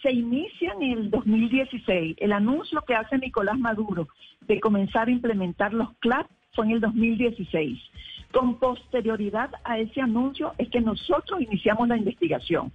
se 0.02 0.12
inician 0.12 0.82
en 0.82 0.98
el 1.00 1.12
2016. 1.12 2.18
El 2.20 2.32
anuncio 2.32 2.82
que 2.88 2.96
hace 2.96 3.18
Nicolás 3.18 3.58
Maduro 3.58 4.08
de 4.48 4.60
comenzar 4.60 5.08
a 5.08 5.12
implementar 5.12 5.74
los 5.74 5.94
CLAP 6.00 6.28
fue 6.54 6.66
en 6.66 6.72
el 6.72 6.82
2016. 6.82 7.80
Con 8.32 8.60
posterioridad 8.60 9.52
a 9.64 9.80
ese 9.80 10.02
anuncio 10.02 10.54
es 10.58 10.70
que 10.70 10.82
nosotros 10.82 11.42
iniciamos 11.42 11.88
la 11.88 11.98
investigación. 11.98 12.72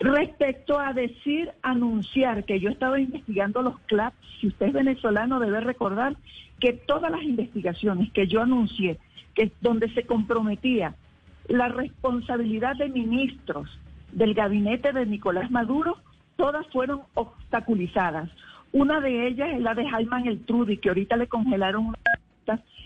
Respecto 0.00 0.78
a 0.78 0.92
decir, 0.92 1.50
anunciar 1.62 2.44
que 2.44 2.60
yo 2.60 2.70
estaba 2.70 3.00
investigando 3.00 3.62
los 3.62 3.78
CLAP, 3.80 4.14
si 4.40 4.46
usted 4.46 4.66
es 4.66 4.72
venezolano 4.72 5.40
debe 5.40 5.60
recordar 5.60 6.16
que 6.60 6.72
todas 6.72 7.10
las 7.10 7.22
investigaciones 7.22 8.10
que 8.12 8.26
yo 8.26 8.40
anuncié, 8.40 8.98
que 9.34 9.52
donde 9.60 9.92
se 9.94 10.04
comprometía 10.04 10.94
la 11.48 11.68
responsabilidad 11.68 12.76
de 12.76 12.88
ministros 12.88 13.68
del 14.12 14.34
gabinete 14.34 14.92
de 14.92 15.06
Nicolás 15.06 15.50
Maduro, 15.50 15.98
todas 16.38 16.66
fueron 16.68 17.02
obstaculizadas. 17.14 18.30
Una 18.72 19.00
de 19.00 19.26
ellas 19.26 19.50
es 19.54 19.60
la 19.60 19.74
de 19.74 19.88
Jaime 19.88 20.22
Eltrudi, 20.30 20.78
que 20.78 20.88
ahorita 20.88 21.16
le 21.16 21.26
congelaron 21.26 21.94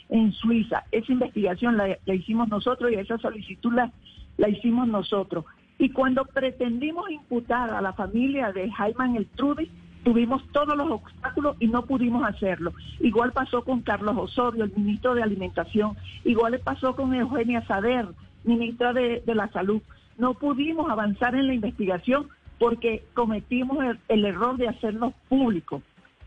en 0.08 0.32
Suiza. 0.32 0.84
Esa 0.90 1.12
investigación 1.12 1.76
la, 1.76 1.98
hicimos 2.06 2.48
nosotros 2.48 2.90
y 2.90 2.94
esa 2.94 3.18
solicitud 3.18 3.72
la, 3.74 3.92
la 4.38 4.48
hicimos 4.48 4.88
nosotros. 4.88 5.44
Y 5.78 5.90
cuando 5.90 6.24
pretendimos 6.24 7.10
imputar 7.10 7.70
a 7.70 7.82
la 7.82 7.92
familia 7.92 8.52
de 8.52 8.70
Jaime 8.70 9.18
Eltrudi, 9.18 9.70
tuvimos 10.02 10.42
todos 10.52 10.74
los 10.74 10.90
obstáculos 10.90 11.56
y 11.60 11.66
no 11.66 11.84
pudimos 11.84 12.24
hacerlo. 12.24 12.72
Igual 13.00 13.32
pasó 13.32 13.62
con 13.64 13.82
Carlos 13.82 14.16
Osorio, 14.16 14.64
el 14.64 14.72
ministro 14.74 15.14
de 15.14 15.22
Alimentación, 15.22 15.96
igual 16.24 16.58
pasó 16.64 16.96
con 16.96 17.14
Eugenia 17.14 17.66
Sader, 17.66 18.08
ministra 18.44 18.94
de, 18.94 19.22
la 19.26 19.48
Salud. 19.48 19.82
No 20.16 20.34
pudimos 20.34 20.90
avanzar 20.90 21.34
en 21.34 21.48
la 21.48 21.54
investigación 21.54 22.28
porque 22.62 23.02
cometimos 23.12 23.76
el, 24.06 24.24
error 24.24 24.56
de 24.56 24.68
hacerlo 24.68 25.12
público. 25.28 25.82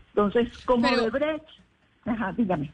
Entonces, 0.08 0.58
como 0.66 0.86
Pero... 0.86 1.10
Brecht, 1.10 1.48
ajá, 2.04 2.34
dígame. 2.36 2.70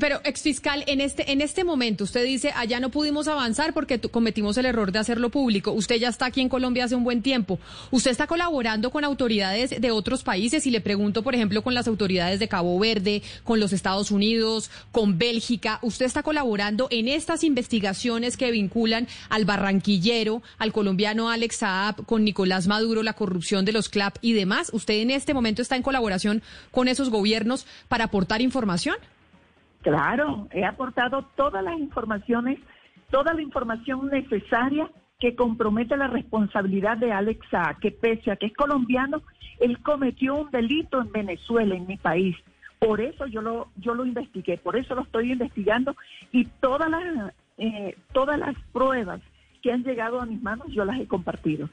Pero, 0.00 0.18
exfiscal, 0.24 0.82
en 0.86 1.02
este, 1.02 1.30
en 1.30 1.42
este 1.42 1.62
momento 1.62 2.04
usted 2.04 2.24
dice, 2.24 2.52
allá 2.56 2.80
no 2.80 2.88
pudimos 2.88 3.28
avanzar 3.28 3.74
porque 3.74 4.00
cometimos 4.00 4.56
el 4.56 4.64
error 4.64 4.92
de 4.92 4.98
hacerlo 4.98 5.28
público. 5.28 5.72
Usted 5.72 5.96
ya 5.96 6.08
está 6.08 6.24
aquí 6.24 6.40
en 6.40 6.48
Colombia 6.48 6.84
hace 6.84 6.94
un 6.94 7.04
buen 7.04 7.20
tiempo. 7.20 7.58
¿Usted 7.90 8.10
está 8.10 8.26
colaborando 8.26 8.90
con 8.90 9.04
autoridades 9.04 9.78
de 9.78 9.90
otros 9.90 10.22
países? 10.22 10.66
Y 10.66 10.70
le 10.70 10.80
pregunto, 10.80 11.22
por 11.22 11.34
ejemplo, 11.34 11.60
con 11.60 11.74
las 11.74 11.86
autoridades 11.86 12.40
de 12.40 12.48
Cabo 12.48 12.78
Verde, 12.78 13.22
con 13.44 13.60
los 13.60 13.74
Estados 13.74 14.10
Unidos, 14.10 14.70
con 14.90 15.18
Bélgica. 15.18 15.78
¿Usted 15.82 16.06
está 16.06 16.22
colaborando 16.22 16.88
en 16.90 17.06
estas 17.06 17.44
investigaciones 17.44 18.38
que 18.38 18.50
vinculan 18.50 19.06
al 19.28 19.44
barranquillero, 19.44 20.42
al 20.56 20.72
colombiano 20.72 21.28
Alex 21.28 21.56
Saab, 21.56 22.06
con 22.06 22.24
Nicolás 22.24 22.66
Maduro, 22.66 23.02
la 23.02 23.12
corrupción 23.12 23.66
de 23.66 23.72
los 23.72 23.90
CLAP 23.90 24.16
y 24.22 24.32
demás? 24.32 24.70
¿Usted 24.72 24.94
en 24.94 25.10
este 25.10 25.34
momento 25.34 25.60
está 25.60 25.76
en 25.76 25.82
colaboración 25.82 26.42
con 26.70 26.88
esos 26.88 27.10
gobiernos 27.10 27.66
para 27.88 28.04
aportar 28.04 28.40
información? 28.40 28.96
Claro, 29.82 30.48
he 30.52 30.64
aportado 30.64 31.22
todas 31.36 31.64
las 31.64 31.78
informaciones, 31.78 32.58
toda 33.10 33.32
la 33.32 33.42
información 33.42 34.08
necesaria 34.08 34.90
que 35.18 35.34
compromete 35.34 35.96
la 35.96 36.08
responsabilidad 36.08 36.96
de 36.96 37.12
Alex 37.12 37.46
que 37.80 37.90
pese 37.90 38.30
a 38.30 38.36
que 38.36 38.46
es 38.46 38.54
colombiano, 38.54 39.22
él 39.58 39.78
cometió 39.82 40.36
un 40.36 40.50
delito 40.50 41.00
en 41.00 41.12
Venezuela, 41.12 41.74
en 41.74 41.86
mi 41.86 41.96
país. 41.96 42.36
Por 42.78 43.00
eso 43.00 43.26
yo 43.26 43.42
lo, 43.42 43.68
yo 43.76 43.94
lo 43.94 44.06
investigué, 44.06 44.56
por 44.56 44.76
eso 44.76 44.94
lo 44.94 45.02
estoy 45.02 45.32
investigando 45.32 45.94
y 46.32 46.46
todas 46.46 46.90
las, 46.90 47.34
eh, 47.58 47.96
todas 48.12 48.38
las 48.38 48.54
pruebas 48.72 49.20
que 49.62 49.70
han 49.70 49.82
llegado 49.82 50.20
a 50.20 50.26
mis 50.26 50.42
manos 50.42 50.68
yo 50.68 50.86
las 50.86 50.98
he 50.98 51.06
compartido. 51.06 51.68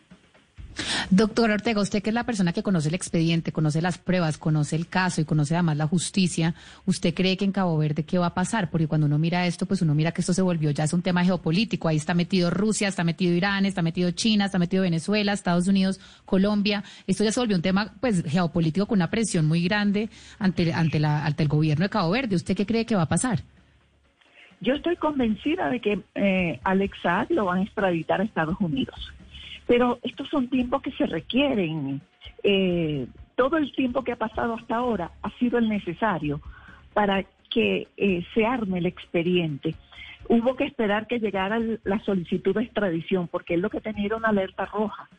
Doctor 1.09 1.51
Ortega, 1.51 1.81
usted 1.81 2.01
que 2.01 2.09
es 2.09 2.13
la 2.13 2.25
persona 2.25 2.53
que 2.53 2.63
conoce 2.63 2.89
el 2.89 2.95
expediente, 2.95 3.51
conoce 3.51 3.81
las 3.81 3.97
pruebas, 3.97 4.37
conoce 4.37 4.75
el 4.75 4.87
caso 4.87 5.21
y 5.21 5.25
conoce 5.25 5.55
además 5.55 5.77
la 5.77 5.87
justicia, 5.87 6.55
¿usted 6.85 7.13
cree 7.13 7.37
que 7.37 7.45
en 7.45 7.51
Cabo 7.51 7.77
Verde 7.77 8.03
qué 8.03 8.17
va 8.17 8.27
a 8.27 8.33
pasar? 8.33 8.69
Porque 8.69 8.87
cuando 8.87 9.07
uno 9.07 9.17
mira 9.17 9.45
esto, 9.47 9.65
pues 9.65 9.81
uno 9.81 9.95
mira 9.95 10.11
que 10.11 10.21
esto 10.21 10.33
se 10.33 10.41
volvió 10.41 10.71
ya 10.71 10.83
es 10.83 10.93
un 10.93 11.01
tema 11.01 11.23
geopolítico. 11.23 11.87
Ahí 11.87 11.97
está 11.97 12.13
metido 12.13 12.49
Rusia, 12.49 12.87
está 12.87 13.03
metido 13.03 13.33
Irán, 13.33 13.65
está 13.65 13.81
metido 13.81 14.11
China, 14.11 14.45
está 14.45 14.59
metido 14.59 14.83
Venezuela, 14.83 15.33
Estados 15.33 15.67
Unidos, 15.67 15.99
Colombia. 16.25 16.83
Esto 17.05 17.23
ya 17.23 17.31
se 17.31 17.39
volvió 17.39 17.55
un 17.55 17.61
tema 17.61 17.93
pues 17.99 18.23
geopolítico 18.23 18.85
con 18.85 18.97
una 18.97 19.09
presión 19.09 19.45
muy 19.45 19.63
grande 19.63 20.09
ante, 20.39 20.73
ante, 20.73 20.99
la, 20.99 21.25
ante 21.25 21.43
el 21.43 21.49
gobierno 21.49 21.83
de 21.83 21.89
Cabo 21.89 22.11
Verde. 22.11 22.35
¿Usted 22.35 22.55
qué 22.55 22.65
cree 22.65 22.85
que 22.85 22.95
va 22.95 23.03
a 23.03 23.09
pasar? 23.09 23.41
Yo 24.59 24.73
estoy 24.73 24.95
convencida 24.95 25.69
de 25.69 25.79
que 25.79 25.99
eh, 26.15 26.59
lo 27.29 27.45
van 27.45 27.59
a 27.59 27.63
extraditar 27.63 28.21
a 28.21 28.23
Estados 28.23 28.55
Unidos. 28.59 29.13
Pero 29.67 29.99
estos 30.01 30.29
son 30.29 30.49
tiempos 30.49 30.81
que 30.81 30.91
se 30.93 31.05
requieren. 31.05 32.01
Eh, 32.43 33.07
todo 33.35 33.57
el 33.57 33.71
tiempo 33.73 34.03
que 34.03 34.13
ha 34.13 34.17
pasado 34.17 34.55
hasta 34.55 34.77
ahora 34.77 35.11
ha 35.21 35.29
sido 35.37 35.57
el 35.57 35.69
necesario 35.69 36.41
para 36.93 37.23
que 37.51 37.87
eh, 37.97 38.25
se 38.33 38.45
arme 38.45 38.79
el 38.79 38.85
expediente. 38.85 39.75
Hubo 40.29 40.55
que 40.55 40.65
esperar 40.65 41.07
que 41.07 41.19
llegara 41.19 41.59
la 41.83 41.99
solicitud 41.99 42.55
de 42.55 42.63
extradición, 42.63 43.27
porque 43.27 43.53
es 43.53 43.61
lo 43.61 43.69
que 43.69 43.81
tenía 43.81 44.15
una 44.15 44.29
alerta 44.29 44.65
roja. 44.65 45.09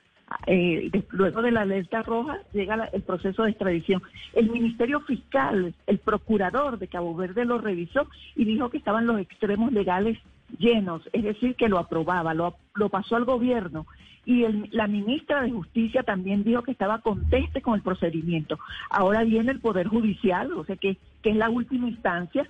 Eh, 0.47 0.91
luego 1.11 1.41
de 1.41 1.51
la 1.51 1.63
alerta 1.63 2.03
roja 2.03 2.39
llega 2.53 2.91
el 2.93 3.03
proceso 3.03 3.45
de 3.45 3.51
extradición. 3.51 4.03
El 4.35 4.51
Ministerio 4.51 5.01
Fiscal, 5.01 5.75
el 5.87 5.99
procurador 5.99 6.79
de 6.79 6.89
Cabo 6.89 7.15
Verde 7.15 7.45
lo 7.45 7.59
revisó 7.59 8.09
y 8.37 8.45
dijo 8.45 8.69
que 8.69 8.79
estaban 8.79 9.07
los 9.07 9.21
extremos 9.21 9.73
legales 9.73 10.19
llenos, 10.59 11.03
es 11.13 11.23
decir, 11.23 11.55
que 11.57 11.69
lo 11.69 11.79
aprobaba, 11.79 12.35
lo, 12.35 12.55
pasó 12.91 13.17
al 13.17 13.25
gobierno 13.25 13.87
y 14.25 14.47
la 14.73 14.87
ministra 14.87 15.43
de 15.43 15.51
Justicia 15.51 16.03
también 16.03 16.45
dijo 16.45 16.63
que 16.63 16.73
estaba 16.73 17.01
conteste 17.01 17.63
con 17.63 17.75
el 17.75 17.83
procedimiento. 17.83 18.59
Ahora 18.91 19.25
viene 19.25 19.53
el 19.53 19.61
Poder 19.61 19.87
Judicial, 19.87 20.53
o 20.53 20.65
sea 20.65 20.77
que, 20.77 20.99
que 21.23 21.31
es 21.31 21.37
la 21.37 21.49
última 21.49 21.89
instancia 21.89 22.47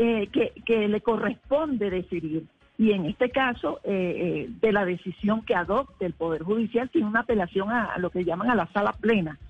eh, 0.00 0.28
que, 0.64 0.86
le 0.86 1.00
corresponde 1.00 1.90
decidir. 1.90 2.44
Y 2.78 2.92
en 2.92 3.06
este 3.06 3.30
caso, 3.30 3.80
eh, 3.82 3.88
eh, 3.92 4.48
de 4.60 4.70
la 4.70 4.84
decisión 4.84 5.42
que 5.42 5.56
adopte 5.56 6.06
el 6.06 6.12
Poder 6.12 6.44
Judicial, 6.44 6.88
tiene 6.88 7.08
una 7.08 7.20
apelación 7.20 7.72
a, 7.72 7.98
lo 7.98 8.10
que 8.10 8.24
llaman 8.24 8.48
a 8.48 8.54
la 8.54 8.68
sala 8.68 8.92
plena. 8.92 9.40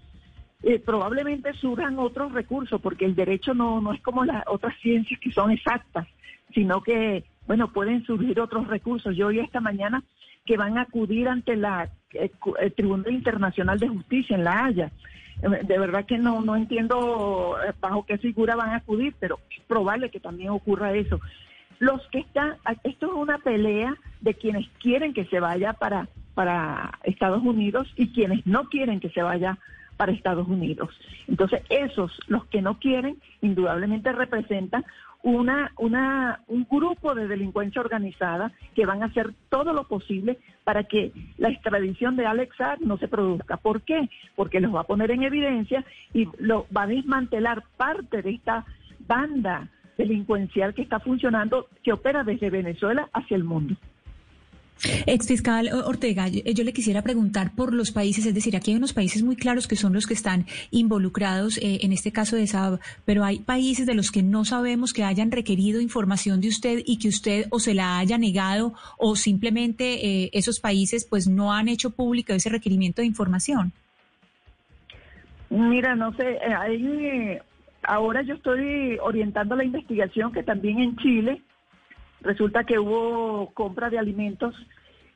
probablemente 0.86 1.52
surjan 1.52 1.98
otros 1.98 2.32
recursos, 2.32 2.80
porque 2.80 3.04
el 3.04 3.14
derecho 3.14 3.52
no, 3.52 3.82
no 3.82 3.92
es 3.92 4.00
como 4.00 4.24
las 4.24 4.42
otras 4.46 4.74
ciencias 4.80 5.20
que 5.20 5.32
son 5.32 5.50
exactas, 5.50 6.08
sino 6.54 6.80
que, 6.82 7.24
bueno, 7.48 7.72
pueden 7.72 8.04
surgir 8.04 8.38
otros 8.40 8.68
recursos. 8.68 9.16
Yo 9.16 9.28
hoy 9.28 9.40
esta 9.40 9.60
mañana 9.60 10.04
que 10.44 10.56
van 10.56 10.78
a 10.78 10.82
acudir 10.82 11.28
ante 11.28 11.56
la 11.56 11.90
eh, 12.12 12.30
el 12.60 12.72
Tribunal 12.72 13.12
Internacional 13.12 13.78
de 13.78 13.88
Justicia 13.88 14.36
en 14.36 14.44
La 14.44 14.66
Haya. 14.66 14.92
Eh, 15.42 15.64
de 15.64 15.78
verdad 15.78 16.04
que 16.04 16.18
no, 16.18 16.42
no 16.42 16.56
entiendo 16.56 17.56
eh, 17.66 17.72
bajo 17.80 18.04
qué 18.06 18.18
figura 18.18 18.54
van 18.54 18.70
a 18.70 18.76
acudir, 18.76 19.14
pero 19.18 19.40
es 19.50 19.64
probable 19.66 20.10
que 20.10 20.20
también 20.20 20.50
ocurra 20.50 20.92
eso. 20.92 21.20
Los 21.78 22.06
que 22.08 22.18
están, 22.18 22.56
esto 22.84 23.06
es 23.06 23.12
una 23.12 23.38
pelea 23.38 23.94
de 24.20 24.34
quienes 24.34 24.68
quieren 24.80 25.14
que 25.14 25.24
se 25.26 25.40
vaya 25.40 25.72
para, 25.72 26.08
para 26.34 26.98
Estados 27.04 27.42
Unidos 27.42 27.90
y 27.96 28.08
quienes 28.12 28.46
no 28.46 28.64
quieren 28.64 29.00
que 29.00 29.10
se 29.10 29.22
vaya 29.22 29.58
para 29.96 30.12
Estados 30.12 30.48
Unidos. 30.48 30.90
Entonces, 31.26 31.62
esos, 31.68 32.18
los 32.26 32.46
que 32.46 32.62
no 32.62 32.78
quieren, 32.78 33.18
indudablemente 33.42 34.12
representan 34.12 34.84
una, 35.28 35.72
una, 35.78 36.40
un 36.48 36.66
grupo 36.68 37.14
de 37.14 37.28
delincuencia 37.28 37.80
organizada 37.80 38.52
que 38.74 38.86
van 38.86 39.02
a 39.02 39.06
hacer 39.06 39.34
todo 39.48 39.72
lo 39.72 39.84
posible 39.84 40.38
para 40.64 40.84
que 40.84 41.12
la 41.36 41.50
extradición 41.50 42.16
de 42.16 42.26
Alex 42.26 42.56
no 42.80 42.96
se 42.98 43.08
produzca. 43.08 43.56
¿Por 43.56 43.82
qué? 43.82 44.08
Porque 44.36 44.60
los 44.60 44.74
va 44.74 44.80
a 44.80 44.86
poner 44.86 45.10
en 45.10 45.22
evidencia 45.22 45.84
y 46.12 46.28
lo 46.38 46.66
va 46.74 46.82
a 46.82 46.86
desmantelar 46.86 47.62
parte 47.76 48.22
de 48.22 48.30
esta 48.30 48.64
banda 49.06 49.68
delincuencial 49.96 50.74
que 50.74 50.82
está 50.82 51.00
funcionando, 51.00 51.66
que 51.82 51.92
opera 51.92 52.24
desde 52.24 52.50
Venezuela 52.50 53.08
hacia 53.12 53.36
el 53.36 53.44
mundo. 53.44 53.76
Ex 55.06 55.26
fiscal 55.26 55.70
Ortega, 55.84 56.28
yo 56.28 56.64
le 56.64 56.72
quisiera 56.72 57.02
preguntar 57.02 57.52
por 57.54 57.74
los 57.74 57.90
países, 57.90 58.26
es 58.26 58.34
decir, 58.34 58.56
aquí 58.56 58.70
hay 58.70 58.76
unos 58.76 58.92
países 58.92 59.22
muy 59.22 59.36
claros 59.36 59.66
que 59.66 59.76
son 59.76 59.92
los 59.92 60.06
que 60.06 60.14
están 60.14 60.46
involucrados 60.70 61.58
eh, 61.58 61.80
en 61.82 61.92
este 61.92 62.12
caso 62.12 62.36
de 62.36 62.46
Saab, 62.46 62.78
pero 63.04 63.24
hay 63.24 63.40
países 63.40 63.86
de 63.86 63.94
los 63.94 64.10
que 64.10 64.22
no 64.22 64.44
sabemos 64.44 64.92
que 64.92 65.04
hayan 65.04 65.32
requerido 65.32 65.80
información 65.80 66.40
de 66.40 66.48
usted 66.48 66.82
y 66.86 66.98
que 66.98 67.08
usted 67.08 67.46
o 67.50 67.58
se 67.58 67.74
la 67.74 67.98
haya 67.98 68.18
negado 68.18 68.74
o 68.98 69.16
simplemente 69.16 70.06
eh, 70.06 70.30
esos 70.32 70.60
países 70.60 71.06
pues 71.08 71.26
no 71.26 71.52
han 71.52 71.68
hecho 71.68 71.90
público 71.90 72.32
ese 72.32 72.48
requerimiento 72.48 73.02
de 73.02 73.06
información. 73.06 73.72
Mira, 75.50 75.94
no 75.96 76.12
sé, 76.12 76.34
eh, 76.34 76.54
ahí, 76.56 77.38
ahora 77.82 78.22
yo 78.22 78.34
estoy 78.34 78.98
orientando 79.02 79.56
la 79.56 79.64
investigación 79.64 80.32
que 80.32 80.42
también 80.42 80.78
en 80.78 80.96
Chile 80.96 81.42
resulta 82.20 82.64
que 82.64 82.78
hubo 82.78 83.50
compra 83.54 83.90
de 83.90 83.98
alimentos 83.98 84.54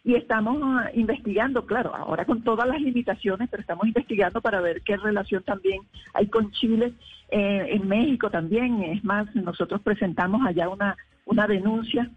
y 0.04 0.14
estamos 0.14 0.58
ah, 0.62 0.90
investigando, 0.94 1.64
claro, 1.64 1.94
ahora 1.94 2.24
con 2.24 2.42
todas 2.42 2.66
las 2.66 2.80
limitaciones, 2.80 3.48
pero 3.50 3.60
estamos 3.60 3.86
investigando 3.86 4.40
para 4.40 4.60
ver 4.60 4.82
qué 4.82 4.96
relación 4.96 5.42
también 5.44 5.82
hay 6.12 6.26
con 6.26 6.50
Chile, 6.52 6.92
eh, 7.30 7.66
en 7.70 7.88
México 7.88 8.30
también, 8.30 8.82
es 8.82 9.04
más, 9.04 9.32
nosotros 9.34 9.80
presentamos 9.80 10.44
allá 10.46 10.68
una, 10.68 10.96
una 11.24 11.46
denuncia 11.46 12.10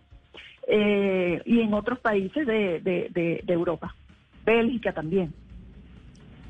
eh, 0.67 1.41
y 1.45 1.59
en 1.59 1.73
otros 1.73 1.99
países 1.99 2.47
de, 2.47 2.79
de, 2.79 3.41
de, 3.43 3.53
Europa, 3.53 3.95
Bélgica 4.43 4.91
también. 4.91 5.31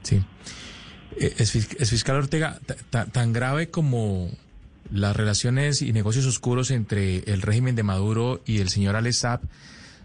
Sí. 0.04 0.22
Eh, 1.18 1.34
es, 1.38 1.90
fiscal 1.90 2.16
Ortega, 2.16 2.60
tan 2.90 3.34
grave 3.34 3.70
como 3.70 4.30
las 4.92 5.16
relaciones 5.16 5.82
y 5.82 5.94
negocios 5.94 6.26
oscuros 6.26 6.72
entre 6.72 7.20
el 7.32 7.42
régimen 7.42 7.76
de 7.76 7.84
Maduro 7.84 8.42
y 8.46 8.60
el 8.60 8.70
señor 8.70 8.96
Alex 8.96 9.26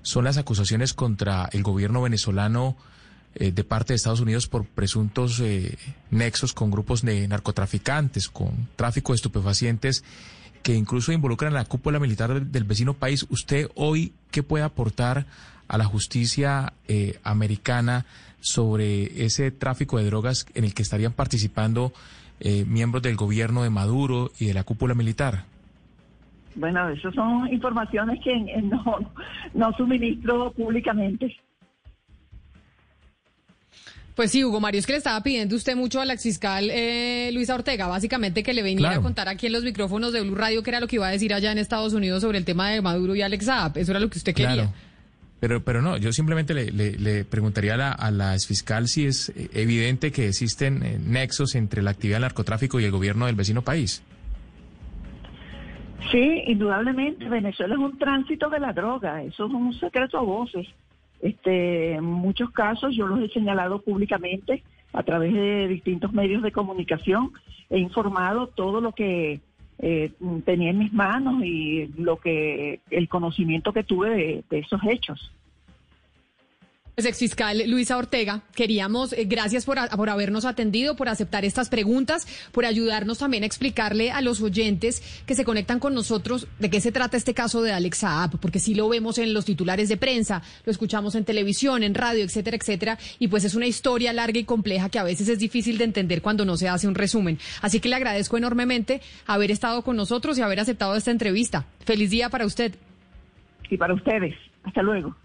son 0.03 0.25
las 0.25 0.39
acusaciones 0.39 0.95
contra 0.95 1.49
el 1.53 1.63
gobierno 1.63 2.03
venezolano 2.03 2.77
eh, 3.35 3.53
de 3.53 3.65
parte 3.65 3.93
de 3.93 3.97
Estados 3.97 4.21
Unidos 4.21 4.49
por 4.49 4.67
presuntos 4.67 5.39
eh, 5.41 5.79
nexos 6.11 6.53
con 6.53 6.71
grupos 6.71 7.03
de 7.03 7.29
narcotraficantes, 7.29 8.29
con 8.29 8.69
tráfico 8.77 9.13
de 9.13 9.17
estupefacientes 9.17 10.03
que 10.63 10.75
incluso 10.75 11.13
involucran 11.13 11.55
a 11.55 11.61
la 11.61 11.65
cúpula 11.65 11.99
militar 11.99 12.45
del, 12.45 12.65
vecino 12.65 12.95
país. 12.95 13.27
¿Usted 13.31 13.71
hoy 13.77 14.13
qué 14.31 14.43
puede 14.43 14.65
aportar 14.65 15.27
a 15.69 15.79
la 15.79 15.85
justicia 15.85 16.73
eh, 16.89 17.19
americana 17.23 18.05
sobre 18.41 19.25
ese 19.25 19.51
tráfico 19.51 19.99
de 19.99 20.07
drogas 20.07 20.47
en 20.55 20.65
el 20.65 20.75
que 20.75 20.83
estarían 20.83 21.13
participando 21.13 21.93
miembros 22.67 23.03
del 23.03 23.17
gobierno 23.17 23.63
de 23.63 23.71
Maduro 23.71 24.31
y 24.39 24.47
de 24.47 24.55
la 24.55 24.65
cúpula 24.65 24.95
militar? 24.95 25.45
Bueno, 26.55 26.89
eso 26.89 27.13
son 27.13 27.53
informaciones 27.53 28.21
que 28.23 28.37
no, 28.63 28.99
no 29.55 29.73
suministro 29.73 30.53
públicamente. 30.53 31.37
Pues 34.15 34.33
sí, 34.33 34.45
Hugo 34.45 34.61
Mario, 34.61 34.81
es 34.81 34.87
que 34.87 34.93
le 34.93 34.99
estaba 34.99 35.23
pidiendo 35.23 35.57
usted 35.57 35.77
mucho 35.77 36.01
a 36.01 36.05
la 36.05 36.13
exfiscal 36.13 36.69
eh, 36.71 37.31
Luisa 37.33 37.55
Ortega, 37.55 37.87
básicamente 37.87 38.43
que 38.43 38.53
le 38.53 38.63
viniera 38.63 38.97
a 38.97 39.01
contar 39.01 39.29
aquí 39.29 39.47
en 39.47 39.55
los 39.55 39.65
micrófonos 39.65 40.13
de 40.13 40.21
Blue 40.21 40.35
Radio 40.35 40.63
qué 40.63 40.71
era 40.71 40.81
lo 40.81 40.89
que 40.89 40.97
iba 40.97 41.07
a 41.07 41.11
decir 41.11 41.33
allá 41.33 41.53
en 41.53 41.57
Estados 41.59 41.95
Unidos 41.95 42.21
sobre 42.21 42.37
el 42.37 42.45
tema 42.45 42.69
de 42.69 42.83
Maduro 42.83 43.15
y 43.15 43.23
Alex 43.23 43.47
Saab. 43.47 43.79
Eso 43.79 43.93
era 43.93 44.01
lo 44.01 44.11
que 44.11 44.19
usted 44.19 44.35
quería. 44.35 44.71
Pero, 45.41 45.65
pero 45.65 45.81
no, 45.81 45.97
yo 45.97 46.13
simplemente 46.13 46.55
le, 46.55 47.25
preguntaría 47.25 47.75
a 47.75 47.77
la, 47.79 47.93
a 47.93 48.11
la 48.11 48.35
exfiscal 48.35 48.89
si 48.89 49.07
es 49.07 49.33
evidente 49.55 50.13
que 50.13 50.29
existen 50.29 50.83
eh, 50.83 50.99
nexos 51.03 51.55
entre 51.55 51.83
la 51.83 51.93
actividad 51.93 52.17
del 52.17 52.23
narcotráfico 52.23 52.79
y 52.79 52.85
el 52.85 52.91
gobierno 52.91 53.25
del 53.27 53.37
vecino 53.37 53.63
país. 53.63 54.05
Sí, 56.11 56.43
indudablemente. 56.47 57.29
Venezuela 57.29 57.75
es 57.75 57.81
un 57.81 57.99
tránsito 57.99 58.51
de 58.51 58.59
la 58.59 58.73
droga. 58.73 59.23
Eso 59.23 59.47
es 59.47 59.53
un 59.53 59.73
secreto 59.75 60.19
a 60.19 60.23
voces. 60.23 60.67
Este, 61.21 61.93
en 61.95 62.05
muchos 62.05 62.51
casos 62.51 62.95
yo 62.97 63.07
los 63.07 63.21
he 63.21 63.29
señalado 63.29 63.83
públicamente 63.83 64.63
a 64.93 65.03
través 65.03 65.33
de 65.33 65.69
distintos 65.69 66.13
medios 66.13 66.43
de 66.43 66.53
comunicación. 66.53 67.33
He 67.69 67.79
informado 67.79 68.49
todo 68.49 68.81
lo 68.81 68.93
que 68.93 69.41
eh, 69.83 70.13
tenía 70.45 70.71
en 70.71 70.79
mis 70.79 70.93
manos 70.93 71.43
y 71.43 71.89
lo 71.97 72.19
que 72.19 72.81
el 72.91 73.09
conocimiento 73.09 73.73
que 73.73 73.85
tuve 73.85 74.45
de 74.49 74.59
esos 74.59 74.81
hechos. 74.85 75.33
Pues, 77.01 77.13
exfiscal 77.13 77.63
Luisa 77.67 77.97
Ortega, 77.97 78.43
queríamos, 78.55 79.15
eh, 79.15 79.25
gracias 79.25 79.65
por, 79.65 79.79
por, 79.97 80.11
habernos 80.11 80.45
atendido, 80.45 80.97
por 80.97 81.09
aceptar 81.09 81.47
estas 81.47 81.71
preguntas, 81.71 82.29
por 82.53 82.67
ayudarnos 82.67 83.17
también 83.17 83.43
a 83.43 83.47
explicarle 83.47 84.11
a 84.11 84.21
los 84.21 84.43
oyentes 84.43 85.03
que 85.25 85.35
se 85.35 85.47
conectan 85.47 85.81
con 85.81 85.95
nosotros 85.95 86.47
de 86.59 86.69
qué 86.69 86.83
se 86.83 86.93
trata 86.93 87.17
este 87.17 87.33
caso 87.33 87.63
de 87.63 87.73
Alex 87.73 87.97
Saab, 87.97 88.39
porque 88.39 88.59
sí 88.59 88.75
lo 88.75 88.87
vemos 88.87 89.17
en 89.17 89.33
los 89.33 89.47
titulares 89.47 89.89
de 89.89 89.97
prensa, 89.97 90.43
lo 90.67 90.71
escuchamos 90.71 91.15
en 91.15 91.25
televisión, 91.25 91.83
en 91.85 91.95
radio, 91.95 92.23
etcétera, 92.23 92.59
etcétera, 92.59 92.99
y 93.19 93.29
pues 93.29 93.45
es 93.45 93.55
una 93.55 93.67
historia 93.67 94.13
larga 94.13 94.39
y 94.39 94.45
compleja 94.45 94.91
que 94.91 94.99
a 94.99 95.05
veces 95.05 95.27
es 95.31 95.39
difícil 95.39 95.79
de 95.79 95.85
entender 95.85 96.21
cuando 96.21 96.45
no 96.45 96.59
se 96.59 96.69
hace 96.69 96.87
un 96.87 96.95
resumen. 96.95 97.39
Así 97.63 97.81
que 97.81 97.89
le 97.89 97.95
agradezco 97.95 98.37
enormemente 98.37 99.01
haber 99.27 99.51
estado 99.51 99.81
con 99.81 99.97
nosotros 99.97 100.37
y 100.37 100.43
haber 100.43 100.61
aceptado 100.61 100.95
esta 100.97 101.13
entrevista. 101.13 101.65
Feliz 101.87 102.11
día 102.11 102.29
para 102.29 102.45
usted. 102.45 102.75
Y 103.71 103.79
para 103.79 103.95
ustedes. 103.95 104.35
Hasta 104.65 104.83
luego. 104.83 105.17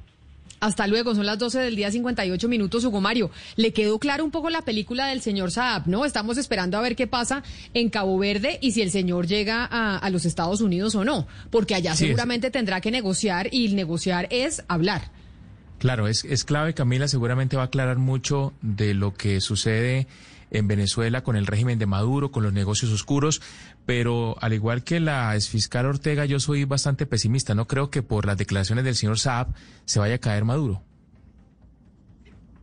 Hasta 0.65 0.87
luego, 0.87 1.13
son 1.13 1.27
las 1.27 1.37
12 1.37 1.59
del 1.59 1.75
día 1.75 1.91
58 1.91 2.49
minutos, 2.49 2.83
Hugo 2.83 2.99
Mario. 2.99 3.29
¿Le 3.55 3.71
quedó 3.71 3.99
claro 3.99 4.25
un 4.25 4.31
poco 4.31 4.49
la 4.49 4.63
película 4.63 5.05
del 5.05 5.21
señor 5.21 5.51
Saab, 5.51 5.85
no? 5.85 6.05
Estamos 6.05 6.39
esperando 6.39 6.75
a 6.75 6.81
ver 6.81 6.95
qué 6.95 7.05
pasa 7.05 7.43
en 7.75 7.91
Cabo 7.91 8.17
Verde 8.17 8.57
y 8.63 8.71
si 8.71 8.81
el 8.81 8.89
señor 8.89 9.27
llega 9.27 9.63
a, 9.63 10.09
los 10.09 10.25
Estados 10.25 10.61
Unidos 10.61 10.95
o 10.95 11.05
no, 11.05 11.27
porque 11.51 11.75
allá 11.75 11.95
seguramente 11.95 12.49
tendrá 12.49 12.81
que 12.81 12.89
negociar 12.89 13.47
y 13.51 13.75
negociar 13.75 14.27
es 14.31 14.63
hablar. 14.67 15.11
Claro, 15.77 16.07
es, 16.07 16.25
es 16.25 16.43
clave, 16.45 16.73
Camila, 16.73 17.07
seguramente 17.07 17.57
va 17.57 17.63
a 17.63 17.65
aclarar 17.67 17.97
mucho 17.97 18.53
de 18.63 18.95
lo 18.95 19.13
que 19.13 19.41
sucede 19.41 20.07
en 20.51 20.67
Venezuela 20.67 21.21
con 21.23 21.35
el 21.35 21.47
régimen 21.47 21.79
de 21.79 21.85
Maduro, 21.85 22.31
con 22.31 22.43
los 22.43 22.53
negocios 22.53 22.91
oscuros, 22.91 23.41
pero 23.85 24.35
al 24.41 24.53
igual 24.53 24.83
que 24.83 24.99
la 24.99 25.35
exfiscal 25.35 25.85
Ortega, 25.85 26.25
yo 26.25 26.39
soy 26.39 26.65
bastante 26.65 27.05
pesimista. 27.05 27.55
No 27.55 27.67
creo 27.67 27.89
que 27.89 28.03
por 28.03 28.25
las 28.25 28.37
declaraciones 28.37 28.83
del 28.85 28.95
señor 28.95 29.19
Saab 29.19 29.53
se 29.85 29.99
vaya 29.99 30.15
a 30.15 30.19
caer 30.19 30.45
Maduro. 30.45 30.81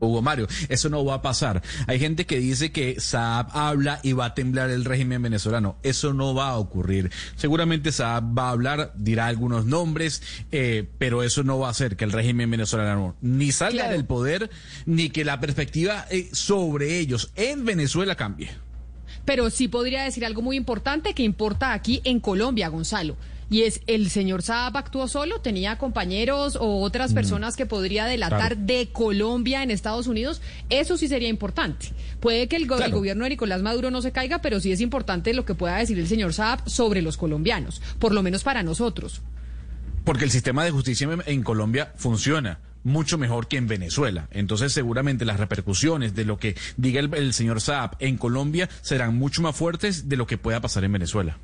Hugo 0.02 0.20
Mario, 0.20 0.48
eso 0.68 0.88
no 0.88 1.04
va 1.04 1.14
a 1.14 1.22
pasar. 1.22 1.62
Hay 1.86 2.00
gente 2.00 2.26
que 2.26 2.38
dice 2.38 2.72
que 2.72 3.00
Saab 3.00 3.56
habla 3.56 4.00
y 4.02 4.12
va 4.12 4.26
a 4.26 4.34
temblar 4.34 4.70
el 4.70 4.84
régimen 4.84 5.22
venezolano. 5.22 5.76
Eso 5.82 6.12
no 6.12 6.34
va 6.34 6.48
a 6.48 6.58
ocurrir. 6.58 7.10
Seguramente 7.36 7.92
Saab 7.92 8.36
va 8.36 8.48
a 8.48 8.50
hablar, 8.50 8.92
dirá 8.96 9.26
algunos 9.26 9.64
nombres, 9.64 10.22
eh, 10.50 10.88
pero 10.98 11.22
eso 11.22 11.44
no 11.44 11.58
va 11.58 11.68
a 11.68 11.70
hacer 11.70 11.96
que 11.96 12.04
el 12.04 12.12
régimen 12.12 12.50
venezolano 12.50 13.14
ni 13.20 13.52
salga 13.52 13.88
del 13.88 14.04
poder, 14.04 14.50
ni 14.86 15.10
que 15.10 15.24
la 15.24 15.38
perspectiva 15.38 16.06
eh, 16.10 16.28
sobre 16.32 16.98
ellos 16.98 17.30
en 17.36 17.64
Venezuela 17.64 18.16
cambie. 18.16 18.50
Pero 19.24 19.50
sí 19.50 19.68
podría 19.68 20.02
decir 20.02 20.24
algo 20.24 20.42
muy 20.42 20.56
importante 20.56 21.14
que 21.14 21.22
importa 21.22 21.72
aquí 21.72 22.00
en 22.04 22.20
Colombia, 22.20 22.68
Gonzalo. 22.68 23.16
Y 23.52 23.64
es, 23.64 23.82
¿el 23.86 24.08
señor 24.08 24.40
Saab 24.40 24.78
actuó 24.78 25.08
solo? 25.08 25.40
¿Tenía 25.40 25.76
compañeros 25.76 26.56
o 26.56 26.80
otras 26.80 27.12
personas 27.12 27.54
que 27.54 27.66
podría 27.66 28.06
delatar 28.06 28.56
de 28.56 28.88
Colombia 28.90 29.62
en 29.62 29.70
Estados 29.70 30.06
Unidos? 30.06 30.40
Eso 30.70 30.96
sí 30.96 31.06
sería 31.06 31.28
importante. 31.28 31.88
Puede 32.18 32.48
que 32.48 32.56
el, 32.56 32.66
gobierno 32.66 33.24
de 33.24 33.30
Nicolás 33.30 33.60
Maduro 33.60 33.90
no 33.90 34.00
se 34.00 34.10
caiga, 34.10 34.40
pero 34.40 34.58
sí 34.58 34.72
es 34.72 34.80
importante 34.80 35.34
lo 35.34 35.44
que 35.44 35.54
pueda 35.54 35.76
decir 35.76 35.98
el 35.98 36.08
señor 36.08 36.32
Saab 36.32 36.66
sobre 36.66 37.02
los 37.02 37.18
colombianos, 37.18 37.82
por 37.98 38.14
lo 38.14 38.22
menos 38.22 38.42
para 38.42 38.62
nosotros. 38.62 39.20
Porque 40.02 40.24
el 40.24 40.30
sistema 40.30 40.64
de 40.64 40.70
justicia 40.70 41.06
en 41.26 41.42
Colombia 41.42 41.92
funciona 41.96 42.58
mucho 42.84 43.18
mejor 43.18 43.48
que 43.48 43.56
en 43.56 43.68
Venezuela. 43.68 44.28
Entonces 44.30 44.72
seguramente 44.72 45.24
las 45.24 45.40
repercusiones 45.40 46.14
de 46.14 46.24
lo 46.24 46.38
que 46.38 46.56
diga 46.76 47.00
el, 47.00 47.32
señor 47.32 47.60
Saab 47.60 47.96
en 47.98 48.16
Colombia 48.16 48.68
serán 48.82 49.16
mucho 49.16 49.42
más 49.42 49.56
fuertes 49.56 50.08
de 50.08 50.16
lo 50.16 50.26
que 50.26 50.38
pueda 50.38 50.60
pasar 50.60 50.84
en 50.84 50.92
Venezuela. 50.92 51.38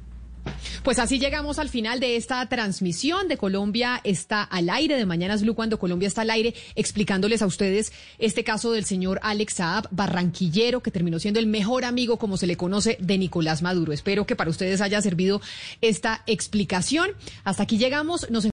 Pues 0.82 0.98
así 0.98 1.18
llegamos 1.18 1.58
al 1.58 1.68
final 1.68 2.00
de 2.00 2.16
esta 2.16 2.46
transmisión 2.48 3.28
de 3.28 3.36
Colombia 3.36 4.00
está 4.04 4.42
al 4.42 4.70
aire, 4.70 4.96
de 4.96 5.06
Mañanas 5.06 5.42
Blue, 5.42 5.54
cuando 5.54 5.78
Colombia 5.78 6.08
está 6.08 6.22
al 6.22 6.30
aire, 6.30 6.54
explicándoles 6.74 7.42
a 7.42 7.46
ustedes 7.46 7.92
este 8.18 8.44
caso 8.44 8.72
del 8.72 8.84
señor 8.84 9.20
Alex 9.22 9.54
Saab, 9.54 9.88
barranquillero, 9.90 10.80
que 10.80 10.90
terminó 10.90 11.18
siendo 11.18 11.40
el 11.40 11.46
mejor 11.46 11.84
amigo, 11.84 12.18
como 12.18 12.36
se 12.36 12.46
le 12.46 12.56
conoce, 12.56 12.96
de 13.00 13.18
Nicolás 13.18 13.62
Maduro. 13.62 13.92
Espero 13.92 14.26
que 14.26 14.36
para 14.36 14.50
ustedes 14.50 14.80
haya 14.80 15.02
servido 15.02 15.40
esta 15.80 16.22
explicación. 16.26 17.10
Hasta 17.44 17.64
aquí 17.64 17.78
llegamos. 17.78 18.30
Nos 18.30 18.44